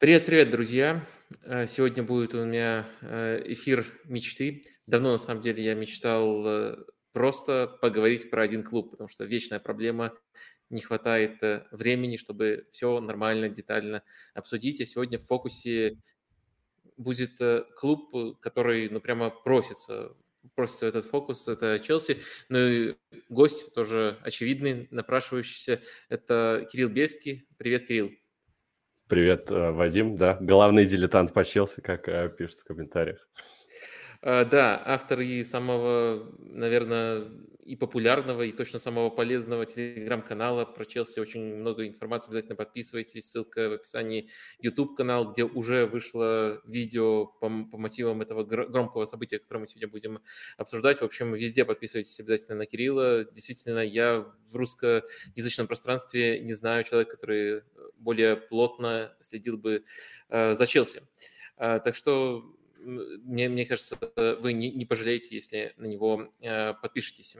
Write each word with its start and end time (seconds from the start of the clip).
Привет, 0.00 0.26
привет, 0.26 0.50
друзья! 0.52 1.04
Э, 1.42 1.66
сегодня 1.66 2.04
будет 2.04 2.32
у 2.32 2.44
меня 2.44 2.86
э, 3.00 3.42
эфир 3.46 3.84
мечты. 4.04 4.64
Давно, 4.86 5.10
на 5.10 5.18
самом 5.18 5.40
деле, 5.40 5.64
я 5.64 5.74
мечтал 5.74 6.46
э, 6.46 6.76
просто 7.10 7.66
поговорить 7.82 8.30
про 8.30 8.42
один 8.42 8.62
клуб, 8.62 8.92
потому 8.92 9.08
что 9.08 9.24
вечная 9.24 9.58
проблема 9.58 10.12
не 10.70 10.82
хватает 10.82 11.40
времени, 11.72 12.16
чтобы 12.16 12.68
все 12.70 13.00
нормально, 13.00 13.48
детально 13.48 14.04
обсудить. 14.34 14.80
А 14.80 14.86
сегодня 14.86 15.18
в 15.18 15.26
фокусе 15.26 15.98
будет 16.96 17.32
клуб, 17.74 18.38
который, 18.38 18.88
ну, 18.90 19.00
прямо 19.00 19.30
просится 19.30 20.14
просится 20.54 20.86
этот 20.86 21.06
фокус, 21.06 21.48
это 21.48 21.80
Челси. 21.80 22.18
Ну 22.48 22.58
и 22.60 22.94
гость 23.28 23.74
тоже 23.74 24.16
очевидный, 24.22 24.86
напрашивающийся, 24.92 25.82
это 26.08 26.68
Кирилл 26.70 26.88
Беский. 26.88 27.48
Привет, 27.56 27.88
Кирилл. 27.88 28.12
Привет, 29.08 29.50
э, 29.50 29.70
Вадим, 29.70 30.16
да, 30.16 30.36
главный 30.38 30.84
дилетант 30.84 31.32
по 31.32 31.42
Челси, 31.42 31.80
как 31.80 32.08
э, 32.08 32.28
пишут 32.28 32.58
в 32.58 32.64
комментариях. 32.64 33.26
А, 34.20 34.44
да, 34.44 34.82
автор 34.84 35.20
и 35.20 35.44
самого, 35.44 36.34
наверное, 36.38 37.30
и 37.68 37.76
популярного, 37.76 38.42
и 38.42 38.52
точно 38.52 38.78
самого 38.78 39.10
полезного 39.10 39.66
телеграм-канала 39.66 40.64
про 40.64 40.86
Челси. 40.86 41.20
Очень 41.20 41.54
много 41.56 41.86
информации, 41.86 42.30
обязательно 42.30 42.56
подписывайтесь. 42.56 43.30
Ссылка 43.30 43.68
в 43.68 43.72
описании 43.74 44.30
YouTube-канал, 44.58 45.32
где 45.32 45.44
уже 45.44 45.84
вышло 45.84 46.62
видео 46.66 47.26
по, 47.26 47.48
по 47.70 47.76
мотивам 47.76 48.22
этого 48.22 48.42
громкого 48.44 49.04
события, 49.04 49.38
которое 49.38 49.60
мы 49.60 49.66
сегодня 49.68 49.88
будем 49.88 50.20
обсуждать. 50.56 51.00
В 51.00 51.04
общем, 51.04 51.34
везде 51.34 51.66
подписывайтесь 51.66 52.18
обязательно 52.18 52.56
на 52.56 52.66
Кирилла. 52.66 53.24
Действительно, 53.24 53.80
я 53.80 54.26
в 54.50 54.56
русскоязычном 54.56 55.66
пространстве 55.66 56.40
не 56.40 56.54
знаю 56.54 56.84
человека, 56.84 57.16
который 57.16 57.62
более 57.98 58.36
плотно 58.36 59.14
следил 59.20 59.58
бы 59.58 59.84
э, 60.30 60.54
за 60.54 60.66
Челси. 60.66 61.02
Э, 61.58 61.80
так 61.84 61.94
что 61.94 62.57
мне, 62.78 63.48
мне 63.48 63.66
кажется, 63.66 63.96
вы 64.40 64.52
не, 64.52 64.70
не 64.70 64.86
пожалеете, 64.86 65.34
если 65.34 65.72
на 65.76 65.86
него 65.86 66.32
э, 66.40 66.74
подпишетесь. 66.74 67.36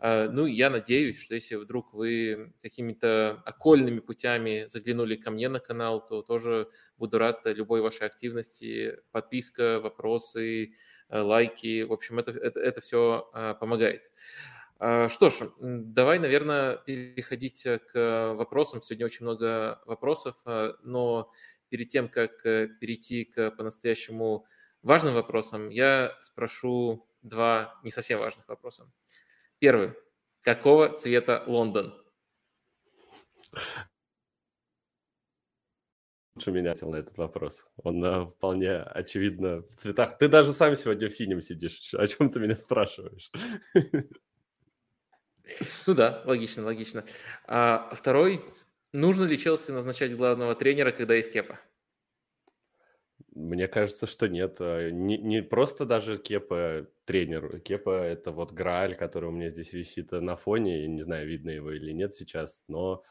Э, 0.00 0.28
ну, 0.28 0.46
я 0.46 0.70
надеюсь, 0.70 1.20
что 1.20 1.34
если 1.34 1.56
вдруг 1.56 1.92
вы 1.92 2.52
какими-то 2.62 3.42
окольными 3.44 4.00
путями 4.00 4.66
заглянули 4.68 5.16
ко 5.16 5.30
мне 5.30 5.48
на 5.48 5.60
канал, 5.60 6.06
то 6.06 6.22
тоже 6.22 6.68
буду 6.96 7.18
рад 7.18 7.42
любой 7.44 7.80
вашей 7.80 8.06
активности, 8.06 8.98
подписка, 9.12 9.80
вопросы, 9.80 10.74
э, 11.08 11.20
лайки. 11.20 11.82
В 11.82 11.92
общем, 11.92 12.18
это, 12.18 12.32
это, 12.32 12.60
это 12.60 12.80
все 12.80 13.30
э, 13.34 13.54
помогает. 13.58 14.10
Э, 14.80 15.08
что 15.08 15.30
ж, 15.30 15.50
давай, 15.60 16.18
наверное, 16.18 16.76
переходить 16.76 17.66
к 17.92 18.34
вопросам. 18.34 18.80
Сегодня 18.80 19.06
очень 19.06 19.26
много 19.26 19.80
вопросов, 19.84 20.36
э, 20.46 20.72
но 20.82 21.30
перед 21.68 21.88
тем, 21.88 22.08
как 22.08 22.44
э, 22.44 22.68
перейти 22.80 23.24
к 23.24 23.50
по-настоящему 23.52 24.46
важным 24.82 25.14
вопросом, 25.14 25.68
я 25.68 26.16
спрошу 26.20 27.06
два 27.22 27.78
не 27.82 27.90
совсем 27.90 28.20
важных 28.20 28.48
вопроса. 28.48 28.90
Первый. 29.58 29.94
Какого 30.42 30.96
цвета 30.96 31.44
Лондон? 31.46 31.94
Лучше 36.34 36.52
меня 36.52 36.74
на 36.80 36.96
этот 36.96 37.18
вопрос. 37.18 37.70
Он 37.82 38.02
uh, 38.02 38.24
вполне 38.24 38.76
очевидно 38.76 39.60
в 39.62 39.74
цветах. 39.74 40.16
Ты 40.16 40.28
даже 40.28 40.54
сам 40.54 40.74
сегодня 40.74 41.08
в 41.08 41.12
синем 41.12 41.42
сидишь. 41.42 41.92
О 41.92 42.06
чем 42.06 42.30
ты 42.30 42.40
меня 42.40 42.56
спрашиваешь? 42.56 43.30
Ну 45.86 45.94
да, 45.94 46.22
логично, 46.24 46.64
логично. 46.64 47.04
А 47.46 47.92
второй. 47.94 48.42
Нужно 48.92 49.24
ли 49.24 49.38
Челси 49.38 49.72
назначать 49.72 50.16
главного 50.16 50.54
тренера, 50.54 50.92
когда 50.92 51.14
есть 51.14 51.32
Кепа? 51.32 51.58
Мне 53.34 53.68
кажется, 53.68 54.06
что 54.06 54.28
нет. 54.28 54.56
А, 54.60 54.90
не, 54.90 55.18
не 55.18 55.42
просто 55.42 55.86
даже 55.86 56.16
Кепа 56.16 56.86
тренер. 57.04 57.60
Кепа– 57.60 57.90
это 57.90 58.32
вот 58.32 58.52
Грааль, 58.52 58.94
который 58.94 59.28
у 59.28 59.32
меня 59.32 59.50
здесь 59.50 59.72
висит 59.72 60.12
на 60.12 60.36
фоне. 60.36 60.82
Я 60.82 60.88
не 60.88 61.02
знаю, 61.02 61.28
видно 61.28 61.50
его 61.50 61.72
или 61.72 61.92
нет 61.92 62.12
сейчас, 62.12 62.64
но 62.68 63.02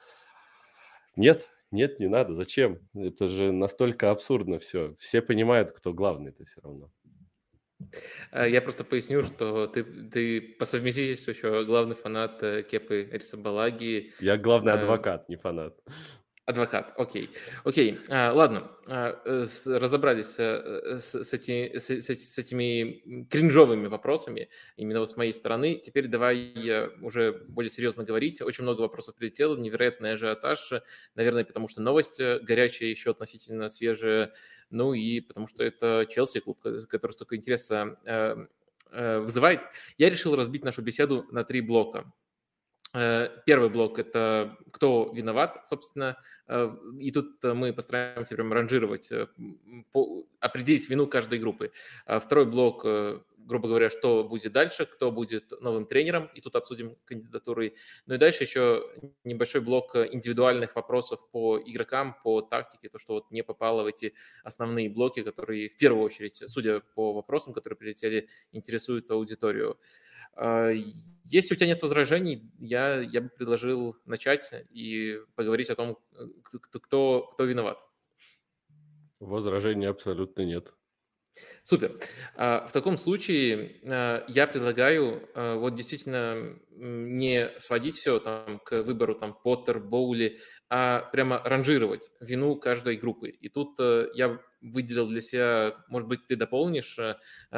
нет, 1.16 1.50
нет, 1.72 2.00
не 2.00 2.08
надо. 2.08 2.34
Зачем? 2.34 2.80
Это 2.94 3.28
же 3.28 3.52
настолько 3.52 4.12
абсурдно 4.12 4.60
все. 4.60 4.96
Все 5.00 5.22
понимают, 5.22 5.72
кто 5.72 5.94
главный 5.94 6.32
это 6.32 6.46
все 6.46 6.62
равно. 6.62 6.92
А, 8.32 8.46
я 8.46 8.62
просто 8.62 8.84
поясню, 8.84 9.24
что 9.24 9.68
ты, 9.68 9.84
ты 9.84 10.42
по 10.42 10.66
совместительству 10.66 11.32
еще 11.32 11.66
главный 11.66 11.96
фанат 11.96 12.44
э, 12.44 12.64
Кепы 12.64 13.10
Рисабалаги. 13.12 14.14
Я 14.20 14.38
главный 14.38 14.74
а, 14.74 14.76
адвокат, 14.76 15.30
не 15.30 15.38
фанат. 15.38 15.80
Адвокат, 16.50 16.94
окей. 16.98 17.30
Окей, 17.64 18.00
а, 18.10 18.34
ладно, 18.34 18.72
а, 18.88 19.22
с, 19.46 19.68
разобрались 19.68 20.34
а, 20.40 20.98
с, 21.00 21.14
с, 21.14 21.34
эти, 21.34 21.78
с, 21.78 21.92
с 21.92 22.38
этими 22.40 23.24
кринжовыми 23.30 23.86
вопросами 23.86 24.50
именно 24.76 25.02
вот 25.02 25.12
с 25.12 25.16
моей 25.16 25.32
стороны. 25.32 25.76
Теперь 25.76 26.08
давай 26.08 26.52
уже 27.04 27.46
более 27.50 27.70
серьезно 27.70 28.04
говорить. 28.04 28.42
Очень 28.42 28.64
много 28.64 28.82
вопросов 28.82 29.14
прилетело, 29.14 29.56
невероятный 29.58 30.14
ажиотаж, 30.14 30.74
наверное, 31.14 31.46
потому 31.46 31.68
что 31.68 31.84
новость 31.84 32.20
э, 32.20 32.40
горячая, 32.40 32.90
еще 32.90 33.12
относительно 33.12 33.70
свежая, 33.70 34.34
ну 34.72 34.96
и 34.96 35.20
потому 35.22 35.46
что 35.46 35.64
это 35.64 36.08
Челси 36.10 36.40
клуб, 36.40 36.60
который 36.62 37.12
столько 37.12 37.36
интереса 37.36 37.96
вызывает. 38.92 39.62
Я 40.00 40.10
решил 40.10 40.36
разбить 40.36 40.64
нашу 40.64 40.82
беседу 40.82 41.28
на 41.30 41.44
три 41.44 41.62
блока. 41.62 42.12
Э, 42.94 43.30
первый 43.46 43.70
блок– 43.70 44.00
это 44.00 44.58
кто 44.72 45.12
виноват, 45.14 45.68
собственно, 45.68 46.18
э, 46.48 46.70
и 47.00 47.12
тут 47.12 47.44
мы 47.44 47.72
постараемся 47.72 48.36
прям 48.36 48.52
ранжировать, 48.52 49.12
э, 49.12 49.28
определить 50.40 50.90
вину 50.90 51.06
каждой 51.06 51.38
группы. 51.38 51.72
А 52.08 52.20
второй 52.20 52.48
блок, 52.48 52.84
грубо 53.38 53.68
говоря, 53.68 53.92
что 53.92 54.24
будет 54.24 54.54
дальше, 54.54 54.88
кто 54.88 55.12
будет 55.12 55.52
новым 55.62 55.86
тренером, 55.86 56.30
и 56.34 56.42
тут 56.42 56.56
обсудим 56.56 56.98
кандидатуры. 57.06 57.76
Ну 58.08 58.16
и 58.16 58.18
дальше 58.18 58.44
еще 58.44 58.84
небольшой 59.24 59.62
блок 59.62 59.96
индивидуальных 59.96 60.76
вопросов 60.76 61.20
по 61.30 61.60
игрокам, 61.64 62.16
по 62.24 62.42
тактике, 62.42 62.90
то, 62.90 62.98
что 62.98 63.14
вот 63.14 63.30
не 63.30 63.44
попало 63.44 63.84
в 63.84 63.86
эти 63.86 64.16
основные 64.44 64.90
блоки, 64.90 65.22
которые 65.22 65.70
в 65.70 65.78
первую 65.78 66.04
очередь, 66.04 66.42
судя 66.48 66.80
по 66.96 67.14
вопросам, 67.14 67.54
которые 67.54 67.78
прилетели, 67.78 68.30
интересуют 68.52 69.12
аудиторию. 69.12 69.78
Если 71.30 71.54
у 71.54 71.58
тебя 71.58 71.68
нет 71.68 71.82
возражений, 71.82 72.52
я, 72.60 73.00
я 73.02 73.22
бы 73.22 73.30
предложил 73.30 73.96
начать 74.06 74.52
и 74.72 75.20
поговорить 75.36 75.70
о 75.70 75.76
том, 75.76 75.98
кто, 76.44 76.80
кто, 76.80 77.22
кто 77.22 77.44
виноват. 77.46 77.80
Возражений 79.20 79.88
абсолютно 79.88 80.42
нет. 80.44 80.74
Супер. 81.64 82.00
А, 82.36 82.66
в 82.66 82.72
таком 82.72 82.98
случае 82.98 83.80
а, 83.84 84.26
я 84.28 84.48
предлагаю 84.48 85.30
вот 85.36 85.76
действительно 85.76 86.60
не 86.72 87.50
сводить 87.60 87.96
все 87.96 88.20
там 88.20 88.60
к 88.60 88.82
выбору 88.82 89.14
там 89.14 89.38
Поттер, 89.44 89.80
Боули, 89.80 90.40
а 90.70 91.02
прямо 91.12 91.42
ранжировать 91.44 92.12
вину 92.20 92.56
каждой 92.56 92.98
группы. 92.98 93.30
И 93.30 93.50
тут 93.50 93.80
э, 93.80 94.08
я 94.14 94.40
выделил 94.62 95.08
для 95.08 95.22
себя, 95.22 95.84
может 95.88 96.08
быть, 96.08 96.28
ты 96.28 96.36
дополнишь 96.36 96.98
э, 97.00 97.16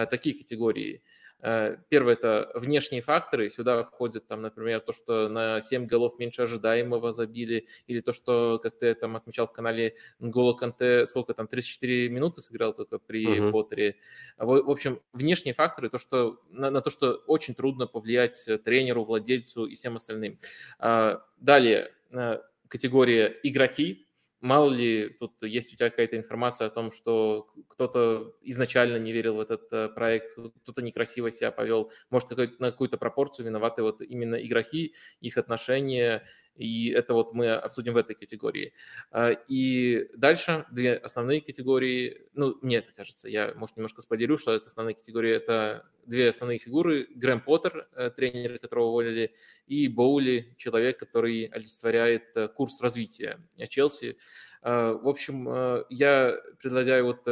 такие 0.08 0.36
категории– 0.38 1.04
Э, 1.11 1.11
первое– 1.42 2.14
это 2.16 2.52
внешние 2.56 3.02
факторы. 3.02 3.50
Сюда 3.50 3.84
входит, 3.84 4.28
там, 4.28 4.42
например, 4.42 4.80
то, 4.82 4.94
что 4.94 5.28
на 5.30 5.60
7 5.62 5.88
голов 5.88 6.20
меньше 6.20 6.44
ожидаемого 6.44 7.12
забили, 7.12 7.68
или 7.88 8.02
то, 8.02 8.12
что, 8.14 8.60
как 8.62 8.78
ты 8.78 8.94
там 8.94 9.16
отмечал 9.16 9.48
в 9.48 9.52
канале, 9.52 9.96
Нголо 10.20 10.54
Канте, 10.54 11.06
сколько 11.08 11.34
там, 11.34 11.48
34 11.48 12.10
минуты 12.10 12.42
сыграл 12.42 12.74
только 12.74 13.00
при 13.00 13.26
uh-huh. 13.26 13.52
Поттере. 13.52 13.98
В, 14.38 14.62
в 14.62 14.70
общем, 14.70 15.02
внешние 15.14 15.54
факторы, 15.54 15.90
то, 15.90 15.98
что, 15.98 16.40
на, 16.50 16.70
на 16.70 16.82
то, 16.82 16.90
что 16.90 17.14
очень 17.28 17.56
трудно 17.56 17.88
повлиять 17.88 18.48
тренеру, 18.64 19.04
владельцу 19.04 19.66
и 19.66 19.76
всем 19.76 19.96
остальным. 19.96 20.40
А, 20.80 21.24
далее, 21.38 21.94
э, 22.12 22.40
категория 22.68 23.38
игроки, 23.44 24.08
Мало 24.42 24.72
ли, 24.72 25.10
тут 25.20 25.44
есть 25.44 25.72
у 25.72 25.76
тебя 25.76 25.92
какая-то 25.92 26.18
информация 26.18 26.66
о 26.66 26.72
том, 26.72 26.90
что 26.92 27.48
кто-то 27.68 28.34
изначально 28.42 28.98
не 28.98 29.12
верил 29.12 29.36
в 29.36 29.40
этот 29.40 29.72
э, 29.72 29.88
проект, 29.90 30.32
кто-то 30.64 30.82
некрасиво 30.82 31.30
себя 31.30 31.52
повел, 31.52 31.92
может, 32.10 32.32
на 32.60 32.72
какую-то 32.72 32.98
пропорцию 32.98 33.46
виноваты 33.46 33.84
вот 33.84 34.02
именно 34.02 34.36
игроки, 34.36 34.96
их 35.20 35.38
отношения, 35.38 36.26
и 36.56 36.90
это 36.90 37.14
вот 37.14 37.34
мы 37.34 37.52
обсудим 37.52 37.94
в 37.94 37.98
этой 37.98 38.16
категории. 38.16 38.74
А, 39.12 39.32
и 39.32 40.08
дальше 40.16 40.66
две 40.72 40.96
основные 40.96 41.42
категории, 41.42 42.28
ну, 42.34 42.58
мне 42.62 42.78
это 42.78 42.94
кажется, 42.94 43.30
я, 43.30 43.54
может, 43.56 43.78
немножко 43.78 44.02
споделю, 44.02 44.38
что 44.38 44.54
это 44.54 44.68
основные 44.68 44.96
категории, 44.96 45.32
это 45.32 45.90
две 46.06 46.30
основные 46.30 46.60
фигуры, 46.60 47.08
Грэм 47.16 47.42
Поттер, 47.42 47.88
э, 47.96 48.10
тренер, 48.12 48.60
которого 48.60 48.88
уволили, 48.88 49.34
и 49.68 49.88
Боули, 49.88 50.54
человек, 50.58 51.00
который 51.00 51.46
олицетворяет 51.46 52.36
э, 52.36 52.48
курс 52.48 52.82
развития 52.82 53.40
Челси. 53.70 54.18
А, 54.62 54.94
в 54.94 55.08
общем, 55.08 55.48
э, 55.50 55.86
я 55.90 56.36
предлагаю 56.62 57.06
вот 57.06 57.28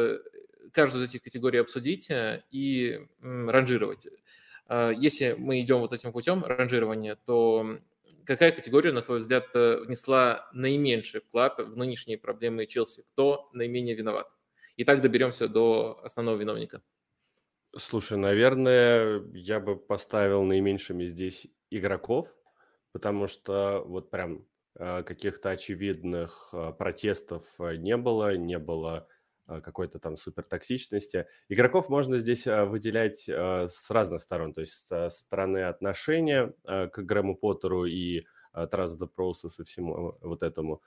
каждую 0.72 1.04
из 1.04 1.10
этих 1.10 1.24
категорий 1.24 1.60
обсудить 1.60 2.10
и 2.52 3.08
ранжировать. 3.22 4.08
А, 4.70 4.92
если 4.92 5.36
мы 5.38 5.60
идем 5.60 5.80
вот 5.80 5.94
этим 5.94 6.12
путем 6.14 6.44
ранжирования, 6.44 7.18
то 7.26 7.80
какая 8.30 8.52
категория, 8.52 8.92
на 8.92 9.02
твой 9.02 9.20
взгляд, 9.20 9.48
внесла 9.54 10.50
наименьший 10.54 11.20
вклад 11.20 11.58
в 11.60 11.76
нынешние 11.76 12.18
проблемы 12.18 12.68
Челси? 12.68 13.04
Кто 13.12 13.50
наименее 13.54 13.96
виноват? 13.96 14.28
И 14.76 14.84
так 14.84 15.02
доберемся 15.02 15.48
до 15.48 16.00
основного 16.04 16.38
виновника. 16.38 16.82
Слушай, 17.76 18.18
наверное, 18.18 19.22
я 19.34 19.60
бы 19.60 19.76
поставил 19.76 20.44
наименьшими 20.44 21.06
здесь 21.06 21.48
игроков, 21.72 22.28
потому 22.92 23.28
что 23.28 23.84
вот 23.86 24.12
прям 24.12 24.46
э, 24.76 25.04
каких-то 25.04 25.50
очевидных 25.50 26.50
э, 26.54 26.72
протестов 26.78 27.44
э, 27.60 27.78
не 27.78 27.98
было, 27.98 28.38
не 28.38 28.60
было 28.60 29.08
какой-то 29.64 30.00
там 30.00 30.18
супертоксичности. 30.18 31.28
Игроков 31.48 31.90
можно 31.90 32.18
здесь 32.18 32.46
выделять 32.46 33.28
с 33.28 33.90
разных 33.90 34.22
сторон, 34.22 34.54
то 34.54 34.62
есть 34.62 34.88
со 34.88 35.10
стороны 35.10 35.64
отношения 35.64 36.54
к 36.66 36.92
Грэму 36.98 37.36
Поттеру 37.36 37.86
и 37.86 38.26
Trust 38.56 39.00
the 39.00 39.10
Process 39.16 39.60
и 39.60 39.64
всему 39.64 40.18
вот 40.22 40.44
этому. 40.44 40.82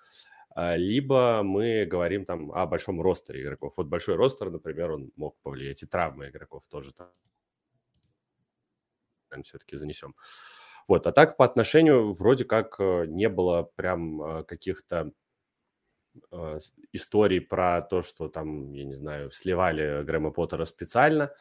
А, 0.54 0.76
либо 0.76 1.42
мы 1.42 1.86
говорим 1.86 2.24
там 2.24 2.52
о 2.52 2.66
большом 2.66 3.00
ростере 3.00 3.42
игроков. 3.42 3.74
Вот 3.76 3.86
большой 3.86 4.16
ростер, 4.16 4.50
например, 4.50 4.90
он 4.92 5.10
мог 5.16 5.36
повлиять, 5.42 5.82
и 5.82 5.86
травмы 5.86 6.28
игроков 6.28 6.66
тоже 6.68 6.92
там 6.92 7.08
все-таки 9.44 9.76
занесем. 9.76 10.14
Вот, 10.88 11.06
а 11.06 11.12
так 11.12 11.36
по 11.36 11.44
отношению 11.44 12.12
вроде 12.12 12.44
как 12.44 12.76
э, 12.78 13.06
не 13.06 13.28
было 13.28 13.62
прям 13.76 14.22
э, 14.22 14.44
каких-то 14.44 15.06
э, 15.06 15.12
историй 16.92 17.40
про 17.40 17.82
то, 17.82 18.02
что 18.02 18.28
там, 18.28 18.72
я 18.72 18.84
не 18.84 18.94
знаю, 18.94 19.30
сливали 19.30 20.02
Грэма 20.04 20.30
Поттера 20.30 20.64
специально. 20.64 21.32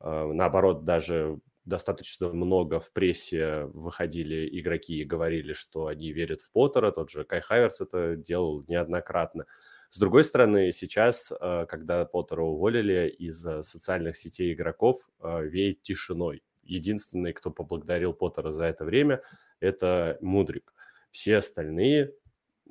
Наоборот, 0.00 0.84
даже 0.84 1.40
достаточно 1.64 2.28
много 2.32 2.80
в 2.80 2.92
прессе 2.92 3.64
выходили 3.72 4.48
игроки 4.60 5.00
и 5.00 5.04
говорили, 5.04 5.52
что 5.52 5.86
они 5.86 6.12
верят 6.12 6.40
в 6.40 6.50
Поттера. 6.50 6.90
Тот 6.90 7.10
же 7.10 7.24
Кай 7.24 7.40
Хайверс 7.40 7.80
это 7.80 8.16
делал 8.16 8.64
неоднократно. 8.66 9.46
С 9.90 9.98
другой 9.98 10.24
стороны, 10.24 10.70
сейчас, 10.72 11.32
э, 11.32 11.66
когда 11.68 12.04
Поттера 12.04 12.42
уволили 12.42 13.08
из 13.08 13.40
социальных 13.42 14.16
сетей 14.16 14.52
игроков, 14.52 15.10
э, 15.20 15.44
веет 15.44 15.82
тишиной. 15.82 16.42
Единственный, 16.62 17.32
кто 17.32 17.50
поблагодарил 17.50 18.12
Поттера 18.12 18.52
за 18.52 18.66
это 18.66 18.84
время, 18.84 19.20
это 19.58 20.16
Мудрик. 20.20 20.72
Все 21.10 21.38
остальные 21.38 22.14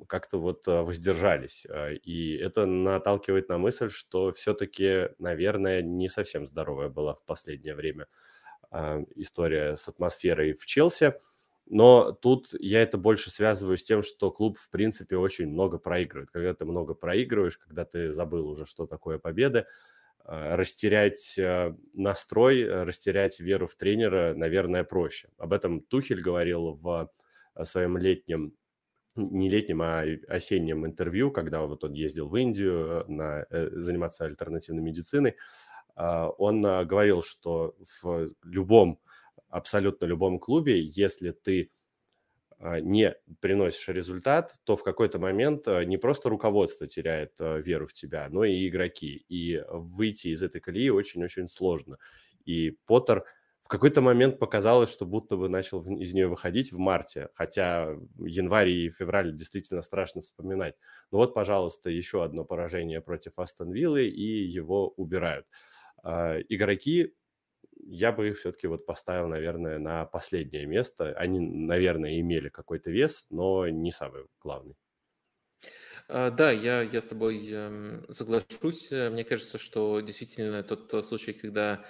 как-то 0.06 0.38
вот 0.38 0.66
э, 0.68 0.82
воздержались. 0.82 1.66
И 2.02 2.36
это 2.36 2.66
наталкивает 2.66 3.48
на 3.48 3.58
мысль, 3.58 3.90
что 3.90 4.32
все-таки, 4.32 5.10
наверное, 5.18 5.82
не 5.82 6.08
совсем 6.08 6.46
здоровая 6.46 6.88
была 6.88 7.14
в 7.14 7.24
последнее 7.24 7.74
время 7.74 8.06
а, 8.70 9.02
история 9.16 9.76
с 9.76 9.88
атмосферой 9.88 10.52
в 10.52 10.64
Челси. 10.64 11.14
Но 11.66 12.12
тут 12.12 12.48
я 12.58 12.82
это 12.82 12.98
больше 12.98 13.30
связываю 13.30 13.76
с 13.76 13.82
тем, 13.82 14.02
что 14.02 14.30
клуб, 14.30 14.58
в 14.58 14.70
принципе, 14.70 15.16
очень 15.16 15.48
много 15.48 15.78
проигрывает. 15.78 16.30
Когда 16.30 16.54
ты 16.54 16.64
много 16.64 16.94
проигрываешь, 16.94 17.58
когда 17.58 17.84
ты 17.84 18.12
забыл 18.12 18.48
уже, 18.48 18.66
что 18.66 18.86
такое 18.86 19.18
победа, 19.18 19.66
а, 20.24 20.56
растерять 20.56 21.36
а, 21.38 21.76
настрой, 21.94 22.84
растерять 22.84 23.40
веру 23.40 23.66
в 23.66 23.74
тренера, 23.74 24.34
наверное, 24.34 24.84
проще. 24.84 25.28
Об 25.38 25.52
этом 25.52 25.80
Тухель 25.80 26.22
говорил 26.22 26.74
в 26.74 27.10
своем 27.64 27.98
летнем 27.98 28.54
не 29.16 29.50
летнем, 29.50 29.82
а 29.82 30.04
осеннем 30.28 30.86
интервью, 30.86 31.30
когда 31.30 31.62
вот 31.62 31.84
он 31.84 31.92
ездил 31.92 32.28
в 32.28 32.36
Индию 32.36 33.04
на, 33.08 33.44
э, 33.50 33.70
заниматься 33.72 34.24
альтернативной 34.24 34.82
медициной. 34.82 35.36
А, 36.00 36.28
он 36.30 36.64
а, 36.64 36.84
говорил, 36.84 37.22
что 37.22 37.74
в 38.02 38.30
любом, 38.44 38.98
абсолютно 39.48 40.06
любом 40.06 40.38
клубе, 40.38 40.80
если 40.80 41.32
ты 41.32 41.70
а, 42.58 42.80
не 42.80 43.14
приносишь 43.40 43.88
результат, 43.88 44.54
то 44.64 44.76
в 44.76 44.82
какой-то 44.82 45.18
момент 45.18 45.66
не 45.66 45.98
просто 45.98 46.28
руководство 46.28 46.86
теряет 46.86 47.38
веру 47.38 47.86
в 47.86 47.92
тебя, 47.92 48.28
но 48.30 48.44
и 48.44 48.68
игроки. 48.68 49.24
И 49.28 49.62
выйти 49.68 50.28
из 50.28 50.42
этой 50.42 50.60
колеи 50.60 50.88
очень-очень 50.88 51.48
сложно. 51.48 51.98
И 52.44 52.78
Поттер 52.86 53.24
какой-то 53.70 54.00
момент 54.02 54.38
показалось, 54.38 54.90
что 54.92 55.06
будто 55.06 55.36
бы 55.36 55.48
начал 55.48 55.80
из 55.80 56.12
нее 56.14 56.28
выходить 56.28 56.72
в 56.72 56.78
марте, 56.78 57.28
хотя 57.34 57.96
январь 58.18 58.70
и 58.70 58.90
февраль 58.90 59.34
действительно 59.34 59.82
страшно 59.82 60.22
вспоминать. 60.22 60.74
Но 61.12 61.18
вот, 61.18 61.34
пожалуйста, 61.34 61.90
еще 61.90 62.24
одно 62.24 62.44
поражение 62.44 63.00
против 63.00 63.38
Астон 63.38 63.72
Виллы, 63.72 64.06
и 64.08 64.44
его 64.44 64.88
убирают. 64.90 65.46
А, 66.02 66.38
игроки, 66.48 67.14
я 67.78 68.12
бы 68.12 68.28
их 68.30 68.38
все-таки 68.38 68.66
вот 68.68 68.86
поставил, 68.86 69.28
наверное, 69.28 69.78
на 69.78 70.04
последнее 70.06 70.66
место. 70.66 71.12
Они, 71.14 71.40
наверное, 71.40 72.20
имели 72.20 72.48
какой-то 72.50 72.90
вес, 72.90 73.26
но 73.30 73.68
не 73.68 73.92
самый 73.92 74.26
главный. 74.40 74.76
А, 76.08 76.30
да, 76.30 76.50
я, 76.50 76.82
я 76.82 77.00
с 77.00 77.04
тобой 77.04 77.48
эм, 77.50 78.06
соглашусь. 78.12 78.90
Мне 78.90 79.24
кажется, 79.24 79.58
что 79.58 80.00
действительно 80.00 80.62
тот 80.62 81.04
случай, 81.06 81.32
когда 81.32 81.84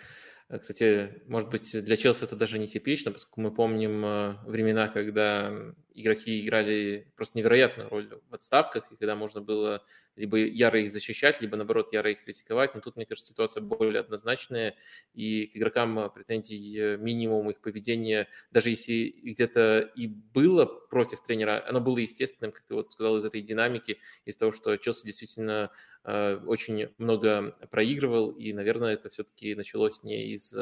кстати, 0.59 1.23
может 1.29 1.49
быть, 1.49 1.81
для 1.85 1.97
Челси 1.97 2.25
это 2.25 2.35
даже 2.35 2.59
не 2.59 2.67
типично, 2.67 3.13
поскольку 3.13 3.41
мы 3.41 3.55
помним 3.55 4.05
э, 4.05 4.37
времена, 4.47 4.89
когда 4.89 5.53
игроки 5.95 6.41
играли 6.41 7.13
просто 7.15 7.39
невероятную 7.39 7.89
роль 7.89 8.09
в 8.29 8.35
отставках, 8.35 8.91
и 8.91 8.97
когда 8.97 9.15
можно 9.15 9.41
было 9.41 9.85
либо 10.17 10.39
яро 10.39 10.81
их 10.81 10.91
защищать, 10.91 11.41
либо, 11.41 11.57
наоборот, 11.57 11.93
яро 11.93 12.11
их 12.11 12.25
критиковать. 12.25 12.75
Но 12.75 12.81
тут, 12.81 12.97
мне 12.97 13.07
кажется, 13.07 13.31
ситуация 13.31 13.61
более 13.61 14.01
однозначная, 14.01 14.75
и 15.15 15.47
к 15.47 15.57
игрокам 15.57 15.97
э, 16.01 16.11
претензий 16.11 16.97
минимум 16.97 17.49
их 17.51 17.61
поведения, 17.61 18.27
даже 18.51 18.71
если 18.71 19.15
где-то 19.23 19.91
и 19.95 20.09
было 20.09 20.67
против 20.67 21.23
тренера, 21.23 21.65
оно 21.69 21.81
было 21.81 21.99
естественным, 21.99 22.51
как 22.51 22.65
ты 22.65 22.75
вот 22.75 22.93
сказал, 22.93 23.19
из 23.19 23.25
этой 23.25 23.41
динамики, 23.41 23.99
из 24.25 24.37
того, 24.37 24.51
что 24.51 24.77
Челси 24.77 25.07
действительно 25.07 25.71
очень 26.05 26.89
много 26.99 27.55
проигрывал, 27.71 28.31
и, 28.31 28.53
наверное, 28.53 28.95
это 28.95 29.09
все-таки 29.09 29.55
началось 29.55 30.03
не 30.03 30.33
из 30.33 30.55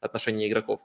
отношений 0.00 0.48
игроков. 0.48 0.80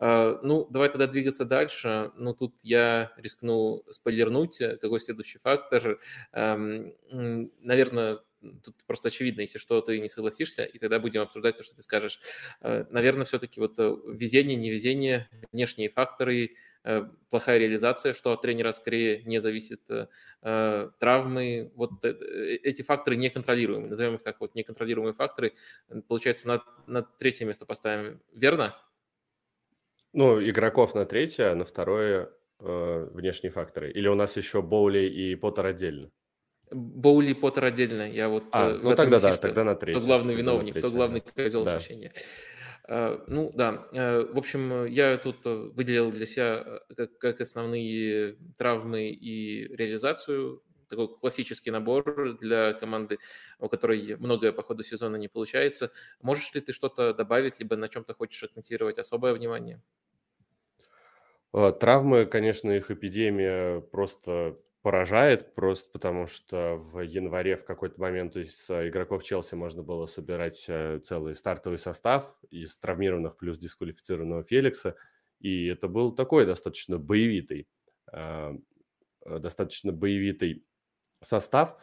Ну, 0.00 0.66
давай 0.70 0.88
тогда 0.88 1.06
двигаться 1.06 1.44
дальше. 1.44 2.12
Ну, 2.16 2.34
тут 2.34 2.54
я 2.62 3.12
рискну 3.16 3.82
спойлернуть, 3.90 4.58
какой 4.80 5.00
следующий 5.00 5.38
фактор. 5.38 5.98
Наверное, 6.32 8.20
тут 8.64 8.76
просто 8.86 9.08
очевидно, 9.08 9.42
если 9.42 9.58
что, 9.58 9.80
ты 9.80 9.98
не 10.00 10.08
согласишься, 10.08 10.64
и 10.64 10.78
тогда 10.78 10.98
будем 10.98 11.22
обсуждать 11.22 11.56
то, 11.56 11.62
что 11.62 11.76
ты 11.76 11.82
скажешь. 11.82 12.20
Наверное, 12.60 13.24
все-таки 13.24 13.60
вот 13.60 13.78
э, 13.78 13.96
везение, 14.08 14.56
невезение, 14.56 15.28
внешние 15.52 15.88
факторы– 15.88 16.56
Э, 16.88 17.02
плохая 17.30 17.58
реализация, 17.58 18.12
что 18.12 18.30
от 18.30 18.42
тренера 18.42 18.70
скорее 18.70 19.20
не 19.24 19.40
зависит, 19.40 19.80
э, 19.90 20.90
травмы, 21.00 21.72
вот 21.74 22.04
э, 22.04 22.12
эти 22.62 22.82
факторы 22.82 23.16
неконтролируемые, 23.16 23.90
назовем 23.90 24.14
их 24.14 24.22
так, 24.22 24.38
вот 24.38 24.54
неконтролируемые 24.54 25.12
факторы, 25.12 25.54
получается, 26.06 26.46
на, 26.46 26.62
на 26.86 27.02
третье 27.02 27.44
место 27.44 27.66
поставим, 27.66 28.22
верно? 28.32 28.76
Ну, 30.12 30.40
игроков 30.40 30.94
на 30.94 31.06
третье, 31.06 31.50
а 31.50 31.56
на 31.56 31.64
второе 31.64 32.30
э, 32.60 33.00
внешние 33.12 33.50
факторы. 33.50 33.90
Или 33.90 34.06
у 34.06 34.14
нас 34.14 34.36
еще 34.36 34.62
Боули 34.62 35.08
и 35.08 35.34
Поттер 35.34 35.66
отдельно? 35.66 36.12
Боули 36.70 37.30
и 37.30 37.34
Поттер 37.34 37.64
отдельно. 37.64 38.10
Я 38.10 38.28
вот 38.28 38.44
а, 38.52 38.78
ну 38.82 38.94
тогда 38.94 39.20
да, 39.20 39.36
тогда 39.36 39.64
на 39.64 39.74
третье. 39.74 39.98
Кто 39.98 40.06
главный 40.06 40.34
виновник, 40.34 40.76
кто 40.76 40.90
главный 40.90 41.20
козел 41.20 41.64
да. 41.64 41.76
отпущения. 41.76 42.12
Э, 42.88 43.18
ну 43.26 43.50
да, 43.54 43.88
э, 43.92 44.26
в 44.32 44.38
общем, 44.38 44.86
я 44.86 45.18
тут 45.18 45.44
выделил 45.44 46.12
для 46.12 46.26
себя 46.26 46.80
э, 46.88 46.94
как, 46.94 47.18
как 47.18 47.40
основные 47.40 48.36
травмы 48.56 49.08
и 49.08 49.68
реализацию 49.76 50.62
такой 50.88 51.08
классический 51.18 51.72
набор 51.72 52.38
для 52.38 52.72
команды, 52.72 53.18
у 53.58 53.68
которой 53.68 54.16
многое 54.18 54.52
по 54.52 54.62
ходу 54.62 54.84
сезона 54.84 55.16
не 55.16 55.26
получается. 55.26 55.90
Можешь 56.22 56.54
ли 56.54 56.60
ты 56.60 56.72
что-то 56.72 57.12
добавить, 57.12 57.58
либо 57.58 57.74
на 57.76 57.88
чем-то 57.88 58.14
хочешь 58.14 58.44
акцентировать 58.44 58.98
особое 58.98 59.34
внимание? 59.34 59.82
Травмы, 61.80 62.26
конечно, 62.26 62.70
их 62.70 62.92
эпидемия 62.92 63.80
просто 63.80 64.60
поражает 64.86 65.52
просто 65.56 65.90
потому, 65.90 66.28
что 66.28 66.76
в 66.76 67.00
январе 67.00 67.56
в 67.56 67.64
какой-то 67.64 68.00
момент 68.00 68.36
есть 68.36 68.56
с 68.56 68.88
игроков 68.88 69.24
Челси 69.24 69.56
можно 69.56 69.82
было 69.82 70.06
собирать 70.06 70.64
э, 70.68 71.00
целый 71.02 71.34
стартовый 71.34 71.80
состав 71.80 72.36
из 72.52 72.78
травмированных 72.78 73.36
плюс 73.36 73.58
дисквалифицированного 73.58 74.44
Феликса, 74.44 74.94
и 75.40 75.66
это 75.66 75.88
был 75.88 76.14
такой 76.14 76.46
достаточно 76.46 76.98
боевитый, 76.98 77.66
э, 78.12 78.52
достаточно 79.24 79.90
боевитый 79.90 80.64
состав. 81.20 81.82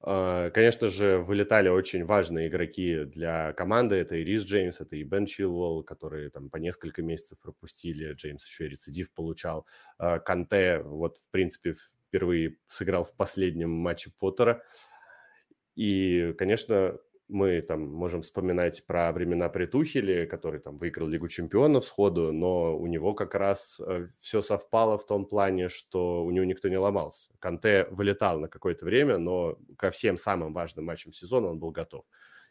Конечно 0.00 0.88
же, 0.88 1.18
вылетали 1.18 1.68
очень 1.68 2.06
важные 2.06 2.48
игроки 2.48 3.04
для 3.04 3.52
команды. 3.52 3.96
Это 3.96 4.16
и 4.16 4.24
Рис 4.24 4.44
Джеймс, 4.44 4.80
это 4.80 4.96
и 4.96 5.02
Бен 5.02 5.26
Чилвелл, 5.26 5.82
которые 5.82 6.30
там 6.30 6.48
по 6.48 6.56
несколько 6.56 7.02
месяцев 7.02 7.38
пропустили. 7.38 8.14
Джеймс 8.14 8.46
еще 8.46 8.64
и 8.64 8.68
рецидив 8.70 9.12
получал. 9.12 9.66
Канте, 10.24 10.80
вот, 10.82 11.18
в 11.18 11.28
принципе, 11.28 11.74
впервые 12.10 12.56
сыграл 12.66 13.04
в 13.04 13.14
последнем 13.16 13.70
матче 13.70 14.12
Поттера. 14.18 14.62
И, 15.76 16.34
конечно, 16.36 16.98
мы 17.30 17.62
там 17.62 17.82
можем 17.82 18.22
вспоминать 18.22 18.84
про 18.86 19.12
времена 19.12 19.48
при 19.48 19.66
который 20.26 20.60
там 20.60 20.76
выиграл 20.76 21.06
Лигу 21.06 21.28
чемпионов 21.28 21.84
сходу, 21.84 22.32
но 22.32 22.76
у 22.76 22.86
него 22.88 23.14
как 23.14 23.36
раз 23.36 23.80
э, 23.80 24.06
все 24.18 24.42
совпало 24.42 24.98
в 24.98 25.06
том 25.06 25.26
плане, 25.26 25.68
что 25.68 26.24
у 26.24 26.30
него 26.32 26.44
никто 26.44 26.68
не 26.68 26.76
ломался. 26.76 27.30
Канте 27.38 27.86
вылетал 27.90 28.40
на 28.40 28.48
какое-то 28.48 28.84
время, 28.84 29.18
но 29.18 29.56
ко 29.78 29.90
всем 29.92 30.16
самым 30.16 30.52
важным 30.52 30.86
матчам 30.86 31.12
сезона 31.12 31.48
он 31.48 31.60
был 31.60 31.70
готов. 31.70 32.04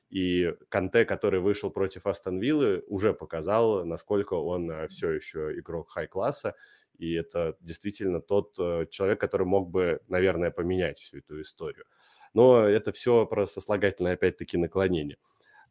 И 0.10 0.54
Канте, 0.70 1.06
который 1.06 1.40
вышел 1.40 1.70
против 1.70 2.08
Астон 2.08 2.40
Виллы, 2.40 2.84
уже 2.88 3.14
показал, 3.14 3.86
насколько 3.86 4.36
он 4.36 4.72
э, 4.72 4.88
все 4.88 5.12
еще 5.12 5.54
игрок 5.60 5.92
хай-класса. 5.92 6.56
И 7.00 7.14
это 7.14 7.58
действительно 7.62 8.22
тот 8.22 8.56
э, 8.60 8.86
человек, 8.92 9.20
который 9.20 9.48
мог 9.48 9.70
бы, 9.70 10.02
наверное, 10.08 10.52
поменять 10.52 11.00
всю 11.00 11.18
эту 11.18 11.42
историю 11.42 11.86
но 12.34 12.64
это 12.64 12.92
все 12.92 13.26
про 13.26 13.46
сослагательное, 13.46 14.14
опять-таки, 14.14 14.58
наклонение. 14.58 15.18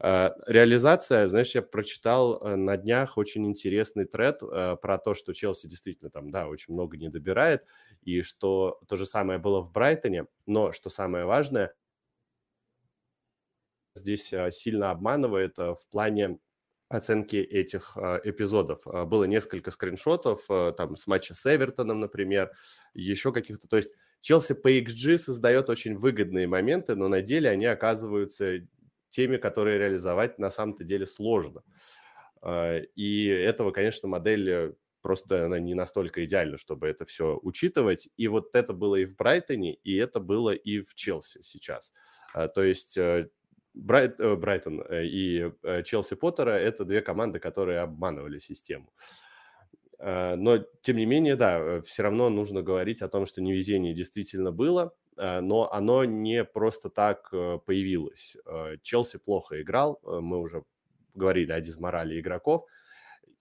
А, 0.01 0.35
реализация, 0.47 1.27
знаешь, 1.27 1.55
я 1.55 1.63
прочитал 1.63 2.41
э, 2.41 2.55
на 2.55 2.77
днях 2.77 3.19
очень 3.19 3.47
интересный 3.47 4.05
тред 4.05 4.43
э, 4.43 4.77
про 4.81 4.99
то, 4.99 5.15
что 5.15 5.33
Челси 5.33 5.67
действительно 5.67 6.11
там, 6.11 6.31
да, 6.31 6.47
очень 6.47 6.75
много 6.75 6.97
не 6.97 7.09
добирает, 7.09 7.67
и 8.03 8.23
что 8.23 8.81
то 8.87 8.97
же 8.97 9.07
самое 9.07 9.41
было 9.41 9.61
в 9.61 9.73
Брайтоне, 9.73 10.27
но 10.47 10.71
что 10.71 10.89
самое 10.89 11.25
важное, 11.25 11.75
здесь 13.95 14.33
э, 14.33 14.51
сильно 14.53 14.91
обманывает 14.91 15.59
в 15.59 15.81
плане 15.91 16.39
оценки 16.89 17.37
этих 17.37 17.97
эпизодов. 17.97 18.83
Было 18.85 19.25
несколько 19.25 19.71
скриншотов 19.71 20.47
там 20.77 20.97
с 20.97 21.07
матча 21.07 21.35
с 21.35 21.47
Эвертоном, 21.47 22.01
например, 22.01 22.51
еще 22.95 23.33
каких-то, 23.33 23.69
то 23.69 23.77
есть 23.77 23.91
Челси 24.21 24.55
по 24.55 24.71
XG 24.71 25.19
создает 25.19 25.69
очень 25.69 25.95
выгодные 25.95 26.47
моменты, 26.47 26.95
но 26.95 27.09
на 27.09 27.23
деле 27.23 27.51
они 27.51 27.67
оказываются 27.67 28.67
теми, 29.11 29.37
которые 29.37 29.79
реализовать 29.79 30.39
на 30.39 30.51
самом-то 30.51 30.85
деле 30.85 31.07
сложно. 31.07 31.63
А, 32.43 32.79
и 32.79 33.27
этого, 33.27 33.71
конечно, 33.71 34.09
модель 34.09 34.75
просто 35.01 35.47
она 35.47 35.59
не 35.61 35.75
настолько 35.75 36.25
идеальна, 36.25 36.57
чтобы 36.57 36.89
это 36.89 37.05
все 37.05 37.39
учитывать. 37.43 38.09
И 38.17 38.27
вот 38.29 38.55
это 38.55 38.73
было 38.73 38.97
и 38.97 39.05
в 39.05 39.15
Брайтоне, 39.17 39.75
и 39.75 39.97
это 39.97 40.21
было 40.21 40.51
и 40.51 40.81
в 40.81 40.95
Челси 40.95 41.43
сейчас. 41.43 41.93
А, 42.35 42.49
то 42.49 42.63
есть 42.63 42.97
э, 42.99 43.31
Брайт, 43.75 44.19
э, 44.21 44.35
Брайтон 44.37 44.83
и 44.91 45.51
Челси 45.85 46.17
Поттера– 46.17 46.51
это 46.59 46.85
две 46.85 47.01
команды, 47.01 47.39
которые 47.39 47.81
обманывали 47.81 48.39
систему. 48.39 48.93
Э, 49.99 50.37
но, 50.37 50.59
тем 50.83 50.97
не 50.97 51.07
менее, 51.07 51.37
да, 51.37 51.59
э, 51.59 51.81
все 51.83 52.03
равно 52.03 52.29
нужно 52.31 52.63
говорить 52.63 53.03
о 53.03 53.09
том, 53.09 53.27
что 53.27 53.43
невезение 53.43 53.95
действительно 53.95 54.53
было, 54.53 54.95
э, 55.17 55.41
но 55.41 55.73
оно 55.73 56.05
не 56.05 56.45
просто 56.45 56.89
так 56.91 57.31
появилось. 57.31 58.37
Челси 58.83 59.19
плохо 59.19 59.61
играл, 59.61 60.01
мы 60.05 60.39
уже 60.39 60.63
говорили 61.15 61.53
о 61.53 61.61
дизморали 61.61 62.21
игроков, 62.21 62.65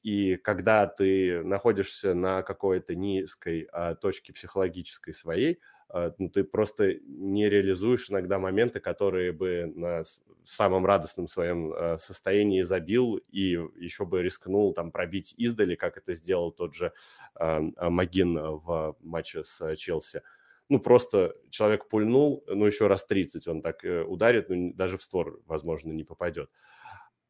и 0.02 0.36
когда 0.38 0.88
ты 0.88 1.44
находишься 1.44 2.14
на 2.14 2.42
какой-то 2.42 2.96
низкой 2.96 3.68
точке 4.02 4.34
психологической 4.34 5.14
своей, 5.14 5.60
ну, 5.94 6.30
ты 6.30 6.44
просто 6.44 6.96
не 7.06 7.50
реализуешь 7.50 8.10
иногда 8.10 8.40
моменты, 8.40 8.80
которые 8.80 9.32
бы 9.32 9.72
на 9.76 10.04
самом 10.44 10.86
радостном 10.86 11.28
своем 11.28 11.74
а, 11.74 11.98
состоянии 11.98 12.62
забил 12.62 13.18
и 13.32 13.58
еще 13.76 14.06
бы 14.06 14.22
рискнул 14.22 14.74
там 14.74 14.92
пробить 14.92 15.34
издали, 15.38 15.76
как 15.76 15.98
это 15.98 16.14
сделал 16.14 16.52
тот 16.52 16.74
же 16.74 16.94
а, 17.36 17.62
Магин 17.90 18.38
в 18.38 18.96
матче 19.02 19.44
с 19.44 19.76
Челси. 19.76 20.22
Ну, 20.70 20.80
просто 20.80 21.36
человек 21.50 21.88
пульнул, 21.88 22.44
ну, 22.48 22.66
еще 22.66 22.88
раз 22.88 23.06
30 23.06 23.48
он 23.48 23.62
так 23.62 23.86
э, 23.86 24.04
ударит, 24.04 24.50
ну, 24.50 24.74
даже 24.74 24.98
в 24.98 25.04
створ, 25.04 25.42
возможно, 25.46 25.94
не 25.94 26.04
попадет. 26.04 26.50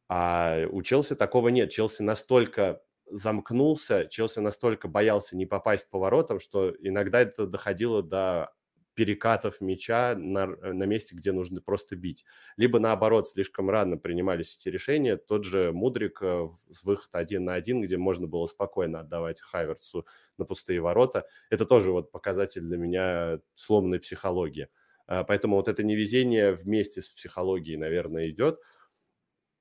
А 0.08 0.64
у 0.70 0.82
Челси 0.82 1.14
такого 1.14 1.48
нет. 1.48 1.70
Челси 1.70 2.02
настолько 2.02 2.82
замкнулся, 3.10 4.06
Челси 4.06 4.40
настолько 4.40 4.88
боялся 4.88 5.36
не 5.36 5.46
попасть 5.46 5.90
по 5.90 5.98
воротам, 5.98 6.38
что 6.40 6.74
иногда 6.80 7.20
это 7.20 7.46
доходило 7.46 8.02
до 8.02 8.52
перекатов 8.98 9.60
мяча 9.60 10.16
на, 10.16 10.46
на 10.46 10.82
месте, 10.82 11.14
где 11.14 11.30
нужно 11.30 11.60
просто 11.60 11.94
бить. 11.94 12.24
Либо 12.56 12.80
наоборот, 12.80 13.28
слишком 13.28 13.70
рано 13.70 13.96
принимались 13.96 14.56
эти 14.56 14.70
решения. 14.70 15.16
Тот 15.16 15.44
же 15.44 15.70
Мудрик 15.70 16.18
э, 16.20 16.48
с 16.72 16.82
выход 16.82 17.14
один 17.14 17.44
на 17.44 17.54
один, 17.54 17.80
где 17.80 17.96
можно 17.96 18.26
было 18.26 18.46
спокойно 18.46 18.98
отдавать 18.98 19.40
Хайверцу 19.40 20.04
на 20.36 20.44
пустые 20.44 20.80
ворота. 20.80 21.28
Это 21.48 21.64
тоже 21.64 21.92
вот 21.92 22.10
показатель 22.10 22.62
для 22.62 22.76
меня 22.76 23.38
сломанной 23.54 24.00
психологии. 24.00 24.66
А, 25.06 25.22
поэтому 25.22 25.54
вот 25.54 25.68
это 25.68 25.84
невезение 25.84 26.52
вместе 26.52 27.00
с 27.00 27.08
психологией, 27.08 27.76
наверное, 27.76 28.28
идет. 28.30 28.58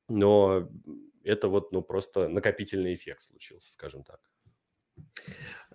Но 0.10 0.68
это 1.27 1.48
вот, 1.48 1.72
ну, 1.72 1.81
просто 1.81 2.27
накопительный 2.29 2.96
эффект 2.96 3.22
случился, 3.22 3.72
скажем 3.72 4.03
так. 4.03 4.19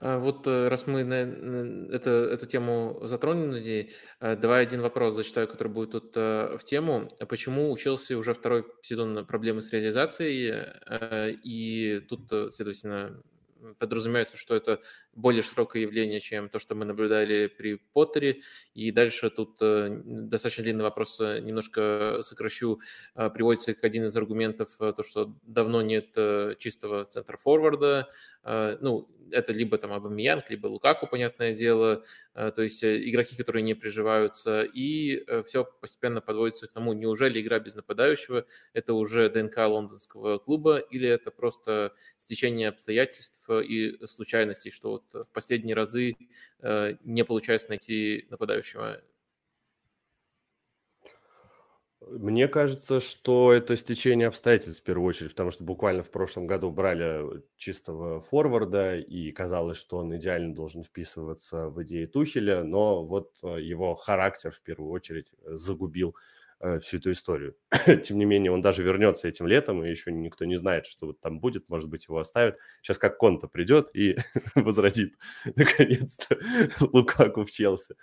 А 0.01 0.19
вот 0.19 0.47
э, 0.49 0.69
раз 0.69 0.89
мы 0.89 1.05
на, 1.05 1.95
это, 1.95 2.11
эту 2.11 2.47
тему 2.47 2.99
затронули, 3.05 3.93
э, 4.21 4.37
давай 4.37 4.63
один 4.63 4.81
вопрос 4.81 5.15
зачитаю, 5.15 5.47
который 5.47 5.69
будет 5.69 5.93
тут 5.93 6.17
э, 6.17 6.57
в 6.59 6.65
тему. 6.65 7.09
Почему 7.29 7.71
у 7.71 7.77
Челси 7.77 8.15
уже 8.15 8.35
второй 8.35 8.67
сезон 8.83 9.25
проблемы 9.27 9.63
с 9.63 9.71
реализацией? 9.71 10.73
И 11.45 12.01
тут, 12.09 12.29
следовательно, 12.53 13.23
подразумевается, 13.79 14.37
что 14.37 14.55
это 14.55 14.81
более 15.15 15.43
широкое 15.43 15.83
явление, 15.83 16.21
чем 16.21 16.49
то, 16.49 16.59
что 16.59 16.75
мы 16.75 16.85
наблюдали 16.85 17.47
при 17.47 17.77
Поттере. 17.93 18.41
И 18.75 18.91
дальше 18.91 19.31
тут 19.31 19.57
э, 19.61 20.01
достаточно 20.05 20.65
длинный 20.65 20.85
вопрос, 20.85 21.21
э, 21.21 21.41
немножко 21.41 22.19
сокращу. 22.23 22.81
Э, 23.15 23.31
приводится 23.31 23.75
как 23.75 23.85
один 23.85 24.05
из 24.05 24.17
аргументов 24.17 24.71
то, 24.79 25.03
что 25.03 25.35
давно 25.43 25.83
нет 25.83 26.17
чистого 26.59 27.05
центра 27.05 27.37
форварда. 27.37 28.09
Ну, 28.45 29.09
это 29.33 29.53
либо 29.53 29.79
там 29.79 29.93
Абамиянг, 29.93 30.51
либо 30.51 30.67
Лукаку, 30.67 31.07
понятное 31.07 31.55
дело. 31.55 32.05
То 32.35 32.63
есть 32.63 32.85
игроки, 32.85 33.37
которые 33.37 33.63
не 33.63 33.75
приживаются. 33.75 34.63
И 34.63 35.25
все 35.47 35.65
постепенно 35.65 36.21
подводится 36.21 36.67
к 36.67 36.73
тому, 36.73 36.93
неужели 36.93 37.41
игра 37.41 37.59
без 37.59 37.75
нападающего– 37.75 38.47
это 38.73 38.95
уже 38.95 39.29
ДНК 39.29 39.59
лондонского 39.59 40.39
клуба, 40.39 40.79
или 40.79 41.09
это 41.09 41.31
просто 41.31 41.95
стечение 42.19 42.69
обстоятельств 42.69 43.49
и 43.51 43.99
случайностей, 44.07 44.71
что 44.71 44.91
вот 44.93 45.27
в 45.27 45.33
последние 45.33 45.75
разы 45.75 46.17
э, 46.61 46.95
не 47.05 47.25
получается 47.25 47.71
найти 47.71 48.27
нападающего. 48.31 49.03
Мне 52.09 52.49
кажется, 52.49 53.01
что 53.01 53.53
это 53.53 53.77
стечение 53.77 54.29
обстоятельств 54.29 54.83
в 54.83 54.85
первую 54.85 55.09
очередь, 55.09 55.31
потому 55.31 55.51
что 55.51 55.65
буквально 55.65 56.03
в 56.03 56.11
прошлом 56.11 56.47
году 56.47 56.71
брали 56.71 57.43
чистого 57.57 58.21
форварда, 58.21 58.99
и 58.99 59.31
казалось, 59.33 59.79
что 59.79 59.99
он 59.99 60.17
идеально 60.17 60.55
должен 60.55 60.83
вписываться 60.83 61.69
в 61.69 61.83
идеи 61.85 62.07
Тухеля, 62.07 62.65
но 62.65 63.05
вот 63.05 63.39
э, 63.45 63.61
его 63.61 63.95
характер 63.95 64.51
в 64.51 64.61
первую 64.63 64.91
очередь 64.91 65.33
загубил 65.45 66.17
Э, 66.65 66.79
всю 66.79 66.99
эту 66.99 67.11
историю. 67.11 67.57
Тем 68.05 68.19
не 68.19 68.25
менее, 68.25 68.53
он 68.53 68.61
даже 68.61 68.85
вернется 68.85 69.27
этим 69.27 69.49
летом, 69.49 69.85
и 69.85 69.91
еще 69.91 70.13
никто 70.13 70.45
не 70.45 70.55
знает, 70.55 70.87
что 70.87 71.07
вот 71.07 71.21
там 71.21 71.41
будет, 71.41 71.69
может 71.69 71.89
быть, 71.89 72.07
его 72.07 72.21
оставят. 72.21 72.57
Сейчас 72.81 72.99
как 72.99 73.19
Конта 73.19 73.49
придет 73.49 73.91
и 73.95 74.17
возродит, 74.55 75.15
наконец-то, 75.57 76.39
Лукаку 76.93 77.43
в 77.43 77.51
Челси. 77.51 77.97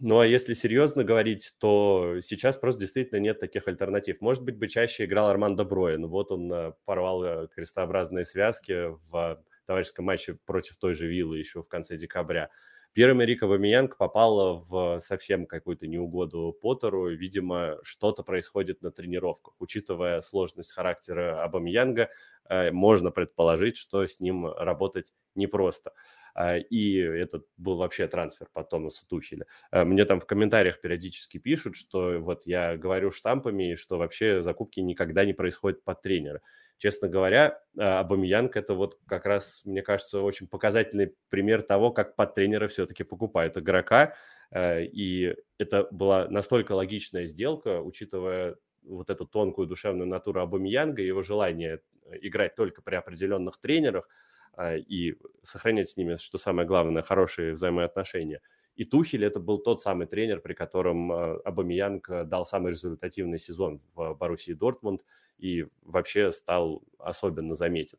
Ну, 0.00 0.18
а 0.18 0.26
если 0.26 0.54
серьезно 0.54 1.04
говорить, 1.04 1.54
то 1.58 2.16
сейчас 2.20 2.56
просто 2.56 2.80
действительно 2.80 3.18
нет 3.20 3.38
таких 3.38 3.68
альтернатив. 3.68 4.20
Может 4.20 4.42
быть, 4.42 4.56
бы 4.56 4.66
чаще 4.66 5.04
играл 5.04 5.28
Арман 5.28 5.54
Доброя, 5.54 5.98
но 5.98 6.08
вот 6.08 6.32
он 6.32 6.52
э, 6.52 6.72
порвал 6.84 7.22
э, 7.24 7.48
крестообразные 7.54 8.24
связки 8.24 8.88
в 9.08 9.40
товарищеском 9.66 10.06
матче 10.06 10.36
против 10.46 10.76
той 10.78 10.94
же 10.94 11.06
Виллы 11.06 11.38
еще 11.38 11.62
в 11.62 11.68
конце 11.68 11.96
декабря. 11.96 12.50
Пьер-Эмерик 12.92 13.42
Абамиянг 13.42 13.96
попал 13.96 14.64
в 14.68 14.98
совсем 15.00 15.46
какую-то 15.46 15.86
неугоду 15.86 16.56
Поттеру. 16.60 17.08
Видимо, 17.10 17.78
что-то 17.82 18.22
происходит 18.22 18.82
на 18.82 18.90
тренировках. 18.92 19.54
Учитывая 19.60 20.20
сложность 20.20 20.72
характера 20.72 21.42
Абамиянга, 21.42 22.10
можно 22.48 23.10
предположить, 23.10 23.76
что 23.76 24.06
с 24.06 24.20
ним 24.20 24.46
работать 24.46 25.12
непросто. 25.34 25.92
А, 26.34 26.56
и 26.58 26.96
это 26.96 27.42
был 27.56 27.76
вообще 27.76 28.08
трансфер 28.08 28.48
по 28.52 28.64
Томасу 28.64 29.06
Тухеля. 29.06 29.46
А, 29.70 29.84
мне 29.84 30.04
там 30.04 30.20
в 30.20 30.26
комментариях 30.26 30.80
периодически 30.80 31.38
пишут, 31.38 31.76
что 31.76 32.18
вот 32.18 32.44
я 32.46 32.76
говорю 32.76 33.10
штампами, 33.10 33.74
что 33.74 33.98
вообще 33.98 34.42
закупки 34.42 34.80
никогда 34.80 35.24
не 35.24 35.32
происходят 35.32 35.84
под 35.84 36.02
тренера. 36.02 36.40
Честно 36.76 37.08
говоря, 37.08 37.60
Абамиянг– 37.78 38.56
это 38.58 38.74
вот 38.74 38.98
как 39.06 39.26
раз, 39.26 39.62
мне 39.64 39.80
кажется, 39.80 40.22
очень 40.22 40.48
показательный 40.48 41.14
пример 41.28 41.62
того, 41.62 41.92
как 41.92 42.16
под 42.16 42.34
тренера 42.34 42.66
все-таки 42.66 43.04
покупают 43.04 43.56
игрока. 43.56 44.14
И 44.56 45.34
это 45.58 45.86
была 45.92 46.26
настолько 46.28 46.72
логичная 46.72 47.26
сделка, 47.26 47.80
учитывая 47.80 48.56
вот 48.84 49.10
эту 49.10 49.26
тонкую 49.26 49.66
душевную 49.66 50.08
натуру 50.08 50.40
Абамиянга, 50.40 51.02
его 51.02 51.22
желание 51.22 51.80
играть 52.20 52.54
только 52.54 52.82
при 52.82 52.94
определенных 52.94 53.58
тренерах– 53.58 54.08
а, 54.56 54.76
и 54.76 55.14
сохранять 55.42 55.88
с 55.88 55.96
ними, 55.96 56.16
что 56.16 56.38
самое 56.38 56.66
главное, 56.66 57.02
хорошие 57.02 57.54
взаимоотношения. 57.54 58.40
И 58.76 58.84
Тухель 58.84 59.24
это 59.24 59.40
был 59.40 59.58
тот 59.58 59.80
самый 59.80 60.06
тренер, 60.06 60.40
при 60.40 60.52
котором 60.52 61.12
э, 61.12 61.38
Абамиянг 61.44 62.08
дал 62.26 62.44
самый 62.44 62.72
результативный 62.72 63.38
сезон 63.38 63.80
в 63.94 64.14
Боруссии 64.14 64.52
Дортмунд 64.52 65.04
и 65.38 65.66
вообще 65.82 66.32
стал 66.32 66.82
особенно 66.98 67.54
заметен. 67.54 67.98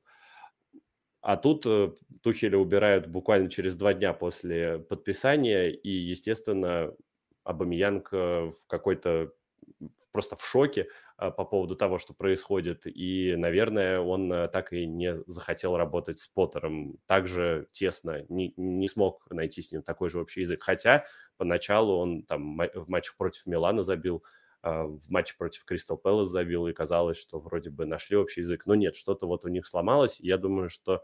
А 1.22 1.38
тут 1.38 1.66
э, 1.66 1.92
Тухеля 2.22 2.58
убирают 2.58 3.08
буквально 3.08 3.50
через 3.50 3.76
два 3.76 3.94
дня 3.94 4.14
после 4.14 4.80
подписания, 4.80 5.70
и, 5.70 5.90
естественно, 5.90 6.94
Абамиянг 7.44 8.12
в 8.12 8.56
какой-то 8.68 9.32
просто 10.12 10.36
в 10.36 10.46
шоке 10.46 10.88
а, 11.18 11.30
по 11.32 11.44
поводу 11.44 11.76
того, 11.76 11.98
что 12.00 12.14
происходит. 12.14 12.84
И, 12.86 13.36
наверное, 13.38 14.00
он 14.00 14.32
а, 14.32 14.48
так 14.48 14.72
и 14.74 14.86
не 14.86 15.22
захотел 15.28 15.76
работать 15.76 16.20
с 16.20 16.28
Поттером. 16.28 16.98
Также 17.06 17.68
тесно 17.72 18.26
не, 18.30 18.54
не 18.56 18.88
смог 18.88 19.30
найти 19.30 19.62
с 19.62 19.72
ним 19.72 19.84
такой 19.84 20.10
же 20.10 20.20
общий 20.20 20.42
язык. 20.42 20.64
Хотя 20.64 21.06
поначалу 21.38 21.98
он 21.98 22.24
там 22.24 22.58
в 22.74 22.90
матчах 22.90 23.18
против 23.18 23.46
Милана 23.46 23.84
забил, 23.84 24.24
а, 24.62 24.86
в 24.86 25.10
матче 25.10 25.36
против 25.38 25.66
Кристал 25.66 25.98
Пэлас 25.98 26.30
забил, 26.30 26.68
и 26.68 26.74
казалось, 26.74 27.18
что 27.18 27.40
вроде 27.40 27.70
бы 27.70 27.86
нашли 27.86 28.16
общий 28.16 28.42
язык. 28.42 28.66
Но 28.66 28.76
нет, 28.76 28.96
что-то 28.96 29.28
вот 29.28 29.46
у 29.46 29.50
них 29.50 29.66
сломалось. 29.66 30.20
Я 30.22 30.38
думаю, 30.38 30.70
что 30.70 31.02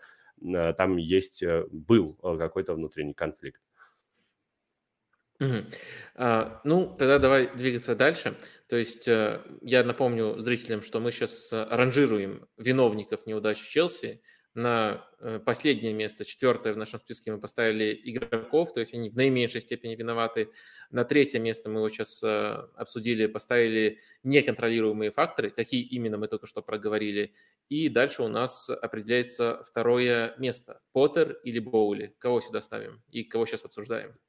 там 0.78 0.98
есть, 0.98 1.44
э, 1.44 1.66
был 1.72 2.18
э, 2.24 2.36
какой-то 2.38 2.74
внутренний 2.74 3.14
конфликт. 3.14 3.62
Мгм. 5.42 5.66
А, 6.16 6.62
ну, 6.64 6.96
тогда 7.00 7.18
давай 7.18 7.50
двигаться 7.56 7.96
дальше. 7.96 8.38
То 8.68 8.76
есть 8.76 9.08
э, 9.08 9.42
я 9.64 9.84
напомню 9.84 10.40
зрителям, 10.40 10.84
что 10.84 11.00
мы 11.00 11.12
сейчас 11.12 11.52
э, 11.52 11.66
ранжируем 11.68 12.48
виновников 12.58 13.26
неудачи 13.26 13.68
Челси. 13.68 14.22
На 14.54 15.04
э, 15.20 15.40
последнее 15.44 15.94
место, 15.94 16.26
четвертое 16.26 16.74
в 16.74 16.78
нашем 16.78 17.00
списке, 17.00 17.32
мы 17.32 17.40
поставили 17.40 18.00
игроков, 18.04 18.72
то 18.72 18.82
есть 18.82 18.94
они 18.94 19.10
в 19.10 19.16
наименьшей 19.16 19.62
степени 19.62 19.96
виноваты. 19.96 20.52
На 20.92 21.06
третье 21.06 21.40
место 21.40 21.72
мы 21.72 21.80
его 21.80 21.90
сейчас 21.90 22.22
обсудили, 22.76 23.26
поставили 23.26 23.98
неконтролируемые 24.24 25.10
факторы, 25.10 25.50
какие 25.50 25.82
именно 25.82 26.20
мы 26.20 26.28
только 26.28 26.46
что 26.46 26.62
проговорили. 26.62 27.34
И 27.68 27.90
дальше 27.90 28.22
у 28.22 28.28
нас 28.28 28.70
определяется 28.70 29.64
второе 29.68 30.36
место. 30.38 30.82
Поттер 30.92 31.40
или 31.44 31.58
Боули? 31.58 32.14
Кого 32.20 32.42
сюда 32.42 32.62
ставим 32.62 33.02
и 33.10 33.24
кого 33.24 33.48
сейчас 33.48 33.66
обсуждаем? 33.66 34.20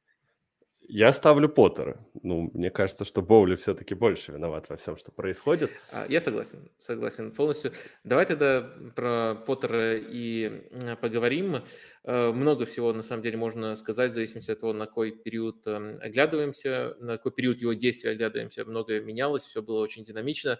Я 0.89 1.13
ставлю 1.13 1.49
Поттера. 1.49 2.05
Ну, 2.23 2.51
мне 2.53 2.71
кажется, 2.71 3.05
что 3.05 3.23
Боули 3.23 3.55
все-таки 3.55 3.95
больше 3.95 4.33
виноват 4.33 4.69
во 4.69 4.77
всем, 4.77 4.97
что 4.97 5.11
происходит. 5.13 5.71
А, 5.93 6.07
я 6.09 6.21
согласен, 6.21 6.71
согласен 6.79 7.33
полностью. 7.33 7.73
Давай 8.05 8.27
тогда 8.27 8.69
про 8.95 9.35
Поттера 9.47 9.97
и 9.97 10.63
поговорим. 11.01 11.63
Э, 12.05 12.33
много 12.33 12.67
всего, 12.67 12.93
на 12.93 13.03
самом 13.03 13.23
деле, 13.23 13.37
можно 13.37 13.77
сказать, 13.77 14.11
в 14.11 14.15
зависимости 14.15 14.51
от 14.51 14.61
того, 14.61 14.73
на 14.73 14.87
какой 14.87 15.13
период 15.13 15.67
эм, 15.67 15.99
оглядываемся, 16.03 16.97
на 16.99 17.17
какой 17.17 17.33
период 17.33 17.61
его 17.61 17.73
действия 17.75 18.11
оглядываемся. 18.11 18.65
Многое 18.65 19.01
менялось, 19.01 19.45
все 19.45 19.63
было 19.63 19.81
очень 19.81 20.05
динамично. 20.05 20.59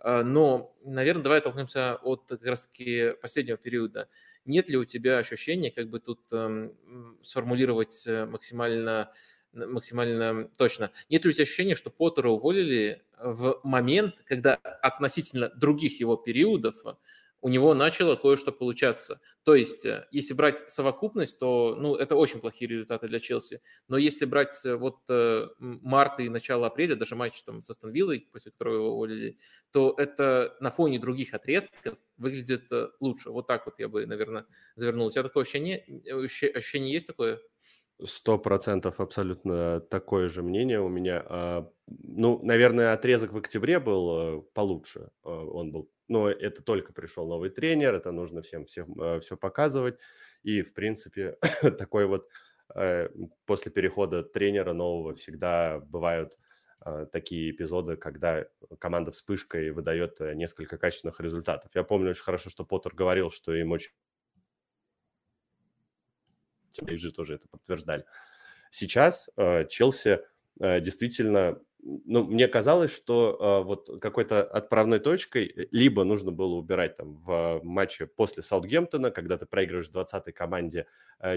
Э, 0.00 0.22
но, 0.22 0.74
наверное, 0.82 1.22
давай 1.22 1.40
толкнемся 1.42 1.96
от 2.02 2.24
как 2.26 2.44
раз-таки 2.44 3.12
последнего 3.20 3.58
периода. 3.58 4.08
Нет 4.44 4.70
ли 4.70 4.78
у 4.78 4.86
тебя 4.86 5.18
ощущения, 5.18 5.70
как 5.70 5.88
бы 5.90 6.00
тут 6.00 6.20
эм, 6.32 6.72
сформулировать 7.22 8.04
э, 8.06 8.24
максимально 8.24 9.12
максимально 9.52 10.50
точно. 10.56 10.90
Нет 11.08 11.24
ли 11.24 11.30
у 11.30 11.32
тебя 11.32 11.44
ощущения, 11.44 11.74
что 11.74 11.90
Поттера 11.90 12.28
уволили 12.28 13.02
в 13.18 13.60
момент, 13.64 14.16
когда 14.24 14.54
относительно 14.54 15.48
других 15.50 16.00
его 16.00 16.16
периодов 16.16 16.76
у 17.40 17.48
него 17.48 17.72
начало 17.74 18.16
кое-что 18.16 18.50
получаться. 18.50 19.20
То 19.44 19.54
есть, 19.54 19.84
э, 19.84 20.06
если 20.10 20.34
брать 20.34 20.68
совокупность, 20.70 21.38
то 21.38 21.76
ну, 21.78 21.94
это 21.94 22.16
очень 22.16 22.40
плохие 22.40 22.68
результаты 22.68 23.06
для 23.08 23.20
Челси. 23.20 23.60
Но 23.86 23.96
если 23.96 24.24
брать 24.24 24.54
э, 24.64 24.74
вот 24.74 24.98
э, 25.08 25.48
март 25.58 26.18
и 26.20 26.28
начало 26.28 26.66
апреля, 26.66 26.96
даже 26.96 27.14
матч 27.14 27.40
там 27.44 27.62
с 27.62 27.70
Астон 27.70 27.92
Виллой, 27.92 28.28
после 28.32 28.50
которого 28.50 28.74
его 28.74 28.94
уволили, 28.94 29.38
то 29.70 29.94
это 29.96 30.56
на 30.60 30.70
фоне 30.70 30.98
других 30.98 31.32
отрезков 31.32 31.98
выглядит 32.16 32.68
лучше. 33.00 33.30
Вот 33.30 33.46
так 33.46 33.66
вот 33.66 33.78
я 33.78 33.88
бы, 33.88 34.04
наверное, 34.06 34.46
завернул. 34.74 35.06
У 35.06 35.10
тебя 35.10 35.22
такое 35.22 35.42
ощущение, 35.42 35.84
ощущение 36.54 36.92
есть 36.92 37.06
такое? 37.06 37.40
Сто 38.04 38.38
процентов 38.38 39.00
абсолютно 39.00 39.80
такое 39.80 40.28
же 40.28 40.44
мнение 40.44 40.80
у 40.80 40.88
меня. 40.88 41.24
А, 41.26 41.68
ну, 41.86 42.40
наверное, 42.44 42.92
отрезок 42.92 43.32
в 43.32 43.36
октябре 43.36 43.80
был 43.80 44.38
э, 44.38 44.42
получше. 44.54 45.10
А, 45.24 45.30
он 45.30 45.72
был, 45.72 45.90
но 46.06 46.30
это 46.30 46.62
только 46.62 46.92
пришел 46.92 47.26
новый 47.26 47.50
тренер, 47.50 47.94
это 47.94 48.12
нужно 48.12 48.40
всем, 48.42 48.66
всем 48.66 48.94
все 49.20 49.34
э, 49.34 49.38
показывать. 49.38 49.98
И, 50.44 50.62
в 50.62 50.74
принципе, 50.74 51.38
такой 51.76 52.06
вот 52.06 52.28
э, 52.76 53.08
после 53.46 53.72
перехода 53.72 54.22
тренера 54.22 54.72
нового 54.72 55.14
всегда 55.14 55.80
бывают 55.80 56.38
такие 57.10 57.50
эпизоды, 57.50 57.96
когда 57.96 58.46
команда 58.78 59.10
вспышкой 59.10 59.72
выдает 59.72 60.20
несколько 60.20 60.78
качественных 60.78 61.20
результатов. 61.20 61.72
Я 61.74 61.82
помню 61.82 62.10
очень 62.10 62.22
хорошо, 62.22 62.50
что 62.50 62.64
Поттер 62.64 62.94
говорил, 62.94 63.30
что 63.30 63.52
им 63.52 63.72
очень 63.72 63.90
PSG 66.82 67.10
тоже 67.10 67.34
это 67.34 67.48
подтверждали. 67.48 68.04
Сейчас 68.70 69.30
э, 69.36 69.66
Челси 69.66 70.20
э, 70.60 70.80
действительно, 70.80 71.60
ну, 71.82 72.24
мне 72.24 72.48
казалось, 72.48 72.94
что 72.94 73.36
э, 73.62 73.64
вот 73.64 74.00
какой-то 74.00 74.42
отправной 74.42 74.98
точкой 74.98 75.68
либо 75.70 76.04
нужно 76.04 76.32
было 76.32 76.54
убирать 76.54 76.96
там 76.96 77.16
в 77.16 77.60
матче 77.62 78.06
после 78.06 78.42
Саутгемптона, 78.42 79.10
когда 79.10 79.38
ты 79.38 79.46
проигрываешь 79.46 79.90
20-й 79.90 80.32
команде 80.32 80.86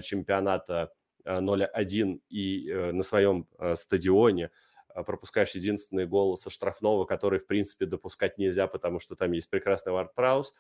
чемпионата 0.02 0.94
0-1 1.26 2.22
и 2.30 2.74
на 2.92 3.04
своем 3.04 3.48
стадионе 3.76 4.52
пропускаешь 4.94 5.52
единственный 5.52 6.06
гол 6.06 6.36
со 6.36 6.50
штрафного, 6.50 7.06
который, 7.06 7.40
в 7.40 7.48
принципе, 7.48 7.86
допускать 7.86 8.38
нельзя, 8.38 8.68
потому 8.68 9.00
что 9.00 9.16
там 9.16 9.32
есть 9.32 9.50
прекрасный 9.50 9.94
Вард 9.94 10.14
Праус, 10.14 10.54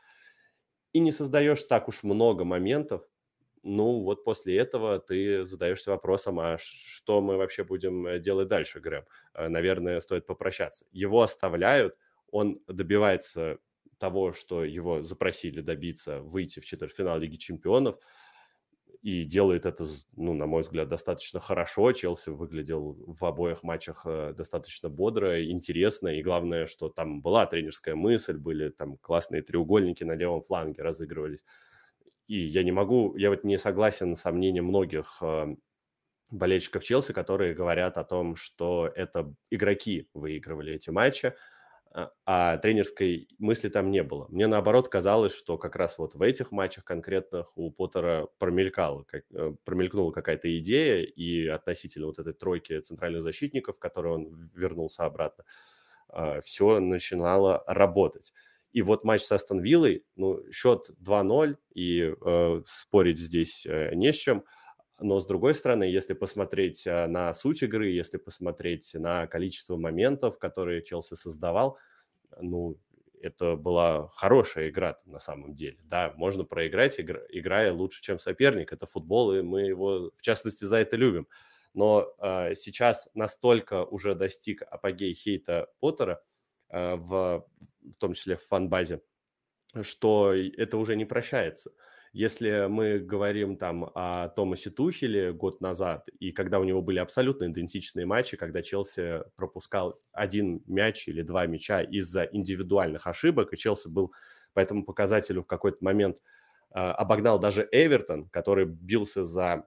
и 0.93 0.99
не 0.99 1.11
создаешь 1.11 1.63
так 1.63 1.87
уж 1.87 2.03
много 2.03 2.43
моментов, 2.43 3.03
ну 3.63 4.01
вот 4.01 4.23
после 4.23 4.57
этого 4.57 4.99
ты 4.99 5.43
задаешься 5.43 5.91
вопросом, 5.91 6.39
а 6.39 6.57
что 6.59 7.21
мы 7.21 7.37
вообще 7.37 7.63
будем 7.63 8.07
э, 8.07 8.19
делать 8.19 8.47
дальше, 8.47 8.79
Грэм? 8.79 9.05
Э, 9.33 9.47
наверное, 9.49 9.99
стоит 9.99 10.25
попрощаться. 10.25 10.85
Его 10.91 11.21
оставляют, 11.21 11.95
он 12.31 12.59
добивается 12.67 13.59
того, 13.99 14.33
что 14.33 14.63
его 14.63 15.03
запросили 15.03 15.61
добиться, 15.61 16.21
выйти 16.21 16.59
в 16.59 16.65
четвертьфинал 16.65 17.19
Лиги 17.19 17.35
Чемпионов, 17.35 17.99
и 19.01 19.23
делает 19.23 19.65
это, 19.65 19.85
ну, 20.15 20.33
на 20.33 20.45
мой 20.45 20.61
взгляд, 20.61 20.87
достаточно 20.87 21.39
хорошо. 21.39 21.91
Челси 21.91 22.29
выглядел 22.29 22.95
в 23.07 23.25
обоих 23.25 23.63
матчах 23.63 24.03
э, 24.05 24.33
достаточно 24.37 24.89
бодро, 24.89 25.43
интересно, 25.43 26.09
и 26.09 26.21
главное, 26.21 26.67
что 26.67 26.89
там 26.89 27.21
была 27.21 27.47
тренерская 27.47 27.95
мысль, 27.95 28.37
были 28.37 28.69
там 28.69 28.97
классные 28.97 29.41
треугольники 29.41 30.03
на 30.03 30.13
левом 30.13 30.41
фланге 30.41 30.83
разыгрывались. 30.83 31.43
И 32.31 32.45
я 32.45 32.63
не 32.63 32.71
могу, 32.71 33.13
я 33.17 33.29
вот 33.29 33.43
не 33.43 33.57
согласен 33.57 34.15
с 34.15 34.31
мнением 34.31 34.67
многих 34.67 35.17
э, 35.21 35.53
болельщиков 36.29 36.81
Челси, 36.81 37.11
которые 37.11 37.53
говорят 37.53 37.97
о 37.97 38.05
том, 38.05 38.37
что 38.37 38.89
это 38.95 39.35
игроки 39.49 40.07
выигрывали 40.13 40.75
эти 40.75 40.91
матчи, 40.91 41.33
а, 41.93 42.13
а 42.25 42.57
тренерской 42.57 43.27
мысли 43.37 43.67
там 43.67 43.91
не 43.91 44.01
было. 44.01 44.27
Мне 44.29 44.47
наоборот 44.47 44.87
казалось, 44.87 45.35
что 45.35 45.57
как 45.57 45.75
раз 45.75 45.97
вот 45.97 46.15
в 46.15 46.21
этих 46.21 46.53
матчах 46.53 46.85
конкретных 46.85 47.57
у 47.57 47.69
Поттера 47.69 48.29
промелькала, 48.39 49.03
как, 49.03 49.25
э, 49.33 49.53
промелькнула 49.65 50.13
какая-то 50.13 50.57
идея, 50.59 51.03
и 51.03 51.47
относительно 51.47 52.05
вот 52.05 52.19
этой 52.19 52.31
тройки 52.31 52.79
центральных 52.79 53.23
защитников, 53.23 53.77
которые 53.77 54.13
он 54.13 54.33
вернулся 54.55 55.03
обратно, 55.03 55.43
э, 56.13 56.39
все 56.45 56.79
начинало 56.79 57.61
работать. 57.67 58.31
И 58.71 58.81
вот 58.81 59.03
матч 59.03 59.21
с 59.23 59.31
Астон 59.31 59.59
Виллой, 59.59 60.05
ну, 60.15 60.41
счет 60.51 60.89
2-0, 61.01 61.57
и 61.73 62.13
э, 62.13 62.61
спорить 62.65 63.17
здесь 63.17 63.65
э, 63.65 63.93
не 63.95 64.13
с 64.13 64.15
чем. 64.15 64.45
Но, 64.99 65.19
с 65.19 65.25
другой 65.25 65.53
стороны, 65.53 65.83
если 65.83 66.13
посмотреть 66.13 66.85
э, 66.85 67.07
на 67.07 67.33
суть 67.33 67.63
игры, 67.63 67.89
если 67.89 68.17
посмотреть 68.17 68.93
на 68.93 69.27
количество 69.27 69.75
моментов, 69.75 70.37
которые 70.37 70.83
Челси 70.83 71.15
создавал, 71.15 71.77
ну, 72.39 72.77
это 73.21 73.55
была 73.55 74.07
хорошая 74.09 74.69
игра 74.69 74.97
на 75.05 75.19
самом 75.19 75.53
деле. 75.55 75.77
Да, 75.83 76.13
можно 76.15 76.43
проиграть, 76.43 76.99
игра, 76.99 77.19
играя 77.29 77.73
лучше, 77.73 78.01
чем 78.01 78.19
соперник. 78.19 78.73
Это 78.73 78.85
футбол, 78.85 79.33
и 79.33 79.41
мы 79.41 79.61
его, 79.61 80.11
в 80.15 80.21
частности, 80.21 80.65
за 80.65 80.77
это 80.77 80.97
любим. 80.97 81.27
Но 81.73 82.13
э, 82.19 82.55
сейчас 82.55 83.09
настолько 83.13 83.85
уже 83.85 84.15
достиг 84.15 84.61
апогей 84.63 85.13
хейта 85.13 85.67
Поттера 85.79 86.21
э, 86.69 86.95
в 86.95 87.45
в 87.83 87.95
том 87.97 88.13
числе 88.13 88.37
в 88.37 88.45
фан-базе, 88.45 89.01
что 89.81 90.33
это 90.33 90.77
уже 90.77 90.95
не 90.95 91.05
прощается. 91.05 91.71
Если 92.13 92.67
мы 92.67 92.99
говорим 92.99 93.55
там 93.55 93.89
о 93.95 94.27
Томасе 94.29 94.69
Тухеле 94.69 95.31
год 95.31 95.61
назад, 95.61 96.09
и 96.19 96.33
когда 96.33 96.59
у 96.59 96.65
него 96.65 96.81
были 96.81 96.99
абсолютно 96.99 97.45
идентичные 97.45 98.05
матчи, 98.05 98.35
когда 98.35 98.61
Челси 98.61 99.23
пропускал 99.37 99.97
один 100.11 100.61
мяч 100.67 101.07
или 101.07 101.21
два 101.21 101.45
мяча 101.45 101.81
из-за 101.81 102.23
индивидуальных 102.23 103.07
ошибок, 103.07 103.53
и 103.53 103.57
Челси 103.57 103.87
был 103.87 104.11
по 104.53 104.59
этому 104.59 104.83
показателю 104.83 105.43
в 105.43 105.47
какой-то 105.47 105.77
момент 105.79 106.17
э, 106.75 106.79
обогнал 106.79 107.39
даже 107.39 107.67
Эвертон, 107.71 108.27
который 108.27 108.65
бился 108.65 109.23
за 109.23 109.65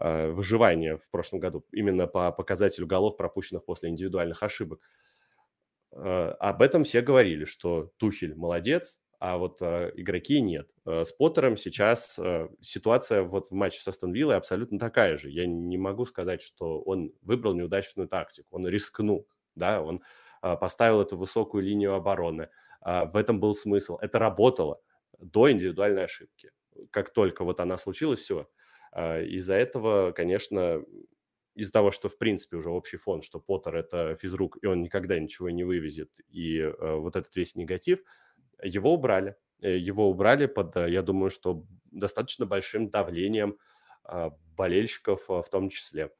выживания 0.00 0.96
в 0.96 1.10
прошлом 1.10 1.40
году, 1.40 1.64
именно 1.72 2.06
по 2.06 2.30
показателю 2.30 2.86
голов, 2.86 3.16
пропущенных 3.16 3.64
после 3.64 3.88
индивидуальных 3.88 4.44
ошибок. 4.44 4.80
Об 5.92 6.62
этом 6.62 6.84
все 6.84 7.00
говорили, 7.00 7.44
что 7.44 7.90
Тухель 7.96 8.34
молодец, 8.34 8.98
а 9.18 9.36
вот 9.36 9.60
э, 9.60 9.90
игроки 9.96 10.40
нет. 10.40 10.70
Э, 10.86 11.04
с 11.04 11.12
Поттером 11.12 11.56
сейчас 11.56 12.18
э, 12.18 12.48
ситуация 12.60 13.22
вот 13.22 13.48
в 13.48 13.52
матче 13.52 13.80
с 13.80 13.88
Астон 13.88 14.12
Виллой 14.12 14.36
абсолютно 14.36 14.78
такая 14.78 15.16
же. 15.16 15.28
Я 15.30 15.46
не 15.46 15.76
могу 15.76 16.04
сказать, 16.04 16.40
что 16.40 16.80
он 16.80 17.12
выбрал 17.22 17.54
неудачную 17.54 18.08
тактику, 18.08 18.48
он 18.56 18.68
рискнул, 18.68 19.26
да, 19.56 19.82
он 19.82 20.02
э, 20.42 20.56
поставил 20.56 21.00
эту 21.00 21.16
высокую 21.16 21.64
линию 21.64 21.94
обороны. 21.94 22.48
Э, 22.84 23.06
в 23.06 23.16
этом 23.16 23.40
был 23.40 23.54
смысл. 23.54 23.98
Это 24.00 24.20
работало 24.20 24.80
до 25.18 25.50
индивидуальной 25.50 26.04
ошибки. 26.04 26.52
Как 26.92 27.12
только 27.12 27.44
вот 27.44 27.58
она 27.58 27.76
случилась, 27.76 28.20
все. 28.20 28.48
Э, 28.92 29.24
из-за 29.24 29.54
этого, 29.54 30.12
конечно, 30.12 30.80
из-за 31.58 31.72
того, 31.72 31.90
что, 31.90 32.08
в 32.08 32.18
принципе, 32.18 32.56
уже 32.56 32.70
общий 32.70 32.96
фон, 32.96 33.22
что 33.22 33.40
Поттер– 33.40 33.76
это 33.76 34.16
физрук, 34.16 34.58
и 34.62 34.66
он 34.66 34.82
никогда 34.82 35.18
ничего 35.18 35.50
не 35.50 35.64
вывезет, 35.64 36.20
и 36.28 36.58
э, 36.58 36.94
вот 36.96 37.16
этот 37.16 37.34
весь 37.36 37.56
негатив– 37.56 38.02
его 38.62 38.94
убрали. 38.94 39.36
Э, 39.60 39.76
его 39.76 40.10
убрали 40.10 40.46
под, 40.46 40.76
э, 40.76 40.90
я 40.90 41.02
думаю, 41.02 41.30
что 41.30 41.64
достаточно 41.90 42.46
большим 42.46 42.90
давлением 42.90 43.58
а, 44.04 44.30
болельщиков 44.56 45.30
а, 45.30 45.42
в 45.42 45.48
том 45.48 45.68
числе. 45.68 46.10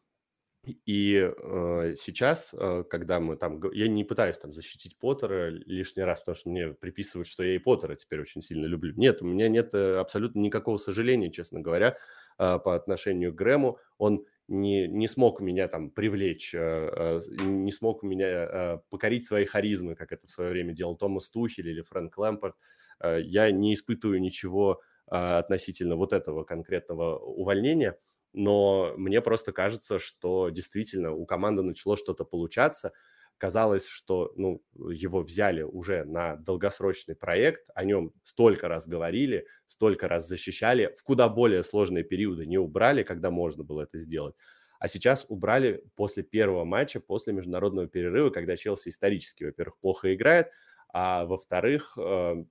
И 0.85 1.15
э, 1.15 1.95
сейчас, 1.97 2.53
э, 2.53 2.85
когда 2.91 3.21
мы 3.21 3.37
там... 3.37 3.61
Я 3.73 3.89
не 3.89 4.05
пытаюсь 4.05 4.37
там 4.39 4.53
защитить 4.53 4.99
Поттера 4.99 5.49
лишний 5.51 6.03
раз, 6.03 6.19
потому 6.21 6.35
что 6.35 6.51
мне 6.51 6.69
приписывают, 6.75 7.29
что 7.29 7.45
я 7.45 7.55
и 7.55 7.59
Поттера 7.59 7.95
теперь 7.95 8.21
очень 8.21 8.43
сильно 8.43 8.67
люблю. 8.67 8.93
Нет, 8.97 9.23
у 9.23 9.27
меня 9.27 9.49
нет 9.49 9.75
абсолютно 9.75 10.41
никакого 10.41 10.77
сожаления, 10.77 11.31
честно 11.31 11.61
говоря, 11.61 11.97
э, 12.39 12.59
по 12.59 12.75
отношению 12.75 13.33
к 13.33 13.37
Грэму. 13.37 13.79
Он 13.99 14.27
не, 14.49 14.89
не 14.89 15.09
смог 15.09 15.41
меня 15.41 15.69
там 15.69 15.91
привлечь, 15.91 16.55
э, 16.55 16.59
э, 16.59 17.21
не 17.43 17.71
смог 17.71 18.03
меня 18.03 18.27
э, 18.27 18.79
покорить 18.91 19.27
своей 19.27 19.47
харизмы, 19.47 19.95
как 19.95 20.13
это 20.13 20.27
в 20.27 20.31
свое 20.31 20.51
время 20.51 20.73
делал 20.73 20.97
Томас 20.97 21.31
Тухель 21.31 21.69
или 21.69 21.83
Фрэнк 21.83 22.17
Лэмпорт. 22.17 22.57
Я 23.05 23.53
не 23.53 23.75
испытываю 23.75 24.21
ничего 24.21 24.81
относительно 25.07 25.95
вот 25.95 26.13
этого 26.13 26.43
конкретного 26.43 27.17
увольнения, 27.17 27.97
но 28.33 28.93
мне 28.97 29.21
просто 29.21 29.53
кажется, 29.53 30.01
что 30.01 30.49
действительно 30.49 31.13
у 31.13 31.25
команды 31.25 31.63
начало 31.63 31.97
что-то 31.97 32.25
получаться– 32.25 32.93
казалось, 33.39 33.87
что 33.87 34.33
ну, 34.37 34.63
его 34.75 35.23
взяли 35.23 35.63
уже 35.63 36.05
на 36.05 36.37
долгосрочный 36.37 37.15
проект, 37.15 37.71
о 37.75 37.85
нем 37.85 38.13
столько 38.25 38.69
раз 38.69 38.87
говорили, 38.87 39.47
столько 39.67 40.09
раз 40.09 40.29
защищали, 40.29 40.93
в 40.97 41.03
куда 41.03 41.29
более 41.29 41.63
сложные 41.63 42.05
периоды 42.05 42.47
не 42.47 42.59
убрали, 42.59 43.03
когда 43.03 43.31
можно 43.31 43.65
было 43.65 43.83
это 43.83 43.99
сделать. 43.99 44.35
А 44.79 44.89
сейчас 44.89 45.27
убрали 45.29 45.85
после 45.97 46.23
первого 46.23 46.65
матча, 46.65 47.01
после 47.01 47.33
международного 47.33 47.89
перерыва, 47.89 48.31
когда 48.31 48.57
Челси 48.57 48.91
исторически, 48.91 49.45
во-первых, 49.45 49.79
плохо 49.79 50.15
играет, 50.15 50.49
а 50.93 51.25
во-вторых, 51.25 51.97
э, 51.99 52.45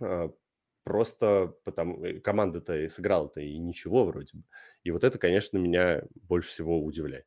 э, 0.00 0.28
просто 0.84 1.54
потому 1.64 2.04
э, 2.04 2.20
команда-то 2.20 2.88
сыграла-то 2.88 3.40
и 3.40 3.58
ничего 3.58 4.04
вроде 4.04 4.38
бы. 4.38 4.44
И 4.84 4.90
вот 4.90 5.02
это, 5.02 5.18
конечно, 5.18 5.58
меня 5.58 6.02
больше 6.14 6.50
всего 6.50 6.82
удивляет. 6.82 7.26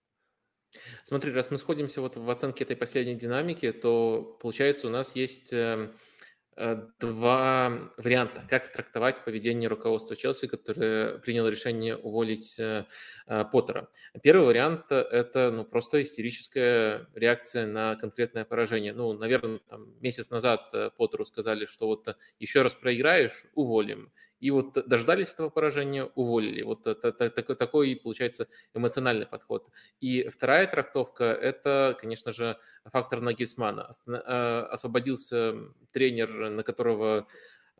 Смотри, 1.03 1.31
раз 1.31 1.51
мы 1.51 1.57
сходимся 1.57 2.01
вот 2.01 2.15
в 2.15 2.29
оценке 2.29 2.63
этой 2.63 2.75
последней 2.75 3.15
динамики, 3.15 3.71
то 3.71 4.37
получается 4.41 4.87
у 4.87 4.89
нас 4.91 5.15
есть 5.15 5.51
эм, 5.51 5.95
э, 6.55 6.83
два 6.99 7.91
варианта, 7.97 8.45
как 8.47 8.71
трактовать 8.71 9.25
поведение 9.25 9.67
руководства 9.67 10.15
Челси, 10.15 10.47
которое 10.47 11.17
приняло 11.19 11.47
решение 11.47 11.97
уволить 11.97 12.59
э, 12.59 12.85
э, 13.27 13.45
Поттера. 13.51 13.89
Первый 14.21 14.45
вариант– 14.45 14.85
это 14.91 15.51
ну, 15.51 15.65
просто 15.65 16.01
истерическая 16.01 17.07
реакция 17.15 17.65
на 17.65 17.95
конкретное 17.95 18.45
поражение. 18.45 18.93
Ну, 18.93 19.13
наверное, 19.13 19.59
там, 19.69 19.87
месяц 20.01 20.29
назад 20.29 20.71
Поттеру 20.97 21.25
сказали, 21.25 21.65
что 21.65 21.87
вот 21.87 22.15
еще 22.39 22.61
раз 22.61 22.73
проиграешь– 22.75 23.45
уволим. 23.55 24.11
И 24.39 24.51
вот 24.51 24.73
дождались 24.87 25.31
этого 25.31 25.49
поражения, 25.49 26.05
уволили. 26.15 26.61
Вот 26.61 26.83
такой, 26.83 27.95
получается, 27.95 28.47
эмоциональный 28.73 29.25
подход. 29.25 29.69
И 29.99 30.27
вторая 30.29 30.67
трактовка– 30.67 31.23
это, 31.41 31.97
конечно 31.99 32.31
же, 32.31 32.57
фактор 32.85 33.21
Нагельсмана. 33.21 33.91
Э, 34.07 34.67
освободился 34.71 35.55
тренер, 35.91 36.49
на 36.49 36.63
которого 36.63 37.27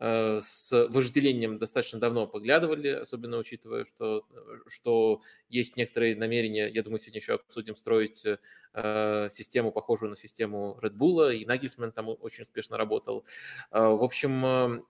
с 0.00 0.70
вожделением 0.88 1.58
достаточно 1.58 2.00
давно 2.00 2.26
поглядывали, 2.26 2.88
особенно 2.88 3.36
учитывая, 3.36 3.84
что, 3.84 4.26
что 4.66 5.20
есть 5.50 5.76
некоторые 5.76 6.16
намерения, 6.16 6.68
я 6.68 6.82
думаю, 6.82 7.00
сегодня 7.00 7.20
еще 7.20 7.34
обсудим, 7.34 7.76
строить 7.76 8.24
э, 8.24 9.28
систему, 9.30 9.72
похожую 9.72 10.10
на 10.10 10.16
систему 10.16 10.78
Red 10.82 10.94
Bull, 10.94 11.36
и 11.36 11.44
Нагельсман 11.44 11.92
там 11.92 12.08
очень 12.08 12.44
успешно 12.44 12.78
работал. 12.78 13.26
Э, 13.70 13.88
в 13.88 14.02
общем, 14.02 14.84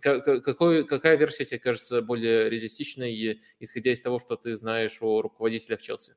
какой, 0.00 0.86
какая 0.86 1.16
версия 1.16 1.44
тебе 1.44 1.58
кажется 1.58 2.00
более 2.00 2.48
реалистичной, 2.48 3.42
исходя 3.60 3.92
из 3.92 4.00
того, 4.00 4.18
что 4.18 4.36
ты 4.36 4.56
знаешь 4.56 4.96
о 5.02 5.20
руководителях 5.20 5.82
Челси? 5.82 6.14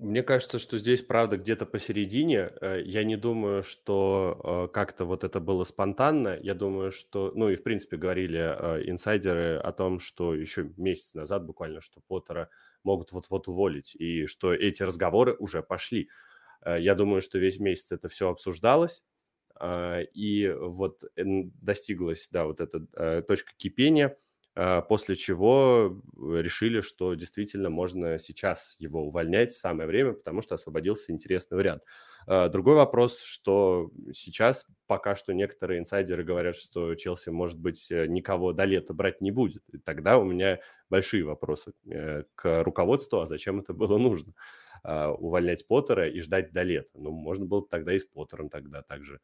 Мне 0.00 0.24
кажется, 0.24 0.58
что 0.58 0.76
здесь 0.78 1.02
правда 1.02 1.36
где-то 1.36 1.66
посередине. 1.66 2.50
Э, 2.60 2.82
я 2.84 3.04
не 3.04 3.16
думаю, 3.16 3.62
что 3.62 4.66
э, 4.68 4.74
как-то 4.74 5.04
вот 5.04 5.22
это 5.22 5.38
было 5.38 5.62
спонтанно. 5.62 6.36
Я 6.42 6.54
думаю, 6.54 6.90
что, 6.90 7.30
ну 7.34 7.48
и 7.48 7.54
в 7.54 7.62
принципе 7.62 7.96
говорили 7.96 8.40
э, 8.40 8.90
инсайдеры 8.90 9.56
о 9.56 9.70
том, 9.72 10.00
что 10.00 10.34
еще 10.34 10.72
месяц 10.76 11.14
назад 11.14 11.46
буквально, 11.46 11.80
что 11.80 12.00
Поттера 12.08 12.50
могут 12.82 13.12
вот-вот 13.12 13.46
уволить, 13.46 13.94
и 13.94 14.26
что 14.26 14.52
эти 14.52 14.82
разговоры 14.82 15.34
уже 15.38 15.62
пошли. 15.62 16.10
Я 16.66 16.94
думаю, 16.94 17.20
что 17.22 17.38
весь 17.38 17.58
месяц 17.60 17.92
это 17.92 18.08
все 18.08 18.30
обсуждалось, 18.30 19.02
и 19.62 20.54
вот 20.58 21.02
достиглась, 21.16 22.28
да, 22.30 22.44
вот 22.46 22.60
эта 22.60 23.22
точка 23.22 23.52
кипения– 23.56 24.16
после 24.54 25.16
чего 25.16 26.00
решили, 26.16 26.80
что 26.80 27.14
действительно 27.14 27.70
можно 27.70 28.18
сейчас 28.18 28.76
его 28.78 29.02
увольнять, 29.06 29.52
самое 29.52 29.88
время, 29.88 30.12
потому 30.12 30.42
что 30.42 30.54
освободился 30.54 31.12
интересный 31.12 31.56
вариант. 31.56 31.82
А, 32.26 32.48
другой 32.48 32.76
вопрос, 32.76 33.20
что 33.20 33.90
сейчас 34.14 34.66
пока 34.86 35.14
что 35.14 35.32
некоторые 35.32 35.80
инсайдеры 35.80 36.24
говорят, 36.24 36.56
что 36.56 36.94
Челси, 36.94 37.30
может 37.30 37.58
быть, 37.58 37.90
э, 37.90 38.06
никого 38.06 38.52
до 38.52 38.64
лета 38.64 38.94
брать 38.94 39.20
не 39.20 39.30
будет. 39.30 39.68
И 39.70 39.78
тогда 39.78 40.18
у 40.18 40.24
меня 40.24 40.60
большие 40.88 41.24
вопросы 41.24 41.72
э, 41.90 42.22
к 42.34 42.62
руководству, 42.62 43.20
а 43.20 43.26
зачем 43.26 43.60
это 43.60 43.74
было 43.74 43.98
нужно? 43.98 44.34
А, 44.82 45.12
увольнять 45.12 45.66
Поттера 45.66 46.08
и 46.08 46.20
ждать 46.20 46.52
до 46.52 46.62
лета. 46.62 46.92
Ну, 46.94 47.10
можно 47.10 47.46
было 47.46 47.60
бы 47.60 47.68
тогда 47.68 47.94
и 47.94 47.98
с 47.98 48.04
Поттером 48.04 48.48
тогда 48.48 48.82
также 48.82 49.16
а, 49.16 49.20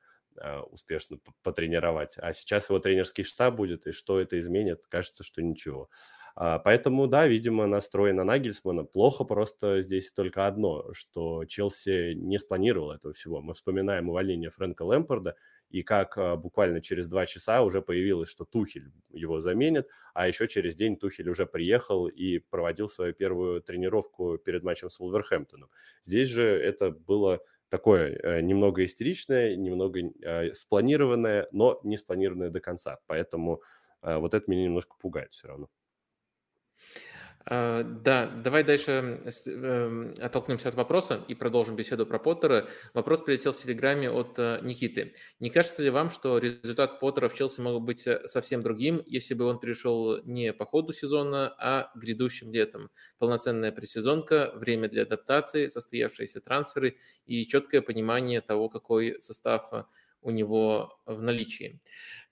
успешно 0.70 1.18
потренировать. 1.42 2.16
А 2.18 2.32
сейчас 2.32 2.70
его 2.70 2.78
тренерский 2.78 3.24
штаб 3.24 3.54
будет, 3.56 3.86
и 3.86 3.92
что 3.92 4.20
это 4.20 4.38
изменит, 4.38 4.86
кажется, 4.86 5.24
что 5.24 5.42
ничего. 5.42 5.90
А, 6.36 6.58
поэтому, 6.58 7.06
да, 7.06 7.26
видимо, 7.26 7.66
настрой 7.66 8.12
на 8.12 8.24
Нагельсмана. 8.24 8.84
Плохо 8.84 9.24
просто 9.24 9.82
здесь 9.82 10.12
только 10.12 10.46
одно, 10.46 10.92
что 10.92 11.44
Челси 11.44 12.14
не 12.14 12.38
спланировал 12.38 12.92
этого 12.92 13.12
всего. 13.12 13.40
Мы 13.40 13.54
вспоминаем 13.54 14.08
увольнение 14.08 14.50
Фрэнка 14.50 14.82
Лэмпорда, 14.82 15.36
и 15.68 15.82
как 15.82 16.16
а, 16.18 16.36
буквально 16.36 16.80
через 16.80 17.08
два 17.08 17.26
часа 17.26 17.62
уже 17.62 17.82
появилось, 17.82 18.28
что 18.28 18.44
Тухель 18.44 18.92
его 19.10 19.40
заменит, 19.40 19.88
а 20.14 20.26
еще 20.28 20.48
через 20.48 20.74
день 20.74 20.96
Тухель 20.96 21.28
уже 21.28 21.46
приехал 21.46 22.06
и 22.06 22.38
проводил 22.38 22.88
свою 22.88 23.12
первую 23.12 23.60
тренировку 23.60 24.38
перед 24.38 24.62
матчем 24.62 24.90
с 24.90 24.98
Вулверхэмптоном. 24.98 25.70
Здесь 26.02 26.28
же 26.28 26.44
это 26.44 26.90
было 26.90 27.40
такое 27.70 28.18
э, 28.22 28.40
немного 28.42 28.84
истеричное, 28.84 29.56
немного 29.56 30.00
э, 30.00 30.52
спланированное, 30.52 31.48
но 31.52 31.80
не 31.84 31.96
спланированное 31.96 32.50
до 32.50 32.60
конца. 32.60 32.98
Поэтому 33.06 33.62
э, 34.02 34.16
вот 34.16 34.34
это 34.34 34.50
меня 34.50 34.64
немножко 34.64 34.96
пугает 34.98 35.32
все 35.32 35.48
равно. 35.48 35.68
А, 37.46 37.82
да, 37.82 38.26
давай 38.26 38.64
дальше 38.64 39.22
эм, 39.46 40.14
оттолкнемся 40.20 40.68
от 40.68 40.74
вопроса 40.74 41.24
и 41.26 41.34
продолжим 41.34 41.74
беседу 41.74 42.06
про 42.06 42.18
Поттера. 42.18 42.68
Вопрос 42.92 43.22
прилетел 43.22 43.52
в 43.52 43.56
Телеграме 43.56 44.10
от 44.10 44.38
э, 44.38 44.60
Никиты. 44.62 45.14
Не 45.38 45.48
кажется 45.48 45.82
ли 45.82 45.88
вам, 45.88 46.10
что 46.10 46.36
результат 46.38 47.00
Поттера 47.00 47.28
в 47.28 47.34
Челси 47.34 47.62
мог 47.62 47.82
быть 47.82 48.06
э, 48.06 48.26
совсем 48.26 48.62
другим, 48.62 49.02
если 49.06 49.34
бы 49.34 49.46
он 49.46 49.58
пришел 49.58 50.22
не 50.24 50.52
по 50.52 50.66
ходу 50.66 50.92
сезона, 50.92 51.54
а 51.58 51.90
грядущим 51.94 52.52
летом? 52.52 52.90
Полноценная 53.18 53.72
пресезонка, 53.72 54.52
время 54.54 54.88
для 54.90 55.02
адаптации, 55.02 55.68
состоявшиеся 55.68 56.42
трансферы 56.42 56.98
и 57.24 57.46
четкое 57.46 57.80
понимание 57.80 58.42
того, 58.42 58.68
какой 58.68 59.16
состав 59.22 59.72
э, 59.72 59.84
у 60.22 60.30
него 60.30 60.98
в 61.06 61.22
наличии. 61.22 61.80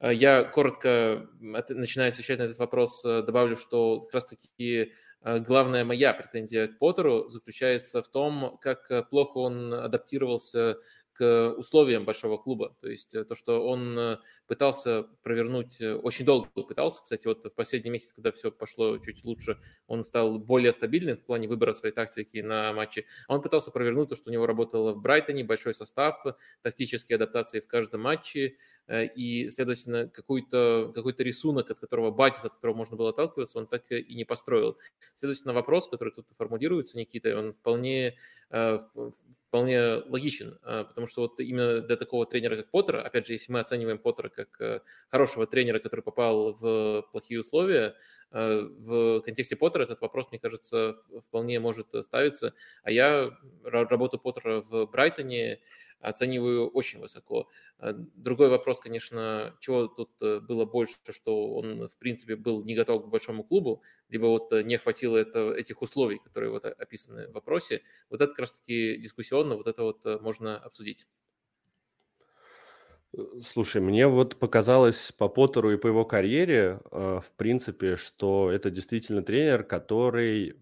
Э, 0.00 0.12
я 0.12 0.44
коротко, 0.44 1.28
начиная 1.40 2.10
отвечать 2.10 2.38
на 2.38 2.44
этот 2.44 2.58
вопрос, 2.58 3.04
э, 3.04 3.22
добавлю, 3.22 3.56
что 3.56 4.00
как 4.02 4.14
раз-таки 4.14 4.92
э, 5.22 5.38
главная 5.40 5.84
моя 5.84 6.12
претензия 6.14 6.68
к 6.68 6.78
Поттеру 6.78 7.28
заключается 7.30 8.02
в 8.02 8.08
том, 8.08 8.58
как 8.60 9.08
плохо 9.10 9.38
он 9.38 9.74
адаптировался 9.74 10.78
к 11.18 11.54
условиям 11.56 12.04
большого 12.04 12.38
клуба. 12.38 12.76
То 12.80 12.88
есть 12.88 13.10
то, 13.10 13.34
что 13.34 13.66
он 13.66 14.18
пытался 14.46 15.08
провернуть, 15.22 15.80
очень 15.80 16.24
долго 16.24 16.48
пытался, 16.62 17.02
кстати, 17.02 17.26
вот 17.26 17.44
в 17.44 17.54
последний 17.54 17.90
месяц, 17.90 18.12
когда 18.12 18.30
все 18.30 18.52
пошло 18.52 18.98
чуть 18.98 19.24
лучше, 19.24 19.58
он 19.88 20.04
стал 20.04 20.38
более 20.38 20.72
стабильным 20.72 21.16
в 21.16 21.24
плане 21.24 21.48
выбора 21.48 21.72
своей 21.72 21.94
тактики 21.94 22.38
на 22.38 22.72
матче. 22.72 23.04
Он 23.26 23.42
пытался 23.42 23.70
провернуть 23.70 24.10
то, 24.10 24.16
что 24.16 24.30
у 24.30 24.32
него 24.32 24.46
работало 24.46 24.92
в 24.94 25.02
Брайтоне, 25.02 25.42
большой 25.42 25.74
состав, 25.74 26.22
тактические 26.62 27.16
адаптации 27.16 27.58
в 27.60 27.66
каждом 27.66 28.02
матче, 28.02 28.56
и, 28.88 29.48
следовательно, 29.50 30.08
какой-то 30.08 30.92
какой 30.94 31.14
рисунок, 31.18 31.70
от 31.70 31.80
которого 31.80 32.10
базис, 32.10 32.44
от 32.44 32.54
которого 32.54 32.76
можно 32.76 32.96
было 32.96 33.10
отталкиваться, 33.10 33.58
он 33.58 33.66
так 33.66 33.90
и 33.90 34.14
не 34.14 34.24
построил. 34.24 34.78
Следовательно, 35.14 35.52
вопрос, 35.52 35.88
который 35.88 36.12
тут 36.12 36.26
формулируется, 36.36 36.98
Никита, 36.98 37.36
он 37.36 37.52
вполне, 37.52 38.16
э, 38.50 38.78
вполне 39.48 40.02
логичен, 40.06 40.58
э, 40.62 40.84
потому 40.86 41.06
что 41.06 41.22
вот 41.22 41.40
именно 41.40 41.80
для 41.80 41.96
такого 41.96 42.26
тренера, 42.26 42.56
как 42.56 42.70
Поттер, 42.70 42.96
опять 42.96 43.26
же, 43.26 43.32
если 43.32 43.52
мы 43.52 43.60
оцениваем 43.60 43.98
Поттера 43.98 44.28
как 44.28 44.60
э, 44.60 44.80
хорошего 45.10 45.46
тренера, 45.46 45.78
который 45.78 46.02
попал 46.02 46.52
в 46.54 47.02
плохие 47.12 47.40
условия, 47.40 47.94
в 48.30 49.22
контексте 49.22 49.56
Поттера 49.56 49.84
этот 49.84 50.02
вопрос, 50.02 50.26
мне 50.30 50.38
кажется, 50.38 50.96
вполне 51.26 51.58
может 51.60 51.86
ставиться. 52.04 52.52
А 52.82 52.90
я 52.90 53.30
работу 53.64 54.18
Поттера 54.18 54.60
в 54.60 54.84
Брайтоне 54.84 55.60
оцениваю 56.00 56.68
очень 56.68 57.00
высоко. 57.00 57.48
А, 57.78 57.92
другой 57.92 58.48
вопрос, 58.48 58.78
конечно, 58.80 59.56
чего 59.60 59.86
тут 59.88 60.10
э, 60.20 60.40
было 60.40 60.64
больше, 60.64 60.94
что 61.10 61.54
он, 61.54 61.88
в 61.88 61.96
принципе, 61.98 62.36
был 62.36 62.62
не 62.64 62.74
готов 62.74 63.04
к 63.04 63.08
большому 63.08 63.44
клубу, 63.44 63.82
либо 64.08 64.26
вот 64.26 64.52
э, 64.52 64.62
не 64.62 64.78
хватило 64.78 65.16
это, 65.16 65.52
этих 65.52 65.82
условий, 65.82 66.18
которые 66.18 66.50
вот 66.50 66.64
описаны 66.64 67.28
в 67.28 67.32
вопросе. 67.32 67.82
Вот 68.10 68.20
это 68.20 68.28
как 68.30 68.40
раз-таки 68.40 68.96
дискуссионно, 68.98 69.56
вот 69.56 69.66
это 69.66 69.82
вот 69.82 70.04
э, 70.06 70.18
можно 70.20 70.58
обсудить. 70.58 71.06
Э, 73.16 73.20
слушай, 73.44 73.80
мне 73.80 74.06
вот 74.06 74.36
показалось 74.36 75.12
по 75.12 75.28
Поттеру 75.28 75.72
и 75.72 75.76
по 75.78 75.86
его 75.88 76.04
карьере, 76.04 76.80
э, 76.90 77.20
в 77.22 77.32
принципе, 77.36 77.96
что 77.96 78.50
это 78.50 78.70
действительно 78.70 79.22
тренер, 79.22 79.64
который, 79.64 80.54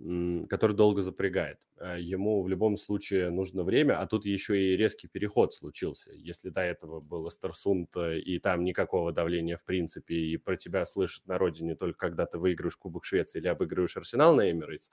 который 0.48 0.76
долго 0.76 1.02
запрягает. 1.02 1.58
Э, 1.78 1.96
ему 2.00 2.42
в 2.42 2.48
любом 2.48 2.76
случае 2.76 3.30
нужно 3.30 3.64
время, 3.64 4.00
а 4.00 4.06
тут 4.06 4.24
еще 4.26 4.58
и 4.60 4.76
резкий 4.76 5.08
переход 5.08 5.54
случился. 5.54 6.12
Если 6.14 6.50
до 6.50 6.60
этого 6.60 7.00
был 7.00 7.28
Эстерсунд, 7.28 7.96
и 7.96 8.38
там 8.38 8.64
никакого 8.64 9.12
давления 9.12 9.56
в 9.56 9.64
принципе, 9.64 10.14
и 10.14 10.36
про 10.36 10.56
тебя 10.56 10.84
слышат 10.84 11.26
на 11.26 11.38
родине 11.38 11.74
только 11.74 11.98
когда 11.98 12.26
ты 12.26 12.38
выигрываешь 12.38 12.76
Кубок 12.76 13.04
Швеции 13.04 13.38
или 13.40 13.48
обыгрываешь 13.48 13.96
Арсенал 13.96 14.34
на 14.34 14.50
Эмирейтс, 14.50 14.90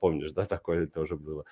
помнишь, 0.00 0.32
да, 0.32 0.44
такое 0.46 0.86
тоже 0.86 1.16
было. 1.16 1.44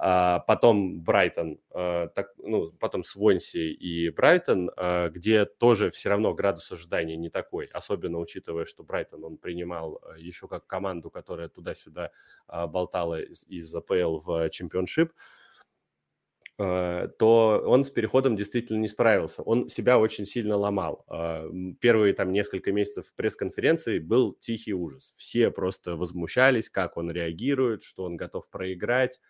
А 0.00 0.38
потом 0.40 1.00
Брайтон, 1.00 1.58
э, 1.74 2.08
так, 2.14 2.32
ну, 2.38 2.70
потом 2.78 3.02
Свонси 3.02 3.72
и 3.72 4.10
Брайтон, 4.10 4.70
э, 4.76 5.08
где 5.10 5.44
тоже 5.44 5.90
все 5.90 6.10
равно 6.10 6.34
градус 6.34 6.70
ожидания 6.70 7.16
не 7.16 7.30
такой, 7.30 7.66
особенно 7.66 8.18
учитывая, 8.18 8.64
что 8.64 8.84
Брайтон 8.84 9.24
он 9.24 9.38
принимал 9.38 10.00
еще 10.16 10.46
как 10.46 10.66
команду, 10.66 11.10
которая 11.10 11.48
туда-сюда 11.48 12.10
болтала 12.46 13.20
из, 13.20 13.44
из 13.48 13.74
АПЛ 13.74 14.20
в 14.20 14.50
чемпионшип. 14.50 15.10
Э, 15.10 15.14
то 16.58 17.62
он 17.66 17.84
с 17.84 17.90
переходом 17.90 18.34
действительно 18.34 18.80
не 18.80 18.88
справился. 18.88 19.42
Он 19.42 19.68
себя 19.68 19.96
очень 19.96 20.24
сильно 20.24 20.56
ломал. 20.56 21.04
А, 21.06 21.48
первые 21.80 22.14
там 22.14 22.32
несколько 22.32 22.72
месяцев 22.72 23.12
пресс-конференции 23.14 24.00
был 24.00 24.34
тихий 24.34 24.74
ужас. 24.74 25.14
Все 25.16 25.52
просто 25.52 25.94
возмущались, 25.94 26.68
как 26.68 26.96
он 26.96 27.12
реагирует, 27.12 27.84
что 27.84 28.02
он 28.02 28.16
готов 28.16 28.50
проиграть. 28.50 29.20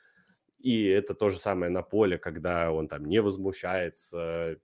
И 0.59 0.87
это 0.87 1.13
то 1.15 1.29
же 1.29 1.39
самое 1.39 1.71
на 1.71 1.83
поле, 1.83 2.17
когда 2.17 2.73
он 2.73 2.89
там 2.89 3.05
не 3.05 3.21
возмущается, 3.21 4.57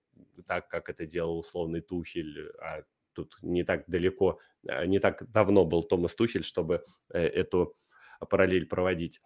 так 0.47 0.69
как 0.69 0.89
это 0.89 1.05
делал 1.05 1.39
условный 1.39 1.83
Тухель, 1.83 2.51
а 2.63 2.83
тут 3.13 3.37
не 3.43 3.63
так 3.63 3.85
далеко, 3.89 4.41
не 4.87 4.99
так 5.01 5.31
давно 5.31 5.67
был 5.67 5.83
Томас 5.83 6.15
Тухель, 6.17 6.45
чтобы 6.45 6.83
э, 7.13 7.21
эту 7.21 7.77
параллель 8.29 8.67
проводить. 8.67 9.21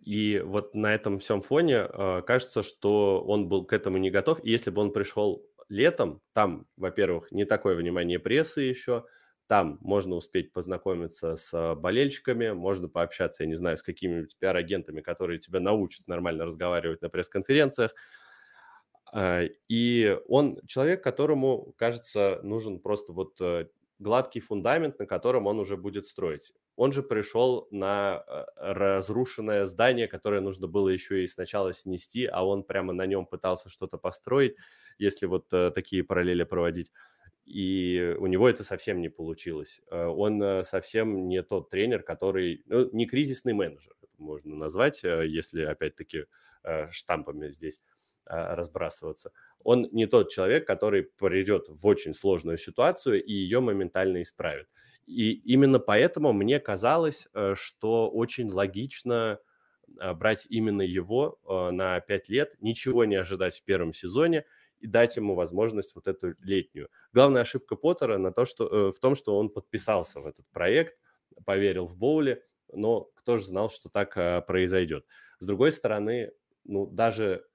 И 0.00 0.42
вот 0.44 0.74
на 0.74 0.94
этом 0.94 1.18
всем 1.18 1.40
фоне 1.40 1.86
э, 1.88 2.22
кажется, 2.26 2.62
что 2.62 3.22
он 3.24 3.48
был 3.48 3.64
к 3.64 3.72
этому 3.72 3.98
не 3.98 4.10
готов. 4.10 4.42
И 4.44 4.50
если 4.50 4.70
бы 4.70 4.82
он 4.82 4.92
пришел 4.92 5.44
летом, 5.68 6.20
там, 6.32 6.66
во-первых, 6.76 7.30
не 7.32 7.44
такое 7.44 7.74
внимание 7.76 8.18
прессы 8.18 8.62
еще, 8.62 9.04
там 9.46 9.78
можно 9.80 10.14
успеть 10.16 10.52
познакомиться 10.52 11.36
с 11.36 11.74
болельщиками, 11.74 12.50
можно 12.50 12.88
пообщаться, 12.88 13.44
я 13.44 13.48
не 13.48 13.54
знаю, 13.54 13.78
с 13.78 13.82
какими-нибудь 13.82 14.36
пиар-агентами, 14.38 15.00
которые 15.00 15.38
тебя 15.38 15.60
научат 15.60 16.06
нормально 16.06 16.44
разговаривать 16.44 17.00
на 17.02 17.08
пресс-конференциях. 17.08 17.94
Э, 19.14 19.48
и 19.68 20.18
он 20.28 20.60
человек, 20.66 21.02
которому, 21.02 21.72
кажется, 21.76 22.40
нужен 22.42 22.78
просто 22.80 23.12
вот 23.12 23.40
э, 23.40 23.68
гладкий 23.98 24.40
фундамент, 24.40 24.98
на 24.98 25.06
котором 25.06 25.46
он 25.46 25.58
уже 25.58 25.76
будет 25.76 26.06
строить. 26.06 26.52
Он 26.78 26.92
же 26.92 27.02
пришел 27.02 27.66
на 27.72 28.22
э, 28.24 28.44
разрушенное 28.56 29.66
здание, 29.66 30.06
которое 30.06 30.40
нужно 30.40 30.68
было 30.68 30.88
еще 30.88 31.24
и 31.24 31.26
сначала 31.26 31.72
снести, 31.72 32.24
а 32.24 32.46
он 32.46 32.62
прямо 32.62 32.92
на 32.92 33.04
нем 33.04 33.26
пытался 33.26 33.68
что-то 33.68 33.98
построить, 33.98 34.54
если 34.96 35.26
вот 35.26 35.52
э, 35.52 35.72
такие 35.74 36.04
параллели 36.04 36.44
проводить. 36.44 36.92
И 37.46 38.14
у 38.20 38.28
него 38.28 38.48
это 38.48 38.62
совсем 38.62 39.00
не 39.00 39.08
получилось. 39.08 39.80
Э, 39.90 40.04
он 40.04 40.62
совсем 40.62 41.26
не 41.26 41.42
тот 41.42 41.68
тренер, 41.68 42.04
который... 42.04 42.62
Ну, 42.66 42.88
не 42.92 43.06
кризисный 43.06 43.54
менеджер, 43.54 43.94
можно 44.16 44.54
назвать, 44.54 45.02
если 45.02 45.64
опять-таки 45.64 46.26
штампами 46.90 47.50
здесь 47.50 47.82
разбрасываться. 48.24 49.32
Он 49.64 49.88
не 49.90 50.06
тот 50.06 50.30
человек, 50.30 50.64
который 50.64 51.02
придет 51.02 51.68
в 51.68 51.84
очень 51.88 52.14
сложную 52.14 52.56
ситуацию 52.56 53.24
и 53.24 53.32
ее 53.32 53.58
моментально 53.58 54.22
исправит. 54.22 54.68
И 55.08 55.32
именно 55.32 55.78
поэтому 55.78 56.34
мне 56.34 56.60
казалось, 56.60 57.28
э, 57.32 57.54
что 57.56 58.10
очень 58.10 58.50
логично 58.50 59.40
э, 59.98 60.12
брать 60.12 60.46
именно 60.50 60.82
его 60.82 61.40
э, 61.48 61.70
на 61.70 62.00
5 62.00 62.28
лет, 62.28 62.56
ничего 62.60 63.06
не 63.06 63.16
ожидать 63.16 63.56
в 63.56 63.64
первом 63.64 63.94
сезоне 63.94 64.44
и 64.80 64.86
дать 64.86 65.16
ему 65.16 65.34
возможность 65.34 65.94
вот 65.94 66.08
эту 66.08 66.34
летнюю. 66.42 66.90
Главная 67.14 67.40
ошибка 67.40 67.74
Поттера 67.74 68.18
на 68.18 68.32
то, 68.32 68.44
что, 68.44 68.92
в 68.92 68.98
том, 69.00 69.14
что 69.14 69.38
он 69.38 69.48
подписался 69.48 70.20
в 70.20 70.26
этот 70.26 70.46
проект, 70.50 70.98
поверил 71.46 71.86
в 71.86 71.96
Боули, 71.96 72.44
но 72.70 73.04
кто 73.14 73.38
же 73.38 73.46
знал, 73.46 73.70
что 73.70 73.88
так 73.88 74.46
произойдет. 74.46 75.06
С 75.38 75.46
другой 75.46 75.72
стороны, 75.72 76.32
ну, 76.64 76.86
даже 76.86 77.46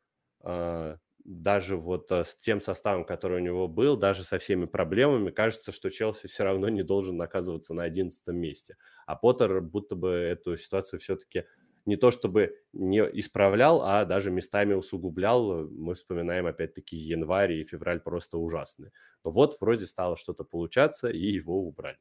даже 1.23 1.77
вот 1.77 2.12
э, 2.12 2.23
с 2.23 2.36
тем 2.36 2.62
составом, 2.62 3.05
который 3.05 3.38
у 3.38 3.43
него 3.43 3.67
был, 3.67 3.97
даже 3.97 4.23
со 4.23 4.38
всеми 4.39 4.65
проблемами, 4.65 5.31
кажется, 5.31 5.71
что 5.71 5.89
Челси 5.89 6.27
все 6.27 6.43
равно 6.43 6.69
не 6.69 6.83
должен 6.83 7.21
оказываться 7.21 7.73
на 7.73 7.83
11 7.83 8.27
месте. 8.33 8.77
А 9.05 9.15
Поттер 9.15 9.62
будто 9.62 9.95
бы 9.95 10.09
эту 10.09 10.57
ситуацию 10.57 10.99
все-таки 10.99 11.45
не 11.86 11.97
то 11.97 12.12
чтобы 12.12 12.55
не 12.71 12.99
исправлял, 13.19 13.81
а 13.83 14.05
даже 14.05 14.31
местами 14.31 14.73
усугублял. 14.73 15.67
Мы 15.69 15.95
вспоминаем 15.95 16.45
опять-таки 16.47 16.95
январь 16.95 17.53
и 17.53 17.63
февраль 17.63 17.99
просто 17.99 18.38
ужасные. 18.38 18.91
Но 19.23 19.31
вот 19.31 19.57
вроде 19.59 19.86
стало 19.86 20.15
что-то 20.15 20.43
получаться, 20.45 21.09
и 21.09 21.19
его 21.19 21.62
убрали. 21.67 21.97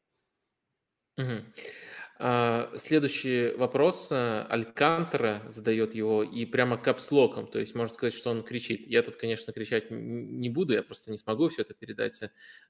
Угу. 1.18 1.44
А, 2.24 2.70
следующий 2.76 3.52
вопрос. 3.56 4.12
Э, 4.12 4.46
Алькантера 4.48 5.42
задает 5.48 5.92
его 5.92 6.22
и 6.22 6.46
прямо 6.46 6.78
капслоком, 6.78 7.48
то 7.48 7.58
есть 7.58 7.74
можно 7.74 7.92
сказать, 7.92 8.14
что 8.14 8.30
он 8.30 8.42
кричит. 8.42 8.86
Я 8.86 9.02
тут, 9.02 9.16
конечно, 9.16 9.52
кричать 9.52 9.90
не 9.90 10.48
буду, 10.48 10.72
я 10.72 10.84
просто 10.84 11.10
не 11.10 11.18
смогу 11.18 11.48
все 11.48 11.62
это 11.62 11.74
передать, 11.74 12.22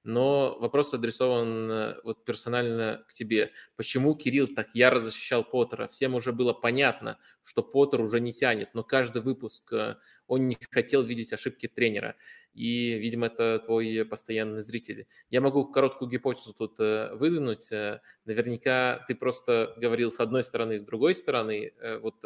но 0.04 0.56
вопрос 0.58 0.94
адресован 0.94 1.70
э, 1.70 1.94
вот 2.02 2.24
персонально 2.24 3.04
к 3.06 3.12
тебе. 3.12 3.50
Почему 3.76 4.14
Кирилл 4.14 4.48
так 4.48 4.74
яро 4.74 4.98
защищал 4.98 5.44
Поттера? 5.44 5.86
Всем 5.86 6.14
уже 6.14 6.32
было 6.32 6.54
понятно, 6.54 7.18
что 7.42 7.62
Поттер 7.62 8.00
уже 8.00 8.20
не 8.20 8.32
тянет, 8.32 8.70
но 8.72 8.82
каждый 8.82 9.20
выпуск 9.20 9.70
э, 9.74 9.96
он 10.28 10.48
не 10.48 10.56
хотел 10.70 11.02
видеть 11.02 11.34
ошибки 11.34 11.68
тренера 11.68 12.16
и, 12.54 12.98
видимо, 12.98 13.26
это 13.26 13.60
твой 13.64 14.04
постоянный 14.04 14.60
зритель. 14.60 15.06
Я 15.30 15.40
могу 15.40 15.64
короткую 15.64 16.10
гипотезу 16.10 16.52
тут 16.52 16.78
э, 16.80 17.14
выдвинуть. 17.14 17.72
Э, 17.72 18.00
наверняка 18.26 19.04
ты 19.08 19.14
просто 19.14 19.74
говорил 19.78 20.10
с 20.10 20.20
одной 20.20 20.44
стороны 20.44 20.78
с 20.78 20.84
другой 20.84 21.14
стороны, 21.14 21.72
э, 21.78 21.98
вот 21.98 22.16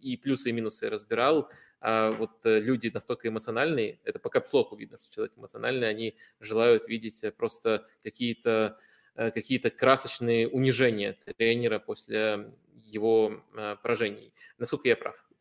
и 0.00 0.16
плюсы 0.16 0.50
и 0.50 0.52
минусы 0.52 0.90
разбирал, 0.90 1.48
а 1.80 2.10
вот 2.12 2.40
люди 2.44 2.90
настолько 2.92 3.28
эмоциональные, 3.28 4.00
это 4.04 4.18
по 4.18 4.30
капслоку 4.30 4.76
видно, 4.76 4.98
что 4.98 5.14
человек 5.14 5.36
эмоциональный, 5.36 5.88
они 5.88 6.16
желают 6.40 6.88
видеть 6.88 7.22
просто 7.36 7.86
какие-то 8.02 8.78
какие-то 9.14 9.70
красочные 9.70 10.48
унижения 10.48 11.18
тренера 11.36 11.78
после 11.78 12.52
его 12.72 13.44
поражений. 13.82 14.32
Насколько 14.58 14.88
я 14.88 14.96
прав? 14.96 15.31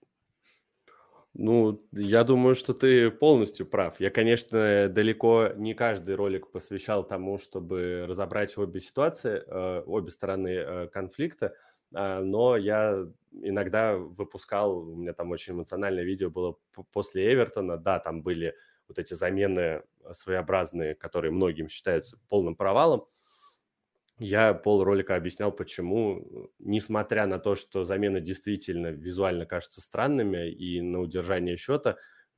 Ну, 1.33 1.81
я 1.93 2.23
думаю, 2.25 2.55
что 2.55 2.73
ты 2.73 3.09
полностью 3.09 3.65
прав. 3.65 3.99
Я, 4.01 4.09
конечно, 4.09 4.89
далеко 4.89 5.49
не 5.55 5.73
каждый 5.73 6.15
ролик 6.15 6.51
посвящал 6.51 7.07
тому, 7.07 7.37
чтобы 7.37 8.05
разобрать 8.07 8.57
обе 8.57 8.81
ситуации, 8.81 9.41
э, 9.47 9.83
обе 9.85 10.11
стороны 10.11 10.49
э, 10.49 10.87
конфликта. 10.87 11.55
но 11.91 12.55
я 12.57 13.05
иногда 13.31 13.95
выпускал, 13.97 14.77
у 14.79 14.95
меня 14.95 15.13
там 15.13 15.31
очень 15.31 15.53
эмоциональное 15.53 16.03
видео 16.03 16.29
было 16.29 16.57
после 16.93 17.33
Эвертона, 17.33 17.77
да, 17.77 17.99
там 17.99 18.23
были 18.23 18.55
вот 18.87 18.97
эти 18.99 19.13
замены 19.13 19.83
своеобразные, 20.13 20.95
которые 20.95 21.31
многим 21.31 21.67
считаются 21.69 22.17
полным 22.29 22.55
провалом, 22.55 23.05
я 24.21 24.53
пол 24.53 24.83
ролика 24.83 25.15
объяснял, 25.15 25.51
почему, 25.51 26.51
несмотря 26.59 27.25
на 27.25 27.39
то, 27.39 27.55
что 27.55 27.85
замены 27.85 28.21
действительно 28.21 28.87
визуально 28.87 29.47
кажутся 29.47 29.81
странными 29.81 30.51
и 30.51 30.79
на 30.79 30.99
удержание 30.99 31.57
счета, 31.57 31.97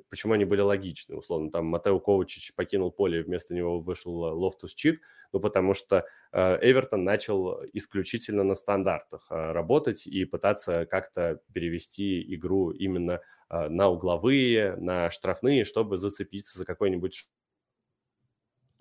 почему 0.09 0.33
они 0.33 0.45
были 0.45 0.61
логичны, 0.61 1.17
условно, 1.17 1.51
там 1.51 1.65
Матео 1.65 1.99
Ковачич 1.99 2.55
покинул 2.55 2.89
поле, 2.89 3.21
вместо 3.21 3.53
него 3.53 3.79
вышел 3.79 4.13
Лофтус 4.13 4.73
Чик, 4.73 5.01
ну, 5.33 5.41
потому 5.41 5.73
что 5.73 6.05
э, 6.31 6.57
Эвертон 6.61 7.03
начал 7.03 7.61
исключительно 7.73 8.43
на 8.43 8.55
стандартах 8.55 9.27
э, 9.29 9.51
работать 9.51 10.07
и 10.07 10.23
пытаться 10.23 10.85
как-то 10.85 11.41
перевести 11.51 12.33
игру 12.33 12.71
именно 12.71 13.19
э, 13.49 13.67
на 13.67 13.89
угловые, 13.89 14.77
на 14.77 15.11
штрафные, 15.11 15.65
чтобы 15.65 15.97
зацепиться 15.97 16.57
за 16.57 16.65
какой-нибудь 16.65 17.27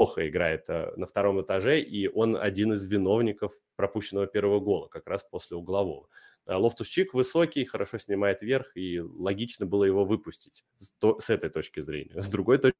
плохо 0.02 0.28
играет 0.28 0.68
э, 0.68 0.92
на 0.96 1.06
втором 1.06 1.40
этаже, 1.40 1.80
и 1.80 2.08
он 2.08 2.36
один 2.36 2.72
из 2.72 2.84
виновников 2.84 3.52
пропущенного 3.76 4.26
первого 4.26 4.58
гола, 4.58 4.88
как 4.88 5.06
раз 5.06 5.22
после 5.22 5.56
углового. 5.56 6.08
А 6.46 6.58
Лофтус 6.58 6.88
Чик 6.88 7.14
высокий, 7.14 7.64
хорошо 7.64 7.98
снимает 7.98 8.42
верх, 8.42 8.76
и 8.76 8.98
логично 8.98 9.64
было 9.64 9.84
его 9.84 10.04
выпустить 10.04 10.64
с 11.00 11.30
этой 11.30 11.50
точки 11.50 11.80
зрения. 11.80 12.20
С 12.20 12.28
другой 12.28 12.58
точки 12.58 12.76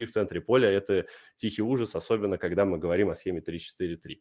в 0.00 0.10
центре 0.10 0.40
поля 0.40 0.70
это 0.70 1.06
тихий 1.34 1.62
ужас, 1.62 1.96
особенно 1.96 2.38
когда 2.38 2.64
мы 2.64 2.78
говорим 2.78 3.10
о 3.10 3.16
схеме 3.16 3.40
3-4-3. 3.40 4.20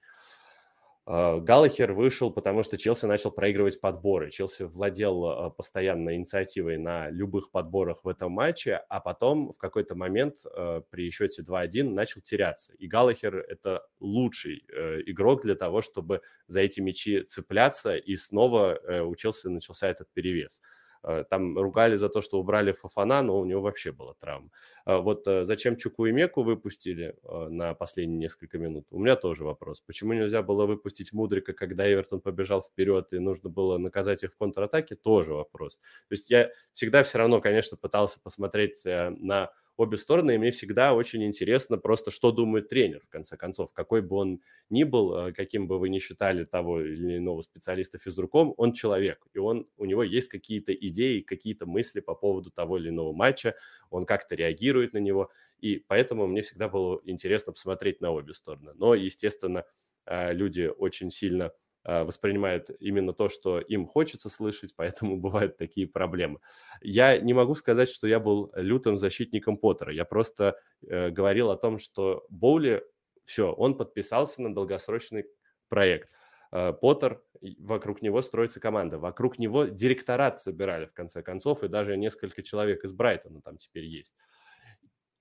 А, 1.09 1.39
Галлахер 1.39 1.93
вышел, 1.93 2.31
потому 2.31 2.63
что 2.63 2.77
Челси 2.77 3.05
начал 3.05 3.31
проигрывать 3.31 3.79
подборы. 3.79 4.29
Челси 4.29 4.63
владел 4.63 5.25
а, 5.25 5.49
постоянно 5.49 6.13
инициативой 6.15 6.77
на 6.77 7.09
любых 7.09 7.49
подборах 7.49 8.03
в 8.03 8.09
этом 8.09 8.33
матче, 8.33 8.81
а 8.89 8.99
потом 8.99 9.53
в 9.53 9.57
какой-то 9.57 9.95
момент 9.95 10.39
а, 10.45 10.81
при 10.89 11.09
счете 11.09 11.43
2-1 11.43 11.93
начал 11.93 12.19
теряться. 12.19 12.73
И 12.73 12.87
Галлахер– 12.87 13.37
это 13.49 13.85
лучший 14.01 14.65
э, 14.67 14.99
игрок 15.05 15.43
для 15.43 15.55
того, 15.55 15.81
чтобы 15.81 16.21
за 16.47 16.59
эти 16.59 16.81
мячи 16.81 17.23
цепляться, 17.23 17.95
и 17.95 18.17
снова 18.17 18.73
э, 18.75 19.01
у 19.01 19.15
Челси 19.15 19.47
начался 19.47 19.87
этот 19.87 20.11
перевес. 20.11 20.61
Э, 21.03 21.23
там 21.29 21.57
ругали 21.57 21.95
за 21.95 22.09
то, 22.09 22.21
что 22.21 22.39
убрали 22.39 22.71
Фафана, 22.71 23.21
но 23.21 23.39
у 23.39 23.45
него 23.45 23.61
вообще 23.61 23.91
была 23.91 24.13
травма. 24.13 24.49
Вот 24.85 25.27
э, 25.27 25.45
зачем 25.45 25.75
Чуку 25.75 26.05
и 26.05 26.11
Меку 26.11 26.43
выпустили 26.43 27.15
э, 27.23 27.47
на 27.49 27.73
последние 27.73 28.19
несколько 28.19 28.57
минут? 28.57 28.87
У 28.91 28.99
меня 28.99 29.15
тоже 29.15 29.43
вопрос. 29.43 29.81
Почему 29.81 30.13
нельзя 30.13 30.41
было 30.41 30.65
выпустить 30.65 31.13
Мудрика, 31.13 31.53
когда 31.53 31.91
Эвертон 31.91 32.21
побежал 32.21 32.61
вперед 32.61 33.13
и 33.13 33.19
нужно 33.19 33.49
было 33.49 33.77
наказать 33.77 34.23
их 34.23 34.33
в 34.33 34.37
контратаке? 34.37 34.95
Тоже 34.95 35.33
вопрос. 35.33 35.77
То 35.77 36.13
есть 36.13 36.29
я 36.29 36.49
всегда 36.73 37.03
все 37.03 37.17
равно, 37.17 37.41
конечно, 37.41 37.77
пытался 37.77 38.19
посмотреть 38.21 38.83
на 38.85 39.51
обе 39.81 39.97
стороны, 39.97 40.35
и 40.35 40.37
мне 40.37 40.51
всегда 40.51 40.93
очень 40.93 41.23
интересно 41.25 41.77
просто, 41.77 42.11
что 42.11 42.31
думает 42.31 42.69
тренер, 42.69 43.01
в 43.05 43.09
конце 43.09 43.37
концов, 43.37 43.71
какой 43.73 44.01
бы 44.01 44.15
он 44.15 44.41
ни 44.69 44.83
был, 44.83 45.15
э, 45.27 45.33
каким 45.33 45.67
бы 45.67 45.79
вы 45.79 45.89
ни 45.89 45.99
считали 45.99 46.43
того 46.45 46.81
или 46.81 47.17
иного 47.17 47.41
специалиста 47.41 47.97
физруком, 47.97 48.53
он 48.57 48.73
человек, 48.73 49.25
и 49.33 49.39
он, 49.39 49.67
у 49.77 49.85
него 49.85 50.03
есть 50.03 50.27
какие-то 50.29 50.73
идеи, 50.73 51.21
какие-то 51.21 51.65
мысли 51.65 51.99
по 51.99 52.15
поводу 52.15 52.51
того 52.51 52.77
или 52.77 52.89
иного 52.89 53.13
матча, 53.13 53.55
он 53.89 54.05
как-то 54.05 54.35
реагирует 54.35 54.93
на 54.93 54.99
него, 54.99 55.31
и 55.59 55.83
поэтому 55.87 56.27
мне 56.27 56.41
всегда 56.41 56.69
было 56.69 57.01
интересно 57.05 57.53
посмотреть 57.53 58.01
на 58.01 58.11
обе 58.11 58.33
стороны. 58.33 58.71
Но, 58.75 58.93
естественно, 58.95 59.65
э, 60.05 60.33
люди 60.33 60.71
очень 60.77 61.09
сильно 61.11 61.51
воспринимают 61.87 62.69
именно 62.79 63.13
то, 63.13 63.29
что 63.29 63.59
им 63.59 63.85
хочется 63.85 64.29
слышать, 64.29 64.73
поэтому 64.75 65.17
бывают 65.21 65.57
такие 65.57 65.87
проблемы. 65.87 66.39
Я 66.81 67.17
не 67.17 67.33
могу 67.33 67.55
сказать, 67.55 67.89
что 67.89 68.07
я 68.07 68.19
был 68.19 68.51
лютым 68.55 68.97
защитником 68.97 69.57
Поттера. 69.57 69.93
Я 69.93 70.05
просто 70.05 70.59
э, 70.85 71.09
говорил 71.09 71.49
о 71.49 71.57
том, 71.57 71.77
что 71.77 72.25
Боули, 72.29 72.83
все, 73.25 73.51
он 73.51 73.77
подписался 73.77 74.41
на 74.41 74.53
долгосрочный 74.53 75.25
проект. 75.69 76.09
Э, 76.51 76.73
Поттер, 76.73 77.21
вокруг 77.59 78.01
него 78.01 78.21
строится 78.21 78.59
команда, 78.59 78.97
вокруг 78.99 79.39
него 79.39 79.65
директорат 79.65 80.41
собирали 80.41 80.85
в 80.85 80.93
конце 80.93 81.21
концов, 81.21 81.63
и 81.63 81.67
даже 81.67 81.97
несколько 81.97 82.43
человек 82.43 82.83
из 82.83 82.91
Брайтона 82.91 83.41
там 83.41 83.57
теперь 83.57 83.85
есть. 83.85 84.15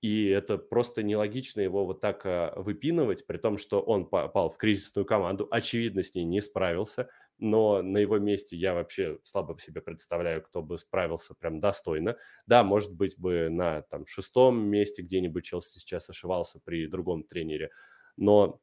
И 0.01 0.27
это 0.27 0.57
просто 0.57 1.01
нелогично 1.01 1.61
его 1.61 1.85
вот 1.85 2.01
так 2.01 2.21
а, 2.25 2.53
выпинывать, 2.55 3.25
при 3.25 3.37
том, 3.37 3.57
что 3.57 3.81
он 3.81 4.07
попал 4.07 4.49
в 4.51 4.57
кризисную 4.57 5.05
команду, 5.05 5.47
очевидно, 5.49 6.03
с 6.03 6.13
ней 6.13 6.23
не 6.23 6.39
справился, 6.39 7.09
но 7.39 7.81
на 7.81 7.97
его 7.97 8.19
месте 8.19 8.55
я 8.55 8.73
вообще 8.75 9.19
слабо 9.23 9.57
себе 9.59 9.81
представляю, 9.81 10.43
кто 10.43 10.61
бы 10.61 10.77
справился 10.77 11.33
прям 11.33 11.59
достойно. 11.59 12.15
Да, 12.45 12.63
может 12.63 12.93
быть 12.95 13.17
бы 13.17 13.49
на 13.49 13.81
там 13.83 14.05
шестом 14.05 14.59
месте 14.69 15.01
где-нибудь 15.01 15.43
Челси 15.43 15.79
сейчас 15.79 16.09
ошивался 16.09 16.59
при 16.63 16.85
другом 16.87 17.23
тренере, 17.23 17.71
но 18.17 18.61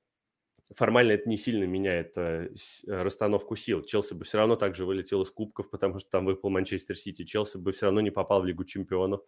формально 0.75 1.13
это 1.13 1.29
не 1.29 1.37
сильно 1.37 1.65
меняет 1.65 2.17
э, 2.17 2.51
расстановку 2.87 3.57
сил. 3.57 3.83
Челси 3.83 4.15
бы 4.15 4.25
все 4.25 4.39
равно 4.39 4.57
также 4.57 4.87
вылетел 4.87 5.23
из 5.23 5.31
кубков, 5.31 5.69
потому 5.69 5.99
что 5.99 6.11
там 6.11 6.25
выпал 6.27 6.51
Манчестер 6.51 6.97
Сити. 6.97 7.25
Челси 7.25 7.59
бы 7.59 7.73
все 7.73 7.87
равно 7.87 8.01
не 8.01 8.11
попал 8.11 8.43
в 8.43 8.47
Лигу 8.47 8.65
чемпионов 8.65 9.23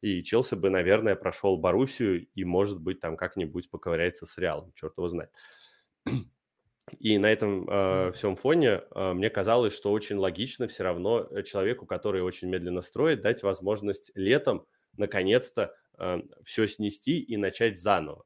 и 0.00 0.22
Челси 0.22 0.54
бы, 0.54 0.70
наверное, 0.70 1.14
прошел 1.14 1.58
Боруссию 1.58 2.26
и, 2.34 2.44
может 2.44 2.80
быть, 2.80 3.00
там 3.00 3.16
как-нибудь 3.16 3.70
поковыряется 3.70 4.26
с 4.26 4.38
Реалом, 4.38 4.72
черт 4.74 4.96
его 4.96 5.08
знает. 5.08 5.30
И 6.98 7.18
на 7.18 7.26
этом 7.26 7.68
э, 7.70 8.12
всем 8.12 8.34
фоне 8.34 8.82
э, 8.94 9.12
мне 9.12 9.30
казалось, 9.30 9.74
что 9.74 9.92
очень 9.92 10.16
логично 10.16 10.66
все 10.66 10.82
равно 10.82 11.28
э, 11.30 11.42
человеку, 11.44 11.86
который 11.86 12.22
очень 12.22 12.48
медленно 12.48 12.80
строит, 12.80 13.20
дать 13.20 13.42
возможность 13.44 14.10
летом 14.16 14.66
наконец-то 14.96 15.74
э, 15.98 16.18
все 16.44 16.66
снести 16.66 17.20
и 17.20 17.36
начать 17.36 17.80
заново. 17.80 18.24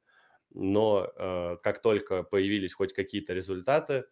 Но 0.50 1.12
э, 1.16 1.56
как 1.62 1.82
только 1.82 2.22
появились 2.22 2.72
хоть 2.74 2.94
какие-то 2.94 3.34
результаты, 3.34 4.04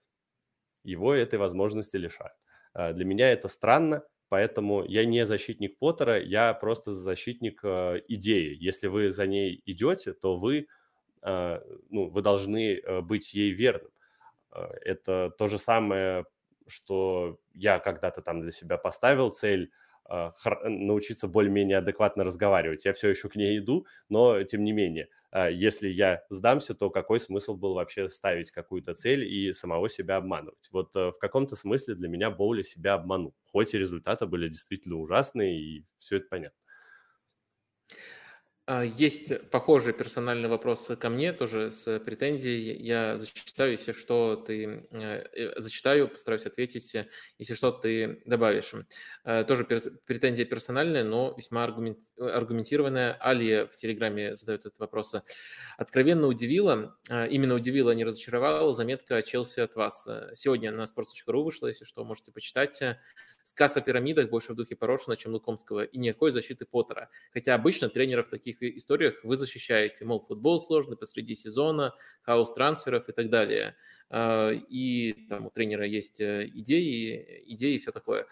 его 0.85 1.15
этой 1.15 1.39
возможности 1.39 1.97
лишают. 1.97 2.35
Э, 2.75 2.93
для 2.93 3.05
меня 3.05 3.33
это 3.33 3.49
странно, 3.49 4.03
Поэтому 4.33 4.83
я 4.83 5.05
не 5.05 5.27
защитник 5.27 5.79
Поттера, 5.79 6.19
я 6.19 6.55
просто 6.55 6.95
защитник 6.95 7.61
э, 7.63 8.01
идеи. 8.09 8.57
Если 8.59 8.87
вы 8.87 9.11
за 9.11 9.27
ней 9.27 9.61
идете, 9.67 10.15
то 10.15 10.37
вы, 10.37 10.69
э, 11.21 11.61
ну, 11.91 12.09
вы 12.09 12.23
должны 12.23 12.77
э, 12.77 13.03
быть 13.03 13.35
ей 13.35 13.51
верным. 13.51 13.91
Э, 14.51 14.69
это 14.87 15.35
то 15.37 15.49
же 15.49 15.59
самое, 15.59 16.25
что 16.67 17.41
я 17.53 17.79
когда-то 17.79 18.23
там 18.23 18.41
для 18.41 18.51
себя 18.53 18.79
поставил 18.79 19.33
цель 19.33 19.71
научиться 20.65 21.29
более-менее 21.29 21.79
адекватно 21.79 22.25
разговаривать. 22.25 22.85
Я 22.85 22.93
все 22.93 23.09
еще 23.09 23.29
к 23.29 23.37
ней 23.37 23.59
иду, 23.59 23.87
но 24.09 24.43
тем 24.45 24.65
не 24.65 24.73
менее, 24.73 25.09
а, 25.31 25.49
если 25.51 25.89
я 25.89 26.23
сдамся, 26.29 26.75
то 26.75 26.91
какой 26.91 27.21
смысл 27.21 27.55
был 27.57 27.75
вообще 27.75 28.09
ставить 28.09 28.51
какую-то 28.51 28.95
цель 28.95 29.25
и 29.25 29.53
самого 29.53 29.89
себя 29.89 30.17
обманывать? 30.17 30.69
Вот 30.71 30.95
э, 30.97 31.11
в 31.11 31.19
каком-то 31.19 31.57
смысле 31.57 31.95
для 31.95 32.09
меня 32.09 32.31
Боули 32.31 32.63
себя 32.63 32.95
обманул, 32.95 33.35
хоть 33.51 33.75
и 33.75 33.79
результаты 33.79 34.27
были 34.27 34.49
действительно 34.49 34.97
ужасные, 34.99 35.59
и 35.59 35.87
все 35.99 36.17
это 36.19 36.27
понятно. 36.29 36.59
А, 38.65 38.85
есть 38.85 39.51
похожий 39.51 39.93
персональный 39.93 40.49
вопрос 40.49 40.89
ко 41.01 41.09
мне, 41.09 41.33
тоже 41.33 41.73
с 41.73 41.99
претензией. 41.99 42.81
Я 42.81 43.19
зачитаю, 43.19 43.73
если 43.73 43.91
что, 43.91 44.37
ты 44.37 44.87
э, 44.93 45.25
э, 45.35 45.61
зачитаю, 45.61 46.09
постараюсь 46.09 46.47
ответить, 46.47 46.95
если 47.39 47.55
что, 47.55 47.73
ты 47.73 48.23
добавишь. 48.25 48.73
Э, 49.25 49.43
тоже 49.43 49.65
претензия 49.65 50.45
персональная, 50.45 51.03
но 51.03 51.35
весьма 51.37 51.65
аргументированная. 51.65 53.15
Алия 53.15 53.67
в 53.67 53.73
Телеграме 53.73 54.37
задает 54.37 54.61
этот 54.61 54.79
вопрос. 54.79 55.17
Откровенно 55.77 56.29
удивила, 56.29 56.97
именно 57.11 57.55
удивила, 57.55 57.91
не 57.91 58.05
разочаровала 58.05 58.73
заметка 58.73 59.23
Челси 59.23 59.61
от 59.61 59.75
вас. 59.75 60.07
Сегодня 60.35 60.71
на 60.71 60.83
sports.ru 60.83 61.43
вышла, 61.43 61.67
если 61.67 61.85
что, 61.85 62.05
можете 62.05 62.31
почитать. 62.31 62.81
Сказ 63.45 63.77
о 63.77 63.81
пирамидах 63.81 64.31
больше 64.31 64.53
в 64.53 64.57
духе 64.57 64.77
Порошина, 64.77 65.17
чем 65.17 65.33
Лукомского, 65.33 65.85
и 65.85 65.99
никакой 65.99 66.31
защиты 66.31 66.65
Поттера. 66.65 67.09
Хотя 67.33 67.55
обычно 67.55 67.89
тренеров 67.89 68.29
в 68.29 68.31
таких 68.31 68.63
историях 68.63 69.23
вы 69.25 69.37
защищаете, 69.37 70.05
мол, 70.05 70.21
футбол 70.21 70.61
сложный 70.61 70.97
посреди 70.97 71.35
сезона, 71.35 71.95
хаос 72.23 72.53
трансферов 72.55 73.09
и 73.09 73.13
так 73.13 73.31
далее. 73.31 73.77
А, 74.11 74.51
и 74.51 75.27
там 75.29 75.47
у 75.47 75.51
тренера 75.51 75.87
есть 75.87 76.21
э, 76.21 76.47
идеи, 76.55 77.43
идеи 77.47 77.75
и 77.75 77.79
все 77.79 77.93
такое. 77.93 78.27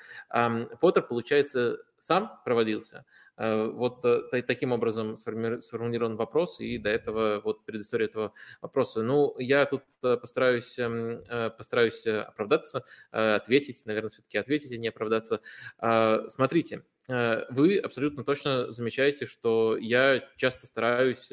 Поттер, 0.81 1.03
получается, 1.03 1.79
сам 2.01 2.41
провалился. 2.45 3.05
А, 3.37 3.67
вот 3.69 4.05
э, 4.05 4.43
таким 4.43 4.73
образом 4.73 5.17
сформулирован 5.17 6.17
вопрос, 6.17 6.59
и 6.61 6.79
до 6.79 6.91
этого 6.91 7.41
вот 7.45 7.65
предыстория 7.65 8.07
этого 8.09 8.33
вопроса. 8.61 9.03
Ну, 9.03 9.35
я 9.39 9.67
тут 9.67 9.85
э, 10.03 10.17
постараюсь, 10.17 10.79
эм, 10.79 11.23
постараюсь 11.57 12.07
оправдаться, 12.07 12.85
ответить, 13.11 13.85
наверное, 13.87 14.11
все-таки 14.11 14.39
ответить, 14.39 14.73
а 14.73 14.77
не 14.77 14.89
оправдаться. 14.89 15.41
А, 15.79 16.29
смотрите, 16.29 16.85
вы 17.09 17.79
абсолютно 17.79 18.23
точно 18.25 18.71
замечаете, 18.71 19.27
что 19.27 19.77
я 19.77 20.23
часто 20.37 20.67
стараюсь 20.67 21.29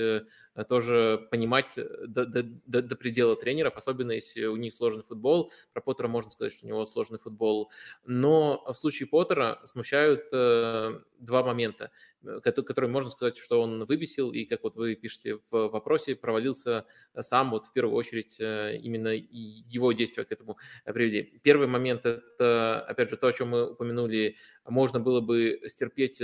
тоже 0.64 1.28
понимать 1.32 1.76
до, 1.76 2.26
до, 2.26 2.43
до, 2.43 2.82
до 2.82 2.95
предела 2.95 3.36
тренеров, 3.36 3.76
особенно 3.76 4.12
если 4.12 4.45
у 4.45 4.55
них 4.55 4.74
сложный 4.74 5.03
футбол. 5.03 5.51
Про 5.74 5.82
Поттера 5.82 6.08
можно 6.08 6.32
сказать, 6.32 6.53
что 6.53 6.66
у 6.66 6.70
него 6.70 6.86
сложный 6.86 7.20
футбол. 7.20 7.72
Но 8.05 8.64
в 8.66 8.74
случае 8.76 9.08
Поттера 9.08 9.60
смущают 9.64 10.30
два 10.32 11.43
момента. 11.43 11.91
Э, 12.28 12.39
который 12.41 12.89
можно 12.89 13.10
сказать, 13.10 13.38
что 13.38 13.62
он 13.62 13.86
выбесил, 13.86 14.32
и, 14.32 14.45
как 14.45 14.64
вот 14.64 14.76
вы 14.76 14.95
пишете 14.95 15.39
в 15.49 15.70
вопросе, 15.70 16.16
провалился 16.16 16.86
сам, 17.20 17.51
вот 17.51 17.66
в 17.66 17.74
первую 17.74 17.95
очередь, 17.95 18.39
э, 18.39 18.78
именно 18.78 19.10
его 19.10 19.91
действия 19.91 20.26
к 20.26 20.32
этому 20.32 20.58
привели. 20.86 21.39
Первый 21.43 21.68
момент– 21.68 22.01
это, 22.05 22.82
опять 22.82 23.10
же, 23.10 23.18
то, 23.18 23.28
о 23.28 23.32
чем 23.34 23.49
мы 23.49 23.72
упомянули, 23.72 24.36
можно 24.66 24.99
было 24.99 25.22
бы 25.22 25.62
стерпеть 25.68 26.22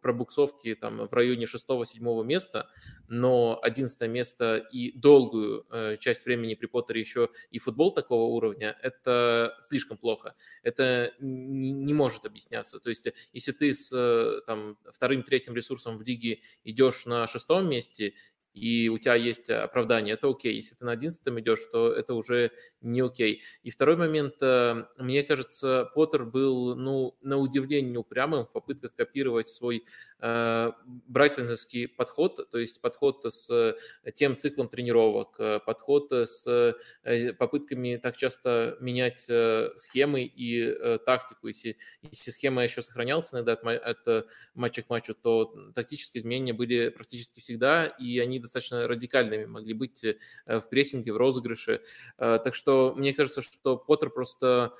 пробуксовки 0.00 0.74
там 0.74 1.06
в 1.08 1.12
районе 1.12 1.46
6-7 1.46 2.24
места, 2.24 2.68
но 3.08 3.58
11 3.72 4.08
место 4.08 4.56
и 4.70 4.92
долгую 4.92 5.66
э, 5.70 5.96
часть 5.98 6.24
времени 6.24 6.54
при 6.54 6.66
Поттере 6.66 7.00
еще 7.00 7.30
и 7.50 7.58
футбол 7.58 7.92
такого 7.92 8.30
уровня– 8.30 8.76
это 8.82 9.58
слишком 9.62 9.96
плохо. 9.96 10.34
Это 10.62 11.12
не 11.20 11.94
может 11.94 12.24
объясняться. 12.24 12.78
То 12.80 12.90
есть, 12.90 13.08
если 13.32 13.52
ты 13.52 13.74
с 13.74 14.42
там, 14.46 14.76
вторым, 14.92 15.22
третьим 15.22 15.54
ресурсом 15.54 15.98
в 15.98 16.02
лиге 16.02 16.40
идешь 16.64 17.06
на 17.06 17.26
шестом 17.26 17.68
месте, 17.68 18.14
и 18.54 18.88
у 18.88 18.98
тебя 18.98 19.14
есть 19.14 19.50
оправдание, 19.50 20.14
это 20.14 20.28
окей. 20.28 20.54
Если 20.54 20.74
ты 20.74 20.84
на 20.84 20.92
одиннадцатом 20.92 21.40
идешь, 21.40 21.60
то 21.70 21.92
это 21.92 22.14
уже 22.14 22.50
не 22.80 23.00
окей. 23.00 23.42
И 23.62 23.70
второй 23.70 23.96
момент, 23.96 24.34
э, 24.40 24.84
мне 24.98 25.22
кажется, 25.22 25.90
Поттер 25.94 26.24
был, 26.24 26.74
ну, 26.74 27.16
на 27.22 27.38
удивление 27.38 27.98
упрямым 27.98 28.46
в 28.46 28.52
попытках 28.52 28.94
копировать 28.94 29.48
свой 29.48 29.84
Э, 30.24 30.70
брайтонский 31.08 31.88
подход, 31.88 32.48
то 32.48 32.58
есть 32.58 32.80
подход 32.80 33.24
с 33.24 33.76
тем 34.14 34.36
циклом 34.36 34.68
тренировок, 34.68 35.34
э, 35.40 35.58
подход 35.58 36.12
с 36.12 36.46
э, 36.46 37.32
попытками 37.32 37.96
так 37.96 38.16
часто 38.16 38.76
менять 38.78 39.18
схемы 39.18 40.22
и 40.22 40.98
тактику. 41.04 41.48
Если, 41.48 41.76
если 42.02 42.30
схема 42.30 42.62
еще 42.62 42.82
сохранялась 42.82 43.34
иногда 43.34 43.54
от, 43.54 44.06
от 44.06 44.28
матча 44.54 44.82
к 44.82 44.90
матчу, 44.90 45.14
то 45.14 45.52
тактические 45.74 46.20
изменения 46.20 46.52
были 46.52 46.90
практически 46.90 47.40
всегда, 47.40 47.86
и 47.86 48.20
они 48.20 48.38
достаточно 48.42 48.86
радикальными 48.86 49.46
могли 49.46 49.72
быть 49.72 50.04
в 50.44 50.62
прессинге, 50.68 51.12
в 51.12 51.16
розыгрыше. 51.16 51.82
Так 52.18 52.54
что 52.54 52.92
мне 52.96 53.14
кажется, 53.14 53.40
что 53.40 53.78
Поттер 53.78 54.10
просто 54.10 54.74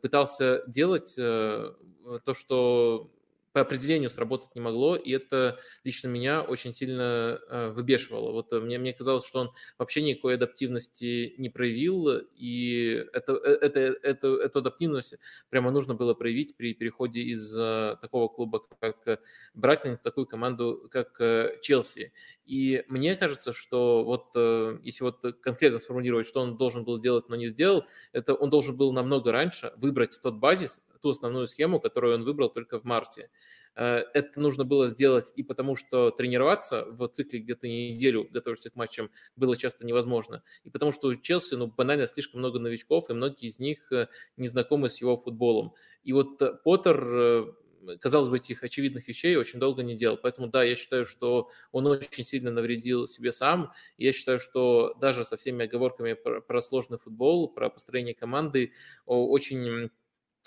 пытался 0.00 0.64
делать 0.66 1.14
то, 1.16 2.34
что 2.34 3.10
по 3.52 3.60
определению 3.60 4.10
сработать 4.10 4.54
не 4.54 4.60
могло, 4.60 4.96
и 4.96 5.10
это 5.10 5.58
лично 5.84 6.08
меня 6.08 6.42
очень 6.42 6.72
сильно 6.72 7.38
э, 7.48 7.68
выбешивало. 7.70 8.32
Вот 8.32 8.52
э, 8.52 8.60
мне, 8.60 8.78
мне 8.78 8.94
казалось, 8.94 9.26
что 9.26 9.40
он 9.40 9.50
вообще 9.78 10.02
никакой 10.02 10.34
адаптивности 10.34 11.34
не 11.36 11.50
проявил, 11.50 12.08
и 12.34 13.06
это, 13.12 13.32
э, 13.32 13.58
это, 13.60 13.80
это, 13.80 14.28
эту 14.36 14.58
адаптивность 14.60 15.14
прямо 15.50 15.70
нужно 15.70 15.94
было 15.94 16.14
проявить 16.14 16.56
при 16.56 16.72
переходе 16.72 17.20
из 17.20 17.52
такого 18.00 18.28
клуба, 18.28 18.62
как 18.80 19.20
Брайтон, 19.54 19.98
в 19.98 20.02
такую 20.02 20.26
команду, 20.26 20.88
как 20.90 21.18
Челси. 21.60 22.12
И 22.46 22.84
мне 22.88 23.16
кажется, 23.16 23.52
что 23.52 24.04
вот 24.04 24.34
если 24.82 25.04
вот 25.04 25.20
конкретно 25.40 25.78
сформулировать, 25.78 26.26
что 26.26 26.40
он 26.40 26.56
должен 26.56 26.84
был 26.84 26.96
сделать, 26.96 27.28
но 27.28 27.36
не 27.36 27.48
сделал, 27.48 27.84
это 28.12 28.34
он 28.34 28.50
должен 28.50 28.76
был 28.76 28.92
намного 28.92 29.32
раньше 29.32 29.72
выбрать 29.76 30.18
тот 30.22 30.36
базис, 30.36 30.80
ту 31.02 31.10
основную 31.10 31.46
схему, 31.46 31.80
которую 31.80 32.14
он 32.14 32.24
выбрал 32.24 32.48
только 32.48 32.78
в 32.78 32.84
марте. 32.84 33.30
Э, 33.74 34.04
это 34.14 34.40
нужно 34.40 34.64
было 34.64 34.88
сделать 34.88 35.32
и 35.36 35.42
потому, 35.42 35.76
что 35.76 36.10
тренироваться 36.10 36.84
в 36.86 37.06
цикле 37.08 37.40
где-то 37.40 37.66
неделю, 37.68 38.28
готовишься 38.30 38.70
к 38.70 38.76
матчам, 38.76 39.10
было 39.36 39.56
часто 39.56 39.86
невозможно. 39.86 40.42
И 40.64 40.70
потому 40.70 40.92
что 40.92 41.08
у 41.08 41.14
Челси, 41.14 41.54
ну, 41.54 41.66
банально 41.66 42.06
слишком 42.06 42.40
много 42.40 42.58
новичков, 42.58 43.10
и 43.10 43.14
многие 43.14 43.46
из 43.46 43.58
них 43.58 43.90
э, 43.92 44.08
не 44.36 44.48
знакомы 44.48 44.88
с 44.88 45.00
его 45.00 45.16
футболом. 45.16 45.74
И 46.04 46.12
вот 46.12 46.40
э, 46.40 46.54
Поттер 46.64 47.54
казалось 48.00 48.28
бы, 48.28 48.36
этих 48.36 48.62
очевидных 48.62 49.08
вещей 49.08 49.36
очень 49.36 49.58
долго 49.58 49.82
не 49.82 49.96
делал. 49.96 50.16
Поэтому, 50.16 50.48
да, 50.48 50.62
я 50.62 50.76
считаю, 50.76 51.04
что 51.06 51.50
он 51.72 51.86
очень 51.86 52.24
сильно 52.24 52.50
навредил 52.50 53.06
себе 53.06 53.32
сам. 53.32 53.72
Я 53.98 54.12
считаю, 54.12 54.38
что 54.38 54.94
даже 55.00 55.24
со 55.24 55.36
всеми 55.36 55.64
оговорками 55.64 56.14
про, 56.14 56.40
про 56.40 56.60
сложный 56.60 56.98
футбол, 56.98 57.48
про 57.48 57.70
построение 57.70 58.14
команды, 58.14 58.72
очень 59.06 59.90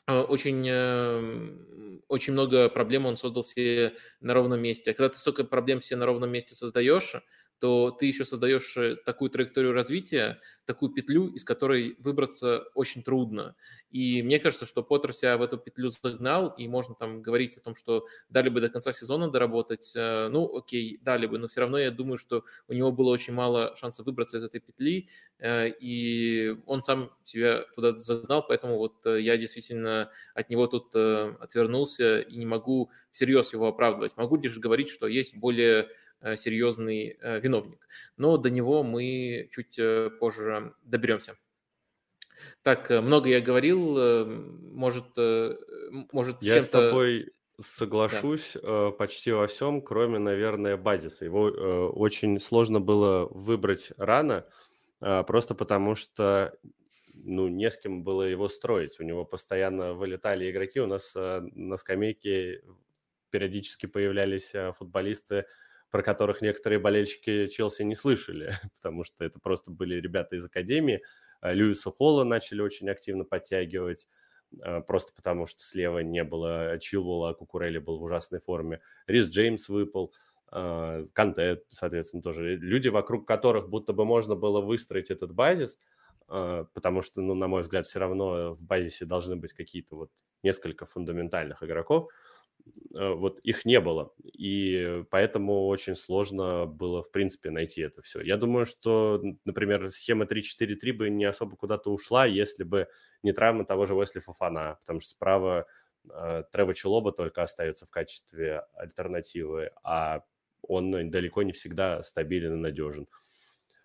очень, 0.08 0.66
эм, 0.70 2.02
очень 2.08 2.34
много 2.34 2.70
проблем 2.70 3.06
он 3.06 3.18
создал 3.18 3.44
себе 3.44 3.96
на 4.20 4.34
ровном 4.34 4.62
месте. 4.62 4.92
А 4.92 4.94
когда 4.94 5.10
ты 5.10 5.18
столько 5.18 5.44
проблем 5.44 5.82
себе 5.82 5.98
на 5.98 6.06
ровном 6.06 6.32
месте 6.32 6.56
создаешь, 6.56 7.16
то 7.60 7.92
ты 7.92 8.06
еще 8.06 8.26
создаешь 8.26 8.76
э, 8.78 8.98
такую 9.06 9.30
траекторию 9.30 9.74
развития, 9.74 10.40
такую 10.66 10.92
петлю, 10.92 11.28
из 11.28 11.44
которой 11.44 11.96
выбраться 12.00 12.66
очень 12.74 13.04
трудно. 13.04 13.56
И 13.92 14.22
мне 14.24 14.40
кажется, 14.40 14.66
что 14.66 14.84
Поттер 14.84 15.14
себя 15.14 15.38
в 15.38 15.42
эту 15.42 15.58
петлю 15.58 15.90
загнал, 15.90 16.50
и 16.50 16.68
можно 16.68 16.96
там 16.96 17.22
говорить 17.22 17.58
о 17.58 17.62
том, 17.62 17.76
что 17.76 18.08
дали 18.30 18.50
бы 18.50 18.60
до 18.60 18.70
конца 18.70 18.92
сезона 18.92 19.30
доработать. 19.30 19.94
Э, 19.96 20.28
ну, 20.30 20.56
окей, 20.58 21.00
дали 21.02 21.28
бы, 21.28 21.38
но 21.38 21.48
все 21.48 21.62
равно 21.62 21.78
я 21.78 21.92
думаю, 21.92 22.18
что 22.18 22.44
у 22.68 22.74
него 22.74 22.92
было 22.92 23.10
очень 23.10 23.34
мало 23.34 23.76
шансов 23.78 24.06
выбраться 24.06 24.38
из 24.38 24.44
этой 24.44 24.60
петли, 24.60 25.08
э, 25.40 25.70
и 25.70 26.58
он 26.66 26.84
сам 26.84 27.12
себя 27.24 27.64
туда 27.76 27.98
загнал, 27.98 28.46
поэтому 28.46 28.78
вот 28.78 29.06
я 29.06 29.38
действительно 29.38 30.10
от 30.34 30.50
него 30.50 30.68
тут 30.68 30.96
отвернулся 30.96 32.20
и 32.20 32.36
не 32.36 32.46
могу 32.46 32.92
всерьез 33.12 33.54
его 33.54 33.68
оправдывать. 33.68 34.18
Могу 34.18 34.36
лишь 34.36 34.58
говорить, 34.58 34.90
что 34.90 35.08
есть 35.08 35.38
более 35.38 35.88
серьезный 36.36 37.18
э, 37.22 37.40
виновник. 37.40 37.88
Но 38.18 38.38
до 38.38 38.50
него 38.50 38.84
мы 38.84 39.50
чуть 39.52 39.78
э, 39.78 40.10
позже 40.20 40.74
доберемся. 40.84 41.38
Так, 42.64 42.90
много 42.90 43.30
я 43.30 43.40
говорил, 43.40 44.26
может, 44.26 45.16
может 46.12 46.42
Я 46.42 46.62
с 46.62 46.68
тобой 46.68 47.32
соглашусь 47.78 48.58
да. 48.62 48.92
почти 48.92 49.32
во 49.32 49.48
всем, 49.48 49.82
кроме, 49.82 50.20
наверное, 50.20 50.76
базиса. 50.76 51.24
Его 51.24 51.44
очень 51.44 52.40
сложно 52.42 52.82
было 52.82 53.26
выбрать 53.32 53.94
рано, 53.98 54.46
просто 55.00 55.56
потому 55.56 55.96
что 55.96 56.58
ну, 57.14 57.48
не 57.48 57.72
с 57.72 57.78
кем 57.78 58.04
было 58.04 58.24
его 58.24 58.50
строить. 58.50 59.00
У 59.00 59.04
него 59.04 59.24
постоянно 59.24 59.94
вылетали 59.94 60.52
игроки. 60.52 60.82
У 60.82 60.88
нас 60.88 61.16
на 61.16 61.78
скамейке 61.78 62.62
периодически 63.30 63.86
появлялись 63.86 64.54
футболисты, 64.78 65.46
про 65.96 66.04
которых 66.04 66.42
некоторые 66.42 66.78
болельщики 66.78 67.48
Челси 67.48 67.84
не 67.84 67.96
слышали, 67.96 68.52
потому 68.76 69.06
что 69.06 69.24
это 69.24 69.40
просто 69.40 69.72
были 69.72 69.96
ребята 69.96 70.36
из 70.36 70.46
Академии. 70.46 71.02
А, 71.40 71.54
Льюиса 71.54 71.90
Холла 71.90 72.26
начали 72.26 72.60
очень 72.60 72.90
активно 72.90 73.24
подтягивать, 73.24 74.06
а, 74.62 74.82
просто 74.82 75.14
потому 75.16 75.46
что 75.46 75.64
слева 75.64 76.00
не 76.00 76.26
было 76.26 76.78
Чилвелла, 76.82 77.30
а 77.30 77.34
Кукурелли 77.34 77.78
был 77.78 77.98
в 77.98 78.04
ужасной 78.04 78.42
форме. 78.42 78.82
Рис 79.08 79.30
Джеймс 79.30 79.70
выпал, 79.70 80.14
а, 80.52 81.06
Канте, 81.14 81.62
соответственно, 81.70 82.22
тоже. 82.22 82.58
Люди, 82.58 82.90
вокруг 82.90 83.26
которых 83.26 83.70
будто 83.70 83.94
бы 83.94 84.04
можно 84.04 84.36
было 84.36 84.60
выстроить 84.60 85.10
этот 85.10 85.32
базис, 85.32 85.80
потому 86.28 87.04
что, 87.04 87.22
ну, 87.22 87.36
на 87.36 87.48
мой 87.48 87.62
взгляд, 87.62 87.86
все 87.86 88.00
равно 88.00 88.54
в 88.54 88.64
базисе 88.64 89.06
должны 89.06 89.38
быть 89.38 89.54
какие-то 89.54 89.96
вот 89.96 90.12
несколько 90.44 90.86
фундаментальных 90.86 91.64
игроков– 91.64 92.10
Э, 92.20 92.35
вот 92.92 93.40
их 93.40 93.66
не 93.66 93.80
было. 93.82 94.14
И 94.24 95.04
поэтому 95.10 95.68
очень 95.68 95.96
сложно 95.96 96.66
было, 96.66 97.04
в 97.04 97.12
принципе, 97.12 97.50
найти 97.50 97.82
это 97.82 98.02
все. 98.02 98.22
Я 98.22 98.38
думаю, 98.38 98.66
что, 98.66 99.22
например, 99.44 99.92
схема 99.92 100.26
3-4-3 100.26 100.94
бы 100.94 101.10
не 101.10 101.26
особо 101.26 101.58
куда-то 101.58 101.92
ушла, 101.92 102.26
если 102.26 102.64
бы 102.64 102.88
не 103.22 103.34
травма 103.34 103.66
того 103.66 103.86
же 103.86 103.96
Уэсли 103.96 104.20
Фофана, 104.20 104.78
потому 104.82 105.02
что 105.02 105.12
справа 105.12 105.66
э, 106.10 106.44
Трево 106.52 106.74
Челоба 106.74 107.12
только 107.12 107.44
остается 107.44 107.86
в 107.86 107.90
качестве 107.90 108.64
альтернативы, 108.76 109.72
а 109.84 110.22
он 110.62 111.12
далеко 111.12 111.44
не 111.44 111.52
всегда 111.52 112.02
стабилен 112.02 112.54
и 112.54 112.62
надежен. 112.62 113.08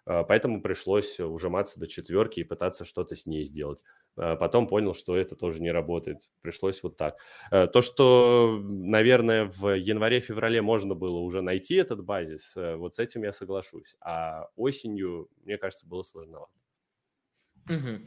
А, 0.07 0.23
поэтому 0.25 0.63
пришлось 0.63 1.21
ужиматься 1.21 1.79
до 1.79 1.87
четверки 1.87 2.41
и 2.41 2.45
пытаться 2.45 2.85
что-то 2.85 3.17
с 3.17 3.27
ней 3.27 3.45
сделать. 3.45 3.85
А, 4.17 4.37
потом 4.37 4.67
понял, 4.69 4.95
что 4.95 5.17
это 5.17 5.37
тоже 5.37 5.61
не 5.63 5.71
работает. 5.71 6.31
Пришлось 6.43 6.83
вот 6.83 6.97
так. 6.97 7.19
Э, 7.51 7.67
то, 7.67 7.83
что, 7.83 8.59
наверное, 8.63 9.45
в 9.47 9.77
январе-феврале 9.77 10.63
можно 10.63 10.95
было 10.95 11.19
уже 11.19 11.43
найти 11.43 11.77
этот 11.77 12.05
базис, 12.05 12.57
э, 12.57 12.77
вот 12.77 12.97
с 12.97 12.99
этим 12.99 13.23
я 13.25 13.33
соглашусь. 13.33 13.97
А 14.01 14.49
осенью, 14.57 15.29
мне 15.45 15.59
кажется, 15.59 15.87
было 15.87 16.03
сложновато. 16.03 16.53
Угу. 17.69 18.01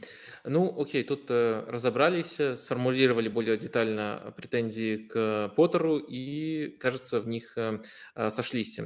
Ну, 0.44 0.80
окей, 0.80 1.04
тут 1.04 1.30
э, 1.30 1.64
разобрались, 1.66 2.38
э, 2.38 2.54
сформулировали 2.54 3.28
более 3.28 3.56
детально 3.56 4.34
претензии 4.36 5.06
к 5.08 5.52
Поттеру 5.56 5.98
и, 5.98 6.76
кажется, 6.78 7.20
в 7.20 7.28
них 7.28 7.56
э, 7.56 7.80
сошлись. 8.28 8.78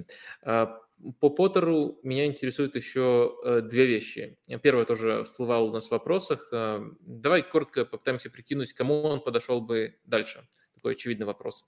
По 1.20 1.30
Поттеру 1.30 1.99
меня 2.03 2.26
интересуют 2.26 2.74
еще 2.74 3.36
э, 3.44 3.61
две 3.61 3.86
вещи. 3.86 4.38
Первое 4.62 4.84
тоже 4.84 5.24
всплывало 5.24 5.68
у 5.68 5.72
нас 5.72 5.86
в 5.86 5.90
вопросах. 5.90 6.49
Э, 6.53 6.80
давай 7.01 7.42
коротко 7.42 7.84
попытаемся 7.84 8.30
прикинуть, 8.30 8.72
кому 8.72 9.03
он 9.03 9.20
подошел 9.20 9.61
бы 9.61 9.96
дальше. 10.05 10.49
Такой 10.74 10.92
очевидный 10.94 11.26
вопрос. 11.26 11.64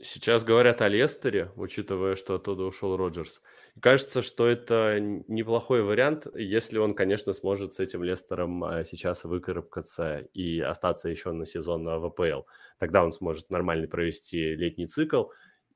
Сейчас 0.00 0.44
говорят 0.44 0.80
о 0.80 0.86
Лестере, 0.86 1.50
учитывая, 1.56 2.14
что 2.14 2.36
оттуда 2.36 2.62
ушел 2.62 2.96
Роджерс. 2.96 3.42
Кажется, 3.80 4.22
что 4.22 4.46
это 4.46 5.00
неплохой 5.00 5.82
вариант, 5.82 6.28
если 6.34 6.78
он, 6.78 6.94
конечно, 6.94 7.32
сможет 7.32 7.74
с 7.74 7.80
этим 7.80 8.04
Лестером 8.04 8.62
а, 8.62 8.82
сейчас 8.82 9.24
выкарабкаться 9.24 10.18
и 10.34 10.60
остаться 10.60 11.08
еще 11.08 11.32
на 11.32 11.46
сезон 11.46 11.84
в 11.84 12.04
АПЛ. 12.04 12.42
Тогда 12.78 13.02
он 13.02 13.12
сможет 13.12 13.50
нормально 13.50 13.88
провести 13.88 14.54
летний 14.54 14.86
цикл, 14.86 15.24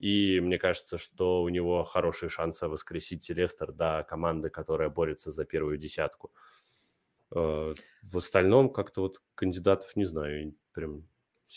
и 0.03 0.40
мне 0.40 0.59
кажется, 0.59 0.98
что 0.98 1.42
у 1.42 1.48
него 1.48 1.84
хорошие 1.84 2.28
шансы 2.28 2.66
воскресить 2.66 3.30
Лестер 3.30 3.70
до 3.72 4.05
команды, 4.09 4.50
которая 4.50 4.90
борется 4.90 5.30
за 5.30 5.44
первую 5.44 5.78
десятку. 5.78 6.32
Э, 7.30 7.72
в 8.03 8.16
остальном 8.16 8.72
как-то 8.72 9.03
вот 9.03 9.22
кандидатов 9.36 9.94
не 9.94 10.05
знаю, 10.05 10.57
прям 10.72 11.07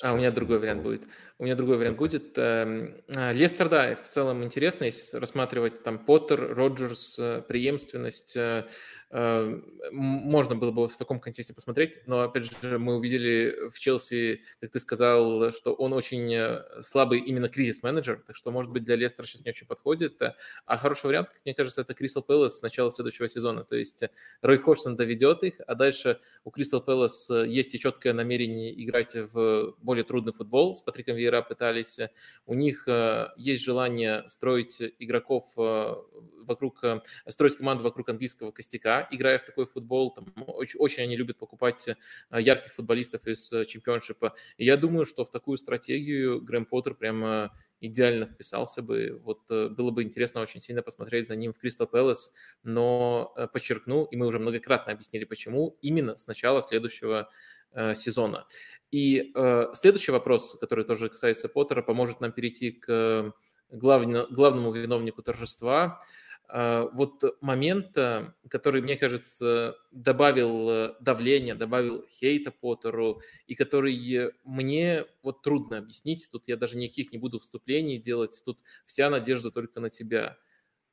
а 0.02 0.14
у 0.14 0.18
меня 0.18 0.32
другой 0.32 0.60
вариант 0.60 0.84
будет. 0.84 1.04
У 1.38 1.44
меня 1.44 1.56
другой 1.56 1.78
вариант 1.78 1.98
будет. 1.98 2.38
Эм, 2.38 2.96
а, 3.14 3.34
Лестер, 3.34 3.68
да, 3.68 3.96
в 3.96 4.08
целом 4.08 4.42
интересно, 4.42 4.86
если 4.86 5.18
рассматривать 5.18 5.84
там 5.84 6.00
Поттер, 6.00 6.56
Роджерс, 6.56 7.20
э, 7.20 7.42
преемственность. 7.46 8.38
Э, 8.38 8.68
э, 9.12 9.62
можно 9.92 10.56
было 10.56 10.72
бы 10.72 10.88
в 10.88 10.96
таком 10.96 11.20
контексте 11.20 11.54
посмотреть, 11.54 12.00
но, 12.08 12.22
опять 12.22 12.46
же, 12.46 12.80
мы 12.80 12.96
увидели 12.96 13.70
в 13.70 13.78
Челси, 13.78 14.44
как 14.62 14.72
ты 14.72 14.80
сказал, 14.80 15.52
что 15.52 15.74
он 15.74 15.92
очень 15.92 16.82
слабый 16.82 17.20
именно 17.20 17.50
кризис-менеджер, 17.50 18.24
так 18.26 18.38
что, 18.38 18.52
может 18.52 18.72
быть, 18.72 18.86
для 18.86 18.96
Лестера 18.96 19.26
сейчас 19.26 19.44
не 19.44 19.50
очень 19.50 19.68
подходит. 19.68 20.22
А 20.66 20.78
хороший 20.78 21.08
вариант, 21.08 21.30
мне 21.44 21.54
кажется, 21.54 21.82
это 21.82 21.94
Кристал 21.94 22.24
Пэлас 22.24 22.60
с 22.60 22.62
начала 22.62 22.90
следующего 22.90 23.28
сезона. 23.28 23.66
То 23.66 23.76
есть 23.76 24.06
Рой 24.42 24.58
Ходжсон 24.58 24.96
доведет 24.96 25.44
их, 25.44 25.56
а 25.68 25.76
дальше 25.76 26.20
у 26.46 26.52
Кристал 26.52 26.82
Пэлас 26.82 27.30
есть 27.30 27.76
и 27.76 27.80
четкое 27.80 28.14
намерение 28.14 28.74
играть 28.84 29.16
в 29.16 29.76
более 29.86 30.04
трудный 30.04 30.34
футбол. 30.34 30.76
С 30.76 30.82
Патриком 30.82 31.16
Вейера 31.16 31.42
пытались. 31.42 32.00
У 32.46 32.54
них 32.54 32.88
э, 32.88 33.28
есть 33.38 33.64
желание 33.64 34.28
строить 34.28 34.82
игроков 35.00 35.46
э, 35.58 35.96
вокруг, 36.42 36.84
э, 36.84 37.02
строить 37.30 37.56
команду 37.56 37.84
вокруг 37.84 38.10
английского 38.10 38.52
костяка, 38.52 39.08
играя 39.12 39.40
в 39.40 39.46
такой 39.46 39.66
футбол. 39.68 40.12
Там, 40.12 40.34
очень, 40.48 40.80
очень 40.80 41.04
они 41.04 41.16
любят 41.16 41.38
покупать 41.38 41.88
ярких 42.32 42.74
футболистов 42.74 43.28
из 43.28 43.50
чемпионшипа. 43.68 44.36
И 44.58 44.66
я 44.66 44.76
думаю, 44.76 45.06
что 45.06 45.24
в 45.24 45.32
такую 45.32 45.58
стратегию 45.58 46.42
Грэм 46.42 46.66
Поттер 46.66 46.96
прямо 46.96 47.56
идеально 47.80 48.26
вписался 48.26 48.82
бы. 48.82 49.22
Вот 49.24 49.48
было 49.50 49.92
бы 49.92 50.02
интересно 50.04 50.42
очень 50.42 50.62
сильно 50.62 50.82
посмотреть 50.82 51.28
за 51.28 51.36
ним 51.36 51.54
в 51.54 51.60
Кристал 51.60 51.88
Пэлас, 51.88 52.34
но 52.64 53.34
подчеркну, 53.54 54.06
и 54.06 54.16
мы 54.16 54.26
уже 54.26 54.40
многократно 54.40 54.94
объяснили, 54.94 55.26
почему, 55.26 55.78
именно 55.82 56.18
с 56.18 56.26
начала 56.26 56.62
следующего 56.62 57.30
сезона. 57.96 58.46
И 58.92 59.32
э, 59.36 59.74
следующий 59.74 60.12
вопрос, 60.12 60.58
который 60.60 60.86
тоже 60.86 61.10
касается 61.10 61.50
Поттера, 61.50 61.82
поможет 61.82 62.22
нам 62.22 62.32
перейти 62.32 62.72
к 62.72 63.34
главно, 63.70 64.26
главному 64.30 64.72
виновнику 64.72 65.22
торжества. 65.22 66.02
Э, 66.48 66.88
вот 66.94 67.22
момент, 67.42 67.98
который, 68.50 68.82
мне 68.82 68.96
кажется, 68.96 69.76
добавил 69.92 70.96
давления, 71.02 71.56
добавил 71.56 72.06
хейта 72.08 72.52
Поттеру, 72.52 73.22
и 73.48 73.56
который 73.56 74.32
мне 74.44 75.06
вот 75.24 75.42
трудно 75.42 75.80
объяснить. 75.80 76.30
Тут 76.32 76.48
я 76.48 76.56
даже 76.56 76.78
никаких 76.78 77.12
не 77.12 77.18
буду 77.18 77.40
вступлений 77.40 77.98
делать. 77.98 78.42
Тут 78.46 78.60
вся 78.86 79.10
надежда 79.10 79.52
только 79.52 79.80
на 79.82 79.90
тебя. 79.90 80.38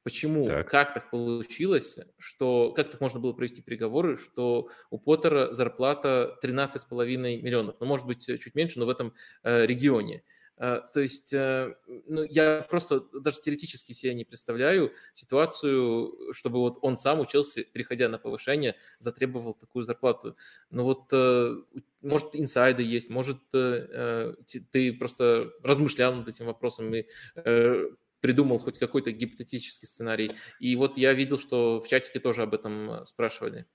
Почему, 0.02 0.46
так. 0.46 0.68
как 0.68 0.94
так 0.94 1.10
получилось, 1.10 1.98
что, 2.18 2.72
как 2.72 2.90
так 2.90 3.00
можно 3.00 3.20
было 3.20 3.32
провести 3.32 3.62
переговоры, 3.62 4.16
что 4.16 4.68
у 4.90 4.98
Поттера 4.98 5.52
зарплата 5.52 6.38
13,5 6.42 7.06
миллионов, 7.16 7.76
ну, 7.78 7.86
может 7.86 8.06
быть, 8.06 8.26
чуть 8.26 8.54
меньше, 8.54 8.80
но 8.80 8.86
в 8.86 8.88
этом 8.88 9.14
э, 9.44 9.64
регионе. 9.64 10.24
Э, 10.58 10.80
то 10.92 11.00
есть, 11.00 11.32
э, 11.32 11.74
ну, 12.06 12.24
я 12.24 12.66
просто 12.68 13.00
даже 13.20 13.40
теоретически 13.40 13.92
себе 13.92 14.14
не 14.14 14.24
представляю 14.24 14.92
ситуацию, 15.14 16.32
чтобы 16.32 16.58
вот 16.58 16.78
он 16.82 16.96
сам 16.96 17.20
учился, 17.20 17.62
переходя 17.62 18.08
на 18.08 18.18
повышение, 18.18 18.76
затребовал 18.98 19.54
такую 19.54 19.84
зарплату. 19.84 20.36
Ну 20.70 20.84
вот, 20.84 21.12
э, 21.12 21.56
может, 22.00 22.30
инсайды 22.34 22.82
есть, 22.82 23.08
может, 23.08 23.38
э, 23.54 24.34
ты 24.72 24.92
просто 24.92 25.52
размышлял 25.62 26.14
над 26.14 26.28
этим 26.28 26.46
вопросом 26.46 26.92
и 26.94 27.06
э, 27.36 27.86
придумал 28.22 28.58
хоть 28.58 28.78
какой-то 28.78 29.12
гипотетический 29.12 29.86
сценарий. 29.86 30.30
И 30.60 30.74
вот 30.76 30.96
я 30.96 31.12
видел, 31.12 31.38
что 31.38 31.80
в 31.80 31.88
чатике 31.88 32.20
тоже 32.20 32.42
об 32.42 32.54
этом 32.54 32.90
э, 32.90 33.04
спрашивали. 33.04 33.66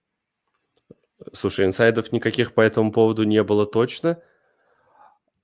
Слушай, 1.33 1.65
инсайдов 1.65 2.11
никаких 2.11 2.53
по 2.53 2.61
этому 2.61 2.91
поводу 2.91 3.23
не 3.23 3.43
было 3.43 3.67
точно. 3.67 4.21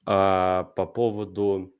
А 0.05 0.63
по 0.75 0.85
поводу 0.85 1.75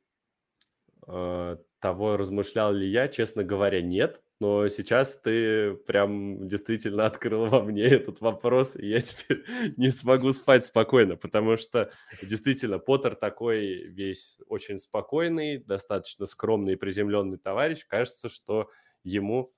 э, 1.08 1.58
того, 1.80 2.18
размышлял 2.18 2.74
ли 2.74 2.90
я, 2.90 3.08
честно 3.08 3.44
говоря, 3.44 3.82
нет 3.82 4.22
но 4.44 4.68
сейчас 4.68 5.16
ты 5.16 5.74
прям 5.74 6.50
действительно 6.50 7.06
открыл 7.12 7.46
во 7.46 7.64
мне 7.64 7.84
этот 7.84 8.20
вопрос, 8.20 8.76
и 8.76 8.88
я 8.88 9.00
теперь 9.00 9.46
не 9.78 9.90
смогу 9.90 10.34
спать 10.34 10.66
спокойно, 10.66 11.16
потому 11.16 11.56
что 11.56 11.92
действительно 12.22 12.78
Поттер 12.78 13.16
такой 13.16 13.88
весь 13.88 14.38
очень 14.48 14.78
спокойный, 14.78 15.60
достаточно 15.60 16.26
скромный 16.26 16.74
и 16.74 16.76
приземленный 16.76 17.38
товарищ. 17.38 17.86
Кажется, 17.88 18.28
что 18.28 18.70
ему 19.06 19.54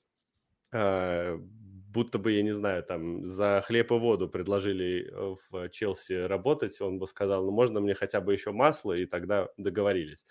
э, 0.71 1.36
будто 1.36 2.19
бы, 2.19 2.33
я 2.33 2.43
не 2.43 2.53
знаю, 2.53 2.83
там 2.83 3.23
за 3.25 3.63
хлеб 3.65 3.91
и 3.91 3.95
воду 3.95 4.29
предложили 4.29 5.09
э, 5.09 5.36
в 5.49 5.69
Челси 5.69 6.27
работать, 6.27 6.79
он 6.79 6.99
бы 6.99 7.07
сказал, 7.07 7.43
ну 7.43 7.51
можно 7.51 7.79
мне 7.79 7.95
хотя 7.95 8.21
бы 8.21 8.33
еще 8.33 8.51
масло, 8.51 8.93
и 8.93 9.07
тогда 9.07 9.49
договорились. 9.57 10.27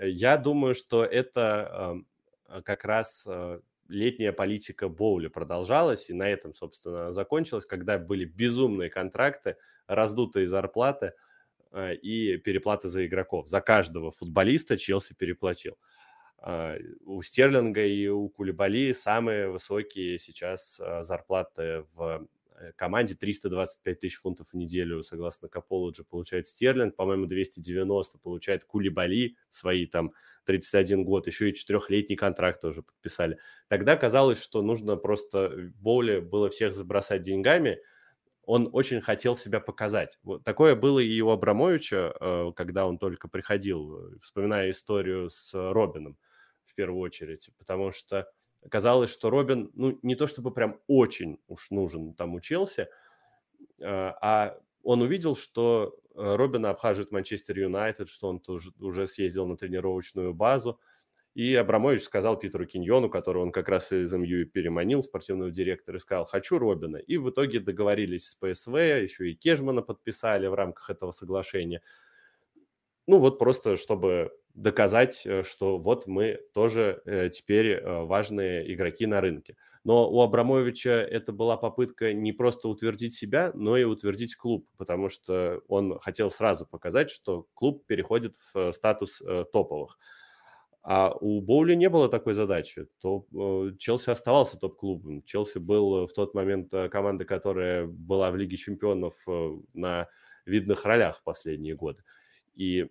Я 0.00 0.36
думаю, 0.36 0.76
что 0.76 1.04
это 1.04 1.66
а, 1.66 1.96
как 2.64 2.84
раз 2.84 3.26
а, 3.26 3.60
летняя 3.88 4.32
политика 4.32 4.88
Боули 4.88 5.28
продолжалась, 5.28 6.10
и 6.10 6.14
на 6.14 6.28
этом, 6.28 6.54
собственно, 6.54 7.12
закончилась, 7.12 7.66
когда 7.66 7.98
были 7.98 8.24
безумные 8.24 8.90
контракты, 8.90 9.56
раздутые 9.86 10.46
зарплаты 10.46 11.12
а, 11.70 11.92
и 11.92 12.36
переплаты 12.38 12.88
за 12.88 13.06
игроков. 13.06 13.48
За 13.48 13.60
каждого 13.60 14.10
футболиста 14.10 14.76
Челси 14.76 15.14
переплатил. 15.14 15.78
У 17.04 17.20
Стерлинга 17.20 17.84
и 17.84 18.06
у 18.06 18.28
Кулибали 18.28 18.92
самые 18.92 19.48
высокие 19.48 20.18
сейчас 20.18 20.80
зарплаты 21.00 21.84
в 21.94 22.28
команде 22.76 23.14
325 23.14 24.00
тысяч 24.00 24.16
фунтов 24.16 24.48
в 24.52 24.54
неделю, 24.54 25.02
согласно 25.02 25.48
Каполоджи, 25.48 26.04
получает 26.04 26.46
Стерлинг, 26.46 26.96
по-моему, 26.96 27.26
290 27.26 28.18
получает 28.18 28.64
Кулибали, 28.64 29.36
свои 29.48 29.86
там 29.86 30.12
31 30.44 31.04
год, 31.04 31.26
еще 31.26 31.50
и 31.50 31.54
четырехлетний 31.54 32.16
контракт 32.16 32.60
тоже 32.60 32.82
подписали. 32.82 33.38
Тогда 33.68 33.96
казалось, 33.96 34.42
что 34.42 34.62
нужно 34.62 34.96
просто 34.96 35.38
э, 35.38 35.70
Боули 35.76 36.20
было 36.20 36.48
всех 36.50 36.72
забросать 36.72 37.22
деньгами, 37.22 37.78
он 38.42 38.70
очень 38.72 39.02
хотел 39.02 39.36
себя 39.36 39.60
показать. 39.60 40.18
Вот 40.22 40.42
такое 40.42 40.74
было 40.74 41.00
и 41.00 41.20
у 41.20 41.28
Абрамовича, 41.28 42.14
э, 42.18 42.52
когда 42.56 42.86
он 42.86 42.98
только 42.98 43.28
приходил, 43.28 44.16
вспоминая 44.22 44.70
историю 44.70 45.28
с 45.28 45.52
Робином 45.54 46.16
в 46.64 46.74
первую 46.74 47.00
очередь, 47.00 47.50
потому 47.58 47.90
что 47.90 48.26
казалось, 48.70 49.10
что 49.10 49.30
Робин, 49.30 49.70
ну, 49.74 49.98
не 50.02 50.14
то 50.14 50.26
чтобы 50.26 50.52
прям 50.52 50.80
очень 50.86 51.40
уж 51.46 51.70
нужен 51.70 52.14
там 52.14 52.34
учился, 52.34 52.88
а 53.80 54.58
он 54.82 55.02
увидел, 55.02 55.36
что 55.36 55.98
э, 56.14 56.36
Робина 56.36 56.70
обхаживает 56.70 57.12
Манчестер 57.12 57.58
Юнайтед, 57.58 58.08
что 58.08 58.28
он 58.28 58.40
тоже 58.40 58.70
уже 58.80 59.06
съездил 59.06 59.46
на 59.46 59.56
тренировочную 59.56 60.32
базу, 60.32 60.80
и 61.34 61.54
Абрамович 61.54 62.02
сказал 62.02 62.36
Питеру 62.36 62.66
Киньону, 62.66 63.08
которого 63.08 63.42
он 63.42 63.52
как 63.52 63.68
раз 63.68 63.92
из 63.92 64.12
МЮ 64.12 64.46
переманил, 64.46 65.02
спортивного 65.02 65.50
директора, 65.50 65.98
и 65.98 66.00
сказал, 66.00 66.24
хочу 66.24 66.58
Робина. 66.58 66.96
И 66.96 67.16
в 67.16 67.30
итоге 67.30 67.60
договорились 67.60 68.30
с 68.30 68.34
ПСВ, 68.34 68.74
еще 68.74 69.30
и 69.30 69.34
Кежмана 69.34 69.82
подписали 69.82 70.48
в 70.48 70.54
рамках 70.54 70.90
этого 70.90 71.12
соглашения. 71.12 71.80
Ну 73.06 73.18
вот 73.18 73.38
просто, 73.38 73.76
чтобы 73.76 74.32
доказать, 74.54 75.24
э, 75.24 75.42
что 75.42 75.78
вот 75.78 76.06
мы 76.06 76.40
тоже 76.52 77.00
э, 77.04 77.30
теперь 77.30 77.72
э, 77.72 78.02
важные 78.04 78.72
игроки 78.72 79.06
на 79.06 79.20
рынке. 79.20 79.56
Но 79.84 80.10
у 80.10 80.20
Абрамовича 80.20 80.90
это 80.90 81.32
была 81.32 81.56
попытка 81.56 82.12
не 82.12 82.32
просто 82.32 82.68
утвердить 82.68 83.14
себя, 83.14 83.52
но 83.54 83.76
и 83.76 83.84
утвердить 83.84 84.36
клуб, 84.36 84.66
потому 84.76 85.08
что 85.08 85.62
он 85.68 85.98
хотел 86.00 86.30
сразу 86.30 86.66
показать, 86.66 87.10
что 87.10 87.46
клуб 87.54 87.86
переходит 87.86 88.34
в 88.52 88.72
статус 88.72 89.22
топовых. 89.52 89.98
А 90.82 91.14
у 91.20 91.40
Боули 91.40 91.74
не 91.74 91.88
было 91.88 92.08
такой 92.08 92.34
задачи. 92.34 92.86
То 93.00 93.26
Челси 93.78 94.10
оставался 94.10 94.58
топ-клубом. 94.58 95.22
Челси 95.22 95.58
был 95.58 96.06
в 96.06 96.12
тот 96.12 96.34
момент 96.34 96.70
командой, 96.90 97.24
которая 97.24 97.86
была 97.86 98.30
в 98.30 98.36
Лиге 98.36 98.56
чемпионов 98.56 99.14
на 99.72 100.08
видных 100.44 100.84
ролях 100.84 101.22
последние 101.24 101.76
годы. 101.76 102.02
И 102.54 102.88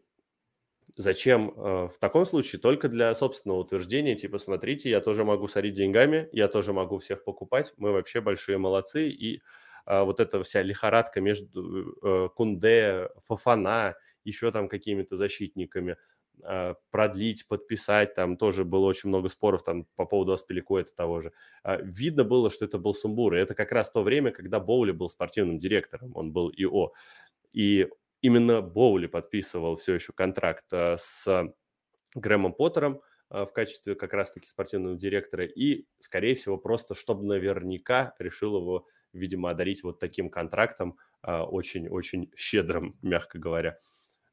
Зачем 0.97 1.51
э, 1.55 1.89
в 1.93 1.99
таком 1.99 2.25
случае? 2.25 2.59
Только 2.59 2.89
для 2.89 3.13
собственного 3.13 3.59
утверждения, 3.59 4.15
типа, 4.15 4.39
смотрите, 4.39 4.89
я 4.89 4.99
тоже 4.99 5.23
могу 5.23 5.47
сорить 5.47 5.75
деньгами, 5.75 6.27
я 6.31 6.47
тоже 6.47 6.73
могу 6.73 6.97
всех 6.97 7.23
покупать, 7.23 7.73
мы 7.77 7.91
вообще 7.91 8.19
большие 8.19 8.57
молодцы, 8.57 9.07
и 9.09 9.41
э, 9.85 10.01
вот 10.01 10.19
эта 10.19 10.41
вся 10.41 10.63
лихорадка 10.63 11.21
между 11.21 11.95
э, 12.01 12.29
Кунде, 12.35 13.09
Фафана, 13.27 13.95
еще 14.23 14.51
там 14.51 14.67
какими-то 14.67 15.15
защитниками, 15.15 15.97
а, 16.43 16.75
продлить, 16.91 17.47
подписать, 17.47 18.13
там 18.13 18.37
тоже 18.37 18.63
было 18.65 18.85
очень 18.85 19.09
много 19.09 19.29
споров 19.29 19.63
там 19.63 19.85
по 19.95 20.05
поводу 20.05 20.33
Аспеликуэта 20.33 20.95
того 20.95 21.21
же. 21.21 21.31
А, 21.63 21.77
видно 21.77 22.23
было, 22.23 22.49
что 22.49 22.65
это 22.65 22.77
был 22.77 22.93
сумбур, 22.93 23.35
и 23.35 23.39
это 23.39 23.55
как 23.55 23.71
раз 23.71 23.89
то 23.89 24.03
время, 24.03 24.31
когда 24.31 24.59
Боули 24.59 24.91
был 24.91 25.09
спортивным 25.09 25.57
директором, 25.57 26.11
он 26.15 26.31
был 26.31 26.49
ИО. 26.49 26.93
И 27.53 27.87
именно 28.21 28.61
Боули 28.61 29.07
подписывал 29.07 29.75
все 29.75 29.95
еще 29.95 30.13
контракт 30.13 30.65
а, 30.73 30.97
с 30.97 31.53
Грэмом 32.15 32.53
Поттером 32.53 33.01
в 33.29 33.47
качестве 33.47 33.95
как 33.95 34.13
раз-таки 34.13 34.47
спортивного 34.47 34.95
директора, 34.95 35.43
и, 35.43 35.85
скорее 35.99 36.33
всего, 36.35 36.57
просто 36.57 36.95
чтобы 36.95 37.25
наверняка 37.25 38.13
решил 38.19 38.55
его, 38.55 38.87
видимо, 39.11 39.49
одарить 39.49 39.83
вот 39.83 39.99
таким 39.99 40.29
контрактом, 40.29 40.97
очень-очень 41.21 42.31
щедрым, 42.37 42.97
мягко 43.01 43.37
говоря. 43.37 43.79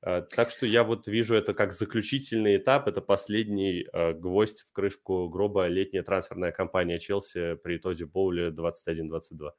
Э, 0.04 0.22
так 0.22 0.50
что 0.50 0.66
я 0.66 0.84
вот 0.84 1.08
вижу 1.08 1.34
это 1.34 1.54
как 1.54 1.72
заключительный 1.72 2.58
этап, 2.58 2.88
это 2.88 3.00
последний 3.00 3.86
э, 3.90 4.12
гвоздь 4.12 4.62
в 4.68 4.72
крышку 4.72 5.28
гроба 5.28 5.66
летняя 5.66 6.02
трансферная 6.02 6.52
кампания 6.52 6.98
Челси 6.98 7.54
при 7.54 7.78
Тоди 7.78 8.04
Боуле 8.04 8.50
21-22. 8.50 9.50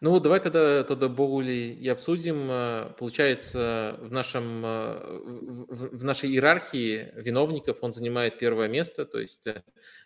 Ну, 0.00 0.20
давай 0.20 0.40
тогда 0.40 0.84
тогда 0.84 1.08
Боули 1.08 1.76
и 1.80 1.88
обсудим. 1.88 2.50
Э, 2.50 2.94
получается, 2.98 3.96
в, 4.00 4.12
нашем, 4.12 4.62
в 4.62 6.04
нашей 6.04 6.30
иерархии 6.30 7.12
виновников 7.14 7.78
он 7.82 7.92
занимает 7.92 8.38
первое 8.38 8.68
место. 8.68 9.04
То 9.04 9.18
есть, 9.18 9.46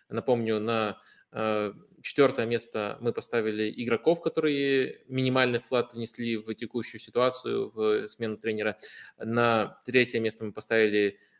напомню, 0.09 0.59
на 0.59 0.97
Э, 1.33 1.73
четвертое 2.01 2.45
место 2.45 2.97
мы 3.01 3.11
поставили 3.11 3.73
игроков, 3.75 4.21
которые 4.21 5.01
минимальный 5.07 5.59
вклад 5.59 5.93
внесли 5.93 6.37
в 6.37 6.53
текущую 6.53 7.01
ситуацию, 7.01 7.71
в 7.71 8.07
смену 8.07 8.37
тренера. 8.37 8.77
На 9.17 9.81
третье 9.85 10.19
место 10.19 10.45
мы 10.45 10.53
поставили 10.53 11.07
э, 11.07 11.32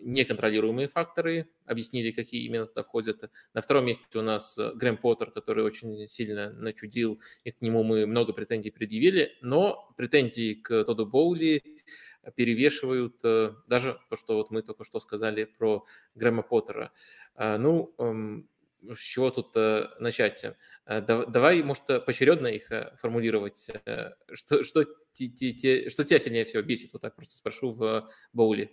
неконтролируемые 0.00 0.88
факторы, 0.88 1.48
объяснили, 1.66 2.12
какие 2.12 2.44
именно 2.44 2.66
туда 2.66 2.82
входят. 2.82 3.30
На 3.54 3.60
втором 3.60 3.86
месте 3.86 4.04
у 4.14 4.22
нас 4.22 4.56
э, 4.56 4.72
Грэм 4.74 4.98
Поттер, 4.98 5.30
который 5.30 5.64
очень 5.64 6.08
сильно 6.08 6.50
начудил, 6.52 7.20
и 7.44 7.50
к 7.50 7.60
нему 7.60 7.82
мы 7.82 8.06
много 8.06 8.32
претензий 8.32 8.70
предъявили, 8.70 9.36
но 9.42 9.92
претензии 9.96 10.54
к 10.54 10.84
Тоду 10.84 11.06
Боули 11.06 11.62
перевешивают 12.34 13.20
даже 13.66 13.98
то, 14.10 14.16
что 14.16 14.36
вот 14.36 14.50
мы 14.50 14.62
только 14.62 14.84
что 14.84 15.00
сказали 15.00 15.44
про 15.44 15.84
Грэма 16.14 16.42
Поттера. 16.42 16.92
Ну, 17.36 17.94
эм, 17.98 18.48
с 18.82 19.00
чего 19.00 19.30
тут 19.30 19.56
э, 19.56 19.88
начать? 19.98 20.44
Э, 20.86 21.00
давай, 21.00 21.62
может, 21.62 21.88
э, 21.90 22.00
поочередно 22.00 22.46
их 22.48 22.70
формулировать. 22.96 23.70
Что, 24.32 24.64
что, 24.64 24.84
те, 25.12 25.28
те, 25.28 25.90
что 25.90 26.04
тебя 26.04 26.18
сильнее 26.20 26.44
всего 26.44 26.62
бесит? 26.62 26.92
Вот 26.92 27.02
так 27.02 27.16
просто 27.16 27.36
спрошу 27.36 27.72
в 27.72 28.08
Боуле. 28.32 28.70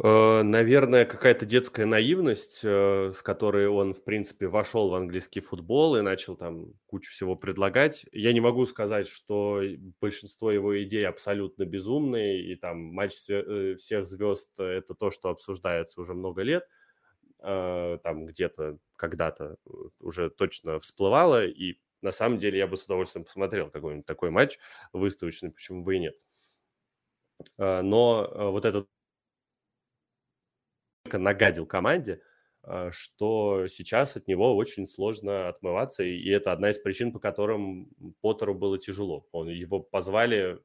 Наверное, 0.00 1.04
какая-то 1.04 1.46
детская 1.46 1.86
наивность, 1.86 2.64
с 2.64 3.22
которой 3.22 3.68
он, 3.68 3.94
в 3.94 4.02
принципе, 4.02 4.48
вошел 4.48 4.90
в 4.90 4.94
английский 4.94 5.38
футбол 5.38 5.96
и 5.96 6.00
начал 6.00 6.36
там 6.36 6.72
кучу 6.86 7.12
всего 7.12 7.36
предлагать. 7.36 8.04
Я 8.10 8.32
не 8.32 8.40
могу 8.40 8.66
сказать, 8.66 9.06
что 9.06 9.62
большинство 10.00 10.50
его 10.50 10.82
идей 10.82 11.06
абсолютно 11.06 11.64
безумные, 11.64 12.42
и 12.44 12.56
там 12.56 12.78
матч 12.78 13.12
всех 13.12 14.06
звезд– 14.06 14.48
это 14.58 14.94
то, 14.94 15.10
что 15.12 15.28
обсуждается 15.28 16.00
уже 16.00 16.12
много 16.14 16.42
лет– 16.42 16.64
э, 17.44 17.98
там 18.02 18.26
где-то 18.26 18.78
когда-то 18.96 19.56
э, 19.66 19.70
уже 20.00 20.30
точно 20.30 20.78
всплывало, 20.78 21.46
и 21.46 21.78
на 22.02 22.12
самом 22.12 22.38
деле 22.38 22.58
я 22.58 22.66
бы 22.66 22.76
с 22.76 22.84
удовольствием 22.84 23.24
посмотрел 23.24 23.70
какой-нибудь 23.70 24.06
такой 24.06 24.30
матч 24.30 24.58
выставочный, 24.92 25.50
почему 25.50 25.82
бы 25.82 25.96
и 25.96 26.00
нет. 26.00 26.14
Э, 27.58 27.82
но 27.82 28.28
э, 28.30 28.50
вот 28.50 28.64
этот 28.64 28.88
нагадил 31.18 31.66
команде, 31.66 32.20
что 32.90 33.66
сейчас 33.68 34.16
от 34.16 34.26
него 34.26 34.56
очень 34.56 34.86
сложно 34.86 35.48
отмываться, 35.48 36.02
и 36.02 36.28
это 36.30 36.52
одна 36.52 36.70
из 36.70 36.78
причин, 36.78 37.12
по 37.12 37.18
которым 37.18 37.90
Поттеру 38.20 38.54
было 38.54 38.78
тяжело. 38.78 39.26
Он, 39.32 39.48
его 39.48 39.80
позвали 39.80 40.58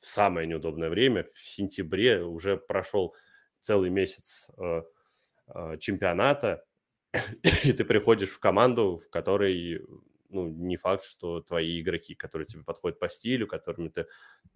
в 0.00 0.06
самое 0.06 0.46
неудобное 0.46 0.90
время, 0.90 1.24
в 1.24 1.38
сентябре 1.38 2.22
уже 2.22 2.56
прошел 2.56 3.14
целый 3.60 3.90
месяц 3.90 4.50
а, 4.58 5.76
чемпионата, 5.78 6.64
и 7.64 7.72
ты 7.72 7.84
приходишь 7.84 8.30
в 8.30 8.40
команду, 8.40 8.96
в 8.96 9.08
которой 9.10 9.80
ну, 10.28 10.48
не 10.48 10.76
факт, 10.76 11.04
что 11.04 11.40
твои 11.40 11.80
игроки, 11.80 12.14
которые 12.14 12.46
тебе 12.46 12.64
подходят 12.64 12.98
по 12.98 13.08
стилю, 13.08 13.46
которыми 13.46 13.88
ты, 13.88 14.06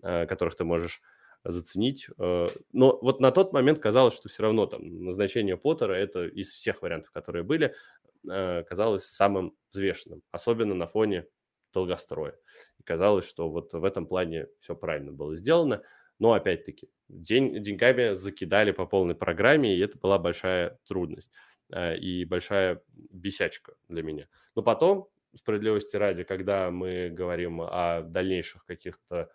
которых 0.01 0.57
ты 0.57 0.65
можешь 0.65 1.01
заценить. 1.45 2.09
А, 2.19 2.49
но 2.73 2.99
вот 3.03 3.21
на 3.21 3.31
тот 3.31 3.53
момент 3.53 3.79
казалось, 3.79 4.15
что 4.15 4.29
все 4.29 4.43
равно 4.43 4.67
там 4.67 5.05
назначение 5.05 5.57
Поттера, 5.57 5.95
это 5.95 6.27
из 6.27 6.51
всех 6.51 6.83
вариантов, 6.83 7.11
которые 7.11 7.43
были, 7.43 7.75
казалось 8.23 9.05
самым 9.07 9.57
взвешенным, 9.71 10.23
особенно 10.31 10.75
на 10.75 10.87
фоне 10.87 11.27
долгостроя. 11.73 12.37
И 12.79 12.83
казалось, 12.83 13.27
что 13.27 13.49
вот 13.49 13.73
в 13.73 13.85
этом 13.85 14.07
плане 14.07 14.49
все 14.59 14.75
правильно 14.75 15.13
было 15.13 15.37
сделано. 15.37 15.83
Но 16.19 16.35
опять-таки, 16.35 16.91
день, 17.09 17.63
деньгами 17.63 18.15
закидали 18.15 18.73
по 18.73 18.87
полной 18.87 19.15
программе, 19.15 19.75
и 19.75 19.81
это 19.81 19.99
была 19.99 20.19
большая 20.19 20.79
трудность 20.87 21.33
э, 21.73 21.97
и 21.97 22.27
большая 22.27 22.83
бесячка 22.93 23.73
для 23.89 24.03
меня. 24.03 24.29
Но 24.55 24.63
потом, 24.63 25.09
справедливости 25.35 25.97
ради, 25.97 26.25
когда 26.25 26.71
мы 26.71 27.09
говорим 27.09 27.63
о 27.63 28.03
дальнейших 28.03 28.67
каких-то 28.67 29.31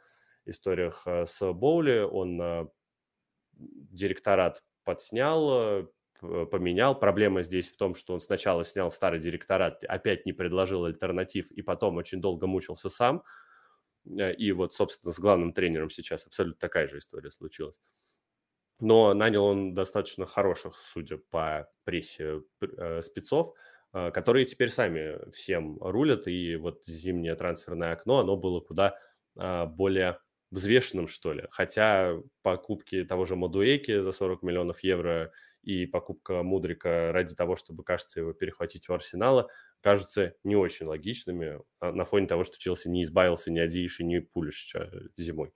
историях 0.46 1.04
э, 1.06 1.26
с 1.26 1.54
Боули, 1.54 2.00
он 2.00 2.42
э, 2.42 2.68
директорат 3.54 4.64
подснял, 4.84 5.90
поменял. 6.22 7.00
Проблема 7.00 7.42
здесь 7.42 7.72
в 7.72 7.78
том, 7.78 7.96
что 7.96 8.14
он 8.14 8.22
сначала 8.22 8.64
снял 8.64 8.92
старый 8.92 9.20
директорат, 9.20 9.84
опять 9.84 10.26
не 10.26 10.34
предложил 10.34 10.86
альтернатив, 10.86 11.52
и 11.52 11.62
потом 11.62 11.98
очень 11.98 12.22
долго 12.22 12.48
мучился 12.48 12.90
сам– 12.90 13.24
Э, 14.08 14.34
и 14.34 14.52
вот, 14.52 14.74
собственно, 14.74 15.14
с 15.14 15.20
главным 15.20 15.54
тренером 15.54 15.90
сейчас 15.90 16.26
абсолютно 16.26 16.60
такая 16.60 16.88
же 16.88 17.00
история 17.00 17.32
случилась. 17.32 17.82
Но 18.80 19.14
нанял 19.14 19.46
он 19.46 19.74
достаточно 19.74 20.26
хороших, 20.26 20.76
судя 20.76 21.18
по 21.18 21.70
прессе, 21.86 22.42
э, 22.62 23.02
спецов, 23.02 23.54
э, 23.94 24.12
которые 24.12 24.46
теперь 24.46 24.70
сами 24.70 25.30
всем 25.32 25.78
рулят. 25.82 26.28
И 26.28 26.56
вот 26.56 26.84
зимнее 26.86 27.36
трансферное 27.36 27.94
окно, 27.94 28.20
оно 28.20 28.38
было 28.38 28.60
куда 28.60 28.98
более 29.38 30.20
взвешенным, 30.52 31.08
что 31.08 31.34
ли. 31.34 31.46
Хотя 31.50 32.18
покупки 32.42 33.04
того 33.04 33.26
же 33.26 33.36
Мадуэки 33.36 34.02
за 34.02 34.12
40 34.12 34.44
миллионов 34.44 34.84
евро 34.84 35.32
и 35.64 35.86
покупка 35.86 36.44
Мудрика 36.44 37.12
ради 37.12 37.36
того, 37.36 37.56
чтобы, 37.56 37.84
кажется, 37.84 38.20
его 38.20 38.34
перехватить 38.34 38.88
у 38.90 38.94
Арсенала, 38.94 39.50
кажутся 39.82 40.36
не 40.44 40.56
очень 40.56 40.86
логичными 40.86 41.60
а, 41.80 41.92
на 41.92 42.06
фоне 42.06 42.28
того, 42.28 42.44
что 42.44 42.60
Челси 42.60 42.88
не 42.88 43.04
избавился 43.04 43.52
ни 43.52 43.60
от 43.60 43.70
Зиши, 43.72 44.04
ни 44.04 44.20
Пулишича 44.20 44.92
зимой. 45.18 45.54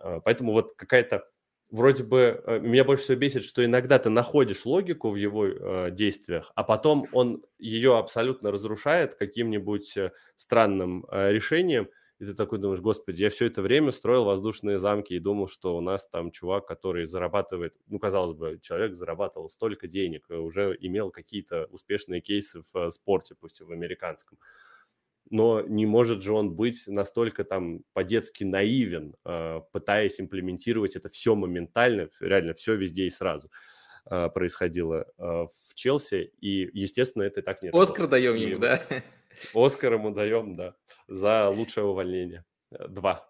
А, 0.00 0.20
поэтому 0.20 0.52
вот 0.52 0.74
какая-то 0.76 1.28
вроде 1.70 2.02
бы 2.02 2.42
э, 2.44 2.58
меня 2.58 2.84
больше 2.84 3.04
всего 3.04 3.18
бесит, 3.18 3.44
что 3.44 3.64
иногда 3.64 3.98
ты 3.98 4.10
находишь 4.10 4.66
логику 4.66 5.10
в 5.10 5.16
его 5.16 5.46
э, 5.46 5.90
действиях, 5.90 6.52
а 6.54 6.64
потом 6.64 7.08
он 7.12 7.42
ее 7.58 7.96
абсолютно 7.96 8.50
разрушает 8.50 9.14
каким-нибудь 9.14 9.96
э, 9.96 10.12
странным 10.36 11.06
э, 11.10 11.32
решением– 11.32 11.88
и 12.22 12.24
ты 12.24 12.34
такой 12.34 12.60
думаешь, 12.60 12.80
господи, 12.80 13.20
я 13.20 13.30
все 13.30 13.46
это 13.46 13.62
время 13.62 13.90
строил 13.90 14.22
воздушные 14.22 14.78
замки 14.78 15.12
и 15.12 15.18
думал, 15.18 15.48
что 15.48 15.76
у 15.76 15.80
нас 15.80 16.06
там 16.06 16.30
чувак, 16.30 16.68
который 16.68 17.04
зарабатывает, 17.04 17.74
ну, 17.88 17.98
казалось 17.98 18.32
бы, 18.32 18.60
человек 18.62 18.94
зарабатывал 18.94 19.48
столько 19.48 19.88
денег, 19.88 20.26
э, 20.28 20.36
уже 20.36 20.76
имел 20.78 21.10
какие-то 21.10 21.64
успешные 21.72 22.20
кейсы 22.20 22.62
в 22.62 22.76
э, 22.76 22.90
спорте, 22.92 23.34
пусть 23.34 23.60
и 23.60 23.64
в 23.64 23.72
американском. 23.72 24.38
Но 25.30 25.62
не 25.62 25.84
может 25.84 26.22
же 26.22 26.32
он 26.32 26.54
быть 26.54 26.84
настолько 26.86 27.42
там 27.42 27.80
по-детски 27.92 28.44
наивен, 28.44 29.16
э, 29.24 29.60
пытаясь 29.72 30.20
имплементировать 30.20 30.94
это 30.94 31.08
все 31.08 31.34
моментально, 31.34 32.08
реально 32.20 32.54
все 32.54 32.76
везде 32.76 33.06
и 33.06 33.10
сразу 33.10 33.50
происходило 34.04 35.06
в 35.16 35.74
Челси, 35.74 36.32
и, 36.40 36.68
естественно, 36.72 37.22
это 37.22 37.40
так 37.40 37.62
не 37.62 37.70
Оскар 37.72 38.08
даем 38.08 38.34
ему, 38.34 38.58
да? 38.58 38.82
Оскар 39.54 39.94
ему 39.94 40.10
даем, 40.10 40.56
да, 40.56 40.74
за 41.08 41.48
лучшее 41.50 41.84
увольнение. 41.84 42.44
Э, 42.78 42.88
два. 42.88 43.28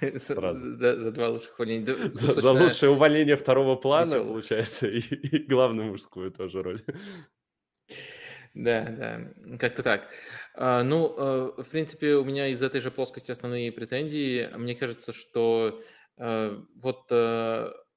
За, 0.00 1.00
за 1.00 1.10
два 1.12 1.28
лучших 1.28 1.58
увольнения. 1.58 1.96
За, 2.12 2.34
за 2.34 2.52
лучшее 2.52 2.90
увольнение 2.90 3.36
второго 3.36 3.76
плана, 3.76 4.14
весело. 4.14 4.26
получается, 4.26 4.86
и, 4.88 4.98
и 4.98 5.38
главную 5.46 5.90
мужскую 5.90 6.30
тоже 6.30 6.62
роль. 6.62 6.84
Да, 8.54 8.82
да, 8.84 9.56
как-то 9.58 9.82
так. 9.82 10.08
А, 10.54 10.82
ну, 10.82 11.14
э, 11.16 11.62
в 11.62 11.68
принципе, 11.70 12.14
у 12.14 12.24
меня 12.24 12.48
из 12.48 12.62
этой 12.62 12.80
же 12.80 12.90
плоскости 12.90 13.30
основные 13.30 13.72
претензии. 13.72 14.50
Мне 14.56 14.74
кажется, 14.74 15.12
что 15.12 15.80
э, 16.18 16.58
вот 16.74 17.10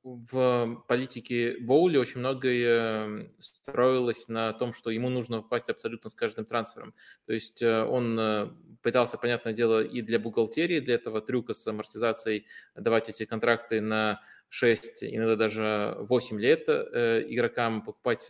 в 0.06 0.84
политике 0.88 1.58
Боули 1.60 1.98
очень 1.98 2.20
многое 2.20 3.32
строилось 3.40 4.28
на 4.28 4.54
том, 4.54 4.72
что 4.72 4.92
ему 4.92 5.10
нужно 5.10 5.42
попасть 5.42 5.68
абсолютно 5.70 6.12
с 6.12 6.16
каждым 6.16 6.46
трансфером. 6.46 6.94
То 7.26 7.34
есть 7.34 7.64
э, 7.64 7.84
он 7.84 8.20
э, 8.20 8.50
пытался, 8.84 9.18
понятное 9.18 9.54
дело, 9.54 9.84
и 9.84 10.04
для 10.04 10.20
бухгалтерии, 10.20 10.80
для 10.80 10.94
этого 10.94 11.22
трюка 11.22 11.54
с 11.54 11.66
амортизацией 11.66 12.46
давать 12.76 13.10
эти 13.10 13.26
контракты 13.26 13.82
на 13.82 14.22
6, 14.50 15.04
иногда 15.04 15.36
даже 15.36 15.96
8 16.00 16.40
лет 16.40 16.70
игрокам 16.70 17.84
покупать 17.84 18.30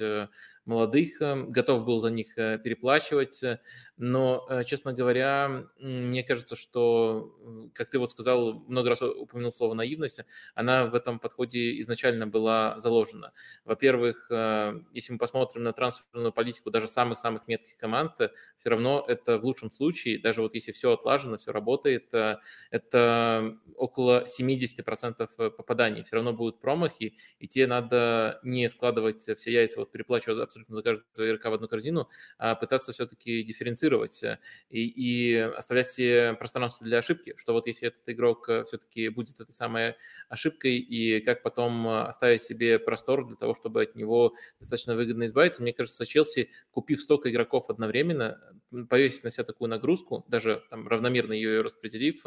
молодых, 0.66 1.20
готов 1.20 1.86
был 1.86 1.99
за 1.99 2.09
них 2.09 2.34
переплачивать, 2.34 3.39
но, 3.97 4.47
честно 4.66 4.93
говоря, 4.93 5.68
мне 5.78 6.24
кажется, 6.24 6.55
что, 6.55 7.38
как 7.76 7.91
ты 7.91 7.99
вот 7.99 8.09
сказал, 8.09 8.63
много 8.68 8.89
раз 8.89 9.03
упомянул 9.03 9.51
слово 9.51 9.76
наивность, 9.76 10.22
она 10.55 10.88
в 10.88 10.95
этом 10.95 11.20
подходе 11.20 11.80
изначально 11.82 12.26
была 12.26 12.80
заложена. 12.80 13.32
Во-первых, 13.63 14.26
если 14.91 15.13
мы 15.13 15.20
посмотрим 15.20 15.61
на 15.61 15.72
трансферную 15.72 16.34
политику 16.34 16.72
даже 16.72 16.88
самых-самых 16.88 17.47
метких 17.47 17.78
команд, 17.78 18.13
все 18.57 18.70
равно 18.70 19.05
это 19.07 19.38
в 19.38 19.45
лучшем 19.45 19.70
случае, 19.70 20.20
даже 20.20 20.41
вот 20.41 20.55
если 20.55 20.72
все 20.72 20.93
отлажено, 20.93 21.38
все 21.38 21.51
работает, 21.51 22.11
это 22.72 23.55
около 23.76 24.26
70% 24.26 25.51
попаданий. 25.51 26.05
Все 26.06 26.16
равно 26.16 26.34
будут 26.34 26.60
промахи, 26.60 27.18
и 27.39 27.47
те 27.47 27.68
надо 27.68 28.39
не 28.43 28.68
складывать 28.70 29.22
все 29.22 29.51
яйца, 29.51 29.80
вот 29.80 29.91
переплачивая 29.91 30.43
абсолютно 30.43 30.76
за 30.76 30.82
каждого 30.82 31.28
игрока 31.28 31.49
в 31.49 31.53
одну 31.53 31.68
корзину, 31.68 32.10
а 32.38 32.56
пытаться 32.56 32.93
все-таки 32.93 33.43
дифференцировать 33.43 34.24
и, 34.70 34.86
и 34.86 35.36
оставлять 35.36 35.88
себе 35.88 36.34
пространство 36.34 36.86
для 36.86 36.99
ошибки, 36.99 37.34
что 37.38 37.53
вот 37.53 37.68
если 37.68 37.88
этот 37.88 38.08
игрок 38.08 38.49
все-таки 38.68 39.10
будет 39.10 39.39
этой 39.39 39.51
самой 39.51 39.95
ошибкой, 40.30 40.78
и 40.78 41.20
как 41.22 41.43
потом 41.43 41.88
оставить 41.88 42.41
себе 42.41 42.80
простор 42.80 43.28
для 43.28 43.36
того, 43.36 43.53
чтобы 43.53 43.84
от 43.84 43.95
него 43.95 44.36
достаточно 44.60 44.95
выгодно 44.95 45.26
избавиться. 45.26 45.62
Мне 45.62 45.74
кажется, 45.74 46.06
Челси, 46.06 46.49
купив 46.72 47.01
столько 47.01 47.32
игроков 47.32 47.70
одновременно, 47.70 48.39
повесить 48.89 49.24
на 49.24 49.30
себя 49.30 49.43
такую 49.43 49.70
нагрузку, 49.70 50.26
даже 50.28 50.64
там, 50.70 50.88
равномерно 50.88 51.34
ее 51.34 51.62
распределив, 51.62 52.24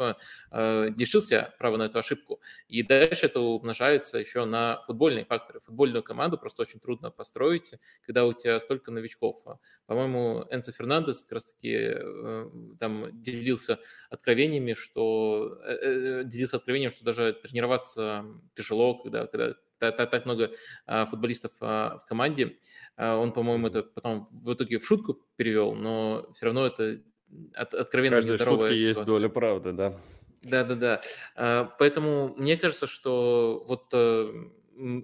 лишился 0.51 1.53
права 1.59 1.77
на 1.77 1.83
эту 1.83 1.99
ошибку. 1.99 2.41
И 2.67 2.83
дальше 2.83 3.27
это 3.27 3.39
умножается 3.69 4.17
еще 4.17 4.45
на 4.45 4.81
футбольные 4.81 5.25
факторы. 5.25 5.59
Футбольную 5.59 6.01
команду 6.01 6.39
просто 6.39 6.63
очень 6.63 6.79
трудно 6.79 7.11
построить, 7.11 7.75
когда 8.03 8.25
у 8.25 8.33
тебя 8.33 8.59
столько 8.59 8.91
новичков. 8.91 9.43
По-моему, 9.85 10.45
Энцо 10.49 10.71
Фернандес 10.71 11.21
как 11.21 11.33
раз-таки 11.33 11.75
э, 11.75 12.49
там 12.79 13.21
делился 13.21 13.79
откровениями, 14.09 14.73
что 14.73 15.59
э, 15.63 15.73
э, 15.73 16.23
делился 16.23 16.57
откровением, 16.57 16.89
что 16.89 17.05
даже 17.05 17.33
тренироваться 17.33 18.25
тяжело, 18.55 18.95
когда, 18.95 19.27
когда 19.27 19.53
так, 19.77 20.09
так 20.09 20.25
много 20.25 20.51
а, 20.87 21.05
футболистов 21.05 21.51
а, 21.61 21.99
в 21.99 22.05
команде. 22.05 22.57
А, 22.97 23.15
он, 23.17 23.31
по-моему, 23.31 23.67
это 23.67 23.83
потом 23.83 24.27
в 24.31 24.51
итоге 24.51 24.77
в 24.77 24.85
шутку 24.85 25.21
перевел, 25.37 25.73
но 25.73 26.27
все 26.33 26.47
равно 26.47 26.65
это 26.65 27.01
от, 27.53 27.73
откровенно 27.73 28.17
Каждой 28.17 28.31
нездоровая 28.31 28.69
шутке 28.69 28.83
есть 28.83 29.05
доля 29.05 29.29
правды, 29.29 29.71
да. 29.71 29.93
Да-да-да. 30.43 31.01
Поэтому 31.79 32.33
мне 32.37 32.57
кажется, 32.57 32.87
что 32.87 33.63
вот 33.67 33.93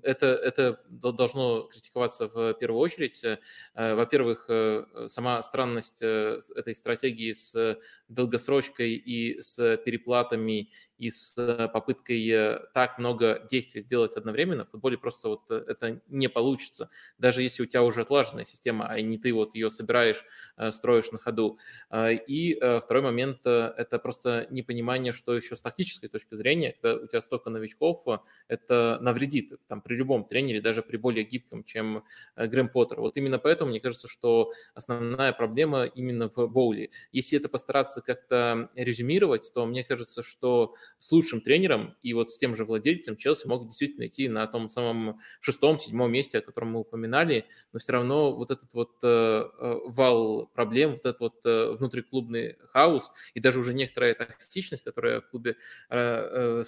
это, 0.03 0.27
это 0.27 0.79
должно 0.89 1.63
критиковаться 1.63 2.27
в 2.27 2.53
первую 2.53 2.79
очередь. 2.79 3.23
Э, 3.23 3.95
во-первых, 3.95 4.45
э, 4.49 4.85
сама 5.07 5.41
странность 5.41 6.01
э, 6.01 6.39
этой 6.55 6.75
стратегии 6.75 7.31
с 7.31 7.79
долгосрочкой 8.07 8.93
и 8.93 9.39
с 9.39 9.77
переплатами 9.77 10.69
и 10.97 11.09
с 11.09 11.33
э, 11.37 11.67
попыткой 11.67 12.27
э, 12.29 12.59
так 12.73 12.97
много 12.97 13.45
действий 13.49 13.81
сделать 13.81 14.15
одновременно, 14.15 14.65
в 14.65 14.69
футболе 14.69 14.97
просто 14.97 15.29
вот 15.29 15.51
э, 15.51 15.63
это 15.67 16.01
не 16.07 16.29
получится. 16.29 16.89
Даже 17.17 17.43
если 17.43 17.63
у 17.63 17.65
тебя 17.65 17.83
уже 17.83 18.01
отлаженная 18.01 18.45
система, 18.45 18.87
а 18.87 18.99
не 19.01 19.17
ты 19.17 19.33
вот 19.33 19.55
ее 19.55 19.69
собираешь, 19.69 20.23
строишь 20.71 21.11
на 21.11 21.17
ходу. 21.17 21.59
И 21.93 22.55
второй 22.83 23.03
момент– 23.03 23.39
это 23.43 23.99
просто 23.99 24.47
непонимание, 24.49 25.11
что 25.13 25.35
еще 25.35 25.55
с 25.55 25.61
тактической 25.61 26.09
точки 26.09 26.35
зрения, 26.35 26.73
когда 26.73 27.03
у 27.03 27.07
тебя 27.07 27.21
столько 27.21 27.49
новичков, 27.49 28.05
это 28.47 28.97
навредит 29.01 29.53
там, 29.67 29.81
при 29.81 29.95
любом 29.95 30.25
тренере, 30.25 30.61
даже 30.61 30.81
при 30.81 30.97
более 30.97 31.23
гибком, 31.23 31.63
чем 31.63 32.03
Грэм 32.35 32.69
Поттер. 32.69 32.99
Вот 32.99 33.17
именно 33.17 33.39
поэтому 33.39 33.71
мне 33.71 33.79
кажется, 33.79 34.07
что 34.07 34.51
основная 34.73 35.33
проблема 35.33 35.85
именно 35.85 36.29
в 36.29 36.47
боуле. 36.47 36.91
Если 37.11 37.37
это 37.37 37.49
постараться 37.49 38.01
как-то 38.01 38.69
резюмировать, 38.75 39.51
то 39.53 39.65
мне 39.65 39.83
кажется, 39.83 40.23
что 40.23 40.75
с 40.99 41.11
лучшим 41.11 41.41
тренером 41.41 41.95
и 42.01 42.13
вот 42.13 42.31
с 42.31 42.37
тем 42.37 42.55
же 42.55 42.65
владельцем 42.65 43.17
Челси 43.17 43.47
могут 43.47 43.69
действительно 43.69 44.07
идти 44.07 44.29
на 44.29 44.45
том 44.47 44.69
самом 44.69 45.19
шестом, 45.39 45.79
седьмом 45.79 46.11
месте, 46.11 46.39
о 46.39 46.41
котором 46.41 46.71
мы 46.71 46.79
упоминали, 46.81 47.45
но 47.73 47.79
все 47.79 47.93
равно 47.93 48.33
вот 48.33 48.51
этот 48.51 48.73
вот 48.73 48.91
э, 49.03 49.07
э, 49.07 49.75
вал 49.85 50.47
проблем, 50.53 50.91
вот 50.91 51.05
этот 51.05 51.19
вот 51.19 51.45
э, 51.45 51.71
внутриклубный 51.71 52.57
хаос 52.67 53.11
и 53.33 53.39
даже 53.39 53.59
уже 53.59 53.73
некоторая 53.73 54.13
токсичность, 54.13 54.83
которая 54.83 55.21
в 55.21 55.29
клубе, 55.29 55.55
в 55.89 56.65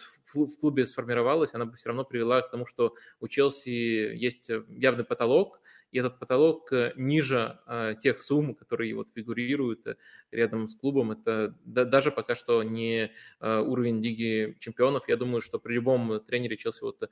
клубе 0.60 0.86
сформировалась, 0.86 1.54
она 1.54 1.66
бы 1.66 1.76
все 1.76 1.90
равно 1.90 2.04
привела 2.04 2.42
к 2.42 2.52
тому, 2.52 2.66
что 2.66 2.87
у 3.20 3.28
Челси 3.28 4.16
есть 4.16 4.50
явный 4.70 5.04
потолок, 5.04 5.62
и 5.92 6.00
этот 6.00 6.20
потолок 6.20 6.72
э, 6.74 6.94
ниже 6.98 7.60
э, 7.66 7.96
тех 8.00 8.22
сумм, 8.22 8.56
которые 8.56 8.94
вот 8.94 9.10
фигурируют 9.14 9.88
э, 9.88 9.96
рядом 10.32 10.68
с 10.68 10.76
клубом. 10.76 11.12
Это 11.12 11.56
даже 11.64 12.12
пока 12.12 12.36
что 12.36 12.62
не 12.64 13.12
уровень 13.40 14.04
Лиги 14.04 14.58
Чемпионов. 14.60 15.08
Я 15.08 15.16
думаю, 15.16 15.42
что 15.42 15.60
при 15.60 15.74
любом 15.74 16.20
тренере 16.26 16.58
Челси 16.58 16.82
вот 16.82 17.10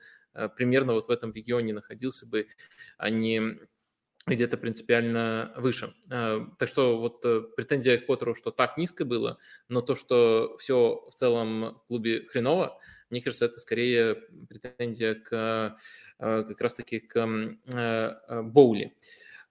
примерно 0.56 0.94
вот 0.94 1.08
в 1.08 1.12
этом 1.12 1.34
регионе 1.34 1.74
находился 1.74 2.26
бы, 2.28 2.48
а 2.98 3.10
не 3.10 3.60
где-то 4.28 4.58
принципиально 4.58 5.54
выше. 5.58 5.94
Так 6.10 6.68
что 6.68 6.98
вот 7.00 7.22
претензия 7.56 7.98
к 7.98 8.08
Поттеру, 8.08 8.34
что 8.34 8.52
так 8.52 8.78
низко 8.78 9.06
было, 9.06 9.38
но 9.70 9.82
то, 9.82 9.96
что 9.96 10.58
все 10.58 11.06
в 11.10 11.16
целом 11.16 11.76
в 11.76 11.88
клубе 11.88 12.26
хреново, 12.28 12.80
мне 13.16 13.22
кажется, 13.22 13.46
это 13.46 13.62
скорее 13.62 14.16
претензия 14.50 15.16
к 15.16 15.78
э, 16.20 16.44
как 16.44 16.60
раз-таки 16.60 17.00
к 17.00 17.18
э, 17.18 17.56
э, 18.28 18.42
Боули. 18.42 18.94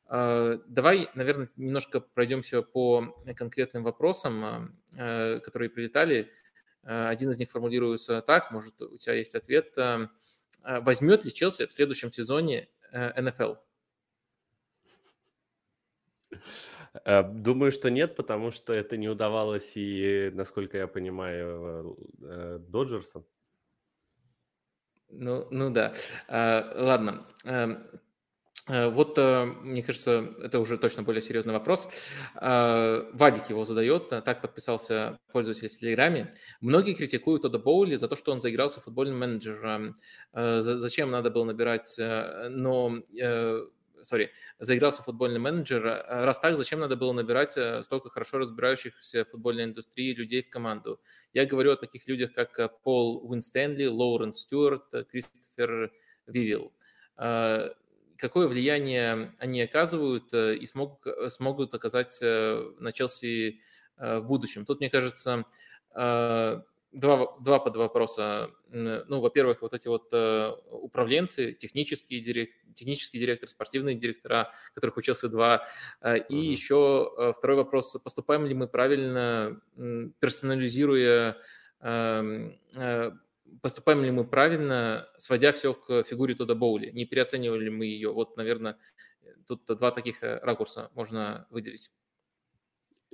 Давай, 0.06 1.08
наверное, 1.14 1.48
немножко 1.56 1.98
пройдемся 1.98 2.60
по 2.60 3.16
конкретным 3.34 3.82
вопросам, 3.82 4.78
которые 4.92 5.70
прилетали. 5.70 6.30
Один 6.82 7.30
из 7.30 7.38
них 7.38 7.50
формулируется 7.50 8.20
так, 8.20 8.52
может, 8.52 8.80
у 8.82 8.98
тебя 8.98 9.14
есть 9.14 9.34
ответ. 9.34 9.74
Возьмет 10.62 11.24
ли 11.24 11.32
Челси 11.32 11.66
в 11.66 11.72
следующем 11.72 12.12
сезоне 12.12 12.68
НФЛ? 12.92 13.54
Думаю, 17.06 17.72
что 17.72 17.90
нет, 17.90 18.14
потому 18.14 18.50
что 18.50 18.74
это 18.74 18.98
не 18.98 19.08
удавалось 19.08 19.72
и, 19.74 20.30
насколько 20.34 20.76
я 20.76 20.86
понимаю, 20.86 21.96
Доджерсам. 22.68 23.24
Ну, 25.10 25.46
ну 25.50 25.70
да. 25.70 25.94
А, 26.28 26.72
ладно. 26.76 27.26
А, 28.66 28.88
вот, 28.88 29.18
э, 29.18 29.44
мне 29.44 29.82
кажется, 29.82 30.32
это 30.42 30.58
уже 30.58 30.78
точно 30.78 31.02
более 31.02 31.20
серьезный 31.20 31.52
вопрос. 31.52 31.90
А, 32.36 33.06
Вадик 33.12 33.50
его 33.50 33.64
задает, 33.66 34.08
так 34.08 34.40
подписался 34.40 35.18
пользователь 35.32 35.68
в 35.68 35.78
Телеграме. 35.78 36.34
Многие 36.62 36.94
критикуют 36.94 37.42
Тода 37.42 37.58
Боули 37.58 37.96
за 37.96 38.08
то, 38.08 38.16
что 38.16 38.32
он 38.32 38.40
заигрался 38.40 38.80
футбольным 38.80 39.18
менеджером. 39.18 39.96
Зачем 40.32 41.10
надо 41.10 41.30
было 41.30 41.44
набирать, 41.44 41.98
э, 41.98 42.48
но 42.48 43.02
сори, 44.04 44.32
заигрался 44.58 45.02
футбольный 45.02 45.40
менеджер. 45.40 45.86
А 45.86 46.24
раз 46.24 46.38
так, 46.38 46.56
зачем 46.56 46.80
надо 46.80 46.96
было 46.96 47.12
набирать 47.12 47.56
э, 47.56 47.82
столько 47.82 48.10
хорошо 48.10 48.38
разбирающихся 48.38 49.24
в 49.24 49.30
футбольной 49.30 49.64
индустрии 49.64 50.14
людей 50.14 50.42
в 50.42 50.50
команду? 50.50 51.00
Я 51.32 51.46
говорю 51.46 51.72
о 51.72 51.76
таких 51.76 52.06
людях, 52.06 52.32
как 52.32 52.58
э, 52.58 52.68
Пол 52.82 53.20
Уинстенли, 53.30 53.86
Лоуренс 53.86 54.40
Стюарт, 54.40 54.92
э, 54.92 55.04
Кристофер 55.04 55.92
Вивилл. 56.26 56.72
А, 57.16 57.70
какое 58.16 58.48
влияние 58.48 59.34
они 59.38 59.62
оказывают 59.62 60.32
и 60.32 60.64
смогут, 60.66 61.00
смогут 61.28 61.74
оказать 61.74 62.18
на 62.20 62.92
Челси 62.92 63.60
в 63.96 64.20
будущем? 64.22 64.64
Тут, 64.64 64.80
мне 64.80 64.90
кажется, 64.90 65.44
два, 66.94 67.36
два 67.40 67.58
под 67.58 67.76
вопроса. 67.76 68.50
Ну, 68.68 69.20
во-первых, 69.20 69.62
вот 69.62 69.74
эти 69.74 69.88
вот 69.88 70.08
э, 70.12 70.52
управленцы, 70.70 71.52
технические 71.52 72.20
директор, 72.20 72.72
технический 72.74 73.18
директор, 73.18 73.48
спортивные 73.48 73.94
директора, 73.94 74.52
которых 74.74 74.96
учился 74.96 75.28
два. 75.28 75.66
Э, 76.00 76.18
и 76.18 76.34
uh-huh. 76.34 76.50
еще 76.50 77.12
э, 77.18 77.32
второй 77.36 77.56
вопрос, 77.56 77.96
поступаем 78.02 78.46
ли 78.46 78.54
мы 78.54 78.68
правильно, 78.68 79.60
персонализируя, 80.20 81.36
эм, 81.80 82.58
поступаем 83.60 84.02
ли 84.02 84.10
мы 84.10 84.24
правильно, 84.24 85.08
сводя 85.16 85.52
все 85.52 85.74
к 85.74 86.04
фигуре 86.04 86.34
Тода 86.34 86.54
Боули, 86.54 86.90
не 86.90 87.04
переоценивали 87.04 87.64
ли 87.64 87.70
мы 87.70 87.86
ее? 87.86 88.12
Вот, 88.12 88.36
наверное, 88.36 88.78
тут 89.46 89.64
два 89.66 89.90
таких 89.90 90.22
ракурса 90.22 90.90
можно 90.94 91.46
выделить. 91.50 91.90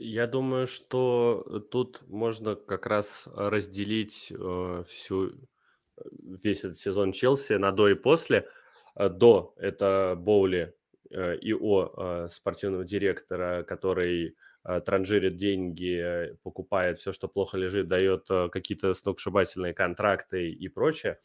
Я 0.03 0.27
думаю, 0.27 0.67
что 0.67 1.63
тут 1.71 2.01
можно 2.09 2.57
как 2.57 2.87
раз 2.87 3.29
разделить 3.35 4.33
э, 4.33 4.85
всю 4.89 5.29
э, 5.29 5.33
весь 6.43 6.61
этот 6.61 6.79
сезон 6.79 7.13
Челси 7.13 7.55
на 7.59 7.71
до 7.71 7.91
и 7.91 7.95
после. 7.95 8.49
Э, 8.97 9.11
до– 9.11 9.53
это 9.59 10.15
Боули 10.17 10.75
э, 11.11 11.37
и 11.37 11.53
о 11.53 11.93
э, 12.25 12.29
спортивного 12.29 12.87
директора, 12.87 13.63
который 13.63 14.37
э, 14.65 14.81
транжирит 14.81 15.37
деньги, 15.37 16.35
покупает 16.45 16.97
все, 16.97 17.13
что 17.13 17.29
плохо 17.29 17.59
лежит, 17.59 17.87
дает 17.87 18.25
э, 18.31 18.49
какие-то 18.49 18.95
сногсшибательные 18.95 19.75
контракты 19.75 20.51
и 20.51 20.69
прочее. 20.69 21.21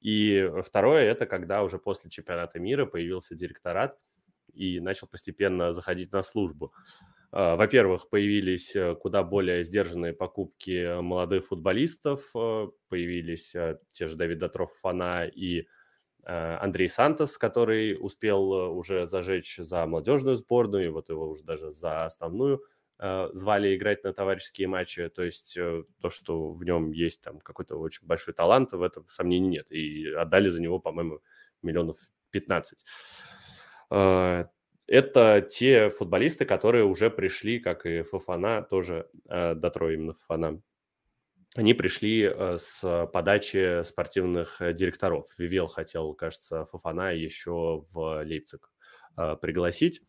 И 0.00 0.50
второе– 0.64 1.02
это 1.04 1.26
когда 1.26 1.62
уже 1.62 1.78
после 1.78 2.08
чемпионата 2.08 2.58
мира 2.60 2.86
появился 2.86 3.34
директорат 3.34 3.98
и 4.54 4.80
начал 4.80 5.06
постепенно 5.06 5.70
заходить 5.70 6.12
на 6.12 6.22
службу. 6.22 6.72
Во-первых, 7.36 8.08
появились 8.08 8.74
э, 8.74 8.94
куда 8.94 9.22
более 9.22 9.62
сдержанные 9.62 10.14
покупки 10.14 10.98
молодых 11.02 11.44
футболистов, 11.48 12.30
э, 12.34 12.64
появились 12.88 13.54
э, 13.54 13.76
те 13.92 14.06
же 14.06 14.16
Давид 14.16 14.38
Дотров 14.38 14.72
Фана 14.80 15.26
и 15.26 15.66
Андрей 16.24 16.88
Сантос, 16.88 17.38
который 17.38 17.96
успел 18.00 18.50
уже 18.50 19.06
зажечь 19.06 19.58
за 19.58 19.86
молодежную 19.86 20.34
сборную, 20.34 20.86
и 20.86 20.88
вот 20.88 21.08
его 21.08 21.28
уже 21.28 21.44
даже 21.44 21.70
за 21.70 22.04
основную 22.04 22.64
звали 22.98 23.76
играть 23.76 24.02
на 24.02 24.12
товарищеские 24.12 24.66
матчи. 24.66 25.08
То 25.08 25.22
есть 25.22 25.54
то, 25.54 26.10
что 26.10 26.50
в 26.50 26.64
нем 26.64 26.90
есть 26.90 27.20
там 27.20 27.38
какой-то 27.38 27.76
очень 27.76 28.08
большой 28.08 28.34
талант, 28.34 28.72
в 28.72 28.82
этом 28.82 29.06
сомнений 29.08 29.46
нет. 29.46 29.70
И 29.70 30.08
отдали 30.08 30.48
за 30.48 30.60
него, 30.60 30.80
по-моему, 30.80 31.20
миллионов 31.62 31.98
15 32.32 32.84
это 34.86 35.46
те 35.48 35.88
футболисты, 35.90 36.44
которые 36.44 36.84
уже 36.84 37.10
пришли, 37.10 37.58
как 37.58 37.86
и 37.86 38.02
Фафана, 38.02 38.62
тоже 38.62 39.08
э, 39.28 39.54
до 39.54 39.70
Троя 39.70 39.94
именно 39.94 40.14
Фафана. 40.14 40.62
Они 41.56 41.72
пришли 41.74 42.22
э, 42.22 42.58
с 42.58 43.08
подачи 43.12 43.82
спортивных 43.82 44.60
э, 44.60 44.72
директоров. 44.72 45.26
Вивел 45.38 45.66
хотел, 45.66 46.12
кажется, 46.14 46.64
Фафана 46.66 47.14
еще 47.14 47.84
в 47.92 48.22
Лейпциг 48.22 48.70
э, 49.16 49.36
пригласить. 49.40 50.02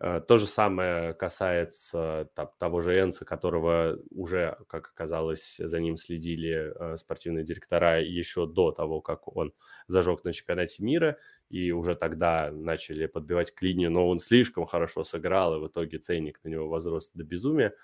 Э, 0.00 0.20
то 0.26 0.38
же 0.38 0.46
самое 0.46 1.12
касается 1.12 2.30
там, 2.34 2.50
того 2.58 2.80
же 2.80 2.98
Энса, 2.98 3.26
которого 3.26 3.98
уже, 4.10 4.56
как 4.66 4.88
оказалось, 4.88 5.56
за 5.58 5.78
ним 5.78 5.96
следили 5.96 6.72
э, 6.74 6.96
спортивные 6.96 7.44
директора 7.44 8.00
еще 8.02 8.46
до 8.46 8.72
того, 8.72 9.02
как 9.02 9.28
он 9.36 9.52
зажег 9.88 10.24
на 10.24 10.32
чемпионате 10.32 10.82
мира, 10.82 11.18
и 11.50 11.70
уже 11.72 11.94
тогда 11.96 12.50
начали 12.50 13.06
подбивать 13.06 13.50
к 13.50 13.60
линии, 13.60 13.88
но 13.88 14.08
он 14.08 14.20
слишком 14.20 14.64
хорошо 14.64 15.04
сыграл, 15.04 15.56
и 15.56 15.60
в 15.60 15.68
итоге 15.68 15.98
ценник 15.98 16.40
на 16.44 16.48
него 16.48 16.68
возрос 16.68 17.10
до 17.12 17.22
безумия, 17.22 17.74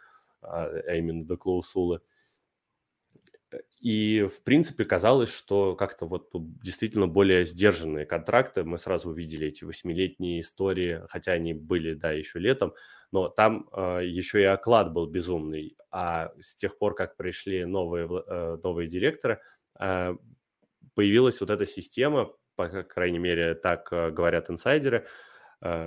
а, 0.40 0.64
а 0.68 0.94
именно 0.94 1.26
до 1.26 1.36
клаусулы. 1.36 2.00
И, 3.80 4.22
в 4.22 4.42
принципе, 4.42 4.84
казалось, 4.84 5.32
что 5.32 5.76
как-то 5.76 6.06
вот 6.06 6.30
действительно 6.34 7.06
более 7.06 7.44
сдержанные 7.44 8.06
контракты. 8.06 8.64
Мы 8.64 8.78
сразу 8.78 9.10
увидели 9.10 9.46
эти 9.48 9.64
восьмилетние 9.64 10.40
истории, 10.40 11.02
хотя 11.08 11.32
они 11.32 11.54
были, 11.54 11.94
да, 11.94 12.10
еще 12.12 12.38
летом, 12.38 12.74
но 13.12 13.28
там 13.28 13.68
э, 13.72 14.00
еще 14.04 14.40
и 14.42 14.44
оклад 14.44 14.92
был 14.92 15.06
безумный. 15.06 15.76
А 15.90 16.32
с 16.40 16.54
тех 16.54 16.78
пор, 16.78 16.94
как 16.94 17.16
пришли 17.16 17.64
новые, 17.64 18.06
э, 18.06 18.58
новые 18.62 18.88
директоры, 18.88 19.40
э, 19.78 20.14
появилась 20.94 21.40
вот 21.40 21.50
эта 21.50 21.66
система, 21.66 22.32
по 22.56 22.68
крайней 22.82 23.18
мере, 23.18 23.54
так 23.54 23.92
э, 23.92 24.10
говорят 24.10 24.50
инсайдеры, 24.50 25.06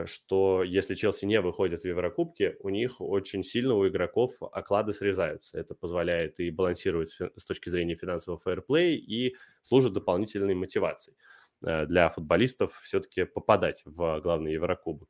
что 0.06 0.64
если 0.64 0.96
Челси 0.96 1.26
не 1.26 1.40
выходит 1.42 1.82
в 1.82 1.86
Еврокубке, 1.86 2.58
у 2.62 2.70
них 2.70 3.02
очень 3.02 3.44
сильно 3.44 3.76
у 3.76 3.88
игроков 3.88 4.32
оклады 4.52 4.94
срезаются. 4.94 5.60
Это 5.60 5.76
позволяет 5.76 6.40
и 6.40 6.50
балансировать 6.50 7.10
с 7.10 7.46
точки 7.46 7.70
зрения 7.70 7.96
финансового 7.96 8.40
фэрплей 8.40 8.98
и 8.98 9.36
служит 9.62 9.94
дополнительной 9.94 10.56
мотивацией 10.56 11.18
э, 11.64 11.86
для 11.86 12.10
футболистов 12.10 12.80
все-таки 12.82 13.26
попадать 13.26 13.84
в 13.86 14.20
главный 14.22 14.54
Еврокубок. 14.54 15.10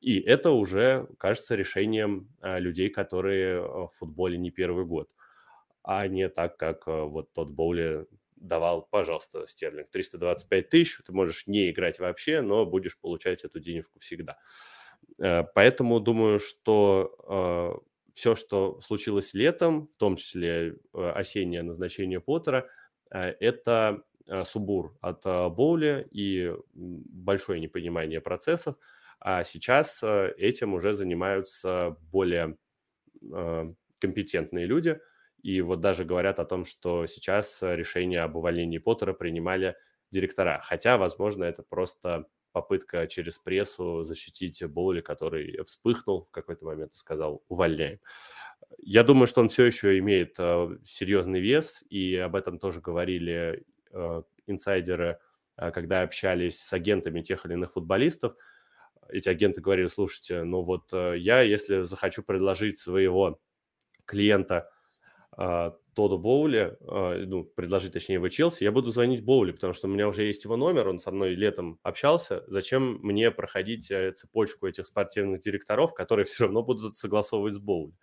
И 0.00 0.18
это 0.18 0.50
уже 0.50 1.06
кажется 1.18 1.54
решением 1.54 2.30
э, 2.40 2.58
людей, 2.58 2.88
которые 2.88 3.60
в 3.60 3.90
футболе 3.94 4.38
не 4.38 4.50
первый 4.50 4.86
год, 4.86 5.10
а 5.82 6.06
не 6.08 6.28
так, 6.28 6.56
как 6.56 6.86
вот 6.86 7.32
тот 7.32 7.50
Боули 7.50 8.06
давал, 8.40 8.88
пожалуйста, 8.90 9.46
Стерлинг, 9.46 9.88
325 9.90 10.68
тысяч, 10.68 10.98
ты 11.04 11.12
можешь 11.12 11.46
не 11.46 11.70
играть 11.70 11.98
вообще, 11.98 12.40
но 12.40 12.66
будешь 12.66 12.98
получать 12.98 13.44
эту 13.44 13.60
денежку 13.60 13.98
всегда. 13.98 14.38
Э, 15.18 15.44
поэтому 15.54 16.00
думаю, 16.00 16.40
что 16.40 17.14
э, 17.28 18.12
все, 18.14 18.34
что 18.34 18.80
случилось 18.80 19.34
летом, 19.34 19.88
в 19.88 19.96
том 19.96 20.16
числе 20.16 20.76
э, 20.92 21.10
осеннее 21.10 21.62
назначение 21.62 22.20
Поттера, 22.20 22.68
это 23.10 24.04
субур 24.44 24.96
от 25.00 25.24
Боули 25.24 26.06
и 26.12 26.54
большое 26.72 27.58
непонимание 27.58 28.20
процессов. 28.20 28.76
А 29.18 29.42
сейчас 29.42 30.04
этим 30.04 30.74
уже 30.74 30.94
занимаются 30.94 31.96
более 32.12 32.56
компетентные 33.98 34.66
люди– 34.66 35.00
и 35.42 35.60
вот 35.60 35.80
даже 35.80 36.04
говорят 36.04 36.38
о 36.38 36.44
том, 36.44 36.64
что 36.64 37.06
сейчас 37.06 37.62
э, 37.62 37.76
решение 37.76 38.20
об 38.20 38.36
увольнении 38.36 38.78
Поттера 38.78 39.12
принимали 39.12 39.76
директора. 40.10 40.60
Хотя, 40.62 40.98
возможно, 40.98 41.44
это 41.44 41.62
просто 41.62 42.26
попытка 42.52 43.06
через 43.06 43.38
прессу 43.38 44.02
защитить 44.02 44.62
Боули, 44.66 45.00
который 45.00 45.62
вспыхнул 45.64 46.26
в 46.26 46.30
какой-то 46.30 46.66
момент 46.66 46.92
и 46.92 46.96
сказал 46.96 47.42
«увольняем». 47.48 48.00
Я 48.78 49.02
думаю, 49.02 49.26
что 49.26 49.40
он 49.40 49.48
все 49.48 49.64
еще 49.64 49.98
имеет 49.98 50.36
э, 50.38 50.78
серьезный 50.82 51.40
вес, 51.40 51.82
и 51.88 52.16
об 52.16 52.36
этом 52.36 52.58
тоже 52.58 52.80
говорили 52.80 53.64
э, 53.92 54.22
инсайдеры, 54.46 55.18
когда 55.56 56.02
общались 56.02 56.58
с 56.58 56.72
агентами 56.72 57.20
тех 57.20 57.44
или 57.44 57.52
иных 57.52 57.72
футболистов. 57.72 58.34
Эти 59.08 59.28
агенты 59.28 59.60
говорили, 59.60 59.86
слушайте, 59.86 60.42
ну 60.42 60.62
вот 60.62 60.92
я, 60.92 61.42
если 61.42 61.82
захочу 61.82 62.22
предложить 62.22 62.78
своего 62.78 63.40
клиента– 64.06 64.70
а, 65.42 65.74
Тоду 65.94 66.18
Боули, 66.18 66.76
а, 66.82 67.16
ну, 67.24 67.44
предложить, 67.44 67.94
точнее, 67.94 68.16
его 68.16 68.28
Челси, 68.28 68.62
я 68.62 68.72
буду 68.72 68.90
звонить 68.90 69.24
Боули, 69.24 69.52
потому 69.52 69.72
что 69.72 69.88
у 69.88 69.90
меня 69.90 70.06
уже 70.06 70.24
есть 70.24 70.44
его 70.44 70.58
номер, 70.58 70.88
он 70.88 70.98
со 70.98 71.10
мной 71.10 71.34
летом 71.34 71.78
общался. 71.82 72.44
Зачем 72.46 72.98
мне 73.00 73.30
проходить 73.30 73.90
э, 73.90 74.12
цепочку 74.12 74.66
этих 74.66 74.86
спортивных 74.86 75.40
директоров, 75.40 75.94
которые 75.94 76.26
все 76.26 76.44
равно 76.44 76.62
будут 76.62 76.96
согласовывать 76.96 77.54
с 77.54 77.58
Боули? 77.58 77.94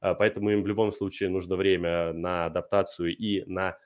А, 0.00 0.14
поэтому 0.14 0.48
им 0.48 0.62
в 0.62 0.66
любом 0.66 0.90
случае 0.90 1.28
нужно 1.28 1.56
время 1.56 2.14
на 2.14 2.46
адаптацию 2.46 3.14
и 3.14 3.44
на 3.44 3.76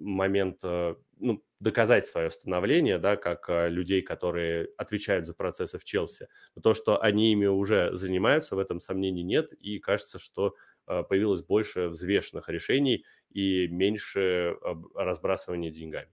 момент 0.00 0.60
э, 0.64 0.94
ну, 1.18 1.44
доказать 1.60 2.06
свое 2.06 2.30
становление, 2.30 2.98
да, 2.98 3.16
как 3.16 3.48
людей, 3.68 4.00
которые 4.00 4.68
отвечают 4.78 5.26
за 5.26 5.34
процессы 5.34 5.78
в 5.78 5.84
Челси. 5.84 6.28
Но 6.56 6.62
то, 6.62 6.72
что 6.72 7.02
они 7.02 7.32
ими 7.32 7.46
уже 7.46 7.94
занимаются, 7.94 8.56
в 8.56 8.58
этом 8.60 8.80
сомнений 8.80 9.22
нет, 9.22 9.52
и 9.52 9.78
кажется, 9.78 10.18
что 10.18 10.54
появилось 10.86 11.42
больше 11.42 11.88
взвешенных 11.88 12.48
решений 12.48 13.04
и 13.30 13.68
меньше 13.68 14.56
разбрасывания 14.94 15.70
деньгами. 15.70 16.10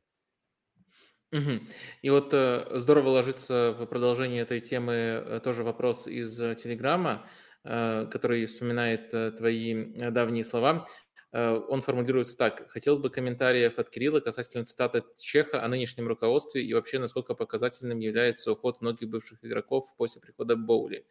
Угу. 1.32 1.60
И 2.02 2.10
вот 2.10 2.34
э, 2.34 2.68
здорово 2.72 3.10
ложится 3.10 3.74
в 3.78 3.86
продолжение 3.86 4.42
этой 4.42 4.60
темы 4.60 4.94
э, 4.94 5.40
тоже 5.42 5.64
вопрос 5.64 6.06
из 6.06 6.38
э, 6.42 6.56
Телеграма, 6.56 7.26
э, 7.64 8.06
который 8.12 8.46
вспоминает 8.46 9.14
э, 9.14 9.32
твои 9.32 9.74
э, 9.74 10.12
давние 10.12 10.44
слова. 10.44 10.86
Э, 11.34 11.62
он 11.70 11.82
формулируется 11.82 12.38
так. 12.38 12.70
Хотелось 12.70 13.00
бы 13.00 13.10
комментариев 13.10 13.80
от 13.80 13.90
Кирилла 13.90 14.20
касательно 14.20 14.66
цитаты 14.66 15.04
Чеха 15.18 15.64
о 15.64 15.68
нынешнем 15.68 16.08
руководстве 16.08 16.64
и 16.64 16.74
вообще 16.74 17.00
насколько 17.00 17.36
показательным 17.36 18.00
является 18.00 18.52
уход 18.52 18.82
многих 18.82 19.10
бывших 19.10 19.44
игроков 19.44 19.86
после 19.98 20.22
прихода 20.22 20.56
Боули. 20.56 21.06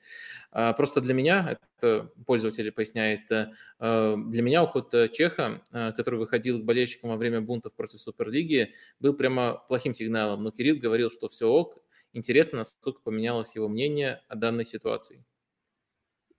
А, 0.53 0.73
просто 0.75 1.01
для 1.01 1.15
меня, 1.15 1.59
это 1.79 2.11
пользователь 2.27 2.71
поясняет, 2.73 3.31
э, 3.31 3.47
для 3.79 4.43
меня 4.43 4.65
уход 4.65 4.95
Чеха, 5.13 5.63
э, 5.73 5.93
который 5.93 6.19
выходил 6.19 6.61
к 6.61 6.65
болельщикам 6.65 7.11
во 7.11 7.17
время 7.17 7.41
бунтов 7.41 7.75
против 7.75 8.01
Суперлиги, 8.01 8.75
был 9.01 9.15
прямо 9.15 9.65
плохим 9.69 9.95
сигналом. 9.95 10.43
Но 10.45 10.51
Кирилл 10.51 10.79
говорил, 10.79 11.11
что 11.11 11.29
все 11.29 11.49
ок. 11.49 11.79
Интересно, 12.13 12.59
насколько 12.59 13.01
поменялось 13.03 13.55
его 13.55 13.69
мнение 13.69 14.23
о 14.29 14.35
данной 14.35 14.65
ситуации. 14.65 15.25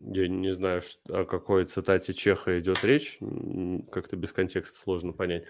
Я 0.04 0.28
не 0.28 0.52
знаю, 0.54 0.82
о 1.10 1.26
какой 1.26 1.66
цитате 1.66 2.14
Чеха 2.14 2.60
идет 2.60 2.84
речь. 2.84 3.20
Как-то 3.91 4.16
без 4.16 4.32
контекста 4.32 4.80
сложно 4.80 5.14
понять. 5.14 5.43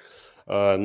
А, 0.45 0.77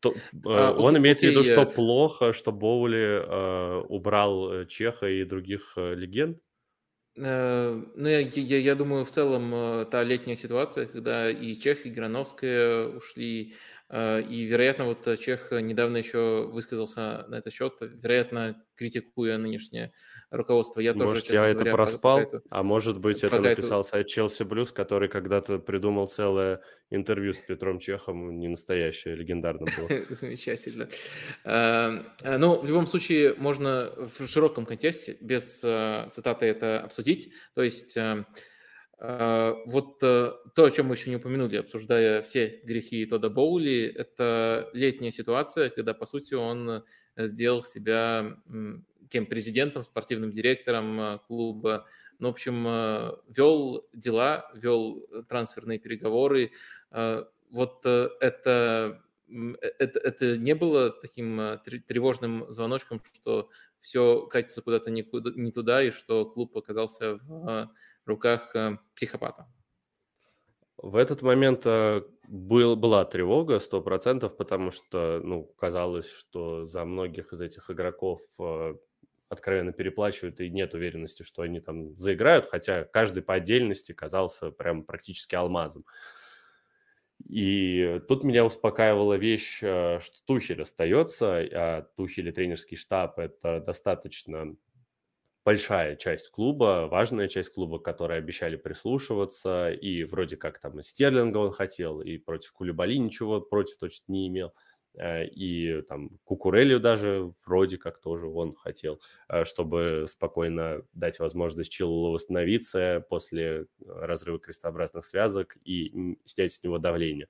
то, 0.00 0.14
а, 0.44 0.68
а 0.68 0.72
он 0.72 0.98
имеет 0.98 1.20
в 1.20 1.22
виду, 1.22 1.44
что 1.44 1.64
плохо, 1.64 2.32
что 2.32 2.52
Боули 2.52 3.22
а, 3.22 3.80
убрал 3.88 4.52
э, 4.52 4.66
Чеха 4.66 5.08
и 5.08 5.24
других 5.24 5.74
а, 5.76 5.94
легенд? 5.94 6.38
Э, 7.16 7.80
ну, 7.94 8.08
я, 8.08 8.18
я, 8.18 8.58
я 8.58 8.74
думаю, 8.74 9.04
в 9.04 9.10
целом 9.10 9.86
та 9.86 10.02
летняя 10.02 10.36
ситуация, 10.36 10.86
когда 10.86 11.30
и 11.30 11.54
Чех, 11.54 11.86
и 11.86 11.90
Грановская 11.90 12.88
ушли, 12.88 13.54
и, 13.94 14.44
вероятно, 14.44 14.86
вот 14.86 15.06
Чех 15.20 15.52
недавно 15.52 15.98
еще 15.98 16.48
высказался 16.50 17.24
на 17.28 17.36
этот 17.36 17.52
счет, 17.52 17.74
вероятно, 17.80 18.60
критикуя 18.76 19.38
нынешнее 19.38 19.92
руководство. 20.30 20.80
Я 20.80 20.92
тоже, 20.94 21.04
Может, 21.06 21.30
я 21.30 21.46
это 21.46 21.64
проспал, 21.64 22.22
по, 22.22 22.38
по 22.38 22.42
а 22.50 22.62
может 22.62 22.98
быть, 22.98 23.22
это 23.22 23.40
написал 23.40 23.80
эту... 23.80 23.90
сайт 23.90 24.06
Челси 24.08 24.42
Блюз, 24.42 24.72
который 24.72 25.08
когда-то 25.08 25.58
придумал 25.58 26.08
целое 26.08 26.60
интервью 26.90 27.34
с 27.34 27.38
Петром 27.38 27.78
Чехом, 27.78 28.38
не 28.38 28.48
настоящее, 28.48 29.14
легендарным 29.14 29.68
было. 29.76 29.88
Замечательно. 30.10 30.88
А, 31.44 32.02
а, 32.22 32.38
ну, 32.38 32.60
в 32.60 32.66
любом 32.66 32.86
случае, 32.86 33.34
можно 33.34 33.92
в 33.96 34.26
широком 34.26 34.66
контексте, 34.66 35.16
без 35.20 35.62
а, 35.64 36.08
цитаты 36.10 36.46
это 36.46 36.80
обсудить. 36.80 37.32
То 37.54 37.62
есть 37.62 37.96
А, 37.96 38.24
вот 39.00 40.02
э, 40.02 40.32
то, 40.54 40.64
о 40.64 40.70
чем 40.70 40.86
мы 40.86 40.94
еще 40.94 41.10
не 41.10 41.16
упомянули, 41.16 41.56
обсуждая 41.56 42.22
все 42.22 42.60
грехи 42.64 43.04
Тода 43.06 43.28
Боули, 43.28 43.84
это 43.86 44.70
летняя 44.72 45.10
ситуация, 45.10 45.68
когда, 45.68 45.94
по 45.94 46.06
сути, 46.06 46.34
он 46.34 46.84
сделал 47.16 47.64
себя 47.64 48.36
кем 49.10 49.26
президентом, 49.26 49.84
спортивным 49.84 50.30
директором 50.30 51.00
э, 51.00 51.18
клуба. 51.26 51.86
Ну, 52.18 52.28
в 52.28 52.32
общем, 52.32 52.66
э, 52.66 53.16
вел 53.28 53.86
дела, 53.92 54.50
вел 54.54 55.06
трансферные 55.28 55.78
переговоры. 55.78 56.52
Вот 56.90 57.86
это, 57.86 59.00
это, 59.30 59.98
это 59.98 60.38
не 60.38 60.54
было 60.54 60.90
таким 60.90 61.60
тревожным 61.86 62.46
звоночком, 62.50 63.00
что 63.12 63.50
все 63.80 64.26
катится 64.26 64.62
куда-то 64.62 64.90
не, 64.90 65.04
не 65.36 65.52
туда, 65.52 65.82
и 65.82 65.90
что 65.90 66.24
клуб 66.24 66.56
оказался 66.56 67.16
в 67.16 67.70
руках 68.06 68.54
э, 68.54 68.78
психопата. 68.94 69.46
В 70.76 70.96
этот 70.96 71.22
момент 71.22 71.62
э, 71.64 72.02
был, 72.28 72.76
была 72.76 73.04
тревога 73.04 73.56
100%, 73.56 74.28
потому 74.30 74.70
что, 74.70 75.20
ну, 75.22 75.44
казалось, 75.56 76.10
что 76.10 76.66
за 76.66 76.84
многих 76.84 77.32
из 77.32 77.40
этих 77.40 77.70
игроков 77.70 78.20
э, 78.38 78.74
откровенно 79.28 79.72
переплачивают, 79.72 80.40
и 80.40 80.50
нет 80.50 80.74
уверенности, 80.74 81.22
что 81.22 81.42
они 81.42 81.60
там 81.60 81.96
заиграют, 81.96 82.46
хотя 82.46 82.84
каждый 82.84 83.22
по 83.22 83.34
отдельности 83.34 83.92
казался 83.92 84.50
прям 84.50 84.84
практически 84.84 85.34
алмазом. 85.34 85.84
И 87.26 88.00
тут 88.08 88.24
меня 88.24 88.44
успокаивала 88.44 89.14
вещь, 89.14 89.58
что 89.58 90.00
Тухель 90.26 90.62
остается, 90.62 91.38
а 91.38 91.82
Тухель 91.96 92.28
и 92.28 92.32
тренерский 92.32 92.76
штаб– 92.76 93.18
это 93.20 93.60
достаточно 93.60 94.56
большая 95.44 95.96
часть 95.96 96.30
клуба, 96.30 96.88
важная 96.90 97.28
часть 97.28 97.52
клуба, 97.52 97.78
которые 97.78 98.18
обещали 98.18 98.56
прислушиваться, 98.56 99.70
и 99.70 100.04
вроде 100.04 100.36
как 100.36 100.58
там 100.58 100.80
и 100.80 100.82
Стерлинга 100.82 101.38
он 101.38 101.52
хотел, 101.52 102.00
и 102.00 102.16
против 102.16 102.52
Кулебали 102.52 102.96
ничего 102.96 103.40
против 103.40 103.76
точно 103.76 104.04
не 104.12 104.28
имел, 104.28 104.54
э, 104.94 105.26
и 105.26 105.82
там 105.82 106.18
Кукурелью 106.24 106.80
даже 106.80 107.32
вроде 107.46 107.76
как 107.76 108.00
тоже 108.00 108.26
он 108.26 108.54
хотел, 108.54 109.00
э, 109.28 109.44
чтобы 109.44 110.06
спокойно 110.08 110.82
дать 110.94 111.18
возможность 111.18 111.70
Чиллу 111.70 112.12
восстановиться 112.12 113.04
после 113.10 113.66
разрыва 113.86 114.38
крестообразных 114.38 115.04
связок 115.04 115.56
и 115.64 116.16
снять 116.24 116.52
с 116.52 116.62
него 116.62 116.78
давление 116.78 117.28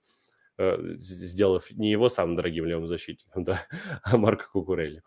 э, 0.57 0.77
сделав 0.99 1.69
не 1.73 1.91
его 1.91 2.09
самым 2.09 2.37
дорогим 2.37 2.65
левым 2.65 2.87
защитником, 2.87 3.43
да, 3.45 3.67
а 4.05 4.17
Марка 4.17 4.49
Кукурелли. 4.53 5.03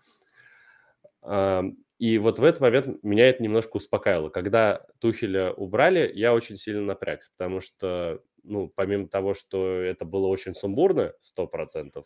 И 1.99 2.17
вот 2.19 2.37
в 2.39 2.43
этот 2.43 2.61
момент 2.61 3.03
меня 3.03 3.27
это 3.29 3.41
немножко 3.41 3.77
успокаивало. 3.77 4.29
Когда 4.29 4.85
Тухеля 4.99 5.51
убрали, 5.51 6.11
я 6.13 6.33
очень 6.33 6.57
сильно 6.57 6.81
напрягся, 6.83 7.31
потому 7.31 7.59
что, 7.59 8.21
ну, 8.43 8.69
помимо 8.69 9.07
того, 9.07 9.33
что 9.33 9.81
это 9.81 10.05
было 10.05 10.27
очень 10.27 10.53
сумбурно, 10.53 11.13
сто 11.21 11.47
процентов, 11.47 12.05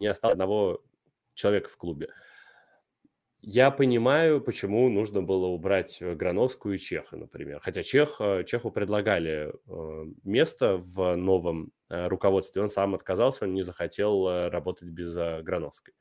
не 0.00 0.06
осталось 0.06 0.34
одного 0.34 0.82
человека 1.34 1.68
в 1.68 1.76
клубе. 1.76 2.08
Я 3.40 3.70
понимаю, 3.70 4.40
почему 4.40 4.88
нужно 4.88 5.22
было 5.22 5.46
убрать 5.46 5.98
Грановскую 6.00 6.74
и 6.74 6.78
Чеха, 6.78 7.16
например. 7.16 7.60
Хотя 7.60 7.82
Чех, 7.84 8.16
э, 8.20 8.42
Чеху 8.44 8.72
предлагали 8.72 9.52
э, 9.52 10.04
место 10.24 10.76
в 10.78 11.14
новом 11.14 11.70
э, 11.88 12.08
руководстве, 12.08 12.62
он 12.62 12.68
сам 12.68 12.96
отказался, 12.96 13.44
он 13.44 13.54
не 13.54 13.62
захотел 13.62 14.48
работать 14.50 14.88
без 14.88 15.14
Грановской. 15.14 15.94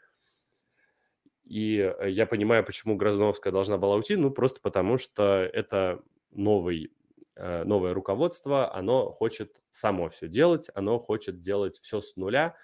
И 1.47 1.77
э, 1.77 2.09
я 2.09 2.25
понимаю, 2.25 2.63
почему 2.63 2.95
Грозновская 2.95 3.53
должна 3.53 3.77
была 3.77 3.95
уйти, 3.95 4.15
ну, 4.15 4.31
просто 4.31 4.59
потому 4.61 4.97
что 4.97 5.49
это 5.53 6.01
новый, 6.31 6.91
э, 7.35 7.63
новое 7.63 7.93
руководство, 7.93 8.73
оно 8.73 9.11
хочет 9.11 9.61
само 9.71 10.09
все 10.09 10.27
делать, 10.27 10.69
оно 10.75 10.99
хочет 10.99 11.39
делать 11.39 11.79
все 11.81 12.01
с 12.01 12.15
нуля, 12.15 12.55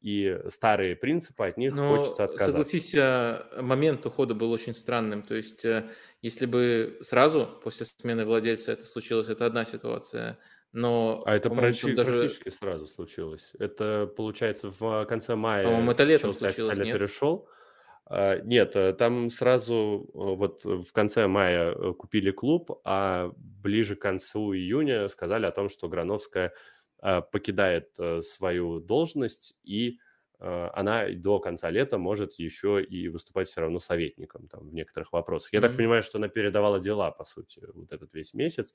и 0.00 0.36
старые 0.48 0.96
принципы 0.96 1.46
от 1.46 1.56
них 1.56 1.74
Но 1.74 1.96
хочется 1.96 2.24
отказаться. 2.24 2.50
Согласись, 2.50 2.94
э, 2.94 3.62
момент 3.62 4.04
ухода 4.04 4.34
был 4.34 4.50
очень 4.50 4.74
странным. 4.74 5.22
То 5.22 5.36
есть, 5.36 5.64
если 6.22 6.46
бы 6.46 6.98
сразу 7.02 7.48
после 7.62 7.86
смены 7.86 8.24
владельца 8.24 8.72
это 8.72 8.84
случилось, 8.84 9.28
это 9.28 9.46
одна 9.46 9.64
ситуация. 9.64 10.38
Но, 10.72 11.22
а 11.26 11.36
это 11.36 11.50
практически, 11.50 11.94
даже... 11.94 12.18
практически 12.18 12.48
сразу 12.48 12.86
случилось. 12.86 13.52
Это 13.60 14.10
получается 14.16 14.70
в 14.70 15.04
конце 15.04 15.36
мая. 15.36 15.64
По-моему, 15.64 15.92
это 15.92 16.02
летом 16.02 16.32
случилось, 16.32 16.70
официально 16.70 16.82
нет? 16.82 16.98
перешел. 16.98 17.46
А, 18.06 18.40
нет, 18.40 18.76
э, 18.76 18.92
там 18.92 19.30
сразу 19.30 20.08
э, 20.08 20.08
вот 20.14 20.64
в 20.64 20.92
конце 20.92 21.26
мая 21.26 21.72
э, 21.72 21.92
купили 21.94 22.30
клуб, 22.30 22.80
а 22.84 23.32
ближе 23.36 23.96
к 23.96 24.00
концу 24.02 24.54
июня 24.54 25.08
сказали 25.08 25.46
о 25.46 25.52
том, 25.52 25.68
что 25.68 25.88
Грановская 25.88 26.52
покидает 27.32 27.96
свою 28.20 28.78
должность 28.78 29.56
и 29.64 29.98
она 30.38 31.08
до 31.08 31.40
конца 31.40 31.68
лета 31.68 31.98
может 31.98 32.34
еще 32.34 32.80
и 32.80 33.08
выступать 33.08 33.48
все 33.48 33.60
равно 33.60 33.80
советником 33.80 34.46
там, 34.46 34.68
в 34.68 34.72
некоторых 34.72 35.12
вопросах. 35.12 35.52
Я 35.52 35.58
mm-hmm. 35.58 35.62
так 35.62 35.76
понимаю, 35.76 36.04
что 36.04 36.18
она 36.18 36.28
передавала 36.28 36.78
дела, 36.78 37.10
по 37.10 37.24
сути, 37.24 37.60
вот 37.74 37.90
этот 37.90 38.14
весь 38.14 38.34
месяц. 38.34 38.72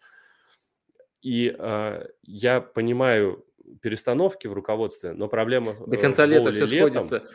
И 1.21 1.55
э, 1.57 2.05
я 2.23 2.61
понимаю 2.61 3.45
перестановки 3.81 4.47
в 4.47 4.53
руководстве, 4.53 5.13
но 5.13 5.27
проблема 5.27 5.75
До 5.85 5.97
конца 5.97 6.25
лета 6.25 6.51
все 6.51 6.65
летом... 6.65 7.05
сходится. 7.05 7.29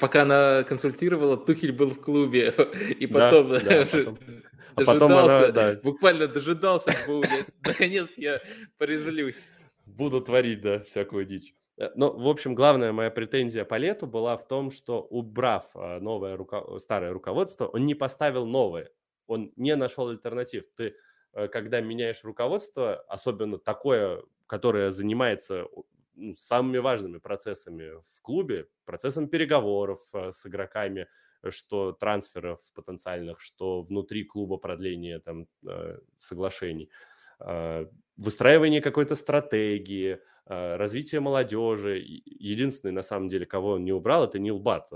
Пока 0.00 0.22
она 0.22 0.64
консультировала, 0.64 1.36
Тухель 1.36 1.72
был 1.72 1.90
в 1.90 2.00
клубе, 2.00 2.54
и 2.98 3.06
потом, 3.06 3.50
да, 3.50 3.60
да, 3.60 3.86
потом... 3.92 4.18
А 4.74 4.84
потом 4.84 5.12
она, 5.12 5.48
да. 5.48 5.80
буквально 5.82 6.28
дожидался 6.28 6.92
Наконец 7.64 8.08
я 8.16 8.40
порезвлюсь. 8.78 9.48
Буду 9.86 10.20
творить, 10.20 10.60
да, 10.60 10.80
всякую 10.84 11.24
дичь. 11.24 11.54
Э, 11.76 11.90
но, 11.96 12.12
в 12.12 12.28
общем, 12.28 12.54
главная 12.54 12.92
моя 12.92 13.10
претензия 13.10 13.64
по 13.64 13.76
лету 13.76 14.06
была 14.06 14.36
в 14.36 14.46
том, 14.46 14.70
что 14.70 15.00
убрав 15.02 15.64
а, 15.74 15.98
новое 15.98 16.36
руко... 16.36 16.78
старое 16.78 17.12
руководство, 17.12 17.66
он 17.66 17.86
не 17.86 17.94
поставил 17.94 18.46
новое, 18.46 18.90
он 19.26 19.52
не 19.56 19.74
нашел 19.74 20.08
альтернатив. 20.08 20.64
Ты 20.76 20.94
Э, 21.32 21.48
когда 21.48 21.80
меняешь 21.80 22.24
руководство, 22.24 22.96
особенно 23.08 23.58
такое, 23.58 24.22
которое 24.48 24.90
занимается 24.90 25.66
ну, 26.14 26.34
самыми 26.34 26.78
важными 26.78 27.18
процессами 27.18 27.92
в 28.04 28.22
клубе, 28.22 28.66
процессом 28.84 29.28
переговоров 29.28 30.00
э, 30.12 30.32
с 30.32 30.44
игроками, 30.46 31.06
что 31.50 31.92
трансферов 31.92 32.60
потенциальных, 32.74 33.40
что 33.40 33.82
внутри 33.82 34.24
клуба 34.24 34.56
продления 34.56 35.20
там 35.20 35.46
э, 35.64 35.98
соглашений, 36.16 36.90
выстраивание 38.18 38.82
какой-то 38.82 39.14
стратегии, 39.14 40.18
развитие 40.44 41.20
молодежи. 41.20 41.98
Единственный, 41.98 42.90
на 42.90 43.02
самом 43.02 43.28
деле, 43.28 43.46
кого 43.46 43.72
он 43.72 43.84
не 43.84 43.92
убрал, 43.92 44.24
это 44.24 44.38
Нил 44.38 44.58
Бат, 44.58 44.90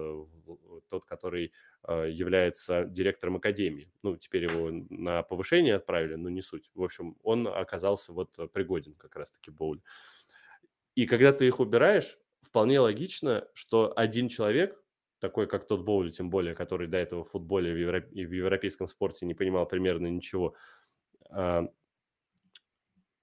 тот, 0.89 1.05
который 1.07 1.53
а, 1.83 2.05
является 2.05 2.85
директором 2.85 3.37
академии. 3.37 3.91
Ну, 4.03 4.17
теперь 4.17 4.45
его 4.45 4.71
на 4.91 5.23
повышение 5.23 5.77
отправили, 5.77 6.17
но 6.17 6.29
не 6.29 6.43
суть. 6.43 6.71
В 6.75 6.83
общем, 6.83 7.17
он 7.23 7.47
оказался 7.49 8.13
вот 8.13 8.37
пригоден 8.53 8.95
как 8.95 9.17
раз-таки 9.17 9.51
Боуль. 9.51 9.81
И 10.95 11.07
когда 11.07 11.33
ты 11.33 11.47
их 11.47 11.61
убираешь, 11.61 12.19
вполне 12.43 12.81
логично, 12.81 13.49
что 13.55 13.93
один 13.97 14.29
человек, 14.29 14.83
такой 15.21 15.47
как 15.47 15.67
тот 15.67 15.85
Боули, 15.85 16.11
тем 16.11 16.29
более, 16.29 16.55
который 16.55 16.89
до 16.89 16.99
этого 16.99 17.25
в 17.25 17.31
футболе 17.31 17.71
и 18.11 18.27
в 18.27 18.33
европейском 18.33 18.89
спорте 18.89 19.25
не 19.27 19.35
понимал 19.35 19.67
примерно 19.67 20.09
ничего, 20.09 20.55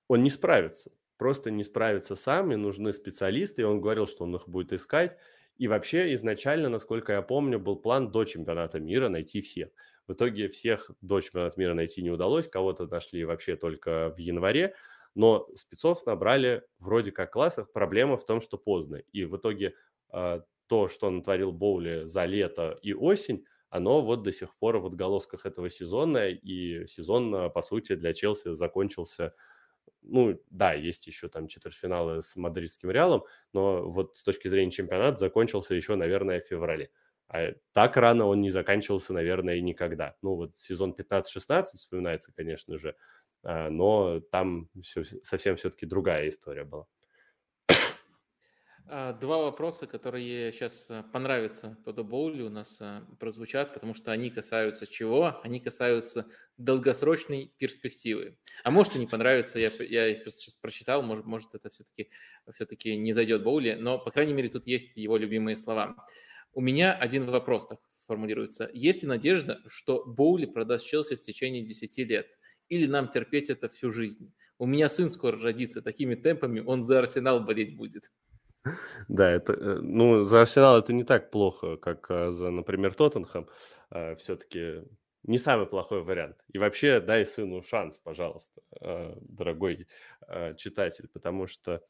он 0.09 0.23
не 0.23 0.29
справится. 0.29 0.91
Просто 1.17 1.51
не 1.51 1.63
справится 1.63 2.15
сам, 2.15 2.51
и 2.51 2.55
нужны 2.57 2.91
специалисты, 2.91 3.61
и 3.61 3.65
он 3.65 3.79
говорил, 3.79 4.07
что 4.07 4.25
он 4.25 4.35
их 4.35 4.49
будет 4.49 4.73
искать. 4.73 5.17
И 5.57 5.67
вообще 5.67 6.13
изначально, 6.13 6.69
насколько 6.69 7.13
я 7.13 7.21
помню, 7.21 7.59
был 7.59 7.75
план 7.77 8.11
до 8.11 8.25
чемпионата 8.25 8.79
мира 8.79 9.09
найти 9.09 9.41
всех. 9.41 9.69
В 10.07 10.13
итоге 10.13 10.47
всех 10.47 10.89
до 11.01 11.21
чемпионата 11.21 11.59
мира 11.59 11.73
найти 11.73 12.01
не 12.01 12.09
удалось, 12.09 12.47
кого-то 12.47 12.87
нашли 12.87 13.23
вообще 13.23 13.55
только 13.55 14.09
в 14.15 14.17
январе, 14.17 14.73
но 15.15 15.47
спецов 15.55 16.05
набрали 16.05 16.63
вроде 16.79 17.11
как 17.11 17.31
классах. 17.31 17.71
Проблема 17.71 18.17
в 18.17 18.25
том, 18.25 18.39
что 18.41 18.57
поздно. 18.57 18.95
И 19.11 19.25
в 19.25 19.37
итоге 19.37 19.75
э, 20.13 20.41
то, 20.67 20.87
что 20.87 21.09
натворил 21.09 21.51
Боули 21.51 22.05
за 22.05 22.25
лето 22.25 22.79
и 22.81 22.93
осень, 22.93 23.45
оно 23.69 24.01
вот 24.01 24.23
до 24.23 24.31
сих 24.31 24.55
пор 24.57 24.77
в 24.77 24.85
отголосках 24.87 25.45
этого 25.45 25.69
сезона, 25.69 26.29
и 26.29 26.87
сезон, 26.87 27.51
по 27.51 27.61
сути, 27.61 27.95
для 27.95 28.13
Челси 28.13 28.53
закончился 28.53 29.33
ну, 30.01 30.39
да, 30.49 30.73
есть 30.73 31.07
еще 31.07 31.27
там 31.29 31.47
четвертьфиналы 31.47 32.21
с 32.21 32.35
мадридским 32.35 32.91
Реалом, 32.91 33.23
но 33.53 33.89
вот 33.89 34.15
с 34.15 34.23
точки 34.23 34.47
зрения 34.47 34.71
чемпионата 34.71 35.17
закончился 35.17 35.75
еще, 35.75 35.95
наверное, 35.95 36.41
в 36.41 36.47
феврале. 36.47 36.91
А 37.27 37.53
так 37.73 37.95
рано 37.97 38.25
он 38.25 38.41
не 38.41 38.49
заканчивался, 38.49 39.13
наверное, 39.13 39.55
и 39.55 39.61
никогда. 39.61 40.15
Ну, 40.21 40.35
вот 40.35 40.55
сезон 40.55 40.93
15-16 40.97 41.63
вспоминается, 41.77 42.33
конечно 42.33 42.77
же, 42.77 42.95
а, 43.43 43.69
но 43.69 44.19
там 44.19 44.69
все, 44.81 45.03
совсем 45.23 45.55
все-таки 45.55 45.85
другая 45.85 46.29
история 46.29 46.63
была. 46.63 46.87
А, 48.91 49.13
два 49.13 49.37
вопроса, 49.37 49.85
которые 49.85 50.51
сейчас 50.51 50.89
э, 50.89 51.03
понравятся 51.13 51.77
Тодду 51.85 52.03
Боули 52.03 52.41
у 52.41 52.49
нас 52.49 52.79
э, 52.81 53.01
прозвучат, 53.19 53.71
потому 53.75 53.93
что 53.93 54.11
они 54.11 54.31
касаются 54.31 54.87
чего? 54.87 55.39
Они 55.43 55.59
касаются 55.59 56.25
долгосрочной 56.57 57.53
перспективы. 57.59 58.39
А 58.63 58.71
может 58.71 58.95
и 58.95 58.99
не 58.99 59.05
понравится, 59.05 59.59
я, 59.59 59.69
я 59.79 60.19
просто 60.21 60.39
сейчас 60.39 60.55
прочитал, 60.55 61.03
может, 61.03 61.27
может 61.27 61.53
это 61.53 61.69
все-таки 61.69 62.09
все 62.51 62.97
не 62.97 63.13
зайдет 63.13 63.43
Боули, 63.43 63.77
но, 63.79 63.99
по 63.99 64.09
крайней 64.09 64.33
мере, 64.33 64.49
тут 64.49 64.65
есть 64.65 64.97
его 64.97 65.17
любимые 65.17 65.55
слова. 65.55 65.95
У 66.53 66.59
меня 66.59 66.91
один 66.91 67.29
вопрос 67.29 67.67
так 67.67 67.79
формулируется. 68.07 68.71
Есть 68.73 69.03
ли 69.03 69.07
надежда, 69.07 69.61
что 69.67 70.03
Боули 70.03 70.47
продаст 70.47 70.87
Челси 70.87 71.15
в 71.15 71.21
течение 71.21 71.63
10 71.63 71.95
лет? 72.09 72.27
Или 72.69 72.87
нам 72.87 73.07
терпеть 73.07 73.51
это 73.51 73.69
всю 73.69 73.91
жизнь? 73.91 74.33
У 74.57 74.65
меня 74.65 74.89
сын 74.89 75.11
скоро 75.11 75.39
родится, 75.39 75.83
такими 75.83 76.15
темпами 76.15 76.59
он 76.59 76.81
за 76.81 76.97
Арсенал 76.97 77.41
болеть 77.41 77.77
будет. 77.77 78.11
Да, 79.07 79.29
это, 79.29 79.53
э, 79.53 79.79
ну, 79.81 80.23
за 80.23 80.41
Арсенал 80.41 80.79
это 80.79 80.93
не 80.93 81.03
так 81.03 81.31
плохо, 81.31 81.77
как 81.77 82.09
э, 82.11 82.31
за, 82.31 82.49
например, 82.51 82.93
Тоттенхэм. 82.93 83.47
А, 83.89 84.15
Все-таки 84.15 84.83
не 85.23 85.37
самый 85.37 85.65
плохой 85.67 86.01
вариант. 86.01 86.37
И 86.53 86.57
вообще 86.57 86.99
дай 86.99 87.25
сыну 87.25 87.61
шанс, 87.61 87.99
пожалуйста, 87.99 88.61
э, 88.81 89.15
дорогой 89.21 89.87
читатель, 90.57 91.07
потому 91.11 91.47
что 91.47 91.81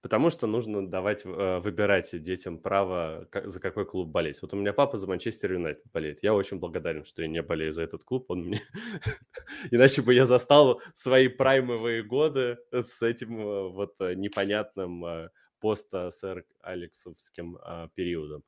Потому 0.00 0.30
что 0.30 0.46
нужно 0.46 0.86
давать, 0.86 1.24
э, 1.24 1.58
выбирать 1.58 2.20
детям 2.22 2.58
право, 2.58 3.28
за 3.44 3.58
какой 3.58 3.84
клуб 3.84 4.08
болеть. 4.08 4.40
Вот 4.42 4.52
у 4.52 4.56
меня 4.56 4.72
папа 4.72 4.96
за 4.96 5.08
Манчестер 5.08 5.52
Юнайтед 5.52 5.90
болеет. 5.92 6.22
Я 6.22 6.34
очень 6.34 6.58
благодарен, 6.58 7.04
что 7.04 7.22
я 7.22 7.28
не 7.28 7.42
болею 7.42 7.72
за 7.72 7.82
этот 7.82 8.04
клуб. 8.04 8.30
Он 8.30 8.44
мне... 8.44 8.62
Иначе 9.72 10.02
бы 10.02 10.14
я 10.14 10.24
застал 10.24 10.80
свои 10.94 11.26
праймовые 11.26 12.04
годы 12.04 12.58
с 12.70 13.02
этим 13.02 13.40
э, 13.40 13.68
вот 13.70 14.00
э, 14.00 14.14
непонятным 14.14 15.30
пост-сэр 15.58 16.44
Алексовским 16.60 17.58
периодом. 17.96 18.44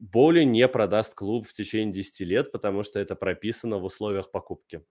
Боли 0.00 0.42
не 0.42 0.66
продаст 0.66 1.14
клуб 1.14 1.46
в 1.46 1.52
течение 1.52 1.92
10 1.94 2.20
лет, 2.26 2.50
потому 2.50 2.82
что 2.82 2.98
это 2.98 3.14
прописано 3.14 3.78
в 3.78 3.84
условиях 3.84 4.32
покупки. 4.32 4.82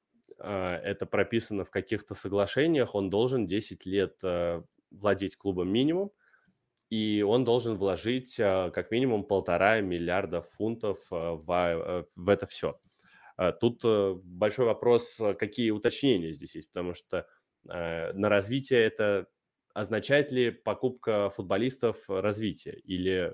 А, 0.44 0.78
это 0.78 1.06
прописано 1.06 1.64
в 1.64 1.72
каких-то 1.72 2.16
соглашениях, 2.16 2.96
он 2.96 3.10
должен 3.10 3.48
10 3.48 3.86
лет 3.86 4.20
э, 4.24 4.62
владеть 4.91 5.38
клубом 5.38 5.70
минимум, 5.72 6.12
и 6.89 7.24
он 7.26 7.46
должен 7.46 7.78
вложить 7.78 8.38
э, 8.39 8.70
как 8.74 8.91
минимум 8.91 9.24
полтора 9.24 9.80
миллиарда 9.80 10.41
фунтов 10.41 11.00
э, 11.12 11.16
в, 11.16 12.08
в 12.18 12.30
это 12.30 12.46
все. 12.46 12.78
А, 13.38 13.54
тут 13.54 13.84
большой 14.26 14.66
вопрос, 14.66 15.18
какие 15.39 15.72
уточнения 15.72 16.34
здесь 16.34 16.56
есть, 16.56 16.68
потому 16.70 16.94
что 16.94 17.26
на 17.66 18.28
развитие 18.28 18.84
это 18.84 19.28
означает 19.74 20.34
ли 20.34 20.52
покупка 20.52 21.30
футболистов 21.30 22.04
развитие 22.10 22.78
или 22.82 23.34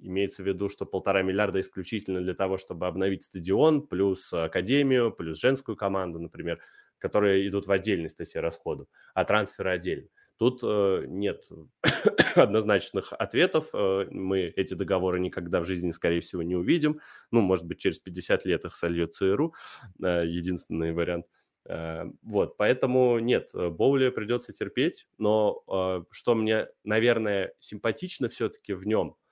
имеется 0.00 0.42
в 0.42 0.46
виду, 0.46 0.68
что 0.68 0.86
полтора 0.86 1.22
миллиарда 1.22 1.60
исключительно 1.60 2.20
для 2.20 2.34
того, 2.34 2.58
чтобы 2.58 2.86
обновить 2.86 3.24
стадион, 3.24 3.86
плюс 3.86 4.32
академию, 4.32 5.12
плюс 5.12 5.38
женскую 5.38 5.76
команду, 5.76 6.18
например, 6.18 6.60
которые 6.98 7.48
идут 7.48 7.66
в 7.66 7.72
отдельной 7.72 8.10
статье 8.10 8.40
расходов, 8.40 8.86
а 9.14 9.24
трансферы 9.24 9.70
отдельно. 9.70 10.08
Тут 10.40 10.60
э, 10.62 11.04
нет 11.06 11.50
однозначных 12.34 13.12
ответов. 13.12 13.68
Э, 13.74 14.06
мы 14.10 14.44
эти 14.56 14.72
договоры 14.72 15.20
никогда 15.20 15.60
в 15.60 15.66
жизни, 15.66 15.90
скорее 15.90 16.22
всего, 16.22 16.42
не 16.42 16.56
увидим. 16.56 16.98
Ну, 17.30 17.42
может 17.42 17.66
быть, 17.66 17.78
через 17.78 17.98
50 17.98 18.46
лет 18.46 18.64
их 18.64 18.74
сольет 18.74 19.14
ЦРУ. 19.14 19.54
Э, 20.02 20.22
единственный 20.24 20.92
вариант. 20.92 21.26
Э, 21.68 22.04
вот, 22.22 22.56
поэтому 22.56 23.18
нет, 23.18 23.50
Боули 23.52 24.08
придется 24.08 24.54
терпеть, 24.54 25.06
но 25.18 26.06
что 26.10 26.34
мне, 26.34 26.68
наверное, 26.84 27.52
симпатично 27.58 28.30
все-таки 28.30 28.72
в 28.72 28.86
нем– 28.86 29.16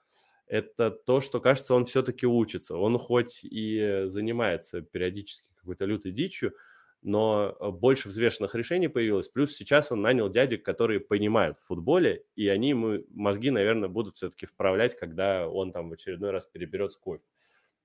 это 0.49 0.91
то, 0.91 1.21
что, 1.21 1.41
кажется, 1.41 1.75
он 1.75 1.85
все-таки 1.85 2.27
учится. 2.27 2.77
Он 2.77 2.99
хоть 2.99 3.45
и 3.45 4.05
занимается 4.07 4.81
периодически 4.81 5.51
какой-то 5.57 5.85
лютой 5.85 6.11
дичью, 6.11 6.55
но 7.03 7.57
э, 7.61 7.71
больше 7.71 8.09
взвешенных 8.09 8.55
решений 8.55 8.89
появилось. 8.89 9.29
Плюс 9.29 9.55
сейчас 9.55 9.93
он 9.93 10.03
нанял 10.03 10.29
дядек, 10.29 10.65
которые 10.65 11.01
понимают 11.01 11.59
в 11.59 11.67
футболе, 11.67 12.25
и 12.35 12.49
они 12.49 12.71
ему 12.71 13.05
мозги, 13.11 13.51
наверное, 13.51 13.89
будут 13.89 14.17
все-таки 14.17 14.47
вправлять, 14.47 14.97
когда 14.97 15.49
он 15.49 15.73
там 15.73 15.91
в 15.91 15.93
очередной 15.93 16.31
раз 16.31 16.47
переберет 16.47 16.97
кофе 16.97 17.23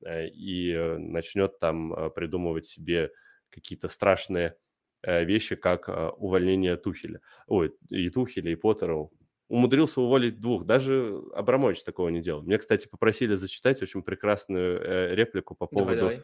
э, 0.05 0.27
и 0.27 0.71
э, 0.71 0.97
начнет 0.97 1.59
там 1.59 2.11
придумывать 2.15 2.65
себе 2.65 3.11
какие-то 3.49 3.87
страшные 3.87 4.57
вещи, 5.05 5.57
как 5.57 5.89
увольнение 6.17 6.77
Тухеля. 6.77 7.19
Ой, 7.47 7.75
и 7.89 8.09
Тухеля, 8.09 8.51
и 8.51 8.55
Поттера 8.55 9.09
умудрился 9.53 10.01
уволить 10.01 10.39
двух. 10.39 10.65
Даже 10.65 11.21
Абрамович 11.35 11.83
такого 11.83 12.09
не 12.09 12.21
делал. 12.21 12.41
Мне, 12.41 12.57
кстати, 12.57 12.87
попросили 12.87 13.35
зачитать 13.35 13.81
очень 13.83 14.01
прекрасную 14.01 14.81
э, 14.81 15.15
реплику 15.15 15.53
по 15.53 15.67
поводу, 15.67 15.95
давай, 15.95 16.23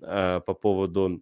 давай. 0.00 0.36
Э, 0.38 0.40
по 0.40 0.54
поводу 0.54 1.20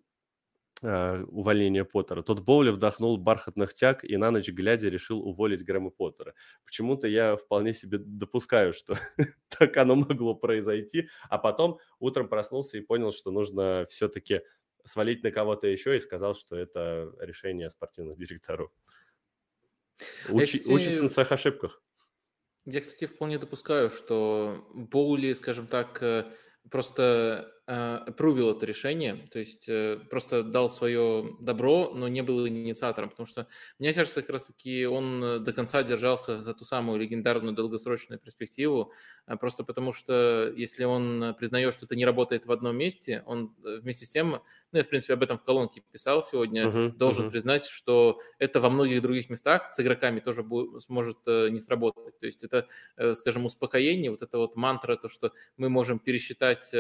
э, 0.82 1.22
увольнения 1.24 1.86
Поттера. 1.86 2.20
Тот 2.20 2.40
Боули 2.40 2.68
вдохнул 2.68 3.16
бархатных 3.16 3.72
тяг 3.72 4.04
и 4.04 4.18
на 4.18 4.30
ночь 4.30 4.50
глядя 4.50 4.90
решил 4.90 5.26
уволить 5.26 5.64
Грэма 5.64 5.88
Поттера. 5.88 6.34
Почему-то 6.66 7.08
я 7.08 7.36
вполне 7.36 7.72
себе 7.72 7.96
допускаю, 7.96 8.74
что 8.74 8.96
так 9.58 9.74
оно 9.78 9.94
могло 9.94 10.34
произойти, 10.34 11.08
а 11.30 11.38
потом 11.38 11.78
утром 11.98 12.28
проснулся 12.28 12.76
и 12.76 12.82
понял, 12.82 13.10
что 13.10 13.30
нужно 13.30 13.86
все-таки 13.88 14.42
свалить 14.84 15.22
на 15.22 15.30
кого-то 15.30 15.66
еще 15.66 15.96
и 15.96 16.00
сказал, 16.00 16.34
что 16.34 16.56
это 16.56 17.10
решение 17.20 17.70
спортивных 17.70 18.18
директоров. 18.18 18.70
Учи, 20.28 20.58
кстати, 20.58 20.72
учится 20.72 21.02
на 21.02 21.08
своих 21.08 21.32
ошибках. 21.32 21.82
Я, 22.64 22.80
кстати, 22.80 23.06
вполне 23.06 23.38
допускаю, 23.38 23.90
что 23.90 24.66
Боули, 24.74 25.32
скажем 25.32 25.66
так, 25.66 26.02
э, 26.02 26.32
просто 26.70 27.50
опрувил 27.68 28.50
это 28.50 28.64
решение, 28.64 29.26
то 29.30 29.38
есть 29.38 29.68
э, 29.68 30.00
просто 30.08 30.42
дал 30.42 30.70
свое 30.70 31.36
добро, 31.38 31.92
но 31.94 32.08
не 32.08 32.22
был 32.22 32.48
инициатором, 32.48 33.10
потому 33.10 33.26
что, 33.26 33.46
мне 33.78 33.92
кажется, 33.92 34.22
как 34.22 34.30
раз-таки 34.30 34.86
он 34.86 35.22
э, 35.22 35.38
до 35.38 35.52
конца 35.52 35.82
держался 35.82 36.40
за 36.42 36.54
ту 36.54 36.64
самую 36.64 36.98
легендарную 36.98 37.54
долгосрочную 37.54 38.18
перспективу, 38.18 38.94
а 39.26 39.36
просто 39.36 39.64
потому 39.64 39.92
что 39.92 40.50
если 40.56 40.84
он 40.84 41.34
признает, 41.38 41.74
что 41.74 41.84
это 41.84 41.94
не 41.94 42.06
работает 42.06 42.46
в 42.46 42.52
одном 42.52 42.74
месте, 42.74 43.22
он 43.26 43.54
э, 43.62 43.80
вместе 43.80 44.06
с 44.06 44.08
тем, 44.08 44.40
ну, 44.72 44.78
я, 44.78 44.82
в 44.82 44.88
принципе, 44.88 45.12
об 45.12 45.22
этом 45.22 45.36
в 45.36 45.42
колонке 45.42 45.82
писал 45.92 46.22
сегодня, 46.22 46.68
uh-huh, 46.68 46.96
должен 46.96 47.26
uh-huh. 47.26 47.30
признать, 47.30 47.66
что 47.66 48.18
это 48.38 48.60
во 48.60 48.70
многих 48.70 49.02
других 49.02 49.28
местах 49.28 49.74
с 49.74 49.80
игроками 49.80 50.20
тоже 50.20 50.42
будет, 50.42 50.82
сможет 50.84 51.18
не 51.26 51.58
сработать. 51.58 52.18
То 52.18 52.26
есть 52.26 52.44
это, 52.44 52.66
скажем, 53.14 53.46
успокоение, 53.46 54.10
вот 54.10 54.20
это 54.20 54.36
вот 54.36 54.56
мантра, 54.56 54.96
то, 54.96 55.08
что 55.08 55.32
мы 55.56 55.70
можем 55.70 55.98
пересчитать 55.98 56.70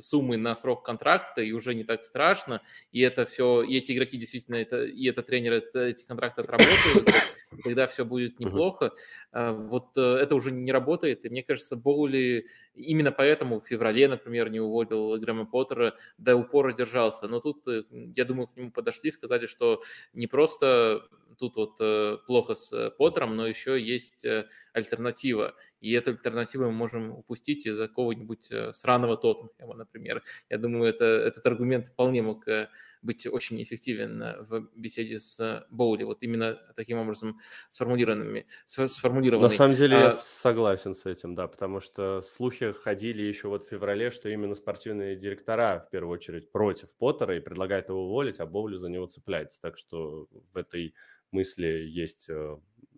суммы 0.00 0.36
на 0.36 0.54
срок 0.54 0.84
контракта, 0.84 1.42
и 1.42 1.52
уже 1.52 1.74
не 1.74 1.84
так 1.84 2.04
страшно, 2.04 2.62
и 2.92 3.00
это 3.00 3.24
все, 3.24 3.62
и 3.62 3.76
эти 3.76 3.92
игроки 3.92 4.16
действительно, 4.16 4.56
это, 4.56 4.84
и 4.84 5.08
это 5.08 5.22
тренеры 5.22 5.56
это, 5.56 5.80
эти 5.80 6.04
контракты 6.04 6.42
отработают, 6.42 7.08
и 7.56 7.62
тогда 7.62 7.86
все 7.86 8.04
будет 8.04 8.38
неплохо. 8.40 8.92
Uh-huh. 9.32 9.54
Вот 9.54 9.96
э, 9.96 10.00
это 10.00 10.34
уже 10.34 10.50
не 10.50 10.72
работает, 10.72 11.24
и 11.24 11.28
мне 11.28 11.42
кажется, 11.42 11.76
Боули 11.76 12.46
именно 12.74 13.12
поэтому 13.12 13.60
в 13.60 13.66
феврале, 13.66 14.08
например, 14.08 14.50
не 14.50 14.60
уволил 14.60 15.18
Грэма 15.18 15.46
Поттера, 15.46 15.94
до 16.18 16.36
упора 16.36 16.72
держался. 16.72 17.28
Но 17.28 17.40
тут, 17.40 17.66
э, 17.68 17.84
я 17.90 18.24
думаю, 18.24 18.48
к 18.48 18.56
нему 18.56 18.70
подошли, 18.70 19.10
сказали, 19.10 19.46
что 19.46 19.82
не 20.12 20.26
просто 20.26 21.06
тут 21.38 21.56
вот 21.56 21.76
э, 21.80 22.18
плохо 22.26 22.54
с 22.54 22.90
Поттером, 22.90 23.36
но 23.36 23.46
еще 23.46 23.80
есть 23.80 24.24
альтернатива 24.72 25.54
и 25.84 25.92
эту 25.92 26.12
альтернативу 26.12 26.64
мы 26.64 26.72
можем 26.72 27.10
упустить 27.10 27.66
из-за 27.66 27.88
какого-нибудь 27.88 28.50
э, 28.50 28.72
сраного 28.72 29.18
Тоттенхэма, 29.18 29.74
например. 29.74 30.22
Я 30.48 30.56
думаю, 30.56 30.84
это, 30.84 31.04
этот 31.04 31.44
аргумент 31.46 31.88
вполне 31.88 32.22
мог 32.22 32.48
э, 32.48 32.70
быть 33.02 33.26
очень 33.26 33.62
эффективен 33.62 34.22
э, 34.22 34.42
в 34.42 34.70
беседе 34.74 35.18
с 35.18 35.66
Боули, 35.68 36.04
вот 36.04 36.22
именно 36.22 36.58
таким 36.74 36.98
образом 36.98 37.38
сформулированными. 37.68 38.46
сформулированный. 38.64 39.50
На 39.50 39.54
самом 39.54 39.76
деле 39.76 39.96
а... 39.96 40.00
я 40.04 40.10
согласен 40.12 40.94
с 40.94 41.04
этим, 41.04 41.34
да, 41.34 41.48
потому 41.48 41.80
что 41.80 42.22
слухи 42.22 42.72
ходили 42.72 43.22
еще 43.22 43.48
вот 43.48 43.62
в 43.62 43.68
феврале, 43.68 44.10
что 44.10 44.30
именно 44.30 44.54
спортивные 44.54 45.16
директора 45.16 45.84
в 45.86 45.90
первую 45.90 46.14
очередь 46.14 46.50
против 46.50 46.94
Поттера 46.94 47.36
и 47.36 47.40
предлагают 47.40 47.90
его 47.90 48.06
уволить, 48.06 48.40
а 48.40 48.46
Боули 48.46 48.76
за 48.76 48.88
него 48.88 49.06
цепляется. 49.06 49.60
Так 49.60 49.76
что 49.76 50.28
в 50.32 50.56
этой 50.56 50.94
мысли 51.30 51.66
есть, 51.66 52.30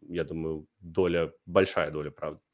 я 0.02 0.24
думаю, 0.24 0.68
доля, 0.78 1.32
большая 1.46 1.90
доля 1.90 2.12
правды. 2.12 2.45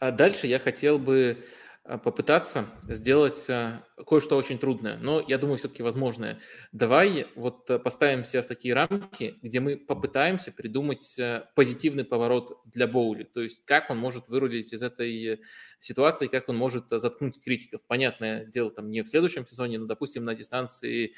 А 0.00 0.10
дальше 0.10 0.46
я 0.46 0.58
хотел 0.58 0.98
бы 0.98 1.44
а, 1.84 1.98
попытаться 1.98 2.66
сделать 2.84 3.48
а, 3.50 3.82
кое-что 4.06 4.36
очень 4.36 4.58
трудное, 4.58 4.96
но 4.98 5.24
я 5.26 5.38
думаю, 5.38 5.58
все-таки 5.58 5.82
возможное. 5.82 6.40
Давай 6.72 7.26
вот 7.34 7.66
поставим 7.82 8.24
себя 8.24 8.42
в 8.42 8.46
такие 8.46 8.74
рамки, 8.74 9.38
где 9.42 9.60
мы 9.60 9.76
попытаемся 9.76 10.52
придумать 10.52 11.18
позитивный 11.54 12.04
поворот 12.04 12.60
для 12.66 12.86
Боули, 12.86 13.24
то 13.24 13.40
есть 13.40 13.64
как 13.64 13.90
он 13.90 13.98
может 13.98 14.28
вырулить 14.28 14.72
из 14.72 14.82
этой 14.82 15.40
ситуации, 15.80 16.26
как 16.26 16.48
он 16.48 16.56
может 16.56 16.84
заткнуть 16.90 17.40
критиков. 17.40 17.80
Понятное 17.86 18.44
дело, 18.44 18.70
там 18.70 18.90
не 18.90 19.02
в 19.02 19.08
следующем 19.08 19.46
сезоне, 19.46 19.78
но, 19.78 19.86
допустим, 19.86 20.24
на 20.24 20.34
дистанции 20.34 21.14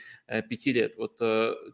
пяти 0.48 0.72
лет. 0.72 0.96
Вот 0.96 1.18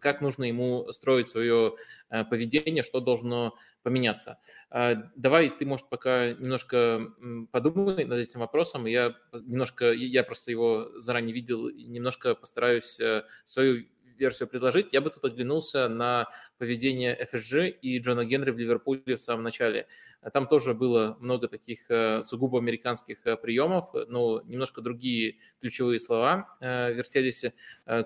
как 0.01 0.21
нужно 0.21 0.45
ему 0.45 0.91
строить 0.93 1.29
свое 1.29 1.75
поведение, 2.09 2.83
что 2.83 3.01
должно 3.01 3.57
поменяться. 3.83 4.39
Давай 4.71 5.49
ты, 5.49 5.65
может, 5.65 5.89
пока 5.89 6.33
немножко 6.33 7.13
подумай 7.53 8.05
над 8.05 8.19
этим 8.19 8.41
вопросом. 8.41 8.87
Я 8.87 9.15
немножко, 9.33 9.93
я 9.93 10.25
просто 10.25 10.51
его 10.51 10.96
заранее 11.01 11.35
видел, 11.35 11.69
и 11.69 11.85
немножко 11.85 12.35
постараюсь 12.35 12.99
э, 13.01 13.25
свою 13.45 13.87
версию 14.19 14.49
предложить, 14.49 14.95
я 14.95 15.03
бы 15.03 15.11
тут 15.11 15.25
оглянулся 15.27 15.89
на 15.89 16.27
поведение 16.57 17.15
FSG 17.31 17.69
и 17.69 17.99
Джона 17.99 18.25
Генри 18.25 18.51
в 18.51 18.57
Ливерпуле 18.57 19.17
в 19.17 19.21
самом 19.21 19.43
начале. 19.43 19.89
Там 20.33 20.47
тоже 20.49 20.73
было 20.73 21.19
много 21.21 21.49
таких 21.49 21.91
э, 21.91 22.23
сугубо 22.23 22.59
американских 22.59 23.27
э, 23.27 23.37
приемов, 23.37 23.91
но 24.09 24.41
немножко 24.47 24.81
другие 24.81 25.37
ключевые 25.61 25.99
слова 25.99 26.57
вертелись. 26.61 27.45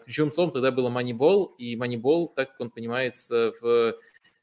Ключевым 0.05 0.33
словом 0.33 0.51
тогда 0.51 0.73
было 0.73 0.91
Moneyball, 0.91 1.55
и 1.59 1.77
Moneyball, 1.77 2.29
так 2.35 2.51
как 2.51 2.61
он 2.61 2.71
понимается 2.71 3.53
в 3.61 3.65
Э, 3.91 3.93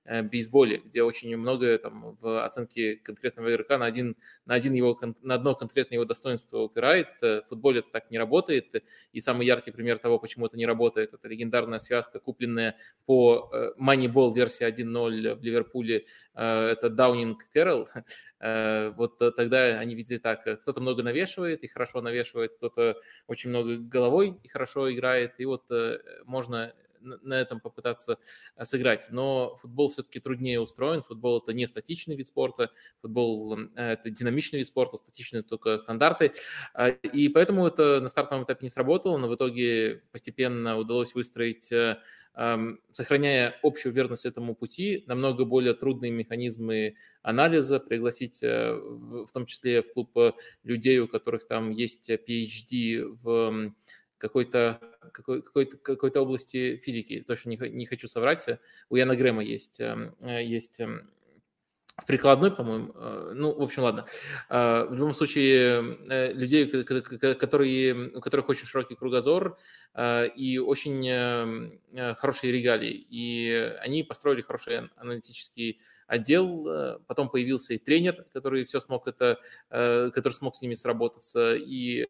бейсболе, 0.07 0.77
где 0.77 1.03
очень 1.03 1.35
много 1.35 1.77
там 1.77 2.15
в 2.21 2.45
оценке 2.45 2.95
конкретного 2.95 3.51
игрока 3.51 3.77
на, 3.77 3.85
один, 3.85 4.15
на, 4.45 4.53
один 4.53 4.73
его, 4.73 4.97
на 5.21 5.35
одно 5.35 5.55
конкретное 5.55 5.97
его 5.97 6.05
достоинство 6.05 6.59
упирает. 6.59 7.09
Э, 7.21 7.41
в 7.41 7.49
футболе 7.49 7.81
так 7.81 8.09
не 8.09 8.17
работает. 8.17 8.83
И 9.11 9.21
самый 9.21 9.45
яркий 9.45 9.71
пример 9.71 9.99
того, 9.99 10.17
почему 10.19 10.45
это 10.45 10.57
не 10.57 10.65
работает, 10.65 11.13
это 11.13 11.27
легендарная 11.27 11.79
связка, 11.79 12.19
купленная 12.19 12.77
по 13.05 13.49
э, 13.51 13.71
Moneyball 13.79 14.33
версии 14.33 14.65
1.0 14.65 15.35
в 15.35 15.43
Ливерпуле. 15.43 16.05
Это 16.33 16.89
Даунинг 16.89 17.49
Кэрролл. 17.51 17.87
Вот 18.39 19.17
тогда 19.17 19.79
они 19.79 19.95
видели 19.95 20.19
так, 20.19 20.41
кто-то 20.41 20.79
много 20.79 21.01
навешивает 21.01 21.63
и 21.63 21.67
хорошо 21.67 22.01
навешивает, 22.01 22.53
кто-то 22.57 22.97
очень 23.25 23.49
много 23.49 23.77
головой 23.77 24.37
и 24.43 24.47
хорошо 24.47 24.93
играет. 24.93 25.39
И 25.39 25.45
вот 25.45 25.63
можно 26.23 26.71
на 27.01 27.33
этом 27.39 27.59
попытаться 27.59 28.19
а, 28.55 28.65
сыграть. 28.65 29.07
Но 29.11 29.55
футбол 29.55 29.89
все-таки 29.89 30.19
труднее 30.19 30.59
устроен. 30.59 31.01
Футбол 31.01 31.39
это 31.39 31.53
не 31.53 31.65
статичный 31.65 32.15
вид 32.15 32.27
спорта. 32.27 32.71
Футбол 33.01 33.57
это 33.75 34.09
динамичный 34.09 34.59
вид 34.59 34.67
спорта, 34.67 34.97
статичные 34.97 35.43
только 35.43 35.77
стандарты. 35.77 36.33
А, 36.73 36.89
и 36.89 37.29
поэтому 37.29 37.67
это 37.67 37.99
на 38.01 38.07
стартовом 38.07 38.43
этапе 38.43 38.65
не 38.65 38.69
сработало, 38.69 39.17
но 39.17 39.27
в 39.27 39.35
итоге 39.35 40.03
постепенно 40.11 40.77
удалось 40.77 41.13
выстроить 41.13 41.71
сохраняя 42.91 43.55
общую 43.63 43.91
верность 43.91 44.27
этому 44.27 44.53
пути, 44.53 45.03
намного 45.07 45.43
более 45.43 45.73
трудные 45.73 46.11
механизмы 46.11 46.95
анализа, 47.23 47.79
пригласить 47.79 48.43
в 48.43 49.27
том 49.33 49.47
числе 49.47 49.81
в 49.81 49.91
клуб 49.91 50.15
людей, 50.63 50.99
у 50.99 51.07
которых 51.07 51.47
там 51.47 51.71
есть 51.71 52.11
PhD 52.11 53.05
в 53.23 53.73
какой-то 54.17 54.79
какой, 55.11 55.41
какой-то, 55.41 55.77
какой-то 55.77 56.21
области 56.21 56.77
физики. 56.77 57.23
Точно 57.25 57.49
не, 57.49 57.57
не 57.69 57.85
хочу 57.85 58.07
соврать. 58.07 58.45
У 58.89 58.95
Яна 58.95 59.15
Грэма 59.15 59.43
есть, 59.43 59.79
эм, 59.79 60.15
э, 60.21 60.43
есть 60.43 60.79
эм, 60.79 61.09
в 61.97 62.05
прикладной, 62.05 62.51
по-моему, 62.51 62.91
э, 62.93 63.31
ну, 63.33 63.53
в 63.53 63.61
общем, 63.61 63.81
ладно. 63.81 64.05
Э, 64.49 64.85
в 64.85 64.93
любом 64.93 65.15
случае, 65.15 65.97
людей, 66.33 66.67
которые, 66.85 68.09
у 68.15 68.21
которых 68.21 68.49
очень 68.49 68.67
широкий 68.67 68.95
кругозор 68.95 69.57
и 70.35 70.59
очень 70.63 71.79
хорошие 72.17 72.53
регалии, 72.53 72.93
и 73.09 73.75
они 73.81 74.03
построили 74.03 74.41
хороший 74.41 74.89
аналитический 74.95 75.79
отдел, 76.05 77.01
потом 77.07 77.29
появился 77.29 77.73
и 77.73 77.79
тренер, 77.79 78.27
который 78.31 78.63
все 78.65 78.79
смог 78.79 79.07
это, 79.07 79.39
который 79.69 80.33
смог 80.33 80.55
с 80.55 80.61
ними 80.61 80.75
сработаться, 80.75 81.55
и 81.55 82.07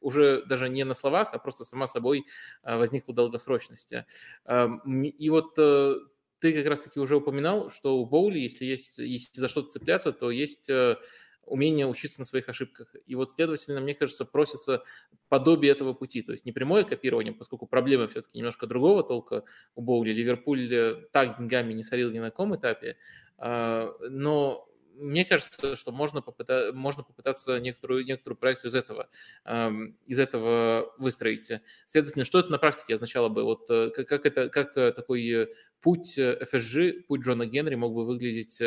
уже 0.00 0.42
даже 0.46 0.70
не 0.70 0.84
на 0.84 0.94
словах, 0.94 1.34
а 1.34 1.38
просто 1.38 1.64
сама 1.64 1.86
собой 1.86 2.24
возникла 2.62 3.14
долгосрочность. 3.14 3.92
И 3.92 5.30
вот 5.30 5.52
э, 5.58 5.94
ты 6.42 6.52
как 6.52 6.66
раз-таки 6.66 6.98
уже 6.98 7.14
упоминал, 7.16 7.70
что 7.70 7.98
у 7.98 8.04
Боули, 8.04 8.40
если 8.40 8.64
есть 8.64 8.98
если 8.98 9.40
за 9.40 9.46
что-то 9.46 9.70
цепляться, 9.70 10.12
то 10.12 10.32
есть 10.32 10.68
э, 10.68 10.96
умение 11.44 11.86
учиться 11.86 12.18
на 12.18 12.24
своих 12.24 12.48
ошибках. 12.48 12.96
И 13.06 13.14
вот, 13.14 13.30
следовательно, 13.30 13.80
мне 13.80 13.94
кажется, 13.94 14.24
просится 14.24 14.82
подобие 15.28 15.70
этого 15.70 15.94
пути, 15.94 16.20
то 16.20 16.32
есть 16.32 16.44
не 16.44 16.50
прямое 16.50 16.82
копирование, 16.82 17.32
поскольку 17.32 17.66
проблема 17.66 18.08
все-таки 18.08 18.38
немножко 18.38 18.66
другого 18.66 19.04
толка 19.04 19.44
у 19.76 19.82
Боули. 19.82 20.12
Ливерпуль 20.12 20.74
э, 20.74 20.94
так 21.12 21.38
деньгами 21.38 21.74
не 21.74 21.84
сорил 21.84 22.10
ни 22.10 22.18
на 22.18 22.30
каком 22.30 22.56
этапе, 22.56 22.96
а, 23.38 23.92
но 24.10 24.68
мне 24.94 25.24
кажется, 25.24 25.76
что 25.76 25.92
можно, 25.92 26.20
попыта- 26.20 26.72
можно 26.72 27.02
попытаться 27.02 27.58
некоторую, 27.60 28.04
некоторую 28.04 28.36
проекцию 28.36 28.70
из 28.70 28.74
этого, 28.74 29.08
эм, 29.44 29.96
из 30.06 30.18
этого 30.18 30.92
выстроить. 30.98 31.50
Следовательно, 31.86 32.24
что 32.24 32.38
это 32.38 32.50
на 32.50 32.58
практике 32.58 32.94
означало 32.94 33.28
бы? 33.28 33.44
Вот 33.44 33.70
э, 33.70 33.90
как, 33.90 34.08
как, 34.08 34.26
это, 34.26 34.48
как 34.48 34.76
э, 34.76 34.92
такой 34.92 35.28
э, 35.28 35.46
путь 35.80 36.18
FSG, 36.18 37.02
путь 37.02 37.22
Джона 37.22 37.46
Генри 37.46 37.74
мог 37.74 37.92
бы 37.94 38.04
выглядеть 38.06 38.62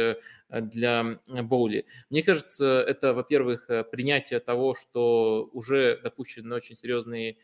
для 0.50 1.20
Боули? 1.28 1.86
Мне 2.10 2.24
кажется, 2.24 2.82
это, 2.82 3.14
во-первых, 3.14 3.70
принятие 3.90 4.42
того, 4.42 4.76
что 4.76 5.50
уже 5.54 5.98
допущены 6.04 6.54
очень 6.56 6.76
серьезные 6.76 7.38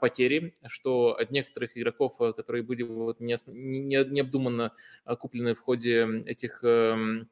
потери, 0.00 0.54
что 0.68 1.16
от 1.18 1.32
некоторых 1.32 1.76
игроков, 1.76 2.16
которые 2.36 2.62
были 2.62 2.84
вот 2.84 3.18
необдуманно 3.18 4.72
куплены 5.18 5.54
в 5.54 5.60
ходе 5.60 6.22
этих 6.24 6.60
эм, 6.62 7.28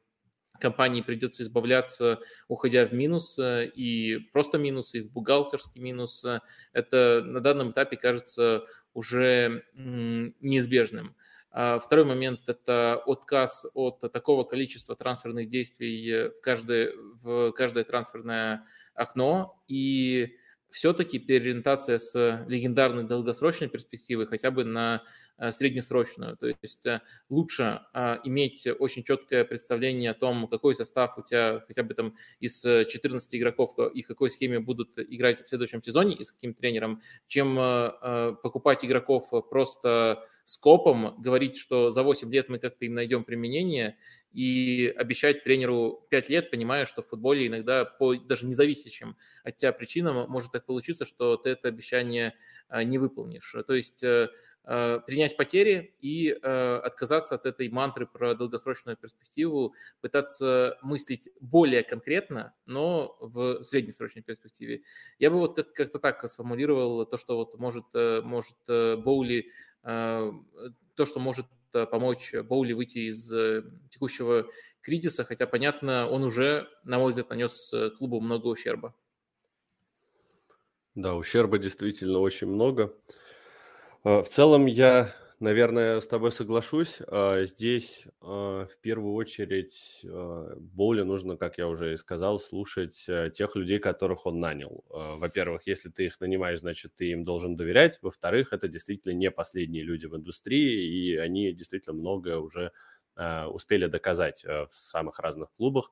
компании 0.59 1.01
придется 1.01 1.43
избавляться, 1.43 2.19
уходя 2.47 2.85
в 2.85 2.93
минус, 2.93 3.39
и 3.39 4.19
просто 4.33 4.57
минус, 4.57 4.93
и 4.95 5.01
в 5.01 5.11
бухгалтерский 5.11 5.81
минус. 5.81 6.25
Это 6.73 7.21
на 7.25 7.39
данном 7.41 7.71
этапе 7.71 7.97
кажется 7.97 8.65
уже 8.93 9.63
неизбежным. 9.73 11.15
А 11.51 11.79
второй 11.79 12.05
момент– 12.05 12.41
это 12.47 13.01
отказ 13.05 13.65
от 13.73 14.01
такого 14.11 14.43
количества 14.43 14.95
трансферных 14.95 15.49
действий 15.49 16.29
в 16.29 16.41
каждое, 16.41 16.93
в 17.23 17.51
каждое 17.53 17.83
трансферное 17.83 18.65
окно 18.93 19.63
и 19.67 20.35
все-таки 20.69 21.17
переориентация 21.17 21.97
с 21.97 22.45
легендарной 22.47 23.05
долгосрочной 23.05 23.69
перспективы 23.69 24.27
хотя 24.27 24.51
бы 24.51 24.65
на 24.65 25.03
среднесрочную. 25.37 26.37
То 26.37 26.47
есть 26.47 26.85
э, 26.85 27.01
лучше 27.29 27.81
а, 27.93 28.19
иметь 28.23 28.67
очень 28.79 29.03
четкое 29.03 29.45
представление 29.45 30.11
о 30.11 30.13
том, 30.13 30.47
какой 30.47 30.75
состав 30.75 31.17
у 31.17 31.23
тебя 31.23 31.63
хотя 31.67 31.83
бы 31.83 31.93
там 31.93 32.15
из 32.39 32.61
14 32.61 33.33
э, 33.33 33.37
игроков 33.37 33.75
и 33.93 34.01
какой 34.01 34.29
схеме 34.29 34.59
будут 34.59 34.97
играть 34.97 35.41
в 35.41 35.47
следующем 35.47 35.81
сезоне 35.81 36.15
и 36.15 36.23
с 36.23 36.31
каким 36.31 36.53
тренером, 36.53 37.01
чем 37.27 37.55
покупать 38.41 38.83
игроков 38.83 39.29
просто 39.49 40.25
скопом, 40.45 41.15
говорить, 41.21 41.57
что 41.57 41.91
за 41.91 42.03
8 42.03 42.31
лет 42.31 42.49
мы 42.49 42.57
как-то 42.59 42.85
им 42.85 42.93
найдем 42.95 43.23
применение 43.23 43.97
и 44.31 44.93
обещать 44.95 45.43
тренеру 45.43 46.05
5 46.09 46.29
лет, 46.29 46.51
понимая, 46.51 46.85
что 46.85 47.01
в 47.01 47.07
футболе 47.07 47.47
иногда 47.47 47.85
по 47.85 48.15
даже 48.15 48.45
независящим 48.45 49.17
от 49.43 49.57
тебя 49.57 49.73
причинам 49.73 50.29
может 50.29 50.51
так 50.51 50.65
получиться, 50.65 51.05
что 51.05 51.37
ты 51.37 51.49
это 51.49 51.67
обещание 51.67 52.33
не 52.71 52.97
выполнишь. 52.97 53.55
То 53.65 53.73
есть 53.73 54.03
Э, 54.07 54.29
принять 55.05 55.37
потери 55.37 55.95
и 56.01 56.29
э, 56.29 56.35
отказаться 56.35 57.35
от 57.35 57.45
этой 57.45 57.69
мантры 57.69 58.05
про 58.05 58.35
долгосрочную 58.35 58.97
перспективу, 58.97 59.73
пытаться 60.01 60.77
мыслить 60.81 61.29
более 61.39 61.83
конкретно, 61.83 62.53
но 62.65 63.15
в 63.21 63.63
среднесрочной 63.63 64.23
перспективе. 64.23 64.81
Я 65.19 65.31
бы 65.31 65.37
вот 65.37 65.55
как- 65.55 65.71
как-то 65.73 65.99
так 65.99 66.27
сформулировал 66.29 67.05
то, 67.05 67.15
что 67.17 67.37
вот 67.37 67.57
может, 67.57 67.85
э, 67.93 68.21
может 68.21 68.57
Боули, 68.67 69.51
то, 69.83 71.05
что 71.05 71.19
может 71.19 71.45
помочь 71.71 72.33
Боули 72.33 72.73
выйти 72.73 73.09
из 73.09 73.29
текущего 73.89 74.47
кризиса, 74.81 75.23
хотя, 75.23 75.47
понятно, 75.47 76.09
он 76.09 76.23
уже, 76.23 76.67
на 76.83 76.99
мой 76.99 77.09
взгляд, 77.09 77.29
нанес 77.29 77.71
клубу 77.97 78.19
много 78.19 78.47
ущерба. 78.47 78.95
Да, 80.95 81.15
ущерба 81.15 81.57
действительно 81.59 82.19
очень 82.19 82.47
много. 82.47 82.95
Э, 84.07 84.21
в 84.23 84.29
целом 84.29 84.67
я, 84.67 85.09
наверное, 85.41 85.99
с 85.99 86.07
тобой 86.07 86.31
соглашусь. 86.31 86.99
А, 87.07 87.43
здесь 87.43 88.05
а, 88.21 88.65
в 88.65 88.77
первую 88.79 89.13
очередь 89.15 90.01
а, 90.05 90.55
Боули 90.57 91.01
нужно, 91.01 91.35
как 91.35 91.57
я 91.57 91.67
уже 91.67 91.91
и 91.93 91.97
сказал, 91.97 92.39
слушать 92.39 93.05
э, 93.09 93.29
тех 93.33 93.55
людей, 93.57 93.79
которых 93.79 94.25
он 94.25 94.39
нанял. 94.39 94.85
Во-первых, 94.89 95.67
если 95.67 95.89
ты 95.89 96.05
их 96.05 96.19
нанимаешь, 96.21 96.59
значит, 96.59 96.95
ты 96.95 97.09
им 97.11 97.25
должен 97.25 97.57
доверять. 97.57 97.99
Во-вторых, 98.01 98.53
это 98.53 98.69
действительно 98.69 99.11
не 99.13 99.29
последние 99.29 99.83
люди 99.83 100.05
в 100.05 100.15
индустрии, 100.15 100.87
и 100.87 101.17
они 101.17 101.51
действительно 101.51 101.95
многое 101.95 102.37
уже 102.37 102.71
успели 103.51 103.87
доказать 103.87 104.45
э, 104.45 104.67
в 104.67 104.73
самых 104.73 105.19
разных 105.19 105.51
клубах. 105.57 105.91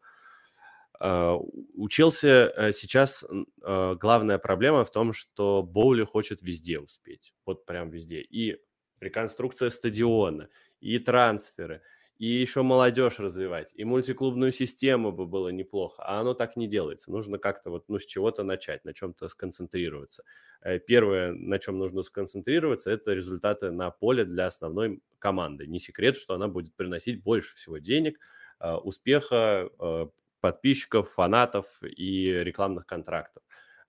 Uh, 1.01 1.39
у 1.73 1.89
Челси 1.89 2.27
uh, 2.27 2.72
сейчас 2.72 3.23
uh, 3.23 3.95
главная 3.95 4.38
проблема 4.38 4.85
в 4.85 4.91
том, 4.91 5.11
что 5.13 5.61
Боули 5.61 6.03
хочет 6.03 6.41
везде 6.41 6.80
успеть, 6.80 7.34
вот 7.45 7.65
прям 7.65 7.89
везде. 7.89 8.22
И 8.22 8.61
реконструкция 8.99 9.69
стадиона, 9.69 10.47
и 10.80 10.99
трансферы, 10.99 11.81
и 12.17 12.27
еще 12.27 12.61
молодежь 12.61 13.19
развивать, 13.19 13.73
и 13.76 13.84
мультиклубную 13.84 14.51
систему 14.51 15.11
бы 15.11 15.26
было 15.26 15.49
неплохо, 15.49 16.01
а 16.05 16.22
оно 16.22 16.34
так 16.34 16.55
не 16.55 16.67
делается. 16.67 17.11
Нужно 17.11 17.38
как-то 17.38 17.69
вот, 17.72 17.89
ну, 17.89 17.99
с 17.99 18.05
чего-то 18.05 18.43
начать, 18.43 18.85
на 18.85 18.93
чем-то 18.93 19.27
сконцентрироваться. 19.27 20.23
Э, 20.61 20.80
первое, 20.80 21.34
на 21.34 21.59
чем 21.59 21.77
нужно 21.77 22.03
сконцентрироваться, 22.03 22.89
это 22.89 23.13
результаты 23.13 23.72
на 23.72 23.91
поле 23.91 24.23
для 24.23 24.45
основной 24.45 25.01
команды. 25.19 25.67
Не 25.67 25.80
секрет, 25.80 26.15
что 26.15 26.35
она 26.35 26.47
будет 26.47 26.73
приносить 26.76 27.22
больше 27.22 27.55
всего 27.55 27.80
денег, 27.80 28.17
э, 28.61 28.73
успеха, 28.76 29.69
э, 29.77 30.07
подписчиков, 30.45 31.09
фанатов 31.09 31.65
и 31.81 32.30
рекламных 32.43 32.85
контрактов 32.85 33.41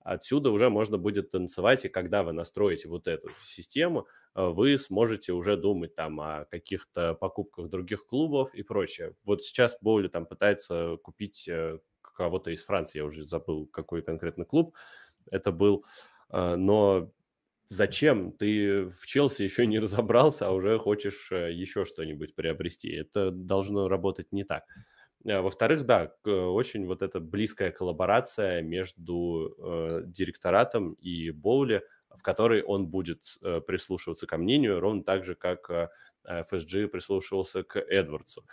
отсюда 0.07 0.51
уже 0.51 0.71
можно 0.71 0.99
будет 0.99 1.31
танцевать, 1.31 1.85
и 1.85 1.89
когда 1.89 2.23
вы 2.23 2.33
настроите 2.33 2.89
вот 2.89 3.09
эту 3.09 3.29
систему, 3.43 4.07
э, 4.35 4.47
вы 4.49 4.79
сможете 4.79 5.33
уже 5.33 5.57
думать 5.57 5.95
там 5.97 6.21
о 6.21 6.45
каких-то 6.45 7.15
покупках 7.15 7.69
других 7.69 8.07
клубов 8.07 8.55
и 8.55 8.63
прочее. 8.63 9.15
Вот 9.25 9.43
сейчас 9.43 9.77
Боули 9.81 10.09
там 10.09 10.27
пытается 10.27 10.97
купить 11.03 11.49
э, 11.49 11.81
кого-то 12.01 12.51
из 12.53 12.65
Франции, 12.65 12.99
я 12.99 13.05
уже 13.05 13.25
забыл, 13.25 13.67
какой 13.67 14.01
конкретно 14.03 14.45
клуб 14.45 14.77
это 15.31 15.51
был, 15.51 15.85
э, 16.31 16.55
но 16.55 17.11
зачем 17.69 18.31
ты 18.31 18.87
в 18.87 19.07
Челси 19.07 19.43
еще 19.43 19.67
не 19.67 19.81
разобрался, 19.81 20.47
а 20.47 20.53
уже 20.53 20.79
хочешь 20.79 21.33
еще 21.33 21.85
что-нибудь 21.85 22.37
приобрести? 22.37 22.93
Это 22.93 23.33
должно 23.33 23.89
работать 23.89 24.31
не 24.31 24.45
так. 24.45 24.63
Э, 25.25 25.41
во-вторых, 25.41 25.85
да, 25.87 26.13
очень 26.25 26.87
вот 26.87 27.03
эта 27.03 27.21
близкая 27.21 27.71
коллаборация 27.73 28.63
между 28.63 29.55
э, 29.59 30.03
директоратом 30.07 30.93
и 30.95 31.31
Боули, 31.31 31.83
в 32.17 32.23
которой 32.23 32.63
он 32.63 32.87
будет 32.89 33.37
э, 33.43 33.61
прислушиваться 33.61 34.27
ко 34.27 34.39
мнению, 34.39 34.81
ровно 34.81 35.03
так 35.05 35.25
же, 35.25 35.35
как 35.35 35.71
э, 35.71 35.89
FSG 36.27 36.89
прислушивался 36.89 37.63
к 37.63 37.79
Эдвардсу. 37.81 38.45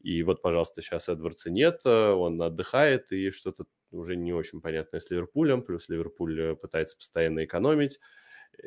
И 0.00 0.22
вот, 0.24 0.42
пожалуйста, 0.42 0.82
сейчас 0.82 1.08
Эдвардса 1.08 1.50
нет, 1.50 1.82
э, 1.86 2.10
он 2.12 2.40
отдыхает, 2.42 3.12
и 3.12 3.30
что-то 3.30 3.64
уже 3.90 4.16
не 4.16 4.32
очень 4.32 4.60
понятное 4.60 5.00
с 5.00 5.10
Ливерпулем, 5.10 5.62
плюс 5.62 5.88
Ливерпуль 5.88 6.40
э, 6.40 6.56
пытается 6.56 6.96
постоянно 6.96 7.44
экономить. 7.44 8.00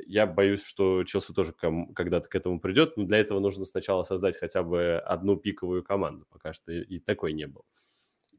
Я 0.06 0.26
боюсь, 0.26 0.66
что 0.66 1.04
Челси 1.04 1.34
тоже 1.34 1.54
когда-то 1.54 2.28
к 2.30 2.36
этому 2.36 2.60
придет, 2.60 2.98
но 2.98 3.06
для 3.06 3.20
этого 3.20 3.40
нужно 3.40 3.66
сначала 3.66 4.04
создать 4.04 4.38
хотя 4.38 4.64
бы 4.64 4.98
одну 4.98 5.38
пиковую 5.38 5.84
команду, 5.84 6.26
пока 6.30 6.54
что 6.54 6.72
и 6.72 7.00
такой 7.00 7.34
не 7.34 7.48
был. 7.48 7.66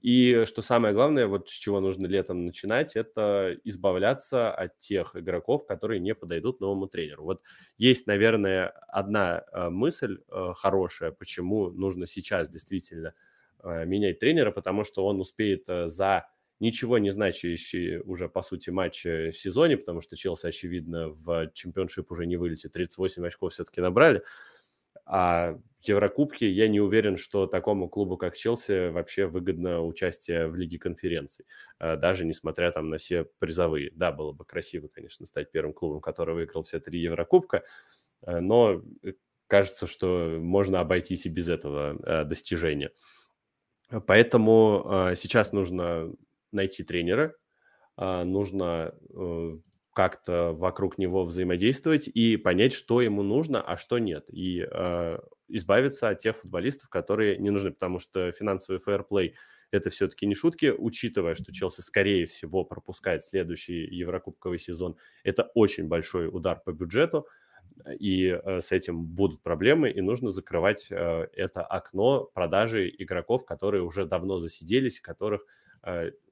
И 0.03 0.45
что 0.47 0.63
самое 0.63 0.95
главное, 0.95 1.27
вот 1.27 1.49
с 1.49 1.53
чего 1.53 1.81
нужно 1.81 2.07
летом 2.07 2.45
начинать, 2.45 2.95
это 2.95 3.57
избавляться 3.65 4.53
от 4.53 4.79
тех 4.79 5.17
игроков, 5.17 5.67
которые 5.67 6.01
не 6.01 6.15
подойдут 6.15 6.61
новому 6.61 6.87
тренеру. 6.87 7.25
Вот 7.25 7.43
есть, 7.79 8.07
наверное, 8.07 8.69
одна 8.89 9.43
э, 9.53 9.69
мысль 9.71 10.19
э, 10.29 10.53
хорошая, 10.55 11.11
почему 11.11 11.71
нужно 11.71 12.07
сейчас 12.07 12.49
действительно 12.49 13.15
э, 13.65 13.85
менять 13.87 14.19
тренера, 14.19 14.53
потому 14.53 14.85
что 14.85 15.05
он 15.05 15.21
успеет 15.21 15.67
за 15.67 16.29
ничего 16.61 16.99
не 16.99 17.11
значащий 17.11 17.99
уже, 17.99 18.29
по 18.29 18.43
сути, 18.43 18.71
матч 18.71 19.05
в 19.05 19.33
сезоне, 19.33 19.77
потому 19.77 20.01
что 20.01 20.17
Челси, 20.17 20.47
очевидно, 20.47 21.09
в 21.09 21.51
чемпионшип 21.53 22.11
уже 22.11 22.27
не 22.27 22.37
вылетит. 22.37 22.73
38 22.73 23.27
очков 23.27 23.53
все-таки 23.53 23.81
набрали. 23.81 24.23
А 25.05 25.53
в 25.53 25.89
Еврокубке 25.89 26.51
я 26.51 26.67
не 26.67 26.81
уверен, 26.81 27.17
что 27.17 27.47
такому 27.47 27.89
клубу, 27.89 28.17
как 28.17 28.37
Челси, 28.37 28.89
вообще 28.89 29.27
выгодно 29.27 29.83
участие 29.85 30.49
в 30.49 30.57
Лиге 30.57 30.79
конференций, 30.79 31.47
а, 31.79 31.97
даже 31.97 32.25
несмотря 32.25 32.73
там 32.73 32.91
на 32.91 32.99
все 32.99 33.25
призовые. 33.39 33.93
Да, 33.95 34.11
было 34.11 34.33
бы 34.33 34.45
красиво, 34.45 34.89
конечно, 34.89 35.25
стать 35.27 35.53
первым 35.53 35.75
клубом, 35.75 36.01
который 36.01 36.35
выиграл 36.35 36.65
все 36.65 36.81
три 36.81 37.01
Еврокубка, 37.01 37.63
а, 38.23 38.41
но 38.41 38.83
кажется, 39.47 39.87
что 39.87 40.39
можно 40.41 40.81
обойтись 40.81 41.27
и 41.27 41.29
без 41.29 41.49
этого 41.49 42.25
достижения. 42.25 42.91
Поэтому 44.09 45.13
сейчас 45.15 45.53
нужно 45.53 46.13
найти 46.57 46.83
тренера, 46.83 47.35
а, 47.97 48.25
нужно 48.25 48.95
э, 49.15 49.59
как-то 49.95 50.53
вокруг 50.53 50.99
него 50.99 51.25
взаимодействовать 51.25 52.07
и 52.09 52.37
понять, 52.37 52.75
что 52.75 53.01
ему 53.01 53.23
нужно, 53.23 53.63
а 53.63 53.79
что 53.79 53.99
нет. 53.99 54.29
И 54.31 54.67
э, 54.71 55.19
избавиться 55.49 56.11
от 56.11 56.19
тех 56.19 56.37
футболистов, 56.37 56.91
которые 56.91 57.39
не 57.39 57.49
нужны, 57.49 57.71
потому 57.71 57.99
что 57.99 58.31
финансовый 58.33 58.79
фэрплей– 58.79 59.35
это 59.71 59.89
все-таки 59.89 60.27
не 60.27 60.35
шутки, 60.35 60.67
учитывая, 60.77 61.35
что 61.35 61.51
Челси, 61.51 61.81
скорее 61.81 62.27
всего, 62.27 62.65
пропускает 62.65 63.23
следующий 63.23 63.87
Еврокубковый 63.87 64.59
сезон. 64.59 64.97
Это 65.25 65.51
очень 65.55 65.89
большой 65.89 66.29
удар 66.29 66.61
по 66.63 66.73
бюджету, 66.73 67.27
и 67.99 68.27
э, 68.27 68.61
с 68.61 68.73
этим 68.73 69.03
будут 69.03 69.43
проблемы, 69.43 69.91
и 69.91 70.03
нужно 70.03 70.29
закрывать 70.29 70.89
это 70.91 71.63
окно 71.63 72.25
продажи 72.25 72.91
игроков, 72.99 73.47
которые 73.47 73.83
уже 73.83 74.05
давно 74.05 74.39
засиделись, 74.39 75.01
которых 75.01 75.47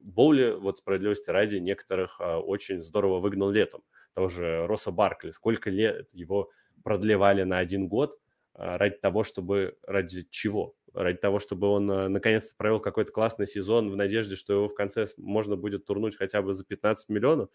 Боули, 0.04 0.50
вот 0.50 0.78
справедливости 0.78 1.30
ради, 1.30 1.56
некоторых 1.56 2.20
а, 2.20 2.38
очень 2.38 2.82
здорово 2.82 3.20
выгнал 3.20 3.50
летом. 3.50 3.82
Того 4.12 4.28
же 4.28 4.66
Росса 4.66 4.90
Баркли, 4.90 5.30
сколько 5.30 5.70
лет 5.70 6.12
его 6.12 6.50
продлевали 6.82 7.42
на 7.44 7.58
один 7.58 7.88
год 7.88 8.18
а, 8.52 8.76
ради 8.78 8.96
того, 8.96 9.22
чтобы... 9.22 9.76
Ради 9.86 10.26
чего? 10.30 10.74
Ради 10.92 11.18
того, 11.18 11.38
чтобы 11.38 11.68
он 11.68 11.90
а, 11.90 12.08
наконец-то 12.08 12.54
провел 12.56 12.80
какой-то 12.80 13.12
классный 13.12 13.46
сезон 13.46 13.90
в 13.90 13.96
надежде, 13.96 14.36
что 14.36 14.52
его 14.52 14.68
в 14.68 14.74
конце 14.74 15.06
можно 15.16 15.56
будет 15.56 15.86
турнуть 15.86 16.16
хотя 16.16 16.42
бы 16.42 16.52
за 16.52 16.64
15 16.64 17.08
миллионов. 17.08 17.48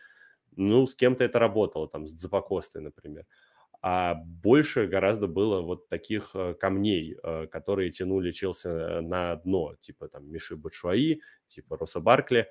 Ну, 0.56 0.88
с 0.88 0.96
кем-то 0.96 1.24
это 1.24 1.38
работало, 1.38 1.88
там, 1.88 2.08
с 2.08 2.14
Дзапакостой, 2.14 2.82
например 2.82 3.26
а 3.82 4.16
больше 4.16 4.88
гораздо 4.88 5.28
было 5.28 5.62
вот 5.62 5.88
таких 5.88 6.32
э, 6.34 6.54
камней, 6.54 7.18
э, 7.24 7.48
которые 7.48 7.92
тянули 7.92 8.32
Челси 8.32 8.68
э, 8.68 9.02
на 9.02 9.38
дно, 9.38 9.76
типа 9.80 10.10
там 10.10 10.30
Миши 10.30 10.58
Батшуаи, 10.58 11.22
типа 11.48 11.78
Роса 11.78 12.00
Баркли 12.00 12.50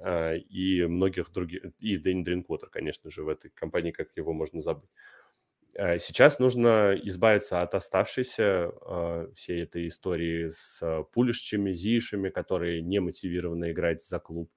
и 0.00 0.86
многих 0.88 1.32
других, 1.32 1.64
и 1.80 1.96
Дэнни 1.96 2.22
Дринквотер, 2.22 2.68
конечно 2.68 3.10
же, 3.10 3.24
в 3.24 3.28
этой 3.28 3.50
компании, 3.50 3.90
как 3.90 4.10
его 4.14 4.32
можно 4.32 4.60
забыть. 4.60 4.90
Сейчас 5.74 6.38
нужно 6.38 6.96
избавиться 7.02 7.62
от 7.62 7.74
оставшейся 7.74 8.70
всей 9.34 9.64
этой 9.64 9.88
истории 9.88 10.50
с 10.50 11.04
Пулишчами, 11.12 11.72
Зишами, 11.72 12.28
которые 12.28 12.80
не 12.80 13.00
мотивированы 13.00 13.72
играть 13.72 14.00
за 14.00 14.20
клуб 14.20 14.52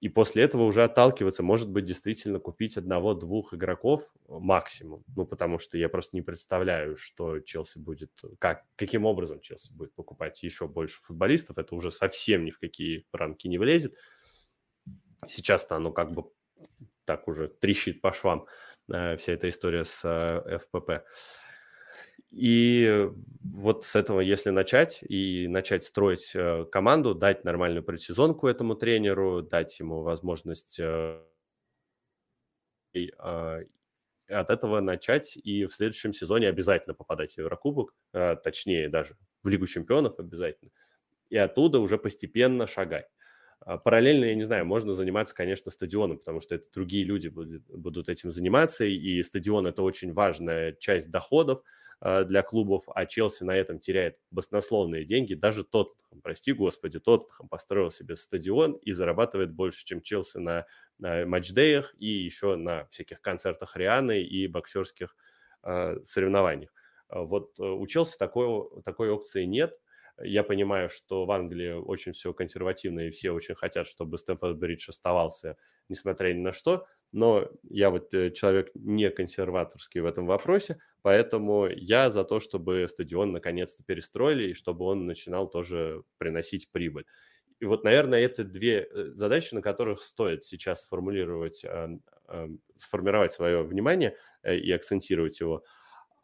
и 0.00 0.08
после 0.08 0.44
этого 0.44 0.62
уже 0.62 0.84
отталкиваться, 0.84 1.42
может 1.42 1.70
быть, 1.70 1.84
действительно 1.84 2.38
купить 2.38 2.76
одного-двух 2.76 3.52
игроков 3.54 4.08
максимум. 4.28 5.02
Ну, 5.16 5.26
потому 5.26 5.58
что 5.58 5.76
я 5.76 5.88
просто 5.88 6.14
не 6.14 6.22
представляю, 6.22 6.96
что 6.96 7.40
Челси 7.40 7.78
будет, 7.78 8.12
как, 8.38 8.64
каким 8.76 9.06
образом 9.06 9.40
Челси 9.40 9.72
будет 9.72 9.92
покупать 9.94 10.40
еще 10.44 10.68
больше 10.68 11.00
футболистов. 11.02 11.58
Это 11.58 11.74
уже 11.74 11.90
совсем 11.90 12.44
ни 12.44 12.50
в 12.50 12.60
какие 12.60 13.06
рамки 13.12 13.48
не 13.48 13.58
влезет. 13.58 13.96
Сейчас-то 15.26 15.74
оно 15.74 15.90
как 15.90 16.12
бы 16.12 16.30
так 17.04 17.26
уже 17.26 17.48
трещит 17.48 18.00
по 18.00 18.12
швам, 18.12 18.46
э, 18.92 19.16
вся 19.16 19.32
эта 19.32 19.48
история 19.48 19.84
с 19.84 20.02
э, 20.04 20.58
ФПП. 20.58 21.04
И 22.30 23.08
вот 23.42 23.84
с 23.84 23.96
этого, 23.96 24.20
если 24.20 24.50
начать, 24.50 25.02
и 25.02 25.48
начать 25.48 25.84
строить 25.84 26.32
э, 26.34 26.66
команду, 26.70 27.14
дать 27.14 27.44
нормальную 27.44 27.82
предсезонку 27.82 28.46
этому 28.46 28.74
тренеру, 28.74 29.42
дать 29.42 29.78
ему 29.80 30.02
возможность 30.02 30.78
э, 30.78 31.22
а, 33.18 33.60
от 34.28 34.50
этого 34.50 34.80
начать 34.80 35.36
и 35.36 35.64
в 35.66 35.72
следующем 35.72 36.12
сезоне 36.12 36.48
обязательно 36.48 36.94
попадать 36.94 37.32
в 37.32 37.38
Еврокубок, 37.38 37.94
э, 38.12 38.36
точнее 38.36 38.88
даже 38.88 39.16
в 39.42 39.48
Лигу 39.48 39.66
чемпионов 39.66 40.18
обязательно, 40.18 40.70
и 41.30 41.36
оттуда 41.36 41.80
уже 41.80 41.98
постепенно 41.98 42.66
шагать. 42.66 43.06
А, 43.60 43.76
параллельно, 43.78 44.24
я 44.26 44.34
не 44.34 44.44
знаю, 44.44 44.64
можно 44.66 44.92
заниматься, 44.92 45.34
конечно, 45.34 45.70
стадионом, 45.70 46.18
потому 46.18 46.40
что 46.40 46.54
это 46.54 46.70
другие 46.72 47.04
люди 47.04 47.28
будут, 47.28 47.64
будут 47.66 48.08
этим 48.08 48.30
заниматься, 48.30 48.84
и 48.84 49.22
стадион– 49.22 49.66
это 49.68 49.82
очень 49.82 50.12
важная 50.12 50.72
часть 50.72 51.10
доходов 51.10 51.62
а, 52.00 52.24
для 52.24 52.42
клубов, 52.42 52.84
а 52.94 53.04
Челси 53.06 53.44
на 53.44 53.56
этом 53.56 53.78
теряет 53.78 54.16
баснословные 54.30 55.04
деньги. 55.04 55.34
Даже 55.34 55.64
Тоттенхэм, 55.64 56.20
прости 56.22 56.52
господи, 56.52 57.00
Тоттенхэм 57.00 57.48
построил 57.48 57.90
себе 57.90 58.16
стадион 58.16 58.72
и 58.74 58.92
зарабатывает 58.92 59.52
больше, 59.52 59.84
чем 59.84 60.02
Челси 60.02 60.38
на, 60.38 60.66
на 60.98 61.26
матчдеях 61.26 61.94
и 61.98 62.06
еще 62.06 62.56
на 62.56 62.86
всяких 62.86 63.20
концертах 63.20 63.76
Рианы 63.76 64.22
и 64.22 64.46
боксерских 64.46 65.16
э, 65.64 65.96
соревнованиях. 66.04 66.72
Вот 67.10 67.58
у 67.58 67.86
Челси 67.86 68.18
такой, 68.18 68.68
такой 68.84 69.10
опции 69.10 69.44
нет– 69.44 69.80
я 70.22 70.42
понимаю, 70.42 70.88
что 70.88 71.24
в 71.24 71.30
Англии 71.30 71.72
очень 71.72 72.12
все 72.12 72.32
консервативно, 72.32 73.00
и 73.00 73.10
все 73.10 73.30
очень 73.30 73.54
хотят, 73.54 73.86
чтобы 73.86 74.18
Стэнфорд 74.18 74.58
Бридж 74.58 74.88
оставался, 74.88 75.56
несмотря 75.88 76.32
ни 76.32 76.40
на 76.40 76.52
что. 76.52 76.86
Но 77.12 77.48
я 77.62 77.90
вот 77.90 78.12
э, 78.12 78.30
человек 78.30 78.70
не 78.74 79.10
консерваторский 79.10 80.00
в 80.00 80.06
этом 80.06 80.26
вопросе, 80.26 80.78
поэтому 81.02 81.66
я 81.68 82.10
за 82.10 82.24
то, 82.24 82.38
чтобы 82.40 82.86
стадион 82.88 83.32
наконец-то 83.32 83.82
перестроили, 83.84 84.50
и 84.50 84.54
чтобы 84.54 84.84
он 84.84 85.06
начинал 85.06 85.48
тоже 85.48 86.02
приносить 86.18 86.70
прибыль. 86.70 87.06
И 87.60 87.64
вот, 87.64 87.82
наверное, 87.82 88.20
это 88.20 88.44
две 88.44 88.82
э, 88.82 89.10
задачи, 89.14 89.54
на 89.54 89.62
которых 89.62 90.00
стоит 90.00 90.44
сейчас 90.44 90.82
сформулировать, 90.82 91.64
сформировать 92.76 93.32
свое 93.32 93.62
внимание 93.62 94.16
и 94.44 94.70
акцентировать 94.70 95.40
его. 95.40 95.64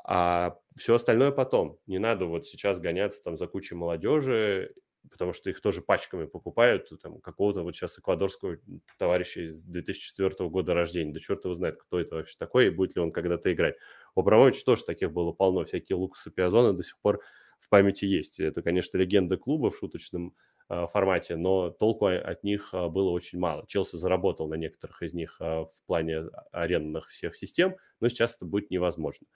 А 0.04 0.58
все 0.76 0.94
остальное 0.94 1.30
потом. 1.32 1.78
Не 1.86 1.98
надо 1.98 2.26
вот 2.26 2.46
сейчас 2.46 2.78
гоняться 2.78 3.22
там 3.22 3.36
за 3.36 3.46
кучей 3.46 3.74
молодежи 3.74 4.74
потому 5.10 5.32
что 5.32 5.50
их 5.50 5.60
тоже 5.60 5.82
пачками 5.82 6.26
покупают, 6.26 6.90
там, 7.02 7.20
какого-то 7.20 7.62
вот 7.62 7.74
сейчас 7.74 7.98
эквадорского 7.98 8.56
товарища 8.98 9.42
из 9.42 9.64
2004 9.64 10.48
года 10.48 10.74
рождения. 10.74 11.12
Да 11.12 11.20
черт 11.20 11.44
его 11.44 11.54
знает, 11.54 11.76
кто 11.76 12.00
это 12.00 12.16
вообще 12.16 12.36
такой 12.38 12.66
и 12.66 12.70
будет 12.70 12.96
ли 12.96 13.02
он 13.02 13.12
когда-то 13.12 13.52
играть. 13.52 13.76
У 14.14 14.20
Абрамовича 14.20 14.64
тоже 14.64 14.84
таких 14.84 15.12
было 15.12 15.32
полно, 15.32 15.64
всякие 15.64 15.96
Лукасы 15.96 16.30
Пиазоны 16.30 16.72
до 16.72 16.82
сих 16.82 16.98
пор 17.00 17.20
в 17.58 17.68
памяти 17.68 18.04
есть. 18.04 18.40
Это, 18.40 18.62
конечно, 18.62 18.96
легенда 18.98 19.36
клуба 19.36 19.70
в 19.70 19.76
шуточном 19.76 20.34
э, 20.68 20.86
формате, 20.86 21.36
но 21.36 21.70
толку 21.70 22.06
от 22.06 22.42
них 22.42 22.70
э, 22.72 22.88
было 22.88 23.10
очень 23.10 23.38
мало. 23.38 23.64
Челси 23.66 23.96
заработал 23.96 24.48
на 24.48 24.54
некоторых 24.54 25.02
из 25.02 25.14
них 25.14 25.36
э, 25.40 25.44
в 25.44 25.82
плане 25.86 26.24
арендных 26.52 27.08
всех 27.08 27.36
систем, 27.36 27.76
но 28.00 28.08
сейчас 28.08 28.36
это 28.36 28.46
будет 28.46 28.70
невозможно. 28.70 29.26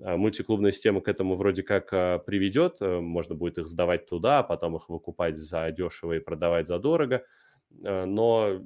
А, 0.00 0.16
мультиклубная 0.16 0.72
система 0.72 1.00
к 1.00 1.08
этому 1.08 1.36
вроде 1.36 1.62
как 1.62 1.92
а, 1.92 2.18
приведет, 2.18 2.80
э, 2.80 3.00
можно 3.00 3.34
будет 3.34 3.58
их 3.58 3.68
сдавать 3.68 4.06
туда, 4.06 4.38
а 4.38 4.42
потом 4.42 4.76
их 4.76 4.88
выкупать 4.88 5.36
за 5.36 5.70
дешево 5.70 6.14
и 6.14 6.20
продавать 6.20 6.66
за 6.66 6.78
дорого, 6.78 7.24
э, 7.84 8.04
но, 8.04 8.62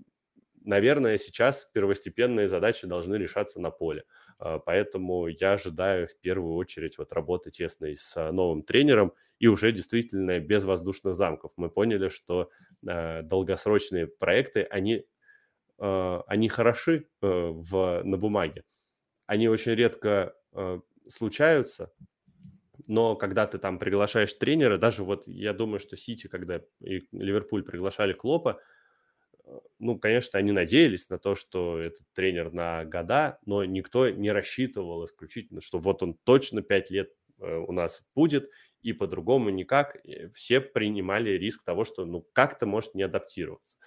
наверное, 0.65 1.19
сейчас 1.19 1.69
первостепенные 1.73 2.49
задачи 2.49 2.87
должны 2.87 3.17
решаться 3.17 3.61
на 3.61 3.71
поле, 3.71 4.05
поэтому 4.39 5.29
я 5.29 5.53
ожидаю 5.53 6.09
в 6.09 6.19
первую 6.21 6.55
очередь 6.55 6.99
вот 6.99 7.13
работы 7.13 7.51
тесной 7.51 7.97
с 7.97 8.31
новым 8.33 8.63
тренером 8.63 9.13
и 9.39 9.47
уже 9.47 9.71
действительно 9.71 10.41
без 10.41 10.65
воздушных 10.65 11.15
замков. 11.15 11.53
Мы 11.57 11.71
поняли, 11.71 12.09
что 12.09 12.51
долгосрочные 12.83 14.09
проекты, 14.09 14.63
они, 14.63 15.07
они 15.79 16.49
хороши 16.49 17.07
в, 17.21 18.03
на 18.03 18.17
бумаге, 18.17 18.65
они 19.27 19.49
очень 19.49 19.73
редко 19.73 20.35
случаются, 21.09 21.93
но 22.87 23.17
когда 23.17 23.47
ты 23.47 23.59
там 23.59 23.79
приглашаешь 23.79 24.35
тренера, 24.35 24.79
даже 24.79 25.05
вот 25.05 25.27
я 25.27 25.53
думаю, 25.53 25.81
что 25.81 25.97
Сити, 25.97 26.29
когда 26.29 26.61
и 26.81 27.03
Ливерпуль 27.13 27.65
приглашали 27.65 28.13
Клопа, 28.13 28.61
э, 29.45 29.59
ну, 29.79 29.99
конечно, 29.99 30.39
они 30.39 30.53
надеялись 30.53 31.09
на 31.11 31.19
то, 31.19 31.35
что 31.35 31.79
этот 31.79 32.07
тренер 32.15 32.53
на 32.53 32.85
года, 32.85 33.39
но 33.47 33.65
никто 33.65 34.09
не 34.11 34.31
рассчитывал 34.33 35.05
исключительно, 35.05 35.61
что 35.61 35.79
вот 35.79 36.03
он 36.03 36.15
точно 36.25 36.63
5 36.63 36.91
лет 36.91 37.11
э, 37.41 37.57
у 37.57 37.73
нас 37.73 38.03
будет, 38.15 38.51
и 38.83 38.93
по-другому 38.93 39.51
никак. 39.51 39.97
Все 40.35 40.61
принимали 40.61 41.31
риск 41.31 41.65
того, 41.65 41.85
что 41.85 42.05
ну 42.05 42.27
как-то 42.33 42.67
может 42.67 42.95
не 42.95 43.03
адаптироваться. 43.03 43.79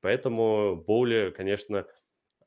Поэтому 0.00 0.76
Боули, 0.76 1.32
конечно, 1.34 1.86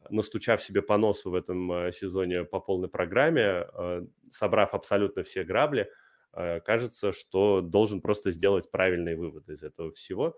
настучав 0.10 0.62
себе 0.62 0.82
по 0.82 0.98
носу 0.98 1.32
в 1.32 1.36
этом 1.36 1.72
э, 1.72 1.92
сезоне 1.92 2.44
по 2.44 2.60
полной 2.60 2.90
программе, 2.90 3.42
э, 3.42 4.06
собрав 4.30 4.74
абсолютно 4.74 5.24
все 5.24 5.44
грабли, 5.44 5.90
э, 6.34 6.60
кажется, 6.62 7.12
что 7.12 7.62
должен 7.62 8.02
просто 8.02 8.32
сделать 8.32 8.72
правильные 8.72 9.16
выводы 9.16 9.54
из 9.54 9.64
этого 9.64 9.92
всего. 9.92 10.38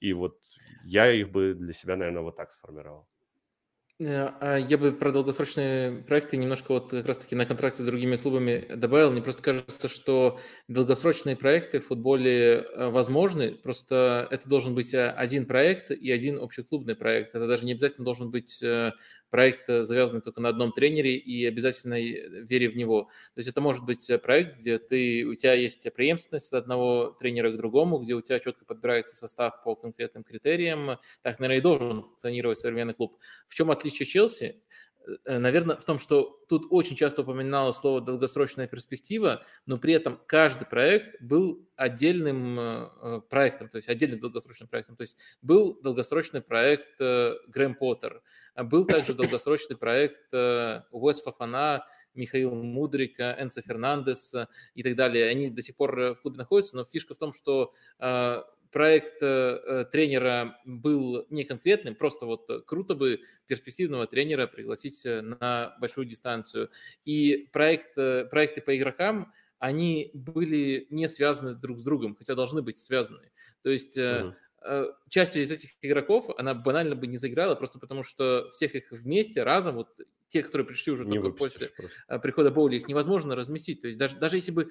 И 0.00 0.12
вот 0.12 0.38
я 0.84 1.10
их 1.12 1.30
бы 1.30 1.54
для 1.54 1.72
себя, 1.72 1.96
наверное, 1.96 2.22
вот 2.22 2.36
так 2.36 2.50
сформировал. 2.50 3.08
Э, 3.98 4.28
а 4.40 4.56
я 4.58 4.76
бы 4.76 4.92
про 4.92 5.10
долгосрочные 5.10 6.02
проекты 6.02 6.36
немножко 6.36 6.72
вот 6.72 6.90
как 6.90 7.06
раз-таки 7.06 7.34
на 7.34 7.46
контрасте 7.46 7.82
с 7.82 7.86
другими 7.86 8.16
клубами 8.16 8.66
добавил. 8.74 9.10
Мне 9.10 9.22
просто 9.22 9.42
кажется, 9.42 9.88
что 9.88 10.38
долгосрочные 10.68 11.34
проекты 11.34 11.80
в 11.80 11.86
футболе 11.86 12.58
э, 12.58 12.88
возможны, 12.90 13.52
просто 13.52 14.28
это 14.30 14.48
должен 14.48 14.74
быть 14.74 14.92
э, 14.92 15.10
один 15.10 15.46
проект 15.46 15.90
и 15.90 16.10
один 16.10 16.38
общеклубный 16.38 16.94
проект. 16.94 17.34
Это 17.34 17.46
даже 17.46 17.64
не 17.64 17.72
обязательно 17.72 18.04
должен 18.04 18.30
быть 18.30 18.62
проект, 19.30 19.66
завязанный 19.66 20.22
только 20.22 20.40
на 20.40 20.48
одном 20.48 20.72
тренере 20.72 21.16
и 21.16 21.44
обязательной 21.46 22.12
э, 22.12 22.28
вере 22.42 22.68
в 22.68 22.76
него. 22.76 23.04
То 23.34 23.38
есть 23.38 23.48
это 23.48 23.60
может 23.60 23.84
быть 23.84 24.10
проект, 24.22 24.58
где 24.58 24.78
ты, 24.78 25.24
у 25.24 25.34
тебя 25.34 25.54
есть 25.54 25.86
преемственность 25.94 26.52
от 26.52 26.62
одного 26.62 27.16
тренера 27.18 27.50
к 27.50 27.56
другому, 27.56 27.98
где 27.98 28.14
у 28.14 28.20
тебя 28.20 28.38
четко 28.40 28.64
подбирается 28.64 29.16
состав 29.16 29.62
по 29.62 29.74
конкретным 29.74 30.22
критериям. 30.22 30.98
Так, 31.22 31.38
наверное, 31.38 31.58
и 31.58 31.60
должен 31.60 32.02
функционировать 32.02 32.58
современный 32.58 32.94
клуб. 32.94 33.18
В 33.46 33.54
чем 33.54 33.70
отличие 33.70 33.85
Челси? 33.90 34.62
наверное, 35.24 35.76
в 35.76 35.84
том, 35.84 36.00
что 36.00 36.42
тут 36.48 36.66
очень 36.70 36.96
часто 36.96 37.22
упоминалось 37.22 37.76
слово 37.76 38.00
долгосрочная 38.00 38.66
перспектива, 38.66 39.44
но 39.64 39.78
при 39.78 39.92
этом 39.94 40.20
каждый 40.26 40.66
проект 40.66 41.22
был 41.22 41.64
отдельным 41.76 42.90
проектом, 43.28 43.68
то 43.68 43.76
есть 43.76 43.88
отдельным 43.88 44.18
долгосрочным 44.18 44.68
проектом. 44.68 44.96
То 44.96 45.02
есть 45.02 45.16
был 45.42 45.80
долгосрочный 45.80 46.40
проект 46.40 46.98
Грэм 46.98 47.76
Поттер, 47.76 48.20
а 48.56 48.64
был 48.64 48.84
также 48.84 49.14
долгосрочный 49.14 49.76
проект 49.76 50.32
э, 50.32 50.82
Уэс 50.90 51.20
Фафана, 51.20 51.86
Михаил 52.14 52.54
Мудрика, 52.54 53.36
Энцо 53.38 53.60
Фернандес 53.60 54.34
э, 54.34 54.46
и 54.74 54.82
так 54.82 54.96
далее. 54.96 55.28
Они 55.28 55.50
до 55.50 55.62
сих 55.62 55.76
пор 55.76 56.14
в 56.14 56.16
клубе 56.22 56.38
находятся, 56.38 56.76
но 56.76 56.84
фишка 56.84 57.14
в 57.14 57.18
том, 57.18 57.32
что 57.32 57.74
э, 57.98 58.42
проект 58.76 59.20
тренера 59.90 60.60
был 60.66 61.26
не 61.30 61.44
конкретным, 61.44 61.94
просто 61.94 62.26
вот 62.26 62.46
круто 62.66 62.94
бы 62.94 63.20
перспективного 63.46 64.06
тренера 64.06 64.46
пригласить 64.46 65.02
на 65.06 65.74
большую 65.80 66.04
дистанцию. 66.04 66.68
И 67.06 67.48
проект, 67.54 67.94
проекты 67.94 68.60
по 68.60 68.76
игрокам, 68.76 69.32
они 69.58 70.10
были 70.12 70.88
не 70.90 71.08
связаны 71.08 71.54
друг 71.54 71.78
с 71.78 71.82
другом, 71.82 72.16
хотя 72.16 72.34
должны 72.34 72.60
быть 72.60 72.76
связаны. 72.76 73.30
То 73.62 73.70
есть 73.70 73.98
Э, 74.68 74.86
часть 75.08 75.36
из 75.36 75.50
этих 75.50 75.70
игроков, 75.80 76.28
она 76.36 76.52
банально 76.52 76.96
бы 76.96 77.06
не 77.06 77.18
заиграла, 77.18 77.54
просто 77.54 77.78
потому 77.78 78.02
что 78.02 78.48
всех 78.50 78.74
их 78.74 78.90
вместе, 78.90 79.44
разом, 79.44 79.76
вот 79.76 79.88
те, 80.28 80.42
которые 80.42 80.66
пришли 80.66 80.92
уже 80.92 81.04
не 81.04 81.20
только 81.20 81.36
после 81.36 81.68
просто. 81.68 81.92
Э, 82.08 82.18
прихода 82.18 82.50
Боули, 82.50 82.76
их 82.76 82.88
невозможно 82.88 83.36
разместить. 83.36 83.80
То 83.82 83.86
есть 83.86 83.98
даже, 83.98 84.16
даже 84.16 84.36
если 84.36 84.50
бы 84.50 84.70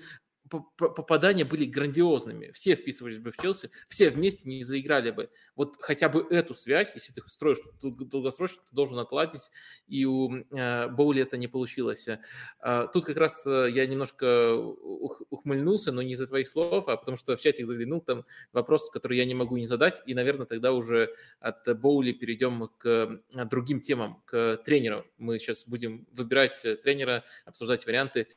попадания 0.50 1.44
были 1.44 1.66
грандиозными. 1.66 2.52
Все 2.52 2.76
вписывались 2.76 3.18
бы 3.18 3.32
в 3.32 3.38
Челси, 3.38 3.72
все 3.88 4.10
вместе 4.10 4.48
не 4.48 4.64
заиграли 4.64 5.12
бы. 5.12 5.30
Вот 5.56 5.78
хотя 5.80 6.10
бы 6.10 6.26
эту 6.30 6.54
связь, 6.54 6.94
если 6.94 7.14
ты 7.14 7.22
строишь 7.28 7.58
долгосрочно, 7.82 8.62
ты 8.70 8.76
должен 8.76 9.00
отладить, 9.00 9.50
и 9.88 10.06
у 10.06 10.32
э, 10.32 10.88
Боули 10.90 11.22
это 11.22 11.38
не 11.38 11.48
получилось. 11.48 12.08
Э, 12.08 12.88
тут 12.94 13.06
как 13.06 13.18
раз 13.18 13.46
э, 13.48 13.70
я 13.72 13.88
немножко 13.88 14.56
ухмыльнулся, 14.56 15.92
но 15.92 16.02
не 16.02 16.14
из-за 16.14 16.28
твоих 16.28 16.48
слов, 16.48 16.88
а 16.88 16.98
потому 16.98 17.18
что 17.18 17.36
в 17.36 17.42
чатик 17.42 17.66
заглянул, 17.66 18.02
там 18.02 18.26
вопрос, 18.54 18.90
который 18.92 19.18
я 19.18 19.26
не 19.26 19.34
могу 19.34 19.58
не 19.58 19.66
задать, 19.66 20.02
и, 20.06 20.14
наверное, 20.14 20.46
тогда 20.46 20.74
уже 20.74 21.16
от 21.40 21.80
Боули 21.80 22.12
перейдем 22.12 22.70
к 22.78 23.22
другим 23.50 23.82
темам, 23.82 24.22
к 24.26 24.58
тренеру. 24.66 25.06
Мы 25.18 25.40
сейчас 25.40 25.68
будем 25.68 26.06
выбирать 26.12 26.62
тренера, 26.84 27.24
обсуждать 27.46 27.86
варианты. 27.86 28.28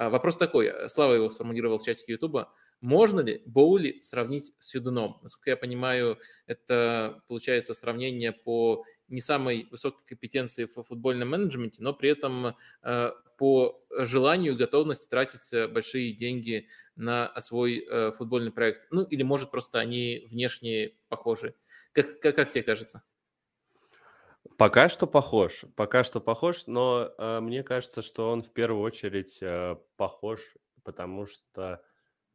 А, 0.00 0.08
вопрос 0.08 0.38
такой, 0.38 0.68
э, 0.68 0.88
Слава 0.88 1.12
его 1.12 1.28
сформулировал 1.28 1.78
в 1.78 1.84
чатике 1.84 2.12
Ютуба. 2.12 2.50
Можно 2.80 3.20
ли 3.20 3.42
Боули 3.44 4.00
сравнить 4.00 4.54
с 4.58 4.68
Федуном? 4.68 5.18
Насколько 5.22 5.50
я 5.50 5.56
понимаю, 5.58 6.18
это 6.46 7.22
получается 7.28 7.74
сравнение 7.74 8.32
по 8.32 8.82
не 9.08 9.20
самой 9.20 9.68
высокой 9.70 10.02
компетенции 10.06 10.64
в 10.64 10.82
футбольном 10.84 11.28
менеджменте, 11.28 11.82
но 11.82 11.92
при 11.92 12.08
этом 12.08 12.56
э, 12.82 13.10
по 13.36 13.84
желанию 13.90 14.54
и 14.54 14.56
готовности 14.56 15.06
тратить 15.06 15.52
э, 15.52 15.68
большие 15.68 16.14
деньги 16.14 16.68
на 16.96 17.38
свой 17.38 17.86
футбольный 18.16 18.52
проект. 18.52 18.86
Ну, 18.90 19.02
или, 19.04 19.22
может, 19.22 19.50
просто 19.50 19.80
они 19.80 20.26
внешне 20.30 20.94
похожи. 21.08 21.54
Как, 21.92 22.20
как, 22.20 22.36
как 22.36 22.50
тебе 22.50 22.62
кажется? 22.62 23.02
Пока 24.60 24.90
что 24.90 25.06
похож, 25.06 25.64
пока 25.74 26.04
что 26.04 26.20
похож, 26.20 26.66
но 26.66 27.14
э, 27.16 27.40
мне 27.40 27.62
кажется, 27.62 28.02
что 28.02 28.30
он 28.30 28.42
в 28.42 28.52
первую 28.52 28.82
очередь 28.82 29.38
э, 29.40 29.76
похож, 29.96 30.54
потому 30.84 31.24
что, 31.24 31.80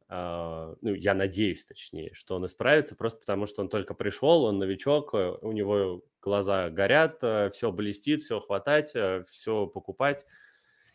э, 0.08 0.74
ну, 0.80 0.92
я 0.92 1.14
надеюсь, 1.14 1.64
точнее, 1.64 2.12
что 2.14 2.34
он 2.34 2.44
исправится, 2.44 2.96
просто 2.96 3.20
потому 3.20 3.46
что 3.46 3.62
он 3.62 3.68
только 3.68 3.94
пришел, 3.94 4.42
он 4.42 4.58
новичок, 4.58 5.14
э, 5.14 5.38
у 5.40 5.52
него 5.52 6.02
глаза 6.20 6.68
горят, 6.68 7.20
э, 7.22 7.48
все 7.50 7.70
блестит, 7.70 8.22
все 8.22 8.40
хватать, 8.40 8.90
э, 8.96 9.22
все 9.28 9.68
покупать 9.68 10.26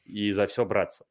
и 0.04 0.34
за 0.34 0.48
все 0.48 0.66
браться. 0.66 1.06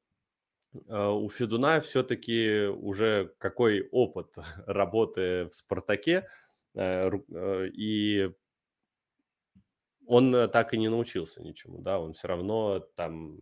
Э, 0.87 1.09
у 1.09 1.31
Федуна 1.31 1.81
все-таки 1.81 2.67
уже 2.67 3.33
какой 3.39 3.89
опыт 3.91 4.35
работы 4.67 5.47
в 5.47 5.55
«Спартаке», 5.55 6.29
э, 6.75 7.11
и 7.73 8.35
он 10.11 10.35
э, 10.35 10.49
так 10.49 10.75
и 10.75 10.79
не 10.79 10.89
научился 10.89 11.41
ничему, 11.41 11.79
да, 11.79 12.01
он 12.01 12.15
все 12.15 12.27
равно 12.27 12.81
там 12.97 13.39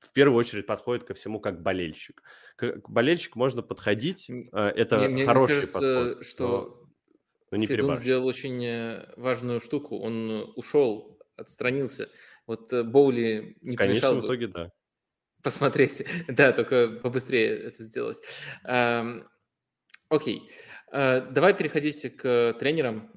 в 0.00 0.12
первую 0.12 0.38
очередь 0.38 0.66
подходит 0.66 1.04
ко 1.04 1.14
всему 1.14 1.38
как 1.38 1.62
болельщик. 1.62 2.22
К, 2.56 2.80
болельщик 2.88 3.36
можно 3.36 3.62
подходить, 3.62 4.28
э, 4.28 4.44
это 4.52 5.08
мне, 5.08 5.24
хороший 5.24 5.52
мне 5.52 5.66
кажется, 5.66 6.04
подход. 6.08 6.26
что 6.26 6.48
но, 6.48 6.78
но 7.52 7.56
не 7.58 7.66
Федун 7.66 7.94
сделал 7.94 8.26
очень 8.26 8.64
э, 8.64 9.12
важную 9.16 9.60
штуку, 9.60 10.00
он 10.00 10.52
ушел, 10.56 11.20
отстранился. 11.36 12.10
Вот 12.48 12.72
Боули 12.72 13.56
не 13.60 13.76
В 13.76 13.78
конечном 13.78 14.24
итоге, 14.24 14.48
да. 14.48 14.72
Посмотреть, 15.44 16.04
да, 16.28 16.52
только 16.52 16.98
побыстрее 17.02 17.56
это 17.56 17.84
сделать. 17.84 18.18
Окей. 20.14 20.48
Э, 20.92 21.22
давай 21.22 21.54
переходить 21.54 22.16
к 22.16 22.54
тренерам. 22.60 23.10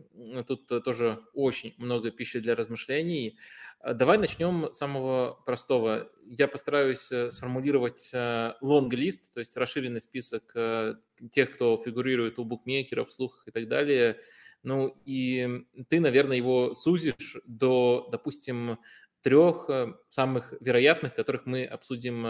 Тут 0.48 0.66
тоже 0.84 1.20
очень 1.34 1.76
много 1.78 2.10
пищи 2.10 2.40
для 2.40 2.56
размышлений. 2.56 3.38
Э, 3.84 3.94
давай 3.94 4.18
начнем 4.18 4.72
с 4.72 4.78
самого 4.78 5.40
простого. 5.46 6.10
Я 6.26 6.48
постараюсь 6.48 7.12
э, 7.12 7.30
сформулировать 7.30 8.12
лонг-лист, 8.62 9.32
то 9.32 9.40
есть 9.40 9.56
расширенный 9.58 10.02
список 10.02 10.56
тех, 11.32 11.52
кто 11.54 11.78
фигурирует 11.78 12.40
у 12.40 12.46
букмекеров, 12.46 13.14
слухах 13.14 13.48
и 13.48 13.52
так 13.52 13.68
далее. 13.68 14.20
Ну 14.64 15.00
и 15.06 15.64
ты, 15.90 16.00
наверное, 16.00 16.38
его 16.38 16.74
сузишь 16.74 17.38
до, 17.46 18.10
допустим, 18.12 18.80
трех 19.22 19.70
самых 20.10 20.56
вероятных, 20.62 21.14
которых 21.14 21.46
мы 21.46 21.64
обсудим 21.64 22.26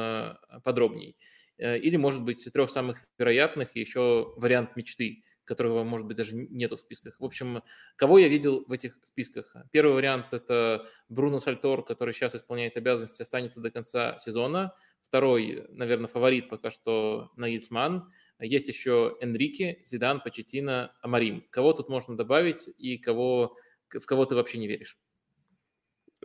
подробнее. 0.64 1.16
Или, 1.58 1.98
может 1.98 2.24
быть, 2.24 2.48
трех 2.52 2.70
самых 2.70 3.06
вероятных 3.18 3.76
и 3.76 3.80
еще 3.80 4.34
вариант 4.38 4.76
мечты– 4.76 5.24
которого, 5.48 5.84
может 5.84 6.06
быть, 6.06 6.18
даже 6.18 6.36
нету 6.36 6.78
в 6.78 6.82
списках. 6.82 7.20
В 7.20 7.26
общем, 7.26 7.64
кого 7.96 8.20
я 8.20 8.28
видел 8.28 8.64
в 8.68 8.72
этих 8.72 9.00
списках? 9.02 9.56
Первый 9.72 9.96
вариант– 9.96 10.28
это 10.32 10.86
Бруно 11.10 11.40
Сальтор, 11.40 11.84
который 11.84 12.14
сейчас 12.14 12.36
исполняет 12.36 12.78
обязанности, 12.78 13.24
останется 13.24 13.62
до 13.62 13.72
конца 13.72 14.18
сезона. 14.20 14.76
Второй, 15.02 15.66
наверное, 15.70 16.08
фаворит 16.08 16.50
пока 16.50 16.70
что 16.70 17.32
Нагельсман. 17.38 18.12
Есть 18.40 18.68
еще 18.68 19.18
Энрике, 19.22 19.82
Зидан, 19.86 20.22
Почетина, 20.22 20.94
Амарим. 21.02 21.46
Кого 21.50 21.74
тут 21.74 21.88
можно 21.88 22.16
добавить 22.16 22.68
и 22.78 22.98
кого, 22.98 23.56
в 23.90 24.06
кого 24.06 24.26
ты 24.26 24.36
вообще 24.36 24.58
не 24.60 24.68
веришь? 24.68 24.98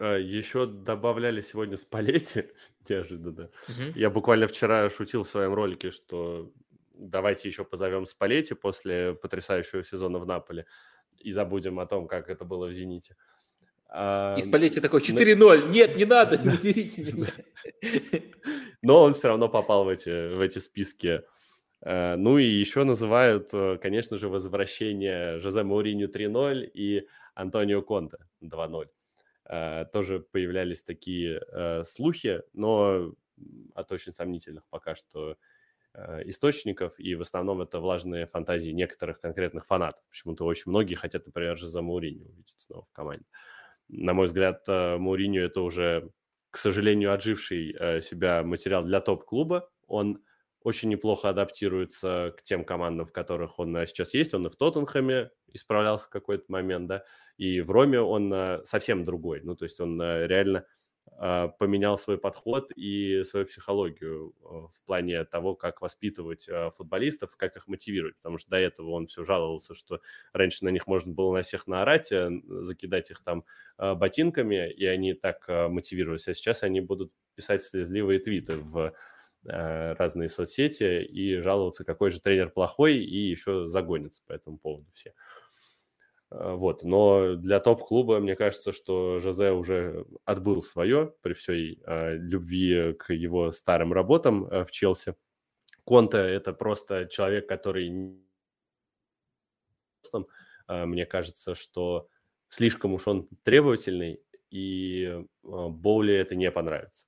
А, 0.01 0.17
еще 0.17 0.67
добавляли 0.67 1.41
сегодня 1.41 1.77
Спалетти, 1.77 2.45
неожиданно. 2.89 3.51
Угу. 3.69 3.93
Я 3.95 4.11
буквально 4.11 4.47
вчера 4.47 4.89
шутил 4.91 5.25
в 5.25 5.29
своем 5.29 5.55
ролике, 5.55 5.91
что 5.91 6.53
давайте 6.95 7.49
еще 7.49 7.65
позовем 7.65 8.07
Спалетти 8.07 8.55
после 8.55 9.15
потрясающего 9.15 9.83
сезона 9.83 10.19
в 10.19 10.27
Наполе 10.27 10.67
и 11.19 11.31
забудем 11.31 11.79
о 11.81 11.87
том, 11.87 12.09
как 12.09 12.31
это 12.31 12.45
было 12.45 12.67
в 12.67 12.73
«Зените». 12.73 13.17
А, 13.95 14.35
и 14.39 14.43
Спалетти 14.43 14.81
такой 14.81 15.01
4-0. 15.01 15.69
Нет, 15.69 15.97
не 15.97 16.07
надо, 16.07 16.39
не 16.43 16.57
берите 16.57 17.03
меня. 17.13 17.27
Но 18.83 19.03
он 19.03 19.13
все 19.13 19.29
равно 19.29 19.49
попал 19.49 19.85
в 19.85 19.89
эти, 19.89 20.35
в 20.35 20.41
эти 20.41 20.59
списки. 20.59 21.23
А, 21.83 22.17
ну 22.17 22.39
и 22.39 22.45
еще 22.45 22.85
называют, 22.85 23.51
э, 23.53 23.79
конечно 23.83 24.17
же, 24.17 24.29
возвращение 24.29 25.39
Жозе 25.41 25.63
Мауриню 25.63 26.09
3-0 26.09 26.71
и 26.73 27.07
Антонио 27.35 27.83
Конте 27.83 28.17
2-0. 28.41 28.89
А, 29.45 29.85
тоже 29.87 30.21
появлялись 30.21 30.83
такие 30.83 31.43
э, 31.53 31.85
слухи, 31.85 32.43
но 32.53 33.15
от 33.75 33.93
очень 33.93 34.13
сомнительных 34.13 34.65
пока 34.69 34.95
что 34.95 35.37
Э, 35.95 36.23
источников, 36.25 36.99
и 36.99 37.15
в 37.15 37.21
основном 37.21 37.61
это 37.61 37.79
влажные 37.79 38.25
фантазии 38.25 38.71
некоторых 38.71 39.21
конкретных 39.21 39.67
фанатов. 39.67 40.03
Почему-то 40.09 40.47
очень 40.47 40.71
многие 40.71 40.95
хотят, 40.95 41.27
например, 41.27 41.59
же 41.59 41.69
за 41.69 41.83
Мауриню 41.83 42.29
увидеть 42.29 42.55
снова 42.57 42.87
в 42.87 42.93
команде. 42.93 43.27
На 43.89 44.15
мой 44.15 44.25
взгляд, 44.25 44.65
э, 44.69 44.97
Мауриню 44.97 45.45
это 45.45 45.61
уже, 45.61 46.11
к 46.51 46.57
сожалению, 46.57 47.13
отживший 47.13 47.77
э, 47.79 48.01
себя 48.01 48.43
материал 48.43 48.85
для 48.85 49.01
топ-клуба. 49.03 49.71
Он 49.87 50.23
очень 50.65 50.89
неплохо 50.89 51.29
адаптируется 51.29 52.35
к 52.37 52.43
тем 52.43 52.65
командам, 52.65 53.07
в 53.07 53.13
которых 53.13 53.59
он 53.59 53.75
сейчас 53.87 54.15
есть. 54.15 54.35
Он 54.35 54.47
и 54.47 54.51
в 54.51 54.57
Тоттенхэме 54.57 55.31
исправлялся 55.53 56.07
в 56.07 56.11
какой-то 56.11 56.45
момент, 56.49 56.89
да, 56.89 57.05
и 57.37 57.61
в 57.61 57.71
Роме 57.71 58.01
он 58.01 58.63
совсем 58.65 59.05
другой. 59.05 59.41
Ну, 59.43 59.55
то 59.55 59.65
есть 59.65 59.81
он 59.81 60.01
реально 60.01 60.65
а, 61.19 61.49
поменял 61.49 61.97
свой 61.99 62.19
подход 62.19 62.73
и 62.75 63.23
свою 63.25 63.47
психологию 63.47 64.35
э, 64.41 64.45
в 64.45 64.83
плане 64.87 65.25
того, 65.25 65.55
как 65.55 65.81
воспитывать 65.81 66.49
футболистов, 66.77 67.37
как 67.37 67.57
их 67.57 67.69
мотивировать, 67.69 68.17
потому 68.17 68.39
что 68.39 68.51
до 68.51 68.57
этого 68.57 68.91
он 68.91 69.07
все 69.07 69.25
жаловался, 69.25 69.75
что 69.75 70.01
раньше 70.33 70.65
на 70.65 70.71
них 70.71 70.87
можно 70.87 71.13
было 71.13 71.37
на 71.37 71.43
всех 71.43 71.67
наорать, 71.67 72.11
э, 72.13 72.29
закидать 72.47 73.11
их 73.11 73.23
там 73.23 73.45
ботинками, 73.79 74.71
и 74.71 74.85
они 74.85 75.15
так 75.15 75.47
мотивировались, 75.49 76.29
а 76.29 76.35
сейчас 76.35 76.63
они 76.63 76.81
будут 76.81 77.13
писать 77.35 77.63
слезливые 77.63 78.19
твиты 78.19 78.57
в 78.57 78.93
разные 79.45 80.29
соцсети 80.29 81.03
и 81.03 81.41
жаловаться, 81.41 81.85
какой 81.85 82.11
же 82.11 82.21
тренер 82.21 82.51
плохой, 82.51 82.99
и 82.99 83.17
еще 83.17 83.69
загонятся 83.69 84.23
по 84.27 84.33
этому 84.33 84.59
поводу 84.59 84.87
все. 84.93 85.15
Э, 86.33 86.55
вот. 86.55 86.83
Но 86.83 87.37
для 87.37 87.61
топ-клуба, 87.61 88.19
мне 88.19 88.37
кажется, 88.37 88.73
что 88.73 89.21
Жозе 89.21 89.53
уже 89.53 90.07
отбыл 90.25 90.63
свое 90.63 91.15
при 91.23 91.35
всей 91.35 91.83
э, 91.87 92.17
любви 92.17 92.95
к 92.95 93.13
его 93.13 93.53
старым 93.53 93.93
работам 93.93 94.47
э, 94.47 94.65
в 94.65 94.71
Челси. 94.71 95.15
Конте– 95.85 96.19
это 96.19 96.53
просто 96.53 97.07
человек, 97.07 97.49
который... 97.49 98.17
Э, 100.69 100.85
мне 100.87 101.07
кажется, 101.07 101.55
что 101.55 102.09
слишком 102.49 102.95
уж 102.95 103.07
он 103.09 103.29
требовательный, 103.43 104.23
и 104.51 105.05
э, 105.05 105.23
Боули 105.43 106.15
это 106.15 106.35
не 106.35 106.51
понравится. 106.51 107.07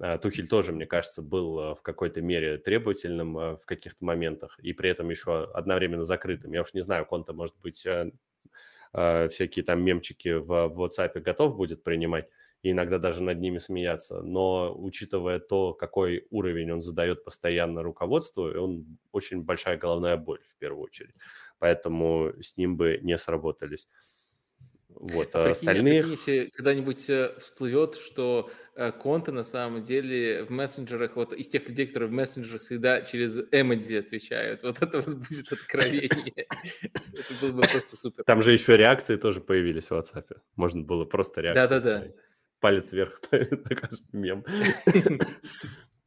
Э, 0.00 0.18
Тухель 0.18 0.48
тоже, 0.48 0.72
мне 0.72 0.86
кажется, 0.86 1.22
был 1.22 1.74
в 1.74 1.82
какой-то 1.82 2.20
мере 2.22 2.58
требовательным 2.58 3.34
в 3.34 3.64
каких-то 3.66 4.04
моментах 4.04 4.58
и 4.60 4.72
при 4.72 4.90
этом 4.90 5.10
еще 5.10 5.44
одновременно 5.44 6.04
закрытым. 6.04 6.52
Я 6.52 6.62
уж 6.62 6.74
не 6.74 6.80
знаю, 6.80 7.06
Конта, 7.06 7.32
может 7.32 7.56
быть, 7.60 7.86
э, 7.86 9.28
всякие 9.28 9.64
там 9.64 9.82
мемчики 9.82 10.34
в, 10.34 10.68
в 10.68 10.82
WhatsApp 10.82 11.20
готов 11.20 11.56
будет 11.56 11.82
принимать 11.82 12.28
и 12.62 12.70
иногда 12.72 12.98
даже 12.98 13.22
над 13.22 13.38
ними 13.38 13.58
смеяться, 13.58 14.22
но 14.22 14.74
учитывая 14.76 15.38
то, 15.38 15.74
какой 15.74 16.26
уровень 16.30 16.72
он 16.72 16.80
задает 16.82 17.22
постоянно 17.22 17.82
руководству, 17.82 18.44
он 18.44 18.98
очень 19.12 19.42
большая 19.42 19.76
головная 19.76 20.16
боль 20.16 20.40
в 20.42 20.56
первую 20.58 20.82
очередь, 20.82 21.14
поэтому 21.58 22.32
с 22.40 22.56
ним 22.56 22.76
бы 22.76 22.98
не 23.02 23.16
сработались. 23.18 23.88
Вот, 24.98 25.34
а, 25.34 25.46
а 25.46 25.50
остальных... 25.50 26.04
Прикинь, 26.04 26.10
если 26.10 26.50
когда-нибудь 26.50 27.10
э, 27.10 27.34
всплывет, 27.38 27.96
что 27.96 28.50
э, 28.74 28.92
Конта 28.92 29.30
на 29.30 29.42
самом 29.42 29.82
деле 29.82 30.44
в 30.44 30.50
мессенджерах, 30.50 31.16
вот 31.16 31.34
из 31.34 31.48
тех 31.48 31.68
людей, 31.68 31.86
которые 31.86 32.08
в 32.08 32.12
мессенджерах 32.12 32.62
всегда 32.62 33.02
через 33.02 33.38
эмодзи 33.52 33.96
отвечают, 33.96 34.62
вот 34.62 34.80
это 34.80 35.02
вот 35.02 35.16
будет 35.16 35.52
откровение. 35.52 36.46
Это 36.86 37.34
было 37.40 37.52
бы 37.52 37.62
просто 37.62 37.96
супер. 37.96 38.24
Там 38.24 38.42
же 38.42 38.52
еще 38.52 38.76
реакции 38.76 39.16
тоже 39.16 39.40
появились 39.40 39.90
в 39.90 39.92
WhatsApp. 39.92 40.38
Можно 40.56 40.82
было 40.82 41.04
просто 41.04 41.42
реакции 41.42 41.60
Да-да-да. 41.60 42.06
Палец 42.60 42.92
вверх 42.92 43.16
ставить 43.22 43.68
на 43.68 43.76
каждый 43.76 44.16
мем. 44.16 44.44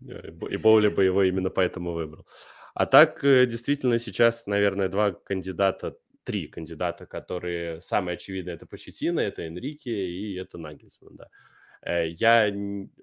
И 0.02 0.58
Боули 0.58 0.88
бы 0.88 1.04
его 1.04 1.24
именно 1.24 1.50
поэтому 1.50 1.94
выбрал. 1.94 2.26
А 2.74 2.86
так, 2.86 3.24
э, 3.24 3.46
действительно, 3.46 4.00
сейчас, 4.00 4.48
наверное, 4.48 4.90
два 4.90 5.12
кандидата 5.12 5.98
три 6.24 6.48
кандидата, 6.48 7.06
которые 7.06 7.82
самые 7.82 8.16
очевидные, 8.16 8.56
это 8.56 8.66
Почетина, 8.66 9.20
это 9.20 9.44
Энрике 9.44 9.92
и 9.92 10.36
это 10.36 10.58
Нагельсман, 10.58 11.16
да. 11.16 11.30
Э, 11.82 12.08
я, 12.10 12.52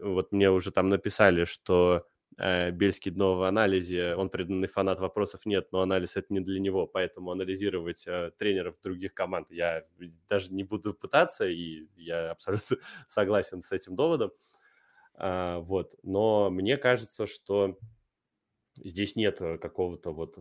вот 0.00 0.32
мне 0.32 0.50
уже 0.50 0.70
там 0.70 0.88
написали, 0.88 1.44
что 1.44 2.06
э, 2.38 2.70
Бельский 2.70 3.10
дно 3.10 3.36
в 3.36 3.42
анализе, 3.42 4.14
он 4.16 4.30
преданный 4.30 4.68
фанат, 4.68 4.98
вопросов 4.98 5.46
нет, 5.46 5.68
но 5.72 5.80
анализ 5.80 6.16
это 6.16 6.32
не 6.32 6.40
для 6.40 6.60
него, 6.60 6.86
поэтому 6.86 7.30
анализировать 7.30 8.06
э, 8.06 8.32
тренеров 8.38 8.80
других 8.82 9.14
команд 9.14 9.50
я 9.50 9.82
даже 10.28 10.52
не 10.52 10.64
буду 10.64 10.94
пытаться, 10.94 11.46
и 11.46 11.86
я 11.96 12.30
абсолютно 12.30 12.76
согласен 13.06 13.62
с 13.62 13.72
этим 13.72 13.96
доводом. 13.96 14.32
А, 15.18 15.60
вот, 15.60 15.94
но 16.02 16.50
мне 16.50 16.76
кажется, 16.76 17.26
что 17.26 17.78
Здесь 18.84 19.16
нет 19.16 19.40
э, 19.40 19.58
какого-то 19.58 20.12
вот 20.12 20.38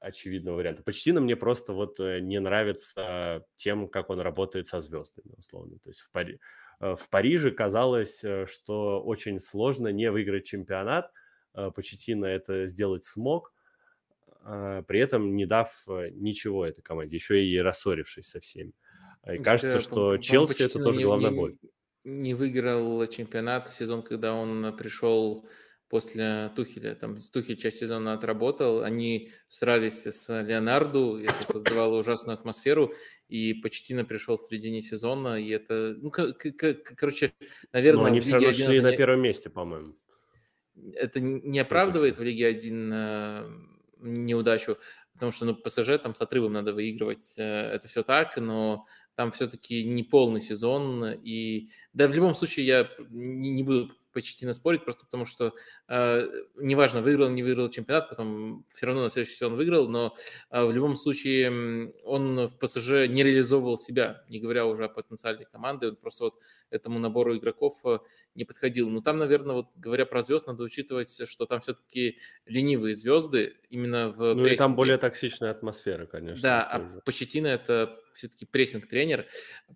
очевидного 0.00 0.56
варианта. 0.56 0.82
Почти 0.82 1.12
на 1.12 1.20
мне 1.20 1.36
просто 1.36 1.72
вот 1.72 1.98
э, 2.00 2.20
не 2.20 2.38
нравится 2.40 3.44
тем, 3.56 3.88
как 3.88 4.10
он 4.10 4.20
работает 4.20 4.66
со 4.66 4.80
звездами, 4.80 5.34
условно. 5.36 5.78
То 5.78 5.90
есть 5.90 6.00
в, 6.00 6.10
Пари... 6.10 6.38
Э, 6.80 6.94
в 6.96 7.08
Париже 7.08 7.50
казалось, 7.50 8.22
что 8.46 9.02
очень 9.02 9.40
сложно 9.40 9.88
не 9.88 10.10
выиграть 10.10 10.44
чемпионат. 10.44 11.10
Почетина 11.74 12.26
это 12.26 12.66
сделать 12.66 13.04
смог, 13.04 13.52
а, 14.42 14.82
при 14.82 15.00
этом 15.00 15.34
не 15.34 15.44
дав 15.44 15.72
ничего 16.12 16.64
этой 16.64 16.82
команде, 16.82 17.16
еще 17.16 17.44
и 17.44 17.58
рассорившись 17.58 18.28
со 18.28 18.38
всеми. 18.38 18.72
И 19.26 19.38
кажется, 19.38 19.80
что 19.80 20.18
Челси 20.18 20.62
это 20.62 20.78
тоже 20.82 21.02
главная 21.02 21.32
боль. 21.32 21.56
Не 22.04 22.34
выиграл 22.34 23.04
чемпионат 23.06 23.70
сезон, 23.70 24.02
когда 24.02 24.34
он 24.34 24.76
пришел 24.76 25.48
после 25.88 26.50
Тухеля. 26.54 26.94
Там 26.94 27.18
Тухель 27.20 27.56
часть 27.56 27.78
сезона 27.78 28.12
отработал, 28.12 28.82
они 28.82 29.30
срались 29.48 30.06
с 30.06 30.42
Леонарду, 30.42 31.18
это 31.18 31.50
создавало 31.50 31.98
ужасную 31.98 32.34
атмосферу, 32.34 32.92
и 33.28 33.54
Почтина 33.54 34.04
пришел 34.04 34.36
в 34.36 34.42
середине 34.42 34.82
сезона, 34.82 35.40
и 35.40 35.48
это, 35.48 35.96
ну, 35.98 36.10
короче, 36.10 37.32
наверное... 37.72 38.02
Но 38.02 38.08
они 38.08 38.20
все 38.20 38.32
равно 38.32 38.52
шли 38.52 38.80
на 38.80 38.96
первом 38.96 39.20
месте, 39.20 39.50
по-моему. 39.50 39.94
Это 40.94 41.20
не 41.20 41.58
оправдывает 41.58 42.18
в 42.18 42.22
Лиге 42.22 42.46
1 42.46 42.92
э, 42.92 43.50
неудачу, 44.00 44.78
потому 45.14 45.32
что, 45.32 45.44
ну, 45.46 45.56
ПСЖ 45.56 45.98
там 46.00 46.14
с 46.14 46.20
отрывом 46.20 46.52
надо 46.52 46.72
выигрывать, 46.72 47.34
э, 47.38 47.42
это 47.42 47.88
все 47.88 48.02
так, 48.02 48.36
но 48.36 48.84
там 49.16 49.32
все-таки 49.32 49.84
не 49.84 50.04
полный 50.04 50.40
сезон, 50.40 51.04
и 51.24 51.70
да, 51.92 52.06
в 52.06 52.14
любом 52.14 52.36
случае 52.36 52.66
я 52.66 52.90
не, 53.10 53.50
не 53.50 53.64
буду 53.64 53.97
Почтина 54.18 54.52
спорить, 54.52 54.82
просто 54.82 55.04
потому 55.04 55.24
что 55.26 55.54
э, 55.86 56.26
неважно, 56.56 57.02
выиграл, 57.02 57.28
не 57.28 57.44
выиграл 57.44 57.70
чемпионат, 57.70 58.08
потом 58.08 58.64
все 58.74 58.86
равно 58.86 59.04
на 59.04 59.10
следующий 59.10 59.36
сезон 59.36 59.54
выиграл, 59.54 59.88
но 59.88 60.16
э, 60.50 60.64
в 60.64 60.72
любом 60.72 60.96
случае 60.96 61.92
он 62.02 62.48
в 62.48 62.58
ПСЖ 62.58 63.06
не 63.06 63.22
реализовывал 63.22 63.78
себя, 63.78 64.24
не 64.28 64.40
говоря 64.40 64.66
уже 64.66 64.86
о 64.86 64.88
потенциале 64.88 65.46
команды, 65.46 65.90
он 65.90 65.96
просто 65.96 66.24
вот 66.24 66.34
этому 66.70 66.98
набору 66.98 67.36
игроков 67.36 67.74
э, 67.84 68.00
не 68.34 68.44
подходил. 68.44 68.90
Но 68.90 69.02
там, 69.02 69.18
наверное, 69.18 69.54
вот 69.54 69.68
говоря 69.76 70.04
про 70.04 70.22
звезд, 70.22 70.48
надо 70.48 70.64
учитывать, 70.64 71.28
что 71.28 71.46
там 71.46 71.60
все-таки 71.60 72.18
ленивые 72.44 72.96
звезды 72.96 73.54
именно 73.70 74.08
в... 74.10 74.34
Ну 74.34 74.46
и 74.46 74.56
там 74.56 74.74
более 74.74 74.98
токсичная 74.98 75.52
атмосфера, 75.52 76.06
конечно. 76.06 76.42
Да, 76.42 76.62
тоже. 76.64 76.92
а 76.96 77.00
Почетина 77.02 77.46
это 77.46 78.00
все-таки 78.18 78.44
прессинг-тренер, 78.44 79.26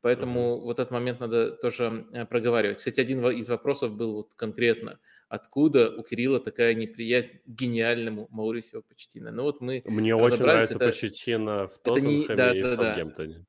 поэтому 0.02 0.56
uh-huh. 0.56 0.60
вот 0.60 0.78
этот 0.81 0.90
момент 0.90 1.20
надо 1.20 1.52
тоже 1.52 2.06
э, 2.12 2.27
проговаривать. 2.27 2.78
Кстати, 2.78 3.01
один 3.01 3.24
из 3.27 3.48
вопросов 3.48 3.93
был 3.93 4.14
вот 4.14 4.35
конкретно, 4.35 4.98
откуда 5.28 5.90
у 5.90 6.02
Кирилла 6.02 6.40
такая 6.40 6.74
неприязнь 6.74 7.39
к 7.39 7.48
гениальному 7.48 8.28
Маурисио 8.31 8.82
Почетино. 8.82 9.31
Ну 9.31 9.44
вот 9.44 9.60
мы 9.60 9.82
Мне 9.86 10.14
очень 10.14 10.43
нравится 10.43 10.74
это... 10.74 10.86
Почетино 10.86 11.69
в 11.69 11.78
Тоттенхэме 11.78 12.36
да, 12.36 12.55
и 12.55 12.62
да, 12.62 12.69
в 12.69 12.74
Саутгемптоне. 12.74 13.44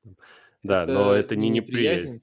Да, 0.62 0.86
да 0.86 0.94
но 0.94 1.12
это 1.12 1.36
не 1.36 1.50
неприязнь. 1.50 2.22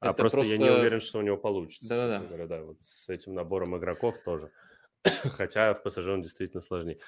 А 0.00 0.10
это 0.10 0.14
просто, 0.14 0.38
просто 0.38 0.54
я 0.54 0.58
не 0.58 0.70
уверен, 0.70 1.00
что 1.00 1.18
у 1.18 1.22
него 1.22 1.36
получится. 1.36 1.88
Да, 1.88 2.08
да, 2.08 2.26
говоря, 2.26 2.46
да. 2.46 2.62
Вот 2.62 2.82
с 2.82 3.08
этим 3.08 3.34
набором 3.34 3.76
игроков 3.76 4.18
тоже. 4.24 4.50
Хотя 5.04 5.74
в 5.74 5.82
ПСЖ 5.82 6.08
он 6.08 6.22
действительно 6.22 6.60
сложнее. 6.60 6.98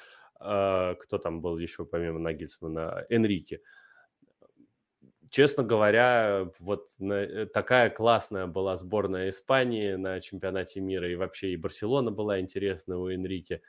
А, 0.40 0.94
кто 0.94 1.18
там 1.18 1.40
был 1.40 1.58
еще 1.58 1.84
помимо 1.84 2.18
Нагельсмана? 2.18 3.04
Энрике 3.08 3.60
честно 5.30 5.62
говоря, 5.62 6.48
вот 6.60 6.88
э, 7.00 7.46
такая 7.52 7.90
классная 7.90 8.46
была 8.46 8.76
сборная 8.76 9.30
Испании 9.30 9.94
на 9.94 10.20
чемпионате 10.20 10.80
мира, 10.80 11.10
и 11.10 11.16
вообще 11.16 11.50
и 11.52 11.56
Барселона 11.56 12.10
была 12.10 12.40
интересная 12.40 12.96
у 12.98 13.08
Энрике. 13.08 13.62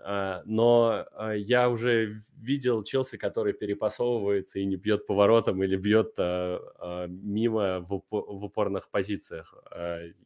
А, 0.00 0.42
но 0.44 1.06
а, 1.12 1.32
я 1.32 1.68
уже 1.68 2.10
видел 2.38 2.82
Челси, 2.82 3.16
который 3.16 3.52
перепасовывается 3.52 4.58
и 4.58 4.64
не 4.64 4.76
бьет 4.76 5.06
поворотом 5.06 5.62
или 5.62 5.76
бьет 5.76 6.14
а, 6.18 7.06
мимо 7.08 7.80
в 7.80 8.02
упорных 8.10 8.90
позициях. 8.90 9.54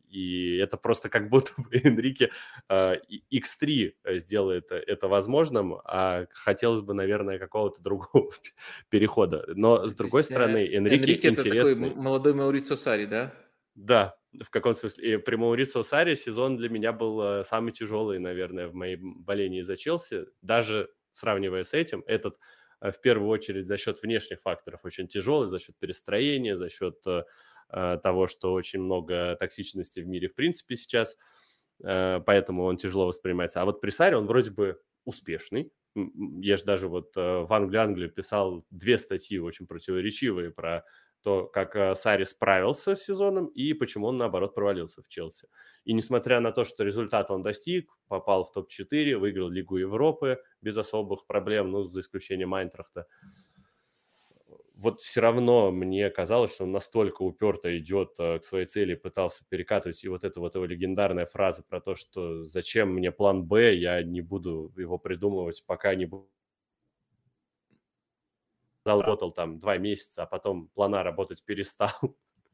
И 0.08 0.56
это 0.56 0.76
просто 0.76 1.08
как 1.08 1.28
будто 1.28 1.52
бы 1.56 1.68
Энрике 1.84 2.30
X3 2.68 3.94
сделает 4.18 4.72
это 4.72 5.08
возможным, 5.08 5.78
а 5.84 6.26
хотелось 6.32 6.82
бы, 6.82 6.94
наверное, 6.94 7.38
какого-то 7.38 7.82
другого 7.82 8.30
перехода. 8.88 9.44
Но, 9.54 9.86
с 9.86 9.94
другой 9.94 10.24
стороны, 10.24 10.58
Энрике, 10.58 10.96
Энрике 10.96 11.28
интересный... 11.28 11.72
это 11.72 11.88
такой 11.88 12.02
молодой 12.02 12.34
Маурицо 12.34 12.76
Сари, 12.76 13.06
да? 13.06 13.32
Да, 13.74 14.16
в 14.38 14.50
каком 14.50 14.74
смысле? 14.74 15.18
При 15.18 15.36
Маурицо 15.36 15.82
Саре 15.82 16.16
сезон 16.16 16.56
для 16.56 16.68
меня 16.68 16.92
был 16.92 17.20
э, 17.22 17.44
самый 17.44 17.72
тяжелый, 17.72 18.18
наверное, 18.18 18.68
в 18.68 18.74
моем 18.74 19.22
болении 19.22 19.62
за 19.62 19.76
Челси. 19.76 20.26
Даже 20.40 20.90
сравнивая 21.12 21.64
с 21.64 21.74
этим, 21.74 22.04
этот 22.06 22.38
э, 22.80 22.92
в 22.92 23.00
первую 23.00 23.28
очередь 23.28 23.66
за 23.66 23.76
счет 23.76 24.00
внешних 24.00 24.40
факторов 24.40 24.84
очень 24.84 25.08
тяжелый, 25.08 25.48
за 25.48 25.58
счет 25.58 25.76
перестроения, 25.78 26.56
за 26.56 26.68
счет 26.68 27.02
э, 27.06 27.24
того, 28.02 28.26
что 28.26 28.52
очень 28.52 28.80
много 28.80 29.36
токсичности 29.38 30.00
в 30.00 30.08
мире 30.08 30.26
в 30.26 30.34
принципе 30.34 30.74
сейчас, 30.74 31.16
поэтому 31.78 32.64
он 32.64 32.76
тяжело 32.76 33.06
воспринимается. 33.06 33.62
А 33.62 33.64
вот 33.64 33.80
при 33.80 33.90
Саре 33.90 34.16
он 34.16 34.26
вроде 34.26 34.50
бы 34.50 34.80
успешный. 35.04 35.70
Я 35.94 36.56
же 36.56 36.64
даже 36.64 36.88
вот 36.88 37.14
в 37.14 37.46
Англию 37.52 37.82
Англию 37.82 38.10
писал 38.10 38.66
две 38.70 38.98
статьи 38.98 39.38
очень 39.38 39.68
противоречивые 39.68 40.50
про 40.50 40.84
то, 41.22 41.46
как 41.46 41.76
э, 41.76 41.94
Сари 41.94 42.24
справился 42.24 42.94
с 42.94 43.04
сезоном 43.04 43.46
и 43.46 43.72
почему 43.74 44.06
он, 44.08 44.16
наоборот, 44.18 44.54
провалился 44.54 45.02
в 45.02 45.08
Челси. 45.08 45.48
И 45.84 45.92
несмотря 45.92 46.40
на 46.40 46.52
то, 46.52 46.64
что 46.64 46.84
результат 46.84 47.30
он 47.30 47.42
достиг, 47.42 47.90
попал 48.08 48.44
в 48.44 48.52
топ-4, 48.52 49.16
выиграл 49.16 49.48
Лигу 49.48 49.76
Европы 49.78 50.38
без 50.60 50.76
особых 50.76 51.26
проблем, 51.26 51.70
ну, 51.70 51.84
за 51.84 52.00
исключением 52.00 52.54
Айнтрахта, 52.54 53.06
вот 54.74 55.00
все 55.00 55.20
равно 55.20 55.70
мне 55.70 56.08
казалось, 56.10 56.54
что 56.54 56.64
он 56.64 56.72
настолько 56.72 57.22
уперто 57.22 57.76
идет 57.78 58.14
э, 58.18 58.38
к 58.38 58.44
своей 58.44 58.66
цели, 58.66 58.94
пытался 58.94 59.44
перекатывать, 59.48 60.02
и 60.04 60.08
вот 60.08 60.24
эта 60.24 60.40
вот 60.40 60.54
его 60.54 60.64
легендарная 60.64 61.26
фраза 61.26 61.62
про 61.68 61.80
то, 61.80 61.94
что 61.94 62.44
зачем 62.44 62.90
мне 62.94 63.12
план 63.12 63.44
Б, 63.44 63.74
я 63.74 64.02
не 64.02 64.22
буду 64.22 64.72
его 64.76 64.98
придумывать, 64.98 65.64
пока 65.66 65.94
не 65.94 66.06
буду 66.06 66.28
работал 68.84 69.30
там 69.30 69.58
два 69.58 69.76
месяца, 69.78 70.22
а 70.22 70.26
потом 70.26 70.68
плана 70.68 71.02
работать 71.02 71.42
перестал, 71.44 71.92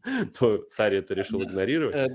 то 0.39 0.59
царь 0.69 0.97
это 0.97 1.15
решил 1.15 1.43
игнорировать. 1.43 1.97
Э, 1.97 2.09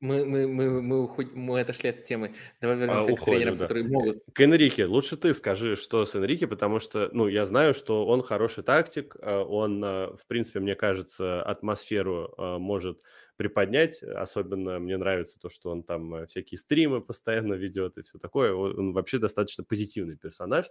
мы, 0.00 0.26
мы, 0.26 0.48
мы, 0.48 0.82
мы, 0.82 1.02
уходим, 1.04 1.38
мы 1.38 1.60
отошли 1.60 1.90
от 1.90 2.04
темы. 2.04 2.34
Давай 2.60 2.76
вернемся 2.76 3.10
а, 3.10 3.12
уходим, 3.12 3.16
к 3.16 3.24
тренерам, 3.24 3.56
да. 3.56 3.64
которые 3.66 3.88
могут. 3.88 4.18
К 4.34 4.40
Энрике. 4.40 4.84
Лучше 4.86 5.16
ты 5.16 5.32
скажи, 5.32 5.76
что 5.76 6.04
с 6.04 6.16
Энрике, 6.16 6.48
потому 6.48 6.80
что, 6.80 7.08
ну, 7.12 7.28
я 7.28 7.46
знаю, 7.46 7.72
что 7.72 8.04
он 8.04 8.20
хороший 8.22 8.64
тактик, 8.64 9.14
э, 9.20 9.38
он, 9.38 9.82
э, 9.84 10.08
в 10.16 10.26
принципе, 10.26 10.58
мне 10.58 10.74
кажется, 10.74 11.40
атмосферу 11.42 12.34
может 12.36 13.02
приподнять. 13.36 14.02
Особенно 14.02 14.80
мне 14.80 14.96
нравится 14.96 15.38
то, 15.38 15.48
что 15.48 15.70
он 15.70 15.84
там 15.84 16.26
всякие 16.26 16.58
стримы 16.58 17.00
постоянно 17.00 17.54
ведет 17.54 17.96
и 17.96 18.02
все 18.02 18.18
такое. 18.18 18.52
Он 18.52 18.92
вообще 18.92 19.18
достаточно 19.18 19.62
позитивный 19.62 20.16
персонаж. 20.16 20.66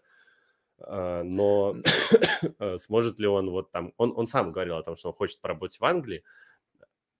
А, 0.88 1.24
но 1.24 1.76
э, 2.60 2.78
сможет 2.78 3.20
ли 3.20 3.28
он 3.28 3.50
вот 3.50 3.72
там... 3.72 3.94
Он, 3.98 4.14
он 4.16 4.28
сам 4.28 4.52
говорил 4.52 4.76
о 4.76 4.84
том, 4.84 4.96
что 4.96 5.10
он 5.10 5.16
хочет 5.16 5.40
поработать 5.42 5.80
в 5.80 5.86
Англии, 5.86 6.24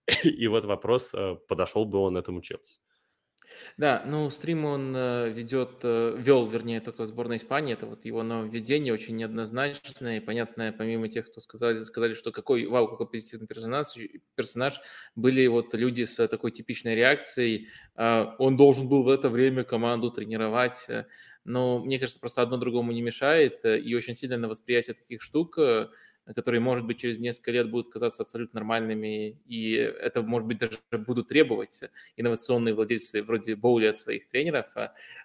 и 0.24 0.48
вот 0.48 0.66
вопрос, 0.66 1.14
э, 1.14 1.36
подошел 1.48 1.86
бы 1.86 2.00
он 2.00 2.18
этому 2.18 2.42
Челси. 2.42 2.80
Да, 3.78 4.04
ну 4.06 4.30
стрим 4.30 4.66
он 4.66 4.94
э, 4.96 5.30
ведет, 5.30 5.84
вел, 5.84 6.48
вернее, 6.48 6.82
только 6.82 7.04
в 7.04 7.08
сборной 7.08 7.38
Испании. 7.38 7.74
Это 7.74 7.86
вот 7.86 8.06
его 8.06 8.24
нововведение 8.24 8.94
очень 8.94 9.16
неоднозначное 9.16 10.18
и 10.18 10.20
понятное, 10.20 10.72
помимо 10.72 11.08
тех, 11.08 11.30
кто 11.30 11.42
сказали, 11.42 11.84
сказали, 11.84 12.14
что 12.14 12.32
какой, 12.32 12.66
вау, 12.66 12.88
какой 12.88 13.08
позитивный 13.08 13.48
персонаж, 13.48 13.88
персонаж, 14.36 14.80
были 15.16 15.48
вот 15.48 15.74
люди 15.74 16.04
с 16.04 16.28
такой 16.28 16.52
типичной 16.52 16.96
реакцией. 16.96 17.68
А, 17.96 18.36
он 18.40 18.58
должен 18.58 18.88
был 18.88 19.04
в 19.04 19.10
это 19.10 19.30
время 19.30 19.64
команду 19.64 20.12
тренировать 20.12 20.88
но 21.44 21.80
мне 21.80 22.00
кажется, 22.00 22.20
просто 22.20 22.42
одно 22.42 22.58
другому 22.58 22.92
не 22.92 23.02
мешает, 23.02 23.66
э, 23.66 23.80
и 23.80 23.94
очень 23.96 24.16
сильно 24.16 24.38
на 24.38 24.48
восприятие 24.48 24.96
таких 24.96 25.22
штук, 25.22 25.58
э, 25.58 25.88
которые, 26.26 26.62
может 26.62 26.86
быть, 26.86 27.00
через 27.00 27.20
несколько 27.20 27.52
лет 27.52 27.70
будут 27.70 27.92
казаться 27.92 28.24
абсолютно 28.24 28.60
нормальными, 28.60 29.40
и 29.48 29.74
это, 29.74 30.22
может 30.22 30.48
быть, 30.48 30.60
даже 30.60 30.78
будут 31.06 31.30
требовать 31.30 31.82
инновационные 32.18 32.74
владельцы 32.74 33.24
вроде 33.24 33.56
Боули 33.56 33.88
от 33.88 33.98
своих 34.00 34.28
тренеров. 34.30 34.68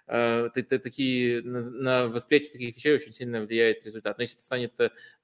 А, 0.07 0.49
такие, 0.49 1.41
на 1.43 2.07
восприятие 2.07 2.53
таких 2.53 2.75
вещей 2.75 2.93
очень 2.95 3.13
сильно 3.13 3.41
влияет 3.41 3.85
результат. 3.85 4.17
Но 4.17 4.23
если 4.23 4.37
это 4.37 4.43
станет 4.45 4.73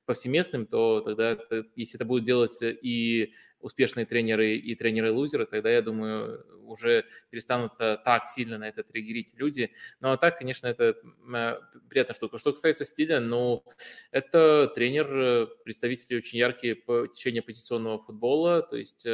повсеместным, 0.06 0.66
то 0.66 1.02
тогда, 1.02 1.38
если 1.76 1.98
это 1.98 2.06
будет 2.06 2.24
делать 2.26 2.58
и 2.62 3.34
успешные 3.64 4.06
тренеры 4.06 4.56
и 4.56 4.76
тренеры-лузеры, 4.76 5.46
тогда, 5.46 5.70
я 5.72 5.82
думаю, 5.82 6.46
уже 6.66 7.06
перестанут 7.30 7.74
э, 7.80 7.98
так 8.04 8.30
сильно 8.30 8.58
на 8.58 8.68
это 8.68 8.84
триггерить 8.84 9.34
люди. 9.36 9.72
Ну, 10.02 10.10
а 10.10 10.18
так, 10.18 10.38
конечно, 10.38 10.68
это 10.68 10.96
э, 11.34 11.58
приятная 11.90 12.14
штука. 12.14 12.38
Что 12.38 12.52
касается 12.52 12.86
стиля, 12.86 13.20
ну, 13.20 13.64
это 14.12 14.72
тренер, 14.76 15.08
э, 15.16 15.48
представитель 15.64 16.18
очень 16.18 16.40
яркие 16.40 16.76
по 16.76 17.08
течению 17.08 17.44
позиционного 17.44 18.00
футбола, 18.00 18.62
то 18.62 18.76
есть 18.78 19.08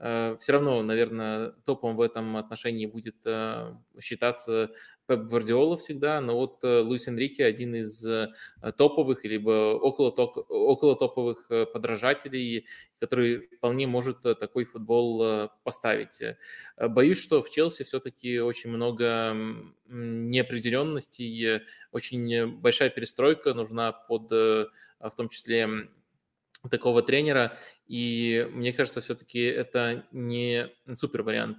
все 0.00 0.52
равно, 0.52 0.80
наверное, 0.84 1.50
топом 1.64 1.96
в 1.96 2.00
этом 2.00 2.36
отношении 2.36 2.86
будет 2.86 3.16
считаться 4.00 4.70
Пеп 5.08 5.20
Гвардиола 5.20 5.78
всегда, 5.78 6.20
но 6.20 6.36
вот 6.36 6.62
э, 6.62 6.80
Луис 6.80 7.08
Энрике 7.08 7.46
один 7.46 7.74
из 7.74 8.04
э, 8.04 8.28
топовых, 8.76 9.24
либо 9.24 9.72
около, 9.74 10.12
топ, 10.12 10.36
около 10.50 10.96
топовых 10.96 11.46
э, 11.50 11.64
подражателей, 11.64 12.66
который 13.00 13.40
вполне 13.40 13.86
может 13.86 14.20
такой 14.20 14.64
футбол 14.64 15.48
поставить. 15.64 16.20
Боюсь, 16.76 17.22
что 17.22 17.40
в 17.40 17.50
Челси 17.50 17.84
все-таки 17.84 18.38
очень 18.38 18.68
много 18.68 19.34
неопределенностей, 19.86 21.62
очень 21.90 22.58
большая 22.58 22.90
перестройка 22.90 23.54
нужна 23.54 23.92
под, 23.92 24.30
в 24.30 24.70
том 25.16 25.28
числе, 25.30 25.88
такого 26.68 27.02
тренера, 27.02 27.56
и 27.86 28.46
мне 28.52 28.72
кажется, 28.72 29.00
все-таки 29.00 29.40
это 29.40 30.06
не 30.12 30.68
супер 30.94 31.22
вариант. 31.22 31.58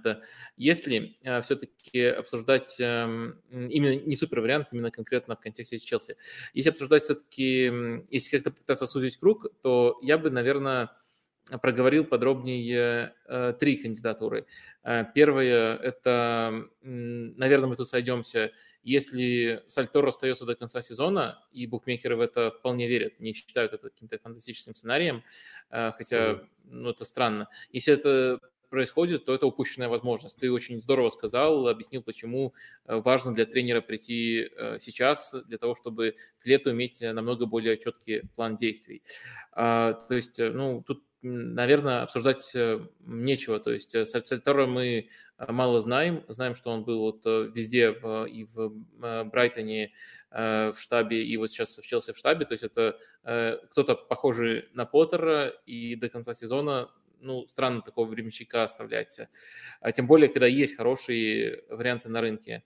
Если 0.56 1.16
э, 1.22 1.40
все-таки 1.42 2.04
обсуждать 2.04 2.76
эм, 2.80 3.40
именно 3.50 3.96
не 3.96 4.16
супер 4.16 4.40
вариант, 4.40 4.68
именно 4.72 4.90
конкретно 4.90 5.36
в 5.36 5.40
контексте 5.40 5.78
Челси, 5.78 6.16
если 6.54 6.70
обсуждать 6.70 7.04
все-таки, 7.04 7.72
если 8.10 8.36
как-то 8.36 8.50
пытаться 8.50 8.86
сузить 8.86 9.18
круг, 9.18 9.46
то 9.62 9.98
я 10.02 10.18
бы, 10.18 10.30
наверное, 10.30 10.90
проговорил 11.62 12.04
подробнее 12.04 13.14
э, 13.26 13.54
три 13.58 13.76
кандидатуры. 13.76 14.46
Э, 14.84 15.04
первое– 15.14 15.76
это, 15.82 16.64
наверное, 16.82 17.68
мы 17.68 17.76
тут 17.76 17.88
сойдемся– 17.88 18.52
если 18.82 19.62
Сальтор 19.68 20.06
остается 20.06 20.44
до 20.44 20.54
конца 20.54 20.82
сезона, 20.82 21.44
и 21.52 21.66
букмекеры 21.66 22.16
в 22.16 22.20
это 22.20 22.50
вполне 22.50 22.88
верят, 22.88 23.20
не 23.20 23.32
считают 23.32 23.72
это 23.72 23.90
каким-то 23.90 24.18
фантастическим 24.18 24.74
сценарием, 24.74 25.22
э, 25.70 25.92
хотя, 25.92 26.40
ну, 26.64 26.90
это 26.90 27.04
странно. 27.04 27.48
Если 27.72 27.94
это 27.94 28.40
происходит, 28.70 29.24
то 29.26 29.34
это 29.34 29.46
упущенная 29.46 29.88
возможность. 29.88 30.38
Ты 30.38 30.50
очень 30.50 30.80
здорово 30.80 31.10
сказал, 31.10 31.68
объяснил, 31.68 32.02
почему 32.02 32.54
важно 32.86 33.34
для 33.34 33.44
тренера 33.44 33.80
прийти 33.80 34.50
сейчас, 34.78 35.34
для 35.46 35.58
того, 35.58 35.74
чтобы 35.74 36.14
к 36.42 36.46
лету 36.46 36.70
иметь 36.70 37.00
намного 37.02 37.46
более 37.46 37.76
четкий 37.76 38.22
план 38.36 38.56
действий. 38.56 39.02
А, 39.52 39.92
то 39.92 40.14
есть, 40.14 40.38
ну, 40.38 40.82
тут 40.86 41.04
наверное, 41.22 42.02
обсуждать 42.02 42.50
нечего. 43.00 43.60
То 43.60 43.72
есть 43.72 43.94
Сальтора 44.06 44.66
мы 44.66 45.10
мало 45.38 45.80
знаем. 45.80 46.24
Знаем, 46.28 46.54
что 46.54 46.70
он 46.70 46.84
был 46.84 47.00
вот 47.00 47.26
везде, 47.54 47.92
в, 47.92 48.24
и 48.24 48.44
в 48.44 48.72
Брайтоне 49.24 49.92
в 50.30 50.74
штабе, 50.78 51.22
и 51.24 51.36
вот 51.36 51.50
сейчас 51.50 51.76
в 51.76 51.86
Челси 51.86 52.12
в 52.12 52.16
штабе. 52.16 52.46
То 52.46 52.52
есть 52.52 52.64
это 52.64 52.98
кто-то 53.22 53.96
похожий 53.96 54.68
на 54.72 54.86
Поттера, 54.86 55.48
и 55.66 55.94
до 55.96 56.08
конца 56.08 56.32
сезона 56.32 56.90
ну, 57.20 57.46
странно 57.46 57.82
такого 57.82 58.06
временщика 58.06 58.64
оставлять. 58.64 59.20
А 59.80 59.92
тем 59.92 60.06
более, 60.06 60.28
когда 60.28 60.46
есть 60.46 60.76
хорошие 60.76 61.62
варианты 61.68 62.08
на 62.08 62.20
рынке. 62.20 62.64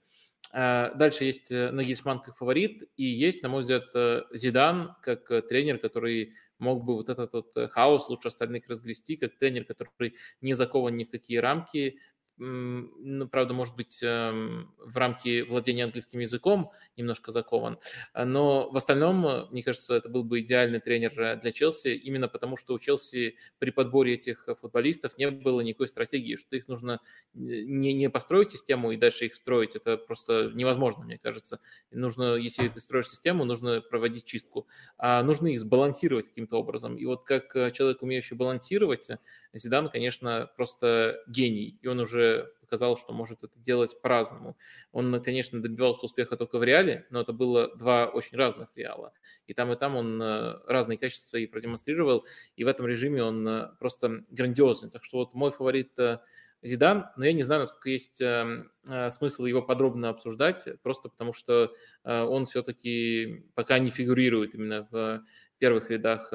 Дальше 0.52 1.24
есть 1.24 1.50
Нагисман 1.50 2.20
как 2.20 2.36
фаворит, 2.36 2.88
и 2.96 3.04
есть, 3.04 3.42
на 3.42 3.48
мой 3.48 3.62
взгляд, 3.62 3.84
Зидан 4.32 4.94
как 5.02 5.26
тренер, 5.48 5.78
который 5.78 6.34
мог 6.58 6.84
бы 6.84 6.94
вот 6.94 7.08
этот 7.08 7.32
вот 7.32 7.52
хаос 7.72 8.08
лучше 8.08 8.28
остальных 8.28 8.68
разгрести, 8.68 9.16
как 9.16 9.36
тренер, 9.36 9.64
который 9.64 10.14
не 10.40 10.54
закован 10.54 10.96
ни 10.96 11.04
в 11.04 11.10
какие 11.10 11.38
рамки, 11.38 11.98
ну, 12.36 13.28
правда, 13.28 13.54
может 13.54 13.76
быть, 13.76 14.00
эм, 14.02 14.74
в 14.78 14.96
рамки 14.96 15.42
владения 15.42 15.84
английским 15.84 16.18
языком 16.18 16.72
немножко 16.96 17.30
закован, 17.30 17.78
но 18.14 18.70
в 18.70 18.76
остальном, 18.76 19.48
мне 19.50 19.62
кажется, 19.62 19.94
это 19.94 20.08
был 20.08 20.24
бы 20.24 20.40
идеальный 20.40 20.80
тренер 20.80 21.20
э, 21.20 21.36
для 21.36 21.52
Челси, 21.52 21.94
именно 21.94 22.26
потому 22.28 22.56
что 22.56 22.74
у 22.74 22.78
Челси 22.78 23.36
при 23.58 23.70
подборе 23.70 24.14
этих 24.14 24.48
футболистов 24.60 25.16
не 25.16 25.30
было 25.30 25.60
никакой 25.60 25.86
стратегии, 25.86 26.34
что 26.36 26.56
их 26.56 26.66
нужно 26.66 27.00
не, 27.34 27.92
не 27.92 28.10
построить 28.10 28.50
систему 28.50 28.90
и 28.90 28.96
дальше 28.96 29.26
их 29.26 29.36
строить, 29.36 29.76
это 29.76 29.96
просто 29.96 30.50
невозможно, 30.54 31.04
мне 31.04 31.18
кажется. 31.18 31.60
Нужно, 31.92 32.34
если 32.34 32.66
ты 32.68 32.80
строишь 32.80 33.08
систему, 33.10 33.44
нужно 33.44 33.80
проводить 33.80 34.24
чистку, 34.24 34.66
а 34.98 35.22
нужно 35.22 35.48
их 35.48 35.60
сбалансировать 35.60 36.28
каким-то 36.28 36.56
образом. 36.56 36.96
И 36.96 37.04
вот 37.06 37.24
как 37.24 37.54
э, 37.54 37.70
человек, 37.70 38.02
умеющий 38.02 38.36
балансировать, 38.36 39.08
Зидан, 39.52 39.88
конечно, 39.88 40.50
просто 40.56 41.22
гений, 41.28 41.78
и 41.80 41.86
он 41.86 42.00
уже 42.00 42.23
показал, 42.60 42.96
что 42.96 43.12
может 43.12 43.44
это 43.44 43.58
делать 43.58 44.00
по-разному. 44.00 44.56
Он, 44.92 45.22
конечно, 45.22 45.62
добивался 45.62 46.06
успеха 46.06 46.36
только 46.36 46.58
в 46.58 46.64
Реале, 46.64 47.06
но 47.10 47.20
это 47.20 47.32
было 47.32 47.74
два 47.76 48.06
очень 48.06 48.36
разных 48.36 48.68
Реала. 48.74 49.12
И 49.46 49.54
там, 49.54 49.70
и 49.72 49.76
там 49.76 49.96
он 49.96 50.20
э, 50.20 50.58
разные 50.66 50.98
качества 50.98 51.28
свои 51.28 51.46
продемонстрировал, 51.46 52.24
и 52.56 52.64
в 52.64 52.66
этом 52.66 52.86
режиме 52.86 53.22
он 53.22 53.46
э, 53.46 53.70
просто 53.78 54.24
грандиозный. 54.30 54.90
Так 54.90 55.04
что 55.04 55.18
вот 55.18 55.34
мой 55.34 55.52
фаворит 55.52 55.98
э, 55.98 56.18
Зидан, 56.64 57.06
но 57.16 57.24
я 57.24 57.32
не 57.32 57.42
знаю, 57.42 57.60
насколько 57.60 57.90
есть 57.90 58.20
эм, 58.20 58.70
смысл 59.10 59.44
его 59.44 59.62
подробно 59.62 60.08
обсуждать, 60.08 60.66
просто 60.82 61.08
потому 61.08 61.32
что 61.32 61.72
он 62.04 62.46
все-таки 62.46 63.44
пока 63.54 63.78
не 63.78 63.90
фигурирует 63.90 64.54
именно 64.54 64.88
в 64.90 65.24
первых 65.64 65.90
рядах. 65.90 66.30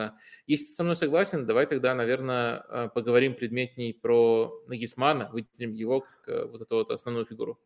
Если 0.47 0.65
ты 0.65 0.71
со 0.71 0.83
мной 0.83 0.95
согласен, 0.95 1.45
давай 1.45 1.67
тогда, 1.67 1.93
наверное, 1.93 2.65
э, 2.67 2.89
поговорим 2.93 3.35
предметней 3.35 3.93
про 3.93 4.63
Нагисмана, 4.67 5.29
выделим 5.31 5.73
его 5.73 6.01
как 6.01 6.27
э, 6.27 6.45
вот 6.45 6.61
эту 6.61 6.75
вот 6.75 6.89
основную 6.89 7.25
фигуру. 7.25 7.59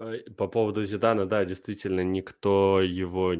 Э, 0.00 0.18
по 0.36 0.48
поводу 0.48 0.82
Зидана, 0.82 1.26
да, 1.26 1.44
действительно, 1.44 2.00
никто 2.00 2.80
его 2.80 3.34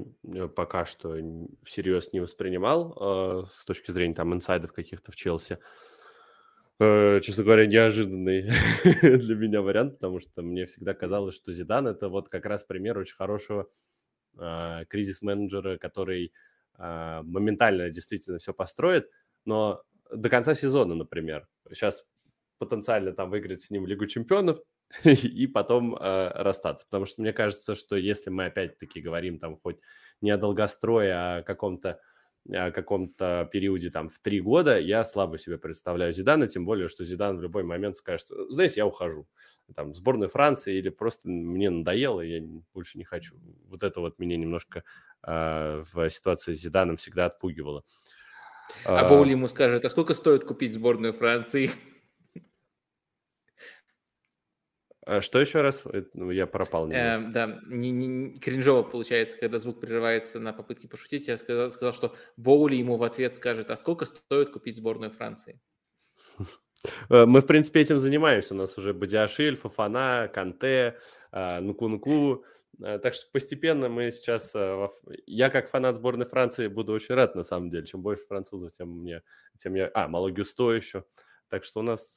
пока 0.54 0.84
что 0.84 1.16
всерьез 1.64 2.12
не 2.12 2.20
воспринимал 2.20 3.46
с 3.50 3.64
точки 3.64 3.90
зрения 3.90 4.14
там 4.14 4.32
инсайдов 4.32 4.72
каких-то 4.72 5.10
в 5.10 5.16
Челси. 5.16 5.58
Честно 6.80 7.44
говоря, 7.44 7.66
неожиданный 7.66 8.42
для 9.02 9.34
меня 9.34 9.60
вариант, 9.60 9.94
потому 9.94 10.18
что 10.18 10.42
мне 10.42 10.64
всегда 10.64 10.94
казалось, 10.94 11.34
что 11.34 11.52
Зидан 11.52 11.86
это 11.86 12.08
вот 12.08 12.30
как 12.30 12.46
раз 12.46 12.64
пример 12.64 12.96
очень 12.98 13.16
хорошего 13.16 13.68
кризис-менеджера, 14.88 15.76
который 15.76 16.32
а, 16.74 17.22
моментально 17.24 17.90
действительно 17.90 18.38
все 18.38 18.54
построит, 18.54 19.10
но 19.44 19.82
до 20.10 20.30
конца 20.30 20.54
сезона, 20.54 20.94
например, 20.94 21.46
сейчас 21.68 22.06
потенциально 22.58 23.12
там 23.12 23.30
выиграть 23.30 23.60
с 23.62 23.70
ним 23.70 23.86
Лигу 23.86 24.06
чемпионов 24.06 24.58
и 25.04 25.46
потом 25.46 25.94
э, 25.94 26.30
расстаться. 26.34 26.86
Потому 26.86 27.04
что 27.04 27.20
мне 27.20 27.32
кажется, 27.32 27.74
что 27.74 27.96
если 27.96 28.30
мы 28.30 28.46
опять-таки 28.46 29.00
говорим 29.00 29.38
там 29.38 29.56
хоть 29.58 29.78
не 30.20 30.30
о 30.30 30.38
долгострое, 30.38 31.14
а 31.14 31.36
о 31.38 31.42
каком-то 31.42 32.00
каком-то 32.48 33.48
периоде 33.52 33.90
там 33.90 34.08
в 34.08 34.18
три 34.18 34.40
года, 34.40 34.78
я 34.78 35.04
слабо 35.04 35.38
себе 35.38 35.58
представляю 35.58 36.12
Зидана, 36.12 36.48
тем 36.48 36.64
более, 36.64 36.88
что 36.88 37.04
Зидан 37.04 37.36
в 37.36 37.42
любой 37.42 37.62
момент 37.62 37.96
скажет, 37.96 38.28
знаете, 38.48 38.74
я 38.78 38.86
ухожу. 38.86 39.26
Там, 39.74 39.92
в 39.92 39.96
сборную 39.96 40.28
Франции 40.28 40.76
или 40.76 40.88
просто 40.88 41.28
мне 41.28 41.70
надоело, 41.70 42.20
я 42.22 42.42
больше 42.74 42.98
не 42.98 43.04
хочу. 43.04 43.36
Вот 43.68 43.84
это 43.84 44.00
вот 44.00 44.18
меня 44.18 44.36
немножко 44.36 44.82
э, 45.22 45.84
в 45.92 46.10
ситуации 46.10 46.52
с 46.52 46.60
Зиданом 46.60 46.96
всегда 46.96 47.26
отпугивало. 47.26 47.84
А, 48.84 49.00
а 49.00 49.08
Боули 49.08 49.30
ему 49.30 49.46
скажет, 49.46 49.84
а 49.84 49.88
сколько 49.88 50.14
стоит 50.14 50.44
купить 50.44 50.74
сборную 50.74 51.12
Франции? 51.12 51.70
А 54.88 54.94
что 55.20 55.40
еще 55.40 55.60
раз? 55.60 55.84
Ну, 56.14 56.30
я 56.30 56.46
пропал 56.46 56.88
Э, 56.90 57.18
да, 57.18 57.60
не, 57.66 57.90
не, 57.90 58.38
кринжово 58.38 58.82
получается, 58.82 59.36
когда 59.38 59.58
звук 59.58 59.80
прерывается 59.80 60.38
на 60.38 60.52
попытке 60.52 60.88
пошутить. 60.88 61.28
Я 61.28 61.36
сказал, 61.36 61.70
сказал, 61.70 61.94
что 61.94 62.14
Боули 62.36 62.76
ему 62.76 62.96
в 62.96 63.02
ответ 63.02 63.34
скажет, 63.34 63.70
а 63.70 63.76
сколько 63.76 64.04
стоит 64.04 64.50
купить 64.50 64.76
сборную 64.76 65.10
Франции? 65.10 65.60
Э, 67.08 67.26
мы, 67.26 67.40
в 67.40 67.46
принципе, 67.46 67.80
этим 67.80 67.98
занимаемся. 67.98 68.54
У 68.54 68.56
нас 68.56 68.76
уже 68.78 68.94
Бадиашиль, 68.94 69.56
Фафана, 69.56 70.30
Канте, 70.32 70.98
а, 71.32 71.60
Нукунку. 71.60 72.44
Э, 72.82 72.98
так 72.98 73.14
что 73.14 73.30
постепенно 73.32 73.88
мы 73.88 74.10
сейчас... 74.10 74.54
Э, 74.54 74.88
я 75.26 75.50
как 75.50 75.68
фанат 75.68 75.96
сборной 75.96 76.26
Франции 76.26 76.68
буду 76.68 76.92
очень 76.92 77.14
рад, 77.14 77.34
на 77.34 77.42
самом 77.42 77.70
деле. 77.70 77.86
Чем 77.86 78.02
больше 78.02 78.24
французов, 78.26 78.72
тем 78.72 78.88
мне... 79.00 79.22
Тем 79.58 79.74
я... 79.74 79.90
А, 79.94 80.08
Мало 80.08 80.30
Гюсто 80.30 80.72
еще. 80.72 81.04
Так 81.48 81.64
что 81.64 81.80
у 81.80 81.82
нас 81.82 82.16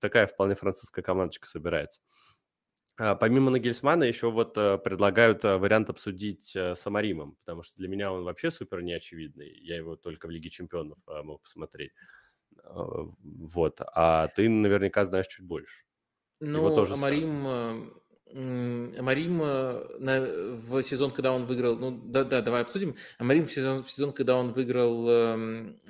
такая 0.00 0.26
вполне 0.26 0.56
французская 0.56 1.02
командочка 1.02 1.46
собирается. 1.46 2.00
А, 2.98 3.14
помимо 3.14 3.50
Нагельсмана 3.50 4.04
еще 4.04 4.30
вот 4.30 4.56
э, 4.58 4.76
предлагают 4.78 5.44
э, 5.44 5.56
вариант 5.56 5.88
обсудить 5.88 6.54
э, 6.54 6.74
с 6.74 6.86
Амаримом, 6.86 7.36
потому 7.36 7.62
что 7.62 7.76
для 7.78 7.88
меня 7.88 8.12
он 8.12 8.24
вообще 8.24 8.50
супер 8.50 8.82
неочевидный. 8.82 9.50
Я 9.62 9.76
его 9.76 9.96
только 9.96 10.26
в 10.26 10.30
Лиге 10.30 10.50
Чемпионов 10.50 10.98
мог 11.24 11.42
посмотреть. 11.42 11.92
Вот. 12.64 13.80
А 13.94 14.28
ты 14.28 14.48
наверняка 14.48 15.04
знаешь 15.04 15.26
чуть 15.26 15.46
больше. 15.46 15.84
Ну, 16.40 16.66
Амарим, 16.92 17.46
Амарим 18.98 19.38
в 19.38 20.82
сезон, 20.82 21.12
когда 21.12 21.32
он 21.32 21.46
выиграл, 21.46 21.76
ну 21.76 21.98
да, 22.04 22.24
да, 22.24 22.42
давай 22.42 22.62
обсудим. 22.62 22.96
Амарим 23.18 23.46
в 23.46 23.52
сезон, 23.52 23.82
в 23.82 23.90
сезон, 23.90 24.12
когда 24.12 24.36
он 24.36 24.52
выиграл 24.52 25.08
эм, 25.08 25.80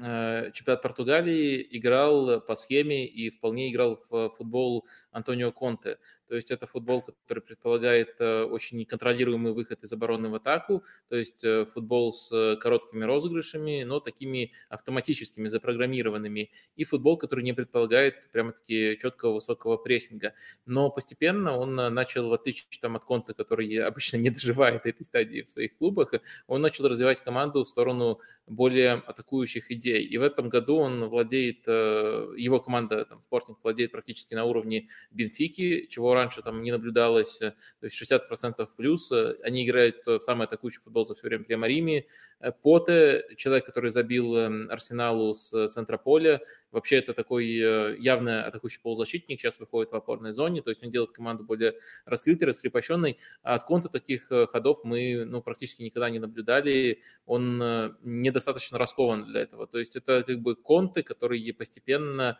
чемпионат 0.53 0.83
Португалии, 0.83 1.67
играл 1.71 2.41
по 2.41 2.55
схеме 2.55 3.07
и 3.07 3.31
вполне 3.31 3.73
играл 3.73 3.99
в 4.09 4.31
футбол 4.31 4.87
Антонио 5.13 5.53
Конте. 5.53 5.99
То 6.33 6.37
есть 6.37 6.51
это 6.51 6.67
футбол, 6.67 7.03
который 7.03 7.41
предполагает 7.41 8.17
э, 8.19 8.45
очень 8.45 8.79
неконтролируемый 8.79 9.53
выход 9.53 9.83
из 9.83 9.93
обороны 9.93 10.31
в 10.31 10.35
атаку, 10.35 10.83
то 11.11 11.17
есть 11.17 11.45
э, 11.45 11.67
футбол 11.67 12.11
с 12.11 12.33
э, 12.33 12.57
короткими 12.57 13.05
розыгрышами, 13.05 13.83
но 13.83 14.01
такими 14.01 14.53
автоматическими, 14.71 15.49
запрограммированными, 15.49 16.51
и 16.75 16.85
футбол, 16.85 17.19
который 17.19 17.45
не 17.45 17.53
предполагает 17.53 18.15
прямо-таки 18.33 18.97
четкого 18.99 19.35
высокого 19.35 19.77
прессинга. 19.77 20.33
Но 20.65 20.89
постепенно 20.89 21.55
он 21.55 21.75
начал, 21.75 22.31
в 22.31 22.33
отличие 22.33 22.67
там, 22.81 22.97
от 22.97 23.05
Конта, 23.05 23.35
который 23.35 23.69
обычно 23.85 24.17
не 24.17 24.31
доживает 24.31 24.87
этой 24.87 25.05
стадии 25.05 25.43
в 25.43 25.51
своих 25.51 25.77
клубах, 25.77 26.15
он 26.47 26.63
начал 26.63 26.89
развивать 26.89 27.21
команду 27.21 27.63
в 27.63 27.69
сторону 27.69 28.21
более 28.47 28.93
атакующих 28.93 29.71
идей. 29.71 30.03
И 30.03 30.17
в 30.17 30.23
этом 30.23 30.49
году 30.49 30.77
он 30.77 31.11
владеет, 31.11 31.67
его 31.67 32.59
команда, 32.59 33.05
там, 33.05 33.21
Спортинг, 33.21 33.59
владеет 33.63 33.93
практически 33.93 34.35
на 34.35 34.47
уровне 34.47 34.89
Бенфики, 35.11 35.87
чего 35.87 36.15
раньше 36.15 36.43
там 36.43 36.63
не 36.63 36.71
наблюдалось, 36.71 37.41
э, 37.41 37.51
то 37.81 37.87
есть 37.87 37.97
60% 37.97 38.69
плюс. 38.77 39.11
Э, 39.13 39.37
они 39.43 39.67
играют 39.67 40.05
в 40.07 40.21
самый 40.21 40.47
атакующий 40.47 40.81
футбол 40.81 41.05
за 41.05 41.15
все 41.15 41.29
время 41.29 41.45
при 41.45 41.55
Марими. 41.55 42.07
Э, 42.41 42.53
Поте, 42.53 43.25
человек, 43.37 43.67
который 43.67 43.91
забил 43.91 44.37
эм, 44.37 44.71
Арсеналу 44.71 45.35
с 45.35 45.69
центра 45.69 45.99
поля, 45.99 46.41
вообще 46.71 46.97
это 46.97 47.15
такой 47.15 47.47
явно 47.47 48.45
атакующий 48.45 48.81
полузащитник, 48.83 49.41
сейчас 49.41 49.61
выходит 49.61 49.93
в 49.93 49.97
опорной 49.97 50.33
зоне, 50.33 50.63
то 50.63 50.71
есть 50.71 50.83
он 50.83 50.91
делает 50.91 51.13
команду 51.13 51.45
более 51.45 51.75
раскрытой, 52.05 52.49
раскрепощенной. 52.49 53.19
А 53.43 53.55
от 53.55 53.65
Конта 53.65 53.89
таких 53.89 54.29
ходов 54.29 54.81
мы 54.85 55.25
ну, 55.25 55.43
практически 55.43 55.83
никогда 55.83 56.11
не 56.11 56.19
наблюдали, 56.19 57.01
он 57.27 57.59
недостаточно 58.03 58.79
раскован 58.79 59.27
для 59.27 59.41
этого. 59.43 59.67
То 59.67 59.79
есть 59.79 59.97
это 59.97 60.23
как 60.23 60.41
бы 60.41 60.57
Конты, 60.57 61.03
который 61.03 61.53
постепенно 61.53 62.39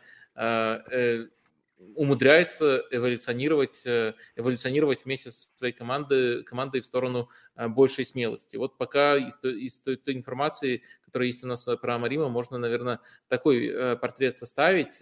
умудряется 1.95 2.83
эволюционировать, 2.91 3.83
э, 3.85 4.13
эволюционировать 4.35 5.05
вместе 5.05 5.31
с 5.31 5.51
своей 5.57 5.73
командой, 5.73 6.43
командой 6.43 6.81
в 6.81 6.85
сторону 6.85 7.29
э, 7.55 7.67
большей 7.67 8.05
смелости. 8.05 8.57
Вот 8.57 8.77
пока 8.77 9.17
из, 9.17 9.37
из 9.43 9.79
той, 9.79 9.97
той 9.97 10.15
информации, 10.15 10.83
которая 11.05 11.27
есть 11.27 11.43
у 11.43 11.47
нас 11.47 11.67
про 11.81 11.99
Марима, 11.99 12.29
можно, 12.29 12.57
наверное, 12.57 12.99
такой 13.27 13.97
портрет 14.01 14.37
составить. 14.39 14.99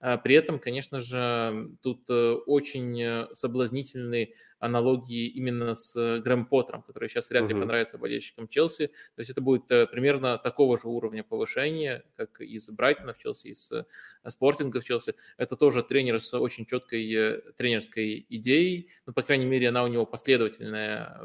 При 0.00 0.34
этом, 0.34 0.58
конечно 0.58 0.98
же, 0.98 1.70
тут 1.82 2.10
очень 2.10 3.32
соблазнительные 3.32 4.34
аналогии 4.62 5.26
именно 5.26 5.74
с 5.74 6.20
Грэм 6.20 6.46
Поттером, 6.46 6.82
который 6.82 7.08
сейчас 7.08 7.28
вряд 7.30 7.48
ли 7.48 7.54
понравится 7.54 7.98
болельщикам 7.98 8.48
Челси. 8.48 8.86
То 8.86 9.20
есть 9.20 9.30
это 9.30 9.40
будет 9.40 9.66
примерно 9.66 10.38
такого 10.38 10.78
же 10.78 10.88
уровня 10.88 11.24
повышения, 11.24 12.04
как 12.16 12.40
из 12.40 12.70
Брайтона 12.70 13.12
в 13.12 13.18
Челси, 13.18 13.48
из 13.48 13.72
Спортинга 14.26 14.80
в 14.80 14.84
Челси. 14.84 15.14
Это 15.36 15.56
тоже 15.56 15.82
тренер 15.82 16.20
с 16.20 16.32
очень 16.38 16.64
четкой 16.66 17.12
э, 17.12 17.40
тренерской 17.56 18.24
идеей. 18.28 18.88
Ну, 19.06 19.12
по 19.12 19.22
крайней 19.22 19.46
мере, 19.46 19.68
она 19.68 19.82
у 19.84 19.88
него 19.88 20.06
последовательная. 20.06 21.20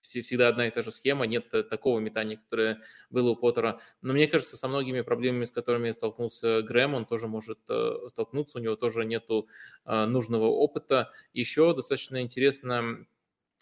Всегда 0.00 0.48
одна 0.48 0.66
и 0.66 0.70
та 0.70 0.82
же 0.82 0.90
схема. 0.90 1.26
Нет 1.26 1.50
такого 1.70 2.00
метания, 2.00 2.36
которое 2.36 2.80
было 3.10 3.30
у 3.30 3.36
Поттера. 3.36 3.80
Но 4.00 4.12
мне 4.12 4.26
кажется, 4.26 4.56
со 4.56 4.68
многими 4.68 5.02
проблемами, 5.02 5.44
с 5.44 5.52
которыми 5.52 5.90
столкнулся 5.92 6.62
Грэм, 6.62 6.94
он 6.94 7.06
тоже 7.06 7.28
может 7.28 7.58
э, 7.68 7.92
столкнуться. 8.08 8.58
У 8.58 8.62
него 8.62 8.76
тоже 8.76 9.04
нету 9.04 9.48
э, 9.84 10.04
нужного 10.06 10.46
опыта. 10.46 11.10
Еще 11.32 11.74
достаточно 11.74 12.22
интересно 12.22 12.71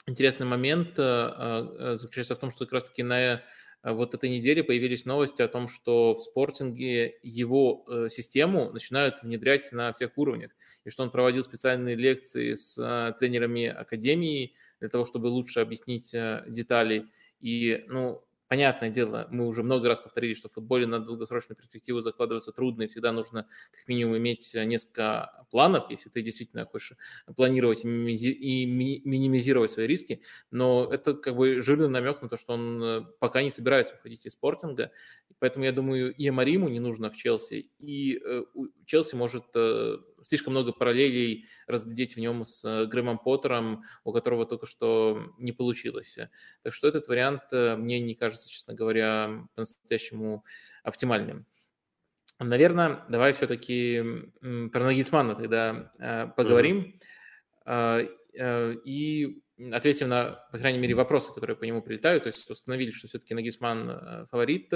интересный 0.07 0.47
момент 0.47 0.97
заключается 0.97 2.35
в 2.35 2.39
том, 2.39 2.51
что 2.51 2.65
как 2.65 2.73
раз-таки 2.73 3.03
на 3.03 3.43
Э, 3.83 3.93
вот 3.93 4.15
этой 4.15 4.31
неделе 4.31 4.63
появились 4.63 5.05
новости 5.05 5.43
о 5.43 5.49
том, 5.49 5.69
что 5.69 6.15
в 6.15 6.21
спортинге 6.21 7.19
его 7.23 7.85
э, 7.89 8.09
систему 8.11 8.71
начинают 8.73 9.23
внедрять 9.23 9.71
на 9.73 9.93
всех 9.93 10.17
уровнях, 10.17 10.51
и 10.85 10.91
что 10.91 11.03
он 11.03 11.11
проводил 11.11 11.43
специальные 11.43 11.97
лекции 11.97 12.55
с 12.55 12.77
э, 12.79 13.15
тренерами 13.19 13.67
академии 13.67 14.55
для 14.81 14.89
того, 14.89 15.05
чтобы 15.05 15.27
лучше 15.27 15.61
объяснить 15.61 16.15
детали. 16.49 17.07
И, 17.41 17.85
ну, 17.89 18.23
Понятное 18.51 18.91
дело, 18.91 19.29
мы 19.31 19.47
уже 19.47 19.63
много 19.63 19.87
раз 19.87 20.01
повторили, 20.01 20.35
что 20.35 20.49
в 20.49 20.55
футболе 20.55 20.85
на 20.85 20.99
долгосрочную 20.99 21.57
перспективу 21.57 22.01
закладываться 22.01 22.51
трудно, 22.51 22.83
и 22.83 22.87
всегда 22.89 23.13
нужно 23.13 23.47
как 23.71 23.87
минимум 23.87 24.17
иметь 24.17 24.53
несколько 24.55 25.47
планов, 25.53 25.89
если 25.89 26.09
ты 26.09 26.21
действительно 26.21 26.67
хочешь 26.67 26.97
планировать 27.37 27.85
и 27.85 28.67
минимизировать 28.67 29.71
свои 29.71 29.87
риски. 29.87 30.23
Но 30.51 30.93
это 30.93 31.15
как 31.15 31.37
бы 31.37 31.63
жирный 31.63 31.89
намек 31.89 32.23
на 32.23 32.29
то, 32.29 32.37
что 32.37 32.55
он 32.55 32.83
э, 32.83 33.03
пока 33.21 33.41
не 33.45 33.51
собирается 33.53 33.95
уходить 33.95 34.27
из 34.27 34.33
спортинга. 34.33 34.91
Поэтому 35.39 35.65
я 35.65 35.71
думаю, 35.71 36.13
и 36.13 36.27
Амариму 36.27 36.69
не 36.69 36.81
нужно 36.81 37.09
в 37.13 37.17
Челси, 37.17 37.71
и 37.79 38.21
э, 38.21 38.43
Челси 38.85 39.15
может 39.15 39.45
э, 39.55 39.97
слишком 40.23 40.53
много 40.53 40.73
параллелей 40.73 41.47
разглядеть 41.67 42.17
в 42.17 42.21
нем 42.21 42.45
с 42.45 42.87
Грэмом 42.87 43.19
Поттером, 43.19 43.85
у 44.05 44.13
которого 44.13 44.47
только 44.47 44.67
что 44.67 45.35
не 45.39 45.53
получилось. 45.53 46.19
Так 46.63 46.73
что 46.73 46.89
этот 46.89 47.09
вариант 47.09 47.43
э, 47.53 47.77
мне 47.77 48.01
не 48.01 48.15
кажется, 48.15 48.49
честно 48.49 48.75
говоря, 48.75 49.47
по-настоящему 49.55 50.45
оптимальным. 50.83 51.47
Наверное, 52.39 53.05
давай 53.09 53.33
все-таки 53.35 54.03
про 54.41 54.85
Нагитсмана 54.85 55.35
тогда 55.35 55.93
э, 55.99 56.29
поговорим 56.37 56.95
mm-hmm. 57.67 58.81
и 58.85 59.43
ответим 59.73 60.09
на, 60.09 60.47
по 60.51 60.59
крайней 60.59 60.79
мере, 60.79 60.95
вопросы, 60.95 61.35
которые 61.35 61.57
по 61.57 61.65
нему 61.65 61.83
прилетают. 61.83 62.23
То 62.23 62.29
есть 62.29 62.49
установили, 62.49 62.93
что 62.93 63.09
все-таки 63.09 63.35
Нагисман 63.35 64.27
фаворит 64.31 64.73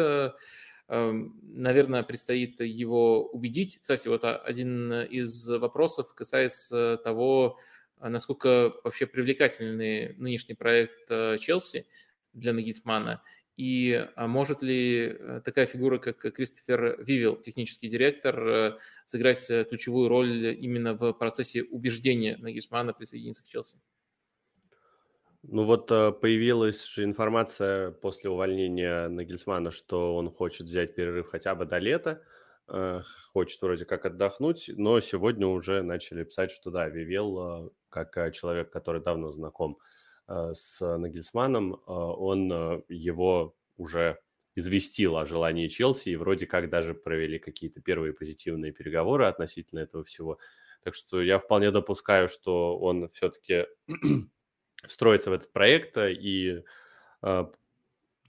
наверное, 0.89 2.03
предстоит 2.03 2.61
его 2.61 3.27
убедить. 3.29 3.79
Кстати, 3.81 4.09
вот 4.09 4.25
один 4.25 4.93
из 4.93 5.49
вопросов 5.49 6.15
касается 6.15 6.99
того, 7.03 7.59
насколько 8.01 8.75
вообще 8.83 9.07
привлекательный 9.07 10.15
нынешний 10.17 10.55
проект 10.55 11.11
э, 11.11 11.39
Челси 11.39 11.87
для 12.33 12.53
Нагитсмана. 12.53 13.23
И 13.57 14.09
а 14.17 14.27
может 14.27 14.63
ли 14.63 15.17
э, 15.19 15.41
такая 15.45 15.67
фигура, 15.67 15.99
как 15.99 16.19
Кристофер 16.19 17.03
Вивил, 17.03 17.37
технический 17.37 17.89
директор, 17.89 18.49
э, 18.49 18.79
сыграть 19.07 19.47
ключевую 19.47 20.09
роль 20.09 20.55
именно 20.61 20.95
в 20.95 21.13
процессе 21.13 21.63
убеждения 21.63 22.37
Нагисмана 22.37 22.93
присоединиться 22.93 23.45
к 23.45 23.47
Челси? 23.47 23.79
Ну 25.47 25.65
вот 25.65 25.91
э, 25.91 26.13
появилась 26.13 26.87
же 26.87 27.05
информация 27.05 27.91
после 27.91 28.31
увольнения 28.31 29.09
Нагельсмана, 29.09 29.71
что 29.71 30.17
он 30.17 30.31
хочет 30.31 30.67
взять 30.67 30.95
перерыв 30.95 31.29
хотя 31.29 31.55
бы 31.55 31.67
до 31.67 31.79
лета, 31.79 32.23
э, 32.69 33.01
хочет 33.33 33.61
вроде 33.61 33.85
как 33.85 34.07
отдохнуть, 34.07 34.71
но 34.75 35.01
сегодня 35.01 35.47
уже 35.47 35.83
начали 35.83 36.25
писать, 36.25 36.51
что 36.51 36.71
да, 36.71 36.89
Вивел, 36.89 37.67
э, 37.67 37.71
как 37.91 38.33
человек, 38.33 38.71
который 38.71 39.03
давно 39.03 39.31
знаком 39.31 39.79
с 40.27 40.81
Нагельсманом, 40.81 41.79
он 41.87 42.49
его 42.89 43.55
уже 43.77 44.19
известил 44.57 45.19
о 45.19 45.27
желании 45.27 45.69
Челси 45.69 46.09
и 46.09 46.17
вроде 46.17 46.47
как 46.47 46.71
даже 46.71 46.95
провели 46.95 47.39
какие-то 47.39 47.83
первые 47.83 48.15
позитивные 48.15 48.73
переговоры 48.73 49.27
относительно 49.27 49.81
этого 49.81 50.03
всего. 50.03 50.39
Так 50.83 50.95
что 50.95 51.21
я 51.21 51.39
вполне 51.39 51.71
допускаю, 51.71 52.29
что 52.29 52.79
он 52.79 53.11
все-таки 53.11 53.67
встроиться 54.89 55.31
в 55.31 55.33
этот 55.33 55.53
проект 55.53 55.97
э, 55.97 56.13
и 56.13 56.63
э, 57.23 57.45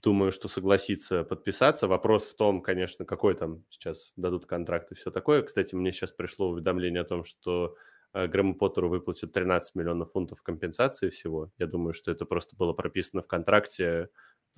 думаю, 0.02 0.32
что 0.32 0.48
согласится 0.48 1.24
подписаться. 1.24 1.88
Вопрос 1.88 2.26
в 2.26 2.36
том, 2.36 2.62
конечно, 2.62 3.04
какой 3.04 3.34
там 3.34 3.64
сейчас 3.70 4.12
дадут 4.16 4.46
контракт 4.46 4.92
и 4.92 4.94
все 4.94 5.10
такое. 5.10 5.42
Кстати, 5.42 5.74
мне 5.74 5.92
сейчас 5.92 6.12
пришло 6.12 6.48
уведомление 6.50 7.02
о 7.02 7.04
том, 7.04 7.24
что 7.24 7.76
э, 8.12 8.26
Грэму 8.26 8.54
Поттеру 8.56 8.88
выплатят 8.88 9.32
13 9.32 9.74
миллионов 9.74 10.12
фунтов 10.12 10.42
компенсации 10.42 11.10
всего. 11.10 11.50
Я 11.58 11.66
думаю, 11.66 11.92
что 11.92 12.10
это 12.10 12.24
просто 12.24 12.56
было 12.56 12.72
прописано 12.72 13.22
в 13.22 13.26
контракте 13.26 14.08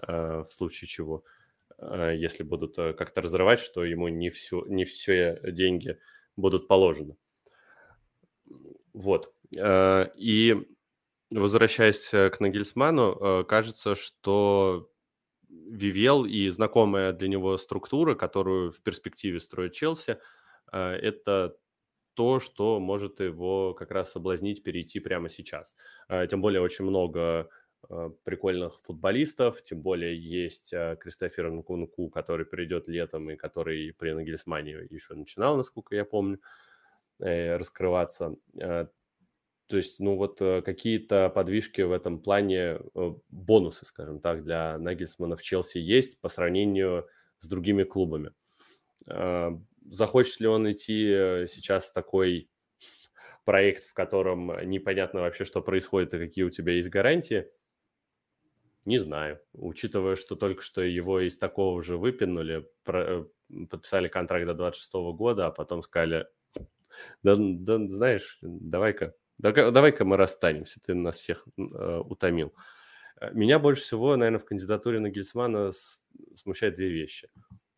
в 0.00 0.46
случае 0.48 0.86
чего, 0.86 1.24
если 1.82 2.44
будут 2.44 2.76
как-то 2.76 3.20
разрывать, 3.20 3.58
что 3.58 3.84
ему 3.84 4.06
не 4.06 4.30
все, 4.30 4.64
не 4.68 4.84
все 4.84 5.40
деньги 5.42 5.98
будут 6.36 6.68
положены. 6.68 7.16
Вот. 8.92 9.34
И 9.58 10.56
Возвращаясь 11.30 12.12
э, 12.14 12.30
к 12.30 12.40
Нагельсману, 12.40 13.12
э, 13.20 13.44
кажется, 13.44 13.94
что 13.94 14.90
Вивел 15.50 16.24
и 16.24 16.48
знакомая 16.48 17.12
для 17.12 17.28
него 17.28 17.58
структура, 17.58 18.14
которую 18.14 18.72
в 18.72 18.80
перспективе 18.82 19.38
строит 19.40 19.72
Челси, 19.74 20.18
э, 20.72 20.78
это 20.78 21.56
то, 22.14 22.40
что 22.40 22.80
может 22.80 23.20
его 23.20 23.74
как 23.74 23.90
раз 23.90 24.12
соблазнить 24.12 24.62
перейти 24.64 25.00
прямо 25.00 25.28
сейчас. 25.28 25.76
Тем 26.28 26.40
более 26.42 26.60
очень 26.60 26.84
много 26.84 27.48
прикольных 28.24 28.74
футболистов, 28.74 29.62
тем 29.62 29.82
более 29.82 30.18
есть 30.20 30.74
Кристофер 31.00 31.50
Нкунку, 31.52 32.10
который 32.10 32.44
придет 32.44 32.88
летом 32.88 33.30
и 33.30 33.36
который 33.36 33.92
при 33.92 34.12
Нагельсмане 34.12 34.86
еще 34.90 35.14
начинал, 35.14 35.56
насколько 35.56 35.94
я 35.94 36.04
помню, 36.04 36.40
раскрываться. 37.20 38.34
То 39.68 39.76
есть, 39.76 40.00
ну 40.00 40.16
вот 40.16 40.40
э, 40.40 40.62
какие-то 40.62 41.28
подвижки 41.28 41.82
в 41.82 41.92
этом 41.92 42.20
плане, 42.20 42.78
э, 42.94 43.12
бонусы, 43.28 43.84
скажем 43.84 44.18
так, 44.18 44.42
для 44.42 44.78
Нагельсмана 44.78 45.36
в 45.36 45.42
Челси 45.42 45.76
есть 45.76 46.20
по 46.22 46.30
сравнению 46.30 47.06
с 47.38 47.46
другими 47.46 47.84
клубами. 47.84 48.32
А, 49.06 49.60
захочет 49.90 50.40
ли 50.40 50.46
он 50.46 50.70
идти 50.70 51.06
э, 51.10 51.46
сейчас 51.46 51.90
в 51.90 51.92
такой 51.92 52.48
проект, 53.44 53.84
в 53.84 53.92
котором 53.92 54.50
непонятно 54.68 55.20
вообще, 55.20 55.44
что 55.44 55.60
происходит 55.60 56.14
и 56.14 56.18
какие 56.18 56.44
у 56.44 56.50
тебя 56.50 56.72
есть 56.72 56.88
гарантии? 56.88 57.46
Не 58.86 58.98
знаю. 58.98 59.38
Учитывая, 59.52 60.16
что 60.16 60.34
только 60.34 60.62
что 60.62 60.80
его 60.80 61.20
из 61.20 61.36
такого 61.36 61.82
же 61.82 61.98
выпинули, 61.98 62.66
подписали 62.84 64.08
контракт 64.08 64.46
до 64.46 64.54
26 64.54 64.94
года, 65.14 65.48
а 65.48 65.50
потом 65.50 65.82
сказали, 65.82 66.26
да, 67.22 67.36
да 67.38 67.86
знаешь, 67.86 68.38
давай-ка 68.40 69.14
Давай-ка 69.38 70.04
мы 70.04 70.16
расстанемся, 70.16 70.80
ты 70.80 70.94
нас 70.94 71.16
всех 71.16 71.46
э, 71.56 71.98
утомил. 71.98 72.52
Э, 73.20 73.30
меня 73.32 73.60
больше 73.60 73.82
всего, 73.82 74.16
наверное, 74.16 74.40
в 74.40 74.44
кандидатуре 74.44 74.98
на 74.98 75.10
Гельсмана 75.10 75.70
смущает 76.34 76.74
две 76.74 76.88
вещи. 76.88 77.30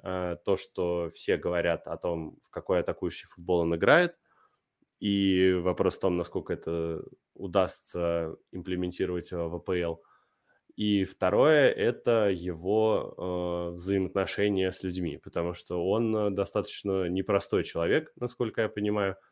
Э, 0.02 0.36
то, 0.44 0.56
что 0.56 1.10
все 1.10 1.36
говорят 1.36 1.86
о 1.86 1.98
том, 1.98 2.38
в 2.42 2.50
какой 2.50 2.80
атакующий 2.80 3.28
футбол 3.28 3.60
он 3.60 3.76
играет, 3.76 4.16
и 5.00 5.52
вопрос 5.52 5.96
в 5.96 6.00
том, 6.00 6.16
насколько 6.16 6.54
это 6.54 7.02
удастся 7.34 8.36
имплементировать 8.52 9.30
в 9.30 9.54
АПЛ. 9.54 10.00
И 10.76 11.04
второе– 11.04 11.70
это 11.70 12.30
его 12.30 13.14
э, 13.70 13.74
взаимоотношения 13.74 14.72
с 14.72 14.82
людьми, 14.82 15.18
потому 15.18 15.52
что 15.52 15.86
он 15.86 16.34
достаточно 16.34 17.06
непростой 17.08 17.64
человек, 17.64 18.12
насколько 18.16 18.62
я 18.62 18.70
понимаю– 18.70 19.16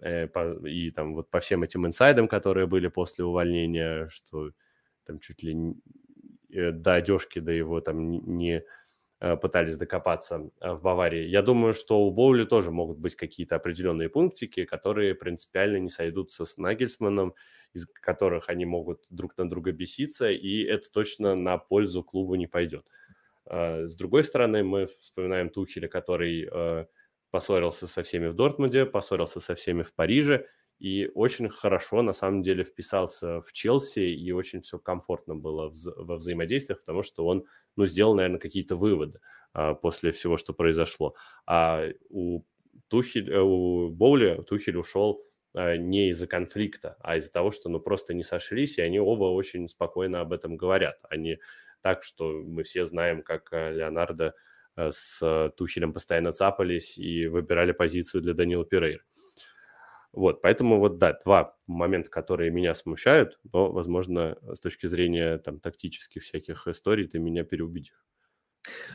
Э, 0.00 0.28
и 0.66 0.90
там 0.90 1.14
вот 1.14 1.30
по 1.30 1.40
всем 1.40 1.62
этим 1.62 1.86
инсайдам, 1.86 2.28
которые 2.28 2.66
были 2.66 2.88
после 2.88 3.24
увольнения, 3.24 4.08
что 4.08 4.50
там 5.04 5.20
чуть 5.20 5.42
ли 5.42 5.56
э, 6.50 6.70
до 6.72 6.94
одежки, 6.94 7.38
до 7.38 7.52
его 7.52 7.80
там 7.80 8.10
не 8.36 8.64
пытались 9.40 9.78
докопаться 9.78 10.50
в 10.60 10.82
Баварии. 10.82 11.26
Я 11.26 11.40
думаю, 11.40 11.72
что 11.72 12.00
у 12.00 12.10
Боули 12.10 12.44
тоже 12.44 12.70
могут 12.70 12.98
быть 12.98 13.14
какие-то 13.14 13.56
определенные 13.56 14.10
пунктики, 14.10 14.66
которые 14.66 15.14
принципиально 15.14 15.78
не 15.78 15.88
сойдутся 15.88 16.44
с 16.44 16.58
Нагельсманом, 16.58 17.34
из 17.72 17.86
которых 17.86 18.50
они 18.50 18.66
могут 18.66 19.06
друг 19.08 19.38
на 19.38 19.48
друга 19.48 19.72
беситься, 19.72 20.30
и 20.30 20.64
это 20.64 20.92
точно 20.92 21.34
на 21.36 21.56
пользу 21.56 22.02
клубу 22.02 22.34
не 22.34 22.46
пойдет. 22.46 22.84
С 23.46 23.94
другой 23.94 24.24
стороны, 24.24 24.62
мы 24.62 24.88
вспоминаем 24.98 25.48
Тухеля, 25.48 25.88
который 25.88 26.86
поссорился 27.34 27.88
со 27.88 28.04
всеми 28.04 28.28
в 28.28 28.34
Дортмунде, 28.36 28.86
поссорился 28.86 29.40
со 29.40 29.56
всеми 29.56 29.82
в 29.82 29.92
Париже, 29.92 30.46
и 30.78 31.10
очень 31.16 31.48
хорошо, 31.48 32.00
на 32.02 32.12
самом 32.12 32.42
деле, 32.42 32.62
вписался 32.62 33.40
в 33.40 33.52
Челси, 33.52 33.98
и 33.98 34.30
очень 34.30 34.60
все 34.60 34.78
комфортно 34.78 35.34
было 35.34 35.72
во 35.96 36.14
взаимодействиях, 36.14 36.78
потому 36.78 37.02
что 37.02 37.26
он, 37.26 37.44
ну, 37.74 37.86
сделал, 37.86 38.14
наверное, 38.14 38.38
какие-то 38.38 38.76
выводы 38.76 39.18
а, 39.52 39.74
после 39.74 40.12
всего, 40.12 40.36
что 40.36 40.52
произошло. 40.52 41.16
А 41.44 41.88
у 42.08 42.44
Тухель, 42.86 43.28
э, 43.28 43.40
у 43.40 43.88
Боули 43.90 44.40
Тухель 44.46 44.76
ушел 44.76 45.24
а, 45.54 45.76
не 45.76 46.10
из-за 46.10 46.28
конфликта, 46.28 46.96
а 47.00 47.16
из-за 47.16 47.32
того, 47.32 47.50
что, 47.50 47.68
ну, 47.68 47.80
просто 47.80 48.14
не 48.14 48.22
сошлись, 48.22 48.78
и 48.78 48.82
они 48.82 49.00
оба 49.00 49.24
очень 49.24 49.66
спокойно 49.66 50.20
об 50.20 50.32
этом 50.32 50.56
говорят. 50.56 51.00
Они 51.10 51.38
так, 51.80 52.04
что 52.04 52.30
мы 52.30 52.62
все 52.62 52.84
знаем, 52.84 53.22
как 53.22 53.52
э, 53.52 53.72
Леонардо 53.72 54.26
Э, 54.26 54.34
с 54.76 55.50
Тухелем 55.56 55.92
постоянно 55.92 56.32
цапались 56.32 56.98
и 56.98 57.26
выбирали 57.26 57.72
позицию 57.72 58.22
для 58.22 58.34
Данила 58.34 58.64
Перейра. 58.64 59.02
Вот, 60.12 60.42
поэтому 60.42 60.78
вот, 60.78 60.98
да, 60.98 61.18
два 61.24 61.56
момента, 61.66 62.08
которые 62.08 62.50
меня 62.52 62.74
смущают, 62.74 63.40
но, 63.52 63.72
возможно, 63.72 64.38
с 64.54 64.60
точки 64.60 64.86
зрения 64.86 65.38
там 65.38 65.58
тактических 65.58 66.22
всяких 66.22 66.68
историй 66.68 67.08
ты 67.08 67.18
меня 67.18 67.42
переубедишь. 67.42 68.04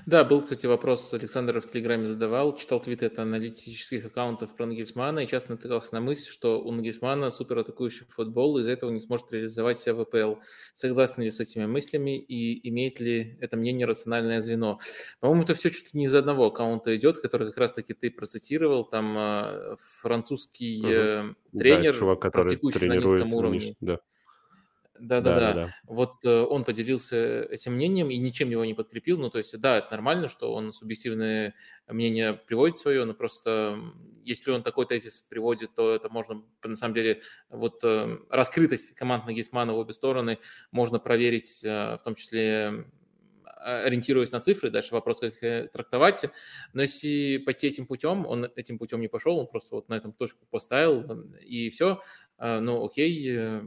Да, 0.05 0.23
был, 0.23 0.41
кстати, 0.41 0.65
вопрос 0.65 1.13
Александр 1.13 1.61
в 1.61 1.65
Телеграме 1.65 2.05
задавал, 2.05 2.55
читал 2.57 2.81
твиты 2.81 3.05
от 3.05 3.19
аналитических 3.19 4.05
аккаунтов 4.05 4.55
про 4.55 4.65
Нагельсмана 4.65 5.19
и 5.19 5.27
часто 5.27 5.51
натыкался 5.51 5.93
на 5.93 6.01
мысль, 6.01 6.29
что 6.29 6.61
у 6.61 6.71
Нагельсмана 6.71 7.29
супер 7.29 7.59
атакующий 7.59 8.05
футбол, 8.09 8.57
из-за 8.57 8.71
этого 8.71 8.89
не 8.89 8.99
сможет 8.99 9.31
реализовать 9.31 9.77
себя 9.77 9.95
в 9.95 10.01
АПЛ. 10.01 10.39
Согласны 10.73 11.23
ли 11.23 11.31
с 11.31 11.39
этими 11.39 11.65
мыслями 11.65 12.17
и 12.17 12.67
имеет 12.69 12.99
ли 12.99 13.37
это 13.39 13.57
мнение 13.57 13.85
рациональное 13.85 14.41
звено? 14.41 14.79
По-моему, 15.19 15.43
это 15.43 15.53
все 15.53 15.69
чуть 15.69 15.93
ли 15.93 15.99
не 15.99 16.05
из 16.05 16.15
одного 16.15 16.47
аккаунта 16.47 16.95
идет, 16.95 17.19
который 17.19 17.47
как 17.49 17.57
раз-таки 17.57 17.93
ты 17.93 18.09
процитировал, 18.09 18.85
там 18.85 19.17
э, 19.17 19.75
французский 20.01 20.79
угу. 20.79 21.35
тренер, 21.57 21.93
да, 21.93 21.99
чувак, 21.99 22.21
который 22.21 22.47
практикующий 22.47 22.87
на 22.87 22.97
низком 22.97 23.33
уровне. 23.33 23.75
Да. 23.79 23.99
Да-да-да. 24.99 25.73
Вот 25.83 26.25
э, 26.25 26.41
он 26.43 26.63
поделился 26.63 27.43
этим 27.43 27.73
мнением 27.73 28.09
и 28.09 28.17
ничем 28.17 28.49
его 28.49 28.65
не 28.65 28.73
подкрепил. 28.73 29.17
Ну, 29.17 29.29
то 29.29 29.37
есть, 29.37 29.57
да, 29.59 29.77
это 29.77 29.91
нормально, 29.91 30.27
что 30.27 30.53
он 30.53 30.73
субъективное 30.73 31.55
мнение 31.87 32.33
приводит 32.33 32.77
свое, 32.77 33.05
но 33.05 33.13
просто 33.13 33.79
если 34.23 34.51
он 34.51 34.63
такой 34.63 34.85
тезис 34.85 35.21
приводит, 35.21 35.73
то 35.75 35.95
это 35.95 36.09
можно, 36.09 36.43
на 36.63 36.75
самом 36.75 36.93
деле, 36.93 37.21
вот 37.49 37.83
э, 37.83 38.17
раскрытость 38.29 38.95
команд 38.95 39.25
Нагельсмана 39.25 39.73
в 39.73 39.77
обе 39.77 39.93
стороны 39.93 40.39
можно 40.71 40.99
проверить, 40.99 41.63
э, 41.63 41.97
в 41.97 42.03
том 42.03 42.15
числе 42.15 42.85
ориентируясь 43.61 44.31
на 44.31 44.39
цифры, 44.39 44.69
дальше 44.69 44.93
вопрос, 44.93 45.19
как 45.19 45.43
их 45.43 45.71
трактовать. 45.71 46.23
Но 46.71 46.81
если 46.81 47.37
пойти 47.39 47.67
этим 47.67 47.87
путем, 47.87 48.25
он 48.25 48.49
этим 48.55 48.77
путем 48.77 49.01
не 49.01 49.09
пошел, 49.09 49.37
он 49.37 49.47
просто 49.47 49.75
вот 49.75 49.89
на 49.89 49.95
этом 49.95 50.13
точку 50.13 50.45
поставил, 50.49 51.25
и 51.41 51.69
все, 51.69 52.01
ну 52.37 52.85
окей, 52.85 53.61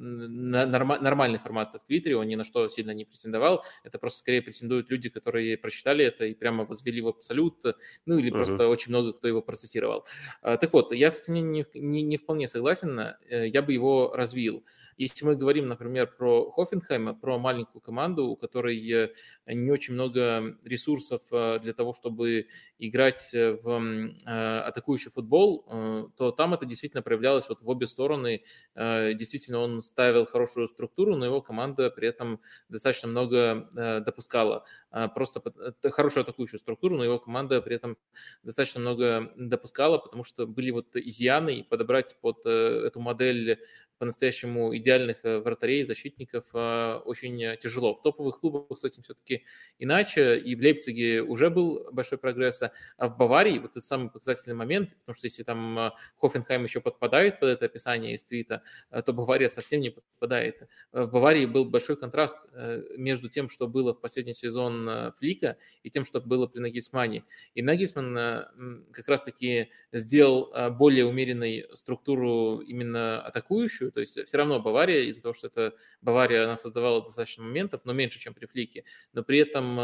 нормальный 0.00 1.38
формат 1.38 1.74
в 1.74 1.86
Твиттере, 1.86 2.16
он 2.16 2.26
ни 2.26 2.34
на 2.34 2.44
что 2.44 2.66
сильно 2.68 2.92
не 2.92 3.04
претендовал. 3.04 3.64
Это 3.84 3.98
просто 3.98 4.20
скорее 4.20 4.42
претендуют 4.42 4.90
люди, 4.90 5.08
которые 5.08 5.58
прочитали 5.58 6.04
это 6.04 6.24
и 6.24 6.34
прямо 6.34 6.64
возвели 6.64 7.02
в 7.02 7.08
абсолют, 7.08 7.62
ну 8.06 8.18
или 8.18 8.30
uh-huh. 8.30 8.34
просто 8.34 8.68
очень 8.68 8.90
много 8.90 9.12
кто 9.12 9.28
его 9.28 9.42
процитировал. 9.42 10.06
А, 10.42 10.56
так 10.56 10.72
вот, 10.72 10.92
я 10.92 11.10
с 11.10 11.22
этим 11.22 11.34
не, 11.34 11.66
не, 11.74 12.02
не 12.02 12.16
вполне 12.16 12.48
согласен, 12.48 12.98
э, 12.98 13.48
я 13.48 13.62
бы 13.62 13.72
его 13.72 14.12
развил. 14.14 14.64
Если 14.96 15.24
мы 15.24 15.34
говорим, 15.34 15.68
например, 15.68 16.14
про 16.18 16.50
Хофенхайма, 16.50 17.14
про 17.14 17.38
маленькую 17.38 17.80
команду, 17.80 18.26
у 18.26 18.36
которой 18.36 18.78
э, 18.90 19.12
не 19.46 19.70
очень 19.70 19.94
много 19.94 20.56
ресурсов 20.64 21.22
э, 21.30 21.58
для 21.60 21.72
того, 21.72 21.94
чтобы 21.94 22.48
играть 22.78 23.30
в 23.32 24.10
атакующий 24.24 25.10
футбол, 25.10 26.10
то 26.16 26.30
там 26.32 26.54
это 26.54 26.66
действительно 26.66 27.02
проявлялось 27.02 27.48
вот 27.48 27.62
в 27.62 27.68
обе 27.68 27.86
стороны. 27.86 28.42
Действительно, 28.74 29.58
он 29.58 29.82
ставил 29.92 30.26
хорошую 30.26 30.68
структуру, 30.68 31.16
но 31.16 31.24
его 31.24 31.42
команда 31.42 31.90
при 31.90 32.08
этом 32.08 32.40
достаточно 32.68 33.08
много 33.08 33.68
э, 33.76 34.00
допускала. 34.00 34.64
А, 34.90 35.08
просто 35.08 35.42
хорошую 35.90 36.22
атакующую 36.22 36.58
структуру, 36.58 36.96
но 36.96 37.04
его 37.04 37.18
команда 37.18 37.60
при 37.60 37.76
этом 37.76 37.96
достаточно 38.42 38.80
много 38.80 39.32
допускала, 39.36 39.98
потому 39.98 40.24
что 40.24 40.46
были 40.46 40.70
вот 40.70 40.96
изъяны, 40.96 41.56
и 41.56 41.62
подобрать 41.62 42.16
под 42.20 42.38
э, 42.46 42.86
эту 42.86 43.00
модель 43.00 43.58
по-настоящему 43.98 44.74
идеальных 44.76 45.24
э, 45.24 45.40
вратарей, 45.40 45.84
защитников 45.84 46.46
очень 46.54 47.56
тяжело. 47.58 47.92
В 47.92 48.02
топовых 48.02 48.40
клубах 48.40 48.78
с 48.78 48.84
этим 48.84 49.02
все-таки 49.02 49.44
иначе, 49.78 50.38
и 50.38 50.54
в 50.54 50.60
Лейпциге 50.60 51.22
уже 51.22 51.50
был 51.50 51.88
большой 51.92 52.18
прогресс, 52.18 52.62
а 52.62 53.08
в 53.08 53.16
Баварии 53.16 53.58
вот 53.58 53.72
этот 53.72 53.84
самый 53.84 54.10
показательный 54.10 54.56
момент, 54.56 54.90
потому 55.00 55.14
что 55.14 55.26
если 55.26 55.42
там 55.42 55.92
Хофенхайм 56.16 56.64
еще 56.64 56.80
подпадает 56.80 57.40
под 57.40 57.50
это 57.50 57.66
описание 57.66 58.14
из 58.14 58.24
твита, 58.24 58.62
то 58.90 59.12
Бавария 59.12 59.48
совсем 59.48 59.79
не 59.80 59.90
попадает. 59.90 60.68
В 60.92 61.06
Баварии 61.06 61.46
был 61.46 61.64
большой 61.64 61.96
контраст 61.96 62.36
э, 62.52 62.82
между 62.96 63.28
тем, 63.28 63.48
что 63.48 63.66
было 63.66 63.94
в 63.94 64.00
последний 64.00 64.34
сезон 64.34 64.88
э, 64.88 65.12
Флика, 65.18 65.56
и 65.82 65.90
тем, 65.90 66.04
что 66.04 66.20
было 66.20 66.46
при 66.46 66.60
Нагельсмане. 66.60 67.24
И 67.54 67.62
Нагельсман 67.62 68.16
э, 68.16 68.44
как 68.92 69.08
раз-таки 69.08 69.70
сделал 69.92 70.52
более 70.72 71.06
умеренной 71.06 71.66
структуру 71.74 72.58
именно 72.60 73.20
атакующую, 73.22 73.92
то 73.92 74.00
есть 74.00 74.24
все 74.26 74.38
равно 74.38 74.60
Бавария, 74.60 75.04
из-за 75.04 75.22
того, 75.22 75.32
что 75.32 75.46
это 75.46 75.74
Бавария, 76.02 76.44
она 76.44 76.56
создавала 76.56 77.02
достаточно 77.02 77.44
моментов, 77.44 77.82
но 77.84 77.92
меньше, 77.92 78.20
чем 78.20 78.34
при 78.34 78.46
Флике, 78.46 78.84
но 79.12 79.22
при 79.22 79.38
этом 79.38 79.76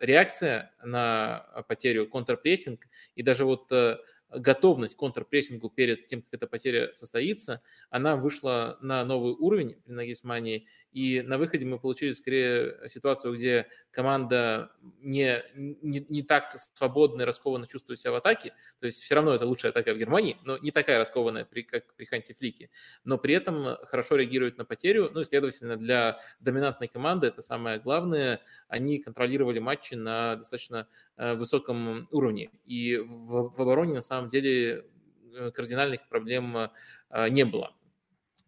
реакция 0.00 0.74
на 0.82 1.64
потерю, 1.68 2.08
контрпрессинг 2.08 2.86
и 3.14 3.22
даже 3.22 3.44
вот 3.44 3.70
готовность 4.30 4.94
к 4.94 4.98
контрпрессингу 4.98 5.70
перед 5.70 6.06
тем, 6.06 6.22
как 6.22 6.34
эта 6.34 6.46
потеря 6.46 6.92
состоится, 6.92 7.62
она 7.90 8.16
вышла 8.16 8.78
на 8.80 9.04
новый 9.04 9.32
уровень 9.32 9.76
при 9.84 9.92
Нагельсмане, 9.92 10.66
и 10.92 11.22
на 11.22 11.38
выходе 11.38 11.66
мы 11.66 11.78
получили 11.78 12.12
скорее 12.12 12.88
ситуацию, 12.88 13.34
где 13.34 13.66
команда 13.90 14.72
не, 15.00 15.42
не, 15.54 16.04
не 16.08 16.22
так 16.22 16.56
свободно 16.74 17.22
и 17.22 17.24
раскованно 17.24 17.66
чувствует 17.66 18.00
себя 18.00 18.12
в 18.12 18.16
атаке, 18.16 18.52
то 18.78 18.86
есть 18.86 19.02
все 19.02 19.14
равно 19.14 19.34
это 19.34 19.46
лучшая 19.46 19.72
атака 19.72 19.94
в 19.94 19.98
Германии, 19.98 20.36
но 20.44 20.58
не 20.58 20.70
такая 20.70 20.98
раскованная, 20.98 21.44
при, 21.44 21.62
как 21.62 21.94
при 21.94 22.04
Ханти 22.04 22.32
Флике, 22.32 22.70
но 23.04 23.18
при 23.18 23.34
этом 23.34 23.76
хорошо 23.84 24.16
реагирует 24.16 24.58
на 24.58 24.64
потерю, 24.64 25.10
ну 25.12 25.20
и, 25.20 25.24
следовательно, 25.24 25.76
для 25.76 26.20
доминантной 26.40 26.88
команды 26.88 27.26
это 27.26 27.42
самое 27.42 27.78
главное, 27.78 28.40
они 28.68 28.98
контролировали 28.98 29.58
матчи 29.58 29.94
на 29.94 30.36
достаточно 30.36 30.88
э, 31.16 31.34
высоком 31.34 32.08
уровне, 32.10 32.50
и 32.64 32.96
в, 32.96 33.50
в 33.50 33.60
обороне 33.60 33.94
на 33.94 34.02
самом 34.02 34.19
деле 34.28 34.84
э, 35.34 35.50
кардинальных 35.50 36.08
проблем 36.08 36.56
э, 36.56 37.28
не 37.28 37.44
было. 37.44 37.74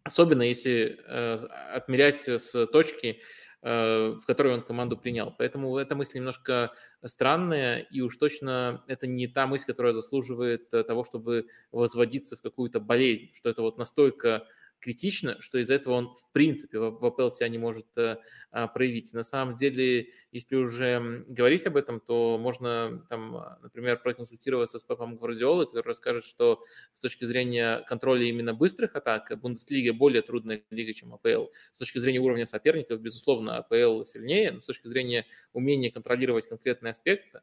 Особенно 0.03 0.43
если 0.43 0.99
э, 1.05 1.35
отмерять 1.73 2.27
с 2.27 2.65
точки, 2.67 3.21
э, 3.61 4.15
в 4.19 4.25
которой 4.25 4.53
он 4.53 4.61
команду 4.61 4.97
принял. 4.97 5.33
Поэтому 5.37 5.77
эта 5.77 5.95
мысль 5.95 6.17
немножко 6.17 6.73
странная, 7.05 7.79
и 7.79 8.01
уж 8.01 8.17
точно 8.17 8.83
это 8.87 9.07
не 9.07 9.27
та 9.27 9.47
мысль, 9.47 9.65
которая 9.67 9.93
заслуживает 9.93 10.69
того, 10.69 11.03
чтобы 11.03 11.47
возводиться 11.71 12.35
в 12.35 12.41
какую-то 12.41 12.79
болезнь, 12.79 13.31
что 13.33 13.49
это 13.49 13.61
вот 13.61 13.77
настолько 13.77 14.45
критично, 14.83 15.39
что 15.39 15.59
из-за 15.59 15.75
этого 15.75 15.93
он 15.93 16.13
в 16.13 16.31
принципе 16.33 16.77
в 16.77 17.05
АПЛ 17.05 17.29
себя 17.29 17.47
не 17.47 17.57
может 17.57 17.87
э, 17.95 18.17
а, 18.51 18.67
проявить. 18.67 19.13
На 19.13 19.23
самом 19.23 19.55
деле, 19.55 20.09
если 20.33 20.57
уже 20.57 21.23
говорить 21.29 21.65
об 21.65 21.77
этом, 21.77 22.01
то 22.01 22.37
можно, 22.37 23.05
там, 23.09 23.57
например, 23.61 24.01
проконсультироваться 24.01 24.77
с 24.77 24.83
Пепом 24.83 25.15
Гвардиолой, 25.15 25.67
который 25.67 25.87
расскажет, 25.87 26.25
что 26.25 26.63
с 26.93 26.99
точки 26.99 27.23
зрения 27.23 27.79
контроля 27.87 28.25
именно 28.25 28.53
быстрых 28.53 28.95
атак 28.95 29.31
Бундеслига 29.39 29.93
более 29.93 30.21
трудная 30.21 30.61
лига, 30.69 30.93
чем 30.93 31.13
АПЛ. 31.13 31.45
С 31.71 31.77
точки 31.77 31.99
зрения 31.99 32.19
уровня 32.19 32.45
соперников, 32.45 32.99
безусловно, 32.99 33.57
АПЛ 33.57 34.03
сильнее, 34.03 34.51
но 34.51 34.59
с 34.59 34.65
точки 34.65 34.87
зрения 34.87 35.25
умения 35.53 35.91
контролировать 35.91 36.47
конкретный 36.47 36.89
аспект, 36.89 37.35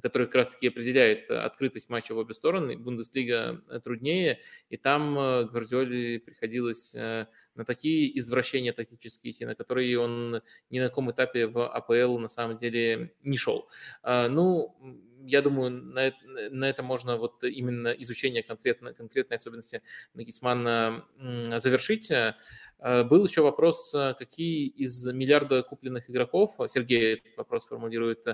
который 0.00 0.26
как 0.26 0.36
раз-таки 0.36 0.68
определяет 0.68 1.30
э, 1.30 1.34
открытость 1.34 1.88
матча 1.88 2.14
в 2.14 2.18
обе 2.18 2.34
стороны. 2.34 2.76
Бундеслига 2.76 3.62
э, 3.68 3.80
труднее, 3.80 4.40
и 4.70 4.76
там 4.76 5.18
э, 5.18 5.44
Гвардиоле 5.44 6.20
приходилось 6.20 6.94
на 6.94 7.64
такие 7.66 8.18
извращения 8.18 8.72
тактические 8.72 9.32
идти, 9.32 9.44
на 9.44 9.54
которые 9.54 9.98
он 9.98 10.42
ни 10.70 10.78
на 10.78 10.88
каком 10.88 11.10
этапе 11.10 11.46
в 11.46 11.66
АПЛ 11.66 12.18
на 12.18 12.28
самом 12.28 12.56
деле 12.56 13.12
не 13.22 13.36
шел. 13.36 13.68
А, 14.02 14.28
ну, 14.28 14.76
я 15.24 15.42
думаю, 15.42 15.70
на 15.70 16.12
на 16.50 16.68
это 16.68 16.82
можно 16.82 17.16
вот 17.16 17.42
именно 17.42 17.88
изучение 17.88 18.42
конкретно, 18.42 18.94
конкретной 18.94 19.36
особенности 19.36 19.82
Нагисмана 20.14 21.04
завершить. 21.56 22.10
Был 22.80 23.24
еще 23.26 23.42
вопрос, 23.42 23.92
какие 24.18 24.68
из 24.68 25.04
миллиарда 25.06 25.62
купленных 25.62 26.08
игроков, 26.08 26.56
Сергей 26.68 27.14
этот 27.14 27.36
вопрос 27.36 27.66
формулирует, 27.66 28.24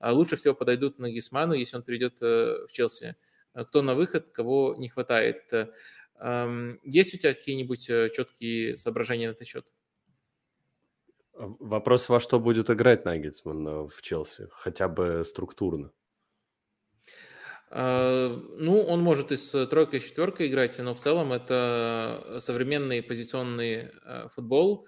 лучше 0.00 0.36
всего 0.36 0.54
подойдут 0.54 0.98
на 0.98 1.10
Гисману, 1.10 1.54
если 1.54 1.76
он 1.76 1.82
перейдет 1.82 2.20
в 2.20 2.68
Челси. 2.70 3.16
Кто 3.54 3.82
на 3.82 3.94
выход, 3.94 4.30
кого 4.30 4.74
не 4.76 4.88
хватает. 4.88 5.50
Есть 6.82 7.14
у 7.14 7.18
тебя 7.18 7.34
какие-нибудь 7.34 7.86
четкие 7.86 8.76
соображения 8.76 9.28
на 9.28 9.32
этот 9.32 9.46
счет? 9.46 9.66
Вопрос, 11.32 12.08
во 12.08 12.20
что 12.20 12.38
будет 12.38 12.70
играть 12.70 13.04
Наггетсман 13.04 13.88
в 13.88 14.02
Челси, 14.02 14.48
хотя 14.50 14.88
бы 14.88 15.24
структурно. 15.24 15.90
А, 17.76 18.28
ну, 18.56 18.82
он 18.82 19.00
может 19.00 19.32
и 19.32 19.36
с 19.36 19.66
тройкой, 19.66 19.98
и 19.98 20.02
с 20.02 20.06
четверкой 20.06 20.46
играть, 20.46 20.78
но 20.78 20.94
в 20.94 21.00
целом 21.00 21.32
это 21.32 22.38
современный 22.38 23.02
позиционный 23.02 23.90
э, 24.04 24.28
футбол. 24.28 24.86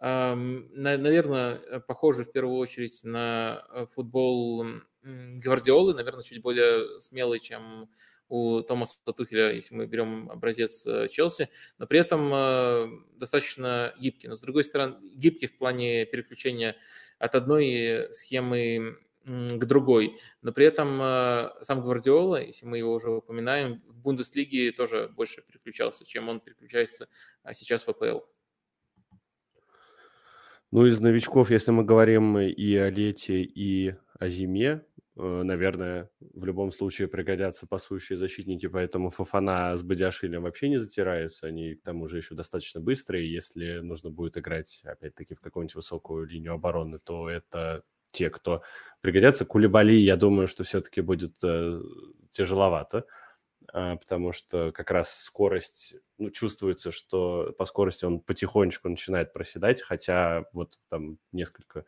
Наверное, 0.00 1.80
похоже 1.86 2.24
в 2.24 2.32
первую 2.32 2.56
очередь 2.56 3.04
на 3.04 3.86
футбол 3.94 4.64
Гвардиолы, 5.02 5.94
наверное, 5.94 6.24
чуть 6.24 6.42
более 6.42 7.00
смелый, 7.00 7.38
чем 7.38 7.88
у 8.28 8.62
Томаса 8.62 8.96
Тухеля, 9.04 9.52
если 9.52 9.74
мы 9.74 9.86
берем 9.86 10.30
образец 10.30 10.86
э, 10.86 11.06
Челси, 11.08 11.50
но 11.78 11.86
при 11.86 12.00
этом 12.00 12.32
э, 12.32 12.88
достаточно 13.18 13.94
гибкий. 14.00 14.26
Но 14.26 14.36
с 14.36 14.40
другой 14.40 14.64
стороны, 14.64 14.96
гибкий 15.16 15.48
в 15.48 15.58
плане 15.58 16.06
переключения 16.06 16.76
от 17.18 17.34
одной 17.34 18.08
схемы 18.12 18.96
к 19.24 19.64
другой. 19.64 20.18
Но 20.40 20.52
при 20.52 20.66
этом 20.66 21.00
э, 21.00 21.50
сам 21.62 21.80
Гвардиола, 21.80 22.42
если 22.42 22.66
мы 22.66 22.78
его 22.78 22.92
уже 22.92 23.10
упоминаем, 23.10 23.82
в 23.86 24.00
Бундеслиге 24.00 24.72
тоже 24.72 25.08
больше 25.08 25.42
переключался, 25.42 26.04
чем 26.04 26.28
он 26.28 26.40
переключается 26.40 27.08
а 27.42 27.54
сейчас 27.54 27.84
в 27.86 27.88
АПЛ. 27.90 28.20
Ну, 30.70 30.86
из 30.86 31.00
новичков, 31.00 31.50
если 31.50 31.70
мы 31.70 31.84
говорим 31.84 32.38
и 32.38 32.74
о 32.76 32.88
лете, 32.88 33.42
и 33.42 33.94
о 34.18 34.28
зиме, 34.28 34.82
э, 35.16 35.42
наверное, 35.42 36.10
в 36.20 36.44
любом 36.46 36.72
случае 36.72 37.08
пригодятся 37.08 37.66
пасующие 37.66 38.16
защитники, 38.16 38.66
поэтому 38.66 39.10
Фафана 39.10 39.76
с 39.76 39.82
Бадиашилем 39.82 40.42
вообще 40.42 40.70
не 40.70 40.78
затираются. 40.78 41.46
Они 41.46 41.74
к 41.74 41.82
тому 41.82 42.06
же 42.06 42.16
еще 42.16 42.34
достаточно 42.34 42.80
быстрые. 42.80 43.30
Если 43.30 43.80
нужно 43.80 44.10
будет 44.10 44.38
играть, 44.38 44.80
опять-таки, 44.84 45.34
в 45.34 45.40
какую-нибудь 45.40 45.74
высокую 45.74 46.26
линию 46.26 46.54
обороны, 46.54 46.98
то 46.98 47.28
это 47.28 47.84
те, 48.12 48.30
кто 48.30 48.62
пригодятся. 49.00 49.44
Кулибали, 49.44 49.94
я 49.94 50.16
думаю, 50.16 50.46
что 50.46 50.64
все-таки 50.64 51.00
будет 51.00 51.42
э, 51.42 51.80
тяжеловато, 52.30 53.04
э, 53.72 53.96
потому 53.96 54.32
что 54.32 54.70
как 54.72 54.90
раз 54.90 55.12
скорость, 55.14 55.96
ну, 56.18 56.30
чувствуется, 56.30 56.92
что 56.92 57.52
по 57.58 57.64
скорости 57.64 58.04
он 58.04 58.20
потихонечку 58.20 58.88
начинает 58.88 59.32
проседать, 59.32 59.82
хотя 59.82 60.44
вот 60.52 60.78
там 60.88 61.18
несколько 61.32 61.84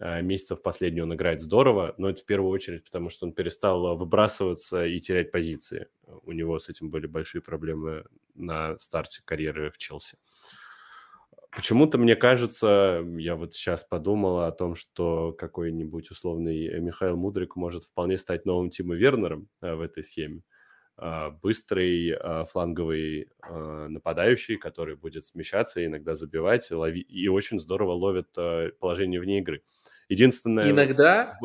э, 0.00 0.22
месяцев 0.22 0.62
последний 0.62 1.02
он 1.02 1.14
играет 1.14 1.40
здорово, 1.40 1.94
но 1.98 2.10
это 2.10 2.22
в 2.22 2.26
первую 2.26 2.50
очередь 2.50 2.84
потому, 2.84 3.10
что 3.10 3.26
он 3.26 3.32
перестал 3.32 3.96
выбрасываться 3.96 4.84
и 4.84 4.98
терять 4.98 5.30
позиции. 5.30 5.88
У 6.06 6.32
него 6.32 6.58
с 6.58 6.68
этим 6.68 6.90
были 6.90 7.06
большие 7.06 7.42
проблемы 7.42 8.04
на 8.34 8.76
старте 8.78 9.22
карьеры 9.24 9.70
в 9.70 9.78
Челси. 9.78 10.16
Uh, 10.16 10.59
Почему-то 11.52 11.98
мне 11.98 12.14
кажется, 12.14 13.04
я 13.18 13.34
вот 13.34 13.54
сейчас 13.54 13.84
подумал 13.84 14.40
о 14.40 14.52
том, 14.52 14.74
что 14.76 15.32
какой-нибудь 15.32 16.10
условный 16.10 16.66
э, 16.66 16.78
Михаил 16.80 17.16
Мудрик 17.16 17.56
может 17.56 17.84
вполне 17.84 18.18
стать 18.18 18.46
новым 18.46 18.70
Тима 18.70 18.94
Вернером 18.94 19.48
э, 19.60 19.74
в 19.74 19.80
этой 19.80 20.04
схеме. 20.04 20.42
А, 21.02 21.30
быстрый 21.30 22.12
а, 22.12 22.44
фланговый 22.44 23.30
а, 23.40 23.88
нападающий, 23.88 24.58
который 24.58 24.96
будет 24.96 25.24
смещаться, 25.24 25.84
иногда 25.84 26.14
забивать, 26.14 26.70
лови... 26.70 27.00
и 27.00 27.26
очень 27.26 27.58
здорово 27.58 27.92
ловит 27.92 28.34
положение 28.78 29.18
вне 29.18 29.38
игры. 29.38 29.62
Единственное... 30.10 30.70
Иногда 30.70 31.38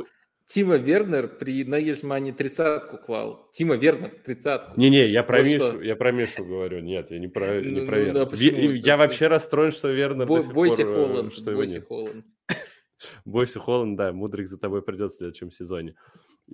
Тима 0.45 0.75
Вернер 0.75 1.27
при 1.27 1.63
Нагельсмане 1.63 2.31
тридцатку 2.31 2.99
клал. 2.99 3.49
Тима 3.51 3.75
Вернер 3.75 4.11
тридцатку. 4.23 4.79
Не-не, 4.79 5.07
я 5.07 5.23
про 5.23 5.39
вот 5.39 5.47
Мишу, 5.47 5.65
что... 5.65 5.81
я 5.81 5.95
про 5.95 6.11
Мишу 6.11 6.45
говорю. 6.45 6.81
Нет, 6.81 7.09
я 7.09 7.17
не 7.17 7.27
про, 7.27 7.59
не 7.61 7.81
ну, 7.81 7.87
про 7.87 7.97
ну, 7.97 8.03
Вернер. 8.03 8.29
Да, 8.29 8.35
Ви, 8.35 8.77
я 8.77 8.97
вообще 8.97 9.27
расстроен, 9.27 9.71
что 9.71 9.89
Вернер 9.89 10.27
Бо, 10.27 10.35
до 10.35 10.41
сих 10.43 10.53
бойся 10.53 10.83
пор, 10.83 10.87
э, 10.87 10.93
Холланд, 10.93 11.33
что 11.33 11.51
бойся 11.51 11.81
Холланд. 11.81 12.25
Бойся 13.25 13.59
Холланд, 13.59 13.97
да, 13.97 14.13
Мудрик 14.13 14.47
за 14.47 14.57
тобой 14.57 14.81
придет 14.81 15.11
в 15.11 15.15
следующем 15.15 15.49
сезоне. 15.49 15.95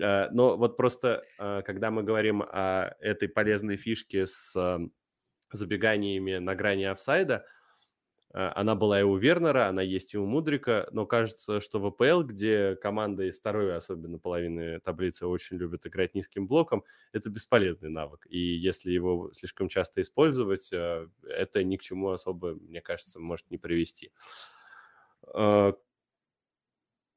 Э, 0.01 0.29
но 0.31 0.55
вот 0.55 0.77
просто, 0.77 1.23
э, 1.37 1.61
когда 1.65 1.91
мы 1.91 2.03
говорим 2.03 2.43
о 2.43 2.95
этой 3.01 3.27
полезной 3.27 3.75
фишке 3.75 4.25
с 4.25 4.55
забеганиями 5.51 6.37
на 6.37 6.55
грани 6.55 6.85
офсайда, 6.85 7.45
она 8.33 8.75
была 8.75 8.99
и 8.99 9.03
у 9.03 9.17
Вернера, 9.17 9.67
она 9.67 9.81
есть 9.81 10.13
и 10.13 10.17
у 10.17 10.25
Мудрика, 10.25 10.87
но 10.91 11.05
кажется, 11.05 11.59
что 11.59 11.79
в 11.79 11.85
АПЛ, 11.87 12.23
где 12.23 12.75
команда 12.75 13.23
из 13.23 13.39
второй, 13.39 13.75
особенно 13.75 14.19
половины 14.19 14.79
таблицы, 14.79 15.27
очень 15.27 15.57
любят 15.57 15.85
играть 15.85 16.15
низким 16.15 16.47
блоком, 16.47 16.83
это 17.11 17.29
бесполезный 17.29 17.89
навык. 17.89 18.25
И 18.29 18.39
если 18.39 18.91
его 18.91 19.31
слишком 19.33 19.67
часто 19.67 20.01
использовать, 20.01 20.71
а, 20.73 21.09
это 21.27 21.63
ни 21.63 21.75
к 21.75 21.81
чему 21.81 22.11
особо, 22.11 22.55
мне 22.55 22.81
кажется, 22.81 23.19
может 23.19 23.49
не 23.51 23.57
привести. 23.57 24.11
А, 25.33 25.73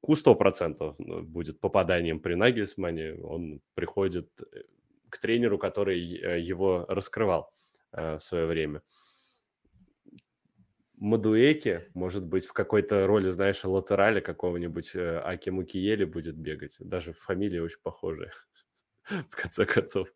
Ку 0.00 0.14
100% 0.14 0.96
ну, 0.98 1.22
будет 1.22 1.60
попаданием 1.60 2.20
при 2.20 2.34
Нагельсмане. 2.34 3.14
Он 3.22 3.62
приходит 3.72 4.28
э, 4.42 4.64
к 5.08 5.16
тренеру, 5.18 5.56
который 5.56 5.98
э, 5.98 6.40
его 6.40 6.84
раскрывал 6.88 7.50
в 7.90 8.18
свое 8.20 8.46
время. 8.46 8.82
Мадуэки, 10.96 11.90
может 11.94 12.24
быть, 12.24 12.46
в 12.46 12.52
какой-то 12.52 13.06
роли, 13.06 13.28
знаешь, 13.30 13.64
латерали 13.64 14.20
какого-нибудь 14.20 14.94
э, 14.94 15.20
Аки 15.24 15.50
Мукиели 15.50 16.04
будет 16.04 16.36
бегать. 16.36 16.76
Даже 16.80 17.12
фамилия 17.12 17.62
очень 17.62 17.80
похожая, 17.82 18.32
в 19.04 19.36
конце 19.36 19.66
концов. 19.66 20.08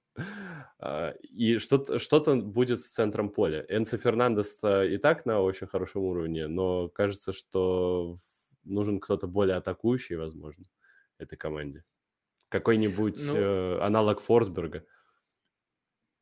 А, 0.79 1.11
и 1.23 1.59
что-то, 1.59 1.99
что-то 1.99 2.37
будет 2.37 2.81
с 2.81 2.91
центром 2.91 3.31
поля. 3.31 3.65
Энцо 3.69 3.97
Фернандес 3.97 4.63
и 4.63 4.99
так 4.99 5.27
на 5.27 5.41
очень 5.41 5.67
хорошем 5.67 6.03
уровне, 6.03 6.47
но 6.47 6.89
кажется, 6.89 7.33
что 7.33 8.17
нужен 8.65 9.01
кто-то 9.01 9.27
более 9.27 9.57
атакующий, 9.57 10.17
возможно, 10.17 10.65
этой 11.19 11.37
команде. 11.37 11.85
Какой-нибудь 12.49 13.21
ну, 13.27 13.37
э, 13.37 13.79
аналог 13.81 14.21
Форсберга– 14.21 14.85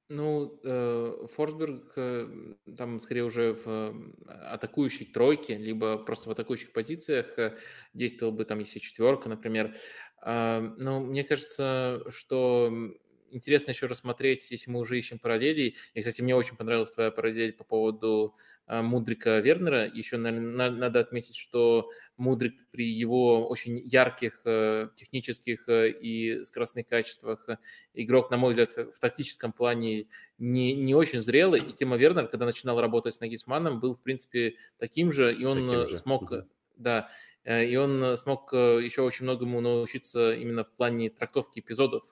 ну, 0.09 0.61
э, 0.63 1.27
Форсберг 1.35 1.93
э, 1.97 2.55
там 2.77 3.01
скорее 3.01 3.25
уже 3.25 3.55
в 3.55 3.95
атакующей 4.27 5.07
тройке, 5.07 5.57
либо 5.57 5.99
просто 5.99 6.29
в 6.29 6.33
атакующих 6.33 6.73
позициях 6.73 7.39
э, 7.39 7.57
действовал 7.93 8.33
бы 8.33 8.45
там, 8.45 8.61
если 8.61 8.79
четверка, 8.79 9.29
например. 9.29 9.77
А, 10.23 10.61
но 10.61 11.01
мне 11.01 11.25
кажется, 11.25 12.05
что 12.11 12.73
интересно 13.31 13.73
еще 13.73 13.87
рассмотреть, 13.87 14.51
если 14.51 14.71
мы 14.71 14.81
уже 14.81 14.99
ищем 14.99 15.19
параллели. 15.19 15.75
И, 15.95 16.01
кстати, 16.01 16.23
мне 16.23 16.37
очень 16.37 16.57
понравилась 16.57 16.93
твоя 16.93 17.11
параллель 17.11 17.53
по 17.53 17.65
поводу 17.65 18.37
Мудрика 18.69 19.39
Вернера. 19.39 19.87
Еще, 19.87 20.17
наверное, 20.17 20.71
надо 20.71 21.01
отметить, 21.01 21.37
что 21.37 21.89
Мудрик 22.17 22.67
при 22.71 22.91
его 22.91 23.47
очень 23.47 23.79
ярких 23.79 24.41
э, 24.45 24.89
технических 24.97 25.69
э, 25.69 25.91
и 25.91 26.43
скоростных 26.43 26.87
качествах 26.87 27.49
э, 27.49 27.59
игрок, 27.95 28.31
на 28.31 28.37
мой 28.37 28.51
взгляд, 28.51 28.73
в 28.73 28.99
тактическом 28.99 29.53
плане 29.53 30.09
не, 30.39 30.75
не 30.75 30.95
очень 30.95 31.21
зрелый. 31.21 31.61
И 31.61 31.73
Тима 31.73 31.97
Вернер, 31.97 32.27
когда 32.27 32.47
начинал 32.47 32.81
работать 32.81 33.15
с 33.15 33.21
Нагисманом, 33.21 33.79
был, 33.79 33.95
в 33.95 34.03
принципе, 34.03 34.57
таким 34.79 35.13
же, 35.13 35.33
и 35.35 35.45
он 35.45 35.55
таким 35.55 35.89
же. 35.89 35.97
смог... 35.97 36.33
Да, 36.77 37.09
и 37.47 37.77
он 37.77 38.03
э, 38.03 38.17
смог 38.17 38.53
э, 38.53 38.81
еще 38.83 39.03
очень 39.03 39.25
многому 39.25 39.61
научиться 39.61 40.33
именно 40.33 40.65
в 40.65 40.71
плане 40.71 41.11
трактовки 41.11 41.61
эпизодов 41.61 42.03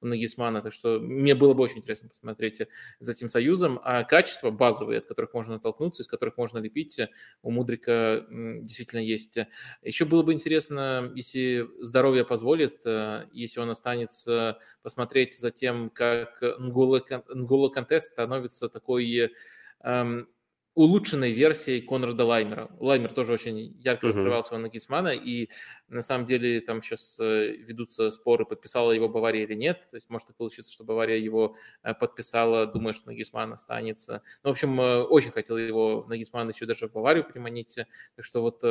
у 0.00 0.06
Нагисмана, 0.06 0.62
так 0.62 0.72
что 0.72 0.98
мне 0.98 1.36
было 1.36 1.54
бы 1.54 1.62
очень 1.62 1.78
интересно 1.78 2.08
посмотреть 2.08 2.62
за 2.98 3.12
этим 3.12 3.28
союзом. 3.28 3.80
А 3.84 4.02
качества 4.02 4.50
базовые, 4.50 4.98
от 4.98 5.06
которых 5.06 5.32
можно 5.32 5.54
оттолкнуться, 5.56 6.02
из 6.02 6.08
которых 6.08 6.36
можно 6.36 6.58
лепить, 6.58 7.00
у 7.42 7.52
Мудрика 7.52 8.26
действительно 8.30 9.00
есть. 9.00 9.38
Еще 9.82 10.04
было 10.04 10.24
бы 10.24 10.32
интересно, 10.32 11.12
если 11.14 11.68
здоровье 11.78 12.24
позволит, 12.24 12.84
если 13.32 13.60
он 13.60 13.70
останется, 13.70 14.58
посмотреть 14.82 15.38
за 15.38 15.52
тем, 15.52 15.90
как 15.90 16.42
Нгола 16.58 17.68
Контест 17.68 18.10
становится 18.10 18.68
такой 18.68 19.32
эм, 19.82 20.28
улучшенной 20.74 21.32
версией 21.32 21.82
Конрада 21.82 22.24
Лаймера. 22.24 22.70
Лаймер 22.78 23.12
тоже 23.12 23.32
очень 23.32 23.58
ярко 23.80 24.06
uh-huh. 24.06 24.08
раскрывал 24.08 24.42
своего 24.42 24.62
Нагисмана, 24.62 25.08
и 25.08 25.48
на 25.88 26.00
самом 26.00 26.24
деле 26.24 26.60
там 26.60 26.82
сейчас 26.82 27.18
э, 27.20 27.56
ведутся 27.56 28.10
споры, 28.10 28.44
подписала 28.44 28.92
его 28.92 29.08
Бавария 29.08 29.44
или 29.44 29.54
нет. 29.54 29.88
То 29.90 29.96
есть 29.96 30.08
может 30.10 30.28
так 30.28 30.36
получиться, 30.36 30.72
что 30.72 30.84
Бавария 30.84 31.18
его 31.18 31.56
э, 31.82 31.92
подписала, 31.94 32.66
думая, 32.66 32.92
что 32.92 33.08
Нагисман 33.08 33.52
останется. 33.52 34.22
Ну, 34.42 34.50
в 34.50 34.52
общем, 34.52 34.80
э, 34.80 35.02
очень 35.02 35.32
хотел 35.32 35.56
его 35.56 36.06
Нагисман 36.08 36.48
еще 36.48 36.66
даже 36.66 36.88
в 36.88 36.92
Баварию 36.92 37.24
приманить. 37.24 37.76
Так 38.16 38.24
что 38.24 38.40
вот 38.40 38.62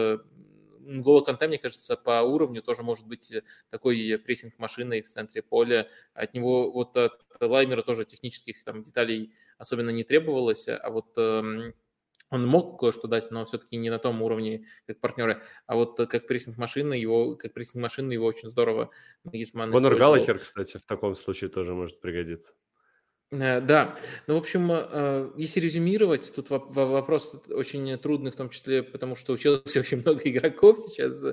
Голо 0.81 1.21
Канте, 1.21 1.47
мне 1.47 1.59
кажется, 1.59 1.95
по 1.97 2.21
уровню 2.21 2.63
тоже 2.63 2.81
может 2.81 3.05
быть 3.05 3.31
такой 3.69 4.19
прессинг 4.25 4.57
машиной 4.57 5.01
в 5.01 5.07
центре 5.07 5.43
поля. 5.43 5.87
От 6.13 6.33
него 6.33 6.71
вот 6.71 6.97
от 6.97 7.21
Лаймера 7.39 7.83
тоже 7.83 8.05
технических 8.05 8.63
там 8.63 8.81
деталей 8.81 9.31
особенно 9.57 9.91
не 9.91 10.03
требовалось, 10.03 10.67
а 10.67 10.89
вот 10.89 11.11
эм, 11.17 11.73
он 12.29 12.45
мог 12.45 12.79
кое-что 12.79 13.07
дать, 13.07 13.31
но 13.31 13.45
все-таки 13.45 13.77
не 13.77 13.89
на 13.89 13.99
том 13.99 14.21
уровне, 14.21 14.65
как 14.87 14.99
партнеры. 14.99 15.41
А 15.67 15.75
вот 15.75 15.97
как 15.97 16.27
прессинг 16.27 16.57
машины, 16.57 16.93
его, 16.93 17.35
как 17.35 17.53
прессинг 17.53 17.81
машины, 17.81 18.13
его 18.13 18.25
очень 18.25 18.49
здорово 18.49 18.91
Нагисман 19.23 19.71
Конор 19.71 19.95
Галлахер, 19.95 20.39
кстати, 20.39 20.77
в 20.77 20.85
таком 20.85 21.15
случае 21.15 21.49
тоже 21.49 21.73
может 21.73 21.99
пригодиться. 22.01 22.53
Э, 23.31 23.61
да, 23.61 23.95
ну, 24.25 24.33
в 24.35 24.37
общем, 24.37 24.71
э, 24.71 25.31
если 25.37 25.59
резюмировать, 25.59 26.33
тут 26.33 26.49
вопрос 26.49 27.39
очень 27.49 27.95
трудный, 27.99 28.31
в 28.31 28.35
том 28.35 28.49
числе 28.49 28.81
потому, 28.81 29.15
что 29.15 29.33
училось 29.33 29.61
очень 29.77 30.01
много 30.01 30.21
игроков 30.23 30.79
сейчас. 30.79 31.23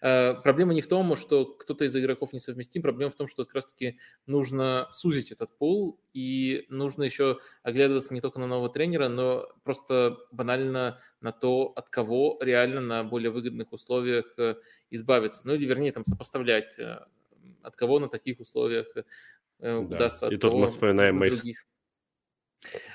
Э, 0.00 0.34
проблема 0.34 0.74
не 0.74 0.80
в 0.80 0.86
том, 0.86 1.16
что 1.16 1.46
кто-то 1.46 1.84
из 1.84 1.96
игроков 1.96 2.32
несовместим, 2.32 2.82
проблема 2.82 3.10
в 3.10 3.16
том, 3.16 3.26
что 3.26 3.44
как 3.44 3.54
раз-таки 3.56 3.98
нужно 4.26 4.88
сузить 4.92 5.32
этот 5.32 5.56
пул, 5.58 6.00
и 6.12 6.66
нужно 6.68 7.02
еще 7.02 7.38
оглядываться 7.64 8.14
не 8.14 8.20
только 8.20 8.38
на 8.38 8.46
нового 8.46 8.68
тренера, 8.70 9.08
но 9.08 9.48
просто 9.64 10.18
банально 10.30 11.00
на 11.20 11.32
то, 11.32 11.72
от 11.74 11.90
кого 11.90 12.38
реально 12.40 12.80
на 12.80 13.02
более 13.02 13.30
выгодных 13.30 13.72
условиях 13.72 14.36
избавиться. 14.90 15.42
Ну 15.44 15.54
или, 15.54 15.66
вернее, 15.66 15.92
там 15.92 16.04
сопоставлять 16.04 16.78
от 17.62 17.76
кого 17.76 17.98
на 17.98 18.08
таких 18.08 18.40
условиях 18.40 18.86
да. 19.60 19.78
удастся 19.78 20.26
И 20.28 20.36
тут 20.36 20.54
мы 20.54 20.66
вспоминаем 20.66 21.16
Мейс. 21.18 21.42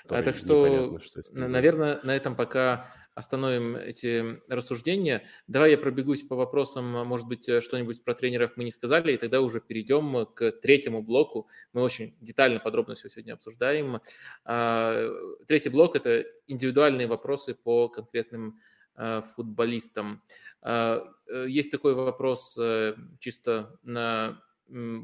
А, 0.07 0.21
так 0.21 0.35
что, 0.35 0.99
что 0.99 1.21
наверное, 1.31 1.99
на 2.03 2.15
этом 2.15 2.35
пока 2.35 2.87
остановим 3.15 3.77
эти 3.77 4.41
рассуждения. 4.51 5.23
Давай 5.47 5.71
я 5.71 5.77
пробегусь 5.77 6.21
по 6.21 6.35
вопросам, 6.35 6.85
может 7.07 7.25
быть, 7.27 7.47
э, 7.47 7.61
что-нибудь 7.61 8.03
про 8.03 8.13
тренеров 8.13 8.57
мы 8.57 8.65
не 8.65 8.71
сказали, 8.71 9.13
и 9.13 9.17
тогда 9.17 9.39
уже 9.39 9.61
перейдем 9.61 10.25
к 10.25 10.51
третьему 10.51 11.01
блоку. 11.01 11.47
Мы 11.71 11.81
очень 11.81 12.15
детально, 12.19 12.59
подробно 12.59 12.95
все 12.95 13.09
сегодня 13.09 13.33
обсуждаем. 13.33 14.01
А, 14.43 15.09
третий 15.47 15.69
блок– 15.69 15.95
это 15.95 16.25
индивидуальные 16.47 17.07
вопросы 17.07 17.55
по 17.55 17.87
конкретным 17.87 18.59
э, 18.97 19.21
футболистам. 19.35 20.21
А, 20.61 21.01
есть 21.47 21.71
такой 21.71 21.95
вопрос 21.95 22.59
чисто 23.19 23.79
на 23.81 24.41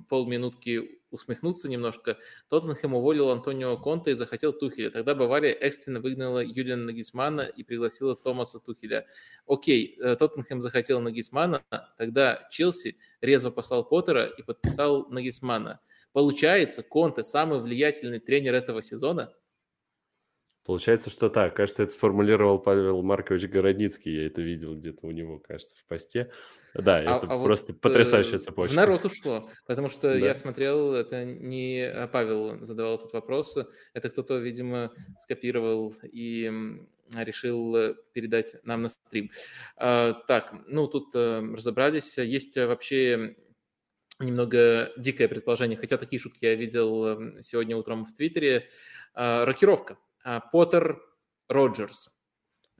полминутки 0.09 1.01
усмехнуться 1.11 1.69
немножко. 1.69 2.17
Тоттенхэм 2.49 2.95
уволил 2.95 3.29
Антонио 3.29 3.77
Конта 3.77 4.11
и 4.11 4.13
захотел 4.13 4.53
Тухеля. 4.53 4.89
Тогда 4.89 5.13
Бавария 5.13 5.53
экстренно 5.53 5.99
выгнала 5.99 6.43
Юлиана 6.43 6.85
Нагисмана 6.85 7.41
и 7.41 7.63
пригласила 7.63 8.15
Томаса 8.15 8.59
Тухеля. 8.59 9.05
Окей, 9.45 9.97
э, 9.99 10.15
Тоттенхэм 10.15 10.61
захотел 10.61 10.99
Нагисмана, 11.01 11.63
тогда 11.97 12.47
Челси 12.51 12.97
резво 13.21 13.51
послал 13.51 13.83
Поттера 13.83 14.25
и 14.25 14.41
подписал 14.41 15.07
Нагисмана. 15.09 15.79
Получается, 16.13 16.83
Конте 16.83 17.23
самый 17.23 17.61
влиятельный 17.61 18.19
тренер 18.19 18.53
этого 18.53 18.81
сезона– 18.81 19.33
Получается, 20.63 21.09
что 21.09 21.29
так. 21.29 21.55
Кажется, 21.55 21.83
это 21.83 21.91
сформулировал 21.91 22.59
Павел 22.59 23.01
Маркович 23.01 23.49
Городницкий. 23.49 24.15
Я 24.15 24.27
это 24.27 24.41
видел 24.41 24.75
где-то 24.75 25.07
у 25.07 25.11
него, 25.11 25.39
кажется, 25.39 25.75
в 25.75 25.85
посте. 25.85 26.31
Да, 26.73 26.97
а, 26.97 27.17
это 27.17 27.27
а 27.27 27.43
просто 27.43 27.73
вот, 27.73 27.81
потрясающая 27.81 28.37
цепочка. 28.37 28.73
В 28.73 28.75
народ 28.75 29.05
ушло, 29.05 29.49
потому 29.65 29.89
что 29.89 30.13
да. 30.13 30.15
я 30.15 30.35
смотрел, 30.35 30.93
это 30.93 31.25
не 31.25 31.81
а, 31.81 32.07
Павел 32.07 32.63
задавал 32.63 32.95
этот 32.95 33.11
вопрос, 33.13 33.57
это 33.93 34.09
кто-то, 34.09 34.37
видимо, 34.37 34.91
скопировал 35.19 35.93
и 36.03 36.51
решил 37.13 37.95
передать 38.13 38.55
нам 38.63 38.83
на 38.83 38.89
стрим. 38.89 39.31
А, 39.75 40.13
так, 40.13 40.53
ну 40.67 40.87
тут 40.87 41.13
э, 41.13 41.41
разобрались. 41.41 42.17
Есть 42.17 42.55
вообще 42.55 43.35
немного 44.19 44.93
дикое 44.97 45.27
предположение, 45.27 45.77
хотя 45.77 45.97
такие 45.97 46.21
шутки 46.21 46.45
я 46.45 46.55
видел 46.55 47.41
сегодня 47.41 47.75
утром 47.75 48.05
в 48.05 48.13
Твиттере. 48.13 48.69
Рокировка 49.13 49.97
Поттер 50.53 51.01
Роджерс. 51.49 52.09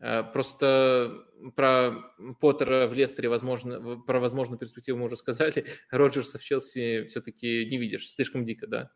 А, 0.02 0.24
просто 0.24 1.26
про 1.56 1.94
Поттера 2.40 2.88
в 2.88 2.94
Лестере, 2.94 3.30
возможно, 3.30 4.00
про 4.00 4.20
возможную 4.20 4.60
перспективу 4.60 4.98
мы 4.98 5.06
уже 5.06 5.16
сказали. 5.16 5.66
Роджерса 5.92 6.40
в 6.40 6.44
Челси 6.44 7.06
все-таки 7.06 7.66
не 7.66 7.78
видишь. 7.78 8.12
Слишком 8.12 8.44
дико, 8.44 8.68
да? 8.68 8.92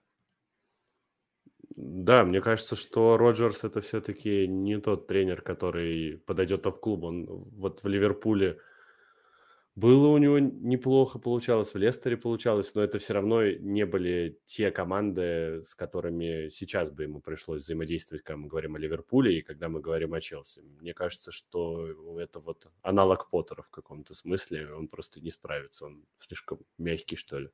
Да, 1.75 2.23
мне 2.23 2.41
кажется, 2.41 2.75
что 2.75 3.17
Роджерс 3.17 3.63
это 3.63 3.81
все-таки 3.81 4.47
не 4.47 4.79
тот 4.79 5.07
тренер, 5.07 5.41
который 5.41 6.17
подойдет 6.25 6.63
топ-клубу. 6.63 7.07
Он 7.07 7.25
вот 7.25 7.83
в 7.83 7.87
Ливерпуле 7.87 8.59
было 9.75 10.07
у 10.07 10.17
него 10.17 10.39
неплохо 10.39 11.19
получалось, 11.19 11.73
в 11.73 11.77
Лестере 11.77 12.15
получалось, 12.15 12.73
но 12.75 12.81
это 12.81 12.97
все 12.97 13.13
равно 13.13 13.45
не 13.45 13.85
были 13.85 14.39
те 14.45 14.71
команды, 14.71 15.63
с 15.65 15.75
которыми 15.75 16.47
сейчас 16.47 16.91
бы 16.91 17.03
ему 17.03 17.19
пришлось 17.19 17.63
взаимодействовать, 17.63 18.23
когда 18.23 18.37
мы 18.37 18.47
говорим 18.47 18.75
о 18.75 18.79
Ливерпуле 18.79 19.37
и 19.37 19.41
когда 19.41 19.67
мы 19.67 19.81
говорим 19.81 20.13
о 20.13 20.21
Челси. 20.21 20.61
Мне 20.79 20.93
кажется, 20.93 21.31
что 21.31 22.17
это 22.17 22.39
вот 22.39 22.67
аналог 22.83 23.29
Поттера 23.29 23.63
в 23.63 23.69
каком-то 23.69 24.13
смысле, 24.13 24.73
он 24.73 24.87
просто 24.87 25.19
не 25.19 25.29
справится, 25.29 25.87
он 25.87 26.05
слишком 26.15 26.59
мягкий, 26.77 27.17
что 27.17 27.39
ли. 27.39 27.49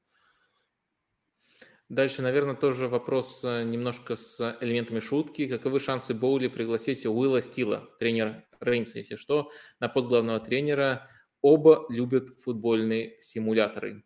Дальше, 1.89 2.21
наверное, 2.21 2.55
тоже 2.55 2.87
вопрос 2.87 3.43
э, 3.43 3.63
немножко 3.63 4.15
с 4.15 4.57
элементами 4.61 5.01
шутки. 5.01 5.47
Каковы 5.47 5.81
шансы 5.81 6.13
Боули 6.13 6.47
пригласить 6.47 7.05
Уилла 7.05 7.41
Стила, 7.41 7.89
тренера 7.99 8.45
Реймса, 8.61 8.99
если 8.99 9.17
что, 9.17 9.51
на 9.79 9.89
пост 9.89 10.07
главного 10.07 10.39
тренера– 10.39 11.09
Оба 11.41 11.85
любят 11.89 12.39
футбольные 12.39 13.15
симуляторы. 13.19 14.03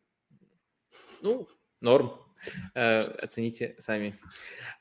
Ну, 1.21 1.47
норм. 1.81 2.25
Э, 2.75 2.99
оцените 2.99 3.75
сами. 3.79 4.19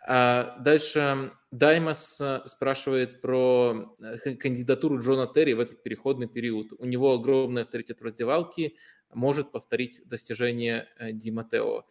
А 0.06 0.58
дальше 0.60 1.32
Даймас 1.50 2.20
э, 2.20 2.42
спрашивает 2.46 3.20
про 3.20 3.94
э, 4.00 4.34
кандидатуру 4.34 5.00
Джона 5.00 5.26
Терри 5.26 5.54
в 5.54 5.60
этот 5.60 5.82
переходный 5.82 6.28
период. 6.28 6.72
У 6.78 6.84
него 6.84 7.14
огромный 7.14 7.62
авторитет 7.62 8.00
в 8.00 8.04
раздевалке, 8.04 8.74
может 9.12 9.52
повторить 9.52 10.02
достижение 10.06 10.88
Ди 11.12 11.30
Матео. 11.30 11.86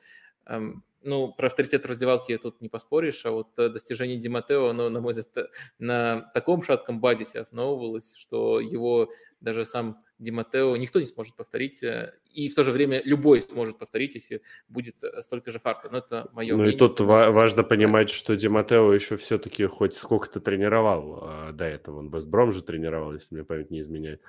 Эм, 0.45 0.83
ну, 1.03 1.33
про 1.33 1.47
авторитет 1.47 1.85
раздевалки 1.85 2.37
тут 2.37 2.61
не 2.61 2.69
поспоришь, 2.69 3.25
а 3.25 3.31
вот 3.31 3.53
достижение 3.55 4.17
Ди 4.17 4.29
Матео, 4.29 4.67
оно, 4.67 4.89
на 4.89 5.01
мой 5.01 5.13
взгляд, 5.13 5.49
на 5.79 6.29
таком 6.33 6.63
шатком 6.63 6.99
базисе 6.99 7.39
основывалось, 7.39 8.15
что 8.15 8.59
его 8.59 9.09
даже 9.39 9.65
сам 9.65 10.03
Ди 10.19 10.31
Матео 10.31 10.75
никто 10.77 10.99
не 10.99 11.05
сможет 11.05 11.35
повторить, 11.35 11.83
э, 11.83 12.13
и 12.31 12.47
в 12.47 12.55
то 12.55 12.63
же 12.63 12.71
время 12.71 13.01
любой 13.03 13.41
сможет 13.41 13.77
повторить, 13.77 14.15
если 14.15 14.41
будет 14.69 15.03
э, 15.03 15.21
столько 15.21 15.51
же 15.51 15.59
фарта. 15.59 15.89
Но 15.91 15.97
это 15.97 16.29
мое 16.31 16.55
Ну 16.55 16.61
мнение, 16.61 16.75
и 16.75 16.79
тут 16.79 16.99
ва- 17.01 17.31
важно 17.31 17.63
понимать, 17.63 18.09
что 18.09 18.35
Ди 18.35 18.47
Матео 18.47 18.93
еще 18.93 19.17
все-таки 19.17 19.65
хоть 19.65 19.95
сколько-то 19.95 20.39
тренировал 20.39 21.19
а 21.23 21.51
до 21.51 21.65
этого. 21.65 21.99
Он 21.99 22.09
Вестбром 22.09 22.51
же 22.51 22.63
тренировал, 22.63 23.13
если 23.13 23.35
мне 23.35 23.43
память 23.43 23.69
не 23.69 23.81
изменяет. 23.81 24.21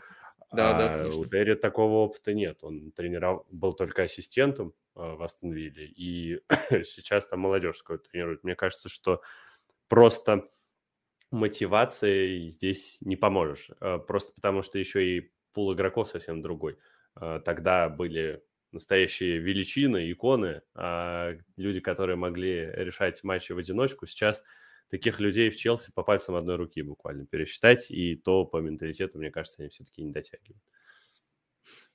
Да, 0.52 0.76
а 0.76 0.78
да, 0.78 0.98
конечно. 0.98 1.20
у 1.20 1.24
Терри 1.26 1.54
такого 1.54 2.04
опыта 2.04 2.32
нет. 2.32 2.58
Он 2.62 2.90
тренировал, 2.92 3.46
был 3.50 3.72
только 3.72 4.02
ассистентом 4.02 4.74
в 4.94 5.22
Астон 5.22 5.52
Вилле, 5.52 5.86
и 5.86 6.40
сейчас 6.84 7.26
там 7.26 7.40
молодежскую 7.40 7.98
тренирует. 7.98 8.44
Мне 8.44 8.54
кажется, 8.54 8.88
что 8.88 9.22
просто 9.88 10.48
мотивацией 11.30 12.50
здесь 12.50 12.98
не 13.00 13.16
поможешь. 13.16 13.70
А, 13.80 13.98
просто 13.98 14.32
потому 14.34 14.62
что 14.62 14.78
еще 14.78 15.04
и 15.04 15.32
пул 15.52 15.74
игроков 15.74 16.08
совсем 16.08 16.42
другой. 16.42 16.78
А, 17.14 17.40
тогда 17.40 17.88
были 17.88 18.42
настоящие 18.72 19.38
величины, 19.38 20.10
иконы, 20.10 20.62
а 20.74 21.36
люди, 21.56 21.80
которые 21.80 22.16
могли 22.16 22.66
решать 22.72 23.22
матчи 23.22 23.52
в 23.52 23.58
одиночку. 23.58 24.06
Сейчас 24.06 24.42
таких 24.88 25.20
людей 25.20 25.50
в 25.50 25.56
Челси 25.56 25.92
по 25.92 26.02
пальцам 26.02 26.34
одной 26.34 26.56
руки 26.56 26.82
буквально 26.82 27.26
пересчитать, 27.26 27.90
и 27.90 28.16
то 28.16 28.44
по 28.44 28.58
менталитету, 28.58 29.18
мне 29.18 29.30
кажется, 29.30 29.62
они 29.62 29.70
все-таки 29.70 30.02
не 30.02 30.12
дотягивают. 30.12 30.62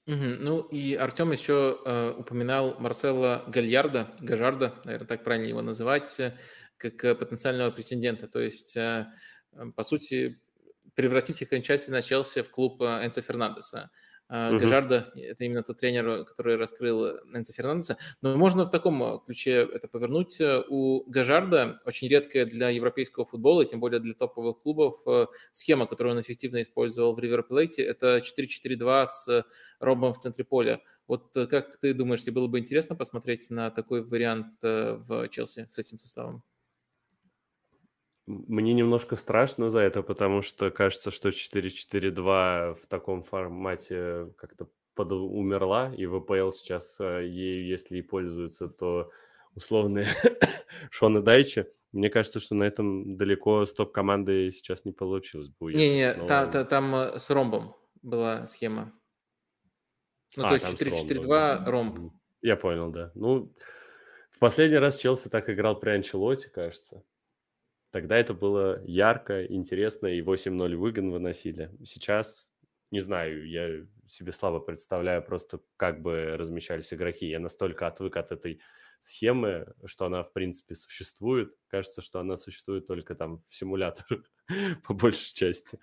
Угу. 0.10 0.38
Ну 0.40 0.62
и 0.62 0.96
Артем 0.96 1.32
еще 1.32 1.78
э, 1.86 2.14
упоминал 2.18 2.76
Марсела 2.80 3.44
Гальярда, 3.48 4.10
Гажарда, 4.20 4.74
наверное, 4.84 5.08
так 5.08 5.24
правильно 5.24 5.46
его 5.46 5.62
называть, 5.62 6.20
э, 6.20 6.36
как 6.78 7.06
э, 7.06 7.14
потенциального 7.14 7.70
претендента. 7.70 8.28
То 8.28 8.40
есть, 8.40 8.76
э, 8.76 9.06
по 9.76 9.84
сути, 9.84 10.42
превратить 10.96 11.44
окончательно 11.44 12.02
Челси 12.02 12.42
в 12.42 12.50
клуб 12.50 12.82
э, 12.82 13.06
Энца 13.06 13.22
Фернандеса. 13.22 13.92
Uh-huh. 14.32 14.60
Гажарда– 14.60 15.12
это 15.16 15.44
именно 15.44 15.64
тот 15.64 15.80
тренер, 15.80 16.24
который 16.26 16.56
раскрыл 16.56 17.18
Энца 17.34 17.52
Фернандеса. 17.52 17.98
Но 18.22 18.38
можно 18.38 18.64
в 18.66 18.70
таком 18.70 19.02
э, 19.02 19.20
ключе 19.26 19.68
это 19.74 19.88
повернуть. 19.88 20.40
У 20.70 21.04
Гажарда 21.10 21.82
очень 21.86 22.08
редкая 22.08 22.46
для 22.46 22.70
европейского 22.70 23.26
футбола, 23.26 23.66
тем 23.66 23.80
более 23.80 24.00
для 24.00 24.14
топовых 24.14 24.60
клубов, 24.60 24.98
схема, 25.52 25.88
которую 25.88 26.16
он 26.16 26.22
эффективно 26.22 26.62
использовал 26.62 27.16
в 27.16 27.20
Риверплейте, 27.20 27.84
это 27.84 28.18
4-4-2 28.18 29.06
с 29.08 29.46
ромбом 29.80 30.14
в 30.14 30.20
центре 30.20 30.44
поля. 30.44 30.80
Вот 31.08 31.34
как 31.34 31.78
ты 31.80 31.96
думаешь, 31.96 32.22
тебе 32.22 32.34
было 32.34 32.48
бы 32.48 32.60
интересно 32.60 32.96
посмотреть 32.96 33.50
на 33.50 33.72
такой 33.72 34.04
вариант 34.04 34.54
в 34.62 35.28
Челси 35.30 35.66
с 35.70 35.80
этим 35.80 35.98
составом? 35.98 36.44
Мне 38.30 38.74
немножко 38.74 39.16
страшно 39.16 39.72
за 39.72 39.80
это, 39.80 40.04
потому 40.04 40.44
что 40.44 40.70
кажется, 40.70 41.10
что 41.10 41.30
4-4-2 41.30 42.76
в 42.76 42.86
таком 42.88 43.24
формате 43.24 44.32
как-то 44.38 44.70
умерла, 44.96 45.92
и 45.96 46.06
ВПЛ 46.06 46.52
сейчас 46.52 46.98
э, 47.00 47.26
ею, 47.26 47.66
если 47.66 47.98
и 47.98 48.02
пользуются, 48.02 48.68
то 48.68 49.10
условные 49.56 50.08
Шона 50.92 51.22
Дайчи. 51.22 51.66
Мне 51.92 52.12
кажется, 52.12 52.40
что 52.40 52.54
на 52.54 52.66
этом 52.66 53.18
далеко 53.18 53.66
с 53.66 53.74
топ-командой 53.74 54.52
сейчас 54.52 54.86
не 54.86 54.92
получилось 54.92 55.50
бы 55.50 55.74
Не-не, 55.74 56.14
но... 56.14 56.28
та, 56.28 56.46
та, 56.46 56.66
там 56.66 56.94
э, 56.94 57.18
с 57.18 57.32
ромбом 57.32 57.76
была 58.04 58.46
схема. 58.46 58.94
Ну, 60.36 60.46
а, 60.46 60.50
то 60.50 60.54
есть 60.56 60.82
4-4-2 60.82 61.66
ромб. 61.66 62.14
Я 62.44 62.58
понял, 62.58 62.92
да. 62.92 63.12
Ну, 63.16 63.52
в 64.30 64.38
последний 64.38 64.78
раз 64.78 64.98
Челси 64.98 65.30
так 65.30 65.50
играл 65.50 65.80
при 65.80 65.92
Анчелоте, 65.92 66.50
кажется. 66.50 67.04
Тогда 67.92 68.18
это 68.18 68.34
было 68.34 68.82
ярко, 68.86 69.46
интересно, 69.46 70.08
и 70.08 70.22
8-0 70.22 70.76
выгон 70.76 71.12
выносили. 71.12 71.72
Сейчас, 71.84 72.52
не 72.92 73.00
знаю, 73.00 73.48
я 73.50 73.86
себе 74.08 74.32
слабо 74.32 74.60
представляю 74.60 75.24
просто, 75.24 75.60
как 75.76 76.02
бы 76.02 76.38
размещались 76.38 76.94
игроки. 76.94 77.28
Я 77.28 77.40
настолько 77.40 77.88
отвык 77.88 78.18
от 78.18 78.32
этой 78.32 78.62
схемы, 79.00 79.74
что 79.86 80.06
она, 80.06 80.22
в 80.24 80.32
принципе, 80.34 80.76
существует. 80.76 81.54
Кажется, 81.68 82.02
что 82.02 82.20
она 82.20 82.38
существует 82.38 82.86
только 82.86 83.16
там 83.16 83.42
в 83.48 83.56
симуляторах, 83.56 84.24
по 84.84 84.94
большей 84.94 85.34
части. 85.34 85.80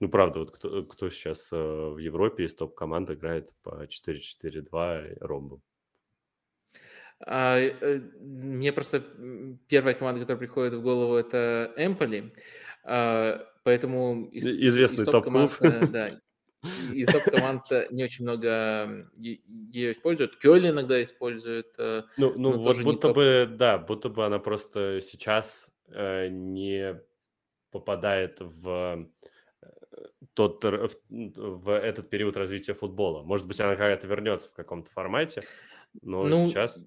Ну, 0.00 0.08
правда, 0.08 0.40
вот 0.40 0.50
кто, 0.50 0.82
кто 0.84 1.10
сейчас 1.10 1.52
э, 1.52 1.56
в 1.56 1.98
Европе 1.98 2.44
из 2.44 2.54
топ-команд 2.54 3.10
играет 3.10 3.54
по 3.62 3.86
4-4-2 3.86 5.18
ромбом? 5.20 5.62
А, 7.26 7.58
э, 7.58 8.00
мне 8.20 8.72
просто 8.72 9.04
первая 9.68 9.94
команда, 9.94 10.20
которая 10.20 10.38
приходит 10.38 10.74
в 10.74 10.82
голову, 10.82 11.16
это 11.16 11.72
Эмполи. 11.76 12.32
А, 12.82 13.46
поэтому 13.62 14.28
из, 14.32 14.46
известный 14.46 15.04
из 15.04 15.10
топ-клуб. 15.10 15.52
Э, 15.60 15.86
да, 15.86 16.20
из 16.92 17.06
топ-команд 17.08 17.64
не 17.90 18.04
очень 18.04 18.24
много 18.24 19.06
ее 19.16 19.92
используют. 19.92 20.38
Кёль 20.38 20.68
иногда 20.68 21.02
использует. 21.02 21.74
Э, 21.78 22.04
ну, 22.16 22.32
ну 22.38 22.58
вот 22.58 22.80
будто 22.82 23.12
бы, 23.12 23.46
да, 23.50 23.76
будто 23.76 24.08
бы 24.08 24.24
она 24.24 24.38
просто 24.38 25.00
сейчас 25.02 25.70
не 25.88 27.00
попадает 27.70 28.38
в 28.40 29.08
тот, 30.34 30.64
в, 30.64 30.90
в 31.08 31.70
этот 31.70 32.08
период 32.08 32.36
развития 32.36 32.74
футбола. 32.74 33.22
Может 33.22 33.46
быть, 33.46 33.60
она 33.60 33.76
когда-то 33.76 34.06
вернется 34.06 34.48
в 34.48 34.54
каком-то 34.54 34.90
формате, 34.92 35.42
но 36.00 36.22
ну, 36.22 36.48
сейчас 36.48 36.84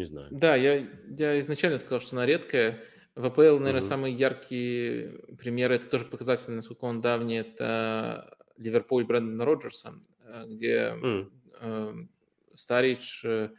не 0.00 0.06
знаю. 0.06 0.28
Да, 0.30 0.56
я, 0.56 0.86
я 1.16 1.38
изначально 1.40 1.78
сказал, 1.78 2.00
что 2.00 2.16
она 2.16 2.26
редкая. 2.26 2.82
В 3.14 3.26
АПЛ, 3.26 3.58
наверное, 3.58 3.82
угу. 3.82 3.88
самый 3.88 4.12
яркий 4.12 5.08
пример, 5.38 5.72
это 5.72 5.88
тоже 5.88 6.04
показательно, 6.04 6.56
насколько 6.56 6.84
он 6.84 7.00
давний, 7.00 7.38
это 7.38 8.36
Ливерпуль 8.56 9.04
Брэндона 9.04 9.44
Роджерса, 9.44 9.94
э, 10.24 10.44
где 10.46 10.94
mm. 10.96 11.30
э, 11.60 11.94
Старич 12.54 13.22
э, 13.24 13.50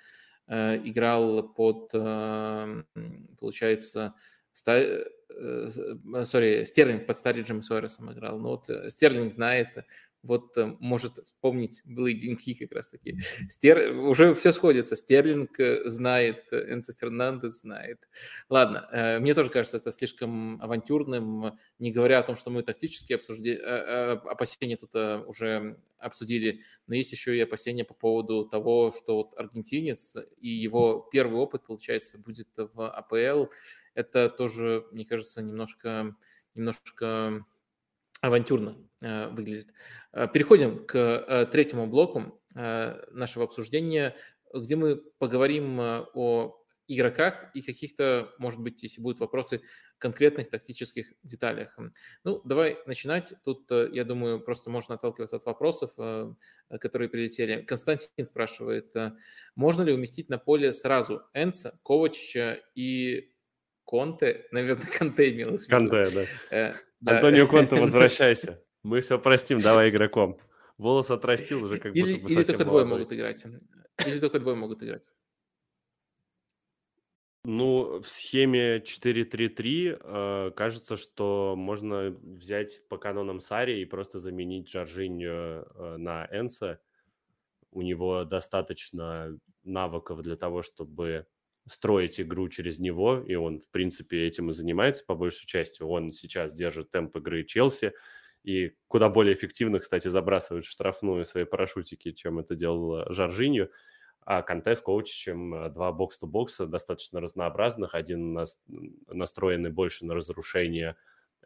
играл 0.48 1.48
под, 1.50 1.92
э, 1.94 2.84
получается, 3.40 4.16
ста, 4.52 4.80
э, 4.80 5.68
сори, 6.26 6.64
Стерлинг 6.64 7.06
под 7.06 7.18
Стариджем 7.18 7.62
Суаресом 7.62 8.12
играл. 8.12 8.40
Ну 8.40 8.50
вот 8.50 8.70
э, 8.70 8.90
Стерлинг 8.90 9.32
знает 9.32 9.70
вот 10.24 10.58
э, 10.58 10.76
может 10.80 11.18
вспомнить 11.18 11.82
былые 11.84 12.16
деньги 12.16 12.54
как 12.54 12.72
раз 12.74 12.88
таки. 12.88 13.18
Стер... 13.50 13.98
Уже 13.98 14.34
все 14.36 14.54
сходится. 14.54 14.96
Стерлинг 14.96 15.60
э, 15.60 15.88
знает, 15.90 16.46
э, 16.52 16.74
Энцо 16.74 16.94
Фернандес 16.94 17.62
знает. 17.62 18.08
Ладно, 18.50 19.18
мне 19.20 19.34
тоже 19.34 19.50
кажется 19.50 19.78
это 19.78 19.92
слишком 19.92 20.62
авантюрным, 20.62 21.58
не 21.80 21.92
говоря 21.92 22.20
о 22.20 22.24
том, 22.24 22.38
что 22.38 22.52
мы 22.52 22.64
тактические 22.64 23.18
обсуждения, 23.18 23.60
опасения 24.14 24.78
тут 24.78 24.94
уже 25.28 25.78
обсудили, 25.98 26.62
но 26.88 26.96
есть 26.96 27.12
еще 27.12 27.36
и 27.36 27.42
опасения 27.42 27.84
по 27.84 27.94
поводу 27.94 28.46
того, 28.46 28.94
что 28.96 29.16
вот 29.16 29.38
аргентинец 29.38 30.18
и 30.40 30.50
его 30.50 31.08
первый 31.12 31.40
опыт, 31.40 31.66
получается, 31.66 32.18
будет 32.20 32.50
в 32.56 32.90
АПЛ. 32.90 33.52
Это 33.94 34.30
тоже, 34.30 34.86
мне 34.92 35.06
кажется, 35.06 35.42
немножко, 35.42 36.16
немножко 36.56 37.46
авантюрно 38.22 38.78
выглядит. 39.02 39.74
Э, 40.14 40.28
переходим 40.32 40.86
к 40.86 40.96
э, 40.96 41.46
третьему 41.52 41.88
блоку 41.88 42.40
нашего 42.54 43.46
обсуждения, 43.46 44.14
где 44.54 44.76
мы 44.76 44.98
поговорим 44.98 45.80
о 45.80 46.58
игроках 46.86 47.46
и 47.54 47.62
каких-то, 47.62 48.34
может 48.40 48.60
быть, 48.60 48.84
если 48.84 49.00
будут 49.00 49.22
вопросы, 49.22 49.62
конкретных 49.98 50.50
тактических 50.50 51.14
деталях. 51.24 51.80
Ну, 52.26 52.42
давай 52.44 52.80
начинать. 52.86 53.34
Тут, 53.46 53.72
я 53.72 54.04
думаю, 54.04 54.42
просто 54.42 54.70
можно 54.70 54.96
отталкиваться 54.96 55.38
от 55.38 55.46
вопросов, 55.46 55.92
которые 56.82 57.08
прилетели. 57.08 57.62
Константин 57.62 58.26
спрашивает, 58.26 58.94
можно 59.56 59.84
ли 59.84 59.94
уместить 59.94 60.28
на 60.28 60.38
поле 60.38 60.74
сразу 60.74 61.22
Энца, 61.34 61.80
Ковачича 61.84 62.60
и 62.76 63.32
Конте? 63.86 64.46
Наверное, 64.52 64.88
Конте 64.98 65.32
имелось 65.32 65.68
в 65.68 65.70
виду. 65.70 65.90
Конте, 65.90 66.28
да. 66.52 66.76
Да. 67.00 67.16
Антонио 67.16 67.48
Конте, 67.48 67.78
возвращайся. 67.78 68.62
Мы 68.84 69.02
все 69.02 69.20
простим, 69.20 69.62
давай 69.62 69.90
игроком. 69.90 70.40
Волос 70.78 71.12
отрастил 71.12 71.64
уже 71.64 71.80
как 71.80 71.96
или, 71.96 72.14
будто 72.14 72.26
бы 72.26 72.32
Или 72.34 72.44
только 72.44 72.66
двое 72.66 72.86
могут 72.86 73.14
играть. 73.14 73.46
Или 74.06 74.20
только 74.20 74.40
двое 74.40 74.56
могут 74.56 74.82
играть. 74.82 75.08
Ну, 77.44 78.00
в 78.02 78.08
схеме 78.08 78.78
4-3-3 78.78 80.00
э, 80.00 80.52
кажется, 80.52 80.96
что 80.96 81.56
можно 81.58 82.16
взять 82.22 82.88
по 82.88 82.98
канонам 82.98 83.40
Сари 83.40 83.82
и 83.82 83.86
просто 83.86 84.20
заменить 84.20 84.70
Джорджиньо 84.70 85.30
э, 85.30 85.98
на 85.98 86.28
Энса. 86.32 86.80
У 87.72 87.82
него 87.82 88.26
достаточно 88.26 89.40
навыков 89.64 90.22
для 90.22 90.36
того, 90.36 90.62
чтобы 90.62 91.26
строить 91.68 92.20
игру 92.20 92.48
через 92.50 92.78
него, 92.78 93.20
и 93.20 93.34
он, 93.34 93.60
в 93.60 93.70
принципе, 93.72 94.28
этим 94.28 94.52
и 94.52 94.54
занимается 94.54 95.04
по 95.06 95.16
большей 95.16 95.48
части. 95.48 95.82
Он 95.82 96.12
сейчас 96.12 96.54
держит 96.54 96.92
темп 96.92 97.18
игры 97.18 97.44
Челси, 97.44 97.94
и 98.44 98.72
куда 98.88 99.10
более 99.10 99.34
эффективно, 99.34 99.80
кстати, 99.80 100.08
забрасывает 100.08 100.66
в 100.66 100.70
штрафную 100.70 101.26
свои 101.26 101.46
парашютики, 101.46 102.12
чем 102.12 102.40
это 102.40 102.56
делал 102.56 103.12
Жоржинью. 103.12 103.72
А 104.24 104.44
Канте 104.44 104.76
с 104.76 104.82
Коучичем 104.82 105.54
э, 105.54 105.70
два 105.70 105.92
бокс-то-бокса 105.92 106.68
достаточно 106.68 107.20
разнообразных. 107.20 107.96
Один 107.96 108.38
настроенный 109.08 109.72
больше 109.72 110.06
на 110.06 110.14
разрушение 110.14 110.96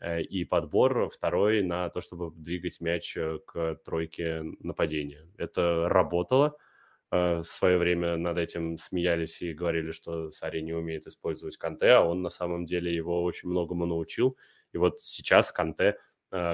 э, 0.02 0.22
и 0.22 0.44
подбор, 0.44 1.10
второй 1.10 1.64
на 1.64 1.90
то, 1.90 2.02
чтобы 2.02 2.32
двигать 2.36 2.82
мяч 2.82 3.16
э, 3.16 3.40
к 3.46 3.76
тройке 3.86 4.44
нападения. 4.60 5.28
Это 5.38 5.88
работало. 5.88 6.58
В 7.12 7.44
свое 7.44 7.78
время 7.78 8.18
над 8.18 8.38
этим 8.38 8.78
смеялись 8.78 9.42
и 9.42 9.54
говорили, 9.54 9.92
что 9.92 10.32
Сари 10.32 10.60
не 10.62 10.74
умеет 10.74 11.06
использовать 11.08 11.56
Канте, 11.56 11.92
а 11.92 12.02
он 12.02 12.24
на 12.24 12.32
самом 12.32 12.66
деле 12.66 12.94
его 12.94 13.24
очень 13.24 13.48
многому 13.48 13.86
научил. 13.86 14.38
И 14.74 14.78
вот 14.78 15.00
сейчас 15.00 15.52
Канте, 15.52 15.98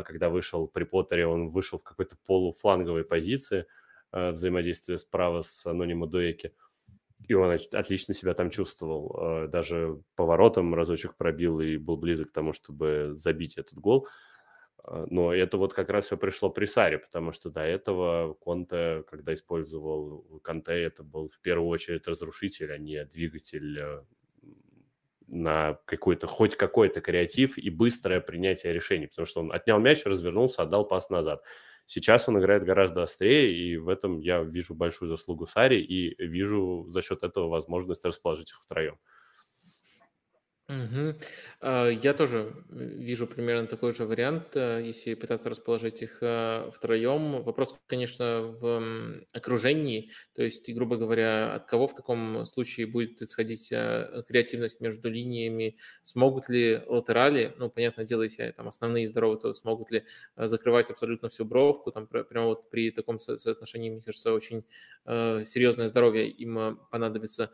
когда 0.04 0.30
вышел 0.30 0.68
при 0.68 0.84
Поттере, 0.84 1.28
он 1.28 1.48
вышел 1.48 1.80
в 1.80 1.84
какой-то 1.84 2.16
полуфланговой 2.26 3.04
позиции 3.04 3.66
э, 4.12 4.32
взаимодействия 4.32 4.98
справа 4.98 5.42
с 5.42 5.66
Анонима 5.66 6.08
Дуэки. 6.08 6.54
И 7.28 7.34
он 7.34 7.58
отлично 7.74 8.14
себя 8.14 8.34
там 8.34 8.50
чувствовал. 8.50 9.48
Даже 9.48 10.02
поворотом 10.16 10.74
разочек 10.74 11.16
пробил 11.16 11.60
и 11.60 11.78
был 11.78 11.96
близок 11.96 12.30
к 12.30 12.34
тому, 12.34 12.52
чтобы 12.52 13.10
забить 13.14 13.58
этот 13.58 13.78
гол. 13.78 14.08
Но 14.84 15.34
это 15.34 15.58
вот 15.58 15.74
как 15.74 15.90
раз 15.90 16.06
все 16.06 16.18
пришло 16.18 16.50
при 16.50 16.66
Саре, 16.66 16.98
потому 16.98 17.32
что 17.32 17.50
до 17.50 17.62
этого 17.62 18.34
Конте, 18.34 19.04
когда 19.08 19.34
использовал 19.34 20.40
Конте, 20.44 20.82
это 20.82 21.04
был 21.04 21.30
в 21.30 21.40
первую 21.40 21.70
очередь 21.70 22.08
разрушитель, 22.08 22.72
а 22.72 22.78
не 22.78 23.06
двигатель 23.06 23.80
э, 23.80 24.04
на 25.32 25.76
какой-то, 25.86 26.28
хоть 26.28 26.56
какой-то 26.56 27.02
креатив 27.02 27.58
и 27.58 27.70
быстрое 27.70 28.20
принятие 28.22 28.74
решений, 28.74 29.08
потому 29.08 29.26
что 29.26 29.42
он 29.42 29.52
отнял 29.52 29.80
мяч, 29.80 30.06
развернулся, 30.06 30.64
отдал 30.64 30.86
пас 30.88 31.10
назад. 31.10 31.44
Сейчас 31.86 32.28
он 32.30 32.40
играет 32.40 32.64
гораздо 32.64 33.04
острее, 33.04 33.54
и 33.54 33.78
в 33.78 33.90
этом 33.90 34.20
я 34.20 34.42
вижу 34.44 34.76
большую 34.76 35.10
заслугу 35.10 35.46
Сари 35.46 35.82
и 35.82 36.16
вижу 36.26 36.86
за 36.90 37.02
счет 37.02 37.24
этого 37.24 37.50
возможность 37.50 38.06
расположить 38.06 38.52
их 38.52 38.62
втроем. 38.62 38.98
А, 41.60 41.90
я 41.90 42.14
тоже 42.14 42.54
вижу 42.70 43.28
примерно 43.28 43.68
такой 43.68 43.94
же 43.94 44.06
вариант, 44.06 44.56
э, 44.56 44.82
если 44.86 45.16
пытаться 45.16 45.50
расположить 45.50 46.02
их 46.02 46.20
э, 46.22 46.72
втроем. 46.74 47.42
Вопрос, 47.44 47.76
конечно, 47.88 48.42
в 48.44 49.22
окружении, 49.34 50.12
то 50.34 50.44
есть, 50.44 50.70
грубо 50.74 50.96
говоря, 50.96 51.54
от 51.56 51.66
кого 51.66 51.88
в 51.88 51.96
таком 51.96 52.46
случае 52.46 52.88
будет 52.88 53.22
исходить 53.22 53.70
э, 53.72 54.24
креативность 54.28 54.80
между 54.80 55.10
линиями, 55.10 55.78
смогут 56.04 56.48
ли 56.48 56.82
латерали, 56.88 57.54
ну, 57.58 57.70
понятное 57.70 58.06
дело, 58.06 58.22
если 58.24 58.52
там 58.52 58.70
основные 58.70 59.08
здоровы, 59.08 59.38
то 59.40 59.54
смогут 59.54 59.92
ли 59.92 60.06
закрывать 60.38 60.90
абсолютно 60.90 61.28
всю 61.28 61.44
бровку, 61.44 61.92
там 61.92 62.08
прямо 62.08 62.46
вот 62.48 62.70
при 62.70 62.92
таком 62.92 63.20
соотношении, 63.20 63.90
мне 63.90 64.02
кажется, 64.02 64.32
очень 64.34 64.64
серьезное 65.06 65.88
здоровье 65.88 66.30
им 66.30 66.80
понадобится 66.92 67.52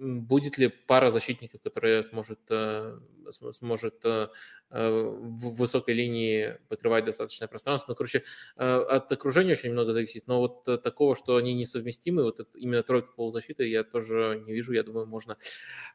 будет 0.00 0.56
ли 0.56 0.68
пара 0.68 1.10
защитников, 1.10 1.60
которая 1.60 2.02
сможет, 2.02 2.40
э, 2.48 2.98
сможет 3.52 4.04
э, 4.04 4.28
в 4.70 5.56
высокой 5.56 5.94
линии 5.94 6.58
покрывать 6.68 7.04
достаточное 7.04 7.48
пространство. 7.48 7.92
Ну, 7.92 7.96
короче, 7.96 8.24
от 8.56 9.12
окружения 9.12 9.52
очень 9.52 9.72
много 9.72 9.92
зависит, 9.92 10.26
но 10.26 10.40
вот 10.40 10.64
такого, 10.82 11.14
что 11.14 11.36
они 11.36 11.54
несовместимы, 11.54 12.22
вот 12.22 12.40
это, 12.40 12.56
именно 12.56 12.82
тройка 12.82 13.10
полузащиты, 13.14 13.68
я 13.68 13.84
тоже 13.84 14.42
не 14.46 14.52
вижу, 14.52 14.72
я 14.72 14.82
думаю, 14.82 15.06
можно. 15.06 15.36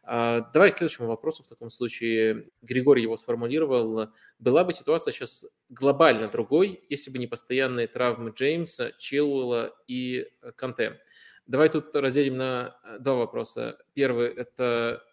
А, 0.04 0.42
давай 0.54 0.72
к 0.72 0.78
следующему 0.78 1.08
вопросу 1.08 1.44
в 1.44 1.48
таком 1.48 1.70
случае. 1.70 2.50
Григорий 2.62 3.02
его 3.02 3.18
сформулировал. 3.18 4.10
Была 4.40 4.64
бы 4.64 4.74
ситуация 4.74 5.12
сейчас 5.12 5.46
глобально 5.70 6.28
другой, 6.28 6.84
если 6.90 7.10
бы 7.10 7.18
не 7.18 7.28
постоянные 7.28 7.88
травмы 7.88 8.32
Джеймса, 8.32 8.92
Чилуэлла 8.98 9.76
и 9.88 10.28
Канте. 10.56 11.00
Давай 11.48 11.70
тут 11.70 11.96
разделим 11.96 12.38
на 12.38 12.78
э, 12.84 13.00
два 13.00 13.16
вопроса. 13.16 13.78
Первый– 13.94 14.28
это 14.36 15.04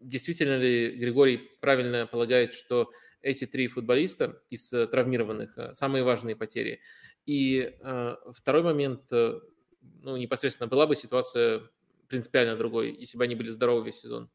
действительно 0.00 0.58
ли 0.58 0.90
Григорий 0.96 1.38
правильно 1.60 2.06
полагает, 2.06 2.54
что 2.54 2.90
эти 3.20 3.46
три 3.46 3.68
футболиста 3.68 4.40
из 4.50 4.72
э, 4.72 4.86
травмированных 4.86 5.58
э, 5.58 5.74
самые 5.74 6.04
важные 6.04 6.36
потери? 6.36 6.80
И 7.26 7.76
э, 7.80 8.16
второй 8.32 8.62
момент, 8.62 9.10
ну, 9.10 10.16
непосредственно, 10.16 10.68
была 10.68 10.86
бы 10.86 10.96
ситуация 10.96 11.62
принципиально 12.08 12.56
другой, 12.56 12.94
если 12.94 13.18
бы 13.18 13.24
они 13.24 13.34
были 13.34 13.50
здоровы 13.50 13.86
весь 13.86 14.00
сезон? 14.00 14.30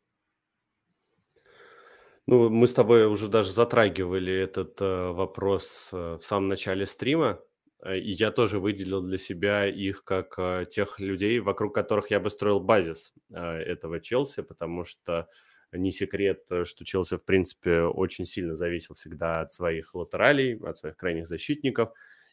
Ну, 2.26 2.50
мы 2.50 2.68
с 2.68 2.74
тобой 2.74 3.06
уже 3.06 3.28
даже 3.28 3.52
затрагивали 3.52 4.34
этот 4.34 4.82
э, 4.82 5.12
вопрос 5.12 5.90
э, 5.92 6.18
в 6.22 6.24
самом 6.24 6.48
начале 6.48 6.86
стрима. 6.86 7.42
Э, 7.84 7.98
и 7.98 8.12
я 8.12 8.32
тоже 8.32 8.60
выделил 8.60 9.02
для 9.02 9.18
себя 9.18 9.68
их 9.68 10.04
как 10.04 10.36
э, 10.38 10.66
тех 10.70 11.00
людей, 11.00 11.40
вокруг 11.40 11.76
которых 11.76 12.12
я 12.12 12.20
бы 12.20 12.30
строил 12.30 12.60
базис 12.60 13.14
э, 13.30 13.40
этого 13.40 14.00
Челси, 14.00 14.42
потому 14.44 14.84
что 14.84 15.30
не 15.72 15.92
секрет, 15.92 16.44
что 16.66 16.86
Челси, 16.86 17.18
в 17.18 17.26
принципе, 17.26 17.82
очень 17.82 18.26
сильно 18.26 18.56
зависел 18.56 18.94
всегда 18.94 19.42
от 19.42 19.52
своих 19.52 19.96
латералей, 19.96 20.60
от 20.64 20.78
своих 20.78 20.96
крайних 20.96 21.26
защитников. 21.26 21.92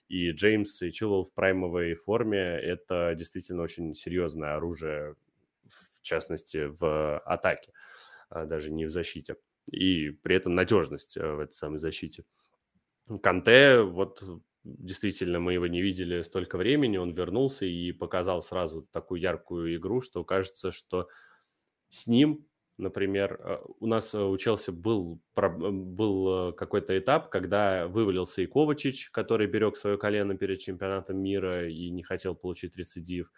И 0.08 0.30
Джеймс 0.32 0.82
и 0.82 0.92
Чилвелл 0.92 1.24
в 1.24 1.32
праймовой 1.32 1.94
форме– 1.94 2.38
это 2.62 3.14
действительно 3.16 3.62
очень 3.62 3.94
серьезное 3.94 4.56
оружие, 4.56 5.14
в 5.64 6.02
частности, 6.02 6.66
в 6.68 7.18
атаке, 7.20 7.72
даже 8.28 8.70
не 8.72 8.84
в 8.84 8.90
защите. 8.90 9.36
И 9.70 10.10
при 10.10 10.36
этом 10.36 10.54
надежность 10.54 11.16
в 11.16 11.38
этой 11.38 11.52
самой 11.52 11.78
защите. 11.78 12.24
Канте, 13.22 13.80
вот 13.80 14.22
действительно 14.64 15.40
мы 15.40 15.54
его 15.54 15.66
не 15.66 15.80
видели 15.80 16.22
столько 16.22 16.58
времени, 16.58 16.96
он 16.96 17.12
вернулся 17.12 17.64
и 17.66 17.92
показал 17.92 18.42
сразу 18.42 18.82
такую 18.82 19.20
яркую 19.20 19.76
игру, 19.76 20.00
что 20.00 20.24
кажется, 20.24 20.70
что 20.70 21.08
с 21.88 22.06
ним, 22.06 22.46
например, 22.76 23.40
э, 23.42 23.58
у 23.78 23.86
нас 23.86 24.14
у 24.14 24.36
Челси 24.36 24.70
был, 24.70 25.20
был 25.34 26.50
э, 26.50 26.52
какой-то 26.52 26.98
этап, 26.98 27.30
когда 27.30 27.88
вывалился 27.88 28.42
и 28.42 28.46
Ковачич, 28.46 29.10
который 29.10 29.46
берег 29.46 29.76
свое 29.76 29.98
колено 29.98 30.36
перед 30.36 30.58
чемпионатом 30.60 31.18
мира 31.18 31.68
и 31.68 31.90
не 31.90 32.02
хотел 32.02 32.34
получить 32.34 32.76
рецидив, 32.76 33.32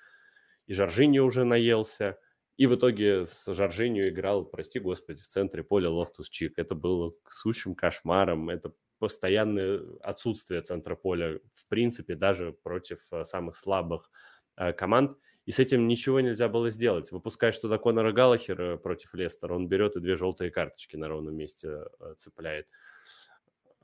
и 0.66 0.74
Жоржини 0.74 1.18
уже 1.18 1.44
наелся, 1.44 2.18
и 2.56 2.66
в 2.66 2.74
итоге 2.74 3.24
с 3.24 3.52
Жоржинью 3.52 4.08
играл, 4.10 4.44
прости 4.44 4.78
господи, 4.78 5.22
в 5.22 5.26
центре 5.26 5.64
поля 5.64 5.88
Лофтус 5.90 6.28
Чик. 6.28 6.58
Это 6.58 6.74
было 6.74 7.14
сущим 7.26 7.74
кошмаром, 7.74 8.50
это 8.50 8.72
постоянное 9.02 9.80
отсутствие 10.00 10.60
центра 10.62 10.94
поля, 10.94 11.40
в 11.54 11.66
принципе, 11.66 12.14
даже 12.14 12.52
против 12.52 13.00
э, 13.10 13.24
самых 13.24 13.56
слабых 13.56 14.12
э, 14.56 14.72
команд. 14.72 15.18
И 15.44 15.50
с 15.50 15.58
этим 15.58 15.88
ничего 15.88 16.20
нельзя 16.20 16.48
было 16.48 16.70
сделать. 16.70 17.10
Выпускаешь 17.10 17.58
туда 17.58 17.78
Конора 17.78 18.12
Галлахера 18.12 18.76
против 18.76 19.12
Лестера, 19.14 19.54
он 19.56 19.66
берет 19.66 19.96
и 19.96 20.00
две 20.00 20.14
желтые 20.14 20.52
карточки 20.52 20.94
на 20.94 21.08
ровном 21.08 21.34
месте 21.34 21.68
э, 21.98 22.14
цепляет. 22.16 22.68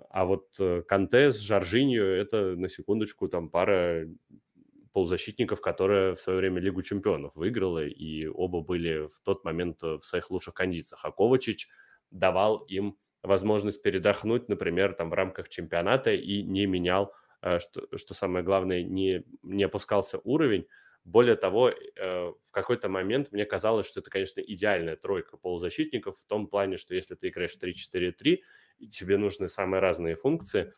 А 0.08 0.24
вот 0.24 0.56
Канте 0.86 1.32
с 1.32 1.40
Жоржинью– 1.40 2.04
это, 2.16 2.54
на 2.54 2.68
секундочку, 2.68 3.26
там 3.26 3.50
пара 3.50 4.06
полузащитников, 4.92 5.60
которая 5.60 6.14
в 6.14 6.20
свое 6.20 6.38
время 6.38 6.60
Лигу 6.60 6.82
чемпионов 6.82 7.34
выиграла, 7.34 7.84
и 7.84 8.26
оба 8.28 8.60
были 8.60 9.08
в 9.08 9.18
тот 9.24 9.44
момент 9.44 9.82
в 9.82 10.02
своих 10.02 10.30
лучших 10.30 10.54
кондициях. 10.54 11.04
А 11.04 11.10
Ковачич 11.10 11.68
давал 12.12 12.58
им 12.58 12.96
возможность 13.28 13.82
передохнуть, 13.82 14.48
например, 14.48 14.94
там 14.94 15.10
в 15.10 15.14
рамках 15.14 15.48
чемпионата 15.48 16.12
и 16.12 16.42
не 16.42 16.66
менял, 16.66 17.14
э, 17.42 17.58
что, 17.60 17.86
что 17.96 18.14
самое 18.14 18.44
главное, 18.44 18.82
не, 18.82 19.24
не 19.42 19.64
опускался 19.64 20.18
уровень. 20.24 20.66
Более 21.04 21.36
того, 21.36 21.70
э, 21.70 21.74
в 21.96 22.50
какой-то 22.50 22.88
момент 22.88 23.32
мне 23.32 23.44
казалось, 23.46 23.86
что 23.86 24.00
это, 24.00 24.10
конечно, 24.10 24.40
идеальная 24.40 24.96
тройка 24.96 25.36
полузащитников 25.36 26.18
в 26.18 26.26
том 26.26 26.48
плане, 26.48 26.76
что 26.76 26.94
если 26.94 27.14
ты 27.14 27.28
играешь 27.28 27.52
в 27.56 27.58
3-4-3, 27.58 28.42
и 28.78 28.88
тебе 28.88 29.16
нужны 29.16 29.48
самые 29.48 29.80
разные 29.80 30.16
функции, 30.16 30.72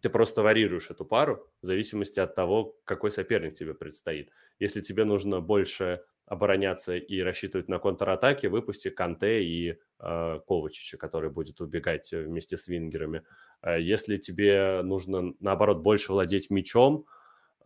ты 0.00 0.08
просто 0.08 0.42
варьируешь 0.42 0.90
эту 0.90 1.04
пару 1.04 1.50
в 1.62 1.66
зависимости 1.66 2.20
от 2.20 2.34
того, 2.34 2.76
какой 2.84 3.10
соперник 3.10 3.54
тебе 3.54 3.74
предстоит. 3.74 4.30
Если 4.58 4.80
тебе 4.80 5.04
нужно 5.04 5.40
больше 5.40 6.02
обороняться 6.30 6.96
и 6.96 7.20
рассчитывать 7.22 7.68
на 7.68 7.80
контратаке, 7.80 8.48
выпусти 8.48 8.88
Канте 8.88 9.42
и 9.42 9.70
э, 9.98 10.40
Ковачича, 10.46 10.96
который 10.96 11.28
будет 11.28 11.60
убегать 11.60 12.12
вместе 12.12 12.56
с 12.56 12.68
вингерами. 12.68 13.24
Э, 13.62 13.80
если 13.80 14.16
тебе 14.16 14.80
нужно, 14.84 15.34
наоборот, 15.40 15.78
больше 15.78 16.12
владеть 16.12 16.48
мячом 16.48 17.04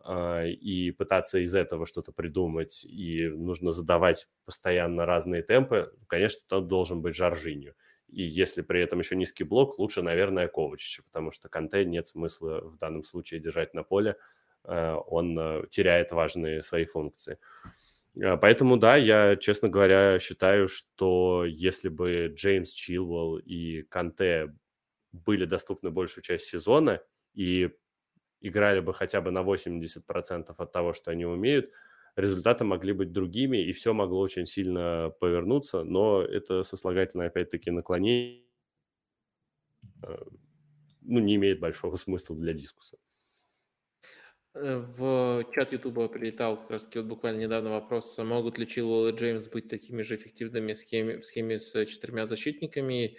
э, 0.03 0.49
и 0.49 0.89
пытаться 0.89 1.37
из 1.37 1.53
этого 1.53 1.85
что-то 1.85 2.11
придумать, 2.11 2.83
и 2.85 3.27
нужно 3.27 3.71
задавать 3.71 4.27
постоянно 4.45 5.05
разные 5.05 5.43
темпы, 5.43 5.93
конечно, 6.07 6.41
то 6.47 6.59
должен 6.59 7.03
быть 7.03 7.15
Жоржинью. 7.15 7.75
И 8.07 8.23
если 8.23 8.63
при 8.63 8.81
этом 8.81 8.97
еще 8.97 9.15
низкий 9.15 9.43
блок, 9.43 9.77
лучше, 9.77 10.01
наверное, 10.01 10.47
Ковачича, 10.47 11.03
потому 11.03 11.29
что 11.29 11.49
Канте 11.49 11.85
нет 11.85 12.07
смысла 12.07 12.61
в 12.61 12.77
данном 12.77 13.03
случае 13.03 13.39
держать 13.39 13.75
на 13.75 13.83
поле, 13.83 14.17
э, 14.63 14.95
он 15.05 15.37
э, 15.37 15.67
теряет 15.69 16.11
важные 16.11 16.63
свои 16.63 16.85
функции. 16.85 17.37
Поэтому, 18.41 18.77
да, 18.77 18.95
я, 18.95 19.35
честно 19.35 19.69
говоря, 19.69 20.19
считаю, 20.19 20.67
что 20.67 21.45
если 21.45 21.89
бы 21.89 22.31
Джеймс 22.33 22.71
Чилвелл 22.71 23.37
и 23.37 23.81
Канте 23.83 24.53
были 25.11 25.45
доступны 25.45 25.91
большую 25.91 26.23
часть 26.23 26.45
сезона 26.45 27.01
и 27.33 27.71
играли 28.41 28.79
бы 28.79 28.93
хотя 28.93 29.21
бы 29.21 29.31
на 29.31 29.43
80% 29.43 30.55
от 30.57 30.71
того, 30.71 30.93
что 30.93 31.11
они 31.11 31.25
умеют, 31.25 31.71
результаты 32.15 32.63
могли 32.65 32.93
быть 32.93 33.11
другими, 33.11 33.57
и 33.57 33.71
все 33.73 33.93
могло 33.93 34.19
очень 34.21 34.45
сильно 34.45 35.11
повернуться, 35.19 35.83
но 35.83 36.21
это 36.21 36.63
сослагательное, 36.63 37.27
опять-таки, 37.27 37.71
наклонение 37.71 38.43
э, 40.03 40.15
ну, 41.01 41.19
не 41.19 41.35
имеет 41.35 41.59
большого 41.59 41.97
смысла 41.97 42.35
для 42.35 42.53
дискуссии. 42.53 42.99
Э, 44.55 44.77
в 44.77 45.45
чат 45.53 45.73
Ютуба 45.73 46.07
прилетал 46.07 46.55
как 46.57 46.71
раз 46.71 46.87
вот 46.95 47.05
буквально 47.05 47.41
недавно 47.41 47.71
вопрос, 47.71 48.17
могут 48.17 48.57
ли 48.57 48.65
Чилуэлл 48.65 49.09
и 49.09 49.11
Джеймс 49.11 49.47
быть 49.49 49.67
такими 49.67 50.01
же 50.01 50.15
эффективными 50.15 50.71
в 50.71 50.77
схеме, 50.77 51.19
в 51.19 51.25
схеме 51.25 51.59
с 51.59 51.85
четырьмя 51.85 52.25
защитниками? 52.25 53.17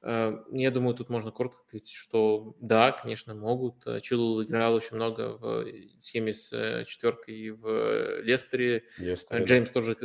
Э, 0.00 0.38
я 0.50 0.70
думаю, 0.70 0.94
тут 0.94 1.10
можно 1.10 1.30
коротко 1.30 1.60
ответить, 1.66 1.92
что 1.92 2.56
да, 2.60 2.92
конечно, 2.92 3.34
могут. 3.34 3.84
Чилуэлл 4.02 4.44
играл 4.44 4.74
очень 4.74 4.96
много 4.96 5.36
в 5.36 5.66
схеме 5.98 6.32
с 6.32 6.50
э, 6.52 6.84
четверкой 6.86 7.50
в 7.50 8.22
Лестере. 8.22 8.84
Лестере 8.96 9.44
Джеймс 9.44 9.68
да. 9.68 9.74
тоже, 9.74 9.96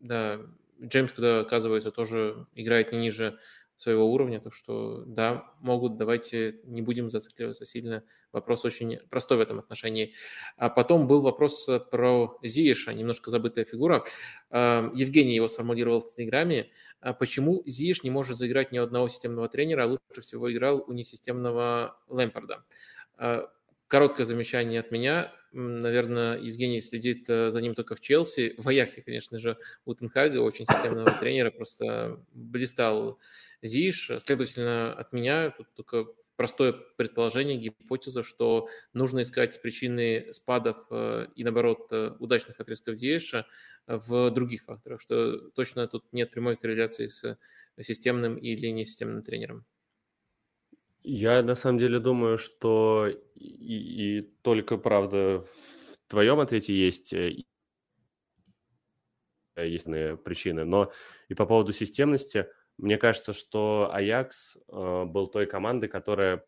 да, 0.00 0.40
Джеймс, 0.80 1.12
когда 1.12 1.40
оказывается, 1.40 1.90
тоже 1.90 2.46
играет 2.54 2.92
не 2.92 2.98
ниже 2.98 3.38
своего 3.78 4.12
уровня, 4.12 4.40
так 4.40 4.52
что 4.52 5.04
да, 5.06 5.52
могут, 5.60 5.96
давайте 5.96 6.60
не 6.64 6.82
будем 6.82 7.10
зацикливаться 7.10 7.64
сильно. 7.64 8.02
Вопрос 8.32 8.64
очень 8.64 8.98
простой 9.08 9.38
в 9.38 9.40
этом 9.40 9.60
отношении. 9.60 10.14
А 10.56 10.68
потом 10.68 11.06
был 11.06 11.20
вопрос 11.20 11.68
э, 11.68 11.78
про 11.78 12.36
Зиеша, 12.42 12.92
немножко 12.92 13.30
забытая 13.30 13.64
фигура. 13.64 14.04
А, 14.50 14.90
Евгений 14.94 15.34
его 15.34 15.46
сформулировал 15.46 16.00
в 16.00 16.14
Телеграме. 16.14 16.70
А 17.00 17.12
почему 17.12 17.62
Зиеш 17.66 18.02
не 18.02 18.10
может 18.10 18.36
заиграть 18.36 18.72
ни 18.72 18.78
одного 18.78 19.06
системного 19.06 19.48
тренера, 19.48 19.84
а 19.84 19.86
лучше 19.86 20.22
всего 20.22 20.52
играл 20.52 20.84
у 20.86 20.92
несистемного 20.92 22.00
Лэмпорда? 22.08 22.64
А, 23.16 23.48
короткое 23.86 24.24
замечание 24.24 24.80
от 24.80 24.90
меня. 24.90 25.32
Наверное, 25.52 26.38
Евгений 26.38 26.80
следит 26.80 27.28
э, 27.28 27.50
за 27.50 27.60
ним 27.60 27.74
только 27.74 27.94
в 27.94 28.00
Челси. 28.00 28.54
В 28.58 28.68
Аяксе, 28.68 29.02
конечно 29.02 29.38
же, 29.38 29.56
у 29.84 29.94
Тенхага, 29.94 30.38
очень 30.38 30.66
системного 30.66 31.10
тренера, 31.12 31.50
просто 31.50 32.20
блистал 32.32 33.18
Зиш. 33.62 34.10
Следовательно, 34.18 34.92
от 34.92 35.12
меня 35.12 35.50
тут 35.50 35.72
только 35.74 36.06
простое 36.36 36.72
предположение, 36.72 37.58
гипотеза, 37.58 38.22
что 38.22 38.68
нужно 38.92 39.22
искать 39.22 39.60
причины 39.60 40.32
спадов 40.32 40.76
э, 40.90 41.26
и, 41.34 41.42
наоборот, 41.42 41.88
э, 41.90 42.12
удачных 42.20 42.60
отрезков 42.60 42.94
Зиеша 42.94 43.46
в 43.86 44.30
других 44.30 44.62
факторах, 44.62 45.00
что 45.00 45.50
точно 45.50 45.88
тут 45.88 46.04
нет 46.12 46.30
прямой 46.30 46.56
корреляции 46.56 47.08
с 47.08 47.38
системным 47.80 48.36
или 48.36 48.68
несистемным 48.68 49.22
тренером. 49.22 49.64
Я 51.02 51.42
на 51.42 51.54
самом 51.54 51.78
деле 51.78 52.00
думаю, 52.00 52.38
что 52.38 53.08
и, 53.34 54.18
и 54.18 54.22
только, 54.42 54.76
правда, 54.76 55.44
в 55.44 56.08
твоем 56.08 56.40
ответе 56.40 56.74
есть 56.74 57.12
э, 57.12 57.44
есть 59.56 59.86
причины. 60.24 60.64
Но 60.64 60.92
и 61.28 61.34
по 61.34 61.46
поводу 61.46 61.72
системности, 61.72 62.46
мне 62.76 62.96
кажется, 62.96 63.32
что 63.32 63.90
Аякс 63.92 64.56
э, 64.56 65.04
был 65.04 65.26
той 65.26 65.46
командой, 65.46 65.88
которая 65.88 66.44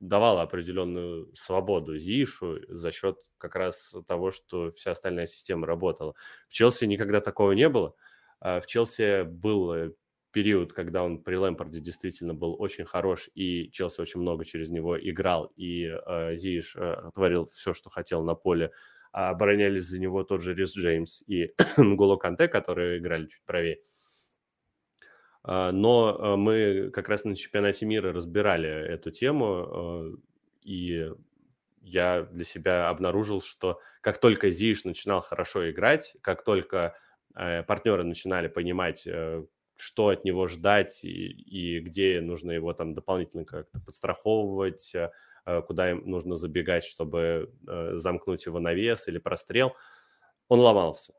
давала 0.00 0.42
определенную 0.42 1.34
свободу 1.34 1.96
Зишу 1.96 2.58
за 2.68 2.90
счет 2.90 3.18
как 3.38 3.54
раз 3.54 3.94
того, 4.06 4.32
что 4.32 4.72
вся 4.72 4.90
остальная 4.90 5.26
система 5.26 5.66
работала. 5.66 6.14
В 6.48 6.52
Челси 6.52 6.86
никогда 6.86 7.20
такого 7.20 7.52
не 7.52 7.68
было. 7.68 7.94
А 8.40 8.60
в 8.60 8.66
Челси 8.66 9.22
был 9.22 9.72
э, 9.72 9.92
период, 10.32 10.72
когда 10.72 11.04
он 11.04 11.22
при 11.22 11.36
Лэмпорде 11.36 11.80
действительно 11.80 12.34
был 12.34 12.56
очень 12.58 12.84
хорош, 12.84 13.30
и 13.34 13.70
Челси 13.70 14.00
очень 14.00 14.20
много 14.20 14.44
через 14.44 14.70
него 14.70 14.98
играл, 14.98 15.52
и 15.56 15.84
э, 15.84 16.34
Зииш 16.34 16.74
э, 16.76 17.10
творил 17.14 17.44
все, 17.44 17.72
что 17.74 17.90
хотел 17.90 18.24
на 18.24 18.34
поле. 18.34 18.72
А 19.12 19.30
оборонялись 19.30 19.84
за 19.84 20.00
него 20.00 20.24
тот 20.24 20.40
же 20.40 20.54
Рис 20.54 20.74
Джеймс 20.74 21.22
и 21.26 21.52
Нголо 21.76 22.16
Канте, 22.16 22.48
которые 22.48 22.98
играли 22.98 23.26
чуть 23.26 23.44
правее. 23.44 23.78
А, 25.44 25.72
но 25.72 26.16
а, 26.18 26.36
мы 26.36 26.90
как 26.92 27.08
раз 27.08 27.24
на 27.24 27.34
чемпионате 27.36 27.84
мира 27.86 28.12
разбирали 28.12 28.68
эту 28.68 29.10
тему, 29.10 29.46
а, 29.46 30.12
и 30.62 31.10
я 31.82 32.22
для 32.22 32.44
себя 32.44 32.88
обнаружил, 32.88 33.42
что 33.42 33.80
как 34.00 34.18
только 34.18 34.50
Зиш 34.50 34.84
начинал 34.84 35.20
хорошо 35.20 35.68
играть, 35.70 36.16
как 36.20 36.44
только 36.44 36.96
э, 37.34 37.64
партнеры 37.64 38.04
начинали 38.04 38.46
понимать, 38.46 39.04
э, 39.04 39.44
что 39.82 40.08
от 40.08 40.24
него 40.24 40.46
ждать 40.46 41.04
и, 41.04 41.08
и 41.08 41.80
где 41.80 42.20
нужно 42.20 42.52
его 42.52 42.72
там 42.72 42.94
дополнительно 42.94 43.44
как-то 43.44 43.80
подстраховывать, 43.80 44.94
э, 44.94 45.10
куда 45.66 45.90
им 45.90 46.08
нужно 46.08 46.36
забегать, 46.36 46.84
чтобы 46.84 47.52
замкнуть 47.94 48.46
его 48.46 48.60
навес 48.60 49.08
или 49.08 49.18
прострел, 49.18 49.74
он 50.48 50.60
ломался 50.60 51.14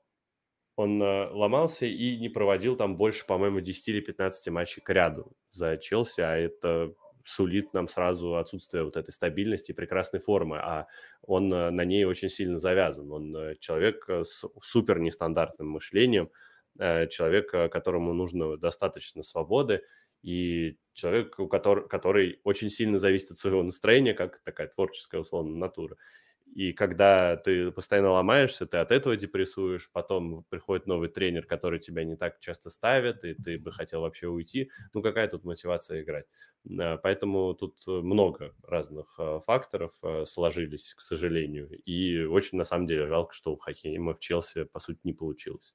он 0.75 1.01
э, 1.01 1.29
ломался 1.29 1.85
и 1.85 2.17
не 2.17 2.29
проводил 2.29 2.75
там 2.75 2.97
больше, 2.97 3.25
по-моему, 3.25 3.59
10 3.59 3.87
или 3.89 3.99
15 3.99 4.49
матчей 4.49 4.81
к 4.81 4.89
ряду 4.89 5.35
за 5.51 5.77
Челси, 5.77 6.21
а 6.21 6.35
это 6.35 6.93
сулит 7.25 7.73
нам 7.73 7.87
сразу 7.87 8.35
отсутствие 8.35 8.83
вот 8.83 8.97
этой 8.97 9.11
стабильности 9.11 9.71
и 9.71 9.75
прекрасной 9.75 10.19
формы, 10.19 10.57
а 10.57 10.87
он 11.21 11.53
э, 11.53 11.69
на 11.69 11.85
ней 11.85 12.05
очень 12.05 12.29
сильно 12.29 12.57
завязан. 12.57 13.11
Он 13.11 13.35
э, 13.35 13.55
человек 13.59 14.09
с 14.09 14.43
супер 14.61 14.99
нестандартным 14.99 15.69
мышлением, 15.69 16.31
человек, 16.77 17.51
которому 17.51 18.13
нужно 18.13 18.57
достаточно 18.57 19.23
свободы, 19.23 19.83
и 20.21 20.77
человек, 20.93 21.37
у 21.39 21.47
который, 21.47 21.87
который 21.87 22.39
очень 22.43 22.69
сильно 22.69 22.97
зависит 22.97 23.31
от 23.31 23.37
своего 23.37 23.61
настроения, 23.61 24.13
как 24.13 24.39
такая 24.39 24.67
творческая, 24.67 25.19
условно, 25.21 25.55
натура. 25.57 25.97
И 26.55 26.71
когда 26.71 27.35
ты 27.37 27.71
постоянно 27.71 28.11
ломаешься, 28.11 28.67
ты 28.67 28.77
от 28.77 28.91
этого 28.91 29.17
депрессуешь, 29.17 29.89
потом 29.91 30.45
приходит 30.49 30.85
новый 30.85 31.09
тренер, 31.09 31.45
который 31.47 31.79
тебя 31.79 32.03
не 32.03 32.15
так 32.15 32.39
часто 32.39 32.69
ставит, 32.69 33.23
и 33.23 33.33
ты 33.33 33.57
бы 33.57 33.71
хотел 33.71 34.01
вообще 34.01 34.27
уйти. 34.27 34.69
Ну, 34.93 35.01
какая 35.01 35.27
тут 35.27 35.45
мотивация 35.45 36.03
играть? 36.03 36.25
Поэтому 37.01 37.53
тут 37.55 37.79
много 37.87 38.53
разных 38.61 39.15
а, 39.19 39.39
факторов 39.39 39.93
сложились, 40.25 40.93
к 40.93 41.01
сожалению. 41.01 41.69
И 41.85 42.23
очень, 42.23 42.57
на 42.57 42.65
самом 42.65 42.85
деле, 42.87 43.07
жалко, 43.07 43.33
что 43.33 43.51
у 43.53 43.57
Хакима 43.57 44.13
в 44.13 44.19
Челси, 44.19 44.65
по 44.65 44.79
сути, 44.79 44.99
не 45.03 45.13
получилось. 45.13 45.73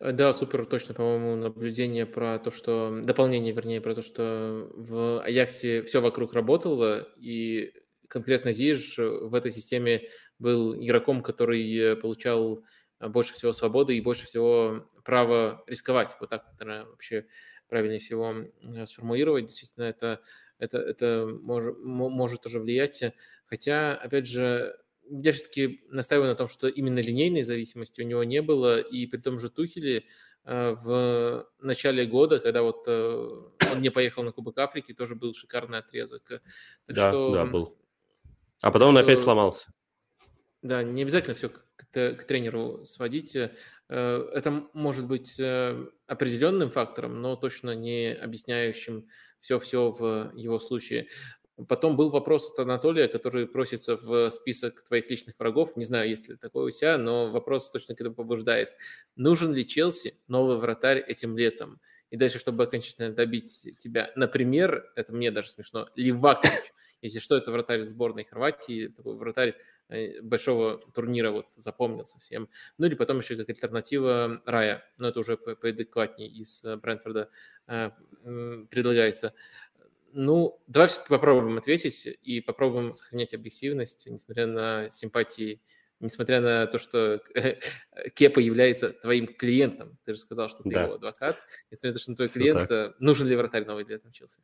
Э, 0.00 0.12
да, 0.12 0.32
супер 0.32 0.66
точно, 0.66 0.94
по-моему, 0.94 1.36
наблюдение 1.36 2.06
про 2.06 2.38
то, 2.38 2.50
что... 2.50 3.00
Дополнение, 3.02 3.52
вернее, 3.52 3.80
про 3.80 3.94
то, 3.94 4.02
что 4.02 4.70
в 4.74 5.22
Аяксе 5.22 5.82
все 5.82 6.00
вокруг 6.00 6.32
работало, 6.32 7.08
и 7.16 7.72
конкретно 8.08 8.52
Зиж 8.52 8.98
в 8.98 9.34
этой 9.34 9.52
системе 9.52 10.08
был 10.38 10.74
игроком, 10.74 11.22
который 11.22 11.96
получал 11.96 12.64
больше 12.98 13.34
всего 13.34 13.52
свободы 13.52 13.96
и 13.96 14.00
больше 14.00 14.26
всего 14.26 14.90
права 15.04 15.62
рисковать. 15.66 16.16
Вот 16.20 16.30
так, 16.30 16.44
наверное, 16.58 16.84
вообще 16.86 17.26
правильнее 17.68 18.00
всего 18.00 18.34
э, 18.62 18.86
сформулировать. 18.86 19.46
Действительно, 19.46 19.84
это, 19.84 20.20
это, 20.58 20.78
это 20.78 21.26
может, 21.40 21.78
может 21.78 22.42
тоже 22.42 22.60
влиять. 22.60 23.02
Хотя, 23.46 23.94
опять 23.94 24.26
же, 24.26 24.76
я 25.10 25.32
все-таки 25.32 25.82
настаиваю 25.88 26.28
на 26.28 26.34
том, 26.34 26.48
что 26.48 26.68
именно 26.68 27.00
линейной 27.00 27.42
зависимости 27.42 28.00
у 28.00 28.04
него 28.04 28.24
не 28.24 28.40
было, 28.42 28.80
и 28.80 29.06
при 29.06 29.18
том 29.18 29.38
же 29.38 29.50
Тухеле 29.50 30.04
в 30.44 31.46
начале 31.60 32.06
года, 32.06 32.38
когда 32.38 32.62
вот 32.62 32.88
он 32.88 33.80
не 33.80 33.90
поехал 33.90 34.22
на 34.22 34.32
Кубок 34.32 34.56
Африки, 34.58 34.94
тоже 34.94 35.14
был 35.14 35.34
шикарный 35.34 35.78
отрезок. 35.78 36.22
Так 36.26 36.40
да, 36.86 37.10
что, 37.10 37.34
да, 37.34 37.44
был. 37.44 37.76
А 38.62 38.70
потом 38.70 38.90
он 38.90 38.98
опять 38.98 39.18
сломался. 39.18 39.70
Да, 40.62 40.82
не 40.82 41.02
обязательно 41.02 41.34
все 41.34 41.48
к, 41.48 41.64
к 41.92 42.24
тренеру 42.24 42.84
сводить. 42.84 43.34
Э, 43.34 43.48
это 43.88 44.68
может 44.74 45.06
быть 45.06 45.40
э, 45.40 45.86
определенным 46.06 46.70
фактором, 46.70 47.22
но 47.22 47.36
точно 47.36 47.74
не 47.74 48.12
объясняющим 48.12 49.08
все-все 49.40 49.90
в 49.90 50.32
его 50.34 50.58
случае. 50.58 51.08
Потом 51.68 51.96
был 51.96 52.08
вопрос 52.10 52.52
от 52.52 52.58
Анатолия, 52.60 53.08
который 53.08 53.46
просится 53.46 53.96
в 53.96 54.30
список 54.30 54.82
твоих 54.82 55.10
личных 55.10 55.38
врагов. 55.38 55.76
Не 55.76 55.84
знаю, 55.84 56.08
есть 56.08 56.28
ли 56.28 56.36
такое 56.36 56.66
у 56.66 56.70
себя, 56.70 56.98
но 56.98 57.30
вопрос 57.30 57.70
точно 57.70 57.94
к 57.94 58.00
этому 58.00 58.14
побуждает. 58.14 58.70
Нужен 59.16 59.52
ли 59.52 59.66
Челси 59.66 60.14
новый 60.28 60.58
вратарь 60.58 60.98
этим 61.00 61.36
летом? 61.36 61.80
И 62.10 62.16
дальше, 62.16 62.38
чтобы 62.38 62.64
окончательно 62.64 63.12
добить 63.12 63.64
тебя, 63.78 64.10
например, 64.16 64.90
это 64.96 65.12
мне 65.12 65.30
даже 65.30 65.50
смешно, 65.50 65.88
Ливакович. 65.94 66.72
Если 67.02 67.18
что, 67.18 67.36
это 67.36 67.50
вратарь 67.50 67.84
сборной 67.86 68.24
Хорватии, 68.24 68.88
такой 68.88 69.16
вратарь 69.16 69.56
э, 69.88 70.20
большого 70.20 70.78
турнира 70.92 71.30
вот 71.30 71.46
запомнился 71.56 72.18
всем. 72.18 72.48
Ну 72.76 72.86
или 72.86 72.94
потом 72.94 73.18
еще 73.18 73.36
как 73.36 73.48
альтернатива 73.48 74.42
Рая, 74.44 74.84
но 74.98 75.08
это 75.08 75.20
уже 75.20 75.36
поадекватнее 75.38 76.28
из 76.28 76.62
э, 76.64 76.76
Брэнфорда 76.76 77.30
э, 77.68 77.90
предлагается. 78.70 79.32
Ну, 80.12 80.60
давай 80.66 80.88
все-таки 80.88 81.08
попробуем 81.08 81.58
ответить 81.58 82.06
и 82.06 82.40
попробуем 82.40 82.94
сохранять 82.94 83.34
объективность, 83.34 84.06
несмотря 84.06 84.46
на 84.46 84.90
симпатии, 84.90 85.60
несмотря 86.00 86.40
на 86.40 86.66
то, 86.66 86.78
что 86.78 87.22
Кепа 88.14 88.40
является 88.40 88.90
твоим 88.90 89.26
клиентом. 89.26 89.98
Ты 90.04 90.14
же 90.14 90.20
сказал, 90.20 90.48
что 90.48 90.62
ты 90.62 90.70
да. 90.70 90.84
его 90.84 90.94
адвокат. 90.94 91.38
Несмотря 91.70 91.90
на 91.90 91.94
то, 91.94 92.00
что 92.00 92.10
он 92.10 92.16
твой 92.16 92.28
все 92.28 92.40
клиент, 92.40 92.68
так. 92.68 93.00
нужен 93.00 93.28
ли 93.28 93.36
вратарь 93.36 93.64
новый 93.64 93.84
для 93.84 93.96
этого 93.96 94.12
Челси? 94.12 94.40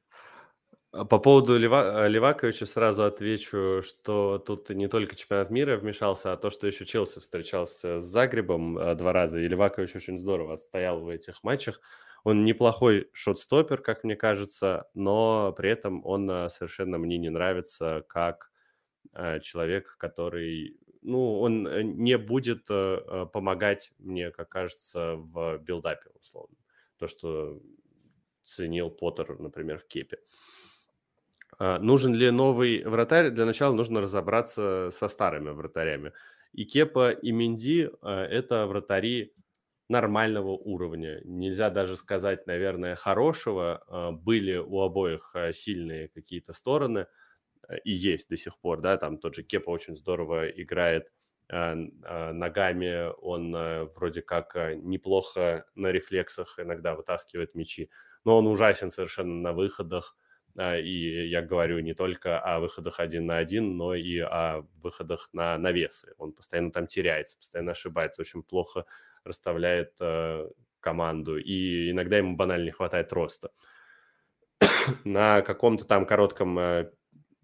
А 0.93 1.05
по 1.05 1.19
поводу 1.19 1.59
Лева, 1.59 2.07
Леваковича 2.07 2.65
сразу 2.65 3.05
отвечу, 3.05 3.83
что 3.83 4.39
тут 4.39 4.71
не 4.71 4.89
только 4.89 5.15
чемпионат 5.15 5.51
мира 5.51 5.77
вмешался, 5.77 6.33
а 6.33 6.37
то, 6.37 6.49
что 6.49 6.67
еще 6.67 6.87
Челси 6.87 7.21
встречался 7.21 8.01
с 8.01 8.05
Загребом 8.05 8.79
а, 8.79 8.95
два 8.95 9.13
раза, 9.13 9.39
и 9.39 9.47
Левакович 9.47 9.97
очень 9.97 10.17
здорово 10.17 10.55
отстоял 10.55 11.01
в 11.01 11.09
этих 11.09 11.43
матчах. 11.43 11.81
Он 12.27 12.45
неплохой 12.45 13.09
шотстопер, 13.13 13.81
как 13.81 14.03
мне 14.03 14.17
кажется, 14.17 14.91
но 14.95 15.55
при 15.57 15.71
этом 15.71 16.05
он 16.05 16.29
а, 16.29 16.49
совершенно 16.49 16.99
мне 16.99 17.19
не 17.19 17.31
нравится 17.31 18.05
как 18.09 18.51
человек, 19.43 19.97
который, 19.99 20.77
ну, 21.01 21.39
он 21.39 21.67
э, 21.67 21.83
не 21.83 22.19
будет 22.19 22.67
э, 22.69 23.27
помогать 23.33 23.93
мне, 23.99 24.31
как 24.31 24.49
кажется, 24.49 25.15
в 25.15 25.59
билдапе, 25.59 26.11
условно. 26.19 26.57
То, 26.99 27.07
что 27.07 27.63
ценил 28.43 28.91
Поттер, 28.91 29.39
например, 29.39 29.79
в 29.79 29.87
Кепе. 29.87 30.19
А, 31.59 31.79
нужен 31.79 32.13
ли 32.13 32.31
новый 32.31 32.85
вратарь? 32.85 33.31
Для 33.31 33.47
начала 33.47 33.73
нужно 33.73 34.01
разобраться 34.01 34.91
со 34.91 35.09
старыми 35.09 35.51
вратарями. 35.51 36.13
И 36.53 36.65
Кепа, 36.65 37.11
и 37.11 37.31
Минди 37.31 37.89
а,– 38.03 38.25
это 38.27 38.67
вратари 38.67 39.33
нормального 39.89 40.51
уровня. 40.51 41.21
Нельзя 41.25 41.71
даже 41.71 41.97
сказать, 41.97 42.47
наверное, 42.47 42.97
хорошего. 42.97 43.85
А, 43.89 44.13
были 44.13 44.57
у 44.57 44.81
обоих 44.81 45.35
сильные 45.53 46.09
какие-то 46.09 46.53
стороны 46.53 47.07
и 47.85 47.93
есть 47.93 48.29
до 48.29 48.37
сих 48.37 48.59
пор, 48.59 48.81
да, 48.81 48.97
там 48.97 49.19
тот 49.19 49.35
же 49.35 49.43
Кепа 49.43 49.71
очень 49.71 49.97
здорово 49.97 50.49
играет 50.49 51.11
ногами, 51.49 53.13
он 53.21 53.53
вроде 53.95 54.23
как 54.23 54.57
неплохо 54.77 55.65
на 55.77 55.93
рефлексах 55.93 56.59
иногда 56.59 56.95
вытаскивает 56.97 57.55
мячи, 57.55 57.91
но 58.25 58.37
он 58.39 58.49
ужасен 58.49 58.91
совершенно 58.91 59.35
на 59.41 59.53
выходах, 59.53 60.17
а, 60.59 60.77
и 60.77 61.29
я 61.29 61.43
говорю 61.43 61.79
не 61.81 61.95
только 61.95 62.41
о 62.41 62.59
выходах 62.61 62.99
один 62.99 63.27
на 63.27 63.37
один, 63.39 63.77
но 63.77 63.95
и 63.95 64.19
о 64.19 64.63
выходах 64.83 65.29
на 65.33 65.57
навесы. 65.59 66.15
Он 66.19 66.33
постоянно 66.33 66.73
там 66.73 66.87
теряется, 66.89 67.37
постоянно 67.37 67.73
ошибается, 67.73 68.23
очень 68.23 68.43
плохо 68.43 68.87
расставляет 69.27 69.93
э, 70.01 70.49
команду, 70.81 71.39
и 71.39 71.91
иногда 71.91 72.19
ему 72.19 72.37
банально 72.37 72.65
не 72.65 72.71
хватает 72.71 73.13
роста. 73.13 73.51
на 75.05 75.43
каком-то 75.43 75.85
там 75.85 76.07
коротком 76.07 76.59
э, 76.59 76.91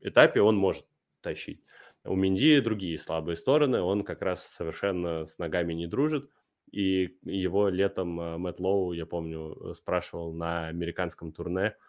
этапе 0.01 0.41
он 0.41 0.57
может 0.57 0.87
тащить. 1.21 1.63
У 2.05 2.17
Минди 2.17 2.61
другие 2.61 2.99
слабые 2.99 3.37
стороны, 3.37 3.81
он 3.81 4.03
как 4.03 4.23
раз 4.23 4.47
совершенно 4.47 5.25
с 5.25 5.39
ногами 5.39 5.75
не 5.75 5.87
дружит, 5.87 6.29
и 6.71 7.19
его 7.23 7.69
летом 7.69 8.21
э, 8.21 8.39
Мэтт 8.39 8.61
Лоу, 8.61 8.93
я 8.93 9.07
помню, 9.07 9.75
спрашивал 9.75 10.33
на 10.33 10.69
американском 10.69 11.33
турне– 11.33 11.75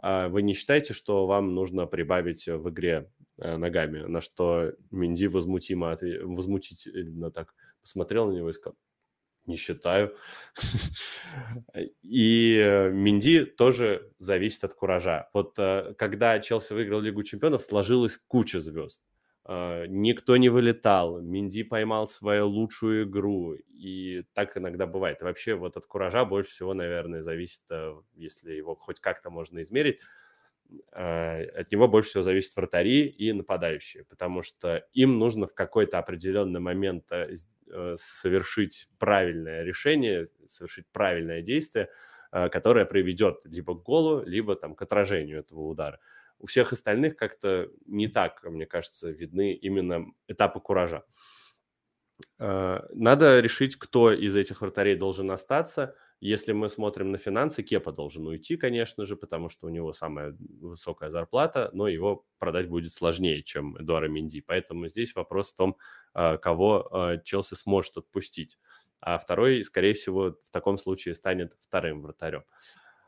а 0.00 0.28
вы 0.28 0.42
не 0.42 0.52
считаете, 0.52 0.94
что 0.94 1.26
вам 1.26 1.54
нужно 1.54 1.86
прибавить 1.86 2.46
в 2.46 2.70
игре 2.70 3.10
э, 3.38 3.56
ногами? 3.56 4.02
На 4.02 4.20
что 4.20 4.72
Минди 4.90 5.26
возмутимо, 5.26 5.96
возмутительно 6.22 7.30
так 7.32 7.54
посмотрел 7.82 8.28
на 8.28 8.32
него 8.32 8.50
и 8.50 8.52
сказал, 8.52 8.76
Не 9.48 9.56
считаю. 9.56 10.14
И 12.02 12.88
Минди 12.92 13.44
тоже 13.44 14.12
зависит 14.18 14.62
от 14.62 14.74
куража. 14.74 15.28
Вот 15.34 15.56
когда 15.56 16.38
Челси 16.38 16.74
выиграл 16.74 17.00
Лигу 17.00 17.22
чемпионов, 17.22 17.62
сложилась 17.62 18.18
куча 18.28 18.60
звезд. 18.60 19.02
Никто 19.48 20.36
не 20.36 20.50
вылетал, 20.50 21.22
Минди 21.22 21.62
поймал 21.62 22.06
свою 22.06 22.48
лучшую 22.48 23.04
игру, 23.04 23.54
и 23.54 24.22
так 24.34 24.54
иногда 24.58 24.86
бывает. 24.86 25.22
Вообще 25.22 25.54
вот 25.54 25.78
от 25.78 25.86
куража 25.86 26.26
больше 26.26 26.50
всего, 26.50 26.74
наверное, 26.74 27.22
зависит, 27.22 27.62
если 28.12 28.52
его 28.52 28.74
хоть 28.74 29.00
как-то 29.00 29.30
можно 29.30 29.62
измерить, 29.62 30.00
от 30.92 31.72
него 31.72 31.88
больше 31.88 32.10
всего 32.10 32.22
зависят 32.22 32.54
вратари 32.56 33.06
и 33.06 33.32
нападающие, 33.32 34.04
потому 34.04 34.42
что 34.42 34.84
им 34.92 35.18
нужно 35.18 35.46
в 35.46 35.54
какой-то 35.54 35.98
определенный 35.98 36.60
момент 36.60 37.10
э, 37.10 37.34
э, 37.70 37.94
совершить 37.96 38.88
правильное 38.98 39.62
решение, 39.62 40.26
совершить 40.46 40.86
правильное 40.92 41.40
действие, 41.40 41.88
э, 42.32 42.48
которое 42.50 42.84
приведет 42.84 43.44
либо 43.46 43.74
к 43.74 43.82
голу, 43.82 44.22
либо 44.24 44.56
там, 44.56 44.74
к 44.74 44.82
отражению 44.82 45.40
этого 45.40 45.60
удара. 45.60 46.00
У 46.38 46.46
всех 46.46 46.72
остальных 46.72 47.16
как-то 47.16 47.68
не 47.86 48.08
так, 48.08 48.42
мне 48.44 48.66
кажется, 48.66 49.10
видны 49.10 49.54
именно 49.54 50.06
этапы 50.28 50.60
куража. 50.60 51.04
Надо 52.38 53.40
решить, 53.40 53.76
кто 53.76 54.12
из 54.12 54.36
этих 54.36 54.60
вратарей 54.60 54.96
должен 54.96 55.30
остаться– 55.30 55.96
если 56.20 56.52
мы 56.52 56.68
смотрим 56.68 57.12
на 57.12 57.18
финансы, 57.18 57.62
Кепа 57.62 57.92
должен 57.92 58.26
уйти, 58.26 58.56
конечно 58.56 59.04
же, 59.04 59.16
потому 59.16 59.48
что 59.48 59.66
у 59.66 59.70
него 59.70 59.92
самая 59.92 60.36
высокая 60.60 61.10
зарплата, 61.10 61.70
но 61.72 61.86
его 61.86 62.26
продать 62.38 62.68
будет 62.68 62.92
сложнее, 62.92 63.42
чем 63.42 63.76
Эдуара 63.78 64.08
Минди. 64.08 64.40
Поэтому 64.40 64.88
здесь 64.88 65.14
вопрос 65.14 65.52
в 65.52 65.56
том, 65.56 65.76
а, 66.14 66.36
кого 66.36 66.88
а, 66.90 67.18
Челси 67.18 67.54
сможет 67.54 67.98
отпустить. 67.98 68.58
А 69.00 69.16
второй, 69.18 69.62
скорее 69.62 69.94
всего, 69.94 70.36
в 70.44 70.50
таком 70.50 70.76
случае 70.76 71.14
станет 71.14 71.56
вторым 71.60 72.02
вратарем. 72.02 72.44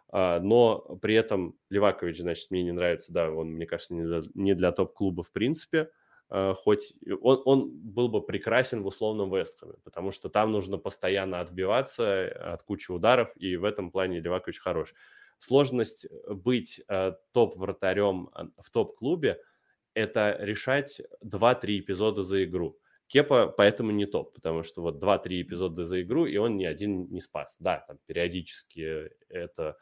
А, 0.08 0.38
но 0.38 0.78
при 1.02 1.14
этом 1.14 1.56
Левакович, 1.68 2.18
значит, 2.18 2.50
мне 2.50 2.62
не 2.62 2.72
нравится, 2.72 3.12
да, 3.12 3.30
он, 3.30 3.52
мне 3.54 3.66
кажется, 3.66 3.94
не 3.94 4.04
для, 4.04 4.20
не 4.34 4.54
для 4.54 4.70
топ-клуба 4.70 5.24
в 5.24 5.32
принципе. 5.32 5.90
Э, 6.30 6.54
хоть 6.54 6.94
он, 7.20 7.42
он 7.44 7.70
был 7.70 8.08
бы 8.08 8.22
прекрасен 8.22 8.82
в 8.82 8.86
условном 8.86 9.34
Вестхэме, 9.34 9.74
потому 9.84 10.12
что 10.12 10.28
там 10.28 10.52
нужно 10.52 10.78
постоянно 10.78 11.40
отбиваться 11.40 12.52
от 12.52 12.62
кучи 12.62 12.90
ударов, 12.92 13.30
и 13.36 13.56
в 13.56 13.64
этом 13.64 13.90
плане 13.90 14.20
Левакович 14.20 14.60
хорош. 14.60 14.94
Сложность 15.38 16.06
быть 16.28 16.80
э, 16.88 17.12
топ-вратарем 17.32 18.30
э, 18.34 18.44
в 18.58 18.70
топ-клубе– 18.70 19.40
это 19.94 20.36
решать 20.38 21.00
2-3 21.24 21.80
эпизода 21.80 22.22
за 22.22 22.44
игру. 22.44 22.78
Кепа 23.08 23.48
поэтому 23.48 23.90
не 23.90 24.06
топ, 24.06 24.34
потому 24.34 24.62
что 24.62 24.82
вот 24.82 25.02
2-3 25.02 25.42
эпизода 25.42 25.84
за 25.84 26.02
игру, 26.02 26.26
и 26.26 26.36
он 26.36 26.56
ни 26.56 26.64
один 26.64 27.10
не 27.10 27.20
спас. 27.20 27.56
Да, 27.58 27.84
там 27.88 27.98
периодически 28.06 29.10
это 29.28 29.70
Э, 29.70 29.74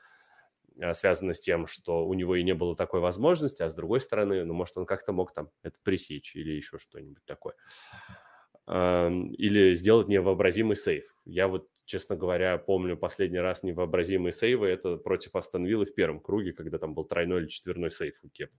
связано 0.92 1.34
с 1.34 1.40
тем, 1.40 1.66
что 1.66 2.06
у 2.06 2.14
него 2.14 2.36
и 2.36 2.42
не 2.42 2.54
было 2.54 2.76
такой 2.76 3.00
возможности, 3.00 3.62
а 3.62 3.68
с 3.68 3.74
другой 3.74 4.00
стороны, 4.00 4.44
ну, 4.44 4.54
может, 4.54 4.76
он 4.76 4.86
как-то 4.86 5.12
мог 5.12 5.32
там 5.32 5.50
это 5.62 5.76
пресечь 5.82 6.36
или 6.36 6.52
еще 6.52 6.78
что-нибудь 6.78 7.24
такое. 7.24 7.54
Или 8.66 9.74
сделать 9.74 10.08
невообразимый 10.08 10.76
сейф. 10.76 11.16
Я 11.24 11.48
вот, 11.48 11.68
честно 11.86 12.16
говоря, 12.16 12.58
помню 12.58 12.96
последний 12.96 13.38
раз 13.38 13.62
невообразимые 13.62 14.32
сейвы, 14.32 14.68
это 14.68 14.96
против 14.96 15.34
Астон 15.34 15.64
Виллы 15.64 15.86
в 15.86 15.94
первом 15.94 16.20
круге, 16.20 16.52
когда 16.52 16.78
там 16.78 16.94
был 16.94 17.04
тройной 17.04 17.40
или 17.40 17.48
четверной 17.48 17.90
сейф 17.90 18.18
у 18.22 18.28
Кеп. 18.28 18.50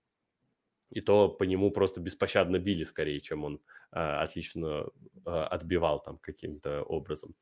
И 0.89 1.01
то 1.01 1.29
по 1.29 1.43
нему 1.43 1.71
просто 1.71 2.01
беспощадно 2.01 2.57
били 2.57 2.83
скорее, 2.83 3.19
чем 3.19 3.43
он 3.43 3.61
а, 3.91 4.23
отлично 4.23 4.87
а, 5.25 5.47
отбивал 5.47 6.01
там 6.01 6.17
каким-то 6.17 6.81
образом. 6.81 7.35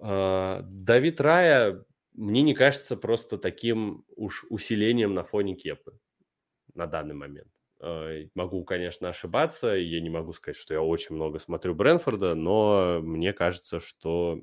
А, 0.00 0.60
Давид 0.64 1.20
Рая 1.20 1.84
мне 2.14 2.42
не 2.42 2.54
кажется 2.54 2.96
просто 2.96 3.38
таким 3.38 4.04
уж 4.16 4.46
усилением 4.48 5.14
на 5.14 5.24
фоне 5.24 5.54
Кепы 5.54 5.98
на 6.74 6.86
данный 6.86 7.14
момент. 7.14 7.50
Э, 7.80 8.28
могу, 8.34 8.64
конечно, 8.64 9.08
ошибаться, 9.08 9.68
я 9.68 10.00
не 10.00 10.10
могу 10.10 10.32
сказать, 10.32 10.56
что 10.56 10.74
я 10.74 10.80
очень 10.80 11.16
много 11.16 11.38
смотрю 11.38 11.74
Брэнфорда, 11.74 12.34
но 12.34 13.00
мне 13.02 13.32
кажется, 13.32 13.80
что 13.80 14.40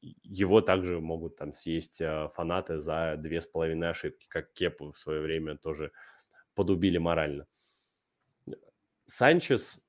его 0.00 0.60
также 0.60 1.00
могут 1.00 1.36
там 1.36 1.54
съесть 1.54 2.00
э, 2.00 2.28
фанаты 2.34 2.78
за 2.78 3.16
две 3.16 3.40
с 3.40 3.46
половиной 3.46 3.90
ошибки, 3.90 4.26
как 4.28 4.52
Кепу 4.52 4.92
в 4.92 4.98
свое 4.98 5.20
время 5.20 5.56
тоже 5.56 5.90
подубили 6.54 6.98
морально. 6.98 7.46
Санчес, 9.06 9.80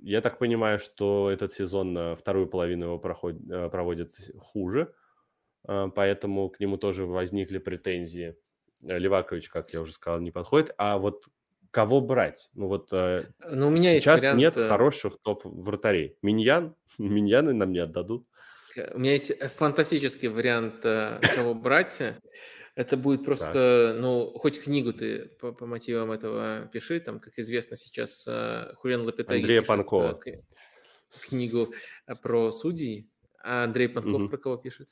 я 0.00 0.20
так 0.20 0.38
понимаю, 0.38 0.78
что 0.78 1.30
этот 1.30 1.52
сезон 1.52 1.96
э, 1.98 2.14
вторую 2.14 2.46
половину 2.46 2.86
его 2.86 2.98
проходит, 2.98 3.46
проводит 3.70 4.12
хуже, 4.38 4.94
поэтому 5.66 6.48
к 6.50 6.60
нему 6.60 6.76
тоже 6.76 7.06
возникли 7.06 7.58
претензии. 7.58 8.36
Э, 8.84 8.98
Левакович, 8.98 9.48
как 9.48 9.72
я 9.72 9.80
уже 9.80 9.92
сказал, 9.92 10.20
не 10.20 10.30
подходит. 10.30 10.74
А 10.76 10.98
вот 10.98 11.28
кого 11.70 12.00
брать? 12.00 12.50
Ну 12.54 12.68
вот 12.68 12.92
э, 12.92 13.26
ну, 13.50 13.68
у 13.68 13.70
меня 13.70 13.94
сейчас 13.94 14.20
вариант... 14.20 14.38
нет 14.38 14.56
э, 14.56 14.68
хороших 14.68 15.18
топ-вратарей. 15.22 16.16
Миньян? 16.22 16.74
Миньяны 16.98 17.52
нам 17.52 17.72
не 17.72 17.78
отдадут. 17.78 18.26
У 18.94 18.98
меня 18.98 19.12
есть 19.12 19.38
фантастический 19.56 20.28
вариант, 20.28 20.80
кого 20.80 21.54
брать. 21.54 22.00
Это 22.74 22.96
будет 22.96 23.22
просто, 23.22 23.92
так. 23.92 24.00
ну, 24.00 24.32
хоть 24.38 24.62
книгу 24.62 24.94
ты 24.94 25.26
по, 25.38 25.52
по 25.52 25.66
мотивам 25.66 26.10
этого 26.10 26.70
пиши, 26.72 26.98
там, 27.00 27.20
как 27.20 27.38
известно 27.38 27.76
сейчас, 27.76 28.26
Хулиан 28.76 29.02
Лапитаги 29.02 29.40
Андрея 29.40 29.60
Панкова. 29.60 30.18
книгу 31.28 31.74
про 32.22 32.50
судей, 32.50 33.10
а 33.44 33.64
Андрей 33.64 33.90
Панков 33.90 34.22
угу. 34.22 34.30
про 34.30 34.38
кого 34.38 34.56
пишет? 34.56 34.88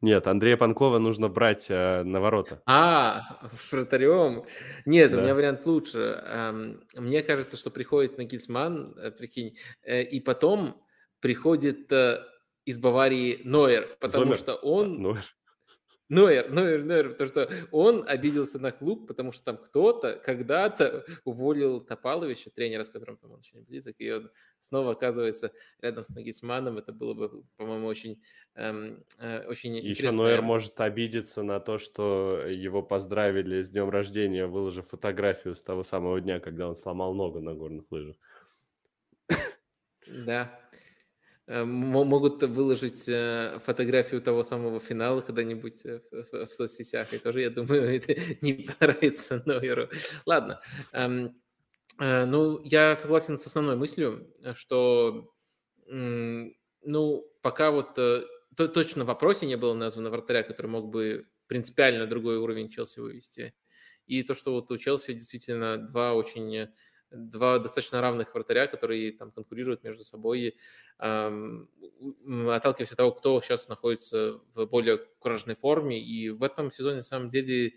Нет, 0.00 0.28
Андрея 0.28 0.56
Панкова 0.56 0.98
нужно 0.98 1.28
брать 1.28 1.66
э, 1.70 2.04
на 2.04 2.20
ворота. 2.20 2.62
А, 2.66 3.40
вратарем? 3.72 4.44
Нет, 4.86 5.10
да. 5.10 5.18
у 5.18 5.20
меня 5.20 5.34
вариант 5.34 5.66
лучше. 5.66 6.22
Эм, 6.24 6.84
мне 6.94 7.22
кажется, 7.22 7.56
что 7.56 7.70
приходит 7.70 8.16
Нагельсман, 8.16 8.94
э, 8.96 9.10
прикинь, 9.10 9.56
э, 9.82 10.02
и 10.02 10.20
потом 10.20 10.80
приходит 11.20 11.90
э, 11.90 12.20
из 12.64 12.78
Баварии 12.78 13.40
Нойер, 13.44 13.96
потому 14.00 14.26
Зомер. 14.26 14.36
что 14.36 14.54
он... 14.54 14.96
А, 14.96 14.98
Нойер. 14.98 15.37
Нойер, 16.08 16.50
Нойер, 16.50 16.84
Нойер, 16.84 17.10
потому 17.10 17.28
что 17.28 17.50
он 17.70 18.04
обиделся 18.08 18.58
на 18.58 18.72
клуб, 18.72 19.06
потому 19.06 19.32
что 19.32 19.44
там 19.44 19.58
кто-то 19.58 20.16
когда-то 20.24 21.04
уволил 21.24 21.80
Топаловича, 21.80 22.50
тренера, 22.50 22.84
с 22.84 22.88
которым 22.88 23.18
там 23.18 23.32
он 23.32 23.38
очень 23.38 23.62
близок, 23.62 23.96
и 23.98 24.10
он 24.10 24.30
снова 24.58 24.92
оказывается 24.92 25.52
рядом 25.80 26.04
с 26.04 26.10
Нагисманом. 26.10 26.78
Это 26.78 26.92
было 26.92 27.14
бы, 27.14 27.44
по-моему, 27.56 27.86
очень, 27.86 28.22
эм, 28.54 29.04
э, 29.18 29.46
очень 29.46 29.76
Еще 29.76 29.90
интересно. 29.92 30.22
Нойер 30.24 30.42
может 30.42 30.80
обидеться 30.80 31.42
на 31.42 31.60
то, 31.60 31.78
что 31.78 32.42
его 32.46 32.82
поздравили 32.82 33.62
с 33.62 33.70
днем 33.70 33.90
рождения, 33.90 34.46
выложив 34.46 34.88
фотографию 34.88 35.54
с 35.54 35.62
того 35.62 35.82
самого 35.84 36.20
дня, 36.20 36.40
когда 36.40 36.68
он 36.68 36.74
сломал 36.74 37.14
ногу 37.14 37.40
на 37.40 37.54
горных 37.54 37.90
лыжах. 37.90 38.16
Да, 40.06 40.58
могут 41.48 42.42
выложить 42.42 43.08
э, 43.08 43.58
фотографию 43.64 44.20
того 44.20 44.42
самого 44.42 44.80
финала 44.80 45.22
когда-нибудь 45.22 45.86
э, 45.86 46.00
в, 46.10 46.46
в 46.46 46.54
соцсетях. 46.54 47.12
И 47.14 47.18
тоже, 47.18 47.40
я 47.40 47.50
думаю, 47.50 47.84
это 47.96 48.14
не 48.42 48.52
понравится 48.52 49.42
Нойеру. 49.46 49.88
Ладно. 50.26 50.60
Эм, 50.92 51.34
ну, 51.98 52.60
я 52.64 52.94
согласен 52.94 53.38
с 53.38 53.46
основной 53.46 53.74
мыслью, 53.76 54.32
что 54.54 55.34
ну, 55.88 57.24
пока 57.42 57.72
вот 57.72 57.94
то, 57.94 58.68
точно 58.68 59.02
в 59.02 59.08
вопросе 59.08 59.46
не 59.46 59.56
было 59.56 59.74
названо 59.74 60.10
вратаря, 60.10 60.44
который 60.44 60.68
мог 60.68 60.90
бы 60.90 61.26
принципиально 61.48 62.06
другой 62.06 62.36
уровень 62.36 62.68
Челси 62.68 63.00
вывести. 63.00 63.54
И 64.06 64.22
то, 64.22 64.34
что 64.34 64.52
вот 64.52 64.70
у 64.70 64.76
Челси 64.76 65.14
действительно 65.14 65.76
два 65.76 66.14
очень 66.14 66.68
два 67.10 67.58
достаточно 67.58 68.00
равных 68.00 68.34
вратаря, 68.34 68.66
которые 68.66 69.12
там 69.12 69.30
конкурируют 69.30 69.82
между 69.82 70.04
собой, 70.04 70.56
эм, 70.98 71.68
отталкиваясь 72.48 72.90
от 72.92 72.98
того, 72.98 73.12
кто 73.12 73.40
сейчас 73.40 73.68
находится 73.68 74.40
в 74.54 74.66
более 74.66 74.98
куражной 75.18 75.54
форме. 75.54 76.00
И 76.00 76.30
в 76.30 76.42
этом 76.42 76.70
сезоне, 76.70 76.96
на 76.96 77.02
самом 77.02 77.28
деле, 77.28 77.74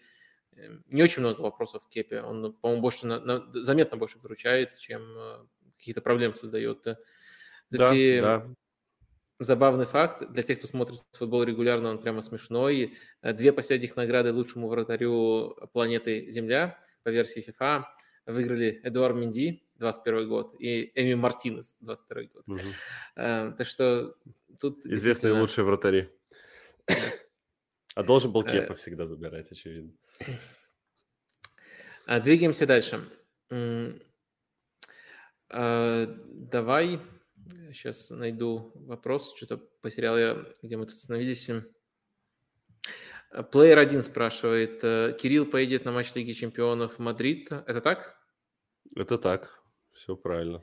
эм, 0.56 0.84
не 0.88 1.03
очень 1.03 1.22
много 1.22 1.42
вопросов 1.42 1.84
в 1.84 1.90
Кепе. 1.90 2.22
Он, 2.22 2.53
по-моему, 2.53 2.82
больше 2.82 3.08
на, 3.08 3.19
на, 3.19 3.51
заметно 3.53 3.98
больше 3.98 4.19
выручает, 4.19 4.77
чем 4.77 5.01
э, 5.18 5.45
какие-то 5.77 6.01
проблемы 6.01 6.35
создает. 6.35 6.80
Кстати, 7.72 8.19
да, 8.19 8.40
да. 8.40 8.56
Забавный 9.40 9.85
факт, 9.85 10.32
для 10.32 10.43
тех, 10.43 10.60
кто 10.60 10.68
смотрит 10.68 11.00
футбол 11.14 11.42
регулярно, 11.43 11.90
он 11.90 12.00
прямо 12.00 12.22
смешной. 12.22 12.95
Две 13.24 13.51
последних 13.51 13.95
награды 13.95 14.32
лучшему 14.32 14.68
вратарю 14.68 15.58
планеты 15.74 16.30
Земля 16.30 16.80
по 17.03 17.10
версии 17.10 17.43
FIFA– 17.43 17.85
выиграли 18.32 18.80
Эдуард 18.84 19.16
Минди, 19.16 19.64
21 19.76 20.27
год, 20.30 20.56
и 20.60 20.92
Эми 20.95 21.14
Мартинес, 21.16 21.76
22 21.82 22.24
год. 22.34 22.48
Угу. 22.48 22.60
Uh, 23.18 23.56
так 23.56 23.68
что 23.68 24.16
тут... 24.60 24.80
Известные 24.80 25.06
действительно... 25.06 25.42
лучшие 25.42 25.66
вратари. 25.66 26.10
А 27.93 28.03
должен 28.03 28.32
был 28.32 28.43
Кепа 28.43 28.74
всегда 28.76 29.06
забирать, 29.06 29.51
очевидно. 29.51 29.92
А, 32.06 32.19
двигаемся 32.22 32.66
дальше. 32.66 33.06
А, 35.50 36.08
давай 36.08 37.01
Сейчас 37.74 38.10
найду 38.10 38.72
вопрос, 38.76 39.34
что-то 39.35 39.58
потерял 39.82 40.18
я, 40.18 40.45
где 40.61 40.77
мы 40.77 40.85
тут 40.85 40.98
остановились. 40.98 41.50
Плеер 43.51 43.77
один 43.77 44.01
спрашивает, 44.01 44.84
э, 44.84 45.18
Кирилл 45.19 45.45
поедет 45.45 45.85
на 45.85 45.93
матч 45.93 46.14
Лиги 46.16 46.34
Чемпионов 46.34 46.95
в 46.95 47.00
Мадрид. 47.00 47.51
Это 47.51 47.80
так? 47.80 48.20
Это 48.95 49.18
так, 49.18 49.61
все 49.94 50.16
правильно. 50.16 50.61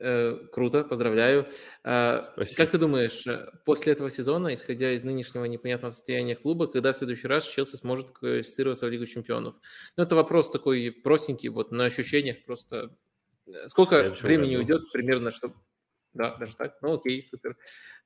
Э, 0.00 0.36
круто, 0.52 0.84
поздравляю. 0.84 1.46
Э, 1.84 2.22
Спасибо. 2.22 2.56
Как 2.56 2.70
ты 2.70 2.78
думаешь, 2.78 3.24
после 3.64 3.92
этого 3.92 4.10
сезона, 4.10 4.54
исходя 4.54 4.92
из 4.92 5.04
нынешнего 5.04 5.44
непонятного 5.44 5.92
состояния 5.92 6.36
клуба, 6.36 6.66
когда 6.66 6.92
в 6.92 6.96
следующий 6.96 7.28
раз 7.28 7.46
Челси 7.46 7.76
сможет 7.76 8.10
квалифицироваться 8.10 8.86
в 8.86 8.90
Лигу 8.90 9.06
Чемпионов? 9.06 9.56
Ну, 9.96 10.02
это 10.02 10.16
вопрос 10.16 10.50
такой 10.50 10.90
простенький, 10.90 11.48
вот 11.48 11.70
на 11.70 11.84
ощущениях 11.84 12.44
просто. 12.44 12.96
Сколько 13.68 14.10
времени 14.22 14.56
году. 14.56 14.74
уйдет 14.74 14.92
примерно, 14.92 15.30
чтобы 15.30 15.54
да, 16.16 16.36
даже 16.36 16.56
так. 16.56 16.76
Ну, 16.82 16.94
окей, 16.94 17.22
супер. 17.22 17.56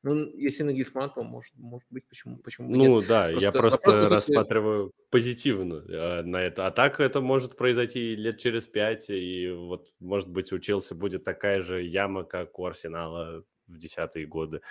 Ну, 0.02 0.14
если 0.36 0.62
на 0.62 0.72
Гильсман, 0.72 1.10
то 1.10 1.22
может, 1.22 1.52
может 1.56 1.86
быть, 1.90 2.06
почему, 2.08 2.38
почему 2.38 2.70
Ну, 2.70 3.00
нет. 3.00 3.08
да, 3.08 3.28
просто 3.30 3.44
я 3.44 3.52
просто 3.52 3.90
вопрос, 3.90 4.10
рассматриваю 4.10 4.92
позитивно 5.10 5.74
э, 5.74 6.22
на 6.22 6.38
это. 6.38 6.66
А 6.66 6.70
так 6.70 7.00
это 7.00 7.20
может 7.20 7.56
произойти 7.56 8.16
лет 8.16 8.38
через 8.38 8.66
пять, 8.66 9.10
и 9.10 9.50
вот, 9.50 9.92
может 10.00 10.28
быть, 10.28 10.52
у 10.52 10.58
Челси 10.58 10.94
будет 10.94 11.24
такая 11.24 11.60
же 11.60 11.82
яма, 11.82 12.24
как 12.24 12.58
у 12.58 12.64
Арсенала 12.64 13.44
в 13.66 13.78
десятые 13.78 14.26
годы. 14.26 14.62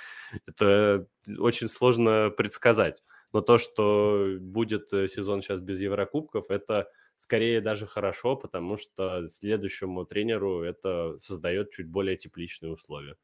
Это 0.45 1.08
очень 1.38 1.69
сложно 1.69 2.32
предсказать. 2.35 3.03
Но 3.32 3.42
то, 3.42 3.58
что 3.58 4.38
будет 4.40 4.92
э, 4.93 5.08
сезон 5.08 5.42
сейчас 5.42 5.61
без 5.61 5.80
Еврокубков, 5.80 6.50
это 6.50 6.90
скорее 7.16 7.61
даже 7.61 7.85
хорошо, 7.85 8.35
потому 8.35 8.77
что 8.77 9.27
следующему 9.27 10.06
тренеру 10.06 10.64
это 10.64 11.18
создает 11.19 11.72
чуть 11.72 11.88
более 11.88 12.16
тепличные 12.18 12.72
условия 12.72 13.16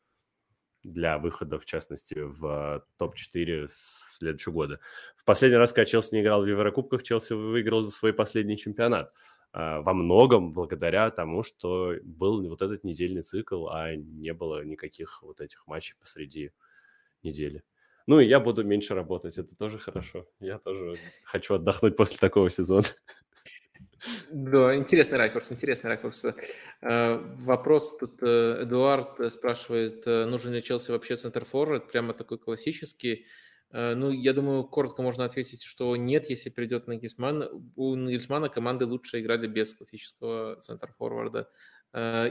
для 0.86 1.18
выхода, 1.18 1.60
в 1.60 1.66
частности, 1.66 2.16
в 2.16 2.86
топ-4 2.98 3.68
следующего 3.70 4.54
года. 4.54 4.80
В 5.16 5.26
последний 5.26 5.58
раз, 5.58 5.74
когда 5.74 5.86
Челси 5.86 6.16
не 6.16 6.22
играл 6.22 6.44
в 6.44 6.48
Еврокубках, 6.48 7.04
Челси 7.04 7.34
выиграл 7.34 7.90
свой 7.90 8.14
последний 8.14 8.58
чемпионат. 8.58 9.12
А, 9.52 9.82
во 9.82 9.94
многом 9.94 10.54
благодаря 10.54 11.10
тому, 11.12 11.42
что 11.44 11.94
был 12.04 12.48
вот 12.48 12.62
этот 12.62 12.84
недельный 12.84 13.22
цикл, 13.22 13.68
а 13.68 13.96
не 13.96 14.34
было 14.34 14.64
никаких 14.64 15.24
вот 15.24 15.42
этих 15.42 15.66
матчей 15.66 15.96
посреди 16.00 16.52
недели. 17.24 17.64
Ну 18.08 18.20
и 18.20 18.28
я 18.28 18.40
буду 18.40 18.64
меньше 18.64 18.94
работать, 18.94 19.38
это 19.38 19.56
тоже 19.56 19.80
хорошо. 19.80 20.28
Я 20.40 20.60
тоже 20.60 20.96
хочу 21.24 21.56
отдохнуть 21.56 21.96
после 21.98 22.18
такого 22.18 22.50
сезона. 22.50 22.86
Да, 24.32 24.76
интересный 24.76 25.18
ракурс, 25.18 25.52
интересный 25.52 25.90
ракурс. 25.90 26.26
Э, 26.82 27.18
вопрос 27.38 27.98
тут 27.98 28.22
э, 28.22 28.64
Эдуард 28.64 29.34
спрашивает, 29.34 30.04
э, 30.06 30.26
нужен 30.26 30.54
ли 30.54 30.62
Челси 30.62 30.92
вообще 30.92 31.16
центр-форвард, 31.16 31.92
прямо 31.92 32.14
такой 32.14 32.38
классический. 32.38 33.26
Ну, 33.72 34.12
я 34.12 34.32
думаю, 34.32 34.64
коротко 34.64 35.02
можно 35.02 35.26
ответить, 35.26 35.64
что 35.64 35.98
нет, 35.98 36.30
если 36.30 36.50
придет 36.50 36.88
Нагисман. 36.88 37.50
У 37.76 37.96
Нагисмана 37.96 38.48
команды 38.48 38.86
лучше 38.86 39.20
играли 39.20 39.48
без 39.48 39.74
классического 39.74 40.56
центр-форварда. 40.58 41.50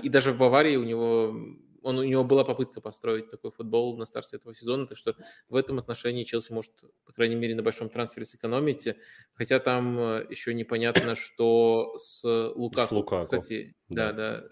И 0.03 0.09
даже 0.09 0.33
в 0.33 0.39
Баварии 0.39 0.77
у 0.77 0.85
него 0.85 1.37
он, 1.85 1.99
у 1.99 2.03
него 2.03 2.25
была 2.25 2.45
попытка 2.45 2.81
построить 2.81 3.31
такой 3.31 3.51
футбол 3.51 3.97
на 3.97 4.07
старте 4.07 4.37
этого 4.37 4.55
сезона, 4.55 4.87
так 4.87 4.99
что 4.99 5.15
в 5.49 5.55
этом 5.55 5.79
отношении 5.79 6.25
Челси 6.25 6.53
может, 6.53 6.73
по 7.05 7.13
крайней 7.13 7.37
мере, 7.37 7.55
на 7.55 7.63
большом 7.63 7.89
трансфере 7.89 8.27
сэкономить, 8.27 8.89
хотя 9.35 9.61
там 9.61 9.99
э, 9.99 10.27
еще 10.31 10.55
непонятно, 10.55 11.15
что 11.17 11.97
с 11.99 12.25
Лукаку. 12.25 12.89
С 12.89 12.93
Лукаку. 12.93 13.25
Кстати, 13.25 13.77
да, 13.89 14.13
да. 14.13 14.41
да. 14.41 14.49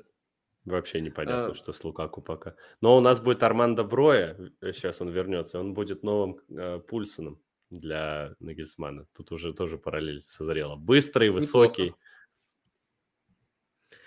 Вообще 0.65 1.01
непонятно, 1.01 1.53
а... 1.53 1.55
что 1.55 1.73
с 1.73 1.83
Лукаку 1.83 2.23
пока. 2.23 2.55
Но 2.81 2.97
у 2.97 3.01
нас 3.01 3.21
будет 3.21 3.43
Армандо 3.43 3.83
Броя, 3.83 4.37
сейчас 4.61 5.01
он 5.01 5.09
вернется, 5.09 5.59
он 5.59 5.75
будет 5.75 6.03
новым 6.03 6.39
э, 6.51 6.79
Пульсоном 6.79 7.43
для 7.71 8.37
Нагельсмана. 8.39 9.07
Тут 9.17 9.33
уже 9.33 9.55
тоже 9.55 9.79
параллель 9.79 10.23
созрела. 10.27 10.77
Быстрый, 10.77 11.31
высокий. 11.31 11.87
Неплохо. 11.87 11.99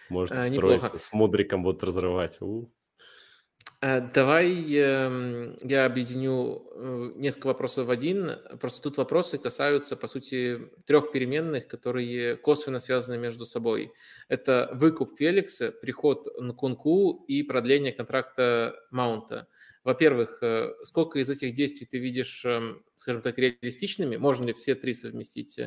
Может 0.10 0.38
а, 0.38 0.44
строиться, 0.44 0.86
неплохо. 0.86 0.98
с 0.98 1.14
Мудриком 1.14 1.64
будут 1.64 1.84
разрывать. 1.84 2.42
У. 2.42 2.72
Э, 3.86 4.02
давай 4.02 4.50
эм, 4.74 5.56
я 5.62 5.86
объединю 5.86 6.64
э, 6.72 7.12
несколько 7.18 7.48
вопросов 7.48 7.86
в 7.86 7.92
один. 7.92 8.32
Просто 8.60 8.82
тут 8.82 8.98
вопросы 8.98 9.38
касаются, 9.38 9.96
по 9.96 10.08
сути, 10.08 10.72
трех 10.88 11.12
переменных, 11.12 11.68
которые 11.68 12.36
косвенно 12.36 12.80
связаны 12.80 13.20
между 13.20 13.46
собой. 13.46 13.94
Это 14.28 14.72
выкуп 14.74 15.16
Феликса, 15.16 15.72
приход 15.72 16.28
Нкунку 16.42 17.26
и 17.28 17.44
продление 17.44 17.92
контракта 17.92 18.76
Маунта. 18.90 19.48
Во-первых, 19.84 20.40
э, 20.42 20.74
сколько 20.84 21.20
из 21.20 21.30
этих 21.30 21.54
действий 21.54 21.86
ты 21.86 22.00
видишь, 22.00 22.44
эм, 22.44 22.84
скажем 22.96 23.22
так, 23.22 23.38
реалистичными? 23.38 24.18
Можно 24.18 24.46
ли 24.46 24.54
все 24.54 24.74
три 24.74 24.96
совместить? 24.96 25.60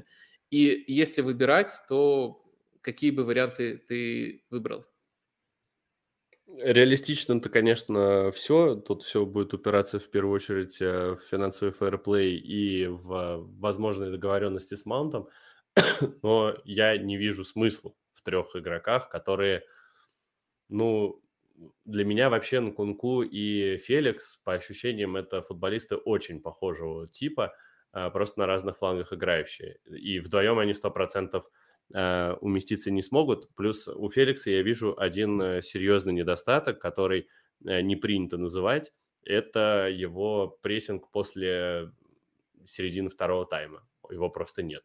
И 0.50 0.84
если 0.88 1.22
выбирать, 1.22 1.72
то 1.88 2.44
какие 2.80 3.12
бы 3.12 3.22
варианты 3.24 3.76
ты 3.76 4.42
выбрал? 4.50 4.86
Реалистично-то, 6.56 7.50
конечно, 7.50 8.30
все. 8.32 8.74
Тут 8.76 9.02
все 9.02 9.26
будет 9.26 9.52
упираться 9.52 9.98
в 9.98 10.08
первую 10.08 10.34
очередь 10.34 10.80
э, 10.80 11.10
в 11.12 11.20
финансовый 11.20 11.72
фэрплей 11.72 12.38
и 12.38 12.86
в 12.86 13.44
возможные 13.60 14.10
договоренности 14.10 14.74
с 14.74 14.86
Маунтом. 14.86 15.28
Но 16.22 16.56
я 16.64 16.96
не 16.96 17.18
вижу 17.18 17.44
смысла 17.44 17.92
в 18.14 18.22
трех 18.22 18.56
игроках, 18.56 19.10
которые, 19.10 19.64
ну, 20.70 21.22
для 21.84 22.04
меня 22.06 22.30
вообще 22.30 22.60
Нкунку 22.60 23.22
и 23.22 23.76
Феликс, 23.76 24.38
по 24.38 24.54
ощущениям, 24.54 25.16
это 25.16 25.42
футболисты 25.42 25.96
очень 25.96 26.40
похожего 26.40 27.06
типа, 27.06 27.54
э, 27.92 28.10
просто 28.10 28.40
на 28.40 28.46
разных 28.46 28.78
флангах 28.78 29.12
играющие. 29.12 29.80
И 29.84 30.18
вдвоем 30.18 30.58
они 30.58 30.72
100% 30.72 31.36
э, 31.36 31.42
уместиться 31.90 32.90
не 32.90 33.02
смогут. 33.02 33.48
Плюс 33.54 33.88
у 33.88 34.10
Феликса 34.10 34.50
я 34.50 34.62
вижу 34.62 34.94
один 34.98 35.40
э, 35.40 35.62
серьезный 35.62 36.12
недостаток, 36.12 36.80
который 36.80 37.28
э, 37.64 37.80
не 37.80 37.96
принято 37.96 38.36
называть. 38.36 38.92
Это 39.24 39.88
его 39.90 40.58
прессинг 40.62 41.10
после 41.10 41.90
середины 42.64 43.08
второго 43.08 43.46
тайма. 43.46 43.86
Его 44.10 44.28
просто 44.28 44.62
нет. 44.62 44.82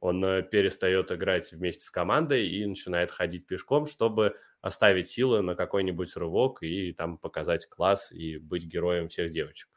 Он 0.00 0.24
э, 0.24 0.42
перестает 0.42 1.12
играть 1.12 1.52
вместе 1.52 1.84
с 1.84 1.90
командой 1.90 2.48
и 2.48 2.66
начинает 2.66 3.10
ходить 3.10 3.46
пешком, 3.46 3.86
чтобы 3.86 4.34
оставить 4.60 5.08
силы 5.08 5.42
на 5.42 5.54
какой-нибудь 5.54 6.16
рывок 6.16 6.62
и 6.62 6.92
там 6.92 7.18
показать 7.18 7.66
класс 7.66 8.10
и 8.10 8.38
быть 8.38 8.64
героем 8.64 9.08
всех 9.08 9.30
девочек. 9.30 9.68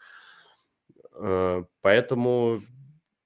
Э, 1.14 1.64
поэтому 1.82 2.64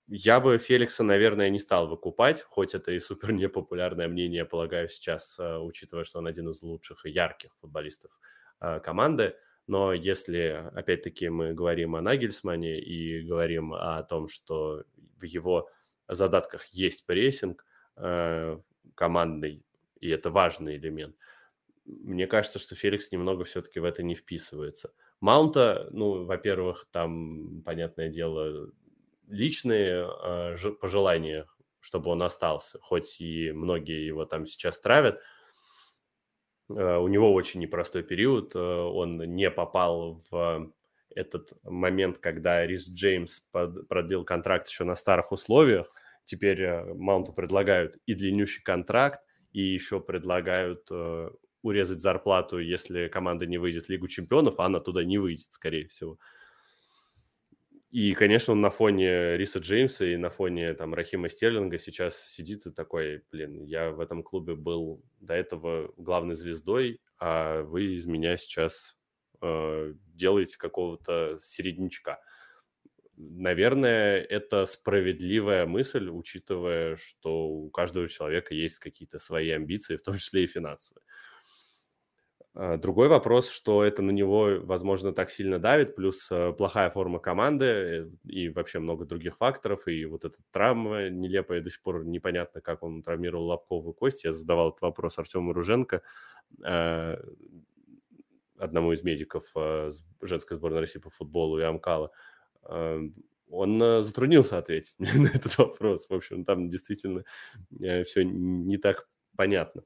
я 0.08 0.40
бы 0.40 0.58
Феликса, 0.58 1.03
наверное, 1.03 1.50
не 1.50 1.60
стал 1.60 1.88
выкупать, 1.88 2.42
хоть 2.42 2.74
это 2.76 2.92
и 2.92 3.00
супер 3.00 3.32
непопулярное 3.34 4.08
мнение, 4.08 4.45
полагаю, 4.45 4.88
сейчас, 4.90 5.38
э, 5.40 5.58
учитывая, 5.58 6.06
что 6.06 6.19
он 6.19 6.27
один 6.27 6.50
из 6.50 6.61
лучших 6.61 7.06
и 7.06 7.11
ярких 7.11 7.56
футболистов 7.60 8.11
э, 8.61 8.80
команды. 8.80 9.36
Но 9.68 9.92
если, 9.94 10.69
опять-таки, 10.74 11.27
мы 11.27 11.53
говорим 11.53 11.95
о 11.95 12.02
Нагельсмане 12.02 12.80
и 12.80 13.22
говорим 13.22 13.74
о 13.74 14.02
том, 14.03 14.30
что 14.30 14.86
в 15.18 15.24
его 15.24 15.69
задатках 16.08 16.66
есть 16.68 17.06
прессинг 17.06 17.66
э, 17.98 18.60
командный, 18.95 19.66
и 20.00 20.10
это 20.10 20.30
важный 20.30 20.77
элемент, 20.77 21.16
мне 21.86 22.27
кажется, 22.27 22.60
что 22.60 22.76
Феликс 22.76 23.11
немного 23.11 23.44
все-таки 23.45 23.80
в 23.80 23.86
это 23.86 24.03
не 24.03 24.16
вписывается. 24.16 24.94
Маунта, 25.22 25.88
ну, 25.92 26.26
во-первых, 26.26 26.88
там, 26.92 27.61
понятное 27.64 28.10
дело, 28.10 28.72
личные 29.28 30.08
э, 30.08 30.72
пожелания, 30.82 31.46
чтобы 31.80 32.12
он 32.12 32.24
остался, 32.24 32.80
хоть 32.82 33.22
и 33.22 33.52
многие 33.52 34.06
его 34.06 34.26
там 34.26 34.46
сейчас 34.46 34.80
травят. 34.80 35.20
Э, 36.70 36.98
у 36.98 37.08
него 37.08 37.34
очень 37.34 37.60
непростой 37.62 38.04
период, 38.04 38.56
э, 38.56 38.60
он 38.60 39.18
не 39.18 39.50
попал 39.52 40.20
в 40.32 40.72
этот 41.16 41.54
момент, 41.64 42.20
когда 42.20 42.66
Рис 42.66 42.90
Джеймс 42.90 43.42
под, 43.52 43.88
продлил 43.88 44.24
контракт 44.24 44.68
еще 44.68 44.84
на 44.84 44.96
старых 44.96 45.32
условиях. 45.32 45.92
Теперь 46.26 46.62
э, 46.62 46.94
Маунту 46.94 47.34
предлагают 47.34 47.98
и 48.06 48.14
длиннющий 48.14 48.62
контракт, 48.64 49.22
и 49.52 49.62
еще 49.62 50.00
предлагают 50.00 50.88
э, 50.92 51.30
урезать 51.64 52.00
зарплату, 52.00 52.60
если 52.60 53.08
команда 53.08 53.46
не 53.46 53.58
выйдет 53.58 53.88
в 53.88 53.90
Лигу 53.90 54.08
чемпионов, 54.08 54.60
а 54.60 54.66
она 54.66 54.80
туда 54.80 55.04
не 55.04 55.18
выйдет, 55.18 55.48
скорее 55.50 55.88
всего. 55.88 56.20
И, 57.90 58.14
конечно, 58.14 58.52
он 58.54 58.60
на 58.62 58.70
фоне 58.70 59.38
Риса 59.38 59.60
Джеймса 59.60 60.06
и 60.06 60.18
на 60.18 60.30
фоне 60.30 60.74
там 60.74 60.94
Рахима 60.94 61.30
Стерлинга 61.30 61.78
сейчас 61.78 62.22
сидит 62.22 62.66
и 62.66 62.72
такой, 62.72 63.24
блин, 63.32 63.64
я 63.64 63.92
в 63.92 64.02
этом 64.02 64.24
клубе 64.24 64.56
был 64.56 65.06
до 65.20 65.34
этого 65.36 65.94
главной 65.96 66.36
звездой, 66.36 67.00
а 67.18 67.62
вы 67.64 67.96
из 67.96 68.06
меня 68.06 68.36
сейчас 68.36 68.98
э, 69.42 69.94
делаете 70.14 70.58
какого-то 70.58 71.38
середнячка. 71.40 72.20
Наверное, 73.16 74.20
это 74.22 74.66
справедливая 74.66 75.66
мысль, 75.66 76.10
учитывая, 76.10 76.98
что 76.98 77.48
у 77.48 77.70
каждого 77.72 78.08
человека 78.10 78.54
есть 78.54 78.80
какие-то 78.80 79.18
свои 79.18 79.50
амбиции, 79.50 79.96
в 79.96 80.04
том 80.04 80.18
числе 80.18 80.44
и 80.44 80.48
финансовые. 80.48 81.04
А, 82.60 82.77
другой 82.77 83.08
вопрос, 83.08 83.50
что 83.52 83.84
это 83.84 84.02
на 84.02 84.10
него, 84.10 84.58
возможно, 84.64 85.14
так 85.14 85.30
сильно 85.30 85.60
давит, 85.60 85.95
плюс 85.95 86.27
э, 86.32 86.53
плохая 86.53 86.90
форма 86.90 87.19
команды 87.19 87.66
э, 87.66 88.10
и 88.24 88.50
вообще 88.50 88.80
много 88.80 89.06
других 89.06 89.38
факторов, 89.38 89.88
и 89.88 90.06
вот 90.06 90.26
эта 90.26 90.38
травма 90.50 91.10
нелепая, 91.10 91.61
до 91.61 91.69
сих 91.69 91.84
пор 91.84 92.03
непонятно, 92.03 92.60
как 92.61 92.82
он 92.82 93.03
травмировал 93.03 93.45
лобковую 93.45 93.94
кость. 93.94 94.24
Я 94.24 94.32
задавал 94.32 94.69
этот 94.69 94.82
вопрос 94.82 95.19
Артему 95.19 95.53
Руженко, 95.53 96.02
э, 96.66 97.18
одному 98.58 98.92
из 98.92 99.03
медиков 99.03 99.53
женской 100.19 100.58
сборной 100.58 100.80
России 100.80 100.98
по 100.98 101.11
футболу 101.11 101.60
и 101.60 101.61
Амкала. 101.61 102.10
Он 102.64 104.02
затруднился 104.02 104.58
ответить 104.58 104.95
на 104.98 105.27
этот 105.27 105.56
вопрос. 105.60 106.08
В 106.10 106.14
общем, 106.16 106.44
там 106.44 106.68
действительно 106.68 107.24
все 107.69 108.24
не 108.24 108.77
так 108.77 109.08
понятно. 109.36 109.84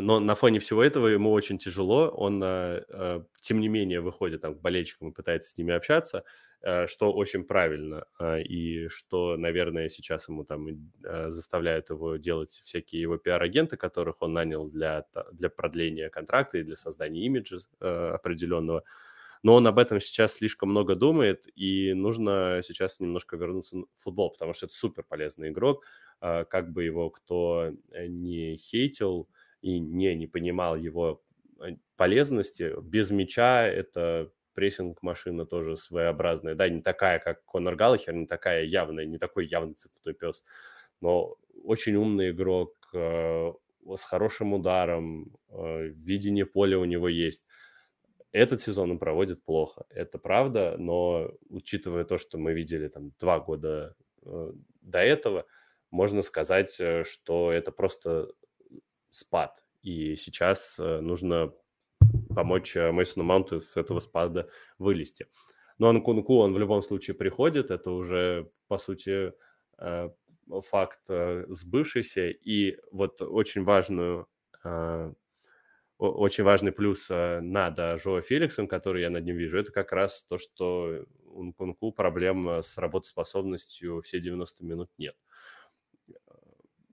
Но 0.00 0.18
на 0.18 0.34
фоне 0.34 0.58
всего 0.58 0.82
этого 0.82 1.06
ему 1.06 1.30
очень 1.30 1.58
тяжело. 1.58 2.08
Он, 2.08 2.42
э, 2.42 2.82
э, 2.88 3.22
тем 3.40 3.60
не 3.60 3.68
менее, 3.68 4.00
выходит 4.00 4.40
там, 4.40 4.56
к 4.56 4.60
болельщикам 4.60 5.10
и 5.10 5.12
пытается 5.14 5.50
с 5.50 5.56
ними 5.58 5.72
общаться, 5.72 6.24
э, 6.62 6.86
что 6.88 7.12
очень 7.12 7.44
правильно. 7.44 8.04
И 8.48 8.88
что, 8.88 9.36
наверное, 9.36 9.88
сейчас 9.88 10.28
ему 10.28 10.44
там 10.44 10.66
заставляют 11.28 11.90
его 11.90 12.16
делать 12.16 12.50
всякие 12.50 13.02
его 13.02 13.18
пиар-агенты, 13.18 13.76
которых 13.76 14.20
он 14.22 14.32
нанял 14.32 14.68
для, 14.68 15.06
для 15.32 15.48
продления 15.48 16.08
контракта 16.10 16.58
и 16.58 16.64
для 16.64 16.76
создания 16.76 17.24
имиджа 17.26 17.58
определенного. 17.78 18.82
Но 19.44 19.54
он 19.54 19.66
об 19.66 19.78
этом 19.78 20.00
сейчас 20.00 20.34
слишком 20.34 20.70
много 20.70 20.94
думает, 20.94 21.46
и 21.54 21.92
нужно 21.92 22.60
сейчас 22.64 22.98
немножко 22.98 23.36
вернуться 23.36 23.76
в 23.76 24.02
футбол, 24.02 24.30
потому 24.30 24.54
что 24.54 24.66
это 24.66 24.74
супер 24.74 25.04
полезный 25.04 25.50
игрок. 25.50 25.84
Как 26.20 26.72
бы 26.72 26.82
его 26.82 27.10
кто 27.10 27.72
не 27.92 28.56
хейтил, 28.56 29.28
и 29.64 29.78
не, 29.80 30.14
не 30.14 30.26
понимал 30.26 30.76
его 30.76 31.22
э, 31.58 31.76
полезности. 31.96 32.74
Без 32.82 33.10
мяча 33.10 33.66
это 33.66 34.30
прессинг-машина 34.52 35.46
тоже 35.46 35.74
своеобразная, 35.74 36.54
да, 36.54 36.68
не 36.68 36.82
такая, 36.82 37.18
как 37.18 37.44
Конор 37.46 37.74
Галлахер, 37.74 38.14
не 38.14 38.26
такая 38.26 38.64
явная, 38.64 39.06
не 39.06 39.18
такой 39.18 39.46
явный 39.46 39.74
цепной 39.74 40.14
пес, 40.14 40.44
но 41.00 41.36
очень 41.64 41.96
умный 41.96 42.30
игрок, 42.30 42.74
э, 42.92 43.52
с 43.96 44.02
хорошим 44.02 44.52
ударом, 44.52 45.34
э, 45.48 45.86
видение 45.86 46.44
поля 46.44 46.78
у 46.78 46.84
него 46.84 47.08
есть. 47.08 47.46
Этот 48.32 48.60
сезон 48.60 48.90
он 48.90 48.98
проводит 48.98 49.42
плохо, 49.44 49.86
это 49.88 50.18
правда, 50.18 50.76
но 50.78 51.32
учитывая 51.48 52.04
то, 52.04 52.18
что 52.18 52.36
мы 52.36 52.52
видели 52.52 52.88
там 52.88 53.12
два 53.18 53.40
года 53.40 53.96
э, 54.26 54.52
до 54.82 54.98
этого, 54.98 55.46
можно 55.90 56.20
сказать, 56.20 56.70
что 57.04 57.52
это 57.52 57.72
просто 57.72 58.28
спад. 59.14 59.64
И 59.82 60.16
сейчас 60.16 60.76
э, 60.78 61.00
нужно 61.00 61.52
помочь 62.34 62.76
э, 62.76 62.90
Мейсону 62.90 63.24
Маунту 63.24 63.60
с 63.60 63.76
этого 63.76 64.00
спада 64.00 64.48
вылезти. 64.78 65.26
Но 65.78 65.88
Анкунку, 65.88 66.38
он 66.38 66.52
в 66.54 66.58
любом 66.58 66.82
случае 66.82 67.14
приходит, 67.14 67.70
это 67.70 67.90
уже, 67.90 68.50
по 68.68 68.78
сути, 68.78 69.32
э, 69.78 70.10
факт 70.62 71.00
сбывшийся. 71.48 72.28
И 72.28 72.78
вот 72.92 73.22
очень 73.22 73.64
важную 73.64 74.28
очень 75.98 76.44
важный 76.44 76.72
плюс 76.72 77.08
над 77.08 78.00
Жоа 78.00 78.20
Феликсом, 78.22 78.66
который 78.66 79.02
я 79.02 79.10
над 79.10 79.24
ним 79.24 79.36
вижу, 79.36 79.58
это 79.58 79.72
как 79.72 79.92
раз 79.92 80.24
то, 80.28 80.38
что 80.38 81.04
у 81.26 81.42
Нкунку 81.44 81.92
проблем 81.92 82.48
с 82.48 82.76
работоспособностью 82.78 84.00
все 84.02 84.20
90 84.20 84.64
минут 84.64 84.90
нет. 84.98 85.16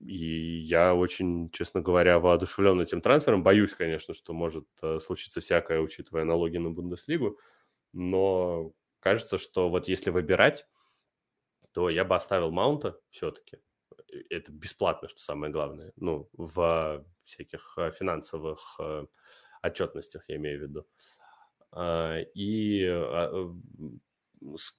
И 0.02 0.58
я 0.60 0.94
очень, 0.94 1.50
честно 1.50 1.80
говоря, 1.80 2.18
воодушевлен 2.18 2.80
этим 2.80 3.00
трансфером. 3.00 3.42
Боюсь, 3.42 3.72
конечно, 3.72 4.14
что 4.14 4.32
может 4.32 4.66
э, 4.82 4.98
случиться 4.98 5.40
всякое, 5.40 5.80
учитывая 5.80 6.24
налоги 6.24 6.58
на 6.58 6.70
Бундеслигу. 6.70 7.38
Но 7.92 8.72
кажется, 8.98 9.38
что 9.38 9.68
вот 9.68 9.88
если 9.88 10.10
выбирать, 10.10 10.66
то 11.72 11.88
я 11.88 12.04
бы 12.04 12.16
оставил 12.16 12.50
Маунта 12.50 12.98
все-таки. 13.10 13.58
Это 14.28 14.52
бесплатно, 14.52 15.08
что 15.08 15.20
самое 15.20 15.52
главное. 15.52 15.92
Ну, 15.96 16.28
в 16.32 17.04
всяких 17.22 17.74
э, 17.78 17.92
финансовых 17.92 18.76
э, 18.80 19.06
отчетностях, 19.62 20.24
я 20.28 20.36
имею 20.36 20.58
в 20.58 20.62
виду. 20.62 20.86
А, 21.70 22.18
и 22.34 22.84
а, 22.86 23.54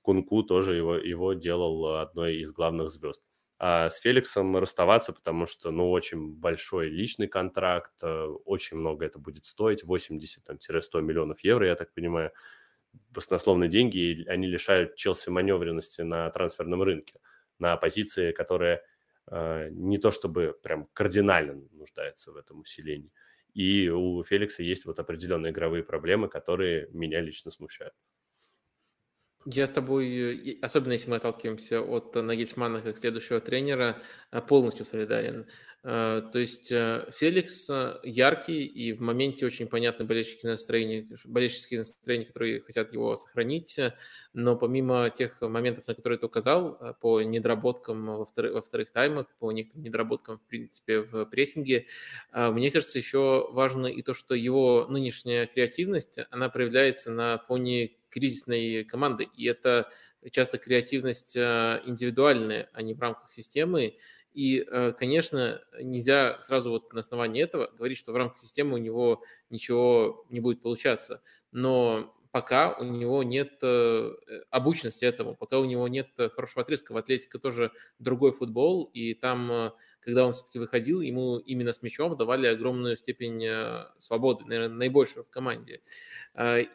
Кунку 0.01 0.43
тоже 0.43 0.75
его, 0.75 0.95
его 0.95 1.33
делал 1.33 1.95
одной 1.95 2.37
из 2.37 2.51
главных 2.51 2.89
звезд 2.89 3.23
а 3.59 3.89
с 3.89 3.99
Феликсом 3.99 4.57
расставаться, 4.57 5.13
потому 5.13 5.45
что, 5.45 5.71
ну, 5.71 5.91
очень 5.91 6.33
большой 6.35 6.89
личный 6.89 7.27
контракт, 7.27 7.93
э, 8.03 8.25
очень 8.45 8.77
много 8.77 9.05
это 9.05 9.19
будет 9.19 9.45
стоить, 9.45 9.83
80-100 9.83 11.01
миллионов 11.01 11.39
евро, 11.41 11.67
я 11.67 11.75
так 11.75 11.93
понимаю, 11.93 12.31
баснословные 13.11 13.69
деньги, 13.69 13.97
и 13.97 14.27
они 14.27 14.47
лишают 14.47 14.95
Челси 14.95 15.29
маневренности 15.29 16.01
на 16.01 16.29
трансферном 16.29 16.81
рынке, 16.83 17.19
на 17.59 17.77
позиции, 17.77 18.31
которая 18.31 18.83
э, 19.31 19.69
не 19.71 19.97
то 19.97 20.11
чтобы 20.11 20.57
прям 20.63 20.87
кардинально 20.93 21.55
нуждается 21.71 22.31
в 22.31 22.37
этом 22.37 22.61
усилении. 22.61 23.11
И 23.53 23.89
у 23.89 24.23
Феликса 24.23 24.63
есть 24.63 24.85
вот 24.85 24.99
определенные 24.99 25.51
игровые 25.51 25.83
проблемы, 25.83 26.27
которые 26.29 26.87
меня 26.91 27.21
лично 27.21 27.51
смущают. 27.51 27.93
Я 29.45 29.67
с 29.67 29.71
тобой, 29.71 30.57
особенно 30.61 30.93
если 30.93 31.09
мы 31.09 31.17
отталкиваемся 31.17 31.81
от 31.81 32.15
Нагельсмана 32.15 32.81
как 32.81 32.97
следующего 32.97 33.41
тренера, 33.41 34.01
э, 34.31 34.41
полностью 34.41 34.85
солидарен. 34.85 35.47
Э, 35.85 36.21
то 36.31 36.39
есть 36.39 36.71
э, 36.71 37.09
Феликс 37.11 37.69
яркий 38.03 38.65
и 38.65 38.93
в 38.93 39.01
моменте 39.01 39.45
очень 39.45 39.67
понятны 39.67 40.05
болельщики 40.05 40.45
настроения, 40.45 41.05
болельщические 41.25 41.79
настроения, 41.79 42.25
которые 42.25 42.61
хотят 42.61 42.93
его 42.93 43.15
сохранить, 43.15 43.77
но 44.33 44.55
помимо 44.55 45.09
тех 45.09 45.41
моментов, 45.41 45.87
на 45.87 45.95
которые 45.95 46.19
ты 46.19 46.25
указал, 46.25 46.95
по 47.01 47.21
недоработкам 47.21 48.05
во 48.05 48.25
вторых, 48.25 48.53
во 48.53 48.61
вторых 48.61 48.91
таймах, 48.91 49.27
по 49.39 49.51
некоторым 49.51 49.83
недоработкам, 49.83 50.37
в 50.37 50.47
принципе, 50.47 51.01
в 51.01 51.25
прессинге, 51.25 51.85
мне 52.31 52.71
кажется, 52.71 52.97
еще 52.97 53.49
важно 53.51 53.87
и 53.87 54.01
то, 54.01 54.13
что 54.13 54.35
его 54.35 54.87
нынешняя 54.87 55.47
креативность, 55.47 56.19
она 56.31 56.49
проявляется 56.49 57.11
на 57.11 57.37
фоне 57.39 57.91
кризисной 58.13 58.83
команды. 58.85 59.27
И 59.35 59.45
это 59.45 59.89
часто 60.31 60.57
креативность 60.57 61.35
э, 61.35 61.81
индивидуальная, 61.85 62.69
а 62.73 62.81
не 62.81 62.93
в 62.93 62.99
рамках 62.99 63.31
системы. 63.31 63.95
И, 64.33 64.59
э, 64.59 64.93
конечно, 64.93 65.61
нельзя 65.81 66.39
сразу 66.41 66.71
вот 66.71 66.91
на 66.93 66.99
основании 67.01 67.41
этого 67.43 67.71
говорить, 67.77 67.97
что 67.97 68.11
в 68.11 68.15
рамках 68.15 68.39
системы 68.39 68.75
у 68.75 68.77
него 68.77 69.23
ничего 69.49 70.25
не 70.29 70.39
будет 70.39 70.61
получаться. 70.61 71.21
Но 71.51 72.15
пока 72.31 72.73
у 72.73 72.83
него 72.83 73.21
нет 73.23 73.59
э, 73.61 74.11
обученности 74.49 75.05
этому, 75.05 75.35
пока 75.35 75.59
у 75.59 75.65
него 75.65 75.87
нет 75.87 76.09
хорошего 76.35 76.63
отрезка. 76.63 76.93
В 76.93 76.97
атлетике 76.97 77.37
тоже 77.39 77.71
другой 77.99 78.31
футбол, 78.31 78.85
и 78.93 79.13
там, 79.13 79.51
э, 79.51 79.71
когда 80.03 80.25
он 80.25 80.33
все-таки 80.33 80.59
выходил, 80.59 81.01
ему 81.01 81.37
именно 81.37 81.73
с 81.73 81.81
мячом 81.81 82.15
давали 82.17 82.47
огромную 82.47 82.97
степень 82.97 83.43
э, 83.45 83.85
свободы, 83.97 84.45
наверное, 84.45 84.75
наибольшую 84.75 85.23
в 85.23 85.29
команде. 85.29 85.81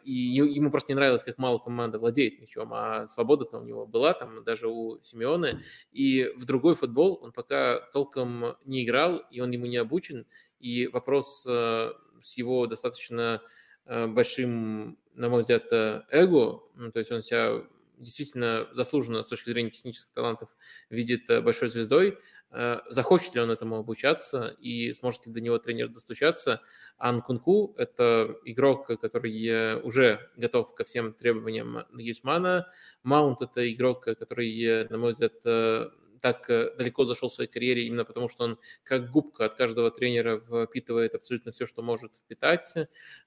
И 0.05 0.13
ему 0.13 0.71
просто 0.71 0.93
не 0.93 0.95
нравилось, 0.95 1.23
как 1.23 1.37
мало 1.37 1.57
команда 1.57 1.99
владеет 1.99 2.39
мячом, 2.39 2.73
а 2.73 3.09
свобода-то 3.09 3.57
у 3.57 3.63
него 3.65 3.85
была, 3.85 4.13
там 4.13 4.41
даже 4.45 4.69
у 4.69 4.99
Симеона. 5.01 5.61
И 5.91 6.31
в 6.37 6.45
другой 6.45 6.75
футбол 6.75 7.19
он 7.21 7.33
пока 7.33 7.81
толком 7.91 8.55
не 8.63 8.85
играл, 8.85 9.17
и 9.17 9.41
он 9.41 9.51
ему 9.51 9.65
не 9.65 9.75
обучен. 9.75 10.25
И 10.61 10.87
вопрос 10.87 11.41
с 11.41 12.37
его 12.37 12.67
достаточно 12.67 13.41
большим 13.85 14.97
на 15.19 15.27
мой 15.27 15.41
взгляд, 15.41 15.65
э, 15.71 16.03
эго, 16.11 16.63
ну, 16.75 16.91
то 16.91 16.99
есть 16.99 17.11
он 17.11 17.21
себя 17.21 17.61
действительно 17.97 18.69
заслуженно 18.71 19.21
с 19.21 19.27
точки 19.27 19.49
зрения 19.49 19.69
технических 19.69 20.13
талантов 20.13 20.55
видит 20.89 21.29
э, 21.29 21.41
большой 21.41 21.67
звездой, 21.67 22.11
э, 22.11 22.17
захочет 22.89 23.35
ли 23.35 23.41
он 23.41 23.51
этому 23.51 23.77
обучаться 23.77 24.55
и 24.59 24.91
сможет 24.93 25.27
ли 25.27 25.31
до 25.31 25.39
него 25.39 25.59
тренер 25.59 25.89
достучаться. 25.89 26.61
Ан 26.97 27.21
Кунку– 27.21 27.75
это 27.77 28.35
игрок, 28.43 28.87
который 28.87 29.81
уже 29.81 30.29
готов 30.35 30.73
ко 30.73 30.83
всем 30.83 31.13
требованиям 31.13 31.85
Нагельсмана. 31.91 32.67
Маунт– 33.03 33.41
это 33.41 33.71
игрок, 33.71 34.05
который, 34.05 34.87
на 34.89 34.97
мой 34.97 35.11
взгляд, 35.11 35.33
так 36.19 36.49
э, 36.49 36.75
далеко 36.77 37.05
зашел 37.05 37.29
в 37.29 37.33
своей 37.33 37.49
карьере 37.49 37.85
именно 37.85 38.05
потому, 38.05 38.29
что 38.29 38.43
он 38.43 38.59
как 38.83 39.09
губка 39.09 39.45
от 39.45 39.55
каждого 39.55 39.91
тренера 39.91 40.39
впитывает 40.39 41.15
абсолютно 41.15 41.51
все, 41.51 41.65
что 41.65 41.81
может 41.81 42.15
впитать. 42.15 42.73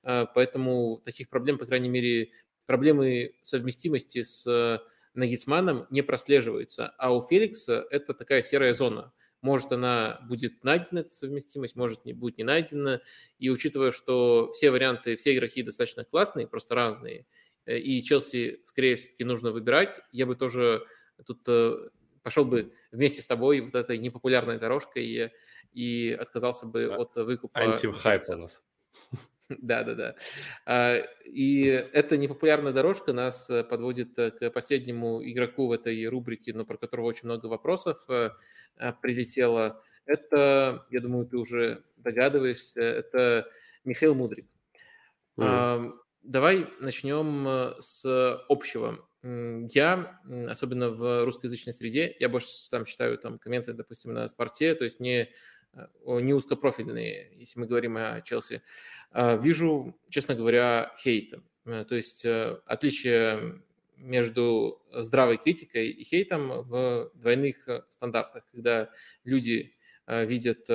Э, 0.03 0.27
поэтому 0.35 1.01
таких 1.05 1.29
проблем, 1.29 1.59
по 1.59 1.67
крайней 1.67 1.89
мере, 1.89 2.31
проблемы 2.67 3.35
совместимости 3.43 4.23
с 4.23 4.83
Нагельсманом 5.15 5.87
не 5.91 6.03
прослеживаются. 6.03 6.95
А 6.99 7.15
у 7.15 7.23
Феликса 7.27 7.87
это 7.91 8.15
такая 8.15 8.43
серая 8.43 8.73
зона. 8.73 9.13
Может, 9.41 9.73
она 9.73 10.21
будет 10.29 10.63
найдена, 10.63 11.01
эта 11.01 11.11
совместимость, 11.11 11.75
может, 11.75 12.05
не 12.05 12.13
будет 12.13 12.39
не 12.39 12.45
найдена. 12.45 13.03
И 13.39 13.51
учитывая, 13.51 13.91
что 13.91 14.53
все 14.53 14.71
варианты, 14.71 15.17
все 15.17 15.35
игроки 15.35 15.63
достаточно 15.63 16.05
классные, 16.05 16.47
просто 16.47 16.75
разные, 16.75 17.27
э, 17.67 17.79
и 17.79 18.03
Челси, 18.03 18.63
скорее 18.65 18.97
всего, 18.97 19.29
нужно 19.29 19.51
выбирать, 19.51 20.01
я 20.13 20.27
бы 20.27 20.37
тоже 20.37 20.87
тут 21.27 21.47
пошел 22.23 22.45
бы 22.45 22.73
вместе 22.91 23.21
с 23.21 23.27
тобой 23.27 23.61
вот 23.61 23.75
этой 23.75 23.99
непопулярной 23.99 24.59
дорожкой 24.59 25.05
и, 25.05 25.31
и 25.73 26.13
отказался 26.13 26.67
бы 26.67 26.87
от 26.87 27.15
выкупа. 27.17 27.59
Антихайп 27.59 28.23
у 28.29 28.37
нас. 28.37 28.63
Да, 29.49 29.83
да, 29.85 29.95
да. 29.95 30.15
А, 30.67 30.97
и 31.25 31.65
эта 31.65 32.17
непопулярная 32.17 32.73
дорожка 32.73 33.13
нас 33.13 33.51
э, 33.51 33.65
подводит 33.65 34.19
э, 34.19 34.31
к 34.31 34.51
последнему 34.51 35.23
игроку 35.23 35.67
в 35.67 35.73
этой 35.73 36.07
рубрике, 36.07 36.53
но 36.55 36.65
про 36.65 36.77
которого 36.77 37.07
очень 37.07 37.25
много 37.25 37.47
вопросов 37.47 37.99
э, 38.09 38.31
прилетело. 39.01 39.83
Это, 40.07 40.87
я 40.91 41.01
думаю, 41.01 41.27
ты 41.27 41.37
уже 41.37 41.85
догадываешься, 41.97 42.83
это 42.83 43.49
Михаил 43.85 44.15
Мудрик. 44.15 44.47
Mm. 45.39 45.93
Давай 46.23 46.69
начнем 46.81 47.75
с 47.79 48.05
общего. 48.49 49.07
Я, 49.23 50.21
особенно 50.49 50.91
в 50.91 51.25
русскоязычной 51.25 51.73
среде, 51.73 52.17
я 52.19 52.29
больше 52.29 52.49
там 52.71 52.85
читаю 52.85 53.17
там 53.19 53.39
комменты, 53.39 53.73
допустим, 53.73 54.13
на 54.13 54.27
спорте, 54.27 54.75
то 54.75 54.85
есть 54.85 54.99
не 54.99 55.31
не 56.05 56.35
узкопрофильные, 56.35 57.33
если 57.37 57.59
мы 57.61 57.67
говорим 57.67 57.97
о 57.97 58.21
Челси, 58.21 58.63
а, 59.11 59.37
вижу, 59.37 59.97
честно 60.11 60.35
говоря, 60.35 60.93
хейта. 60.99 61.43
Э, 61.65 61.85
то 61.89 61.95
есть 61.95 62.25
э, 62.25 62.59
отличие 62.67 63.63
между 63.97 64.83
здравой 64.91 65.39
критикой 65.39 65.91
и 65.91 66.05
хейтом 66.05 66.63
в 66.63 67.11
двойных 67.15 67.69
э, 67.69 67.83
стандартах, 67.89 68.45
когда 68.51 68.91
люди 69.25 69.75
видят, 70.09 70.69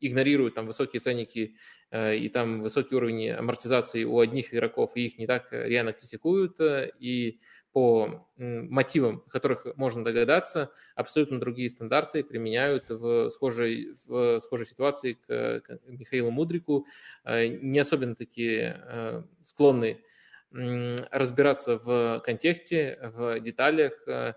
игнорируют 0.00 0.56
там 0.56 0.66
высокие 0.66 0.98
ценники 0.98 1.54
и 1.94 2.28
там 2.28 2.60
высокий 2.60 2.96
уровень 2.96 3.30
амортизации 3.30 4.02
у 4.02 4.18
одних 4.18 4.52
игроков, 4.52 4.96
и 4.96 5.06
их 5.06 5.16
не 5.16 5.28
так 5.28 5.52
реально 5.52 5.92
критикуют, 5.92 6.56
и 6.98 7.38
по 7.72 8.26
мотивам, 8.36 9.20
которых 9.28 9.66
можно 9.76 10.04
догадаться, 10.04 10.70
абсолютно 10.94 11.38
другие 11.38 11.68
стандарты 11.70 12.24
применяют 12.24 12.88
в 12.88 13.30
схожей, 13.30 13.94
в 14.06 14.40
схожей 14.40 14.66
ситуации 14.66 15.14
к, 15.14 15.60
к 15.60 15.80
Михаилу 15.86 16.30
Мудрику, 16.30 16.86
э, 17.24 17.46
не 17.48 17.78
особенно 17.78 18.14
такие 18.14 18.80
э, 18.84 19.22
склонны 19.42 20.02
разбираться 20.50 21.76
в 21.76 22.22
контексте, 22.24 22.98
в 23.02 23.38
деталях, 23.40 23.92
э, 24.06 24.32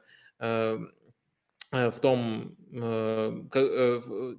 в 1.72 2.00
том, 2.02 2.58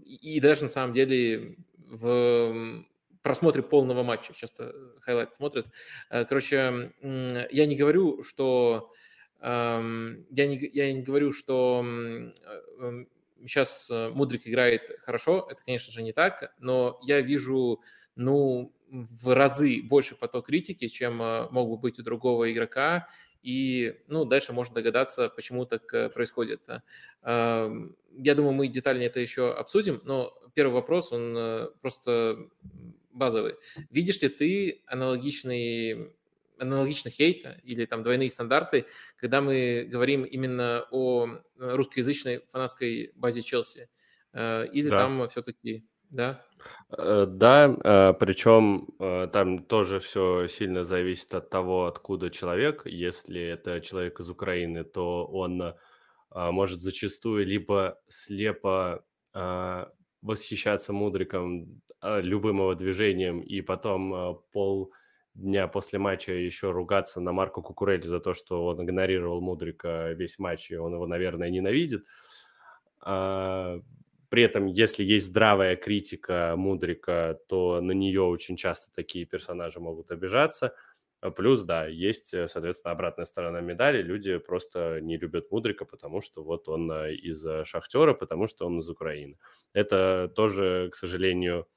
и 0.05 0.41
даже 0.43 0.65
на 0.65 0.69
самом 0.69 0.93
деле 0.93 1.57
в 1.79 2.85
просмотре 3.23 3.63
полного 3.63 4.03
матча, 4.03 4.35
часто 4.35 4.75
highlight 5.01 5.35
смотрят. 5.35 5.67
Э, 6.11 6.25
короче, 6.25 6.93
я 7.01 7.67
не 7.67 7.77
говорю, 7.77 8.23
что 8.23 8.93
я 9.41 9.81
не, 9.81 10.71
я 10.73 10.93
не 10.93 11.03
говорю, 11.03 11.33
что 11.33 11.85
сейчас 13.41 13.91
э, 13.91 14.11
Мудрик 14.11 14.47
играет 14.47 14.83
хорошо, 15.01 15.49
это, 15.51 15.61
конечно 15.65 15.93
же, 15.93 16.01
не 16.03 16.13
так, 16.13 16.55
но 16.61 17.01
я 17.03 17.21
вижу, 17.21 17.81
ну, 18.15 18.73
в 18.89 19.35
разы 19.35 19.83
больше 19.83 20.15
поток 20.15 20.47
критики, 20.47 20.87
чем 20.87 21.21
э, 21.21 21.49
мог 21.51 21.69
бы 21.69 21.77
быть 21.77 21.99
у 21.99 22.05
другого 22.05 22.53
игрока, 22.53 23.09
и, 23.43 24.01
ну, 24.07 24.25
дальше 24.25 24.53
можно 24.53 24.77
догадаться, 24.77 25.29
почему 25.29 25.67
так 25.67 26.15
происходит. 26.15 26.61
Я 27.25 28.35
думаю, 28.37 28.53
мы 28.53 28.69
детальнее 28.69 29.09
это 29.09 29.19
еще 29.19 29.53
обсудим, 29.53 30.01
но 30.05 30.33
первый 30.55 30.75
вопрос, 30.75 31.11
он 31.11 31.73
просто 31.81 32.47
базовые. 33.13 33.57
Видишь 33.91 34.21
ли 34.23 34.29
ты 34.29 34.83
аналогичный 34.87 36.13
аналогично 36.63 37.11
хейта 37.11 37.59
или 37.65 37.85
там 37.87 38.03
двойные 38.03 38.31
стандарты, 38.31 38.87
когда 39.17 39.41
мы 39.41 39.87
говорим 39.91 40.23
именно 40.25 40.87
о 40.91 41.27
э, 41.27 41.39
русскоязычной 41.57 42.45
фанатской 42.51 43.13
базе 43.17 43.43
Челси? 43.43 43.89
Э, 44.33 44.67
или 44.67 44.89
да. 44.89 44.99
там 45.01 45.29
все-таки, 45.29 45.85
да? 46.11 46.45
Э, 46.97 47.27
да, 47.29 48.15
причем 48.19 48.89
там 49.31 49.65
тоже 49.65 49.99
все 49.99 50.47
сильно 50.47 50.85
зависит 50.85 51.35
от 51.35 51.51
того, 51.51 51.87
откуда 51.87 52.31
человек. 52.31 52.83
Если 52.87 53.41
это 53.41 53.81
человек 53.81 54.21
из 54.21 54.31
Украины, 54.31 54.85
то 54.85 55.27
он 55.27 55.75
может 56.31 56.81
зачастую 56.81 57.45
либо 57.45 58.01
слепо 58.09 59.05
восхищаться 60.23 60.93
Мудриком 60.93 61.83
а, 62.01 62.21
любым 62.21 62.59
его 62.59 62.75
движением 62.75 63.41
и 63.41 63.61
потом 63.61 64.15
а, 64.15 64.35
пол 64.53 64.93
дня 65.35 65.67
после 65.67 65.99
матча 65.99 66.33
еще 66.33 66.71
ругаться 66.71 67.21
на 67.21 67.33
Марко 67.33 67.61
Кукурелли 67.61 68.07
за 68.07 68.21
то, 68.21 68.35
что 68.35 68.67
он 68.67 68.83
игнорировал 68.85 69.41
Мудрика 69.41 70.13
весь 70.13 70.39
матч, 70.39 70.71
и 70.71 70.77
он 70.77 70.95
его, 70.95 71.07
наверное, 71.07 71.51
ненавидит. 71.51 72.05
А, 73.01 73.81
при 74.29 74.43
этом, 74.45 74.67
если 74.67 75.05
есть 75.05 75.27
здравая 75.27 75.77
критика 75.77 76.55
Мудрика, 76.57 77.39
то 77.49 77.81
на 77.83 77.93
нее 77.93 78.23
очень 78.23 78.57
часто 78.57 78.91
такие 78.95 79.27
персонажи 79.27 79.81
могут 79.81 80.11
обижаться– 80.11 80.75
плюс, 81.31 81.63
да, 81.63 81.87
есть, 81.87 82.35
э, 82.35 82.49
соответственно, 82.49 82.93
обратная 82.93 83.25
сторона 83.25 83.61
медали. 83.61 84.03
Люди 84.03 84.39
просто 84.39 85.01
не 85.01 85.17
любят 85.17 85.51
Мудрика, 85.53 85.85
потому 85.85 86.21
что 86.21 86.43
вот 86.43 86.69
он 86.69 86.91
э, 86.91 87.15
из 87.15 87.47
э, 87.47 87.65
Шахтера, 87.65 88.13
потому 88.13 88.49
что 88.49 88.67
он 88.67 88.81
из 88.81 88.89
Украины. 88.89 89.39
Это 89.73 90.33
тоже, 90.35 90.89
к 90.91 90.97
сожалению, 90.97 91.69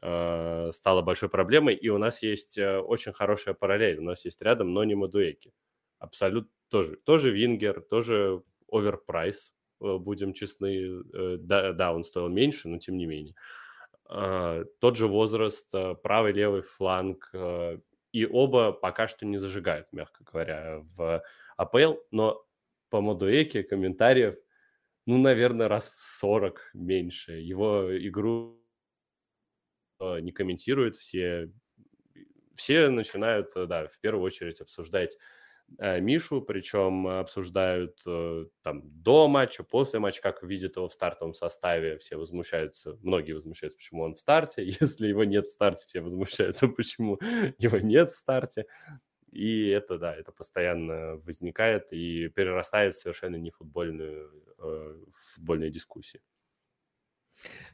стало 0.00 1.02
большой 1.02 1.28
проблемой. 1.30 1.74
И 1.76 1.88
у 1.88 1.98
нас 1.98 2.22
есть 2.22 2.58
очень 2.58 3.12
хорошая 3.12 3.54
параллель. 3.54 3.98
У 3.98 4.02
нас 4.02 4.24
есть 4.24 4.42
рядом 4.42 4.74
Нони 4.74 4.94
Мадуэке. 4.94 5.54
Абсолютно 5.98 6.50
тоже, 6.68 6.96
тоже 6.96 7.30
Вингер, 7.30 7.80
тоже 7.80 8.42
overprice, 8.70 9.54
будем 9.80 10.34
честны. 10.34 11.04
Да, 11.38 11.72
да, 11.72 11.94
он 11.94 12.04
стоил 12.04 12.28
меньше, 12.28 12.68
но 12.68 12.78
тем 12.78 12.98
не 12.98 13.06
менее. 13.06 13.34
Тот 14.80 14.96
же 14.96 15.06
возраст, 15.06 15.70
правый-левый 16.02 16.62
фланг, 16.62 17.32
и 18.14 18.26
оба 18.26 18.70
пока 18.70 19.08
что 19.08 19.26
не 19.26 19.38
зажигают, 19.38 19.92
мягко 19.92 20.22
говоря, 20.22 20.84
в 20.96 21.24
АПЛ, 21.56 21.94
но 22.12 22.46
по 22.88 23.00
Модуэке 23.00 23.64
комментариев, 23.64 24.36
ну, 25.04 25.18
наверное, 25.18 25.66
раз 25.66 25.90
в 25.90 26.00
40 26.00 26.70
меньше. 26.74 27.32
Его 27.32 27.88
игру 28.06 28.62
э, 29.98 30.20
не 30.20 30.30
комментируют, 30.30 30.94
все, 30.94 31.50
все 32.54 32.88
начинают, 32.88 33.50
э, 33.56 33.66
да, 33.66 33.88
в 33.88 33.98
первую 33.98 34.24
очередь 34.24 34.60
обсуждать 34.60 35.18
Мишу, 35.78 36.40
причем 36.42 37.06
обсуждают 37.08 38.00
э, 38.06 38.46
там 38.62 38.82
до 38.84 39.26
матча, 39.28 39.64
после 39.64 39.98
матча, 39.98 40.22
как 40.22 40.42
видят 40.42 40.76
его 40.76 40.88
в 40.88 40.92
стартовом 40.92 41.34
составе, 41.34 41.98
все 41.98 42.16
возмущаются, 42.16 42.96
многие 43.02 43.32
возмущаются, 43.32 43.78
почему 43.78 44.02
он 44.02 44.14
в 44.14 44.20
старте, 44.20 44.64
если 44.80 45.08
его 45.08 45.24
нет 45.24 45.46
в 45.46 45.52
старте, 45.52 45.86
все 45.86 46.00
возмущаются, 46.00 46.68
почему 46.68 47.18
его 47.58 47.78
нет 47.78 48.08
в 48.10 48.14
старте, 48.14 48.66
и 49.32 49.66
это, 49.68 49.98
да, 49.98 50.14
это 50.14 50.30
постоянно 50.30 51.16
возникает 51.16 51.92
и 51.92 52.28
перерастает 52.28 52.94
в 52.94 53.00
совершенно 53.00 53.36
не 53.36 53.50
футбольную, 53.50 54.30
э, 54.58 54.96
футбольные 55.34 55.70
дискуссии. 55.70 56.20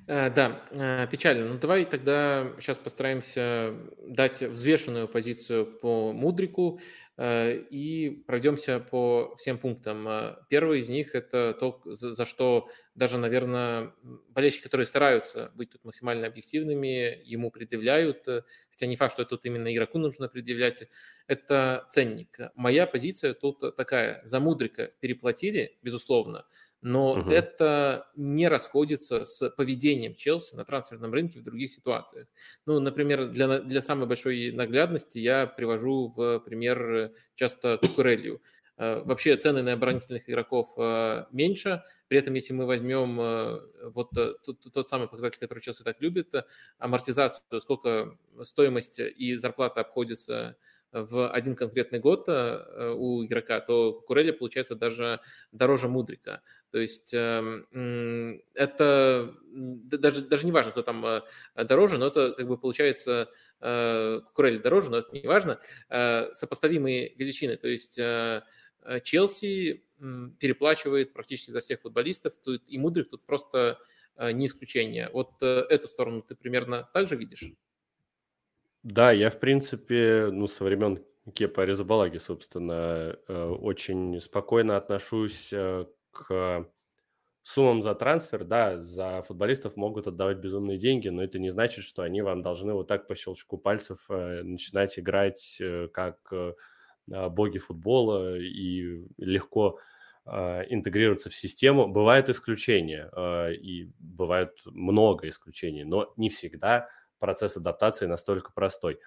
Э, 0.07 0.29
да, 0.29 0.63
э, 0.73 1.07
печально. 1.09 1.47
Ну, 1.47 1.59
давай 1.59 1.85
тогда 1.85 2.53
сейчас 2.59 2.79
постараемся 2.79 3.77
дать 4.09 4.43
взвешенную 4.43 5.07
позицию 5.07 5.67
по 5.67 6.13
Мудрику 6.13 6.81
э, 7.17 7.57
и 7.71 8.11
пройдемся 8.27 8.81
по 8.81 9.37
всем 9.37 9.59
пунктам. 9.59 10.37
Первый 10.49 10.81
из 10.81 10.89
них– 10.89 11.15
это 11.15 11.55
то, 11.55 11.81
за 11.85 12.25
что 12.25 12.69
даже, 12.97 13.19
наверное, 13.19 13.93
болельщики, 14.31 14.65
которые 14.65 14.89
стараются 14.89 15.53
быть 15.55 15.71
тут 15.71 15.85
максимально 15.85 16.27
объективными, 16.27 17.23
ему 17.25 17.53
предъявляют, 17.53 18.27
хотя 18.73 18.87
не 18.87 18.97
факт, 18.97 19.13
что 19.13 19.25
тут 19.25 19.45
именно 19.45 19.73
игроку 19.73 19.99
нужно 19.99 20.29
предъявлять, 20.29 20.89
это 21.29 21.87
ценник. 21.89 22.37
Моя 22.57 22.89
позиция 22.89 23.33
тут 23.35 23.77
такая. 23.77 24.23
За 24.25 24.41
Мудрика 24.41 24.91
переплатили, 25.01 25.79
безусловно, 25.83 26.47
но 26.83 27.13
угу. 27.13 27.31
это 27.31 28.09
не 28.17 28.49
расходится 28.49 29.25
с 29.25 29.51
поведением 29.51 30.15
Челси 30.15 30.57
на 30.57 30.65
трансферном 30.65 31.13
рынке 31.13 31.41
в 31.41 31.45
других 31.45 31.71
ситуациях. 31.71 32.27
Ну, 32.67 32.81
например, 32.81 33.29
для, 33.29 33.59
для 33.59 33.81
самой 33.81 34.07
большой 34.07 34.53
наглядности 34.53 35.19
я 35.19 35.47
привожу 35.47 36.13
в 36.17 36.41
пример 36.41 37.13
часто 37.35 37.79
Кукурелью. 37.79 38.41
Э, 38.81 39.03
вообще 39.05 39.37
цены 39.37 39.61
на 39.61 39.75
оборонительных 39.75 40.31
игроков 40.31 40.73
э, 40.79 41.27
меньше, 41.33 41.83
при 42.09 42.17
этом 42.17 42.33
если 42.33 42.55
мы 42.55 42.65
возьмем 42.65 43.21
э, 43.21 43.61
вот 43.93 44.09
тот, 44.13 44.73
тот 44.73 44.89
самый 44.89 45.07
показатель, 45.07 45.39
который 45.39 45.61
Челси 45.61 45.83
так 45.83 46.01
любит, 46.01 46.33
амортизацию, 46.79 47.61
сколько 47.61 48.17
стоимость 48.43 48.99
и 48.99 49.37
зарплата 49.37 49.83
обходится 49.83 50.57
в 50.93 51.31
один 51.31 51.55
конкретный 51.55 52.01
год 52.01 52.25
э, 52.29 52.95
у 52.97 53.25
игрока, 53.25 53.61
то 53.61 53.93
Кукурелли 53.93 54.33
получается 54.33 54.75
даже 54.75 55.21
дороже 55.53 55.89
Мудрика. 55.89 56.43
То 56.73 56.79
есть 56.79 57.15
эм, 57.15 58.43
это 58.55 59.35
даже, 59.53 60.23
даже 60.23 60.47
не 60.47 60.53
важно, 60.53 60.73
кто 60.73 60.83
там 60.83 61.05
э, 61.07 61.23
дороже, 61.65 61.99
но 61.99 62.09
это 62.09 62.33
как 62.33 62.47
бы 62.49 62.59
получается 62.59 63.29
э, 63.61 64.21
Кукурелли 64.27 64.59
дороже, 64.59 64.91
но 64.91 64.99
это 64.99 65.13
не 65.13 65.27
важно. 65.27 65.61
Сопоставимые 65.89 67.15
величины. 67.15 67.57
То 67.57 67.69
есть 67.69 68.01
Челси 69.05 69.85
переплачивает 70.39 71.13
практически 71.13 71.51
за 71.51 71.61
всех 71.61 71.81
футболистов, 71.83 72.33
и 72.67 72.79
Мудрик 72.79 73.11
тут 73.11 73.25
просто 73.27 73.79
не 74.19 74.47
исключение. 74.47 75.11
Вот 75.13 75.43
эту 75.43 75.87
сторону 75.87 76.23
ты 76.23 76.35
примерно 76.35 76.89
так 76.93 77.07
же 77.07 77.17
видишь? 77.17 77.53
Да, 78.83 79.13
я, 79.13 79.31
в 79.31 79.39
принципе, 79.39 80.29
ну, 80.33 80.47
со 80.47 80.65
времен 80.65 81.05
Кепа 81.35 81.63
Аризабалаги, 81.63 82.19
собственно, 82.19 83.15
очень 83.29 84.21
спокойно 84.21 84.77
отношусь 84.77 85.53
к 86.13 86.67
суммам 87.43 87.83
за 87.83 87.95
трансфер, 87.95 88.45
да, 88.45 88.83
за 88.83 89.23
футболистов 89.23 89.77
могут 89.77 90.07
отдавать 90.07 90.39
безумные 90.39 90.79
деньги, 90.79 91.09
но 91.09 91.23
это 91.23 91.39
не 91.39 91.51
значит, 91.51 91.85
что 91.85 92.03
они 92.03 92.23
вам 92.23 92.43
должны 92.43 92.73
вот 92.75 92.87
так 92.89 93.07
по 93.07 93.15
щелчку 93.15 93.59
пальцев 93.59 93.99
э, 94.09 94.43
начинать 94.43 94.99
играть 94.99 95.59
э, 95.61 95.89
как 95.89 96.19
э, 96.33 96.55
а, 97.13 97.29
боги 97.29 97.59
футбола 97.59 98.37
и 98.39 99.05
легко 99.19 99.79
э, 100.27 100.65
интегрироваться 100.71 101.31
в 101.31 101.35
систему. 101.35 101.89
Бывают 101.89 102.29
исключения, 102.29 103.11
э, 103.17 103.55
и 103.55 103.91
бывают 103.99 104.61
много 104.67 105.29
исключений, 105.29 105.85
но 105.85 106.13
не 106.17 106.29
всегда 106.29 106.89
процесс 107.21 107.57
адаптации 107.57 108.07
настолько 108.07 108.53
простой. 108.53 108.99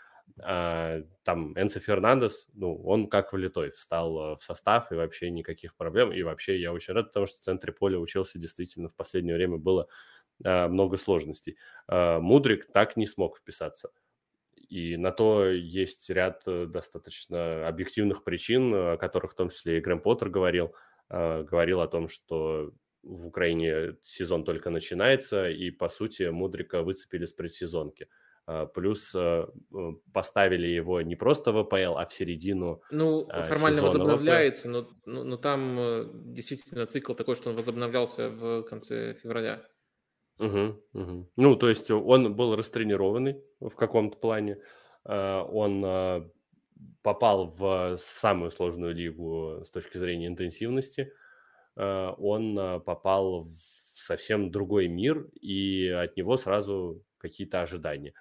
А, 0.42 1.02
там 1.24 1.58
Энцо 1.60 1.80
Фернандес, 1.80 2.48
ну, 2.54 2.82
он 2.84 3.08
как 3.08 3.34
влитой, 3.34 3.72
встал 3.72 4.34
э, 4.34 4.36
в 4.38 4.44
состав 4.44 4.92
и 4.92 4.96
вообще 4.96 5.30
никаких 5.30 5.76
проблем. 5.76 6.14
И 6.14 6.24
вообще 6.24 6.60
я 6.60 6.72
очень 6.72 6.94
рад, 6.94 7.08
потому 7.08 7.26
что 7.26 7.40
в 7.40 7.42
центре 7.42 7.74
поля 7.74 8.00
учился 8.00 8.40
действительно 8.40 8.88
в 8.88 8.96
последнее 8.96 9.36
время 9.36 9.58
было 9.58 9.88
а, 10.44 10.68
много 10.70 10.98
сложностей. 10.98 11.58
А, 11.88 12.20
Мудрик 12.20 12.72
так 12.72 12.98
не 12.98 13.06
смог 13.06 13.38
вписаться. 13.38 13.90
И 14.70 14.98
на 14.98 15.12
то 15.12 15.46
есть 15.46 16.10
ряд 16.10 16.44
э, 16.48 16.66
достаточно 16.66 17.68
объективных 17.68 18.24
причин, 18.24 18.74
о 18.74 18.98
которых 18.98 19.34
в 19.34 19.36
том 19.36 19.50
числе 19.50 19.78
и 19.78 19.82
Грэм 19.82 20.00
Поттер 20.00 20.30
говорил. 20.30 20.74
Говорил 21.10 21.82
о 21.82 21.88
том, 21.88 22.08
что 22.08 22.72
в 23.04 23.28
Украине 23.28 23.98
сезон 24.04 24.44
только 24.44 24.70
начинается, 24.70 25.50
и, 25.50 25.72
по 25.72 25.90
сути, 25.90 26.24
Мудрика 26.24 26.82
выцепили 26.84 27.26
с 27.26 27.34
предсезонки. 27.34 28.08
А, 28.46 28.66
плюс 28.66 29.14
а, 29.16 29.48
поставили 30.14 30.68
его 30.68 31.02
не 31.02 31.16
просто 31.16 31.52
в 31.54 31.58
АПЛ, 31.58 31.98
а 31.98 32.06
в 32.06 32.14
середину 32.14 32.82
Ну, 32.92 33.26
а, 33.30 33.44
формально 33.44 33.82
возобновляется, 33.82 34.70
но, 34.70 34.90
но, 35.06 35.24
но 35.24 35.38
там 35.38 35.80
э, 35.80 36.10
действительно 36.14 36.86
цикл 36.86 37.14
такой, 37.14 37.36
что 37.36 37.52
он 37.52 37.56
возобновлялся 37.56 38.30
в 38.30 38.64
конце 38.64 39.14
февраля. 39.14 39.66
Угу, 40.40 40.84
угу. 40.94 41.30
Ну, 41.38 41.56
то 41.56 41.70
есть 41.70 41.90
он 41.92 42.36
был 42.36 42.56
растренированный 42.56 43.42
в 43.60 43.76
каком-то 43.76 44.18
плане. 44.18 44.58
Он 45.06 46.32
попал 47.02 47.48
в 47.52 47.96
самую 47.98 48.50
сложную 48.50 48.96
лигу 48.96 49.62
с 49.64 49.70
точки 49.70 49.98
зрения 49.98 50.28
интенсивности. 50.28 51.14
Он 51.76 52.82
попал 52.86 53.46
в 53.46 53.54
совсем 53.56 54.52
другой 54.52 54.88
мир, 54.88 55.28
и 55.40 55.88
от 55.88 56.18
него 56.18 56.38
сразу 56.38 57.04
какие-то 57.18 57.62
ожидания 57.62 58.14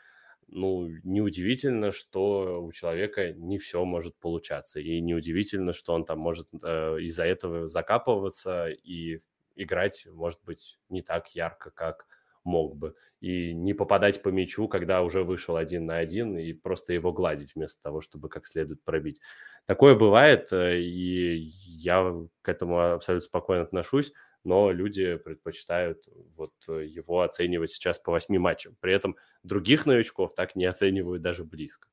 ну, 0.52 0.86
неудивительно, 1.02 1.92
что 1.92 2.62
у 2.62 2.70
человека 2.72 3.32
не 3.32 3.58
все 3.58 3.84
может 3.84 4.16
получаться. 4.16 4.80
И 4.80 5.00
неудивительно, 5.00 5.72
что 5.72 5.94
он 5.94 6.04
там 6.04 6.18
может 6.18 6.48
э, 6.62 6.98
из-за 7.00 7.24
этого 7.24 7.66
закапываться 7.66 8.68
и 8.68 9.20
играть, 9.56 10.06
может 10.12 10.40
быть, 10.44 10.78
не 10.90 11.02
так 11.02 11.28
ярко, 11.34 11.70
как 11.70 12.06
мог 12.44 12.76
бы. 12.76 12.94
И 13.20 13.54
не 13.54 13.72
попадать 13.72 14.22
по 14.22 14.28
мячу, 14.28 14.68
когда 14.68 15.02
уже 15.02 15.22
вышел 15.22 15.56
один 15.56 15.86
на 15.86 15.96
один, 15.96 16.36
и 16.36 16.52
просто 16.52 16.92
его 16.92 17.12
гладить 17.12 17.54
вместо 17.54 17.80
того, 17.80 18.00
чтобы 18.00 18.28
как 18.28 18.46
следует 18.46 18.82
пробить. 18.84 19.20
Такое 19.66 19.94
бывает, 19.94 20.52
э, 20.52 20.80
и 20.80 21.52
я 21.64 22.14
к 22.42 22.48
этому 22.48 22.80
абсолютно 22.80 23.24
спокойно 23.26 23.62
отношусь 23.62 24.12
но 24.44 24.72
люди 24.72 25.16
предпочитают 25.16 26.04
вот 26.36 26.52
его 26.66 27.22
оценивать 27.22 27.70
сейчас 27.70 27.98
по 27.98 28.12
восьми 28.12 28.38
матчам. 28.38 28.76
При 28.80 28.92
этом 28.92 29.16
других 29.42 29.86
новичков 29.86 30.34
так 30.34 30.56
не 30.56 30.64
оценивают 30.64 31.22
даже 31.22 31.44
близко. 31.44 31.88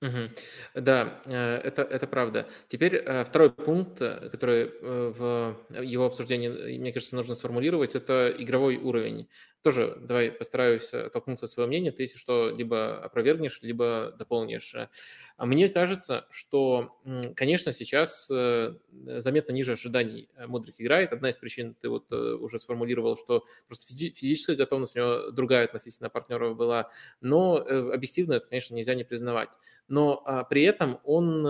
Угу. 0.00 0.30
Да, 0.74 1.22
э, 1.26 1.58
это, 1.58 1.82
это 1.82 2.08
правда. 2.08 2.48
Теперь 2.68 2.96
э, 2.96 3.22
второй 3.24 3.52
пункт, 3.52 3.98
который 3.98 4.72
в 4.82 5.56
его 5.80 6.06
обсуждении, 6.06 6.76
мне 6.76 6.92
кажется, 6.92 7.14
нужно 7.14 7.36
сформулировать, 7.36 7.94
это 7.94 8.34
игровой 8.36 8.76
уровень 8.76 9.28
тоже 9.62 9.96
давай 10.00 10.32
постараюсь 10.32 10.92
э, 10.92 11.02
оттолкнуться 11.02 11.46
от 11.46 11.50
своего 11.50 11.68
мнения, 11.68 11.92
ты, 11.92 12.02
если 12.02 12.18
что, 12.18 12.50
либо 12.50 12.98
опровергнешь, 13.02 13.60
либо 13.62 14.14
дополнишь. 14.18 14.74
А 15.36 15.46
мне 15.46 15.68
кажется, 15.68 16.26
что, 16.30 16.98
конечно, 17.36 17.72
сейчас 17.72 18.28
э, 18.30 18.74
заметно 18.90 19.52
ниже 19.52 19.72
ожиданий 19.72 20.28
э, 20.36 20.46
Мудрик 20.46 20.74
играет. 20.78 21.12
Одна 21.12 21.30
из 21.30 21.36
причин 21.36 21.76
ты 21.80 21.88
вот 21.88 22.12
уже 22.12 22.58
сформулировал, 22.58 23.16
что 23.16 23.44
просто 23.68 23.92
физическая 23.94 24.56
готовность 24.56 24.96
у 24.96 24.98
него 24.98 25.30
другая 25.30 25.64
относительно 25.64 26.10
партнеров 26.10 26.56
была, 26.56 26.90
но 27.20 27.56
объективно 27.56 28.34
это, 28.34 28.48
конечно, 28.48 28.74
нельзя 28.74 28.94
не 28.94 29.04
признавать. 29.04 29.50
Но 29.88 30.22
а, 30.24 30.44
при 30.44 30.62
этом 30.62 31.00
он 31.04 31.46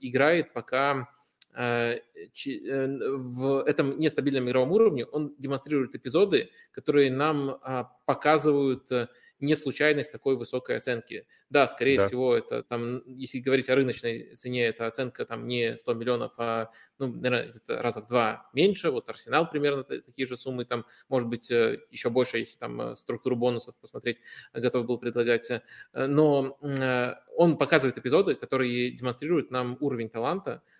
играет 0.00 0.52
пока 0.52 1.08
Э, 1.10 1.19
э, 1.19 1.19
в 1.54 3.64
этом 3.66 3.98
нестабильном 3.98 4.48
игровом 4.48 4.72
уровне 4.72 5.04
он 5.04 5.34
демонстрирует 5.38 5.94
эпизоды, 5.94 6.50
которые 6.70 7.10
нам 7.10 7.58
а, 7.62 7.90
показывают 8.06 8.90
э, 8.92 9.08
не 9.40 9.56
случайность 9.56 10.12
такой 10.12 10.36
высокой 10.36 10.76
оценки. 10.76 11.26
Да, 11.48 11.66
скорее 11.66 11.96
да. 11.96 12.06
всего, 12.06 12.36
это 12.36 12.62
там, 12.62 13.02
если 13.06 13.40
говорить 13.40 13.68
о 13.68 13.74
рыночной 13.74 14.36
цене, 14.36 14.66
это 14.66 14.86
оценка 14.86 15.24
там 15.24 15.48
не 15.48 15.76
100 15.76 15.94
миллионов, 15.94 16.32
а, 16.36 16.70
ну, 16.98 17.08
наверное, 17.08 17.52
это 17.52 17.82
раза 17.82 18.02
в 18.02 18.06
два 18.06 18.48
меньше. 18.52 18.92
Вот 18.92 19.08
Арсенал 19.08 19.50
примерно 19.50 19.82
такие 19.82 20.28
же 20.28 20.36
суммы, 20.36 20.64
там, 20.64 20.86
может 21.08 21.28
быть, 21.28 21.50
еще 21.50 22.10
больше, 22.10 22.38
если 22.38 22.58
там 22.58 22.96
структуру 22.96 23.34
бонусов 23.34 23.76
посмотреть, 23.80 24.18
готов 24.52 24.86
был 24.86 24.98
предлагать. 24.98 25.50
Но 25.92 26.58
он 26.60 27.58
показывает 27.58 27.98
эпизоды, 27.98 28.36
которые 28.36 28.92
демонстрируют 28.92 29.50
нам 29.50 29.76
уровень 29.80 30.10
таланта, 30.10 30.62
Э, 30.62 30.79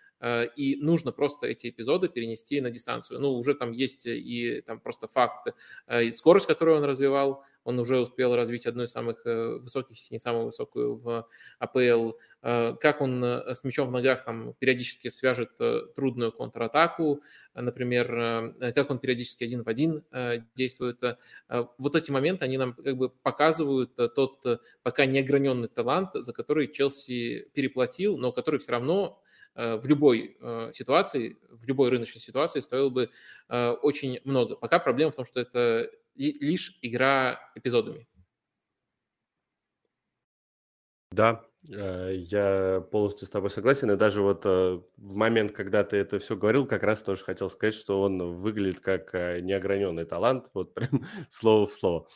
и 0.55 0.77
нужно 0.79 1.11
просто 1.11 1.47
эти 1.47 1.69
эпизоды 1.69 2.07
перенести 2.07 2.61
на 2.61 2.69
дистанцию. 2.69 3.19
Ну, 3.19 3.33
уже 3.33 3.55
там 3.55 3.71
есть 3.71 4.05
и 4.05 4.61
там 4.61 4.79
просто 4.79 5.07
факт, 5.07 5.47
э, 5.87 6.05
и 6.05 6.11
скорость, 6.11 6.45
которую 6.45 6.77
он 6.77 6.83
развивал, 6.83 7.43
он 7.63 7.79
уже 7.79 7.99
успел 7.99 8.35
развить 8.35 8.65
одну 8.65 8.83
из 8.83 8.91
самых 8.91 9.25
э, 9.25 9.57
высоких, 9.57 10.11
не 10.11 10.19
самую 10.19 10.45
высокую 10.45 10.95
в 10.95 11.27
АПЛ. 11.59 12.13
Как 12.41 13.01
он 13.01 13.23
с 13.23 13.63
мячом 13.63 13.89
в 13.89 13.91
ногах 13.91 14.25
там 14.25 14.53
периодически 14.59 15.09
свяжет 15.09 15.51
трудную 15.95 16.31
контратаку, 16.31 17.21
например, 17.53 18.55
как 18.59 18.89
он 18.89 18.97
периодически 18.97 19.43
один 19.43 19.63
в 19.63 19.67
один 19.67 20.03
действует. 20.55 21.03
Вот 21.77 21.95
эти 21.95 22.09
моменты, 22.09 22.45
они 22.45 22.57
нам 22.57 22.73
как 22.73 22.97
бы 22.97 23.09
показывают 23.09 23.95
тот 23.95 24.43
пока 24.81 25.05
неограненный 25.05 25.67
талант, 25.67 26.09
за 26.13 26.33
который 26.33 26.67
Челси 26.67 27.49
переплатил, 27.53 28.17
но 28.17 28.31
который 28.31 28.59
все 28.59 28.71
равно 28.71 29.21
Э, 29.21 29.30
в 29.55 29.85
любой 29.85 30.37
э, 30.39 30.71
ситуации, 30.73 31.37
в 31.49 31.65
любой 31.65 31.89
рыночной 31.89 32.21
ситуации 32.21 32.59
стоил 32.61 32.89
бы 32.89 33.09
э, 33.49 33.69
очень 33.71 34.19
много. 34.23 34.55
Пока 34.55 34.79
проблема 34.79 35.11
в 35.11 35.15
том, 35.15 35.25
что 35.25 35.39
это 35.39 35.89
лишь 36.15 36.77
игра 36.81 37.39
эпизодами. 37.55 38.07
Да, 41.11 41.43
я 41.63 42.85
полностью 42.89 43.27
с 43.27 43.29
тобой 43.29 43.49
согласен. 43.49 43.91
И 43.91 43.97
даже 43.97 44.21
вот 44.21 44.45
в 44.45 44.83
момент, 44.97 45.51
когда 45.51 45.83
ты 45.83 45.97
это 45.97 46.19
все 46.19 46.37
говорил, 46.37 46.65
как 46.65 46.83
раз 46.83 47.03
тоже 47.03 47.23
хотел 47.23 47.49
сказать, 47.49 47.75
что 47.75 48.01
он 48.01 48.37
выглядит 48.37 48.79
как 48.79 49.13
неограненный 49.13 50.05
талант, 50.05 50.49
вот 50.53 50.73
прям 50.73 51.05
слово 51.29 51.65
в 51.65 51.71
слово. 51.71 52.07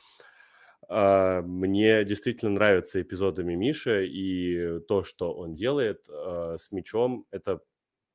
А, 0.88 1.42
мне 1.42 2.04
действительно 2.04 2.52
нравятся 2.52 3.02
эпизодами 3.02 3.56
Миши, 3.56 4.08
и 4.08 4.80
то, 4.88 5.04
что 5.04 5.34
он 5.34 5.56
делает 5.56 6.08
а, 6.10 6.56
с 6.58 6.72
мячом, 6.72 7.26
это 7.32 7.62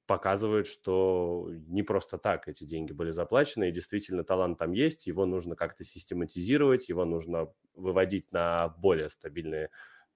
показывает, 0.07 0.67
что 0.67 1.51
не 1.69 1.83
просто 1.85 2.19
так 2.19 2.49
эти 2.49 2.65
деньги 2.65 2.93
были 2.93 3.11
заплачены, 3.11 3.69
и 3.69 3.73
действительно 3.73 4.25
талант 4.25 4.59
там 4.59 4.73
есть, 4.73 5.07
его 5.07 5.25
нужно 5.25 5.55
как-то 5.55 5.85
систематизировать, 5.85 6.89
его 6.89 7.05
нужно 7.05 7.53
выводить 7.75 8.33
на 8.33 8.69
более 8.71 9.09
стабильные 9.09 9.71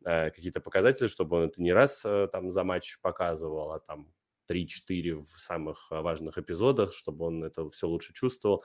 э, 0.04 0.30
какие-то 0.30 0.60
показатели, 0.60 1.06
чтобы 1.06 1.36
он 1.36 1.44
это 1.44 1.62
не 1.62 1.72
раз 1.72 2.02
э, 2.04 2.28
там 2.32 2.50
за 2.50 2.64
матч 2.64 2.98
показывал, 3.02 3.70
а 3.72 3.78
там 3.78 4.12
3-4 4.48 5.22
в 5.22 5.38
самых 5.38 5.86
важных 5.90 6.38
эпизодах, 6.38 6.92
чтобы 6.92 7.26
он 7.26 7.44
это 7.44 7.68
все 7.70 7.86
лучше 7.86 8.12
чувствовал. 8.12 8.64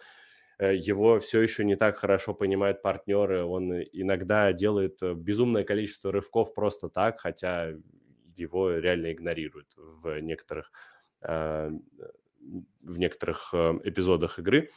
Э, 0.59 0.75
его 0.75 1.19
все 1.19 1.41
еще 1.41 1.63
не 1.63 1.75
так 1.75 1.95
хорошо 1.95 2.33
понимают 2.33 2.81
партнеры, 2.81 3.43
он 3.43 3.71
иногда 3.73 4.51
делает 4.53 5.01
э, 5.01 5.13
безумное 5.13 5.63
количество 5.63 6.11
рывков 6.11 6.53
просто 6.53 6.89
так, 6.89 7.19
хотя 7.19 7.71
его 8.35 8.71
реально 8.77 9.13
игнорируют 9.13 9.67
в 9.77 10.19
некоторых, 10.19 10.71
э, 11.23 11.71
в 12.81 12.99
некоторых 12.99 13.53
эпизодах 13.53 14.39
игры. 14.39 14.69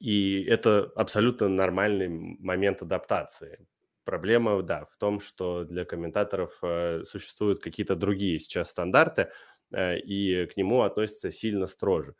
И 0.00 0.42
это 0.44 0.90
абсолютно 0.96 1.48
нормальный 1.48 2.08
момент 2.08 2.82
адаптации. 2.82 3.66
Проблема, 4.04 4.62
да, 4.62 4.84
в 4.86 4.96
том, 4.96 5.20
что 5.20 5.64
для 5.64 5.84
комментаторов 5.84 6.60
существуют 7.06 7.58
какие-то 7.58 7.94
другие 7.96 8.38
сейчас 8.38 8.70
стандарты, 8.70 9.30
и 9.76 10.46
к 10.50 10.56
нему 10.56 10.82
относятся 10.82 11.30
сильно 11.30 11.66
строже. 11.66 12.14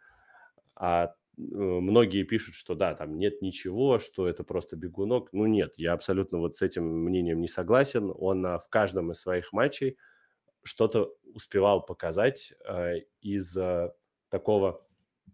А 0.76 1.14
многие 1.36 2.22
пишут, 2.24 2.54
что 2.54 2.74
да, 2.74 2.94
там 2.94 3.18
нет 3.18 3.42
ничего, 3.42 3.98
что 3.98 4.28
это 4.28 4.44
просто 4.44 4.76
бегунок. 4.76 5.32
Ну 5.32 5.46
нет, 5.46 5.74
я 5.76 5.92
абсолютно 5.92 6.38
вот 6.38 6.56
с 6.56 6.62
этим 6.62 6.84
мнением 6.84 7.40
не 7.40 7.48
согласен. 7.48 8.12
Он 8.14 8.42
в 8.42 8.66
каждом 8.70 9.10
из 9.10 9.20
своих 9.20 9.52
матчей 9.52 9.96
что-то 10.64 11.14
успевал 11.34 11.84
показать 11.84 12.52
э, 12.66 13.00
из 13.20 13.56
э, 13.56 13.92
такого, 14.30 14.80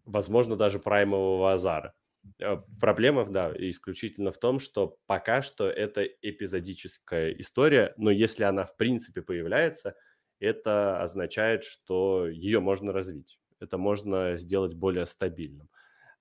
возможно, 0.05 0.57
даже 0.57 0.79
праймового 0.79 1.53
азара. 1.53 1.95
Э, 2.39 2.57
проблема, 2.81 3.25
да, 3.31 3.53
исключительно 3.57 4.33
в 4.33 4.39
том, 4.39 4.59
что 4.59 4.99
пока 5.07 5.43
что 5.43 5.69
это 5.69 6.03
эпизодическая 6.03 7.33
история, 7.33 7.95
но 7.97 8.11
если 8.11 8.45
она 8.45 8.65
в 8.65 8.77
принципе 8.77 9.23
появляется, 9.23 9.95
это 10.39 11.01
означает, 11.01 11.65
что 11.65 12.27
ее 12.27 12.61
можно 12.61 12.93
развить. 12.93 13.39
Это 13.61 13.77
можно 13.79 14.37
сделать 14.37 14.75
более 14.75 15.07
стабильным. 15.07 15.69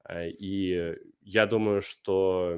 Э, 0.09 0.29
и 0.29 0.95
я 1.21 1.45
думаю, 1.45 1.81
что 1.81 2.57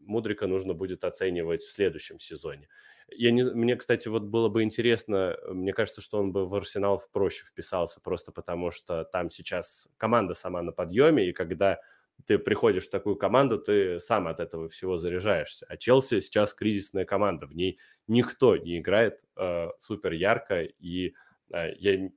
Мудрика 0.00 0.46
нужно 0.46 0.74
будет 0.74 1.04
оценивать 1.04 1.62
в 1.62 1.70
следующем 1.70 2.18
сезоне. 2.18 2.68
Я 3.10 3.30
не, 3.30 3.42
мне, 3.44 3.76
кстати, 3.76 4.08
вот 4.08 4.24
было 4.24 4.48
бы 4.48 4.62
интересно, 4.62 5.36
мне 5.48 5.72
кажется, 5.72 6.00
что 6.00 6.18
он 6.18 6.32
бы 6.32 6.46
в 6.46 6.54
Арсенал 6.54 7.02
проще 7.12 7.44
вписался, 7.44 8.00
просто 8.00 8.32
потому 8.32 8.70
что 8.72 9.04
там 9.04 9.30
сейчас 9.30 9.88
команда 9.96 10.34
сама 10.34 10.62
на 10.62 10.72
подъеме, 10.72 11.28
и 11.28 11.32
когда 11.32 11.78
ты 12.26 12.38
приходишь 12.38 12.86
в 12.86 12.90
такую 12.90 13.16
команду, 13.16 13.58
ты 13.58 14.00
сам 14.00 14.26
от 14.26 14.40
этого 14.40 14.68
всего 14.68 14.98
заряжаешься. 14.98 15.66
А 15.68 15.76
Челси 15.76 16.20
сейчас 16.20 16.54
кризисная 16.54 17.04
команда, 17.04 17.46
в 17.46 17.54
ней 17.54 17.78
никто 18.08 18.56
не 18.56 18.78
играет 18.78 19.20
э, 19.36 19.68
супер 19.78 20.12
ярко, 20.12 20.62
и 20.62 21.14
э, 21.52 21.74
я 21.76 22.10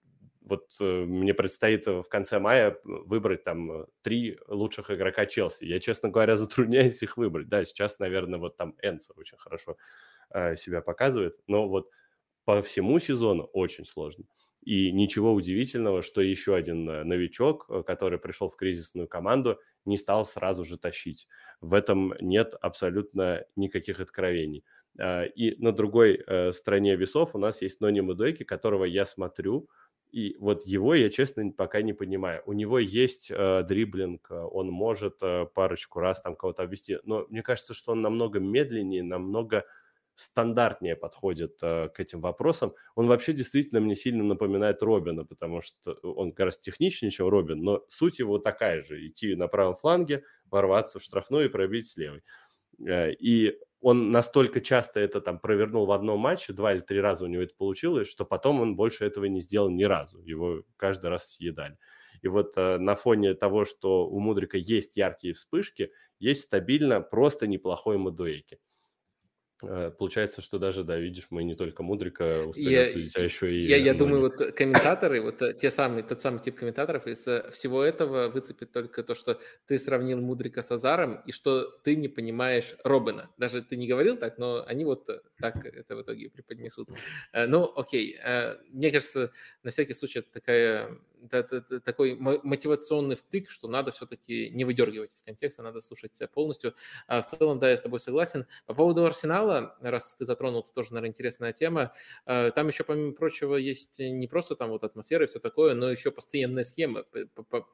вот 0.49 0.75
э, 0.81 0.83
мне 0.83 1.33
предстоит 1.33 1.85
в 1.87 2.05
конце 2.09 2.39
мая 2.39 2.77
выбрать 2.83 3.43
там 3.43 3.85
три 4.01 4.37
лучших 4.47 4.91
игрока 4.91 5.25
Челси. 5.25 5.65
Я, 5.65 5.79
честно 5.79 6.09
говоря, 6.09 6.37
затрудняюсь 6.37 7.01
их 7.03 7.17
выбрать. 7.17 7.47
Да, 7.49 7.63
сейчас, 7.65 7.99
наверное, 7.99 8.39
вот 8.39 8.57
там 8.57 8.75
Энса 8.81 9.13
очень 9.15 9.37
хорошо 9.37 9.77
Э, 10.31 10.55
себя 10.55 10.81
показывает. 10.81 11.39
Но 11.47 11.67
вот 11.67 11.89
по 12.45 12.61
всему 12.61 12.99
сезону 12.99 13.45
очень 13.53 13.85
сложно. 13.85 14.25
И 14.63 14.91
ничего 14.91 15.33
удивительного, 15.33 16.01
что 16.03 16.21
еще 16.21 16.55
один 16.55 16.87
э, 16.87 17.03
новичок, 17.03 17.65
э, 17.69 17.81
который 17.83 18.19
пришел 18.19 18.47
в 18.47 18.55
кризисную 18.55 19.07
команду, 19.07 19.59
не 19.85 19.97
стал 19.97 20.25
сразу 20.25 20.65
же 20.65 20.77
тащить. 20.77 21.27
В 21.61 21.73
этом 21.73 22.13
нет 22.19 22.53
абсолютно 22.61 23.45
никаких 23.55 23.99
откровений. 23.99 24.63
И 25.35 25.55
на 25.59 25.71
другой 25.71 26.25
стороне 26.51 26.97
весов 26.97 27.33
у 27.33 27.37
нас 27.37 27.61
есть 27.61 27.79
Нони 27.79 28.01
Мудойки, 28.01 28.43
которого 28.43 28.83
я 28.83 29.05
смотрю, 29.05 29.69
и 30.11 30.35
вот 30.39 30.63
его 30.65 30.95
я, 30.95 31.09
честно, 31.09 31.51
пока 31.51 31.81
не 31.81 31.93
понимаю. 31.93 32.41
У 32.45 32.53
него 32.53 32.79
есть 32.79 33.31
э, 33.31 33.63
дриблинг, 33.63 34.29
он 34.31 34.67
может 34.69 35.19
э, 35.21 35.45
парочку 35.53 35.99
раз 35.99 36.21
там 36.21 36.35
кого-то 36.35 36.63
обвести, 36.63 36.97
но 37.03 37.25
мне 37.29 37.43
кажется, 37.43 37.73
что 37.73 37.91
он 37.93 38.01
намного 38.01 38.39
медленнее, 38.39 39.03
намного 39.03 39.65
стандартнее 40.15 40.95
подходит 40.97 41.59
э, 41.61 41.89
к 41.89 41.99
этим 41.99 42.19
вопросам. 42.21 42.73
Он 42.95 43.07
вообще 43.07 43.31
действительно 43.33 43.79
мне 43.79 43.95
сильно 43.95 44.23
напоминает 44.23 44.83
Робина, 44.83 45.23
потому 45.25 45.61
что 45.61 45.93
он 46.03 46.31
гораздо 46.31 46.61
техничнее, 46.63 47.11
чем 47.11 47.29
Робин, 47.29 47.63
но 47.63 47.85
суть 47.87 48.19
его 48.19 48.37
такая 48.37 48.81
же. 48.81 49.07
Идти 49.07 49.35
на 49.35 49.47
правом 49.47 49.75
фланге, 49.75 50.23
ворваться 50.51 50.99
в 50.99 51.03
штрафную 51.03 51.45
и 51.45 51.49
пробить 51.49 51.87
с 51.87 51.95
левой. 51.95 52.23
Э, 52.85 53.11
и 53.13 53.57
он 53.81 54.11
настолько 54.11 54.61
часто 54.61 54.99
это 54.99 55.21
там 55.21 55.39
провернул 55.39 55.85
в 55.85 55.91
одном 55.91 56.19
матче, 56.19 56.53
два 56.53 56.73
или 56.73 56.79
три 56.79 56.99
раза 56.99 57.25
у 57.25 57.27
него 57.27 57.43
это 57.43 57.55
получилось, 57.55 58.07
что 58.07 58.25
потом 58.25 58.61
он 58.61 58.75
больше 58.75 59.05
этого 59.05 59.25
не 59.25 59.41
сделал 59.41 59.69
ни 59.69 59.83
разу. 59.83 60.21
Его 60.21 60.63
каждый 60.77 61.09
раз 61.09 61.33
съедали. 61.33 61.77
И 62.21 62.27
вот 62.27 62.57
э, 62.57 62.77
на 62.77 62.95
фоне 62.95 63.33
того, 63.33 63.65
что 63.65 64.07
у 64.07 64.19
Мудрика 64.19 64.57
есть 64.57 64.97
яркие 64.97 65.33
вспышки, 65.33 65.91
есть 66.19 66.41
стабильно 66.41 66.99
просто 67.01 67.47
неплохой 67.47 67.97
Мадуэки. 67.97 68.59
Э, 69.61 69.91
получается, 69.97 70.41
что 70.41 70.57
даже, 70.59 70.83
да, 70.83 70.97
видишь, 70.97 71.27
мы 71.29 71.43
не 71.43 71.55
только 71.55 71.83
Мудрика 71.83 72.45
успели 72.45 72.69
я, 72.69 72.85
обсудить, 72.85 73.17
а 73.17 73.21
еще 73.21 73.53
и... 73.53 73.67
Я, 73.67 73.77
я 73.77 73.93
думаю, 73.93 74.21
вот 74.21 74.37
комментаторы, 74.53 75.21
вот 75.21 75.41
э, 75.41 75.53
те 75.53 75.69
самые, 75.69 76.03
тот 76.03 76.21
самый 76.21 76.39
тип 76.39 76.55
комментаторов, 76.55 77.07
из 77.07 77.27
э, 77.27 77.49
всего 77.51 77.83
этого 77.83 78.29
выцепит 78.29 78.71
только 78.71 79.03
то, 79.03 79.15
что 79.15 79.39
ты 79.67 79.77
сравнил 79.77 80.19
Мудрика 80.21 80.61
с 80.61 80.71
Азаром, 80.71 81.21
и 81.25 81.31
что 81.31 81.65
ты 81.83 81.95
не 81.95 82.07
понимаешь 82.07 82.75
Робина. 82.83 83.29
Даже 83.37 83.61
ты 83.61 83.75
не 83.75 83.87
говорил 83.87 84.17
так, 84.17 84.37
но 84.37 84.63
они 84.65 84.85
вот 84.85 85.09
так 85.39 85.65
это 85.65 85.95
в 85.95 86.01
итоге 86.01 86.29
преподнесут. 86.29 86.89
Ну, 87.33 87.71
окей. 87.75 88.17
Мне 88.69 88.91
кажется, 88.91 89.31
на 89.63 89.71
всякий 89.71 89.93
случай 89.93 90.19
это 90.19 90.31
такая 90.31 90.97
такой 91.83 92.15
мотивационный 92.15 93.15
втык, 93.15 93.49
что 93.49 93.67
надо 93.67 93.91
все-таки 93.91 94.49
не 94.49 94.65
выдергивать 94.65 95.13
из 95.13 95.21
контекста, 95.21 95.63
надо 95.63 95.79
слушать 95.79 96.19
полностью. 96.33 96.75
А 97.07 97.21
в 97.21 97.27
целом, 97.27 97.59
да, 97.59 97.69
я 97.69 97.77
с 97.77 97.81
тобой 97.81 97.99
согласен. 97.99 98.45
По 98.65 98.73
поводу 98.73 99.05
Арсенала, 99.05 99.77
раз 99.81 100.15
ты 100.15 100.25
затронул, 100.25 100.61
это 100.61 100.73
тоже, 100.73 100.93
наверное, 100.93 101.09
интересная 101.09 101.53
тема. 101.53 101.91
А, 102.25 102.51
там 102.51 102.67
еще, 102.67 102.83
помимо 102.83 103.13
прочего, 103.13 103.55
есть 103.55 103.99
не 103.99 104.27
просто 104.27 104.55
там 104.55 104.69
вот 104.69 104.83
атмосфера 104.83 105.25
и 105.25 105.27
все 105.27 105.39
такое, 105.39 105.73
но 105.73 105.91
еще 105.91 106.11
постоянная 106.11 106.63
схема. 106.63 107.05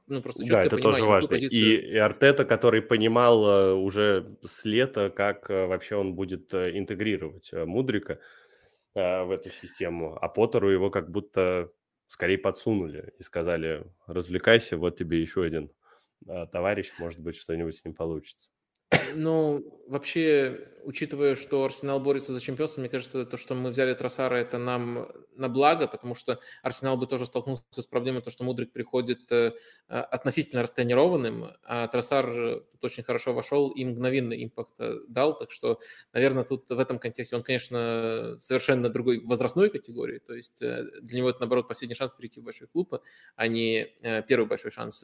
Ну, 0.07 0.21
просто 0.21 0.43
да, 0.47 0.63
это 0.63 0.77
тоже 0.77 1.05
важно. 1.05 1.35
И, 1.35 1.75
и 1.75 1.97
Артета, 1.97 2.45
который 2.45 2.81
понимал 2.81 3.45
э, 3.47 3.73
уже 3.73 4.37
с 4.45 4.65
лета, 4.65 5.09
как 5.09 5.49
э, 5.49 5.65
вообще 5.65 5.95
он 5.95 6.15
будет 6.15 6.53
э, 6.53 6.77
интегрировать 6.77 7.51
Мудрика 7.53 8.19
в 8.93 9.31
эту 9.31 9.49
систему, 9.49 10.17
а 10.21 10.29
Поттеру 10.29 10.69
его 10.69 10.89
как 10.89 11.11
будто 11.11 11.69
скорее 12.07 12.37
подсунули 12.37 13.13
и 13.19 13.23
сказали, 13.23 13.85
развлекайся, 14.07 14.77
вот 14.77 14.97
тебе 14.97 15.21
еще 15.21 15.43
один 15.43 15.71
а, 16.27 16.47
товарищ, 16.47 16.93
может 16.99 17.19
быть, 17.19 17.35
что-нибудь 17.35 17.75
с 17.75 17.85
ним 17.85 17.93
получится. 17.93 18.51
Ну, 19.15 19.63
вообще, 19.87 20.67
учитывая, 20.83 21.35
что 21.35 21.63
Арсенал 21.63 21.99
борется 21.99 22.33
за 22.33 22.41
чемпионство, 22.41 22.81
мне 22.81 22.89
кажется, 22.89 23.25
то, 23.25 23.37
что 23.37 23.55
мы 23.55 23.71
взяли 23.71 23.93
Тросара, 23.93 24.35
это 24.35 24.57
нам 24.57 25.07
на 25.35 25.49
благо, 25.49 25.87
потому 25.87 26.15
что 26.15 26.39
Арсенал 26.61 26.97
бы 26.97 27.07
тоже 27.07 27.25
столкнулся 27.25 27.63
с 27.81 27.85
проблемой, 27.85 28.21
то, 28.21 28.29
что 28.29 28.43
Мудрик 28.43 28.71
приходит 28.71 29.31
э, 29.31 29.51
относительно 29.87 30.61
растренированным, 30.61 31.47
а 31.63 31.87
Тросар 31.87 32.61
тут 32.71 32.85
очень 32.85 33.03
хорошо 33.03 33.33
вошел 33.33 33.69
и 33.69 33.83
мгновенный 33.83 34.43
импакт 34.43 34.75
э, 34.79 34.99
дал, 35.07 35.37
так 35.37 35.51
что, 35.51 35.79
наверное, 36.13 36.43
тут 36.43 36.69
в 36.69 36.79
этом 36.79 36.99
контексте 36.99 37.35
он, 37.35 37.43
конечно, 37.43 38.35
совершенно 38.39 38.89
другой 38.89 39.19
возрастной 39.19 39.69
категории, 39.69 40.19
то 40.19 40.33
есть 40.33 40.61
э, 40.61 40.83
для 41.01 41.17
него 41.17 41.29
это, 41.29 41.39
наоборот, 41.39 41.67
последний 41.67 41.95
шанс 41.95 42.13
перейти 42.15 42.39
в 42.39 42.43
большой 42.43 42.67
клуб, 42.67 42.95
а 43.35 43.47
не 43.47 43.87
первый 44.27 44.45
большой 44.45 44.71
шанс. 44.71 45.03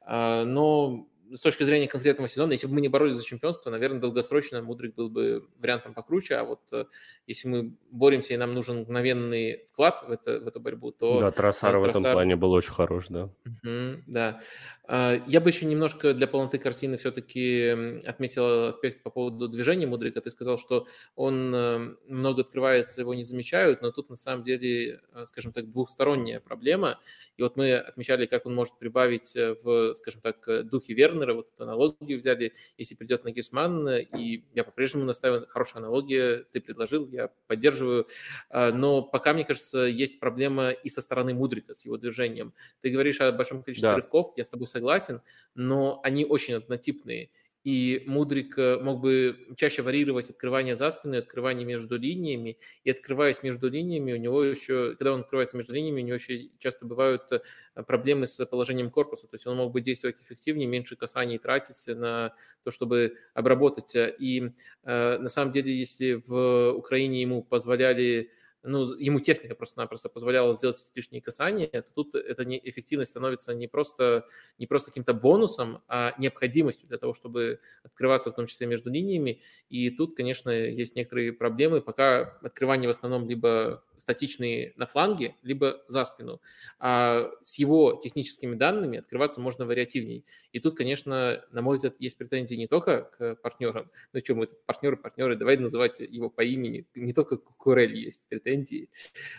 А, 0.00 0.44
но 0.44 1.08
с 1.32 1.40
точки 1.40 1.62
зрения 1.64 1.88
конкретного 1.88 2.28
сезона, 2.28 2.52
если 2.52 2.66
бы 2.66 2.74
мы 2.74 2.80
не 2.80 2.88
боролись 2.88 3.14
за 3.14 3.24
чемпионство, 3.24 3.70
наверное, 3.70 4.00
долгосрочно 4.00 4.62
Мудрик 4.62 4.94
был 4.94 5.10
бы 5.10 5.42
вариантом 5.58 5.94
покруче, 5.94 6.36
а 6.36 6.44
вот 6.44 6.60
э, 6.72 6.84
если 7.26 7.48
мы 7.48 7.74
боремся 7.90 8.34
и 8.34 8.36
нам 8.36 8.54
нужен 8.54 8.80
мгновенный 8.80 9.64
вклад 9.70 10.04
в, 10.06 10.10
это, 10.10 10.40
в 10.40 10.46
эту 10.46 10.60
борьбу, 10.60 10.92
то... 10.92 11.20
Да, 11.20 11.30
Троссар 11.30 11.78
в 11.78 11.84
этом 11.84 12.02
плане 12.02 12.36
был 12.36 12.52
очень 12.52 12.72
хорош, 12.72 13.06
да. 13.08 13.24
Угу, 13.44 14.02
да. 14.06 14.40
А, 14.86 15.22
я 15.26 15.40
бы 15.40 15.50
еще 15.50 15.66
немножко 15.66 16.14
для 16.14 16.26
полноты 16.26 16.58
картины 16.58 16.96
все-таки 16.96 18.00
отметил 18.06 18.66
аспект 18.66 19.02
по 19.02 19.10
поводу 19.10 19.48
движения 19.48 19.86
Мудрика. 19.86 20.20
Ты 20.20 20.30
сказал, 20.30 20.58
что 20.58 20.86
он 21.14 21.54
э, 21.54 21.94
много 22.06 22.42
открывается, 22.42 23.00
его 23.00 23.14
не 23.14 23.24
замечают, 23.24 23.82
но 23.82 23.90
тут 23.90 24.10
на 24.10 24.16
самом 24.16 24.42
деле, 24.42 25.00
скажем 25.26 25.52
так, 25.52 25.70
двухсторонняя 25.70 26.40
проблема. 26.40 26.98
И 27.36 27.42
вот 27.42 27.56
мы 27.56 27.76
отмечали, 27.76 28.26
как 28.26 28.46
он 28.46 28.54
может 28.54 28.78
прибавить 28.78 29.32
в, 29.34 29.94
скажем 29.94 30.20
так, 30.20 30.68
духе 30.68 30.92
верно 30.92 31.17
Вернера, 31.18 31.34
вот 31.34 31.48
эту 31.54 31.64
аналогию 31.64 32.18
взяли, 32.18 32.52
если 32.76 32.94
придет 32.94 33.24
Нагисман, 33.24 33.88
и 33.88 34.44
я 34.54 34.64
по-прежнему 34.64 35.04
настаиваю, 35.04 35.46
хорошая 35.48 35.82
аналогия, 35.82 36.44
ты 36.52 36.60
предложил, 36.60 37.08
я 37.08 37.30
поддерживаю, 37.46 38.06
а, 38.50 38.72
но 38.72 39.02
пока, 39.02 39.32
мне 39.34 39.44
кажется, 39.44 39.80
есть 39.80 40.20
проблема 40.20 40.70
и 40.70 40.88
со 40.88 41.00
стороны 41.00 41.34
Мудрика 41.34 41.74
с 41.74 41.84
его 41.84 41.96
движением. 41.96 42.54
Ты 42.80 42.90
говоришь 42.90 43.20
о 43.20 43.32
большом 43.32 43.62
количестве 43.62 43.90
да. 43.90 43.96
рывков, 43.96 44.32
я 44.36 44.44
с 44.44 44.48
тобой 44.48 44.66
согласен, 44.66 45.20
но 45.54 46.00
они 46.02 46.24
очень 46.24 46.54
однотипные, 46.54 47.30
и 47.68 48.02
Мудрик 48.06 48.56
э, 48.56 48.78
мог 48.78 49.02
бы 49.02 49.36
чаще 49.58 49.82
варьировать 49.82 50.30
открывание 50.30 50.74
за 50.74 50.90
спиной, 50.90 51.18
открывание 51.18 51.66
между 51.66 51.98
линиями, 51.98 52.56
и 52.82 52.90
открываясь 52.90 53.42
между 53.42 53.68
линиями, 53.68 54.14
у 54.14 54.16
него 54.16 54.42
еще, 54.42 54.94
когда 54.96 55.12
он 55.12 55.20
открывается 55.20 55.58
между 55.58 55.74
линиями, 55.74 56.00
у 56.00 56.04
него 56.06 56.14
еще 56.14 56.48
часто 56.60 56.86
бывают 56.86 57.30
э, 57.30 57.42
проблемы 57.82 58.26
с 58.26 58.42
положением 58.46 58.90
корпуса, 58.90 59.26
то 59.28 59.34
есть 59.34 59.46
он 59.46 59.58
мог 59.58 59.70
бы 59.70 59.82
действовать 59.82 60.18
эффективнее, 60.22 60.66
меньше 60.66 60.96
касаний 60.96 61.36
тратить 61.36 61.94
на 61.94 62.32
то, 62.64 62.70
чтобы 62.70 63.16
обработать. 63.34 63.94
И 64.18 64.50
э, 64.84 65.18
на 65.18 65.28
самом 65.28 65.52
деле, 65.52 65.78
если 65.78 66.22
в 66.26 66.72
Украине 66.72 67.20
ему 67.20 67.42
позволяли 67.42 68.30
ну, 68.62 68.84
ему 68.94 69.20
техника 69.20 69.54
просто-напросто 69.54 70.08
позволяла 70.08 70.54
сделать 70.54 70.76
лишние 70.94 71.22
касания, 71.22 71.68
то 71.68 71.86
тут 71.94 72.14
эта 72.14 72.44
эффективность 72.44 73.10
становится 73.10 73.54
не 73.54 73.68
просто, 73.68 74.26
не 74.58 74.66
просто 74.66 74.90
каким-то 74.90 75.14
бонусом, 75.14 75.82
а 75.88 76.14
необходимостью 76.18 76.88
для 76.88 76.98
того, 76.98 77.14
чтобы 77.14 77.60
открываться 77.82 78.30
в 78.30 78.34
том 78.34 78.46
числе 78.46 78.66
между 78.66 78.90
линиями. 78.90 79.40
И 79.68 79.90
тут, 79.90 80.16
конечно, 80.16 80.50
есть 80.50 80.96
некоторые 80.96 81.32
проблемы. 81.32 81.80
Пока 81.80 82.38
открывание 82.42 82.88
в 82.88 82.90
основном 82.90 83.28
либо 83.28 83.82
статичный 83.98 84.72
на 84.76 84.86
фланге, 84.86 85.34
либо 85.42 85.82
за 85.88 86.04
спину. 86.04 86.40
А 86.78 87.30
с 87.42 87.58
его 87.58 88.00
техническими 88.02 88.54
данными 88.54 88.98
открываться 88.98 89.40
можно 89.40 89.66
вариативней. 89.66 90.24
И 90.52 90.60
тут, 90.60 90.76
конечно, 90.76 91.44
на 91.50 91.62
мой 91.62 91.76
взгляд, 91.76 91.96
есть 91.98 92.16
претензии 92.16 92.54
не 92.54 92.66
только 92.66 93.02
к 93.02 93.36
партнерам, 93.36 93.90
ну 94.12 94.20
что, 94.20 94.34
мы 94.34 94.46
тут 94.46 94.64
партнеры, 94.66 94.96
партнеры, 94.96 95.36
давай 95.36 95.56
называть 95.56 96.00
его 96.00 96.30
по 96.30 96.42
имени, 96.42 96.86
не 96.94 97.12
только 97.12 97.36
к 97.36 97.56
Курель 97.56 97.96
есть 97.96 98.22
претензии, 98.28 98.90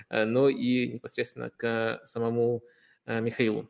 э, 0.10 0.26
но 0.26 0.50
и 0.50 0.88
непосредственно 0.88 1.50
к 1.50 2.02
самому 2.06 2.64
э, 3.06 3.22
Михаилу. 3.22 3.70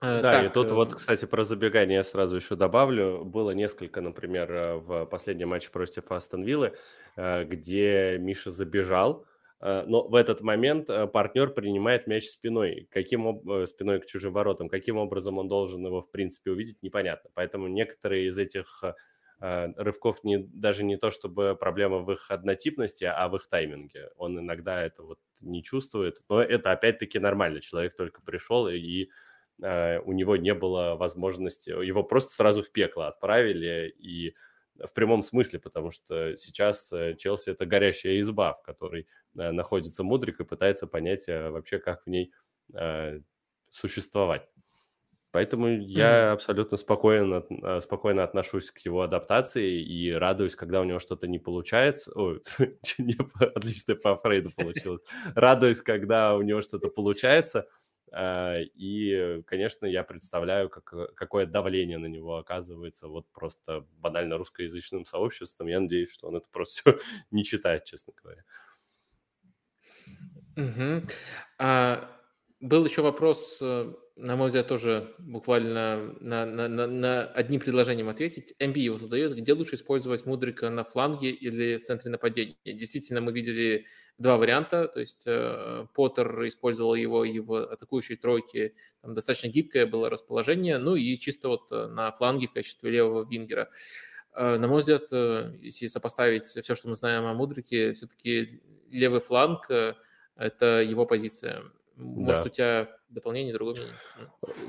Э, 0.00 0.20
да, 0.20 0.32
так, 0.32 0.46
и 0.46 0.48
тут 0.52 0.72
вот, 0.72 0.94
кстати, 0.94 1.24
про 1.24 1.44
забегание 1.44 1.96
я 1.96 2.04
сразу 2.04 2.36
еще 2.36 2.56
добавлю. 2.56 3.24
Было 3.24 3.52
несколько, 3.52 4.00
например, 4.00 4.78
в 4.78 5.06
последнем 5.06 5.48
матче 5.48 5.70
против 5.70 6.10
Астон 6.10 6.42
Виллы, 6.42 6.76
где 7.16 8.16
Миша 8.18 8.50
забежал, 8.50 9.26
но 9.62 10.08
в 10.08 10.14
этот 10.16 10.40
момент 10.40 10.88
партнер 11.12 11.50
принимает 11.50 12.06
мяч 12.06 12.26
спиной. 12.26 12.88
Каким 12.90 13.40
спиной 13.66 14.00
к 14.00 14.06
чужим 14.06 14.32
воротам? 14.32 14.68
Каким 14.68 14.96
образом 14.96 15.38
он 15.38 15.48
должен 15.48 15.86
его, 15.86 16.00
в 16.00 16.10
принципе, 16.10 16.50
увидеть, 16.50 16.82
непонятно. 16.82 17.30
Поэтому 17.34 17.68
некоторые 17.68 18.26
из 18.26 18.38
этих 18.38 18.82
рывков 19.40 20.22
не, 20.22 20.38
даже 20.38 20.84
не 20.84 20.96
то, 20.96 21.10
чтобы 21.10 21.56
проблема 21.58 21.98
в 21.98 22.12
их 22.12 22.30
однотипности, 22.30 23.04
а 23.04 23.28
в 23.28 23.36
их 23.36 23.48
тайминге. 23.48 24.10
Он 24.16 24.38
иногда 24.38 24.82
это 24.82 25.02
вот 25.02 25.18
не 25.40 25.62
чувствует, 25.62 26.22
но 26.28 26.40
это 26.40 26.70
опять-таки 26.70 27.18
нормально. 27.18 27.60
Человек 27.60 27.96
только 27.96 28.22
пришел 28.22 28.68
и 28.68 29.08
Э, 29.62 30.00
у 30.00 30.12
него 30.12 30.36
не 30.36 30.54
было 30.54 30.96
возможности, 30.96 31.70
его 31.70 32.02
просто 32.02 32.32
сразу 32.32 32.62
в 32.62 32.70
пекло 32.72 33.04
отправили, 33.04 33.94
и 33.98 34.34
в 34.86 34.92
прямом 34.92 35.22
смысле, 35.22 35.58
потому 35.58 35.90
что 35.90 36.36
сейчас 36.36 36.92
э, 36.92 37.14
Челси 37.14 37.50
это 37.50 37.66
горящая 37.66 38.18
изба, 38.18 38.54
в 38.54 38.62
которой 38.62 39.06
э, 39.36 39.50
находится 39.50 40.04
Мудрик 40.04 40.40
и 40.40 40.44
пытается 40.44 40.86
понять 40.86 41.26
вообще, 41.28 41.78
как 41.78 42.04
в 42.04 42.10
ней 42.10 42.32
существовать. 43.70 44.48
Поэтому 45.30 45.68
я 45.68 46.06
mm-hmm. 46.06 46.32
абсолютно 46.32 46.76
спокойно, 46.78 47.42
спокойно 47.80 48.22
отношусь 48.22 48.70
к 48.70 48.78
его 48.78 49.02
адаптации 49.02 49.82
и 49.82 50.10
радуюсь, 50.10 50.56
когда 50.56 50.80
у 50.80 50.84
него 50.84 50.98
что-то 51.00 51.26
не 51.26 51.38
получается. 51.38 52.12
Ой, 52.14 52.40
отлично 53.54 53.94
по 53.96 54.16
Фрейду 54.16 54.50
получилось. 54.56 55.02
Радуюсь, 55.34 55.82
когда 55.82 56.34
у 56.34 56.42
него 56.42 56.62
что-то 56.62 56.88
получается– 56.88 57.66
и, 58.14 59.42
конечно, 59.46 59.86
я 59.86 60.04
представляю, 60.04 60.68
как, 60.68 60.92
э, 60.92 61.06
какое 61.14 61.46
давление 61.46 61.98
на 61.98 62.06
него 62.06 62.36
оказывается 62.36 63.08
вот 63.08 63.26
просто 63.32 63.86
банально 63.98 64.36
русскоязычным 64.36 65.06
сообществом. 65.06 65.68
Я 65.68 65.80
надеюсь, 65.80 66.10
что 66.10 66.28
он 66.28 66.36
это 66.36 66.48
просто 66.50 66.82
все 66.82 66.98
не 67.30 67.44
читает, 67.44 67.84
честно 67.84 68.12
говоря. 68.22 68.44
Угу. 70.56 71.06
А, 71.58 72.10
был 72.60 72.84
еще 72.84 73.00
вопрос 73.00 73.58
э, 73.62 73.94
на 74.16 74.36
мой 74.36 74.48
взгляд, 74.48 74.68
тоже 74.68 75.14
буквально 75.18 76.14
на, 76.20 76.44
на, 76.44 76.68
на, 76.68 76.86
на 76.86 77.24
одним 77.24 77.60
предложением 77.60 78.08
ответить. 78.08 78.54
MB 78.60 78.78
его 78.78 78.98
задает, 78.98 79.34
где 79.34 79.54
лучше 79.54 79.76
использовать 79.76 80.26
Мудрика 80.26 80.68
на 80.70 80.84
фланге 80.84 81.30
или 81.30 81.78
в 81.78 81.82
центре 81.82 82.10
нападения. 82.10 82.56
Действительно, 82.64 83.20
мы 83.20 83.32
видели 83.32 83.86
два 84.18 84.36
варианта, 84.36 84.88
то 84.88 85.00
есть 85.00 85.24
э, 85.26 85.86
Поттер 85.94 86.46
использовал 86.46 86.94
его 86.94 87.24
и 87.24 87.38
в 87.38 87.64
атакующей 87.64 88.16
тройке, 88.16 88.74
там 89.00 89.14
достаточно 89.14 89.48
гибкое 89.48 89.86
было 89.86 90.10
расположение, 90.10 90.78
ну 90.78 90.94
и 90.94 91.16
чисто 91.18 91.48
вот 91.48 91.72
э, 91.72 91.86
на 91.86 92.12
фланге 92.12 92.48
в 92.48 92.52
качестве 92.52 92.90
левого 92.90 93.26
вингера. 93.28 93.70
Э, 94.34 94.58
на 94.58 94.68
мой 94.68 94.80
взгляд, 94.80 95.04
э, 95.10 95.54
если 95.62 95.86
сопоставить 95.86 96.42
все, 96.42 96.74
что 96.74 96.88
мы 96.88 96.96
знаем 96.96 97.24
о 97.24 97.34
Мудрике, 97.34 97.94
все-таки 97.94 98.60
левый 98.90 99.20
фланг– 99.20 99.70
это 100.36 100.82
его 100.82 101.06
позиция. 101.06 101.62
Может, 101.96 102.44
да. 102.44 102.48
у 102.48 102.52
тебя 102.52 102.96
дополнение, 103.12 103.52
другое 103.52 103.74
мнение? 103.74 103.94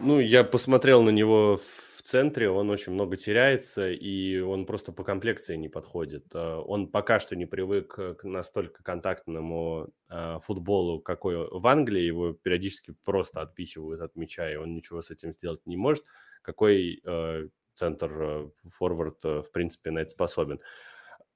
Ну, 0.01 0.19
я 0.19 0.43
посмотрел 0.43 1.01
на 1.01 1.09
него 1.09 1.57
в 1.57 2.01
центре, 2.01 2.49
он 2.49 2.69
очень 2.69 2.93
много 2.93 3.15
теряется, 3.15 3.89
и 3.89 4.39
он 4.39 4.65
просто 4.65 4.91
по 4.91 5.03
комплекции 5.03 5.55
не 5.55 5.69
подходит. 5.69 6.25
А, 6.33 6.59
он 6.59 6.88
пока 6.88 7.19
что 7.19 7.35
не 7.35 7.45
привык 7.45 7.95
к 7.95 8.23
настолько 8.23 8.83
контактному 8.83 9.89
а, 10.09 10.39
футболу, 10.39 11.01
какой 11.01 11.47
в 11.49 11.65
Англии, 11.65 12.01
его 12.01 12.33
периодически 12.33 12.93
просто 13.03 13.41
отпихивают 13.41 14.01
от 14.01 14.15
мяча, 14.15 14.51
и 14.51 14.55
он 14.55 14.73
ничего 14.73 15.01
с 15.01 15.11
этим 15.11 15.31
сделать 15.31 15.65
не 15.65 15.77
может. 15.77 16.03
Какой 16.41 17.01
а, 17.05 17.47
центр 17.73 18.51
форвард, 18.65 19.23
в 19.23 19.51
принципе, 19.51 19.91
на 19.91 19.99
это 19.99 20.09
способен. 20.09 20.59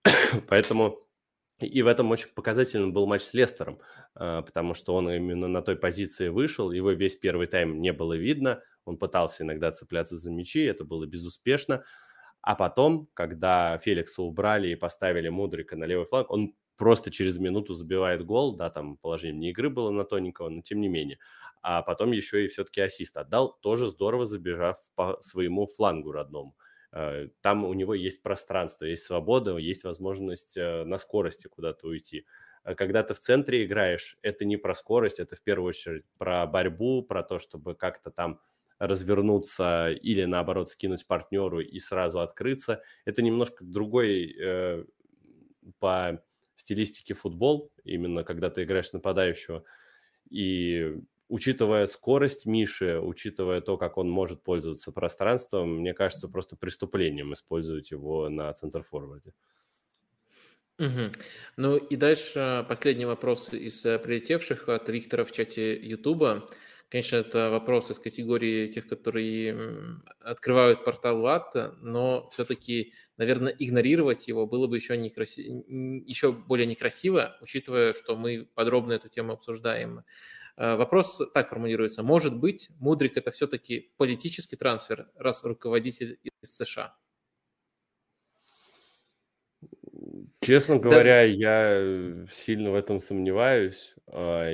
Поэтому 0.47 1.06
и 1.59 1.81
в 1.81 1.87
этом 1.87 2.11
очень 2.11 2.29
показательным 2.35 2.93
был 2.93 3.07
матч 3.07 3.21
с 3.23 3.33
Лестером, 3.33 3.79
а, 4.15 4.41
потому 4.43 4.73
что 4.73 4.93
он 4.95 5.09
именно 5.09 5.47
на 5.47 5.61
той 5.61 5.75
позиции 5.75 6.29
вышел, 6.29 6.71
его 6.71 6.91
весь 6.91 7.15
первый 7.15 7.47
тайм 7.47 7.81
не 7.81 7.93
было 7.93 8.13
видно, 8.13 8.61
он 8.85 8.97
пытался 8.97 9.43
иногда 9.43 9.71
цепляться 9.71 10.17
за 10.17 10.31
мячи, 10.31 10.61
это 10.63 10.85
было 10.85 11.05
безуспешно. 11.05 11.83
А 12.41 12.55
потом, 12.55 13.09
когда 13.13 13.77
Феликса 13.79 14.21
убрали 14.21 14.69
и 14.69 14.75
поставили 14.75 15.29
Мудрика 15.29 15.75
на 15.75 15.85
левый 15.85 16.05
фланг, 16.05 16.31
он 16.31 16.53
просто 16.77 17.11
через 17.11 17.37
минуту 17.39 17.73
забивает 17.73 18.23
гол, 18.25 18.55
да, 18.55 18.69
там 18.69 18.97
положение 18.97 19.39
не 19.39 19.49
игры 19.49 19.69
было 19.69 19.89
на 19.89 20.05
тоненького, 20.05 20.49
но 20.49 20.61
тем 20.61 20.79
не 20.79 20.87
менее. 20.87 21.17
А 21.61 21.81
потом 21.81 22.11
еще 22.11 22.45
и 22.45 22.47
все-таки 22.47 22.81
ассист 22.81 23.17
отдал, 23.17 23.57
тоже 23.61 23.87
здорово 23.87 24.25
забежав 24.25 24.77
по 24.95 25.17
своему 25.21 25.65
флангу 25.65 26.11
родному. 26.11 26.55
Э, 26.91 27.27
там 27.41 27.65
у 27.65 27.73
него 27.73 27.93
есть 27.93 28.21
пространство, 28.23 28.85
есть 28.85 29.03
свобода, 29.03 29.57
есть 29.57 29.83
возможность 29.83 30.57
э, 30.57 30.83
на 30.83 30.97
скорости 30.97 31.47
куда-то 31.47 31.87
уйти. 31.87 32.25
А 32.63 32.75
когда 32.75 33.03
ты 33.03 33.13
в 33.13 33.19
центре 33.19 33.65
играешь, 33.65 34.17
это 34.21 34.45
не 34.45 34.57
про 34.57 34.73
скорость, 34.73 35.19
это 35.19 35.35
в 35.35 35.41
первую 35.41 35.69
очередь 35.69 36.03
про 36.17 36.45
борьбу, 36.47 37.01
про 37.03 37.23
то, 37.23 37.39
чтобы 37.39 37.75
как-то 37.75 38.11
там 38.11 38.39
развернуться 38.79 39.89
или 39.89 40.25
наоборот 40.25 40.69
скинуть 40.69 41.07
партнеру 41.07 41.61
и 41.61 41.79
сразу 41.79 42.19
открыться. 42.19 42.83
Это 43.05 43.21
немножко 43.21 43.63
другой 43.63 44.35
э, 44.39 44.85
по 45.79 46.21
стилистике 46.55 47.13
футбол, 47.13 47.71
именно 47.83 48.23
когда 48.23 48.49
ты 48.49 48.63
играешь 48.63 48.93
нападающего. 48.93 49.63
И 50.29 50.95
учитывая 51.29 51.85
скорость 51.85 52.45
Миши, 52.45 52.99
учитывая 52.99 53.61
то, 53.61 53.77
как 53.77 53.97
он 53.97 54.09
может 54.09 54.43
пользоваться 54.43 54.91
пространством, 54.91 55.79
мне 55.79 55.93
кажется 55.93 56.27
просто 56.27 56.55
преступлением 56.55 57.33
использовать 57.33 57.91
его 57.91 58.29
на 58.29 58.53
центр-форварде. 58.53 59.33
Угу. 60.79 61.11
Ну 61.57 61.77
и 61.77 61.95
дальше 61.95 62.65
последний 62.69 63.05
вопрос 63.05 63.51
из 63.51 63.83
э, 63.83 63.97
прилетевших 63.97 64.69
от 64.69 64.87
Виктора 64.89 65.25
в 65.25 65.31
чате 65.31 65.75
Ютуба. 65.75 66.47
Конечно, 66.89 67.17
это 67.17 67.49
вопрос 67.49 67.91
из 67.91 67.99
категории 67.99 68.67
тех, 68.67 68.87
которые 68.87 69.99
открывают 70.21 70.85
портал 70.85 71.19
Латта, 71.19 71.75
но 71.81 72.29
все-таки, 72.29 72.93
наверное, 73.17 73.53
игнорировать 73.57 74.27
его 74.27 74.45
было 74.45 74.67
бы 74.67 74.77
еще, 74.77 74.95
некраси... 74.95 75.41
еще 76.05 76.31
более 76.31 76.65
некрасиво, 76.67 77.37
учитывая, 77.41 77.91
что 77.91 78.15
мы 78.15 78.47
подробно 78.53 78.93
эту 78.93 79.09
тему 79.09 79.33
обсуждаем 79.33 80.05
вопрос 80.57 81.21
так 81.33 81.49
формулируется. 81.49 82.03
Может 82.03 82.37
быть, 82.37 82.69
Мудрик– 82.79 83.13
это 83.17 83.31
все-таки 83.31 83.91
политический 83.97 84.55
трансфер, 84.55 85.09
раз 85.15 85.43
руководитель 85.43 86.19
из 86.23 86.55
США? 86.55 86.95
Честно 90.41 90.77
говоря, 90.77 91.21
да. 91.21 91.23
я 91.23 92.27
сильно 92.31 92.71
в 92.71 92.75
этом 92.75 92.99
сомневаюсь. 92.99 93.95
А, 94.07 94.49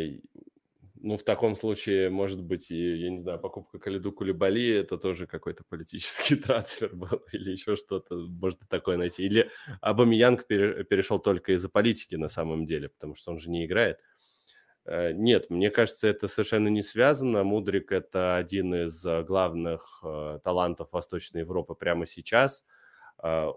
ну, 0.96 1.18
в 1.18 1.24
таком 1.24 1.56
случае, 1.56 2.10
может 2.10 2.42
быть, 2.42 2.72
и, 2.72 2.96
я 2.96 3.10
не 3.10 3.18
знаю, 3.18 3.38
покупка 3.38 3.78
Калиду 3.78 4.12
Кулибали– 4.14 4.70
это 4.76 4.98
тоже 4.98 5.28
какой-то 5.28 5.64
политический 5.68 6.36
трансфер 6.38 6.96
был 6.96 7.22
или 7.34 7.52
еще 7.52 7.76
что-то, 7.76 8.16
может 8.16 8.60
такое 8.70 8.98
найти. 8.98 9.24
Или 9.24 9.50
Абамиянг 9.82 10.48
перешел 10.48 11.20
только 11.20 11.54
из-за 11.54 11.70
политики 11.70 12.16
на 12.16 12.30
самом 12.30 12.66
деле, 12.66 12.90
потому 12.90 13.16
что 13.16 13.32
он 13.32 13.38
же 13.38 13.50
не 13.50 13.66
играет. 13.66 14.00
Э, 14.86 15.12
нет, 15.14 15.50
мне 15.50 15.70
кажется, 15.70 16.08
это 16.08 16.28
совершенно 16.28 16.68
не 16.68 16.82
связано. 16.82 17.44
Мудрик– 17.44 17.92
это 17.92 18.36
один 18.36 18.74
из 18.74 19.06
э, 19.06 19.24
главных 19.24 20.02
э, 20.04 20.40
талантов 20.44 20.90
Восточной 20.92 21.40
Европы 21.40 21.76
прямо 21.76 22.06
сейчас. 22.06 22.66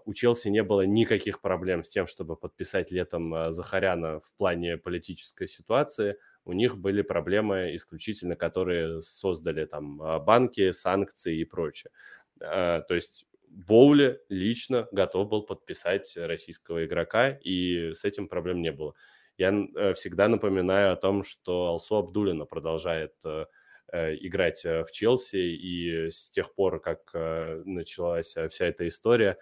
У 0.05 0.13
Челси 0.13 0.47
не 0.47 0.63
было 0.63 0.85
никаких 0.85 1.41
проблем 1.41 1.83
с 1.83 1.89
тем, 1.89 2.07
чтобы 2.07 2.37
подписать 2.37 2.89
летом 2.91 3.51
Захаряна 3.51 4.21
в 4.21 4.33
плане 4.37 4.77
политической 4.77 5.45
ситуации. 5.45 6.15
У 6.45 6.53
них 6.53 6.77
были 6.77 7.01
проблемы 7.01 7.75
исключительно, 7.75 8.37
которые 8.37 9.01
создали 9.01 9.65
там 9.65 9.97
банки, 10.23 10.71
санкции 10.71 11.39
и 11.39 11.43
прочее. 11.43 11.91
То 12.39 12.85
есть 12.91 13.25
Боули 13.49 14.21
лично 14.29 14.87
готов 14.93 15.27
был 15.27 15.41
подписать 15.41 16.15
российского 16.15 16.85
игрока, 16.85 17.31
и 17.31 17.91
с 17.93 18.05
этим 18.05 18.29
проблем 18.29 18.61
не 18.61 18.71
было 18.71 18.93
я 19.37 19.53
э, 19.75 19.93
всегда 19.93 20.27
напоминаю 20.27 20.93
о 20.93 20.95
том, 20.95 21.23
что 21.23 21.67
Алсу 21.67 21.95
Абдулина 21.95 22.45
продолжает 22.45 23.13
э, 23.25 23.45
э, 23.91 24.15
играть 24.15 24.63
в 24.63 24.87
Челси, 24.91 25.37
и 25.37 26.09
с 26.09 26.29
тех 26.29 26.53
пор, 26.55 26.79
как 26.81 27.11
началась 27.13 28.35
вся 28.49 28.65
эта 28.65 28.87
история, 28.87 29.37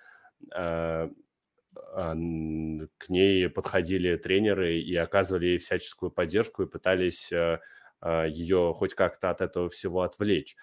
а, 0.53 1.09
к 2.97 3.09
ней 3.09 3.49
подходили 3.49 4.15
тренеры 4.15 4.79
и 4.79 4.95
оказывали 4.95 5.45
ей 5.47 5.57
всяческую 5.57 6.11
поддержку 6.11 6.63
и 6.63 6.67
пытались 6.67 7.31
ее 8.03 8.73
хоть 8.77 8.93
как-то 8.93 9.29
от 9.29 9.41
этого 9.41 9.67
всего 9.67 10.03
отвлечь. 10.03 10.55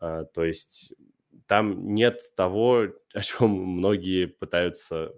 То 0.00 0.28
есть 0.36 0.94
там 1.46 1.92
нет 1.92 2.20
того, 2.34 2.86
о 3.12 3.20
чем 3.20 3.50
многие 3.50 4.26
пытаются 4.26 5.12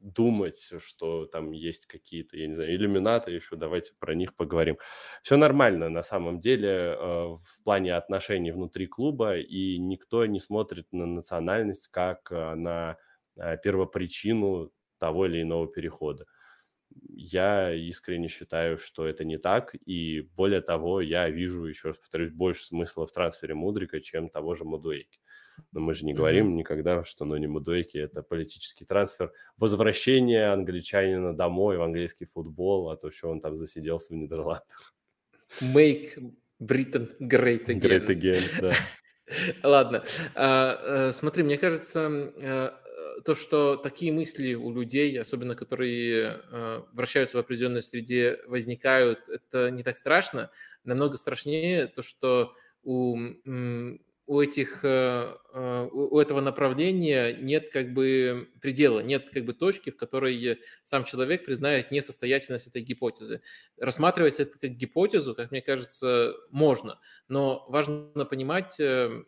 думать, 0.00 0.72
что 0.78 1.26
там 1.26 1.52
есть 1.52 1.86
какие-то, 1.86 2.36
я 2.36 2.48
не 2.48 2.54
знаю, 2.54 2.74
иллюминаты 2.74 3.30
еще, 3.30 3.56
давайте 3.56 3.92
про 3.98 4.14
них 4.14 4.34
поговорим. 4.34 4.78
Все 5.22 5.36
нормально 5.36 5.88
на 5.88 6.02
самом 6.02 6.40
деле 6.40 6.68
э, 6.68 6.96
в 6.98 7.62
плане 7.64 7.94
отношений 7.94 8.50
внутри 8.50 8.86
клуба, 8.86 9.38
и 9.38 9.78
никто 9.78 10.24
не 10.26 10.40
смотрит 10.40 10.86
на 10.92 11.06
национальность 11.06 11.88
как 11.88 12.32
э, 12.32 12.54
на 12.54 12.96
э, 13.36 13.58
первопричину 13.62 14.72
того 14.98 15.26
или 15.26 15.42
иного 15.42 15.66
перехода. 15.68 16.26
Я 17.08 17.72
искренне 17.72 18.28
считаю, 18.28 18.76
что 18.78 19.06
это 19.06 19.24
не 19.24 19.38
так, 19.38 19.74
и 19.86 20.22
более 20.22 20.60
того, 20.60 21.00
я 21.00 21.30
вижу, 21.30 21.64
еще 21.66 21.88
раз 21.88 21.98
повторюсь, 21.98 22.30
больше 22.30 22.64
смысла 22.64 23.06
в 23.06 23.12
трансфере 23.12 23.54
Мудрика, 23.54 24.00
чем 24.00 24.28
того 24.28 24.54
же 24.54 24.64
Мудуэки. 24.64 25.20
Но 25.72 25.80
мы 25.80 25.92
же 25.92 26.04
не 26.04 26.14
говорим 26.14 26.56
никогда, 26.56 27.04
что 27.04 27.24
ну, 27.24 27.36
не 27.36 27.46
Мудуэки– 27.46 27.98
это 27.98 28.22
политический 28.22 28.84
трансфер. 28.84 29.32
Возвращение 29.58 30.52
англичанина 30.52 31.36
домой 31.36 31.76
в 31.76 31.82
английский 31.82 32.24
футбол, 32.24 32.90
а 32.90 32.96
то, 32.96 33.10
что 33.10 33.28
он 33.28 33.40
там 33.40 33.56
засиделся 33.56 34.14
в 34.14 34.16
Нидерландах. 34.16 34.94
Make 35.60 36.32
Britain 36.60 37.10
great 37.20 37.66
again. 37.66 37.80
Great 37.80 38.06
again, 38.06 38.42
да. 38.60 38.74
Ладно. 39.62 40.04
А, 40.34 41.08
а, 41.08 41.12
смотри, 41.12 41.42
мне 41.42 41.58
кажется, 41.58 42.08
а, 42.08 42.80
то, 43.24 43.34
что 43.34 43.76
такие 43.76 44.12
мысли 44.12 44.54
у 44.54 44.72
людей, 44.72 45.18
особенно 45.20 45.54
которые 45.54 46.40
э, 46.50 46.82
вращаются 46.92 47.36
в 47.36 47.40
определенной 47.40 47.82
среде, 47.82 48.38
возникают, 48.46 49.28
это 49.28 49.70
не 49.70 49.82
так 49.82 49.96
страшно. 49.96 50.50
Намного 50.84 51.16
страшнее 51.16 51.86
то, 51.86 52.02
что 52.02 52.54
у 52.82 53.16
у 54.30 54.40
этих, 54.40 54.84
э, 54.84 55.34
э, 55.54 55.88
у 55.90 56.16
этого 56.20 56.40
направления 56.40 57.32
нет 57.32 57.72
как 57.72 57.92
бы 57.92 58.48
предела, 58.62 59.00
нет 59.00 59.28
как 59.30 59.44
бы 59.44 59.52
точки, 59.52 59.90
в 59.90 59.96
которой 59.96 60.60
сам 60.84 61.04
человек 61.04 61.44
признает 61.44 61.90
несостоятельность 61.90 62.68
этой 62.68 62.82
гипотезы. 62.82 63.42
Рассматривать 63.76 64.38
это 64.38 64.56
как 64.56 64.70
гипотезу, 64.76 65.34
как 65.34 65.50
мне 65.50 65.60
кажется, 65.60 66.32
можно, 66.52 67.00
но 67.26 67.66
важно 67.68 68.24
понимать, 68.24 68.78
э, 68.78 69.24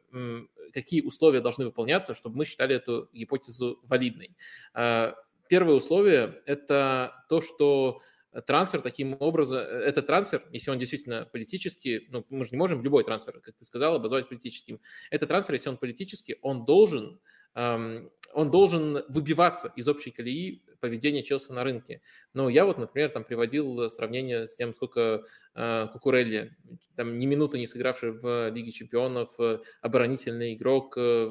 какие 0.73 1.03
условия 1.03 1.41
должны 1.41 1.65
выполняться, 1.65 2.15
чтобы 2.15 2.37
мы 2.37 2.45
считали 2.45 2.77
эту 2.77 3.09
гипотезу 3.13 3.81
валидной. 3.83 4.37
Первое 4.73 5.75
условие– 5.75 6.41
это 6.47 7.25
то, 7.29 7.41
что 7.41 7.99
трансфер 8.41 8.81
таким 8.81 9.17
образом, 9.21 9.59
э, 9.59 9.63
этот 9.63 10.07
трансфер, 10.07 10.43
если 10.53 10.71
он 10.71 10.79
действительно 10.79 11.29
политический, 11.31 12.09
ну, 12.11 12.25
мы 12.31 12.45
же 12.45 12.53
не 12.53 12.57
можем 12.57 12.83
любой 12.83 13.05
трансфер, 13.05 13.41
как 13.41 13.55
ты 13.57 13.65
сказал, 13.65 13.97
обозвать 13.97 14.29
политическим. 14.29 14.81
Этот 15.11 15.29
трансфер, 15.29 15.55
если 15.55 15.69
он 15.69 15.77
политический, 15.77 16.39
он 16.43 16.65
должен, 16.65 17.21
эм, 17.55 18.11
он 18.33 18.51
должен 18.51 19.05
выбиваться 19.09 19.73
из 19.77 19.89
общей 19.89 20.11
колеи 20.11 20.63
поведения 20.81 21.23
Челси 21.23 21.53
на 21.53 21.63
рынке. 21.63 22.01
Но 22.33 22.49
я 22.49 22.65
вот, 22.65 22.79
например, 22.79 23.11
там 23.11 23.25
приводил 23.25 23.89
сравнение 23.91 24.49
с 24.49 24.55
тем, 24.57 24.75
сколько 24.75 25.25
э, 25.55 25.89
Кукурелли, 25.93 26.57
там 26.97 27.19
ни 27.19 27.27
минуты 27.27 27.59
не 27.59 27.67
сыгравший 27.67 28.13
в 28.13 28.51
Лиге 28.51 28.71
Чемпионов, 28.71 29.29
э, 29.39 29.59
оборонительный 29.83 30.55
игрок, 30.55 30.97
э, 30.97 31.31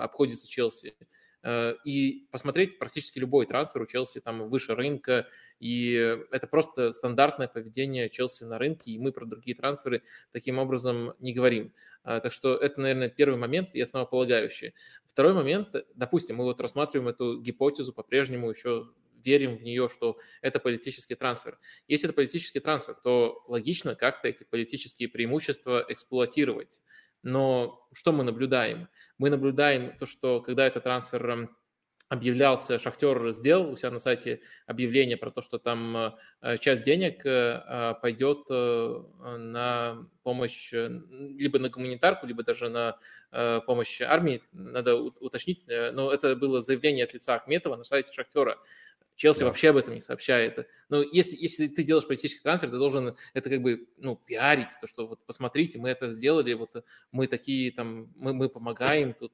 обходится 0.00 0.48
Челси. 0.48 0.94
Э, 1.00 1.04
и 1.42 2.28
посмотреть 2.30 2.78
практически 2.78 3.18
любой 3.18 3.46
трансфер 3.46 3.82
у 3.82 3.86
Челси 3.86 4.20
там 4.20 4.48
выше 4.48 4.74
рынка, 4.74 5.26
и 5.58 5.92
это 6.30 6.46
просто 6.46 6.92
стандартное 6.92 7.48
поведение 7.48 8.10
Челси 8.10 8.44
на 8.44 8.58
рынке, 8.58 8.90
и 8.90 8.98
мы 8.98 9.12
про 9.12 9.24
другие 9.24 9.56
трансферы 9.56 10.02
таким 10.32 10.58
образом 10.58 11.14
не 11.18 11.32
говорим. 11.32 11.72
Э, 12.04 12.20
так 12.20 12.32
что 12.32 12.56
это, 12.56 12.80
наверное, 12.80 13.08
первый 13.08 13.36
момент 13.36 13.70
и 13.74 13.80
основополагающий. 13.80 14.74
Второй 15.04 15.34
момент, 15.34 15.74
допустим, 15.94 16.36
мы 16.36 16.44
вот 16.44 16.60
рассматриваем 16.60 17.08
эту 17.08 17.40
гипотезу 17.40 17.92
по-прежнему 17.92 18.50
еще 18.50 18.90
верим 19.22 19.58
в 19.58 19.62
нее, 19.62 19.90
что 19.90 20.18
это 20.40 20.60
политический 20.60 21.14
трансфер. 21.14 21.58
Если 21.88 22.08
это 22.08 22.14
политический 22.14 22.60
трансфер, 22.60 22.94
то 22.94 23.44
логично 23.48 23.94
как-то 23.94 24.28
эти 24.28 24.44
политические 24.44 25.10
преимущества 25.10 25.84
эксплуатировать. 25.88 26.80
Но 27.22 27.86
что 27.92 28.12
мы 28.12 28.24
наблюдаем? 28.24 28.88
Мы 29.18 29.30
наблюдаем 29.30 29.96
то, 29.98 30.06
что 30.06 30.40
когда 30.40 30.66
этот 30.66 30.84
трансфер 30.84 31.30
эм, 31.30 31.56
объявлялся, 32.10 32.78
Шахтер 32.78 33.32
сделал 33.32 33.70
у 33.70 33.76
себя 33.76 33.92
на 33.92 33.98
сайте 33.98 34.40
объявление 34.66 35.16
про 35.16 35.30
то, 35.30 35.42
что 35.42 35.58
там 35.58 36.16
э, 36.42 36.56
часть 36.58 36.82
денег 36.82 37.24
э, 37.24 37.62
э, 37.64 37.94
пойдет 38.02 38.48
на 38.48 40.06
помощь 40.24 40.72
либо 40.72 41.58
на 41.60 41.68
гуманитарку, 41.70 42.26
либо 42.26 42.42
даже 42.42 42.68
на 42.68 42.96
помощь 43.66 44.00
армии, 44.00 44.42
надо 44.52 44.96
уточнить, 44.96 45.64
но 45.66 46.12
это 46.12 46.34
было 46.34 46.62
заявление 46.62 47.04
от 47.04 47.14
лица 47.14 47.36
Ахметова 47.36 47.76
на 47.76 47.84
сайте 47.84 48.12
Шахтера. 48.12 48.58
Челси 49.20 49.40
да. 49.40 49.46
вообще 49.48 49.68
об 49.68 49.76
этом 49.76 49.92
не 49.92 50.00
сообщает. 50.00 50.66
Но 50.88 51.02
если, 51.02 51.36
если 51.36 51.66
ты 51.66 51.82
делаешь 51.82 52.06
политический 52.06 52.42
трансфер, 52.42 52.70
ты 52.70 52.78
должен 52.78 53.18
это 53.34 53.50
как 53.50 53.60
бы, 53.60 53.86
ну, 53.98 54.16
пиарить, 54.16 54.70
то, 54.80 54.86
что 54.86 55.06
вот 55.06 55.20
посмотрите, 55.26 55.78
мы 55.78 55.90
это 55.90 56.10
сделали, 56.10 56.54
вот 56.54 56.82
мы 57.12 57.26
такие 57.26 57.70
там, 57.70 58.10
мы, 58.16 58.32
мы 58.32 58.48
помогаем 58.48 59.12
тут. 59.12 59.32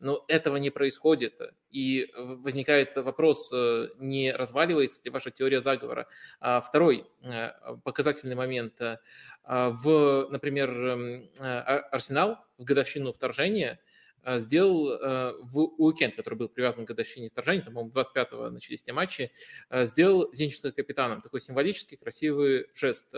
Но 0.00 0.24
этого 0.26 0.56
не 0.56 0.70
происходит. 0.70 1.38
И 1.70 2.10
возникает 2.16 2.96
вопрос, 2.96 3.50
э, 3.52 3.88
не 3.98 4.32
разваливается 4.32 5.02
ли 5.04 5.10
ваша 5.10 5.30
теория 5.30 5.60
заговора. 5.60 6.08
А 6.40 6.62
второй 6.62 7.04
э, 7.20 7.50
показательный 7.84 8.36
момент. 8.36 8.80
Э, 8.80 8.96
в, 9.44 10.28
например, 10.30 10.70
эм, 10.70 11.30
Арсенал 11.38 12.38
в 12.56 12.64
годовщину 12.64 13.12
вторжения– 13.12 13.78
сделал 14.38 14.90
а, 14.92 15.34
в 15.40 15.58
уикенд, 15.78 16.16
который 16.16 16.34
был 16.34 16.48
привязан 16.48 16.84
к 16.84 16.88
годовщине 16.88 17.28
вторжения, 17.28 17.62
там, 17.62 17.74
по-моему, 17.74 17.92
25-го 17.94 18.50
начались 18.50 18.82
те 18.82 18.92
матчи, 18.92 19.30
а, 19.68 19.84
сделал 19.84 20.32
Зинченко 20.32 20.72
капитаном. 20.72 21.22
Такой 21.22 21.40
символический, 21.40 21.96
красивый 21.96 22.66
жест. 22.74 23.14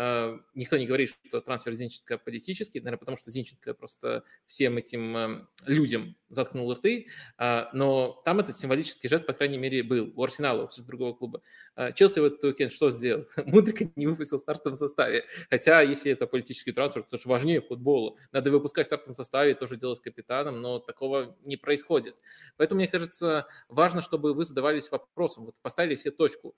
Э, 0.00 0.38
никто 0.54 0.76
не 0.76 0.86
говорит, 0.86 1.12
что 1.26 1.40
трансфер 1.40 1.72
Зинченко 1.72 2.18
политический, 2.18 2.78
наверное, 2.78 2.98
потому 2.98 3.16
что 3.16 3.32
Зинченко 3.32 3.74
просто 3.74 4.22
всем 4.46 4.76
этим 4.76 5.16
эм, 5.16 5.48
людям 5.66 6.14
заткнул 6.28 6.72
рты, 6.72 7.08
э, 7.36 7.64
но 7.72 8.22
там 8.24 8.38
этот 8.38 8.56
символический 8.56 9.08
жест, 9.08 9.26
по 9.26 9.32
крайней 9.32 9.58
мере, 9.58 9.82
был 9.82 10.12
у 10.14 10.22
Арсенала, 10.22 10.70
у 10.78 10.82
другого 10.82 11.14
клуба. 11.14 11.42
Э, 11.74 11.92
Челси 11.92 12.20
в 12.20 12.24
этот 12.26 12.44
уикенд 12.44 12.70
что 12.70 12.90
сделал? 12.90 13.26
Мудрика 13.44 13.90
не 13.96 14.06
выпустил 14.06 14.38
в 14.38 14.40
стартовом 14.40 14.76
составе, 14.76 15.24
хотя 15.50 15.80
если 15.80 16.12
это 16.12 16.28
политический 16.28 16.70
трансфер, 16.70 17.02
то 17.02 17.18
же 17.18 17.28
важнее 17.28 17.60
футбола. 17.60 18.14
Надо 18.30 18.52
выпускать 18.52 18.86
в 18.86 18.90
стартовом 18.90 19.16
составе, 19.16 19.56
тоже 19.56 19.76
делать 19.76 20.00
капитаном, 20.00 20.60
но 20.60 20.78
такого 20.78 21.36
не 21.42 21.56
происходит. 21.56 22.14
Поэтому, 22.56 22.78
мне 22.78 22.86
кажется, 22.86 23.48
важно, 23.68 24.00
чтобы 24.00 24.32
вы 24.32 24.44
задавались 24.44 24.92
вопросом, 24.92 25.46
вот 25.46 25.56
поставили 25.60 25.96
себе 25.96 26.12
точку, 26.12 26.54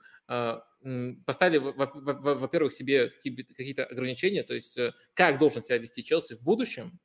поставили, 1.27 1.59
во-первых, 1.59 2.73
себе 2.73 3.11
какие-то 3.11 3.85
ограничения, 3.85 4.43
то 4.43 4.55
есть 4.55 4.79
э, 4.79 4.93
как 5.15 5.39
должен 5.39 5.63
себя 5.63 5.79
вести 5.79 6.03
Челси 6.03 6.35
в 6.37 6.43
будущем, 6.43 6.99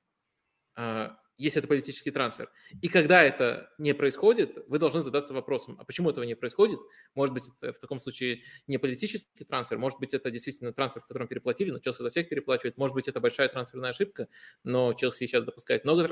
а, 0.75 1.17
если 1.37 1.59
это 1.59 1.67
политический 1.67 2.11
трансфер. 2.11 2.49
И 2.81 2.87
когда 2.87 3.21
это 3.23 3.71
не 3.77 3.93
происходит, 3.93 4.57
вы 4.67 4.79
должны 4.79 5.01
задаться 5.01 5.33
вопросом, 5.33 5.77
а 5.79 5.83
почему 5.83 6.09
этого 6.09 6.23
не 6.23 6.35
происходит? 6.35 6.79
Может 7.13 7.33
быть, 7.33 7.43
это 7.61 7.73
в 7.73 7.79
таком 7.79 7.99
случае 7.99 8.41
не 8.67 8.77
политический 8.77 9.43
трансфер, 9.43 9.77
может 9.77 9.99
быть, 9.99 10.13
это 10.13 10.31
действительно 10.31 10.73
трансфер, 10.73 11.01
в 11.01 11.07
котором 11.07 11.27
переплатили, 11.27 11.71
но 11.71 11.79
Челси 11.79 12.03
за 12.03 12.09
всех 12.09 12.29
переплачивает, 12.29 12.77
может 12.77 12.93
быть, 12.93 13.07
это 13.07 13.19
большая 13.19 13.49
трансферная 13.49 13.89
ошибка, 13.91 14.27
но 14.63 14.93
Челси 14.93 15.25
сейчас 15.27 15.43
допускает 15.43 15.83
много 15.83 16.05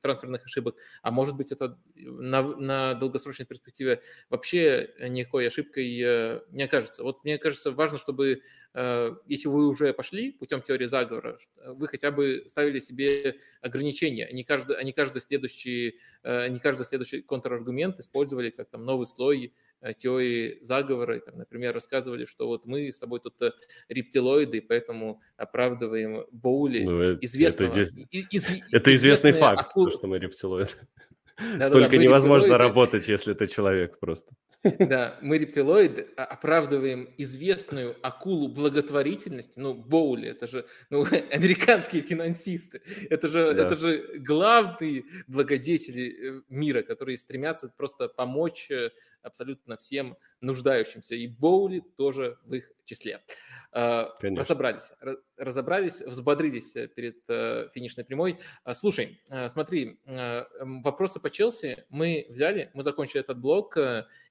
трансферных 0.00 0.44
ошибок, 0.44 0.76
а 1.02 1.10
может 1.10 1.36
быть, 1.36 1.52
это 1.52 1.78
на, 1.94 2.42
на 2.42 2.94
долгосрочной 2.94 3.46
перспективе 3.46 4.02
вообще 4.30 4.94
никакой 5.08 5.46
ошибкой 5.46 6.00
э, 6.00 6.40
не 6.50 6.64
окажется. 6.64 7.02
Вот 7.02 7.24
мне 7.24 7.38
кажется, 7.38 7.70
важно, 7.70 7.98
чтобы 7.98 8.42
если 9.26 9.48
вы 9.48 9.68
уже 9.68 9.94
пошли 9.94 10.32
путем 10.32 10.60
теории 10.60 10.84
заговора, 10.84 11.38
вы 11.64 11.88
хотя 11.88 12.10
бы 12.10 12.44
ставили 12.48 12.78
себе 12.78 13.36
ограничения, 13.62 14.26
а 14.26 14.32
не 14.32 14.44
каждый, 14.44 14.76
а 14.76 14.82
не 14.82 14.92
каждый 14.92 15.22
следующий, 15.22 15.98
э, 16.22 16.48
не 16.48 16.58
каждый 16.60 16.84
следующий 16.84 17.22
контраргумент 17.22 17.98
использовали 17.98 18.50
как 18.50 18.68
там 18.68 18.84
новый 18.84 19.06
слой 19.06 19.54
э, 19.80 19.94
теории 19.94 20.58
заговора, 20.60 21.20
там, 21.20 21.38
например, 21.38 21.72
рассказывали, 21.72 22.26
что 22.26 22.48
вот 22.48 22.66
мы 22.66 22.92
с 22.92 22.98
тобой 22.98 23.20
тут 23.20 23.40
рептилоиды, 23.88 24.60
поэтому 24.60 25.22
оправдываем 25.38 26.26
Боули, 26.30 26.82
ну, 26.82 27.18
известного. 27.22 27.70
Это, 27.70 27.80
из, 27.80 28.50
это 28.72 28.94
известный 28.94 29.32
факт, 29.32 29.60
акул... 29.60 29.86
то, 29.86 29.90
что 29.90 30.06
мы 30.06 30.18
рептилоиды. 30.18 30.70
Да, 31.38 31.66
Столько 31.66 31.90
да, 31.90 31.96
да, 31.96 32.02
невозможно 32.02 32.46
рептилоиды. 32.46 32.64
работать, 32.64 33.08
если 33.08 33.34
ты 33.34 33.46
человек 33.46 33.98
просто. 33.98 34.34
Да, 34.78 35.18
мы 35.20 35.38
рептилоиды 35.38 36.08
а, 36.16 36.24
оправдываем 36.24 37.10
известную 37.18 37.94
акулу 38.02 38.48
благотворительности, 38.48 39.58
ну, 39.58 39.74
Боули, 39.74 40.30
это 40.30 40.46
же 40.46 40.66
ну, 40.88 41.04
американские 41.30 42.02
финансисты, 42.02 42.80
это 43.10 43.28
же, 43.28 43.52
да. 43.52 43.66
это 43.66 43.76
же 43.76 44.18
главные 44.18 45.04
благодетели 45.26 46.38
э, 46.38 46.42
мира, 46.48 46.82
которые 46.82 47.18
стремятся 47.18 47.68
просто 47.68 48.08
помочь 48.08 48.70
э, 48.70 48.90
абсолютно 49.26 49.76
всем 49.76 50.16
нуждающимся, 50.40 51.14
и 51.14 51.26
Боули 51.26 51.82
тоже 51.96 52.38
в 52.44 52.54
их 52.54 52.72
числе. 52.84 53.20
А, 53.72 54.10
Конечно. 54.20 54.44
Разобрались, 54.44 54.92
разобрались, 55.36 56.00
взбодрились 56.00 56.72
перед 56.94 57.18
э, 57.28 57.68
финишной 57.74 58.04
прямой. 58.04 58.38
А, 58.64 58.74
слушай, 58.74 59.20
э, 59.28 59.48
смотри, 59.48 60.00
э, 60.06 60.44
вопросы 60.60 61.20
по 61.20 61.28
Челси 61.28 61.84
мы 61.90 62.26
взяли, 62.30 62.70
мы 62.72 62.82
закончили 62.82 63.20
этот 63.20 63.38
блок, 63.38 63.76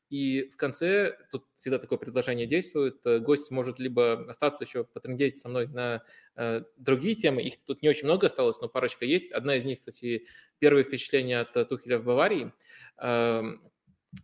и 0.10 0.50
в 0.50 0.58
конце, 0.58 1.18
тут 1.32 1.46
всегда 1.56 1.80
такое 1.80 1.98
предложение 1.98 2.46
действует, 2.46 3.02
гость 3.04 3.50
может 3.50 3.80
либо 3.80 4.30
остаться 4.30 4.64
еще 4.64 4.84
потрендеть 4.84 5.40
со 5.40 5.50
мной 5.50 5.68
на 5.68 6.04
э, 6.36 6.62
другие 6.78 7.16
темы, 7.16 7.42
их 7.42 7.56
тут 7.66 7.82
не 7.82 7.90
очень 7.90 8.06
много 8.06 8.28
осталось, 8.28 8.62
но 8.62 8.70
парочка 8.70 9.06
есть. 9.06 9.32
Одна 9.32 9.56
из 9.56 9.64
них, 9.64 9.80
кстати, 9.80 10.28
первые 10.60 10.84
впечатления 10.84 11.40
от 11.40 11.70
Тухеля 11.70 11.98
в 11.98 12.06
Баварии, 12.06 12.54
э, 12.98 13.42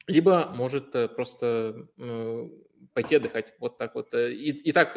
либо 0.08 0.52
может 0.56 0.92
просто 1.16 1.88
э, 1.98 2.50
пойти 2.94 3.16
отдыхать. 3.16 3.54
Вот 3.60 3.78
так 3.78 3.96
вот. 3.96 4.14
И, 4.14 4.50
и 4.50 4.72
так 4.72 4.96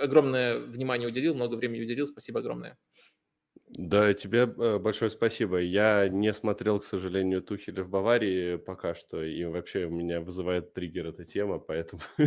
огромное 0.00 0.58
внимание 0.58 1.08
уделил, 1.08 1.34
много 1.34 1.54
времени 1.56 1.82
уделил. 1.82 2.06
Спасибо 2.06 2.40
огромное. 2.40 2.78
Да, 3.68 4.12
тебе 4.14 4.40
э, 4.40 4.78
большое 4.78 5.10
спасибо. 5.10 5.58
Я 5.58 6.06
не 6.08 6.32
смотрел, 6.32 6.78
к 6.78 6.84
сожалению, 6.84 7.42
Тухеля 7.42 7.82
в 7.82 7.88
Баварии 7.88 8.56
пока 8.56 8.94
что, 8.94 9.22
и 9.22 9.44
вообще 9.44 9.86
у 9.86 9.90
меня 9.90 10.20
вызывает 10.20 10.74
триггер 10.74 11.08
эта 11.08 11.24
тема, 11.24 11.58
поэтому 11.58 12.02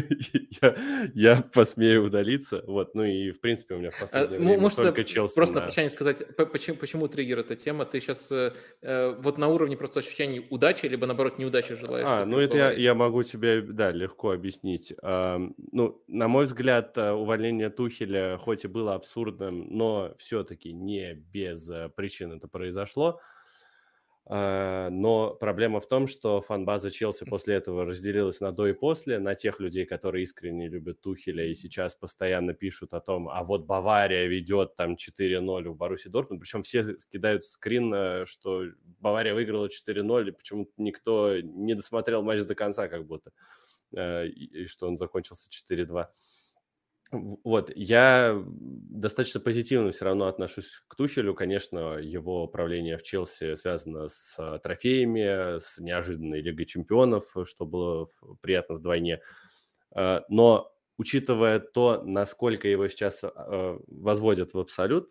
я, 0.61 0.75
я 1.13 1.43
посмею 1.53 2.05
удалиться. 2.05 2.63
Вот, 2.67 2.95
ну 2.95 3.03
и 3.03 3.31
в 3.31 3.39
принципе 3.39 3.75
у 3.75 3.77
меня 3.77 3.91
в 3.91 3.97
а, 3.97 4.01
последнее 4.01 4.39
а, 4.39 4.41
время 4.41 4.61
может, 4.61 4.77
только 4.77 5.03
Челси 5.03 5.35
Просто 5.35 5.55
на 5.55 5.61
прощание 5.61 5.89
сказать, 5.89 6.23
почему, 6.35 6.77
почему 6.77 7.07
триггер 7.07 7.39
эта 7.39 7.55
тема? 7.55 7.85
Ты 7.85 8.01
сейчас 8.01 8.29
э, 8.31 8.53
э, 8.81 9.15
вот 9.17 9.37
на 9.37 9.47
уровне 9.47 9.77
просто 9.77 9.99
ощущений 9.99 10.45
удачи, 10.49 10.85
либо 10.87 11.05
наоборот 11.05 11.37
неудачи 11.37 11.75
желаешь? 11.75 12.07
А, 12.09 12.25
ну 12.25 12.39
это 12.39 12.57
я, 12.57 12.71
я 12.71 12.93
могу 12.93 13.23
тебе, 13.23 13.61
да, 13.61 13.91
легко 13.91 14.31
объяснить. 14.31 14.93
А, 15.01 15.39
ну, 15.71 16.03
на 16.07 16.27
мой 16.27 16.45
взгляд, 16.45 16.97
э, 16.97 17.11
увольнение 17.11 17.69
Тухеля 17.69 18.37
хоть 18.37 18.65
и 18.65 18.67
было 18.67 18.95
абсурдным, 18.95 19.67
но 19.69 20.13
все-таки 20.17 20.73
не 20.73 21.13
без 21.31 21.69
э, 21.69 21.89
причин 21.89 22.31
это 22.33 22.47
произошло. 22.47 23.19
А, 24.29 24.89
но 24.89 25.35
проблема 25.35 25.79
в 25.79 25.87
том, 25.87 26.05
что 26.05 26.41
фан-база 26.41 26.91
Челси 26.91 27.23
после 27.25 27.55
этого 27.55 27.85
разделилась 27.85 28.41
на 28.41 28.51
до 28.51 28.67
и 28.67 28.73
после, 28.73 29.19
на 29.19 29.35
тех 29.35 29.61
людей, 29.61 29.85
которые 29.85 30.23
искренне 30.23 30.67
любят 30.67 30.99
Тухеля 30.99 31.45
и 31.45 31.53
сейчас 31.53 31.95
постоянно 31.95 32.53
пишут 32.53 32.93
о 32.93 32.99
том, 32.99 33.29
а 33.29 33.43
вот 33.43 33.65
Бавария 33.65 34.25
ведет 34.25 34.75
там 34.75 34.95
4-0 34.95 35.67
у 35.67 35.73
Баруси 35.73 36.09
Дортмунд, 36.09 36.41
причем 36.41 36.61
все 36.63 36.97
кидают 37.09 37.45
скрин, 37.45 37.93
э, 37.93 38.25
что 38.25 38.65
Бавария 38.99 39.33
выиграла 39.33 39.69
4-0, 39.69 40.27
и 40.27 40.31
почему-то 40.31 40.71
никто 40.75 41.39
не 41.39 41.73
досмотрел 41.73 42.21
матч 42.21 42.43
до 42.43 42.53
конца 42.53 42.89
как 42.89 43.05
будто, 43.05 43.31
э, 43.95 44.27
и 44.27 44.65
что 44.65 44.87
он 44.87 44.97
закончился 44.97 45.49
4-2. 45.49 46.07
Вот, 47.11 47.71
я 47.75 48.43
достаточно 48.45 49.39
позитивно 49.39 49.91
все 49.91 50.05
равно 50.05 50.25
отношусь 50.25 50.81
к 50.87 50.95
Тухелю. 50.95 51.33
Конечно, 51.33 51.97
его 51.97 52.43
управление 52.43 52.97
в 52.97 53.03
Челси 53.03 53.55
связано 53.55 54.09
с 54.09 54.35
а, 54.37 54.59
трофеями, 54.59 55.59
с 55.59 55.79
неожиданной 55.79 56.41
Лигой 56.41 56.65
чемпионов, 56.65 57.33
что 57.45 57.65
было 57.65 58.07
приятно 58.41 58.75
вдвойне. 58.75 59.21
А, 59.91 60.23
но 60.27 60.73
учитывая 60.97 61.59
то, 61.59 62.01
насколько 62.03 62.67
его 62.67 62.87
сейчас 62.89 63.23
а, 63.23 63.79
возводят 63.87 64.53
в 64.53 64.59
абсолют, 64.59 65.09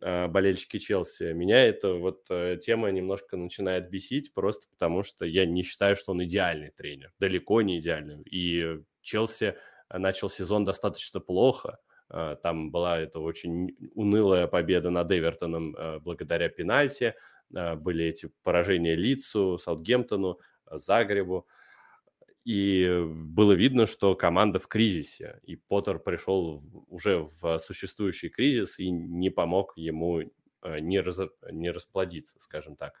болельщики 0.00 0.78
Челси, 0.78 1.32
меня 1.32 1.64
эта 1.64 1.94
вот 1.94 2.24
э, 2.28 2.58
тема 2.60 2.90
немножко 2.90 3.36
начинает 3.36 3.88
бесить, 3.88 4.34
просто 4.34 4.68
потому 4.68 5.04
что 5.04 5.24
я 5.26 5.46
не 5.46 5.62
считаю, 5.62 5.94
что 5.94 6.10
он 6.10 6.24
идеальный 6.24 6.70
тренер, 6.70 7.12
далеко 7.20 7.62
не 7.62 7.78
идеальный. 7.78 8.20
И 8.22 8.80
Челси 9.02 9.54
начал 9.98 10.30
сезон 10.30 10.64
достаточно 10.64 11.20
плохо. 11.20 11.78
А, 12.08 12.36
там 12.36 12.70
была 12.70 12.98
это 12.98 13.20
очень 13.20 13.74
унылая 13.94 14.46
победа 14.46 14.90
над 14.90 15.10
Эвертоном 15.10 15.74
а, 15.76 15.98
благодаря 15.98 16.48
пенальти. 16.48 17.14
А, 17.54 17.76
были 17.76 18.04
эти 18.04 18.30
поражения 18.42 18.94
Лицу, 18.94 19.56
Саутгемптону, 19.58 20.38
Загребу. 20.70 21.46
И 22.44 23.02
было 23.06 23.52
видно, 23.52 23.86
что 23.86 24.14
команда 24.14 24.58
в 24.58 24.66
кризисе. 24.66 25.40
И 25.44 25.56
Поттер 25.56 25.98
пришел 26.00 26.62
уже 26.88 27.28
в 27.40 27.58
существующий 27.58 28.28
кризис 28.28 28.78
и 28.78 28.90
не 28.90 29.30
помог 29.30 29.74
ему 29.76 30.22
не, 30.64 31.00
раз, 31.00 31.20
не 31.52 31.70
расплодиться, 31.70 32.40
скажем 32.40 32.76
так. 32.76 32.94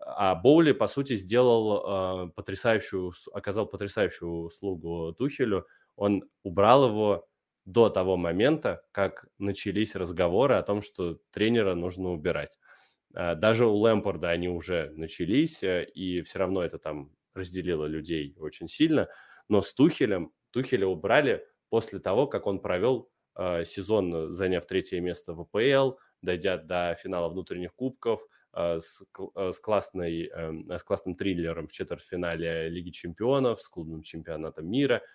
А 0.00 0.36
Боули, 0.36 0.70
по 0.70 0.86
сути, 0.86 1.16
сделал 1.16 2.30
потрясающую, 2.36 3.12
оказал 3.32 3.66
потрясающую 3.66 4.30
услугу 4.44 5.12
Тухелю– 5.12 5.66
он 5.98 6.22
убрал 6.44 6.88
его 6.88 7.28
до 7.64 7.90
того 7.90 8.16
момента, 8.16 8.82
как 8.92 9.26
начались 9.38 9.94
разговоры 9.94 10.54
о 10.54 10.62
том, 10.62 10.80
что 10.80 11.18
тренера 11.32 11.74
нужно 11.74 12.12
убирать. 12.12 12.58
А, 13.14 13.34
даже 13.34 13.66
у 13.66 13.74
Лэмпорда 13.74 14.30
они 14.30 14.48
уже 14.48 14.90
начались, 14.94 15.62
э, 15.62 15.84
и 15.84 16.22
все 16.22 16.38
равно 16.38 16.62
это 16.62 16.78
там 16.78 17.10
разделило 17.34 17.84
людей 17.84 18.34
очень 18.38 18.68
сильно. 18.68 19.08
Но 19.48 19.60
с 19.60 19.74
Тухелем, 19.74 20.32
Тухеля 20.50 20.86
убрали 20.86 21.44
после 21.68 21.98
того, 21.98 22.26
как 22.26 22.46
он 22.46 22.60
провел 22.60 23.10
э, 23.36 23.64
сезон, 23.64 24.30
заняв 24.30 24.64
третье 24.66 25.00
место 25.00 25.34
в 25.34 25.40
АПЛ, 25.40 25.98
дойдя 26.22 26.58
до 26.58 26.96
финала 27.02 27.28
внутренних 27.28 27.74
кубков, 27.74 28.22
э, 28.54 28.78
с, 28.80 29.02
с, 29.34 29.60
классной, 29.60 30.30
э, 30.32 30.78
с 30.78 30.82
классным 30.84 31.16
триллером 31.16 31.66
в 31.66 31.72
четвертьфинале 31.72 32.68
Лиги 32.68 32.90
чемпионов, 32.90 33.60
с 33.60 33.68
клубным 33.68 34.02
чемпионатом 34.02 34.70
мира– 34.70 35.02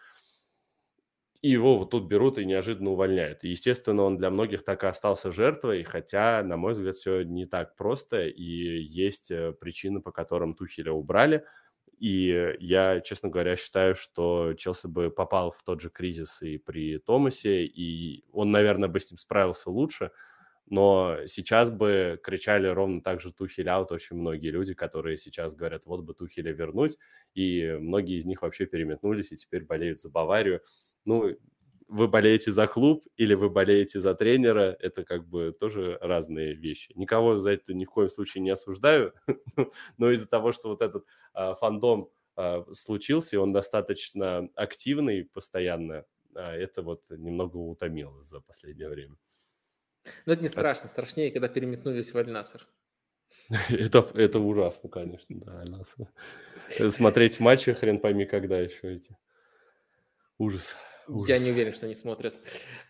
и 1.44 1.50
его 1.52 1.78
вот 1.78 1.92
тут 1.92 2.06
берут 2.08 2.40
и 2.40 2.46
неожиданно 2.46 2.92
увольняют. 2.92 3.44
И, 3.44 3.50
естественно, 3.50 4.04
он 4.04 4.18
для 4.18 4.32
многих 4.32 4.64
так 4.64 4.84
и 4.86 4.88
остался 4.88 5.32
жертвой, 5.32 5.84
хотя, 5.84 6.42
на 6.44 6.58
мой 6.58 6.74
взгляд, 6.74 6.96
все 6.96 7.24
не 7.24 7.46
так 7.46 7.76
просто, 7.76 8.28
и 8.28 8.44
есть 8.44 9.30
э, 9.32 9.52
причины, 9.54 10.02
по 10.02 10.12
которым 10.14 10.56
Тухеля 10.56 10.94
убрали. 10.94 11.46
И 12.00 12.56
я, 12.60 13.02
честно 13.02 13.30
говоря, 13.30 13.58
считаю, 13.58 13.96
что 13.96 14.54
Челси 14.56 14.88
бы 14.88 15.12
попал 15.12 15.52
в 15.52 15.64
тот 15.64 15.82
же 15.82 15.90
кризис 15.90 16.42
и 16.42 16.58
при 16.58 16.98
Томасе, 16.98 17.66
и 17.66 18.26
он, 18.32 18.52
наверное, 18.52 18.90
бы 18.90 19.00
с 19.00 19.12
ним 19.12 19.18
справился 19.18 19.70
лучше, 19.70 20.12
но 20.68 21.18
сейчас 21.28 21.72
бы 21.72 22.20
кричали 22.24 22.68
ровно 22.68 23.02
так 23.02 23.22
же 23.22 23.34
Тухель 23.34 23.70
аут 23.70 23.92
очень 23.92 24.18
многие 24.18 24.50
люди, 24.50 24.74
которые 24.74 25.18
сейчас 25.18 25.56
говорят, 25.56 25.86
вот 25.86 26.02
бы 26.04 26.14
Тухеля 26.14 26.54
вернуть, 26.54 26.98
и 27.36 27.78
многие 27.80 28.18
из 28.18 28.26
них 28.26 28.42
вообще 28.42 28.66
переметнулись 28.66 29.32
и 29.34 29.38
теперь 29.38 29.66
болеют 29.66 30.02
за 30.02 30.10
Баварию 30.10 30.62
ну, 31.06 31.36
вы 31.88 32.08
болеете 32.08 32.52
за 32.52 32.66
клуб 32.66 33.08
или 33.18 33.36
вы 33.36 33.50
болеете 33.50 34.00
за 34.00 34.16
тренера, 34.16 34.76
это 34.80 35.04
как 35.04 35.28
бы 35.28 35.56
тоже 35.58 35.98
разные 36.02 36.56
вещи. 36.56 36.92
Никого 36.96 37.40
за 37.40 37.52
это 37.52 37.74
ни 37.74 37.86
в 37.86 37.90
коем 37.92 38.10
случае 38.10 38.42
не 38.42 38.50
осуждаю, 38.50 39.14
но 39.98 40.10
из-за 40.12 40.28
того, 40.28 40.52
что 40.52 40.70
вот 40.70 40.82
этот 40.82 41.06
а, 41.34 41.54
фандом 41.54 42.10
а, 42.36 42.66
случился, 42.74 43.36
и 43.36 43.40
он 43.40 43.52
достаточно 43.52 44.50
активный 44.56 45.26
постоянно, 45.26 46.06
а, 46.36 46.56
это 46.56 46.82
вот 46.82 47.10
немного 47.12 47.58
утомило 47.58 48.24
за 48.24 48.42
последнее 48.42 48.90
время. 48.90 49.16
Но 50.26 50.34
это 50.34 50.42
не 50.42 50.50
страшно, 50.50 50.90
страшнее, 50.90 51.32
когда 51.32 51.48
переметнулись 51.48 52.12
в 52.12 52.18
Аль-Наср. 52.18 52.68
это, 53.70 54.00
это 54.16 54.40
ужасно, 54.40 54.90
конечно, 54.90 55.40
да, 55.40 55.60
Аль-Наср. 55.60 56.08
Смотреть 56.90 57.40
матчи 57.40 57.72
хрен 57.74 58.00
пойми 58.00 58.26
когда 58.26 58.60
еще 58.60 58.96
эти. 58.96 59.16
Ужас. 60.40 60.76
Ужас. 61.08 61.30
Я 61.30 61.44
не 61.44 61.52
уверен, 61.52 61.74
что 61.74 61.86
они 61.86 61.96
смотрят. 61.96 62.36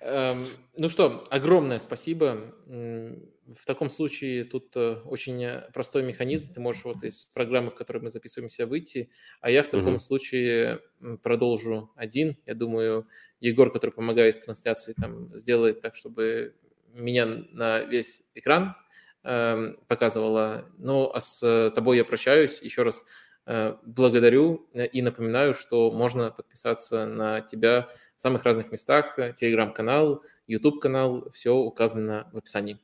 Эм, 0.02 0.46
ну 0.78 0.90
что, 0.90 1.28
огромное 1.30 1.80
спасибо. 1.80 2.54
В 2.66 3.66
таком 3.66 3.90
случае 3.90 4.46
тут 4.46 4.76
э, 4.76 5.02
очень 5.06 5.46
простой 5.74 6.04
механизм. 6.04 6.54
Ты 6.54 6.62
можешь 6.62 6.84
вот 6.86 7.04
из 7.04 7.26
программы, 7.34 7.72
в 7.72 7.76
которой 7.76 8.00
мы 8.00 8.10
записываемся, 8.10 8.66
выйти, 8.66 9.10
а 9.42 9.50
я 9.50 9.64
в 9.64 9.68
таком 9.68 9.96
угу. 9.96 10.00
случае 10.00 10.82
продолжу 11.22 11.92
один. 11.96 12.38
Я 12.46 12.56
думаю, 12.56 13.06
Егор, 13.40 13.72
который 13.72 13.92
помогает 13.92 14.36
с 14.36 14.40
трансляцией, 14.40 14.96
там 15.00 15.36
сделает 15.38 15.82
так, 15.82 15.96
чтобы 15.96 16.56
меня 16.94 17.26
на 17.26 17.82
весь 17.82 18.24
экран 18.36 18.76
эм, 19.24 19.78
показывала. 19.88 20.70
Ну, 20.78 21.12
а 21.14 21.20
с 21.20 21.72
тобой 21.76 21.98
я 21.98 22.06
прощаюсь. 22.06 22.62
Еще 22.62 22.84
раз 22.84 23.04
Э, 23.04 23.08
благодарю 23.46 24.70
э, 24.74 24.88
и 24.88 25.02
напоминаю, 25.02 25.54
что 25.54 25.92
можно 25.92 26.32
подписаться 26.32 27.06
на 27.06 27.42
тебя 27.42 27.90
в 28.16 28.22
самых 28.22 28.44
разных 28.44 28.72
местах. 28.72 29.18
Телеграм-канал, 29.36 30.24
YouTube-канал, 30.48 31.30
все 31.32 31.54
указано 31.54 32.30
в 32.32 32.38
описании. 32.38 32.80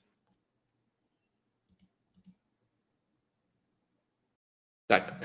Так, 4.88 5.24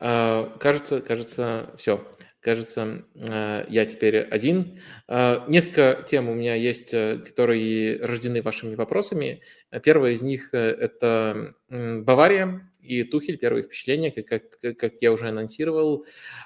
э, 0.00 0.50
кажется, 0.58 1.00
кажется, 1.00 1.72
все. 1.76 2.06
Кажется, 2.40 3.04
я 3.14 3.86
теперь 3.86 4.18
один. 4.18 4.80
Несколько 5.06 6.02
тем 6.08 6.28
у 6.28 6.34
меня 6.34 6.56
есть, 6.56 6.90
которые 6.90 8.04
рождены 8.04 8.42
вашими 8.42 8.74
вопросами. 8.74 9.42
Первая 9.84 10.14
из 10.14 10.22
них– 10.22 10.48
это 10.52 11.54
Бавария 11.68 12.68
и 12.82 13.04
Тухель, 13.04 13.38
первые 13.38 13.64
впечатления, 13.64 14.10
как, 14.10 14.26
как, 14.26 14.76
как 14.76 14.92
я 15.00 15.12
уже 15.12 15.28
анонсировал. 15.28 16.04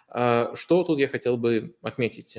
А, 0.09 0.55
что 0.55 0.85
тут 0.85 0.99
я 0.99 1.09
хотел 1.09 1.37
бы 1.37 1.75
отметить? 1.83 2.39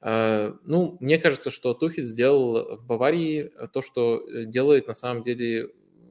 А, 0.00 0.54
ну, 0.64 0.96
мне 1.00 1.18
кажется, 1.18 1.50
что 1.50 1.74
Тухель 1.74 2.04
сделал 2.04 2.76
в 2.76 2.86
Баварии 2.86 3.50
то, 3.72 3.80
что 3.82 4.24
делает 4.44 4.88
на 4.88 4.94
самом 4.94 5.22
деле 5.22 5.70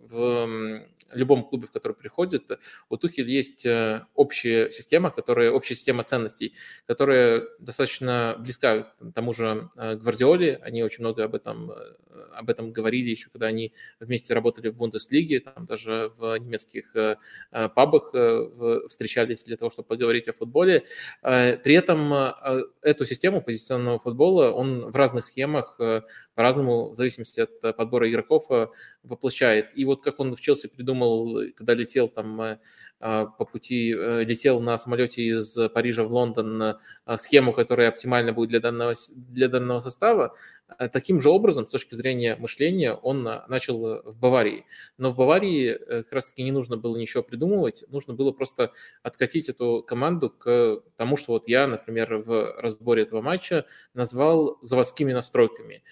в 0.10 0.88
любом 1.14 1.44
клубе, 1.46 1.68
в 1.68 1.72
который 1.72 1.94
приходит, 1.94 2.52
у 2.90 2.98
Тухель 2.98 3.30
есть 3.30 3.66
э, 3.66 4.06
общая 4.16 4.70
система, 4.72 5.10
которая, 5.10 5.52
общая 5.52 5.76
система 5.76 6.04
ценностей, 6.04 6.54
которая 6.86 7.44
достаточно 7.60 8.36
близка 8.40 8.94
к 9.00 9.14
тому 9.14 9.34
же 9.34 9.70
э, 9.76 9.96
Гвардиоле. 9.96 10.60
Они 10.64 10.84
очень 10.84 11.02
много 11.02 11.24
об 11.24 11.36
этом, 11.36 11.72
э, 11.72 11.76
об 12.34 12.50
этом 12.50 12.72
говорили 12.72 13.10
еще, 13.10 13.30
когда 13.30 13.48
они 13.48 13.74
вместе 14.00 14.34
работали 14.34 14.70
в 14.70 14.76
Бундеслиге, 14.76 15.40
там 15.40 15.66
даже 15.66 16.12
в 16.18 16.38
немецких 16.38 16.94
пабах 17.52 18.12
встречались 18.90 19.44
для 19.44 19.58
того, 19.58 19.70
чтобы 19.70 19.88
поговорить 19.88 20.28
о 20.28 20.34
футболе. 20.34 20.84
При 21.22 21.74
этом 21.74 22.14
эту 22.82 23.06
систему 23.06 23.42
позиционного 23.42 24.00
футбола 24.00 24.52
он 24.52 24.90
в 24.90 24.96
разных 24.96 25.24
схемах 25.26 25.78
по-разному, 26.36 26.90
в 26.90 26.96
зависимости 26.96 27.42
от 27.42 27.76
подбора 27.76 28.10
игроков, 28.10 28.48
воплощает. 29.04 29.70
И 29.76 29.86
вот 29.86 29.97
как 30.02 30.20
он 30.20 30.36
в 30.36 30.42
Челси 30.42 30.68
придумал, 30.68 31.42
когда 31.56 31.74
летел 31.74 32.08
там 32.08 32.42
э, 32.42 32.60
а, 33.00 33.26
по 33.26 33.46
пути, 33.46 33.94
э, 33.94 34.24
летел 34.24 34.60
на 34.60 34.78
самолете 34.78 35.22
из 35.24 35.58
Парижа 35.74 36.04
в 36.04 36.12
Лондон 36.12 36.62
э, 36.62 37.18
схему, 37.18 37.54
которая 37.54 37.90
оптимальна 37.90 38.34
будет 38.34 38.50
для 38.50 38.60
данного, 38.60 38.94
для 39.16 39.50
данного 39.50 39.82
состава, 39.82 40.36
таким 40.92 41.22
же 41.22 41.30
образом, 41.30 41.66
с 41.66 41.70
точки 41.70 41.96
зрения 41.96 42.36
мышления, 42.36 42.94
он 42.94 43.24
начал 43.24 44.02
в 44.04 44.20
Баварии. 44.20 44.66
Но 44.98 45.12
в 45.12 45.16
Баварии 45.16 45.78
как 46.04 46.12
раз-таки 46.12 46.44
не 46.44 46.52
нужно 46.52 46.78
было 46.78 46.98
ничего 46.98 47.24
придумывать, 47.24 47.84
нужно 47.90 48.14
было 48.14 48.32
просто 48.32 48.74
откатить 49.02 49.50
эту 49.50 49.84
команду 49.88 50.30
к 50.30 50.84
тому, 50.98 51.18
что 51.18 51.34
вот 51.34 51.48
я, 51.48 51.68
например, 51.68 52.18
в 52.18 52.60
разборе 52.60 53.04
этого 53.04 53.22
матча 53.22 53.66
назвал 53.94 54.58
заводскими 54.62 55.14
настройками. 55.14 55.84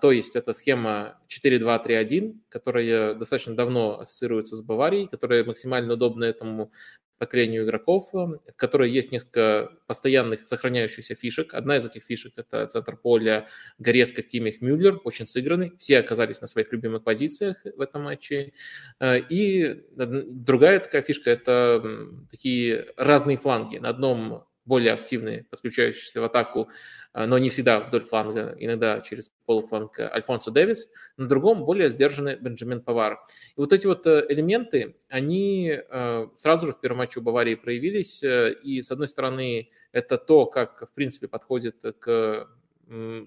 То 0.00 0.12
есть 0.12 0.36
это 0.36 0.52
схема 0.52 1.20
4-2-3-1, 1.28 2.40
которая 2.48 3.14
достаточно 3.14 3.56
давно 3.56 4.00
ассоциируется 4.00 4.56
с 4.56 4.60
Баварией, 4.60 5.06
которая 5.06 5.44
максимально 5.44 5.94
удобна 5.94 6.24
этому 6.24 6.70
поколению 7.18 7.64
игроков, 7.64 8.10
в 8.12 8.40
которой 8.56 8.90
есть 8.90 9.12
несколько 9.12 9.72
постоянных 9.86 10.46
сохраняющихся 10.46 11.14
фишек. 11.14 11.54
Одна 11.54 11.76
из 11.76 11.86
этих 11.86 12.04
фишек– 12.04 12.32
это 12.36 12.66
центр 12.66 12.96
поля 12.96 13.48
Горецко, 13.78 14.22
Кимих, 14.22 14.60
Мюллер, 14.60 15.00
очень 15.04 15.26
сыгранный. 15.26 15.72
Все 15.78 15.98
оказались 15.98 16.40
на 16.40 16.46
своих 16.46 16.72
любимых 16.72 17.04
позициях 17.04 17.56
в 17.64 17.80
этом 17.80 18.04
матче. 18.04 18.52
А, 18.98 19.16
и 19.16 19.84
другая 19.96 20.80
такая 20.80 21.02
фишка– 21.02 21.30
это 21.32 22.08
такие 22.30 22.86
разные 22.96 23.36
фланги. 23.36 23.78
На 23.78 23.90
одном 23.90 24.47
более 24.68 24.92
активные, 24.92 25.44
подключающиеся 25.44 26.20
в 26.20 26.24
атаку, 26.24 26.68
а, 27.14 27.26
но 27.26 27.38
не 27.38 27.48
всегда 27.48 27.80
вдоль 27.80 28.04
фланга, 28.04 28.54
иногда 28.58 29.00
через 29.00 29.30
полуфланг 29.46 29.98
Альфонсо 29.98 30.50
Дэвис, 30.50 30.88
на 31.16 31.26
другом 31.26 31.64
более 31.64 31.88
сдержанный 31.88 32.36
Бенджамин 32.36 32.82
Павар. 32.82 33.18
И 33.56 33.60
вот 33.60 33.72
эти 33.72 33.86
вот 33.86 34.06
э, 34.06 34.26
элементы, 34.28 34.96
они 35.08 35.72
э, 35.72 36.26
сразу 36.36 36.66
же 36.66 36.72
в 36.74 36.80
первом 36.80 36.98
матче 36.98 37.20
у 37.20 37.22
Баварии 37.22 37.54
проявились, 37.54 38.22
э, 38.22 38.52
и 38.62 38.82
с 38.82 38.90
одной 38.90 39.08
стороны 39.08 39.70
это 39.90 40.18
то, 40.18 40.44
как 40.44 40.86
в 40.86 40.92
принципе 40.92 41.26
подходит 41.26 41.82
к 41.98 42.48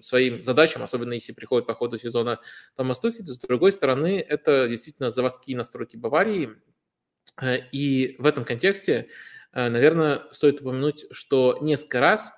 своим 0.00 0.42
задачам, 0.42 0.82
особенно 0.82 1.12
если 1.12 1.32
приходит 1.32 1.68
по 1.68 1.74
ходу 1.74 1.96
сезона 1.96 2.40
Томас 2.74 2.98
Тухель. 2.98 3.24
С 3.24 3.38
другой 3.38 3.70
стороны, 3.70 4.18
это 4.18 4.66
действительно 4.68 5.10
заводские 5.10 5.56
настройки 5.56 5.96
Баварии, 5.96 6.50
и 7.70 8.16
в 8.18 8.26
этом 8.26 8.44
контексте 8.44 9.02
Э, 9.02 9.08
наверное, 9.52 10.22
стоит 10.32 10.60
упомянуть, 10.60 11.06
что 11.10 11.58
несколько 11.60 12.00
раз 12.00 12.32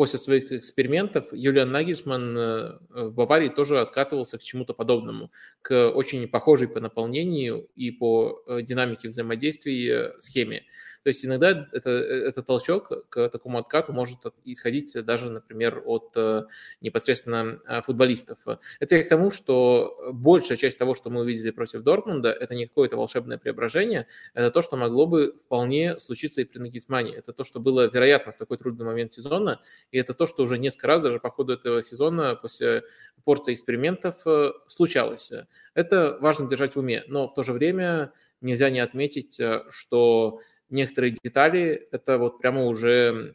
после 0.00 0.18
своих 0.18 0.50
экспериментов 0.50 1.26
Юлиан 1.30 1.70
Нагельсман 1.70 2.34
э, 2.34 2.78
в 2.88 3.12
Баварии 3.12 3.50
тоже 3.50 3.80
откатывался 3.80 4.38
к 4.38 4.42
чему-то 4.42 4.72
подобному, 4.72 5.30
к 5.60 5.90
очень 5.90 6.26
похожей 6.26 6.68
по 6.68 6.80
наполнению 6.80 7.68
и 7.74 7.90
по 7.90 8.42
э, 8.46 8.62
динамике 8.62 9.08
взаимодействия 9.08 10.14
схеме. 10.18 10.64
То 11.02 11.08
есть 11.08 11.24
иногда 11.24 11.66
это, 11.72 11.90
этот 11.90 12.46
толчок 12.46 13.08
к 13.08 13.28
такому 13.30 13.58
откату 13.58 13.92
может 13.92 14.18
исходить 14.44 14.94
даже, 15.04 15.30
например, 15.30 15.82
от 15.86 16.12
э, 16.14 16.44
непосредственно 16.82 17.58
э, 17.66 17.80
футболистов. 17.80 18.38
Это 18.80 18.96
я 18.96 19.04
к 19.04 19.08
тому, 19.08 19.30
что 19.30 20.10
большая 20.12 20.58
часть 20.58 20.78
того, 20.78 20.92
что 20.94 21.08
мы 21.08 21.22
увидели 21.22 21.50
против 21.52 21.82
Дортмунда, 21.82 22.30
это 22.30 22.54
не 22.54 22.66
какое-то 22.66 22.98
волшебное 22.98 23.38
преображение, 23.38 24.08
это 24.34 24.50
то, 24.50 24.60
что 24.60 24.76
могло 24.76 25.06
бы 25.06 25.36
вполне 25.42 25.98
случиться 26.00 26.42
и 26.42 26.44
при 26.44 26.58
Нагисмане. 26.58 27.14
Это 27.14 27.32
то, 27.32 27.44
что 27.44 27.60
было 27.60 27.88
вероятно 27.88 28.32
в 28.32 28.36
такой 28.36 28.58
трудный 28.58 28.84
момент 28.84 29.14
сезона, 29.14 29.62
и 29.92 29.98
это 29.98 30.12
то, 30.12 30.26
что 30.26 30.42
уже 30.42 30.58
несколько 30.58 30.88
раз 30.88 31.02
даже 31.02 31.18
по 31.18 31.30
ходу 31.30 31.54
этого 31.54 31.80
сезона 31.82 32.36
после 32.36 32.82
порции 33.24 33.54
экспериментов 33.54 34.26
э, 34.26 34.52
случалось. 34.68 35.32
Это 35.72 36.18
важно 36.20 36.46
держать 36.46 36.74
в 36.74 36.78
уме, 36.78 37.04
но 37.08 37.26
в 37.26 37.32
то 37.32 37.42
же 37.42 37.54
время 37.54 38.12
нельзя 38.42 38.70
не 38.70 38.80
отметить, 38.80 39.38
что 39.68 40.40
некоторые 40.70 41.16
детали, 41.22 41.88
это 41.92 42.18
вот 42.18 42.38
прямо 42.38 42.64
уже 42.64 43.34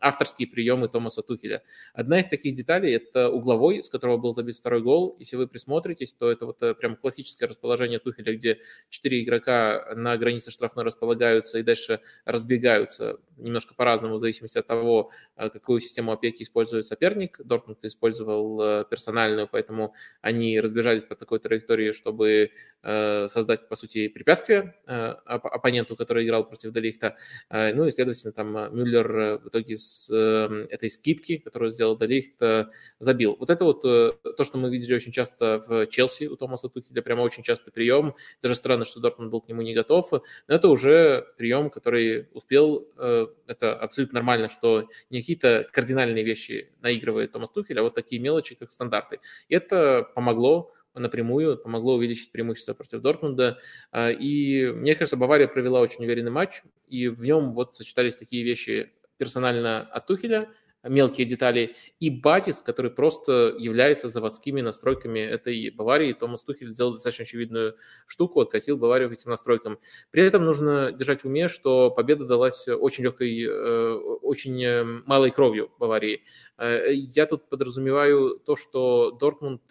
авторские 0.00 0.48
приемы 0.48 0.88
Томаса 0.88 1.22
Тухеля. 1.22 1.62
Одна 1.94 2.18
из 2.18 2.26
таких 2.26 2.54
деталей– 2.54 2.94
это 2.96 3.30
угловой, 3.30 3.82
с 3.82 3.88
которого 3.88 4.16
был 4.16 4.34
забит 4.34 4.56
второй 4.56 4.82
гол. 4.82 5.16
Если 5.18 5.36
вы 5.36 5.46
присмотритесь, 5.46 6.12
то 6.12 6.30
это 6.30 6.46
вот 6.46 6.62
э, 6.62 6.74
прям 6.74 6.96
классическое 6.96 7.48
расположение 7.48 7.98
Тухеля, 7.98 8.34
где 8.34 8.58
четыре 8.88 9.22
игрока 9.22 9.94
на 9.94 10.16
границе 10.16 10.50
штрафной 10.50 10.84
располагаются 10.84 11.58
и 11.58 11.62
дальше 11.62 12.00
разбегаются 12.24 13.18
немножко 13.36 13.74
по-разному, 13.74 14.16
в 14.16 14.18
зависимости 14.18 14.58
от 14.58 14.66
того, 14.66 15.10
э, 15.36 15.50
какую 15.50 15.80
систему 15.80 16.12
опеки 16.12 16.42
использует 16.42 16.86
соперник. 16.86 17.40
Дортмунд 17.44 17.84
использовал 17.84 18.60
э, 18.60 18.84
персональную, 18.90 19.48
поэтому 19.50 19.94
они 20.20 20.60
разбежались 20.60 21.04
по 21.04 21.14
такой 21.14 21.38
траектории, 21.38 21.92
чтобы 21.92 22.50
создать, 22.82 23.68
по 23.68 23.74
сути, 23.74 24.08
препятствие 24.08 24.74
оппоненту, 24.86 25.96
который 25.96 26.24
играл 26.24 26.46
против 26.46 26.72
Делихта. 26.72 27.16
Ну 27.50 27.86
и, 27.86 27.90
следовательно, 27.90 28.32
там 28.32 28.52
Мюллер 28.76 29.40
в 29.46 29.48
итоге 29.48 29.76
с 29.76 30.10
эм, 30.12 30.66
этой 30.70 30.90
скидки, 30.90 31.38
которую 31.38 31.70
сделал 31.70 31.96
Делихт, 31.96 32.42
э, 32.42 32.66
забил. 32.98 33.36
Вот 33.38 33.48
это 33.48 33.64
вот 33.64 33.84
э, 33.84 34.12
то, 34.36 34.44
что 34.44 34.58
мы 34.58 34.70
видели 34.70 34.92
очень 34.92 35.12
часто 35.12 35.62
в 35.66 35.86
Челси 35.86 36.26
у 36.26 36.36
Томаса 36.36 36.68
Тухеля, 36.68 37.00
прямо 37.00 37.20
очень 37.22 37.44
частый 37.44 37.72
прием. 37.72 38.16
Даже 38.42 38.56
странно, 38.56 38.84
что 38.84 38.98
Дортмунд 38.98 39.30
был 39.30 39.40
к 39.40 39.48
нему 39.48 39.62
не 39.62 39.72
готов. 39.72 40.10
Но 40.10 40.54
это 40.54 40.68
уже 40.68 41.26
прием, 41.38 41.70
который 41.70 42.28
успел. 42.32 42.88
Э, 42.98 43.28
это 43.46 43.76
абсолютно 43.76 44.16
нормально, 44.16 44.48
что 44.48 44.88
не 45.10 45.20
какие-то 45.20 45.68
кардинальные 45.72 46.24
вещи 46.24 46.72
наигрывает 46.82 47.30
Томас 47.30 47.50
Тухель, 47.50 47.78
а 47.78 47.82
вот 47.84 47.94
такие 47.94 48.20
мелочи, 48.20 48.56
как 48.56 48.72
стандарты. 48.72 49.20
И 49.48 49.54
это 49.54 50.08
помогло 50.14 50.72
напрямую, 50.94 51.58
помогло 51.58 51.96
увеличить 51.96 52.32
преимущество 52.32 52.72
против 52.72 53.02
Дортмунда. 53.02 53.58
И 53.94 54.72
мне 54.74 54.94
кажется, 54.94 55.18
Бавария 55.18 55.46
провела 55.46 55.80
очень 55.80 56.02
уверенный 56.02 56.30
матч, 56.30 56.62
и 56.88 57.08
в 57.08 57.22
нем 57.22 57.52
вот 57.52 57.74
сочетались 57.74 58.16
такие 58.16 58.44
вещи 58.44 58.92
персонально 59.18 59.80
от 59.82 60.06
Тухеля, 60.06 60.48
мелкие 60.88 61.26
детали, 61.26 61.74
и 62.00 62.10
базис, 62.10 62.62
который 62.62 62.90
просто 62.90 63.54
является 63.58 64.08
заводскими 64.08 64.60
настройками 64.60 65.20
этой 65.20 65.70
Баварии. 65.70 66.12
Томас 66.12 66.42
Тухель 66.42 66.70
сделал 66.70 66.92
достаточно 66.92 67.22
очевидную 67.22 67.76
штуку, 68.06 68.40
откатил 68.40 68.76
Баварию 68.76 69.10
к 69.10 69.12
этим 69.12 69.30
настройкам. 69.30 69.78
При 70.10 70.24
этом 70.24 70.44
нужно 70.44 70.92
держать 70.92 71.22
в 71.22 71.26
уме, 71.26 71.48
что 71.48 71.90
победа 71.90 72.24
далась 72.24 72.68
очень 72.68 73.04
легкой, 73.04 73.42
э, 73.42 73.94
очень 74.22 74.62
э, 74.62 74.84
малой 74.84 75.30
кровью 75.30 75.70
Баварии. 75.78 76.22
Э, 76.58 76.92
я 76.92 77.26
тут 77.26 77.48
подразумеваю 77.48 78.40
то, 78.44 78.56
что 78.56 79.12
Дортмунд 79.12 79.62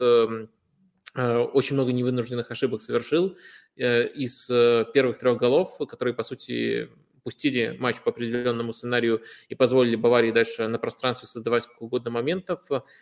очень 1.17 1.75
много 1.75 1.93
невынужденных 1.93 2.51
ошибок 2.51 2.81
совершил. 2.81 3.37
Из 3.77 4.47
первых 4.47 5.17
трех 5.17 5.37
голов, 5.37 5.77
которые, 5.87 6.13
по 6.13 6.23
сути, 6.23 6.89
пустили 7.25 7.75
матч 7.79 7.97
по 8.01 8.11
определенному 8.11 8.71
сценарию 8.71 9.23
и 9.49 9.55
позволили 9.55 9.95
Баварии 9.95 10.31
дальше 10.31 10.67
на 10.67 10.77
пространстве 10.77 11.27
создавать 11.27 11.63
сколько 11.63 11.83
угодно 11.83 12.11
моментов. 12.11 12.59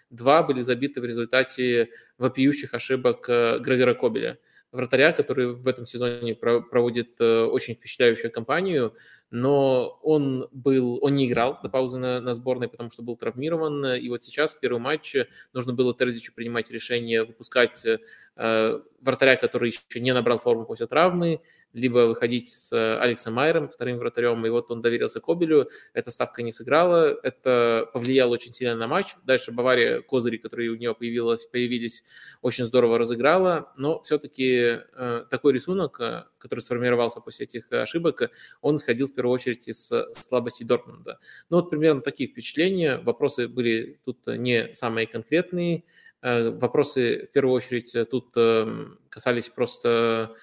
Два 0.10 0.44
были 0.44 0.62
забиты 0.62 1.02
в 1.02 1.06
результате 1.06 1.90
вопиющих 2.18 2.74
ошибок 2.74 3.26
э, 3.28 3.60
Грегора 3.60 3.94
Кобеля. 3.94 4.40
Вратаря, 4.72 5.12
который 5.12 5.54
в 5.54 5.68
этом 5.68 5.86
сезоне 5.86 6.36
проводит 6.36 7.20
э, 7.20 7.44
очень 7.44 7.76
впечатляющую 7.76 8.32
кампанию, 8.32 8.96
но 9.30 10.00
он 10.02 10.48
был, 10.52 11.00
он 11.04 11.16
не 11.16 11.28
играл 11.28 11.60
до 11.62 11.70
паузы 11.70 12.00
на, 12.00 12.22
на 12.22 12.34
сборной, 12.34 12.70
потому 12.70 12.90
что 12.92 13.04
был 13.04 13.18
травмирован, 13.18 13.96
и 13.96 14.08
вот 14.08 14.24
сейчас 14.24 14.56
в 14.56 14.60
первом 14.62 14.84
матче 14.84 15.28
нужно 15.54 15.74
было 15.74 15.94
Терзичу 15.94 16.34
принимать 16.34 16.72
решение 16.72 17.24
выпускать 17.26 17.86
э, 17.86 18.80
вратаря, 19.02 19.36
который 19.36 19.70
еще 19.72 20.00
не 20.00 20.14
набрал 20.14 20.40
форму 20.40 20.66
после 20.66 20.88
травмы, 20.88 21.42
либо 21.74 22.08
выходить 22.08 22.50
с 22.50 22.72
Алексом 23.00 23.34
Майером, 23.34 23.68
вторым 23.68 23.98
вратарем, 23.98 24.46
и 24.46 24.50
вот 24.50 24.72
он 24.72 24.80
доверился 24.80 25.20
Кобелю, 25.20 25.70
эта 25.94 26.12
ставка 26.12 26.44
не 26.44 26.52
сыграла, 26.52 27.18
это 27.24 27.90
повлияло 27.94 28.34
очень 28.34 28.54
сильно 28.54 28.76
на 28.76 28.88
матч. 28.88 29.16
Дальше 29.24 29.52
Бавария, 29.52 30.02
козыри, 30.02 30.38
которые 30.38 30.70
у 30.70 30.76
нее 30.76 30.94
появилось, 30.94 31.46
появились, 31.48 32.04
очень 32.42 32.66
здорово 32.66 33.00
разыграла, 33.00 33.74
но 33.76 34.02
все-таки 34.04 34.80
э, 34.96 35.26
такой 35.30 35.54
рисунок, 35.54 36.00
э, 36.00 36.26
который 36.38 36.60
сформировался 36.60 37.20
после 37.22 37.46
этих 37.46 37.72
ошибок, 37.72 38.32
он 38.62 38.76
исходил 38.76 39.08
в 39.08 39.16
первую 39.16 39.34
очередь 39.34 39.68
из 39.68 39.92
слабости 40.14 40.64
Дортмунда. 40.64 41.20
Ну 41.50 41.58
вот 41.58 41.70
примерно 41.72 42.02
такие 42.02 42.30
впечатления, 42.30 43.00
вопросы 43.00 43.48
были 43.48 44.00
тут 44.06 44.28
не 44.28 44.74
самые 44.76 45.08
конкретные, 45.08 45.86
э, 46.22 46.52
вопросы 46.52 47.26
в 47.28 47.32
первую 47.32 47.56
очередь 47.56 47.96
тут 48.12 48.28
эм, 48.36 49.00
касались 49.10 49.50
просто 49.50 50.04
Э, 50.04 50.36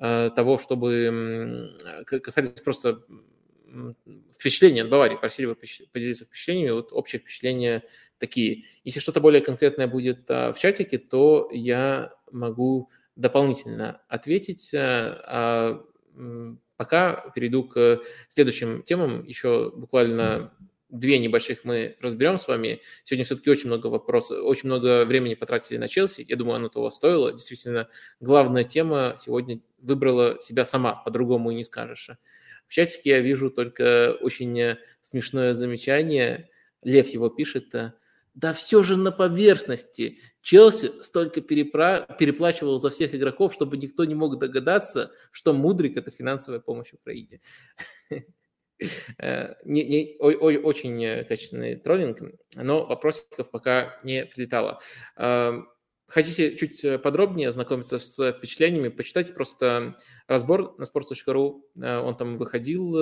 того, 0.00 0.56
чтобы 0.56 1.76
касались 2.06 2.60
просто 2.62 3.04
впечатления 4.32 4.82
от 4.82 4.88
Баварии, 4.88 5.16
просили 5.16 5.46
бы 5.46 5.56
поделиться 5.92 6.24
впечатлениями, 6.24 6.70
вот 6.72 6.92
общее 6.92 7.20
впечатление 7.20 7.82
такие. 8.18 8.64
Если 8.84 9.00
что-то 9.00 9.20
более 9.20 9.40
конкретное 9.40 9.86
будет 9.86 10.30
а, 10.30 10.52
в 10.52 10.58
чатике, 10.58 10.98
то 10.98 11.48
я 11.52 12.12
могу 12.30 12.90
дополнительно 13.16 14.00
ответить, 14.08 14.72
а, 14.74 15.20
а 15.26 15.84
пока 16.76 17.30
перейду 17.34 17.64
к 17.64 18.00
следующим 18.28 18.82
темам, 18.82 19.24
еще 19.24 19.70
буквально 19.74 20.52
две 20.90 21.18
небольших 21.18 21.64
мы 21.64 21.96
разберем 22.00 22.38
с 22.38 22.48
вами. 22.48 22.80
Сегодня 23.04 23.24
все-таки 23.24 23.50
очень 23.50 23.68
много 23.68 23.86
вопросов, 23.86 24.38
очень 24.42 24.68
много 24.68 25.04
времени 25.04 25.34
потратили 25.34 25.76
на 25.76 25.88
Челси. 25.88 26.26
Я 26.28 26.36
думаю, 26.36 26.56
оно 26.56 26.68
того 26.68 26.90
стоило. 26.90 27.32
Действительно, 27.32 27.88
главная 28.20 28.64
тема 28.64 29.14
сегодня 29.16 29.60
выбрала 29.78 30.40
себя 30.40 30.64
сама, 30.64 30.94
по-другому 30.94 31.50
и 31.50 31.54
не 31.54 31.64
скажешь. 31.64 32.10
В 32.66 32.72
чатике 32.72 33.10
я 33.10 33.20
вижу 33.20 33.50
только 33.50 34.16
очень 34.20 34.76
смешное 35.00 35.54
замечание. 35.54 36.50
Лев 36.82 37.08
его 37.08 37.28
пишет. 37.28 37.74
Да 38.34 38.54
все 38.54 38.82
же 38.82 38.96
на 38.96 39.10
поверхности. 39.10 40.20
Челси 40.42 41.02
столько 41.02 41.40
перепра... 41.40 42.06
переплачивал 42.18 42.78
за 42.78 42.90
всех 42.90 43.14
игроков, 43.14 43.52
чтобы 43.52 43.76
никто 43.76 44.04
не 44.04 44.14
мог 44.14 44.38
догадаться, 44.38 45.12
что 45.30 45.52
Мудрик– 45.52 45.96
это 45.98 46.10
финансовая 46.10 46.60
помощь 46.60 46.92
Украине. 46.92 47.40
Э, 49.18 49.54
не, 49.64 49.84
не, 49.84 50.16
ой, 50.18 50.36
ой, 50.36 50.56
очень 50.58 51.24
качественный 51.26 51.76
троллинг, 51.76 52.20
но 52.56 52.86
вопросиков 52.86 53.50
пока 53.50 53.98
не 54.04 54.24
прилетало. 54.26 54.80
Эм, 55.16 55.68
хотите 56.06 56.56
чуть 56.56 56.84
подробнее 57.02 57.48
ознакомиться 57.48 57.98
с 57.98 58.32
впечатлениями, 58.32 58.88
почитайте 58.88 59.32
просто 59.32 59.96
разбор 60.26 60.74
на 60.78 60.84
sports.ru, 60.84 61.62
э, 61.80 61.98
он 61.98 62.16
там 62.16 62.36
выходил. 62.36 62.96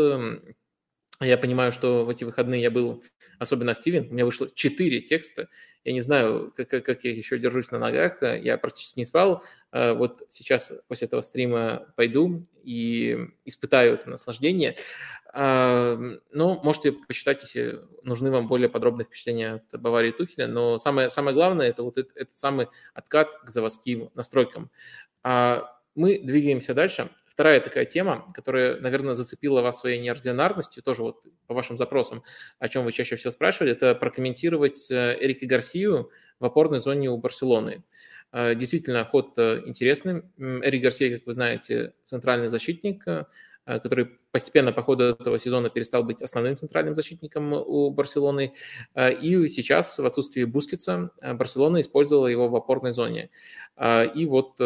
Я 1.20 1.36
понимаю, 1.36 1.72
что 1.72 2.04
в 2.04 2.10
эти 2.10 2.22
выходные 2.22 2.62
я 2.62 2.70
был 2.70 3.02
особенно 3.40 3.72
активен. 3.72 4.06
У 4.08 4.12
меня 4.12 4.24
вышло 4.24 4.48
4 4.54 5.00
текста. 5.00 5.48
Я 5.84 5.92
не 5.92 6.00
знаю, 6.00 6.52
как, 6.56 6.68
как 6.68 7.02
я 7.02 7.10
еще 7.10 7.38
держусь 7.38 7.72
на 7.72 7.78
ногах. 7.80 8.22
Я 8.22 8.56
практически 8.56 9.00
не 9.00 9.04
спал. 9.04 9.42
Э, 9.72 9.94
вот 9.94 10.22
сейчас 10.28 10.72
после 10.86 11.08
этого 11.08 11.20
стрима 11.22 11.92
пойду 11.96 12.46
и 12.62 13.18
испытаю 13.44 13.94
это 13.94 14.10
наслаждение. 14.10 14.76
Ну, 15.34 16.60
можете 16.62 16.92
почитать, 16.92 17.42
если 17.42 17.80
нужны 18.02 18.30
вам 18.30 18.48
более 18.48 18.70
подробные 18.70 19.04
впечатления 19.04 19.62
от 19.70 19.80
Баварии 19.80 20.10
Тухеля, 20.10 20.46
но 20.48 20.78
самое, 20.78 21.10
самое 21.10 21.34
главное– 21.34 21.68
это 21.68 21.82
вот 21.82 21.98
этот, 21.98 22.16
этот 22.16 22.38
самый 22.38 22.68
откат 22.94 23.28
к 23.44 23.50
заводским 23.50 24.10
настройкам. 24.14 24.70
А 25.22 25.78
мы 25.94 26.18
двигаемся 26.18 26.72
дальше. 26.72 27.10
Вторая 27.38 27.60
такая 27.60 27.84
тема, 27.84 28.26
которая, 28.34 28.80
наверное, 28.80 29.14
зацепила 29.14 29.62
вас 29.62 29.78
своей 29.78 30.00
неординарностью, 30.00 30.82
тоже 30.82 31.02
вот 31.02 31.24
по 31.46 31.54
вашим 31.54 31.76
запросам, 31.76 32.24
о 32.58 32.68
чем 32.68 32.84
вы 32.84 32.90
чаще 32.90 33.14
всего 33.14 33.30
спрашивали, 33.30 33.70
это 33.70 33.94
прокомментировать 33.94 34.90
э, 34.90 35.16
Эрика 35.20 35.46
Гарсию 35.46 36.10
в 36.40 36.44
опорной 36.44 36.80
зоне 36.80 37.10
у 37.10 37.16
Барселоны. 37.16 37.84
Э, 38.32 38.56
действительно, 38.56 39.04
ход 39.04 39.38
интересный. 39.38 40.24
Эрик 40.36 40.82
Гарсия, 40.82 41.16
как 41.16 41.28
вы 41.28 41.32
знаете, 41.32 41.92
центральный 42.02 42.48
защитник, 42.48 43.04
Э, 43.68 43.78
который 43.80 44.16
постепенно 44.30 44.72
по 44.72 44.82
ходу 44.82 45.04
этого 45.04 45.38
сезона 45.38 45.70
перестал 45.70 46.04
быть 46.04 46.22
основным 46.22 46.56
центральным 46.56 46.94
защитником 46.94 47.52
у 47.52 47.90
Барселоны. 47.90 48.52
Э, 48.94 49.12
и 49.12 49.48
сейчас 49.48 49.98
в 49.98 50.04
отсутствии 50.04 50.44
Бускетса 50.44 51.10
э, 51.20 51.34
Барселона 51.34 51.80
использовала 51.80 52.26
его 52.26 52.48
в 52.48 52.56
опорной 52.56 52.92
зоне. 52.92 53.30
И 54.16 54.26
вот 54.26 54.60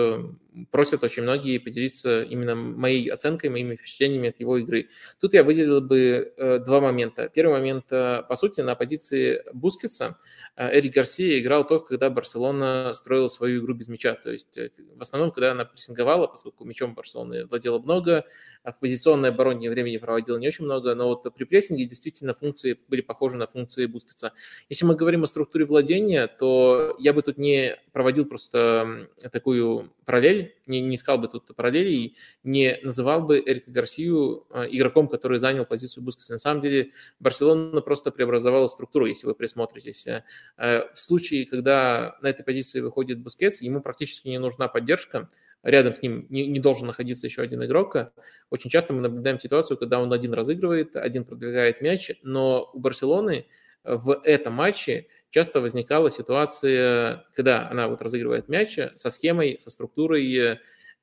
просят 0.70 1.04
очень 1.04 1.22
многие 1.22 1.58
поделиться 1.58 2.22
именно 2.22 2.54
моей 2.54 3.10
оценкой, 3.10 3.50
моими 3.50 3.76
впечатлениями 3.76 4.30
от 4.30 4.40
его 4.40 4.56
игры. 4.56 4.88
Тут 5.20 5.34
я 5.34 5.44
выделил 5.44 5.82
бы 5.82 6.32
два 6.64 6.80
момента. 6.80 7.28
Первый 7.28 7.52
момент, 7.58 7.88
по 7.88 8.36
сути, 8.36 8.62
на 8.62 8.74
позиции 8.74 9.42
Бускетса 9.52 10.16
Эрик 10.56 10.94
Гарсия 10.94 11.40
играл 11.40 11.66
только, 11.66 11.88
когда 11.88 12.08
Барселона 12.08 12.94
строила 12.94 13.28
свою 13.28 13.62
игру 13.62 13.74
без 13.74 13.88
мяча. 13.88 14.14
То 14.14 14.30
есть 14.30 14.58
в 14.96 15.02
основном, 15.02 15.30
когда 15.30 15.52
она 15.52 15.66
прессинговала, 15.66 16.26
поскольку 16.26 16.64
мячом 16.64 16.94
Барселоны 16.94 17.44
владела 17.44 17.80
много, 17.80 18.24
а 18.62 18.72
в 18.72 18.78
позиционной 18.78 19.28
обороне 19.28 19.51
времени 19.58 19.96
проводил 19.96 20.38
не 20.38 20.48
очень 20.48 20.64
много, 20.64 20.94
но 20.94 21.08
вот 21.08 21.26
при 21.34 21.44
прессинге 21.44 21.84
действительно 21.84 22.34
функции 22.34 22.78
были 22.88 23.00
похожи 23.00 23.36
на 23.36 23.46
функции 23.46 23.86
Бускетса. 23.86 24.32
Если 24.68 24.84
мы 24.84 24.94
говорим 24.94 25.24
о 25.24 25.26
структуре 25.26 25.64
владения, 25.64 26.26
то 26.26 26.96
я 26.98 27.12
бы 27.12 27.22
тут 27.22 27.38
не 27.38 27.76
проводил 27.92 28.26
просто 28.26 29.08
такую 29.30 29.92
параллель, 30.04 30.54
не, 30.66 30.80
не 30.80 30.96
искал 30.96 31.18
бы 31.18 31.28
тут 31.28 31.54
параллелей, 31.54 32.16
не 32.44 32.78
называл 32.82 33.22
бы 33.22 33.42
Эрика 33.44 33.70
Гарсию 33.70 34.46
а, 34.50 34.64
игроком, 34.64 35.08
который 35.08 35.38
занял 35.38 35.64
позицию 35.64 36.04
Бускетса. 36.04 36.32
На 36.32 36.38
самом 36.38 36.60
деле 36.60 36.90
Барселона 37.20 37.80
просто 37.80 38.10
преобразовала 38.10 38.66
структуру, 38.66 39.06
если 39.06 39.26
вы 39.26 39.34
присмотритесь. 39.34 40.06
Э, 40.06 40.22
в 40.94 41.00
случае, 41.00 41.46
когда 41.46 42.16
на 42.22 42.28
этой 42.28 42.44
позиции 42.44 42.80
выходит 42.80 43.20
Бускетс, 43.20 43.62
ему 43.62 43.80
практически 43.80 44.28
не 44.28 44.38
нужна 44.38 44.68
поддержка, 44.68 45.28
рядом 45.62 45.94
с 45.94 46.02
ним 46.02 46.26
не, 46.28 46.46
не 46.46 46.60
должен 46.60 46.86
находиться 46.86 47.26
еще 47.26 47.42
один 47.42 47.64
игрок. 47.64 48.12
Очень 48.50 48.70
часто 48.70 48.92
мы 48.92 49.00
наблюдаем 49.00 49.38
ситуацию, 49.38 49.76
когда 49.76 50.00
он 50.00 50.12
один 50.12 50.34
разыгрывает, 50.34 50.96
один 50.96 51.24
продвигает 51.24 51.80
мяч, 51.80 52.10
но 52.22 52.70
у 52.72 52.78
Барселоны 52.78 53.46
в 53.84 54.20
этом 54.24 54.54
матче 54.54 55.08
часто 55.30 55.60
возникала 55.60 56.10
ситуация, 56.10 57.24
когда 57.34 57.68
она 57.68 57.88
вот 57.88 58.02
разыгрывает 58.02 58.48
мяч 58.48 58.78
со 58.96 59.10
схемой, 59.10 59.58
со 59.58 59.70
структурой 59.70 60.60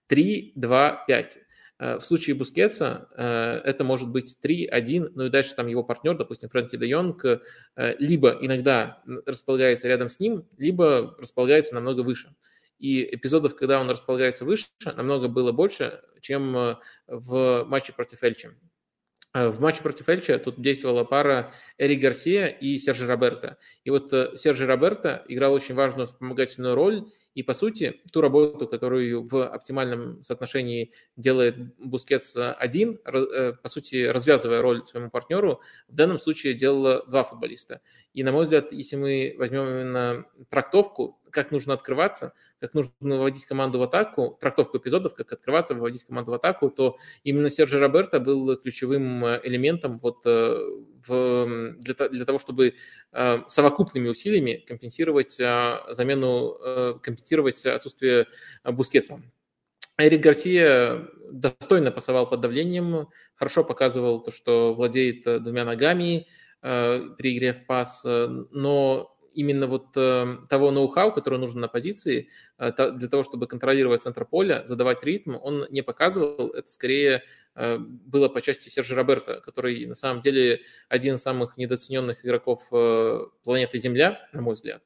3-2-5. 0.09 1.37
В 1.79 2.01
случае 2.01 2.35
Бускетса 2.35 3.07
э, 3.15 3.61
это 3.63 3.85
может 3.85 4.09
быть 4.09 4.37
3-1, 4.43 5.13
ну 5.15 5.27
и 5.27 5.29
дальше 5.29 5.55
там 5.55 5.67
его 5.67 5.81
партнер, 5.81 6.17
допустим, 6.17 6.49
Фрэнки 6.49 6.75
де 6.75 6.89
Йонг, 6.89 7.23
э, 7.23 7.39
либо 7.99 8.37
иногда 8.41 9.01
располагается 9.25 9.87
рядом 9.87 10.09
с 10.09 10.19
ним, 10.19 10.45
либо 10.57 11.15
располагается 11.17 11.75
намного 11.75 12.01
выше 12.01 12.35
и 12.79 13.15
эпизодов, 13.15 13.55
когда 13.55 13.79
он 13.79 13.89
располагается 13.89 14.45
выше, 14.45 14.67
намного 14.85 15.27
было 15.27 15.51
больше, 15.51 16.01
чем 16.21 16.55
э, 16.55 16.77
в 17.07 17.65
матче 17.65 17.93
против 17.93 18.23
Эльчи. 18.23 18.49
Э, 19.33 19.49
в 19.49 19.59
матче 19.59 19.81
против 19.83 20.07
Эльча 20.09 20.39
тут 20.39 20.61
действовала 20.61 21.03
пара 21.03 21.53
Эрик 21.77 21.95
Гарсия 21.95 22.47
и 22.47 22.77
Сержи 22.77 23.05
Роберто. 23.05 23.57
И 23.83 23.89
вот 23.89 24.11
э, 24.13 24.35
Сержи 24.37 24.65
Роберто 24.65 25.23
играл 25.27 25.53
очень 25.53 25.75
важную 25.75 26.07
вспомогательную 26.07 26.73
роль, 26.73 27.05
и, 27.39 27.43
по 27.43 27.53
сути, 27.53 28.01
ту 28.11 28.19
работу, 28.19 28.67
которую 28.67 29.25
в 29.25 29.47
оптимальном 29.47 30.21
соотношении 30.23 30.91
делает 31.15 31.73
Бускетс 31.77 32.35
один, 32.35 32.97
по 32.97 33.69
сути, 33.69 34.03
развязывая 34.07 34.61
роль 34.61 34.83
своему 34.83 35.09
партнеру, 35.09 35.61
в 35.87 35.95
данном 35.95 36.19
случае 36.19 36.53
делало 36.53 37.05
два 37.07 37.23
футболиста. 37.23 37.79
И, 38.13 38.23
на 38.23 38.33
мой 38.33 38.43
взгляд, 38.43 38.73
если 38.73 38.97
мы 38.97 39.35
возьмем 39.37 39.69
именно 39.69 40.25
трактовку, 40.49 41.17
как 41.31 41.51
нужно 41.51 41.73
открываться, 41.75 42.33
как 42.59 42.73
нужно 42.73 42.91
выводить 42.99 43.45
команду 43.45 43.79
в 43.79 43.83
атаку, 43.83 44.37
трактовку 44.41 44.77
эпизодов, 44.77 45.13
как 45.13 45.31
открываться, 45.31 45.75
выводить 45.75 46.03
команду 46.03 46.31
в 46.31 46.33
атаку, 46.33 46.69
то 46.69 46.97
именно 47.23 47.49
Сержи 47.49 47.79
Роберто 47.79 48.19
был 48.19 48.57
ключевым 48.57 49.23
э, 49.23 49.39
элементом 49.43 49.99
вот 49.99 50.23
э, 50.25 50.59
в, 51.07 51.75
для, 51.79 52.09
для 52.09 52.25
того, 52.25 52.39
чтобы 52.39 52.75
э, 53.11 53.37
совокупными 53.47 54.07
усилиями 54.09 54.63
компенсировать 54.67 55.33
замену, 55.33 56.99
компенсировать 57.01 57.65
отсутствие 57.65 58.27
Бускетса. 58.63 59.21
Эрик 59.97 60.21
Гарсия 60.21 61.07
достойно 61.31 61.91
пасовал 61.91 62.29
под 62.29 62.41
давлением, 62.41 63.09
хорошо 63.35 63.63
показывал 63.63 64.21
то, 64.21 64.31
что 64.31 64.73
владеет 64.73 65.23
двумя 65.43 65.65
ногами 65.65 66.27
при 66.61 67.37
игре 67.37 67.53
в 67.53 67.65
пас, 67.65 68.03
но 68.05 69.18
именно 69.33 69.67
вот 69.67 69.95
э, 69.95 70.37
того 70.49 70.71
ноу-хау, 70.71 71.11
который 71.11 71.39
нужен 71.39 71.59
на 71.59 71.67
позиции, 71.67 72.29
э, 72.57 72.71
для 72.91 73.07
того, 73.07 73.23
чтобы 73.23 73.47
контролировать 73.47 74.03
центр 74.03 74.25
поля, 74.25 74.63
задавать 74.65 75.03
ритм, 75.03 75.35
он 75.41 75.65
не 75.69 75.81
показывал. 75.81 76.49
Это 76.49 76.69
скорее 76.69 77.23
э, 77.55 77.77
было 77.77 78.29
по 78.29 78.41
части 78.41 78.69
Сержа 78.69 78.95
Роберта, 78.95 79.41
который 79.41 79.85
на 79.85 79.95
самом 79.95 80.21
деле 80.21 80.61
один 80.87 81.15
из 81.15 81.21
самых 81.21 81.57
недооцененных 81.57 82.25
игроков 82.25 82.67
э, 82.71 83.21
планеты 83.43 83.77
Земля, 83.79 84.27
на 84.33 84.41
мой 84.41 84.55
взгляд. 84.55 84.83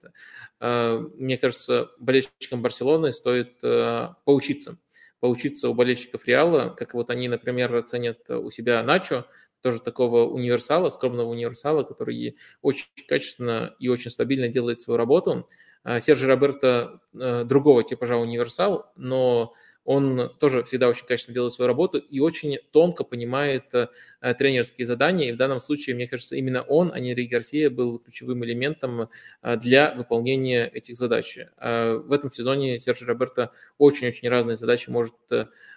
Э, 0.59 0.99
мне 1.15 1.37
кажется, 1.37 1.89
болельщикам 1.99 2.61
Барселоны 2.61 3.13
стоит 3.13 3.63
э, 3.63 4.09
поучиться 4.25 4.77
поучиться 5.19 5.69
у 5.69 5.73
болельщиков 5.73 6.27
Реала, 6.27 6.75
как 6.77 6.93
вот 6.93 7.09
они, 7.09 7.29
например, 7.29 7.81
ценят 7.83 8.29
у 8.29 8.51
себя 8.51 8.83
Начо, 8.83 9.25
тоже 9.63 9.79
такого 9.79 10.25
универсала, 10.25 10.89
скромного 10.89 11.29
универсала, 11.29 11.83
который 11.83 12.37
очень 12.61 12.87
качественно 13.07 13.73
и 13.79 13.87
очень 13.87 14.11
стабильно 14.11 14.49
делает 14.49 14.79
свою 14.79 14.97
работу. 14.97 15.49
А, 15.83 15.99
Сержи 15.99 16.27
Роберто 16.27 16.99
э, 17.13 17.45
другого 17.45 17.83
типажа 17.83 18.17
универсал, 18.17 18.91
но 18.95 19.53
он 19.85 20.31
тоже 20.39 20.63
всегда 20.63 20.87
очень 20.87 21.05
качественно 21.05 21.33
делает 21.33 21.53
свою 21.53 21.67
работу 21.67 21.97
и 21.97 22.19
очень 22.19 22.57
тонко 22.71 23.03
понимает 23.03 23.65
э, 23.73 23.87
тренерские 24.35 24.87
задания. 24.87 25.29
И 25.29 25.31
в 25.31 25.37
данном 25.37 25.59
случае, 25.59 25.95
мне 25.95 26.07
кажется, 26.07 26.35
именно 26.35 26.61
он, 26.61 26.91
а 26.93 26.99
не 26.99 27.13
Ри 27.13 27.27
Гарсия, 27.27 27.69
был 27.69 27.99
ключевым 27.99 28.43
элементом 28.45 29.09
э, 29.41 29.57
для 29.57 29.93
выполнения 29.93 30.67
этих 30.67 30.95
задач. 30.95 31.37
В 31.59 32.11
этом 32.11 32.31
сезоне 32.31 32.79
Серджи 32.79 33.05
Роберто 33.05 33.51
очень-очень 33.77 34.29
разные 34.29 34.55
задачи 34.55 34.89
может 34.89 35.15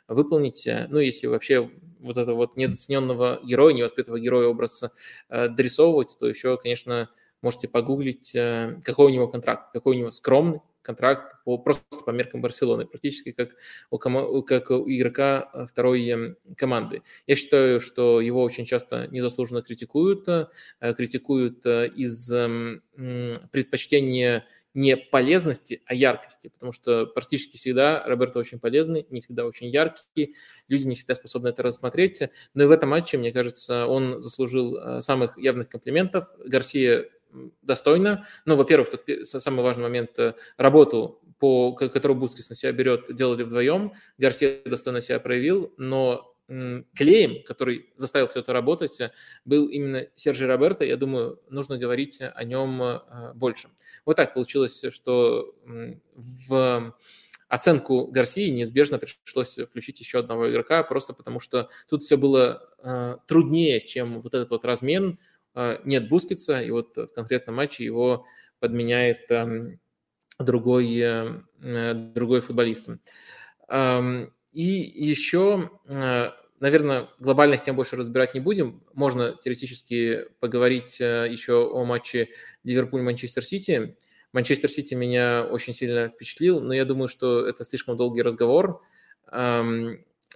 выполнить. 0.09 0.69
Ну, 0.89 0.99
если 0.99 1.27
вообще 1.27 1.71
вот 2.01 2.17
этого 2.17 2.37
вот 2.37 2.57
недооцененного 2.57 3.41
героя, 3.45 3.75
невоспитанного 3.75 4.21
героя 4.21 4.49
образ 4.49 4.85
дорисовывать, 5.29 6.17
то 6.19 6.29
еще, 6.29 6.57
конечно, 6.59 7.09
можете 7.43 7.69
погуглить, 7.69 8.35
э, 8.35 8.81
какой 8.85 9.07
у 9.07 9.15
него 9.15 9.29
контракт, 9.29 9.73
какой 9.73 9.97
у 9.97 9.99
него 9.99 10.11
скромный 10.11 10.61
контракт 10.87 11.43
по, 11.45 11.59
просто 11.59 11.85
по 12.05 12.11
меркам 12.11 12.41
Барселоны, 12.41 12.87
практически 12.87 13.33
как 13.33 13.51
у, 13.91 13.99
как 14.43 14.71
у 14.71 14.89
игрока 14.89 15.51
э, 15.53 15.67
второй 15.67 16.09
эм, 16.09 16.37
команды. 16.57 17.03
Я 17.27 17.37
считаю, 17.37 17.81
что 17.81 18.21
его 18.21 18.43
очень 18.43 18.65
часто 18.65 19.09
незаслуженно 19.09 19.63
критикуют, 19.63 20.29
э, 20.29 20.47
критикуют 20.97 21.67
из 21.67 22.33
эм, 22.33 22.83
предпочтения 23.51 24.47
не 24.75 24.97
полезности, 24.97 25.83
а 25.87 25.95
яркости, 25.95 26.49
потому 26.49 26.71
что 26.71 27.07
практически 27.07 27.57
всегда 27.57 28.05
Роберто 28.07 28.39
очень 28.39 28.61
полезный, 28.61 29.07
не 29.09 29.23
всегда 29.23 29.47
очень 29.47 29.69
яркий, 29.69 30.37
люди 30.69 30.87
не 30.87 30.95
всегда 30.95 31.15
способны 31.15 31.49
это 31.49 31.63
рассмотреть, 31.63 32.23
но 32.53 32.65
и 32.65 32.67
в 32.67 32.71
этом 32.71 32.91
матче, 32.91 33.17
мне 33.17 33.33
кажется, 33.33 33.87
он 33.87 34.21
заслужил 34.21 35.01
самых 35.01 35.39
явных 35.39 35.71
комплиментов. 35.71 36.27
Гарсия 36.45 37.09
достойно. 37.63 38.27
Ну, 38.45 38.57
во-первых, 38.57 38.91
тут 38.91 39.27
самый 39.27 39.63
важный 39.63 39.85
момент 39.85 40.19
э,– 40.19 40.35
работу, 40.57 41.21
по, 41.39 41.73
которую 41.73 42.19
Бускис 42.19 42.49
на 42.51 42.57
себя 42.57 42.73
берет, 42.73 43.15
делали 43.15 43.43
вдвоем. 43.43 43.93
Гарсия 44.19 44.63
достойно 44.65 45.01
себя 45.01 45.21
проявил, 45.21 45.75
но 45.77 46.33
клеем, 46.95 47.43
который 47.45 47.91
заставил 47.97 48.29
все 48.29 48.39
это 48.39 48.53
работать, 48.53 49.01
был 49.45 49.67
именно 49.67 50.07
Сержи 50.15 50.47
Роберто. 50.47 50.85
Я 50.85 50.97
думаю, 50.97 51.41
нужно 51.51 51.77
говорить 51.77 52.21
о 52.21 52.45
нем 52.45 52.83
э, 52.83 53.33
больше. 53.35 53.69
Вот 54.05 54.17
так 54.17 54.35
получилось, 54.35 54.85
что 54.91 55.55
в 56.15 56.95
оценку 57.49 58.07
Гарсии 58.07 58.51
неизбежно 58.51 58.99
пришлось 58.99 59.57
включить 59.57 59.99
еще 59.99 60.21
одного 60.21 60.51
игрока, 60.51 60.83
просто 60.85 61.15
потому 61.15 61.41
что 61.41 61.69
тут 61.89 62.05
все 62.05 62.17
было 62.17 62.63
э, 62.79 63.17
труднее, 63.27 63.81
чем 63.81 64.21
вот 64.21 64.35
этот 64.35 64.51
вот 64.51 64.65
размен– 64.65 65.19
нет 65.85 66.09
Бускетса, 66.09 66.61
и 66.61 66.71
вот 66.71 66.97
в 66.97 67.09
конкретном 67.09 67.57
матче 67.57 67.85
его 67.85 68.27
подменяет 68.61 69.29
другой, 70.39 70.99
э, 70.99 71.95
другой 71.95 72.41
футболист. 72.41 72.89
И 74.57 74.63
еще, 74.63 75.71
э, 75.87 76.31
наверное, 76.61 77.11
глобальных 77.19 77.63
тем 77.63 77.77
больше 77.77 77.97
разбирать 77.97 78.33
не 78.33 78.41
будем. 78.41 78.83
Можно 78.95 79.33
теоретически 79.33 80.25
поговорить 80.41 80.99
э, 80.99 81.29
еще 81.31 81.69
о 81.71 81.85
матче 81.85 82.31
Ливерпуль-Манчестер 82.65 83.43
Сити. 83.43 83.99
Манчестер 84.33 84.71
Сити 84.71 84.95
меня 84.95 85.45
очень 85.45 85.75
сильно 85.75 86.09
впечатлил, 86.09 86.63
но 86.63 86.73
я 86.73 86.87
думаю, 86.87 87.09
что 87.09 87.47
это 87.47 87.65
слишком 87.65 87.99
долгий 87.99 88.23
разговор. 88.23 88.81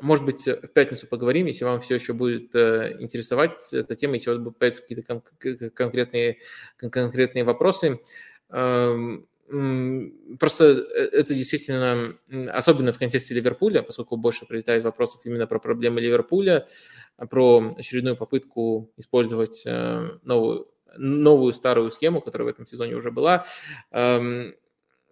Может 0.01 0.25
быть, 0.25 0.47
в 0.47 0.69
пятницу 0.69 1.07
поговорим, 1.07 1.47
если 1.47 1.65
вам 1.65 1.81
все 1.81 1.97
еще 1.97 2.13
будет 2.13 2.55
э, 2.55 2.97
интересовать 3.01 3.73
эта 3.73 3.95
тема, 3.97 4.15
если 4.15 4.31
у 4.31 4.35
вас 4.35 4.43
будут 4.43 4.59
появиться 4.59 4.83
какие-то 4.83 5.03
кон- 5.03 5.71
конкретные, 5.75 6.39
конкретные 6.77 7.45
вопросы. 7.45 8.01
Эм, 8.51 9.27
просто 10.39 10.65
э, 10.65 11.09
это 11.13 11.35
действительно, 11.35 12.17
особенно 12.53 12.93
в 12.93 12.99
контексте 12.99 13.35
Ливерпуля, 13.35 13.83
поскольку 13.83 14.17
больше 14.17 14.47
прилетает 14.47 14.85
вопросов 14.85 15.23
именно 15.25 15.47
про 15.47 15.59
проблемы 15.59 16.01
Ливерпуля, 16.01 16.67
про 17.29 17.75
очередную 17.77 18.17
попытку 18.17 18.93
использовать 18.97 19.63
э, 19.67 20.09
новую, 20.23 20.69
новую 20.97 21.53
старую 21.53 21.91
схему, 21.91 22.21
которая 22.21 22.47
в 22.47 22.51
этом 22.51 22.67
сезоне 22.67 22.95
уже 22.95 23.11
была. 23.11 23.45
Эм, 23.91 24.55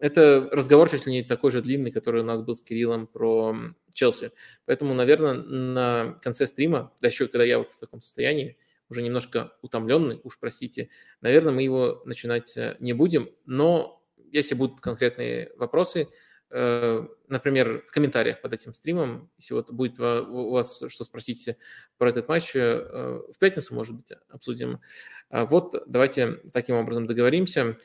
это 0.00 0.48
разговор 0.52 0.88
чуть 0.90 1.06
ли 1.06 1.12
не 1.12 1.22
такой 1.22 1.50
же 1.50 1.62
длинный, 1.62 1.90
который 1.90 2.22
у 2.22 2.24
нас 2.24 2.42
был 2.42 2.54
с 2.54 2.62
Кириллом 2.62 3.06
про 3.06 3.56
Челси. 3.92 4.32
Поэтому, 4.66 4.94
наверное, 4.94 5.34
на 5.34 6.18
конце 6.22 6.46
стрима, 6.46 6.92
да 7.00 7.08
еще 7.08 7.26
когда 7.28 7.44
я 7.44 7.58
вот 7.58 7.72
в 7.72 7.78
таком 7.80 8.00
состоянии, 8.02 8.56
уже 8.88 9.02
немножко 9.02 9.52
утомленный, 9.62 10.20
уж 10.24 10.38
простите, 10.38 10.88
наверное, 11.20 11.52
мы 11.52 11.62
его 11.62 12.02
начинать 12.04 12.56
э, 12.56 12.76
не 12.80 12.92
будем, 12.94 13.28
но 13.44 14.02
если 14.16 14.54
будут 14.54 14.80
конкретные 14.80 15.50
вопросы, 15.56 16.08
э, 16.50 17.06
например, 17.28 17.84
в 17.86 17.90
комментариях 17.90 18.40
под 18.40 18.54
этим 18.54 18.72
стримом, 18.72 19.30
если 19.36 19.54
вот 19.54 19.70
будет 19.70 20.00
у 20.00 20.50
вас 20.50 20.82
что 20.88 21.04
спросить 21.04 21.50
про 21.98 22.08
этот 22.10 22.28
матч, 22.28 22.54
э, 22.56 22.60
в 23.30 23.38
пятницу, 23.38 23.74
может 23.74 23.94
быть, 23.94 24.12
обсудим. 24.30 24.80
А 25.30 25.44
вот 25.44 25.74
давайте 25.86 26.40
таким 26.52 26.76
образом 26.76 27.06
договоримся. 27.06 27.76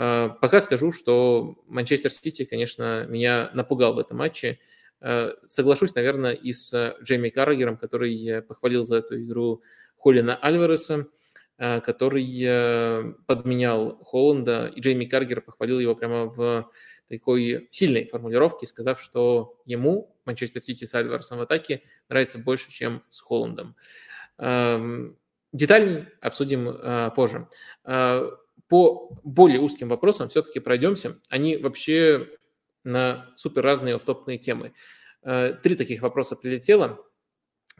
А, 0.00 0.28
пока 0.28 0.60
скажу, 0.60 0.92
что 0.92 1.56
Манчестер 1.66 2.12
Сити, 2.12 2.44
конечно, 2.44 3.04
меня 3.08 3.50
напугал 3.52 3.94
в 3.94 3.98
этом 3.98 4.18
матче. 4.18 4.60
А, 5.00 5.32
соглашусь, 5.44 5.92
наверное, 5.96 6.34
и 6.34 6.52
с 6.52 6.96
Джейми 7.02 7.30
Каррагером, 7.30 7.76
который 7.76 8.42
похвалил 8.42 8.84
за 8.84 8.98
эту 8.98 9.20
игру 9.20 9.60
Холина 9.96 10.36
Альвареса, 10.36 11.08
а, 11.56 11.80
который 11.80 13.16
подменял 13.26 13.98
Холланда, 14.04 14.68
и 14.68 14.80
Джейми 14.80 15.04
Каргер 15.04 15.40
похвалил 15.40 15.80
его 15.80 15.96
прямо 15.96 16.26
в 16.26 16.70
такой 17.08 17.66
сильной 17.72 18.06
формулировке, 18.06 18.68
сказав, 18.68 19.02
что 19.02 19.60
ему 19.66 20.14
Манчестер 20.26 20.62
Сити 20.62 20.84
с 20.84 20.94
Альваресом 20.94 21.38
в 21.38 21.40
атаке 21.40 21.82
нравится 22.08 22.38
больше, 22.38 22.70
чем 22.70 23.02
с 23.08 23.20
Холландом. 23.20 23.74
Детальней 25.52 26.04
обсудим 26.20 27.12
позже 27.16 27.48
по 28.68 29.10
более 29.24 29.60
узким 29.60 29.88
вопросам 29.88 30.28
все-таки 30.28 30.60
пройдемся. 30.60 31.18
Они 31.28 31.56
вообще 31.56 32.28
на 32.84 33.30
супер 33.36 33.62
разные 33.62 33.96
офтопные 33.96 34.38
темы. 34.38 34.72
Э, 35.22 35.54
три 35.54 35.74
таких 35.74 36.02
вопроса 36.02 36.36
прилетело, 36.36 37.04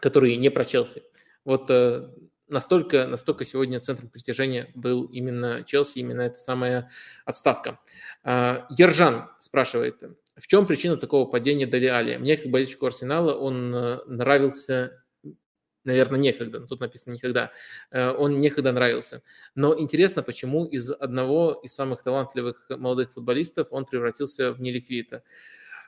которые 0.00 0.36
не 0.36 0.50
про 0.50 0.64
Челси. 0.64 1.02
Вот 1.44 1.70
э, 1.70 2.08
настолько, 2.48 3.06
настолько 3.06 3.44
сегодня 3.44 3.80
центром 3.80 4.08
притяжения 4.08 4.70
был 4.74 5.04
именно 5.04 5.62
Челси, 5.64 5.98
именно 5.98 6.22
эта 6.22 6.38
самая 6.38 6.90
отставка. 7.24 7.80
Э, 8.24 8.62
Ержан 8.70 9.30
спрашивает, 9.40 10.02
в 10.36 10.46
чем 10.46 10.66
причина 10.66 10.96
такого 10.96 11.26
падения 11.30 11.66
Дали 11.66 11.86
Али? 11.86 12.16
Мне, 12.16 12.36
как 12.36 12.50
болельщику 12.50 12.86
Арсенала, 12.86 13.34
он 13.34 13.70
нравился 14.06 15.02
наверное, 15.84 16.18
некогда, 16.18 16.60
тут 16.60 16.80
написано 16.80 17.14
никогда, 17.14 17.52
э, 17.90 18.10
он 18.10 18.40
некогда 18.40 18.72
нравился. 18.72 19.22
Но 19.54 19.78
интересно, 19.78 20.22
почему 20.22 20.64
из 20.66 20.90
одного 20.90 21.60
из 21.62 21.74
самых 21.74 22.02
талантливых 22.02 22.66
молодых 22.70 23.12
футболистов 23.12 23.68
он 23.70 23.84
превратился 23.84 24.52
в 24.52 24.60
неликвида. 24.60 25.22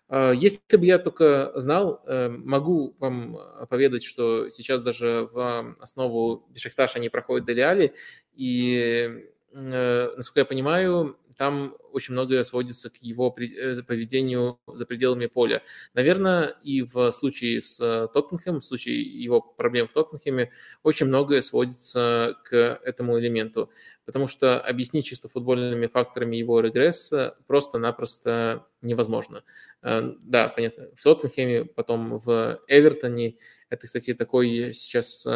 Э, 0.08 0.32
если 0.34 0.76
бы 0.76 0.86
я 0.86 0.98
только 0.98 1.52
знал, 1.54 2.02
э, 2.06 2.28
могу 2.28 2.94
вам 2.98 3.38
поведать, 3.68 4.04
что 4.04 4.48
сейчас 4.50 4.82
даже 4.82 5.28
в 5.32 5.76
основу 5.80 6.46
Бешикташа 6.50 6.98
не 6.98 7.08
проходят 7.08 7.46
Делиали, 7.46 7.94
и, 8.34 9.28
насколько 9.52 10.40
я 10.40 10.44
понимаю, 10.44 11.16
там 11.40 11.74
очень 11.92 12.12
многое 12.12 12.44
сводится 12.44 12.90
к 12.90 12.96
его 12.96 13.34
э, 13.38 13.82
поведению 13.82 14.60
за 14.66 14.84
пределами 14.84 15.24
поля. 15.24 15.62
Наверное, 15.94 16.54
и 16.62 16.82
в 16.82 17.10
случае 17.12 17.62
с 17.62 17.80
э, 17.80 18.08
Тоттенхэмом, 18.12 18.60
в 18.60 18.64
случае 18.66 19.00
его 19.00 19.40
проблем 19.40 19.88
в 19.88 19.92
Тоттенхэме, 19.94 20.52
очень 20.82 21.06
многое 21.06 21.40
сводится 21.40 22.36
к 22.44 22.54
этому 22.54 23.18
элементу, 23.18 23.70
потому 24.04 24.26
что 24.26 24.60
объяснить 24.60 25.06
чисто 25.06 25.28
футбольными 25.28 25.86
факторами 25.86 26.36
его 26.36 26.60
регресс 26.60 27.10
просто-напросто 27.46 28.66
невозможно. 28.82 29.42
Э, 29.80 30.12
да, 30.20 30.48
понятно, 30.50 30.88
в 30.94 31.02
Тоттенхэме, 31.02 31.64
потом 31.64 32.18
в 32.18 32.60
Эвертоне, 32.68 33.38
это, 33.70 33.86
кстати, 33.86 34.12
такой 34.12 34.74
сейчас 34.74 35.26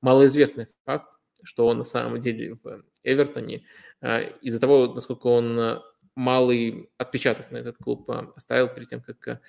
малоизвестный 0.00 0.66
факт, 0.84 1.13
что 1.44 1.66
он 1.66 1.78
на 1.78 1.84
самом 1.84 2.20
деле 2.20 2.58
в 2.62 2.84
Эвертоне 3.02 3.64
а, 4.00 4.20
из-за 4.20 4.60
того, 4.60 4.92
насколько 4.92 5.26
он 5.28 5.58
э, 5.58 5.78
малый 6.14 6.90
отпечаток 6.98 7.50
на 7.50 7.58
этот 7.58 7.76
клуб 7.78 8.08
э, 8.10 8.26
оставил 8.36 8.68
перед 8.68 8.88
тем, 8.88 9.02
как, 9.02 9.40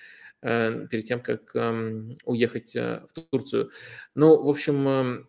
перед 0.42 1.06
тем, 1.06 1.22
как 1.22 1.56
уехать 2.26 2.76
в 2.76 3.08
Турцию. 3.32 3.72
Ну, 4.14 4.44
в 4.44 4.50
общем, 4.50 5.28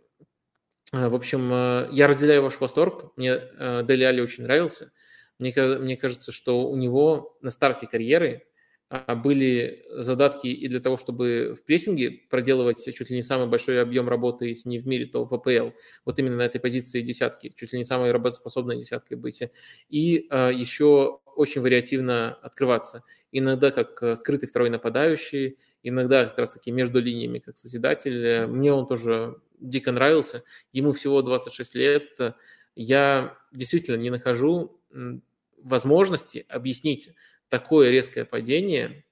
в 0.92 1.14
общем, 1.14 1.50
я 1.92 2.06
разделяю 2.06 2.42
ваш 2.42 2.60
восторг. 2.60 3.16
Мне 3.16 3.40
Дели 3.58 4.04
Али 4.04 4.20
очень 4.20 4.42
нравился. 4.42 4.92
Мне, 5.38 5.54
мне 5.56 5.96
кажется, 5.96 6.32
что 6.32 6.68
у 6.68 6.76
него 6.76 7.38
на 7.40 7.50
старте 7.50 7.86
карьеры 7.86 8.42
а 8.42 8.55
были 8.88 9.84
задатки 9.90 10.46
и 10.46 10.68
для 10.68 10.80
того, 10.80 10.96
чтобы 10.96 11.56
в 11.58 11.64
прессинге 11.64 12.20
проделывать 12.30 12.84
чуть 12.94 13.10
ли 13.10 13.16
не 13.16 13.22
самый 13.22 13.48
большой 13.48 13.82
объем 13.82 14.08
работы, 14.08 14.48
если 14.48 14.68
не 14.68 14.78
в 14.78 14.86
мире, 14.86 15.06
то 15.06 15.24
в 15.24 15.34
АПЛ. 15.34 15.70
Вот 16.04 16.18
именно 16.18 16.36
на 16.36 16.42
этой 16.42 16.60
позиции 16.60 17.00
десятки, 17.00 17.52
чуть 17.56 17.72
ли 17.72 17.78
не 17.78 17.84
самой 17.84 18.12
работоспособной 18.12 18.78
десяткой 18.78 19.16
быть. 19.16 19.42
И 19.88 20.26
а, 20.30 20.50
еще 20.50 21.20
очень 21.34 21.62
вариативно 21.62 22.34
открываться. 22.34 23.02
Иногда 23.30 23.70
как 23.70 24.02
э, 24.02 24.16
скрытый 24.16 24.48
второй 24.48 24.70
нападающий, 24.70 25.58
иногда 25.82 26.24
как 26.24 26.38
раз-таки 26.38 26.70
между 26.70 27.00
линиями, 27.00 27.40
как 27.40 27.58
созидатель. 27.58 28.46
Мне 28.46 28.72
он 28.72 28.86
тоже 28.86 29.36
дико 29.60 29.92
нравился. 29.92 30.44
Ему 30.72 30.92
всего 30.92 31.20
26 31.20 31.74
лет. 31.74 32.18
Я 32.74 33.36
действительно 33.52 33.96
не 33.96 34.10
нахожу 34.10 34.80
возможности 35.62 36.46
объяснить 36.48 37.10
такое 37.48 37.90
резкое 37.90 38.24
падение 38.24 39.04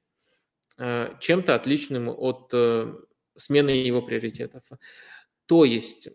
э, 0.78 1.14
чем-то 1.20 1.54
отличным 1.54 2.08
от 2.08 2.50
э, 2.52 2.94
смены 3.36 3.70
его 3.70 4.02
приоритетов. 4.02 4.62
То 5.46 5.64
есть, 5.64 6.08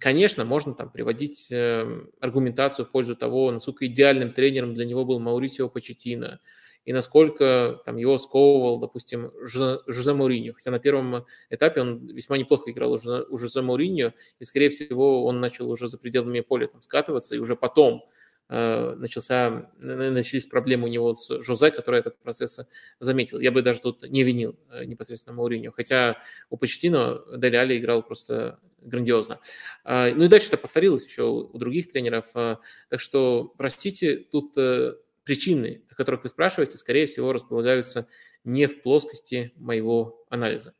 конечно, 0.00 0.44
можно 0.44 0.74
там 0.74 0.90
приводить 0.90 1.50
э, 1.50 1.86
аргументацию 2.20 2.86
в 2.86 2.90
пользу 2.90 3.16
того, 3.16 3.50
насколько 3.50 3.86
идеальным 3.86 4.32
тренером 4.32 4.74
для 4.74 4.84
него 4.84 5.04
был 5.04 5.18
Мауритио 5.18 5.68
Почетино, 5.68 6.40
и 6.84 6.92
насколько 6.92 7.82
там, 7.84 7.96
его 7.96 8.16
сковывал, 8.16 8.78
допустим, 8.78 9.30
Жозе 9.42 10.14
Мауриньо. 10.14 10.54
Хотя 10.54 10.70
на 10.70 10.78
первом 10.78 11.26
этапе 11.50 11.82
он 11.82 12.06
весьма 12.06 12.38
неплохо 12.38 12.70
играл 12.70 12.92
у 12.92 13.38
Жозе 13.38 13.60
Мауриньо, 13.60 14.14
и, 14.38 14.44
скорее 14.44 14.70
всего, 14.70 15.24
он 15.26 15.38
начал 15.40 15.70
уже 15.70 15.88
за 15.88 15.98
пределами 15.98 16.40
поля 16.40 16.66
там, 16.68 16.80
скатываться, 16.80 17.34
и 17.34 17.38
уже 17.38 17.56
потом 17.56 18.04
начался, 18.48 19.70
начались 19.76 20.46
проблемы 20.46 20.88
у 20.88 20.90
него 20.90 21.12
с 21.12 21.42
Жозе, 21.42 21.70
который 21.70 22.00
этот 22.00 22.18
процесс 22.18 22.60
заметил. 22.98 23.40
Я 23.40 23.52
бы 23.52 23.60
даже 23.60 23.80
тут 23.80 24.02
не 24.08 24.22
винил 24.22 24.58
э, 24.70 24.84
непосредственно 24.84 25.36
Мауриньо, 25.36 25.70
хотя 25.70 26.16
у 26.48 26.56
Почтино 26.56 27.22
Дели 27.36 27.56
Али 27.56 27.78
играл 27.78 28.02
просто 28.02 28.58
грандиозно. 28.80 29.40
А, 29.84 30.10
ну 30.14 30.24
и 30.24 30.28
дальше 30.28 30.48
это 30.48 30.56
повторилось 30.56 31.04
еще 31.04 31.24
у 31.24 31.58
других 31.58 31.92
тренеров. 31.92 32.32
Так 32.32 33.00
что, 33.00 33.52
простите, 33.58 34.16
тут 34.16 34.56
э, 34.56 34.94
причины, 35.24 35.82
о 35.90 35.94
которых 35.94 36.22
вы 36.22 36.30
спрашиваете, 36.30 36.78
скорее 36.78 37.06
всего, 37.06 37.34
располагаются 37.34 38.06
не 38.44 38.66
в 38.66 38.80
плоскости 38.80 39.52
моего 39.56 40.24
анализа. 40.30 40.74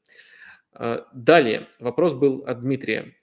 Далее, 1.12 1.68
вопрос 1.80 2.14
был 2.14 2.44
от 2.46 2.60
Дмитрия 2.60 3.14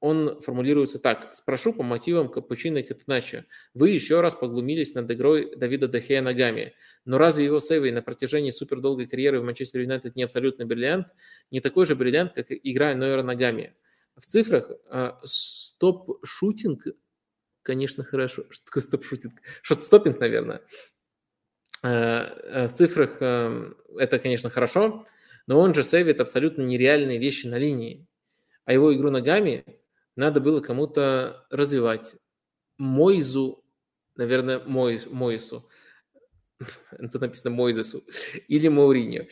он 0.00 0.40
формулируется 0.40 0.98
так. 0.98 1.34
Спрошу 1.34 1.74
по 1.74 1.82
мотивам 1.82 2.30
Капучино 2.30 2.78
и 2.78 2.82
Катуначо. 2.82 3.44
Вы 3.74 3.90
еще 3.90 4.22
раз 4.22 4.34
поглумились 4.34 4.94
над 4.94 5.10
игрой 5.10 5.54
Давида 5.54 5.88
Дехея 5.88 6.22
ногами. 6.22 6.74
Но 7.04 7.18
разве 7.18 7.44
его 7.44 7.60
сейвы 7.60 7.92
на 7.92 8.00
протяжении 8.00 8.50
супердолгой 8.50 9.06
карьеры 9.06 9.40
в 9.40 9.44
Манчестер 9.44 9.82
Юнайтед 9.82 10.16
не 10.16 10.22
абсолютно 10.22 10.64
бриллиант? 10.64 11.08
Не 11.50 11.60
такой 11.60 11.84
же 11.84 11.94
бриллиант, 11.94 12.32
как 12.32 12.46
игра 12.48 12.94
Нойера 12.94 13.22
ногами. 13.22 13.74
В 14.16 14.24
цифрах 14.24 14.70
а, 14.88 15.20
стоп-шутинг, 15.22 16.84
конечно, 17.62 18.02
хорошо. 18.02 18.44
Что 18.48 18.64
такое 18.64 18.82
стоп-шутинг? 18.82 19.34
Шот-стоппинг, 19.62 20.18
наверное. 20.18 20.62
А, 21.82 22.68
в 22.68 22.72
цифрах 22.72 23.16
это, 23.20 24.18
конечно, 24.18 24.48
хорошо, 24.48 25.06
но 25.46 25.60
он 25.60 25.74
же 25.74 25.84
сейвит 25.84 26.20
абсолютно 26.20 26.62
нереальные 26.62 27.18
вещи 27.18 27.46
на 27.46 27.58
линии. 27.58 28.06
А 28.64 28.72
его 28.72 28.94
игру 28.94 29.10
ногами 29.10 29.79
надо 30.16 30.40
было 30.40 30.60
кому-то 30.60 31.46
развивать. 31.50 32.16
Мойзу, 32.78 33.64
наверное, 34.16 34.58
Мойс, 34.60 35.06
Мойсу, 35.06 35.68
тут 37.12 37.20
написано 37.20 37.54
Мойзесу, 37.54 38.02
или 38.48 38.68
Мауриньо. 38.68 39.26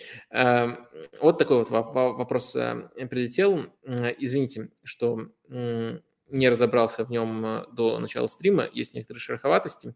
Вот 1.21 1.39
такой 1.39 1.59
вот 1.59 1.71
вопрос 1.71 2.57
э, 2.57 2.89
прилетел. 3.09 3.67
Извините, 3.85 4.71
что 4.85 5.29
не 6.31 6.49
разобрался 6.49 7.05
в 7.05 7.11
нем 7.11 7.45
э, 7.45 7.65
до 7.73 7.99
начала 7.99 8.27
стрима, 8.27 8.69
есть 8.71 8.95
некоторые 8.95 9.21
шероховатости. 9.21 9.95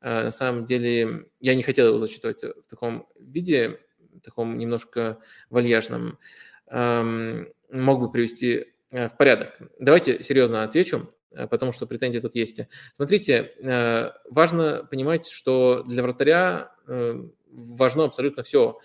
Э, 0.00 0.24
на 0.24 0.30
самом 0.30 0.64
деле 0.64 1.26
я 1.40 1.54
не 1.54 1.62
хотел 1.62 1.88
его 1.88 1.98
зачитывать 1.98 2.44
в 2.44 2.68
таком 2.68 3.08
виде, 3.18 3.80
таком 4.22 4.58
немножко 4.58 5.20
вальяжном. 5.50 6.18
Мог 6.70 8.00
бы 8.00 8.12
привести 8.12 8.66
в 8.92 9.16
порядок. 9.16 9.58
Давайте 9.78 10.22
серьезно 10.22 10.62
отвечу, 10.62 11.10
э, 11.30 11.48
потому 11.48 11.72
что 11.72 11.86
претензии 11.86 12.20
тут 12.20 12.34
есть. 12.34 12.60
Смотрите, 12.94 13.52
э, 13.58 14.10
важно 14.30 14.86
понимать, 14.90 15.26
что 15.28 15.82
для 15.84 16.02
вратаря 16.02 16.72
важно 16.86 18.04
абсолютно 18.04 18.42
все. 18.42 18.78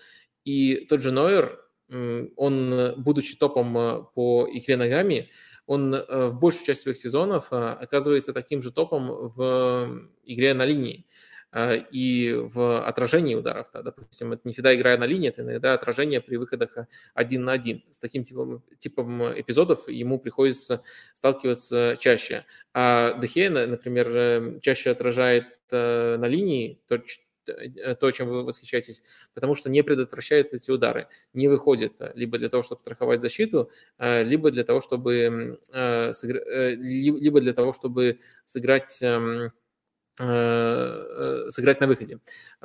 И 0.44 0.86
тот 0.88 1.02
же 1.02 1.10
Нойер, 1.10 1.58
он, 1.88 2.94
будучи 2.96 3.36
топом 3.36 4.08
по 4.14 4.48
игре 4.50 4.76
ногами, 4.76 5.30
он 5.66 5.92
в 5.92 6.38
большую 6.38 6.64
часть 6.64 6.82
своих 6.82 6.96
сезонов 6.96 7.48
оказывается 7.50 8.32
таким 8.32 8.62
же 8.62 8.70
топом 8.70 9.28
в 9.28 10.08
игре 10.24 10.54
на 10.54 10.64
линии. 10.64 11.06
А, 11.50 11.74
и 11.74 12.34
в 12.34 12.86
отражении 12.86 13.34
ударов. 13.34 13.68
Да, 13.72 13.82
допустим, 13.82 14.32
это 14.32 14.42
не 14.44 14.52
всегда 14.52 14.74
играя 14.74 14.98
на 14.98 15.04
линии, 15.04 15.30
это 15.30 15.42
иногда 15.42 15.72
отражение 15.72 16.20
при 16.20 16.36
выходах 16.36 16.76
один 17.14 17.44
на 17.44 17.52
один. 17.52 17.82
С 17.90 17.98
таким 17.98 18.22
типом, 18.22 18.62
типом 18.78 19.22
эпизодов 19.40 19.88
ему 19.88 20.18
приходится 20.18 20.82
сталкиваться 21.14 21.96
чаще. 21.98 22.44
А 22.74 23.18
Дехе, 23.18 23.48
например, 23.48 24.08
э, 24.14 24.60
чаще 24.60 24.90
отражает 24.90 25.46
э, 25.70 26.16
на 26.18 26.26
линии, 26.26 26.82
то, 26.86 27.02
э, 27.46 27.94
то, 27.94 28.10
чем 28.10 28.28
вы 28.28 28.44
восхищаетесь, 28.44 29.02
потому 29.32 29.54
что 29.54 29.70
не 29.70 29.82
предотвращает 29.82 30.52
эти 30.52 30.70
удары, 30.70 31.08
не 31.32 31.48
выходит 31.48 31.94
либо 32.14 32.36
для 32.36 32.50
того, 32.50 32.62
чтобы 32.62 32.82
страховать 32.82 33.20
защиту, 33.20 33.70
либо 33.98 34.50
для 34.50 34.64
того, 34.64 34.82
чтобы, 34.82 35.58
либо 35.72 37.40
для 37.40 37.54
того, 37.54 37.72
чтобы 37.72 38.20
сыграть 38.44 38.98
эм, 39.02 39.52
сыграть 40.18 41.80
на 41.80 41.86
выходе 41.86 42.18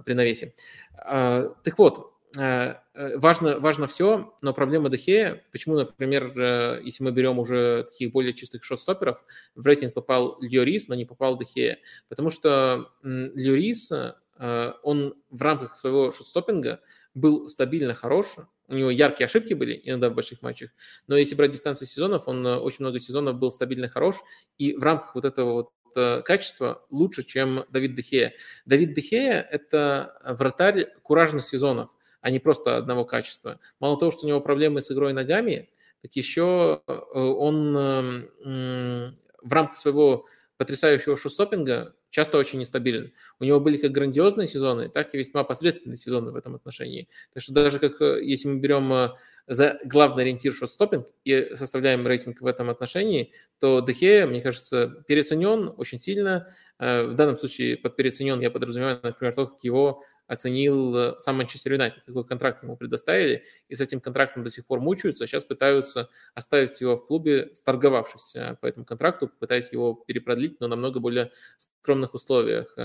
при 0.03 0.14
навесе. 0.14 0.56
А, 0.98 1.49
так 1.64 1.77
вот, 1.77 2.14
э, 2.35 2.75
важно, 3.15 3.59
важно 3.59 3.85
все, 3.85 4.33
но 4.41 4.53
проблема 4.53 4.90
Дехея, 4.90 5.43
почему, 5.51 5.75
например, 5.75 6.80
если 6.82 7.03
мы 7.03 7.11
берем 7.11 7.38
уже 7.38 7.83
таких 7.83 8.11
более 8.11 8.33
чистых 8.33 8.64
шот-стоперов, 8.64 9.23
в 9.53 9.65
рейтинг 9.65 9.93
попал 9.93 10.38
Льорис, 10.41 10.88
но 10.88 10.95
не 10.95 11.06
попал 11.06 11.38
Дехея, 11.38 11.77
потому 12.09 12.32
что 12.32 12.91
Льорис, 13.03 13.91
он 14.40 15.15
в 15.30 15.41
рамках 15.41 15.77
своего 15.77 16.11
шот-стоппинга 16.11 16.80
был 17.14 17.48
стабильно 17.49 17.93
хорош, 17.93 18.35
у 18.67 18.75
него 18.75 18.90
яркие 18.90 19.27
ошибки 19.27 19.53
были 19.53 19.80
иногда 19.83 20.09
в 20.09 20.15
больших 20.15 20.41
матчах, 20.41 20.72
но 21.07 21.15
если 21.15 21.35
брать 21.35 21.51
дистанцию 21.51 21.88
сезонов, 21.88 22.27
он 22.27 22.43
очень 22.45 22.77
много 22.80 22.98
сезонов 22.98 23.38
был 23.38 23.51
стабильно 23.51 23.88
хорош, 23.88 24.23
и 24.57 24.75
в 24.75 24.82
рамках 24.82 25.14
вот 25.14 25.25
этого 25.25 25.53
вот 25.53 25.69
Э, 25.95 26.22
качество 26.22 26.85
лучше, 26.89 27.23
чем 27.23 27.65
Давид 27.69 27.95
Дехея. 27.95 28.33
Давид 28.65 28.93
Дехея– 28.93 29.41
это 29.51 30.19
вратарь 30.25 30.88
куражных 31.01 31.45
сезонов, 31.45 31.89
а 32.22 32.30
не 32.30 32.39
просто 32.39 32.77
одного 32.77 33.05
качества. 33.05 33.59
Мало 33.80 33.99
того, 33.99 34.11
что 34.11 34.25
у 34.25 34.30
него 34.30 34.41
проблемы 34.41 34.81
с 34.81 34.91
игрой 34.91 35.13
ногами, 35.13 35.69
так 36.01 36.15
еще 36.15 36.81
э, 36.88 36.93
он 37.19 37.73
в 37.73 39.51
рамках 39.51 39.77
своего 39.77 40.25
потрясающего 40.57 41.17
шустопинга 41.17 41.95
часто 42.09 42.38
очень 42.38 42.59
нестабилен. 42.59 43.11
У 43.40 43.43
него 43.43 43.59
были 43.59 43.77
как 43.77 43.91
грандиозные 43.91 44.48
сезоны, 44.48 44.90
так 44.90 45.14
и 45.14 45.17
весьма 45.17 45.43
посредственные 45.43 45.98
сезоны 45.98 46.32
в 46.32 46.35
этом 46.35 46.56
отношении. 46.56 47.09
Так 47.33 47.43
что 47.43 47.53
даже 47.53 47.80
как 47.80 48.01
э, 48.01 48.23
если 48.23 48.48
мы 48.48 48.59
берем 48.59 49.14
за 49.48 49.80
главный 49.83 50.23
ориентир 50.23 50.53
шот-стоппинг 50.53 51.07
и 51.25 51.56
составляем 51.56 52.07
рейтинг 52.07 52.41
в 52.41 52.45
этом 52.45 52.69
отношении, 52.69 53.33
то 53.59 53.82
Дехе, 53.82 54.25
мне 54.25 54.41
кажется, 54.41 55.03
переоценен 55.07 55.73
очень 55.77 55.99
сильно. 55.99 56.48
Э, 56.80 57.07
в 57.07 57.15
данном 57.15 57.38
случае 57.38 57.77
под 57.77 57.95
переоценен 57.95 58.40
я 58.40 58.51
подразумеваю, 58.51 58.99
например, 59.03 59.33
то, 59.35 59.48
как 59.48 59.64
его 59.64 60.03
оценил 60.27 60.95
э, 60.95 61.16
сам 61.19 61.38
Манчестер 61.38 61.74
Юнайтед, 61.74 62.03
какой 62.06 62.26
контракт 62.26 62.64
ему 62.64 62.77
предоставили, 62.77 63.43
и 63.68 63.76
с 63.76 63.82
этим 63.82 64.00
контрактом 64.00 64.43
до 64.43 64.50
сих 64.50 64.66
пор 64.66 64.80
мучаются, 64.80 65.27
сейчас 65.27 65.43
пытаются 65.43 66.10
оставить 66.34 66.80
его 66.82 66.98
в 66.98 67.06
клубе, 67.06 67.52
сторговавшись 67.53 68.35
э, 68.35 68.58
по 68.61 68.66
этому 68.66 68.85
контракту, 68.85 69.30
пытаясь 69.40 69.72
его 69.72 69.93
перепродлить, 69.93 70.60
но 70.60 70.68
намного 70.68 71.00
более 71.00 71.32
скромных 71.58 72.14
условиях. 72.14 72.77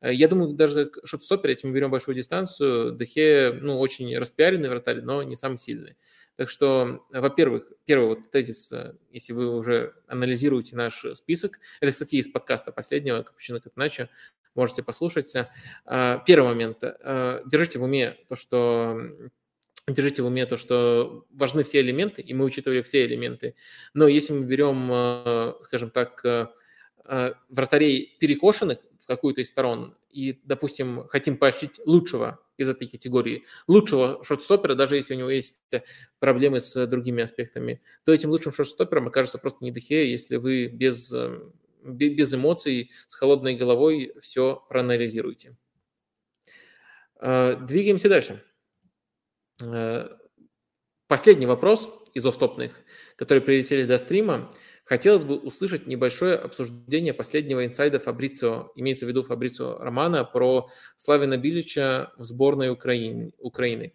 Я 0.00 0.28
думаю, 0.28 0.54
даже 0.54 0.86
как 0.86 1.04
шот-стоппер, 1.06 1.50
если 1.50 1.66
мы 1.66 1.74
берем 1.74 1.90
большую 1.90 2.14
дистанцию, 2.14 2.96
Дехе, 2.96 3.52
ну, 3.60 3.78
очень 3.78 4.16
распиаренный 4.16 4.68
вратарь, 4.70 5.02
но 5.02 5.22
не 5.22 5.36
самый 5.36 5.58
сильный. 5.58 5.96
Так 6.36 6.50
что, 6.50 7.06
во-первых, 7.10 7.64
первый 7.86 8.08
вот 8.08 8.30
тезис, 8.30 8.70
если 9.10 9.32
вы 9.32 9.54
уже 9.54 9.94
анализируете 10.06 10.76
наш 10.76 11.04
список, 11.14 11.58
это, 11.80 11.92
кстати, 11.92 12.16
из 12.16 12.28
подкаста 12.28 12.72
последнего, 12.72 13.22
Капучино 13.22 13.60
Катначо, 13.60 14.10
можете 14.56 14.82
послушать. 14.82 15.32
А, 15.84 16.18
первый 16.26 16.48
момент. 16.48 16.78
А, 16.82 17.42
держите 17.46 17.78
в 17.78 17.84
уме 17.84 18.16
то, 18.28 18.36
что 18.36 18.98
держите 19.88 20.22
в 20.22 20.26
уме 20.26 20.46
то, 20.46 20.56
что 20.56 21.26
важны 21.30 21.62
все 21.62 21.80
элементы, 21.80 22.22
и 22.22 22.34
мы 22.34 22.44
учитывали 22.44 22.82
все 22.82 23.06
элементы. 23.06 23.54
Но 23.94 24.08
если 24.08 24.32
мы 24.32 24.44
берем, 24.44 24.88
а, 24.90 25.56
скажем 25.62 25.90
так, 25.90 26.24
вратарей 27.48 28.16
перекошенных 28.18 28.80
в 28.98 29.06
какую-то 29.06 29.40
из 29.40 29.48
сторон 29.48 29.96
и, 30.10 30.40
допустим, 30.42 31.06
хотим 31.06 31.36
поощрить 31.36 31.78
лучшего 31.86 32.40
из 32.56 32.68
этой 32.68 32.88
категории, 32.88 33.44
лучшего 33.68 34.24
шорт-стопера, 34.24 34.74
даже 34.74 34.96
если 34.96 35.14
у 35.14 35.18
него 35.18 35.30
есть 35.30 35.56
проблемы 36.18 36.60
с 36.60 36.86
другими 36.88 37.22
аспектами, 37.22 37.80
то 38.04 38.12
этим 38.12 38.30
лучшим 38.30 38.50
шорт-стопером 38.50 39.06
окажется 39.06 39.38
просто 39.38 39.62
не 39.62 39.70
Дехея, 39.70 40.08
если 40.08 40.34
вы 40.34 40.66
без, 40.66 41.14
без 41.86 42.34
эмоций, 42.34 42.90
с 43.08 43.14
холодной 43.14 43.56
головой 43.56 44.14
все 44.20 44.64
проанализируете. 44.68 45.56
Двигаемся 47.20 48.08
дальше. 48.08 48.42
Последний 51.06 51.46
вопрос 51.46 51.88
из 52.14 52.26
офтопных, 52.26 52.80
которые 53.16 53.42
прилетели 53.42 53.84
до 53.84 53.98
стрима. 53.98 54.50
Хотелось 54.84 55.24
бы 55.24 55.36
услышать 55.36 55.86
небольшое 55.86 56.36
обсуждение 56.36 57.12
последнего 57.12 57.64
инсайда 57.66 57.98
Фабрицио, 57.98 58.70
имеется 58.76 59.04
в 59.04 59.08
виду 59.08 59.22
Фабрицио 59.24 59.78
Романа, 59.78 60.24
про 60.24 60.68
Славина 60.96 61.36
Билича 61.36 62.12
в 62.16 62.24
сборной 62.24 62.70
Украины. 62.70 63.32
Украины. 63.38 63.94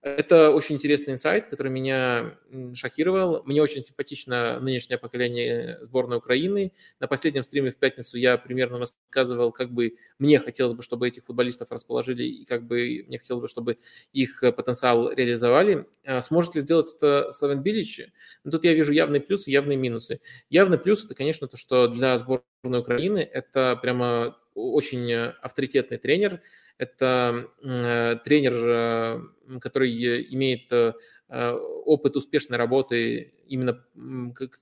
Это 0.00 0.50
очень 0.52 0.76
интересный 0.76 1.14
инсайт, 1.14 1.48
который 1.48 1.72
меня 1.72 2.38
шокировал. 2.74 3.42
Мне 3.44 3.60
очень 3.60 3.82
симпатично 3.82 4.60
нынешнее 4.60 4.96
поколение 4.96 5.78
сборной 5.82 6.18
Украины. 6.18 6.72
На 7.00 7.08
последнем 7.08 7.42
стриме 7.42 7.72
в 7.72 7.76
пятницу 7.76 8.16
я 8.16 8.38
примерно 8.38 8.78
рассказывал, 8.78 9.50
как 9.50 9.72
бы 9.72 9.96
мне 10.20 10.38
хотелось 10.38 10.74
бы, 10.74 10.84
чтобы 10.84 11.08
этих 11.08 11.24
футболистов 11.24 11.72
расположили, 11.72 12.22
и 12.22 12.44
как 12.44 12.64
бы 12.64 13.04
мне 13.08 13.18
хотелось 13.18 13.42
бы, 13.42 13.48
чтобы 13.48 13.78
их 14.12 14.40
потенциал 14.40 15.10
реализовали. 15.12 15.86
А 16.06 16.22
сможет 16.22 16.54
ли 16.54 16.60
сделать 16.60 16.94
это 16.94 17.32
Славен 17.32 17.62
Билич? 17.62 18.00
Ну, 18.44 18.52
тут 18.52 18.62
я 18.62 18.74
вижу 18.74 18.92
явные 18.92 19.20
плюсы, 19.20 19.50
явные 19.50 19.76
минусы. 19.76 20.20
Явный 20.48 20.78
плюс– 20.78 21.04
это, 21.06 21.16
конечно, 21.16 21.48
то, 21.48 21.56
что 21.56 21.88
для 21.88 22.16
сборной 22.18 22.44
Украины 22.80 23.18
это 23.18 23.76
прямо 23.82 24.38
очень 24.58 25.12
авторитетный 25.12 25.98
тренер, 25.98 26.40
это 26.78 27.48
э, 27.62 28.16
тренер, 28.24 28.54
э, 28.54 29.58
который 29.60 30.32
имеет 30.34 30.72
э, 30.72 30.92
опыт 31.84 32.16
успешной 32.16 32.56
работы, 32.56 33.32
именно 33.48 33.84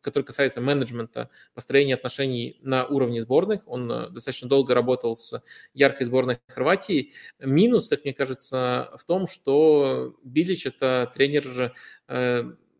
который 0.00 0.25
касается 0.25 0.60
менеджмента, 0.60 1.31
построения 1.55 1.94
отношений 1.94 2.58
на 2.62 2.86
уровне 2.86 3.20
сборных. 3.20 3.60
Он 3.66 3.86
достаточно 3.86 4.49
долго 4.49 4.75
работал 4.75 5.15
с 5.15 5.41
яркой 5.75 6.07
сборной 6.07 6.39
Хорватии. 6.49 7.12
Минус, 7.39 7.89
как 7.89 8.02
мне 8.02 8.15
кажется, 8.15 8.91
в 8.97 9.05
том, 9.05 9.28
что 9.28 10.16
Билич– 10.25 10.66
это 10.66 11.12
тренер 11.15 11.73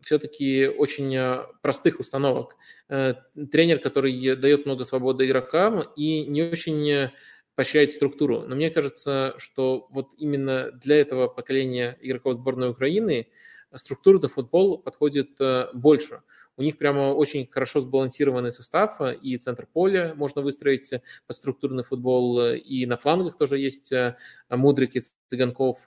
все-таки 0.07 0.69
очень 0.69 1.19
простых 1.63 2.01
установок. 2.01 2.57
Тренер, 2.89 3.81
который 3.81 4.37
дает 4.37 4.65
много 4.65 4.85
свободы 4.85 5.27
игрокам 5.27 5.83
и 5.97 6.25
не 6.25 6.45
очень 6.45 7.11
поощрять 7.57 7.91
структуру. 7.91 8.43
Но 8.43 8.55
мне 8.55 8.71
кажется, 8.71 9.35
что 9.39 9.89
вот 9.91 10.11
именно 10.19 10.71
для 10.73 11.01
этого 11.01 11.27
поколения 11.27 11.99
игроков 12.01 12.35
сборной 12.35 12.71
Украины 12.71 13.29
структурный 13.75 14.29
футбол 14.29 14.79
подходит 14.79 15.41
э, 15.41 15.69
больше. 15.75 16.23
У 16.59 16.63
них 16.63 16.79
прямо 16.79 17.13
очень 17.13 17.47
хорошо 17.47 17.81
сбалансированный 17.81 18.51
состав, 18.51 19.01
э, 19.01 19.15
и 19.15 19.37
центр 19.37 19.67
поля 19.71 20.15
можно 20.17 20.41
выстроить 20.41 20.91
под 21.27 21.37
структурный 21.37 21.85
футбол, 21.85 22.41
э, 22.41 22.59
и 22.59 22.87
на 22.87 22.97
флангах 22.97 23.37
тоже 23.37 23.59
есть 23.59 23.93
э, 23.93 24.17
Мудрик 24.49 24.97
и 24.97 25.03
Цыганков. 25.29 25.85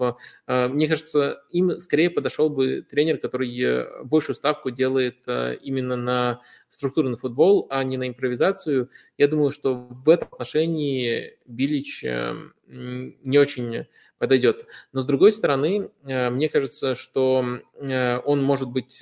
Мне 0.48 0.88
кажется, 0.90 1.42
им 1.50 1.80
скорее 1.80 2.10
подошел 2.10 2.50
бы 2.50 2.82
тренер, 2.82 3.18
который 3.20 4.04
большую 4.04 4.36
ставку 4.36 4.70
делает 4.70 5.20
именно 5.62 5.96
на 5.96 6.42
структурный 6.68 7.16
футбол, 7.18 7.66
а 7.70 7.82
не 7.86 7.96
на 7.96 8.10
импровизацию. 8.10 8.90
Я 9.18 9.30
думаю, 9.30 9.52
что 9.52 9.88
в 9.90 10.10
этом 10.10 10.28
отношении 10.34 11.38
Билич 11.46 12.04
не 12.04 13.38
очень 13.38 13.86
подойдет. 14.18 14.66
Но 14.92 15.00
с 15.00 15.06
другой 15.06 15.32
стороны, 15.32 15.90
мне 16.04 16.50
кажется, 16.50 16.94
что 16.96 17.62
он 17.80 18.44
может 18.44 18.70
быть 18.70 19.02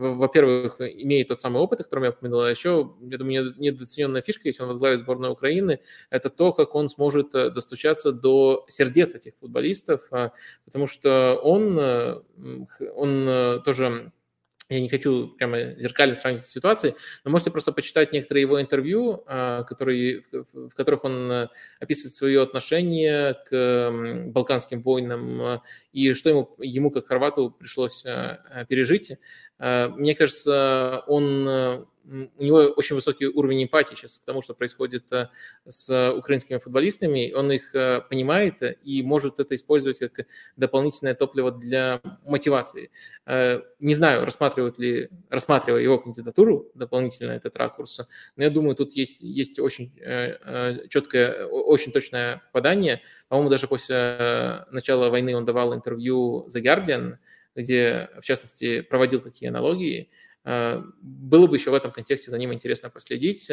во-первых, 0.00 0.80
имеет 0.80 1.28
тот 1.28 1.40
самый 1.40 1.60
опыт, 1.60 1.80
о 1.80 1.84
котором 1.84 2.04
я 2.04 2.10
упомянул, 2.10 2.40
а 2.40 2.50
еще, 2.50 2.94
я 3.02 3.18
думаю, 3.18 3.54
недооцененная 3.58 4.22
фишка, 4.22 4.48
если 4.48 4.62
он 4.62 4.68
возглавит 4.68 5.00
сборную 5.00 5.32
Украины, 5.32 5.80
это 6.08 6.30
то, 6.30 6.52
как 6.52 6.74
он 6.74 6.88
сможет 6.88 7.34
э, 7.34 7.50
достучаться 7.50 8.10
до 8.10 8.64
сердец 8.66 9.14
этих 9.14 9.36
футболистов, 9.36 10.06
а, 10.10 10.32
потому 10.64 10.86
что 10.86 11.38
он, 11.42 11.78
э, 11.78 12.14
он 12.96 13.28
э, 13.28 13.60
тоже 13.64 14.10
я 14.70 14.80
не 14.80 14.88
хочу 14.88 15.28
прямо 15.36 15.74
зеркально 15.74 16.14
сравнить 16.14 16.42
ситуации, 16.42 16.94
но 17.24 17.32
можете 17.32 17.50
просто 17.50 17.72
почитать 17.72 18.12
некоторые 18.12 18.42
его 18.42 18.60
интервью, 18.60 19.24
которые, 19.26 20.22
в 20.30 20.70
которых 20.76 21.02
он 21.02 21.48
описывает 21.80 22.14
свое 22.14 22.40
отношение 22.40 23.34
к 23.50 23.90
балканским 24.28 24.80
войнам 24.80 25.60
и 25.90 26.12
что 26.12 26.30
ему, 26.30 26.54
ему 26.60 26.92
как 26.92 27.08
хорвату 27.08 27.50
пришлось 27.50 28.04
пережить. 28.68 29.18
Э, 29.60 29.88
мне 29.88 30.14
кажется, 30.14 31.04
он, 31.06 31.46
э, 31.48 31.84
у 32.38 32.42
него 32.42 32.58
очень 32.76 32.96
высокий 32.96 33.26
уровень 33.26 33.64
эмпатии 33.64 33.94
сейчас 33.94 34.18
к 34.18 34.24
тому, 34.24 34.40
что 34.42 34.54
происходит 34.54 35.12
э, 35.12 35.28
с 35.68 36.12
украинскими 36.16 36.58
футболистами. 36.58 37.32
Он 37.32 37.52
их 37.52 37.72
понимает 38.08 38.56
и 38.82 39.02
может 39.02 39.38
это 39.38 39.54
использовать 39.54 39.98
как 39.98 40.26
дополнительное 40.56 41.14
топливо 41.14 41.52
для 41.52 42.00
мотивации. 42.24 42.90
Не 43.26 43.94
знаю, 43.94 44.24
рассматривают 44.24 44.78
ли, 44.78 45.10
рассматривая 45.28 45.82
его 45.82 45.98
кандидатуру 45.98 46.70
дополнительно 46.74 47.32
этот 47.32 47.54
ракурс, 47.56 48.00
но 48.36 48.42
я 48.42 48.50
думаю, 48.50 48.74
тут 48.74 48.96
есть, 48.96 49.20
есть 49.20 49.60
очень 49.60 49.92
четкое, 50.88 51.46
очень 51.46 51.92
точное 51.92 52.42
попадание. 52.46 53.02
По-моему, 53.28 53.50
даже 53.50 53.68
после 53.68 54.66
начала 54.72 55.10
войны 55.10 55.36
он 55.36 55.44
давал 55.44 55.74
интервью 55.74 56.46
The 56.48 56.60
Guardian, 56.62 57.18
где, 57.54 58.10
в 58.20 58.24
частности, 58.24 58.80
проводил 58.80 59.20
такие 59.20 59.48
аналогии. 59.48 60.10
А, 60.44 60.82
было 61.00 61.46
бы 61.46 61.56
еще 61.56 61.70
в 61.70 61.74
этом 61.74 61.92
контексте 61.92 62.30
за 62.30 62.38
ним 62.38 62.52
интересно 62.52 62.90
последить. 62.90 63.50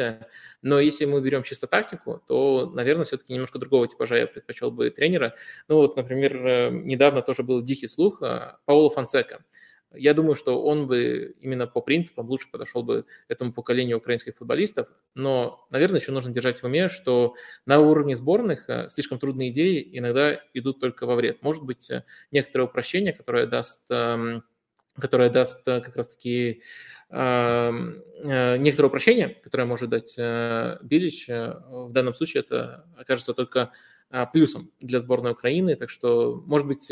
Но 0.62 0.80
если 0.80 1.04
мы 1.04 1.20
берем 1.20 1.42
чисто 1.42 1.66
тактику, 1.66 2.22
то, 2.26 2.70
наверное, 2.74 3.04
все-таки 3.04 3.32
немножко 3.32 3.58
другого 3.58 3.86
типажа 3.88 4.16
я 4.16 4.26
предпочел 4.26 4.70
бы 4.70 4.90
тренера. 4.90 5.34
Ну 5.68 5.76
вот, 5.76 5.96
например, 5.96 6.46
э, 6.46 6.70
недавно 6.70 7.22
тоже 7.22 7.42
был 7.42 7.62
дикий 7.62 7.88
слух 7.88 8.22
а, 8.22 8.58
Пауло 8.64 8.90
Фонсека– 8.90 9.44
я 9.94 10.12
думаю, 10.12 10.34
что 10.34 10.62
он 10.62 10.86
бы 10.86 11.34
именно 11.40 11.66
по 11.66 11.80
принципам 11.80 12.28
лучше 12.28 12.50
подошел 12.50 12.82
бы 12.82 13.06
этому 13.26 13.52
поколению 13.52 13.98
украинских 13.98 14.36
футболистов. 14.36 14.88
Но, 15.14 15.66
наверное, 15.70 16.00
еще 16.00 16.12
нужно 16.12 16.32
держать 16.32 16.60
в 16.60 16.64
уме, 16.64 16.88
что 16.88 17.34
на 17.64 17.80
уровне 17.80 18.14
сборных 18.14 18.68
э, 18.68 18.88
слишком 18.88 19.18
трудные 19.18 19.50
идеи 19.50 19.88
иногда 19.92 20.40
идут 20.52 20.80
только 20.80 21.06
во 21.06 21.16
вред. 21.16 21.42
Может 21.42 21.64
быть, 21.64 21.90
э, 21.90 22.04
некоторое 22.30 22.64
упрощение, 22.64 23.14
которое 23.14 23.46
даст 23.46 23.82
эм, 23.90 24.44
которое 24.98 25.30
даст 25.30 25.66
э, 25.66 25.80
как 25.80 25.96
раз-таки 25.96 26.62
эм, 27.08 28.02
некоторое 28.22 28.88
упрощение, 28.88 29.28
которое 29.28 29.64
может 29.64 29.88
дать 29.88 30.18
Билич, 30.82 31.28
в 31.28 31.92
данном 31.92 32.12
случае 32.12 32.42
это 32.42 32.84
окажется 32.96 33.32
только 33.32 33.72
плюсом 34.32 34.70
для 34.80 35.00
сборной 35.00 35.32
Украины. 35.32 35.76
Так 35.76 35.88
что, 35.88 36.42
может 36.46 36.66
быть, 36.66 36.90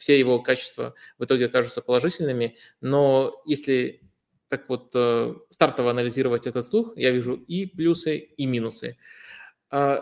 все 0.00 0.18
его 0.18 0.40
качества 0.40 0.94
в 1.18 1.24
итоге 1.24 1.46
окажутся 1.46 1.82
положительными, 1.82 2.56
но 2.80 3.40
если 3.44 4.00
так 4.48 4.68
вот 4.68 4.90
э, 4.94 5.34
стартово 5.50 5.90
анализировать 5.90 6.46
этот 6.46 6.66
слух, 6.66 6.96
я 6.96 7.10
вижу 7.12 7.34
и 7.34 7.66
плюсы, 7.66 8.16
и 8.16 8.46
минусы. 8.46 8.96
А, 9.70 10.00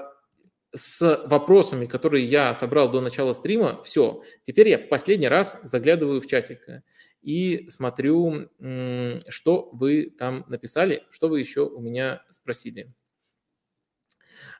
с 0.75 1.25
вопросами, 1.27 1.87
которые 1.87 2.25
я 2.27 2.51
отобрал 2.51 2.91
до 2.91 3.01
начала 3.01 3.33
стрима, 3.33 3.83
все. 3.83 4.23
Теперь 4.45 4.69
я 4.69 4.79
последний 4.79 5.29
раз 5.29 5.61
заглядываю 5.65 6.21
в 6.21 6.27
чатик 6.27 6.61
и 7.23 7.69
смотрю, 7.69 8.49
что 9.29 9.71
вы 9.73 10.15
там 10.17 10.45
написали, 10.49 11.05
что 11.11 11.29
вы 11.29 11.41
еще 11.41 11.67
у 11.67 11.81
меня 11.81 12.23
спросили. 12.31 12.93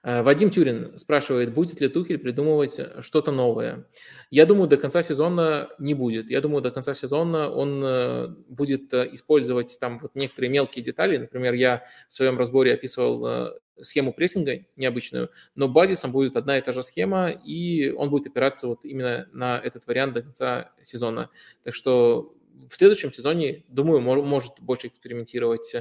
Э, 0.03 0.23
Вадим 0.23 0.51
Тюрин 0.51 0.97
спрашивает, 0.99 1.53
будет 1.53 1.81
ли 1.81 1.89
Тухель 1.89 2.19
придумывать 2.19 2.79
э, 2.79 3.01
что-то 3.01 3.33
новое. 3.33 3.87
Я 4.31 4.47
думаю, 4.47 4.69
до 4.69 4.77
конца 4.77 5.03
сезона 5.03 5.69
не 5.79 5.95
будет. 5.95 6.31
Я 6.31 6.41
думаю, 6.41 6.63
до 6.63 6.71
конца 6.71 6.95
сезона 6.95 7.51
он 7.51 7.83
э, 7.85 8.29
будет 8.49 8.93
использовать 8.95 9.77
там 9.81 9.99
вот 9.99 10.15
некоторые 10.15 10.51
мелкие 10.51 10.85
детали. 10.85 11.17
Например, 11.17 11.55
я 11.55 11.85
в 12.09 12.15
своем 12.15 12.39
разборе 12.39 12.75
описывал 12.75 13.55
схему 13.81 14.13
прессинга 14.13 14.65
необычную, 14.77 15.31
но 15.55 15.69
базисом 15.69 16.11
будет 16.11 16.37
одна 16.37 16.59
и 16.59 16.61
та 16.61 16.73
же 16.73 16.83
схема, 16.83 17.31
и 17.31 17.91
он 17.91 18.11
будет 18.11 18.27
опираться 18.27 18.67
вот 18.67 18.85
именно 18.85 19.29
на 19.33 19.59
этот 19.59 19.87
вариант 19.87 20.15
до 20.15 20.23
конца 20.23 20.73
сезона. 20.83 21.31
Так 21.63 21.75
что 21.75 22.35
в 22.69 22.77
следующем 22.77 23.13
сезоне, 23.13 23.65
думаю, 23.69 24.01
может 24.01 24.61
больше 24.61 24.89
экспериментировать. 24.89 25.75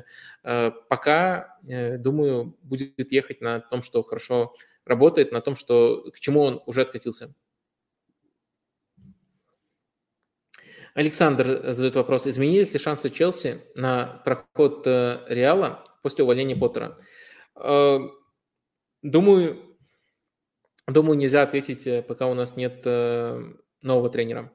Э, 0.44 0.72
пока, 0.90 1.58
э, 1.68 1.98
думаю, 1.98 2.58
будет 2.62 3.12
ехать 3.12 3.42
на 3.42 3.60
том, 3.60 3.82
что 3.82 4.04
хорошо 4.04 4.54
работает, 4.86 5.32
на 5.32 5.42
том, 5.42 5.56
что, 5.56 6.10
к 6.12 6.20
чему 6.20 6.42
он 6.42 6.62
уже 6.66 6.82
откатился. 6.82 7.34
Александр 10.94 11.72
задает 11.74 11.96
вопрос. 11.96 12.26
Изменились 12.28 12.74
ли 12.74 12.80
шансы 12.80 13.10
Челси 13.10 13.62
на 13.76 14.22
проход 14.26 14.86
э, 14.88 15.26
Реала 15.28 15.84
после 16.02 16.24
увольнения 16.24 16.56
Поттера? 16.56 16.98
Думаю, 19.02 19.64
Думаю, 20.88 21.18
нельзя 21.18 21.42
ответить, 21.42 22.08
пока 22.08 22.28
у 22.28 22.34
нас 22.34 22.56
нет 22.56 22.86
нового 22.86 24.10
тренера. 24.10 24.54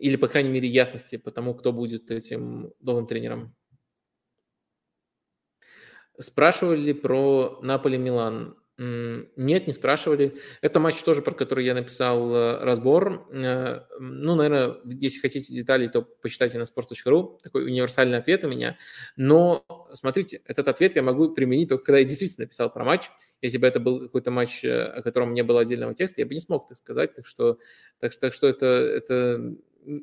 Или, 0.00 0.16
по 0.16 0.28
крайней 0.28 0.50
мере, 0.50 0.66
ясности 0.68 1.16
по 1.16 1.30
тому, 1.30 1.54
кто 1.54 1.72
будет 1.72 2.10
этим 2.10 2.72
новым 2.80 3.06
тренером. 3.06 3.54
Спрашивали 6.18 6.92
про 6.92 7.60
Наполи-Милан. 7.62 8.56
Нет, 8.78 9.66
не 9.66 9.74
спрашивали. 9.74 10.38
Это 10.62 10.80
матч 10.80 11.02
тоже, 11.02 11.20
про 11.20 11.34
который 11.34 11.66
я 11.66 11.74
написал 11.74 12.34
э, 12.34 12.64
разбор. 12.64 13.28
Э, 13.30 13.82
ну, 13.98 14.34
наверное, 14.36 14.76
если 14.84 15.18
хотите 15.18 15.54
деталей, 15.54 15.88
то 15.88 16.00
почитайте 16.00 16.56
на 16.56 16.62
sports.ru. 16.62 17.38
Такой 17.42 17.66
универсальный 17.66 18.16
ответ 18.16 18.42
у 18.42 18.48
меня. 18.48 18.78
Но, 19.16 19.66
смотрите, 19.92 20.40
этот 20.46 20.68
ответ 20.68 20.96
я 20.96 21.02
могу 21.02 21.28
применить 21.34 21.68
только 21.68 21.84
когда 21.84 21.98
я 21.98 22.06
действительно 22.06 22.46
написал 22.46 22.72
про 22.72 22.84
матч. 22.86 23.10
Если 23.42 23.58
бы 23.58 23.66
это 23.66 23.80
был 23.80 24.00
какой-то 24.00 24.30
матч, 24.30 24.64
э, 24.64 24.84
о 24.84 25.02
котором 25.02 25.34
не 25.34 25.42
было 25.42 25.60
отдельного 25.60 25.94
текста, 25.94 26.22
я 26.22 26.26
бы 26.26 26.32
не 26.32 26.40
смог 26.40 26.68
так 26.68 26.78
сказать. 26.78 27.12
Так 27.12 27.26
что, 27.26 27.58
так, 27.98 28.16
так 28.16 28.32
что 28.32 28.46
это, 28.46 28.64
это 28.64 29.56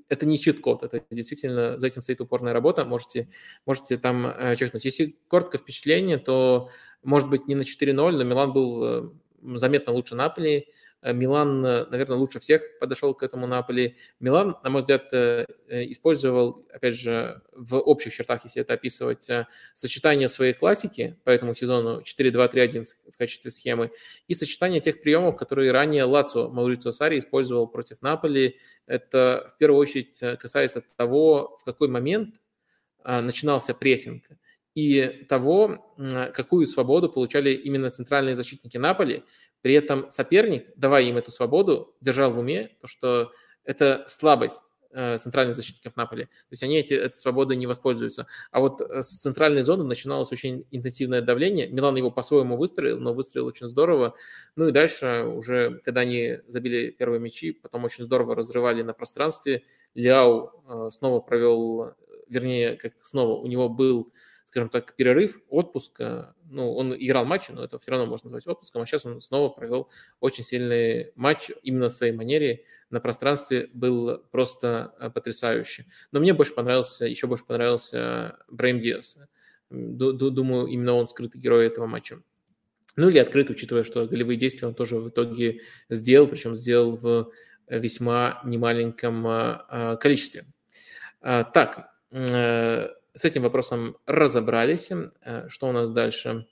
это 0.10 0.26
не 0.26 0.40
чит-код, 0.40 0.84
это 0.84 1.04
действительно 1.12 1.78
за 1.78 1.88
этим 1.88 2.02
стоит 2.02 2.22
упорная 2.22 2.54
работа, 2.54 2.86
можете, 2.86 3.30
можете 3.66 3.98
там 3.98 4.26
э, 4.26 4.56
чекнуть. 4.56 4.86
Если 4.86 5.18
коротко 5.28 5.58
впечатление, 5.58 6.18
то, 6.18 6.70
может 7.04 7.30
быть, 7.30 7.48
не 7.48 7.56
на 7.56 7.62
4-0, 7.62 7.94
но 7.94 8.24
Милан 8.24 8.54
был 8.54 8.84
э, 8.84 9.10
заметно 9.56 9.94
лучше 9.94 10.16
Наполи, 10.16 10.68
Милан, 11.04 11.64
э, 11.66 11.86
наверное, 11.90 12.18
лучше 12.18 12.40
всех 12.40 12.80
подошел 12.80 13.14
к 13.14 13.22
этому 13.22 13.46
Наполи. 13.46 13.98
Милан, 14.20 14.58
на 14.64 14.70
мой 14.70 14.82
взгляд, 14.82 15.14
э, 15.14 15.46
использовал, 15.68 16.66
опять 16.74 16.96
же, 16.96 17.42
в 17.54 17.78
общих 17.78 18.14
чертах, 18.14 18.44
если 18.46 18.62
это 18.62 18.74
описывать, 18.74 19.30
сочетание 19.76 20.28
своей 20.28 20.54
классики 20.54 21.20
по 21.24 21.30
этому 21.30 21.54
сезону 21.54 22.02
4-2-3-1 22.02 22.86
в 23.12 23.18
качестве 23.18 23.52
схемы 23.52 23.92
и 24.28 24.34
сочетание 24.34 24.82
тех 24.82 25.02
приемов, 25.02 25.38
которые 25.38 25.72
ранее 25.72 26.04
Лацо 26.06 26.50
Маурицио 26.50 26.92
Сари 26.92 27.20
использовал 27.20 27.68
против 27.68 28.02
Наполи. 28.02 28.58
Это 28.88 29.48
в 29.54 29.58
первую 29.58 29.80
очередь 29.80 30.20
касается 30.40 30.84
того, 30.96 31.58
в 31.62 31.64
какой 31.64 31.90
момент 31.90 32.36
начинался 33.04 33.74
прессинг 33.74 34.24
и 34.78 35.26
того, 35.28 35.96
какую 36.36 36.68
свободу 36.68 37.10
получали 37.10 37.52
именно 37.52 37.90
центральные 37.90 38.36
защитники 38.36 38.78
Наполи, 38.78 39.24
при 39.62 39.74
этом 39.74 40.10
соперник, 40.12 40.68
давая 40.76 41.04
им 41.04 41.18
эту 41.18 41.32
свободу, 41.32 41.96
держал 42.02 42.32
в 42.32 42.40
уме, 42.40 42.72
то, 42.82 42.88
что 42.88 43.32
это 43.64 44.06
слабость 44.08 44.64
э, 44.92 45.18
центральных 45.18 45.56
защитников 45.56 45.96
Наполи. 45.96 46.26
То 46.26 46.52
есть 46.52 46.64
они 46.64 46.78
эти, 46.78 46.94
этой 46.94 47.18
свободой 47.18 47.58
не 47.58 47.68
воспользуются. 47.68 48.28
А 48.52 48.60
вот 48.60 48.82
э, 48.82 49.02
с 49.02 49.20
центральной 49.20 49.64
зоны 49.64 49.84
начиналось 49.84 50.32
очень 50.32 50.66
интенсивное 50.72 51.22
давление. 51.22 51.68
Милан 51.68 51.96
его 51.98 52.12
по-своему 52.12 52.58
выстроил, 52.58 53.00
но 53.00 53.14
выстроил 53.14 53.48
очень 53.48 53.68
здорово. 53.68 54.16
Ну 54.56 54.68
и 54.68 54.72
дальше 54.72 55.26
уже, 55.26 55.80
когда 55.84 56.02
они 56.02 56.40
забили 56.48 56.92
первые 56.92 57.20
мячи, 57.20 57.52
потом 57.52 57.84
очень 57.84 58.04
здорово 58.04 58.36
разрывали 58.36 58.82
на 58.82 58.94
пространстве. 58.94 59.64
Ляу 59.96 60.52
э, 60.68 60.90
снова 60.92 61.20
провел, 61.20 61.94
вернее, 62.30 62.78
как 62.78 62.94
снова, 63.02 63.42
у 63.42 63.48
него 63.48 63.70
был 63.70 64.12
скажем 64.46 64.70
так, 64.70 64.96
перерыв, 64.96 65.40
отпуск. 65.50 66.02
Ну, 66.50 66.74
он 66.74 66.96
играл 66.96 67.26
матчи, 67.26 67.52
но 67.52 67.64
это 67.64 67.78
все 67.78 67.92
равно 67.92 68.06
можно 68.06 68.28
назвать 68.28 68.48
отпуском. 68.48 68.82
А 68.82 68.86
сейчас 68.86 69.06
он 69.06 69.20
снова 69.22 69.50
провел 69.50 69.90
очень 70.20 70.44
сильный 70.44 71.12
матч 71.16 71.52
именно 71.64 71.90
в 71.90 71.94
своей 71.94 72.14
манере. 72.14 72.64
На 72.90 73.00
пространстве 73.00 73.70
был 73.74 74.20
просто 74.32 74.94
э, 75.00 75.10
потрясающий. 75.10 75.86
Но 76.12 76.20
мне 76.20 76.34
больше 76.34 76.54
понравился, 76.54 77.06
еще 77.06 77.28
больше 77.28 77.46
понравился 77.46 78.38
Брейм 78.50 78.80
Диас. 78.80 79.20
Думаю, 79.70 80.68
именно 80.68 80.94
он 80.94 81.08
скрытый 81.08 81.42
герой 81.42 81.68
этого 81.68 81.86
матча. 81.86 82.22
Ну 82.96 83.10
или 83.10 83.18
открыт, 83.18 83.50
учитывая, 83.50 83.84
что 83.84 84.06
голевые 84.08 84.38
действия 84.38 84.68
он 84.68 84.74
тоже 84.74 84.96
в 84.98 85.10
итоге 85.10 85.62
сделал, 85.90 86.28
причем 86.28 86.56
сделал 86.56 86.96
в 86.96 87.32
весьма 87.68 88.42
немаленьком 88.46 89.28
э, 89.28 89.60
э, 89.70 89.98
количестве. 89.98 90.46
Так, 91.20 91.92
с 93.18 93.26
этим 93.26 93.42
вопросом 93.42 93.98
разобрались. 94.06 94.92
Э, 95.22 95.48
что 95.50 95.68
у 95.68 95.72
нас 95.72 95.90
дальше? 95.90 96.48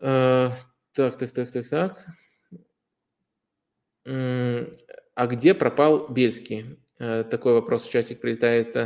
Э, 0.00 0.50
так, 0.92 1.18
так, 1.18 1.32
так, 1.32 1.52
так, 1.52 1.68
так. 1.68 2.06
А 4.04 5.26
где 5.26 5.54
пропал 5.54 6.08
Бельский? 6.08 6.78
Э, 6.98 7.24
такой 7.24 7.54
вопрос 7.54 7.84
в 7.84 7.90
чатик 7.90 8.20
прилетает. 8.20 8.76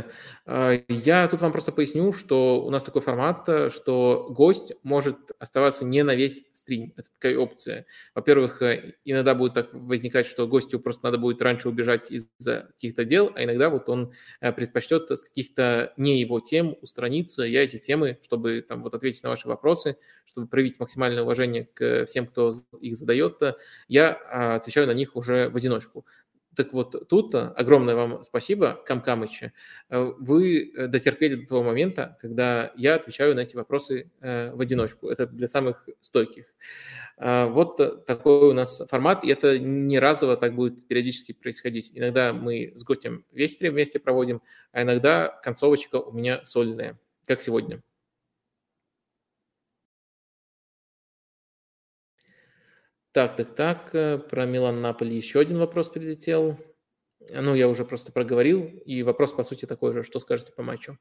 Э, 0.45 0.79
я 0.87 1.27
тут 1.27 1.41
вам 1.41 1.51
просто 1.51 1.71
поясню, 1.71 2.13
что 2.13 2.63
у 2.63 2.69
нас 2.71 2.83
такой 2.83 3.01
формат, 3.01 3.47
э, 3.49 3.69
что 3.69 4.27
гость 4.29 4.73
может 4.81 5.17
оставаться 5.39 5.85
не 5.85 6.03
на 6.03 6.15
весь 6.15 6.43
стрим. 6.53 6.93
Это 6.95 7.09
такая 7.19 7.37
опция. 7.37 7.85
Во-первых, 8.15 8.61
иногда 9.03 9.35
будет 9.35 9.53
так 9.53 9.73
возникать, 9.73 10.25
что 10.25 10.47
гостю 10.47 10.79
просто 10.79 11.05
надо 11.05 11.17
будет 11.17 11.41
раньше 11.41 11.69
убежать 11.69 12.09
из-за 12.09 12.69
каких-то 12.73 13.03
дел, 13.03 13.31
а 13.35 13.43
иногда 13.43 13.69
вот 13.69 13.87
он 13.89 14.13
предпочтет 14.39 15.11
с 15.11 15.21
каких-то 15.21 15.93
не 15.97 16.19
его 16.19 16.39
тем 16.39 16.75
устраниться. 16.81 17.43
Я 17.43 17.63
эти 17.63 17.77
темы, 17.77 18.17
чтобы 18.23 18.65
там 18.67 18.81
вот 18.83 18.95
ответить 18.95 19.23
на 19.23 19.29
ваши 19.29 19.47
вопросы, 19.47 19.97
чтобы 20.25 20.47
проявить 20.47 20.79
максимальное 20.79 21.23
уважение 21.23 21.65
к 21.65 22.05
всем, 22.05 22.25
кто 22.25 22.53
их 22.81 22.95
задает, 22.95 23.41
я 23.87 24.13
отвечаю 24.55 24.87
на 24.87 24.93
них 24.93 25.15
уже 25.15 25.49
в 25.49 25.55
одиночку. 25.55 26.05
Так 26.57 26.73
вот, 26.73 27.07
тут 27.07 27.35
огромное 27.35 27.93
вам 27.93 28.23
спасибо, 28.23 28.81
Камкамыча. 28.83 29.53
Э, 29.89 30.11
вы 30.17 30.71
э, 30.75 30.87
дотерпели 30.87 31.35
до 31.35 31.47
того 31.47 31.63
момента, 31.63 32.17
когда 32.19 32.73
я 32.75 32.95
отвечаю 32.95 33.35
на 33.35 33.41
эти 33.41 33.55
вопросы 33.55 34.09
э, 34.21 34.51
в 34.55 34.59
одиночку. 34.59 35.07
Это 35.07 35.27
для 35.27 35.47
самых 35.47 35.87
стойких. 36.01 36.45
Вот 37.19 38.05
такой 38.05 38.49
у 38.49 38.53
нас 38.53 38.81
формат, 38.89 39.23
и 39.23 39.29
это 39.29 39.57
не 39.57 39.97
разово 39.97 40.37
так 40.37 40.55
будет 40.55 40.87
периодически 40.87 41.31
происходить. 41.31 41.91
Иногда 41.95 42.31
мы 42.33 42.73
с 42.75 42.83
гостем 42.83 43.25
весь 43.31 43.53
стрим 43.53 43.73
вместе 43.73 43.99
проводим, 43.99 44.41
а 44.71 44.83
иногда 44.83 45.27
концовочка 45.43 45.95
у 45.95 46.11
меня 46.11 46.43
сольная, 46.43 46.99
как 47.25 47.41
сегодня. 47.41 47.81
Так, 53.17 53.35
так, 53.35 53.55
так, 53.55 53.95
э, 53.95 54.19
про 54.19 54.45
Милан 54.45 54.79
Наполи 54.79 55.15
еще 55.15 55.39
один 55.39 55.57
вопрос 55.57 55.89
прилетел. 55.89 56.55
Ну, 57.33 57.55
я 57.55 57.67
уже 57.67 57.83
просто 57.83 58.11
проговорил, 58.11 58.65
и 58.85 59.01
вопрос, 59.01 59.33
по 59.33 59.41
сути, 59.41 59.65
такой 59.65 59.91
же. 59.91 60.03
Что 60.03 60.19
скажете 60.19 60.51
по 60.51 60.61
матчу? 60.61 60.99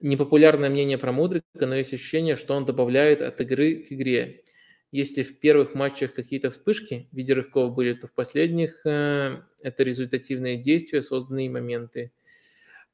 Непопулярное 0.00 0.68
мнение 0.68 0.98
про 0.98 1.12
Мудрика, 1.12 1.46
но 1.54 1.76
есть 1.76 1.94
ощущение, 1.94 2.36
что 2.36 2.52
он 2.52 2.66
добавляет 2.66 3.22
от 3.22 3.40
игры 3.40 3.76
к 3.76 3.90
игре. 3.90 4.44
Если 4.92 5.22
в 5.22 5.40
первых 5.40 5.74
матчах 5.74 6.12
какие-то 6.12 6.50
вспышки 6.50 7.08
в 7.10 7.16
виде 7.16 7.32
рывков 7.32 7.74
были, 7.74 7.94
то 7.94 8.06
в 8.06 8.12
последних 8.12 8.84
э, 8.84 9.38
это 9.62 9.82
результативные 9.82 10.58
действия, 10.58 11.00
созданные 11.00 11.48
моменты. 11.48 12.12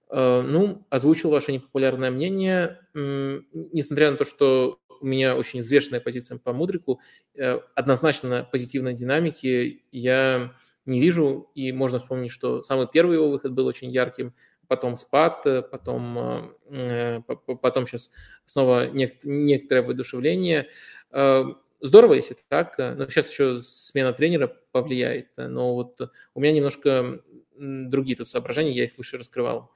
Э, 0.09 0.41
ну, 0.41 0.87
озвучил 0.89 1.31
ваше 1.31 1.51
непопулярное 1.51 2.13
мнение. 2.13 2.79
Несмотря 2.95 4.13
на 4.13 4.19
то, 4.19 4.25
что 4.25 4.79
у 5.07 5.09
меня 5.09 5.37
очень 5.37 5.61
взвешенная 5.61 6.01
позиция 6.01 6.37
по 6.37 6.53
Мудрику. 6.53 7.01
Э, 7.37 7.61
однозначно 7.77 8.47
позитивной 8.51 8.93
динамики 8.93 9.85
я 9.93 10.53
не 10.85 11.01
вижу, 11.01 11.49
и 11.55 11.71
можно 11.71 12.01
вспомнить, 12.01 12.33
что 12.33 12.63
самый 12.63 12.89
первый 12.93 13.15
его 13.15 13.31
выход 13.31 13.53
был 13.53 13.67
очень 13.67 13.91
ярким, 13.91 14.35
потом 14.67 14.97
спад, 14.97 15.45
потом, 15.71 16.53
э, 16.71 17.21
потом 17.63 17.87
сейчас 17.87 18.11
снова 18.47 18.89
некоторое 18.91 19.83
воодушевление. 19.83 20.67
Э, 21.13 21.45
здорово, 21.81 22.15
если 22.15 22.37
так, 22.49 22.77
но 22.79 23.07
сейчас 23.07 23.31
еще 23.31 23.63
смена 23.63 24.13
тренера 24.13 24.53
повлияет, 24.73 25.29
но 25.37 25.75
вот 25.75 26.01
у 26.35 26.41
меня 26.41 26.53
немножко 26.53 27.21
другие 27.57 28.17
тут 28.17 28.29
соображения, 28.29 28.73
я 28.73 28.85
их 28.85 28.99
выше 28.99 29.19
раскрывал. 29.19 29.71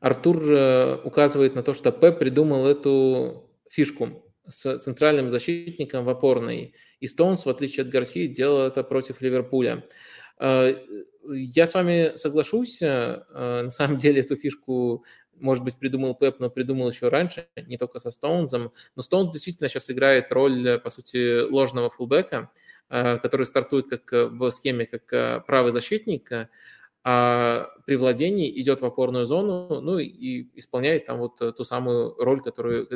Артур 0.00 0.42
э, 0.50 0.96
указывает 1.04 1.54
на 1.54 1.62
то, 1.62 1.72
что 1.72 1.90
Пеп 1.90 2.18
придумал 2.18 2.66
эту 2.66 3.50
фишку 3.70 4.22
с 4.46 4.78
центральным 4.78 5.30
защитником 5.30 6.04
в 6.04 6.08
опорной. 6.08 6.74
И 7.00 7.06
Стоунс, 7.06 7.46
в 7.46 7.50
отличие 7.50 7.82
от 7.82 7.88
Гарси, 7.88 8.26
делал 8.26 8.66
это 8.66 8.84
против 8.84 9.20
Ливерпуля. 9.20 9.84
Э, 10.38 10.74
я 11.28 11.66
с 11.66 11.74
вами 11.74 12.12
соглашусь. 12.16 12.82
Э, 12.82 13.22
на 13.30 13.70
самом 13.70 13.96
деле 13.96 14.20
эту 14.20 14.36
фишку, 14.36 15.04
может 15.34 15.64
быть, 15.64 15.78
придумал 15.78 16.14
Пеп, 16.14 16.40
но 16.40 16.50
придумал 16.50 16.90
еще 16.90 17.08
раньше, 17.08 17.48
не 17.66 17.78
только 17.78 17.98
со 17.98 18.10
Стоунзом. 18.10 18.72
Но 18.96 19.02
Стоунс 19.02 19.32
действительно 19.32 19.68
сейчас 19.70 19.90
играет 19.90 20.30
роль, 20.30 20.78
по 20.78 20.90
сути, 20.90 21.40
ложного 21.40 21.88
фулбека, 21.90 22.50
который 22.88 23.46
стартует 23.46 23.88
как 23.88 24.12
в 24.12 24.50
схеме 24.50 24.86
как 24.86 25.44
правый 25.46 25.72
защитник, 25.72 26.30
а 27.02 27.68
при 27.86 27.96
владении 27.96 28.50
идет 28.60 28.82
в 28.82 28.84
опорную 28.84 29.24
зону, 29.24 29.80
ну 29.80 29.98
и 29.98 30.48
исполняет 30.54 31.06
там 31.06 31.18
вот 31.18 31.38
ту 31.38 31.64
самую 31.64 32.14
роль, 32.18 32.42
которую, 32.42 32.86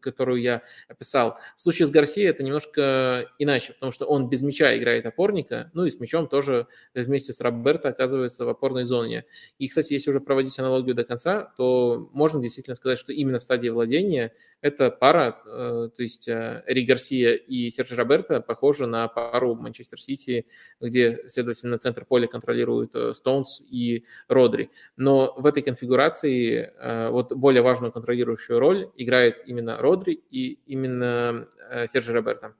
которую 0.00 0.40
я 0.40 0.62
описал. 0.88 1.38
В 1.56 1.62
случае 1.62 1.86
с 1.86 1.90
Гарсией 1.90 2.28
это 2.28 2.42
немножко 2.42 3.26
иначе, 3.38 3.74
потому 3.74 3.92
что 3.92 4.06
он 4.06 4.28
без 4.28 4.42
мяча 4.42 4.76
играет 4.76 5.06
опорника, 5.06 5.70
ну 5.74 5.84
и 5.84 5.90
с 5.90 6.00
мячом 6.00 6.26
тоже 6.26 6.66
вместе 6.94 7.32
с 7.32 7.40
Роберто 7.40 7.90
оказывается 7.90 8.44
в 8.44 8.48
опорной 8.48 8.84
зоне. 8.84 9.26
И, 9.58 9.68
кстати, 9.68 9.92
если 9.92 10.10
уже 10.10 10.20
проводить 10.20 10.58
аналогию 10.58 10.94
до 10.94 11.04
конца, 11.04 11.52
то 11.56 12.08
можно 12.12 12.40
действительно 12.40 12.74
сказать, 12.74 12.98
что 12.98 13.12
именно 13.12 13.38
в 13.38 13.42
стадии 13.42 13.68
владения 13.68 14.32
эта 14.62 14.90
пара, 14.90 15.40
э, 15.46 15.88
то 15.94 16.02
есть 16.02 16.28
э, 16.28 16.62
Эрик 16.66 16.84
Гарсия 16.84 17.34
и 17.34 17.70
Серджи 17.70 17.94
Роберто, 17.94 18.40
похожа 18.40 18.86
на 18.86 19.08
пару 19.08 19.54
Манчестер 19.54 20.00
Сити, 20.00 20.46
где, 20.80 21.28
следовательно, 21.28 21.78
центр 21.78 22.04
поля 22.04 22.26
контролируют 22.26 22.94
э, 22.94 23.14
Стоунс 23.14 23.62
и 23.70 24.04
Родри. 24.30 24.70
Но 24.96 25.34
в 25.36 25.46
этой 25.46 25.62
конфигурации 25.62 26.72
вот 27.10 27.32
более 27.32 27.62
важную 27.62 27.92
контролирующую 27.92 28.58
роль 28.58 28.90
играет 28.96 29.42
именно 29.46 29.76
Родри 29.78 30.22
и 30.30 30.60
именно 30.66 31.48
Серджи 31.88 32.12
Роберто. 32.12 32.54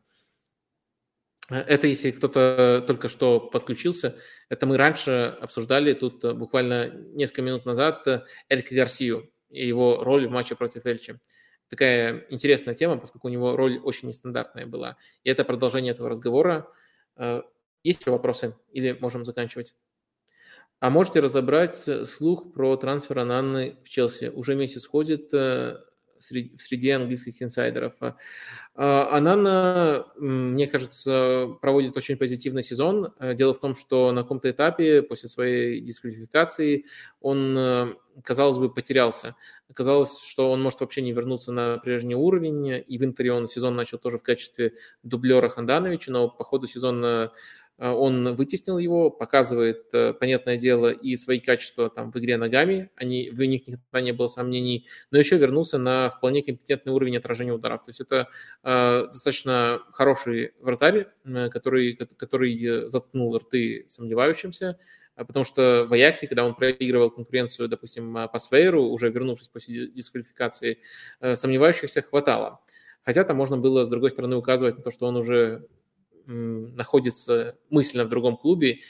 Это 1.49 1.87
если 1.87 2.13
кто-то 2.13 2.85
только 2.87 3.09
что 3.09 3.41
подключился, 3.41 4.17
это 4.49 4.67
мы 4.67 4.77
раньше 4.77 5.37
обсуждали 5.41 5.95
тут 5.95 6.25
буквально 6.37 6.91
несколько 7.15 7.43
минут 7.43 7.67
назад 7.67 8.07
Элька 8.49 8.75
Гарсию 8.75 9.31
и 9.49 9.67
его 9.67 10.05
роль 10.05 10.29
в 10.29 10.31
матче 10.31 10.55
против 10.55 10.87
Эльчи 10.87 11.19
такая 11.71 12.27
интересная 12.29 12.75
тема, 12.75 12.99
поскольку 12.99 13.29
у 13.29 13.31
него 13.31 13.57
роль 13.57 13.79
очень 13.79 14.09
нестандартная 14.09 14.67
была. 14.67 14.97
И 15.23 15.31
это 15.31 15.45
продолжение 15.45 15.93
этого 15.93 16.11
разговора. 16.11 16.69
Э, 17.17 17.43
есть 17.83 18.01
еще 18.01 18.11
вопросы 18.11 18.57
или 18.73 18.99
можем 19.01 19.25
заканчивать? 19.25 19.75
А 20.81 20.89
можете 20.89 21.21
разобрать 21.21 21.89
слух 22.09 22.53
про 22.55 22.75
трансфер 22.77 23.19
Ананны 23.19 23.77
в 23.85 23.89
Челси? 23.91 24.33
Уже 24.35 24.55
месяц 24.55 24.87
ходит, 24.87 25.33
э, 25.35 25.77
среди, 26.21 26.57
среди 26.57 26.91
английских 26.91 27.43
инсайдеров. 27.43 27.95
А, 28.01 28.17
а, 28.75 29.17
Анана, 29.17 30.07
мне 30.17 30.67
кажется, 30.67 31.49
проводит 31.61 31.97
очень 31.97 32.17
позитивный 32.17 32.63
сезон. 32.63 33.13
Э, 33.19 33.35
дело 33.35 33.53
в 33.53 33.61
том, 33.61 33.75
что 33.75 34.13
на 34.13 34.23
каком-то 34.23 34.51
этапе 34.51 35.03
после 35.03 35.29
своей 35.29 35.81
дисквалификации 35.81 36.87
он, 37.21 37.57
э, 37.59 37.95
казалось 38.23 38.59
бы, 38.59 38.73
потерялся. 38.73 39.37
Казалось, 39.75 40.23
что 40.23 40.51
он 40.51 40.63
может 40.63 40.81
вообще 40.81 41.03
не 41.03 41.13
вернуться 41.13 41.53
на 41.53 41.79
прежний 41.79 42.15
уровень, 42.15 42.85
и 42.87 42.99
в 42.99 43.05
Интере 43.05 43.33
он 43.33 43.47
сезон 43.47 43.77
начал 43.77 43.99
тоже 43.99 44.19
в 44.19 44.23
качестве 44.23 44.73
дублера 45.03 45.49
Хандановича, 45.49 46.11
но 46.13 46.29
по 46.29 46.45
ходу 46.45 46.67
сезона 46.67 47.31
он 47.89 48.35
вытеснил 48.35 48.79
его, 48.79 49.11
показывает, 49.11 49.87
э, 49.95 50.13
понятное 50.13 50.59
дело, 50.59 50.91
и 50.91 51.17
свои 51.17 51.41
качества 51.41 51.89
там 51.89 52.13
в 52.13 52.17
игре 52.19 52.37
ногами, 52.37 52.91
они, 52.95 53.31
в 53.31 53.41
них 53.41 53.67
никогда 53.67 54.01
не 54.03 54.13
было 54.13 54.29
сомнений, 54.29 54.87
но 55.11 55.19
еще 55.19 55.39
вернулся 55.39 55.79
на 55.79 56.11
вполне 56.11 56.43
компетентный 56.43 56.93
уровень 56.93 57.17
отражения 57.17 57.53
ударов. 57.53 57.83
То 57.85 57.89
есть 57.89 58.01
это 58.01 58.29
э, 58.63 59.07
достаточно 59.07 59.81
хороший 59.93 60.53
вратарь, 60.61 61.09
который, 61.51 61.97
который 61.97 62.89
заткнул 62.89 63.37
рты 63.39 63.87
сомневающимся, 63.89 64.79
потому 65.17 65.45
что 65.45 65.87
в 65.89 65.93
Аяксе, 65.93 66.27
когда 66.27 66.45
он 66.45 66.55
проигрывал 66.55 67.11
конкуренцию, 67.11 67.69
допустим, 67.69 68.15
по 68.31 68.39
Свейру, 68.39 68.85
уже 68.85 69.11
вернувшись 69.11 69.49
после 69.49 69.89
дисквалификации, 69.89 70.79
э, 71.21 71.37
сомневающихся 71.37 72.03
хватало. 72.03 72.61
Хотя 73.05 73.25
там 73.25 73.37
можно 73.37 73.57
было, 73.57 73.85
с 73.85 73.89
другой 73.89 74.11
стороны, 74.11 74.37
указывать 74.37 74.77
на 74.77 74.83
то, 74.83 74.91
что 74.91 75.07
он 75.07 75.17
уже 75.17 75.67
находится 76.31 77.59
мысленно 77.71 78.05
в 78.05 78.09
другом 78.09 78.37
клубе 78.37 78.81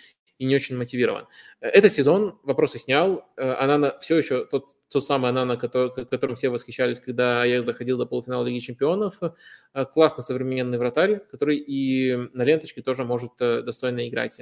и 0.40 0.46
не 0.46 0.54
очень 0.54 0.74
мотивирован. 0.74 1.26
Этот 1.60 1.92
сезон 1.92 2.38
вопросы 2.44 2.78
снял. 2.78 3.28
Э, 3.36 3.52
Анана 3.52 3.98
все 4.00 4.16
еще 4.16 4.46
тот, 4.46 4.70
тот 4.88 5.04
самый 5.04 5.28
Анана, 5.28 5.58
который, 5.58 6.06
которым 6.06 6.34
все 6.34 6.48
восхищались, 6.48 6.98
когда 6.98 7.44
я 7.44 7.62
доходил 7.62 7.98
до 7.98 8.06
полуфинала 8.06 8.46
Лиги 8.46 8.60
Чемпионов. 8.60 9.18
Э, 9.20 9.84
классно 9.84 10.22
современный 10.22 10.78
вратарь, 10.78 11.18
который 11.30 11.58
и 11.58 12.16
на 12.32 12.42
ленточке 12.42 12.80
тоже 12.80 13.04
может 13.04 13.32
э, 13.40 13.60
достойно 13.60 14.08
играть. 14.08 14.40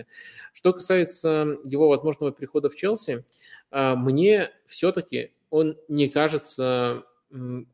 Что 0.52 0.72
касается 0.72 1.56
его 1.64 1.88
возможного 1.88 2.30
перехода 2.30 2.70
в 2.70 2.76
Челси, 2.76 3.24
мне 3.70 4.50
все-таки 4.66 5.32
он 5.50 5.76
не 5.88 6.08
кажется 6.08 7.04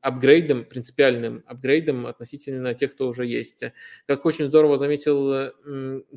апгрейдом, 0.01 0.65
принципиальным 0.65 1.45
апгрейдом 1.47 2.07
относительно 2.07 2.75
тех, 2.75 2.93
кто 2.95 3.09
уже 3.09 3.27
есть. 3.27 3.65
Как 4.07 4.27
очень 4.27 4.47
здорово 4.47 4.77
заметил 4.77 5.53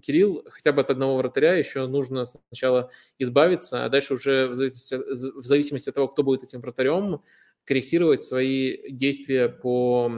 Кирилл, 0.02 0.44
хотя 0.50 0.72
бы 0.72 0.82
от 0.82 0.90
одного 0.90 1.18
вратаря 1.18 1.54
еще 1.54 1.86
нужно 1.88 2.26
сначала 2.26 2.92
избавиться, 3.20 3.86
а 3.86 3.90
дальше 3.90 4.16
уже 4.16 4.48
в 4.48 4.56
зависимости, 4.56 4.96
в 4.96 5.46
зависимости 5.46 5.90
от 5.90 5.96
того, 5.96 6.08
кто 6.08 6.24
будет 6.24 6.44
этим 6.44 6.62
вратарем, 6.62 7.22
корректировать 7.66 8.24
свои 8.24 8.92
действия 8.92 9.50
по 9.50 10.12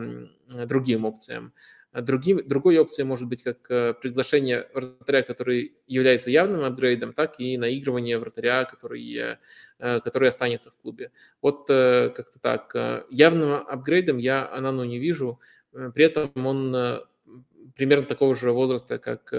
другим 0.65 1.05
опциям. 1.05 1.53
А 1.91 2.01
другим, 2.01 2.47
другой 2.47 2.77
опцией 2.77 3.05
может 3.05 3.27
быть 3.27 3.41
как 3.41 3.69
э, 3.71 3.95
приглашение 3.95 4.67
вратаря, 4.75 5.23
который 5.23 5.73
является 5.87 6.29
явным 6.29 6.63
апгрейдом, 6.63 7.13
так 7.13 7.39
и 7.39 7.57
наигрывание 7.57 8.19
вратаря, 8.19 8.65
который, 8.65 9.01
э, 9.17 9.37
э, 9.79 9.99
который 10.01 10.29
останется 10.29 10.69
в 10.69 10.77
клубе. 10.77 11.11
Вот 11.41 11.67
как-то 11.67 12.39
так. 12.39 12.75
Явным 13.09 13.53
апгрейдом 13.53 14.17
я 14.17 14.47
Анану 14.47 14.83
не 14.83 14.99
вижу, 14.99 15.39
при 15.71 16.05
этом 16.05 16.31
он 16.45 16.75
примерно 17.75 18.05
такого 18.05 18.35
же 18.35 18.51
возраста, 18.51 18.99
как 18.99 19.33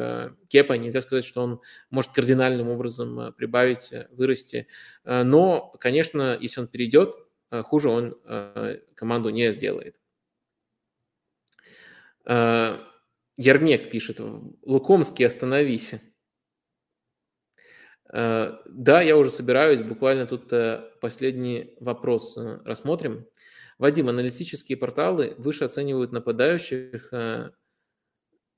Кепа. 0.48 0.72
Нельзя 0.72 1.02
сказать, 1.02 1.24
что 1.24 1.42
он 1.42 1.60
может 1.90 2.12
кардинальным 2.12 2.68
образом 2.68 3.32
прибавить, 3.34 3.92
вырасти. 4.12 4.66
Но, 5.04 5.72
конечно, 5.78 6.36
если 6.40 6.62
он 6.62 6.68
перейдет, 6.68 7.14
хуже 7.50 7.90
он 7.90 8.16
команду 8.94 9.30
не 9.30 9.52
сделает. 9.52 9.99
Э, 12.26 12.78
Ермек 13.36 13.90
пишет, 13.90 14.20
Лукомский, 14.62 15.26
остановись. 15.26 15.94
Э, 18.12 18.58
да, 18.66 19.02
я 19.02 19.16
уже 19.16 19.30
собираюсь, 19.30 19.82
буквально 19.82 20.26
тут 20.26 20.52
э, 20.52 20.90
последний 21.00 21.76
вопрос 21.80 22.36
рассмотрим. 22.36 23.26
Вадим, 23.78 24.08
аналитические 24.08 24.76
порталы 24.76 25.34
выше 25.38 25.64
оценивают 25.64 26.12
нападающих, 26.12 27.10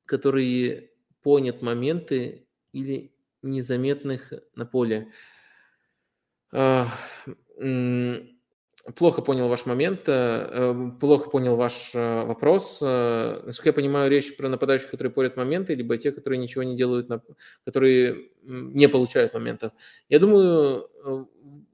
которые 0.05 0.91
понят 1.23 1.62
моменты 1.62 2.49
или 2.73 3.15
незаметных 3.41 4.32
на 4.57 4.66
поле. 4.66 5.12
Плохо 8.96 9.22
понял 9.22 9.46
ваш 9.46 9.64
момент, 9.64 10.08
э, 10.08 10.12
эм, 10.12 10.98
плохо 10.98 11.30
понял 11.30 11.54
ваш 11.54 11.92
э, 11.94 12.24
вопрос. 12.24 12.80
Э, 12.82 13.40
насколько 13.44 13.68
я 13.68 13.72
понимаю, 13.74 14.10
речь 14.10 14.36
про 14.36 14.48
нападающих, 14.48 14.90
которые 14.90 15.12
порят 15.12 15.36
моменты, 15.36 15.76
либо 15.76 15.96
те, 15.96 16.10
которые 16.10 16.40
ничего 16.40 16.64
не 16.64 16.76
делают, 16.76 17.08
которые 17.64 18.30
не 18.42 18.88
получают 18.88 19.34
моментов. 19.34 19.72
Я 20.08 20.18
думаю, 20.18 20.90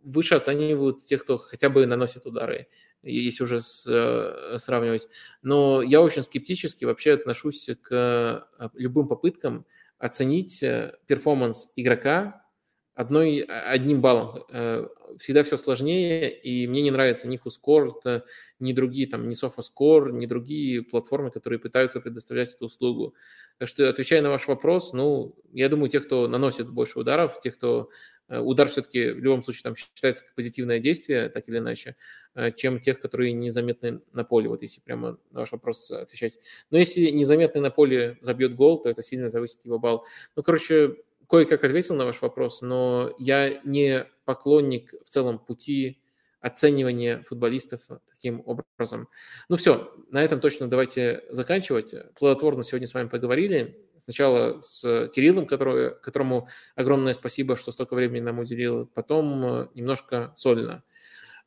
выше 0.04 0.34
оценивают 0.34 1.06
тех, 1.06 1.22
кто 1.22 1.38
хотя 1.38 1.70
бы 1.70 1.86
наносит 1.86 2.26
удары, 2.26 2.68
если 3.02 3.42
уже 3.42 3.62
сравнивать. 3.62 5.08
Но 5.40 5.80
я 5.80 6.02
очень 6.02 6.20
скептически 6.22 6.84
вообще 6.84 7.14
отношусь 7.14 7.70
к 7.80 8.46
любым 8.74 9.08
попыткам 9.08 9.64
оценить 9.98 10.60
перформанс 11.06 11.72
игрока 11.74 12.44
одной, 12.99 13.43
одним 13.43 14.01
баллом. 14.01 14.44
Э, 14.51 14.89
всегда 15.18 15.44
все 15.44 15.57
сложнее, 15.57 16.36
и 16.36 16.67
мне 16.67 16.83
не 16.83 16.91
нравится 16.91 17.28
ни 17.28 17.39
HuScore, 17.39 18.23
ни 18.59 18.73
другие, 18.73 19.07
там, 19.07 19.28
ни 19.28 19.36
SofaScore, 19.36 20.10
ни 20.10 20.27
другие 20.27 20.83
платформы, 20.83 21.31
которые 21.31 21.60
пытаются 21.60 22.01
предоставлять 22.01 22.52
эту 22.52 22.67
услугу. 22.67 23.15
Так 23.59 23.68
что, 23.68 23.89
отвечая 23.89 24.20
на 24.20 24.31
ваш 24.31 24.49
вопрос, 24.49 24.93
ну, 24.93 25.36
я 25.52 25.68
думаю, 25.68 25.91
те, 25.91 26.01
кто 26.01 26.27
наносит 26.27 26.68
больше 26.70 26.99
ударов, 26.99 27.41
те, 27.41 27.52
кто 27.52 27.89
э, 28.28 28.41
удар 28.41 28.67
все-таки 28.67 29.12
в 29.12 29.18
любом 29.18 29.44
случае 29.44 29.62
там 29.62 29.77
считается 29.77 30.25
как 30.25 30.35
позитивное 30.35 30.81
действие, 30.81 31.28
так 31.28 31.49
или 31.49 31.59
иначе, 31.59 31.94
э, 32.35 32.51
чем 32.51 32.81
тех, 32.81 33.01
которые 33.01 33.33
незаметны 33.33 34.01
на 34.12 34.25
поле, 34.25 34.49
вот 34.49 34.62
если 34.62 34.81
прямо 34.81 35.18
на 35.31 35.41
ваш 35.41 35.52
вопрос 35.52 35.89
отвечать. 35.93 36.36
Но 36.73 36.78
если 36.78 37.10
незаметный 37.10 37.60
на 37.60 37.70
поле 37.70 38.18
забьет 38.23 38.57
гол, 38.57 38.83
то 38.83 38.89
это 38.89 39.05
сильно 39.05 39.31
завысит 39.31 39.65
его 39.65 39.78
балл. 39.78 40.05
Ну, 40.35 40.43
короче, 40.43 40.97
кое-как 41.28 41.62
ответил 41.62 41.94
на 41.94 42.07
ваш 42.07 42.20
вопрос, 42.23 42.62
но 42.62 43.15
я 43.18 43.60
не 43.65 44.07
поклонник 44.24 44.92
в 45.05 45.08
целом 45.08 45.39
пути 45.39 46.00
оценивания 46.40 47.23
футболистов 47.23 47.81
таким 48.08 48.42
образом. 48.47 49.08
Ну 49.48 49.57
все, 49.57 49.92
на 50.10 50.23
этом 50.23 50.40
точно 50.40 50.68
давайте 50.68 51.24
заканчивать. 51.31 51.94
Плодотворно 52.18 52.62
сегодня 52.62 52.86
с 52.86 52.94
вами 52.94 53.08
поговорили. 53.08 53.76
Сначала 53.98 54.60
с 54.60 55.08
Кириллом, 55.15 55.47
который, 55.47 55.94
которому 56.00 56.48
огромное 56.76 57.12
спасибо, 57.12 57.57
что 57.57 57.73
столько 57.73 57.94
времени 57.94 58.20
нам 58.20 58.39
уделил, 58.39 58.86
потом 58.86 59.68
немножко 59.74 60.32
сольно. 60.36 60.82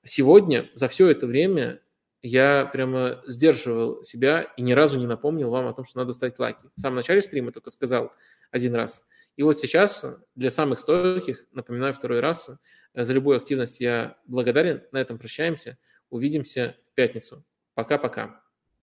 Сегодня, 0.04 0.70
за 0.74 0.88
все 0.88 1.10
это 1.10 1.26
время, 1.26 1.82
я 2.22 2.70
прямо 2.72 3.24
сдерживал 3.26 4.04
себя 4.04 4.44
и 4.58 4.62
ни 4.62 4.74
разу 4.74 5.00
не 5.00 5.08
напомнил 5.08 5.50
вам 5.50 5.68
о 5.68 5.74
том, 5.74 5.86
что 5.86 6.00
надо 6.00 6.12
ставить 6.12 6.38
лайки. 6.38 6.70
В 6.76 6.82
самом 6.82 6.98
начале 6.98 7.22
стрима 7.22 7.52
только 7.52 7.72
сказал 7.72 8.12
один 8.52 8.76
раз– 8.76 9.06
И 9.38 9.44
вот 9.44 9.60
сейчас 9.60 10.06
для 10.36 10.50
самых 10.50 10.80
стойких, 10.80 11.46
напоминаю 11.52 11.94
второй 11.94 12.20
раз, 12.20 12.50
за 12.94 13.14
любую 13.14 13.38
активность 13.38 13.80
я 13.80 14.18
благодарен. 14.26 14.84
На 14.92 15.00
этом 15.00 15.18
прощаемся. 15.18 15.78
Увидимся 16.10 16.78
в 16.90 16.94
пятницу. 16.94 17.46
Пока-пока. 17.74 18.41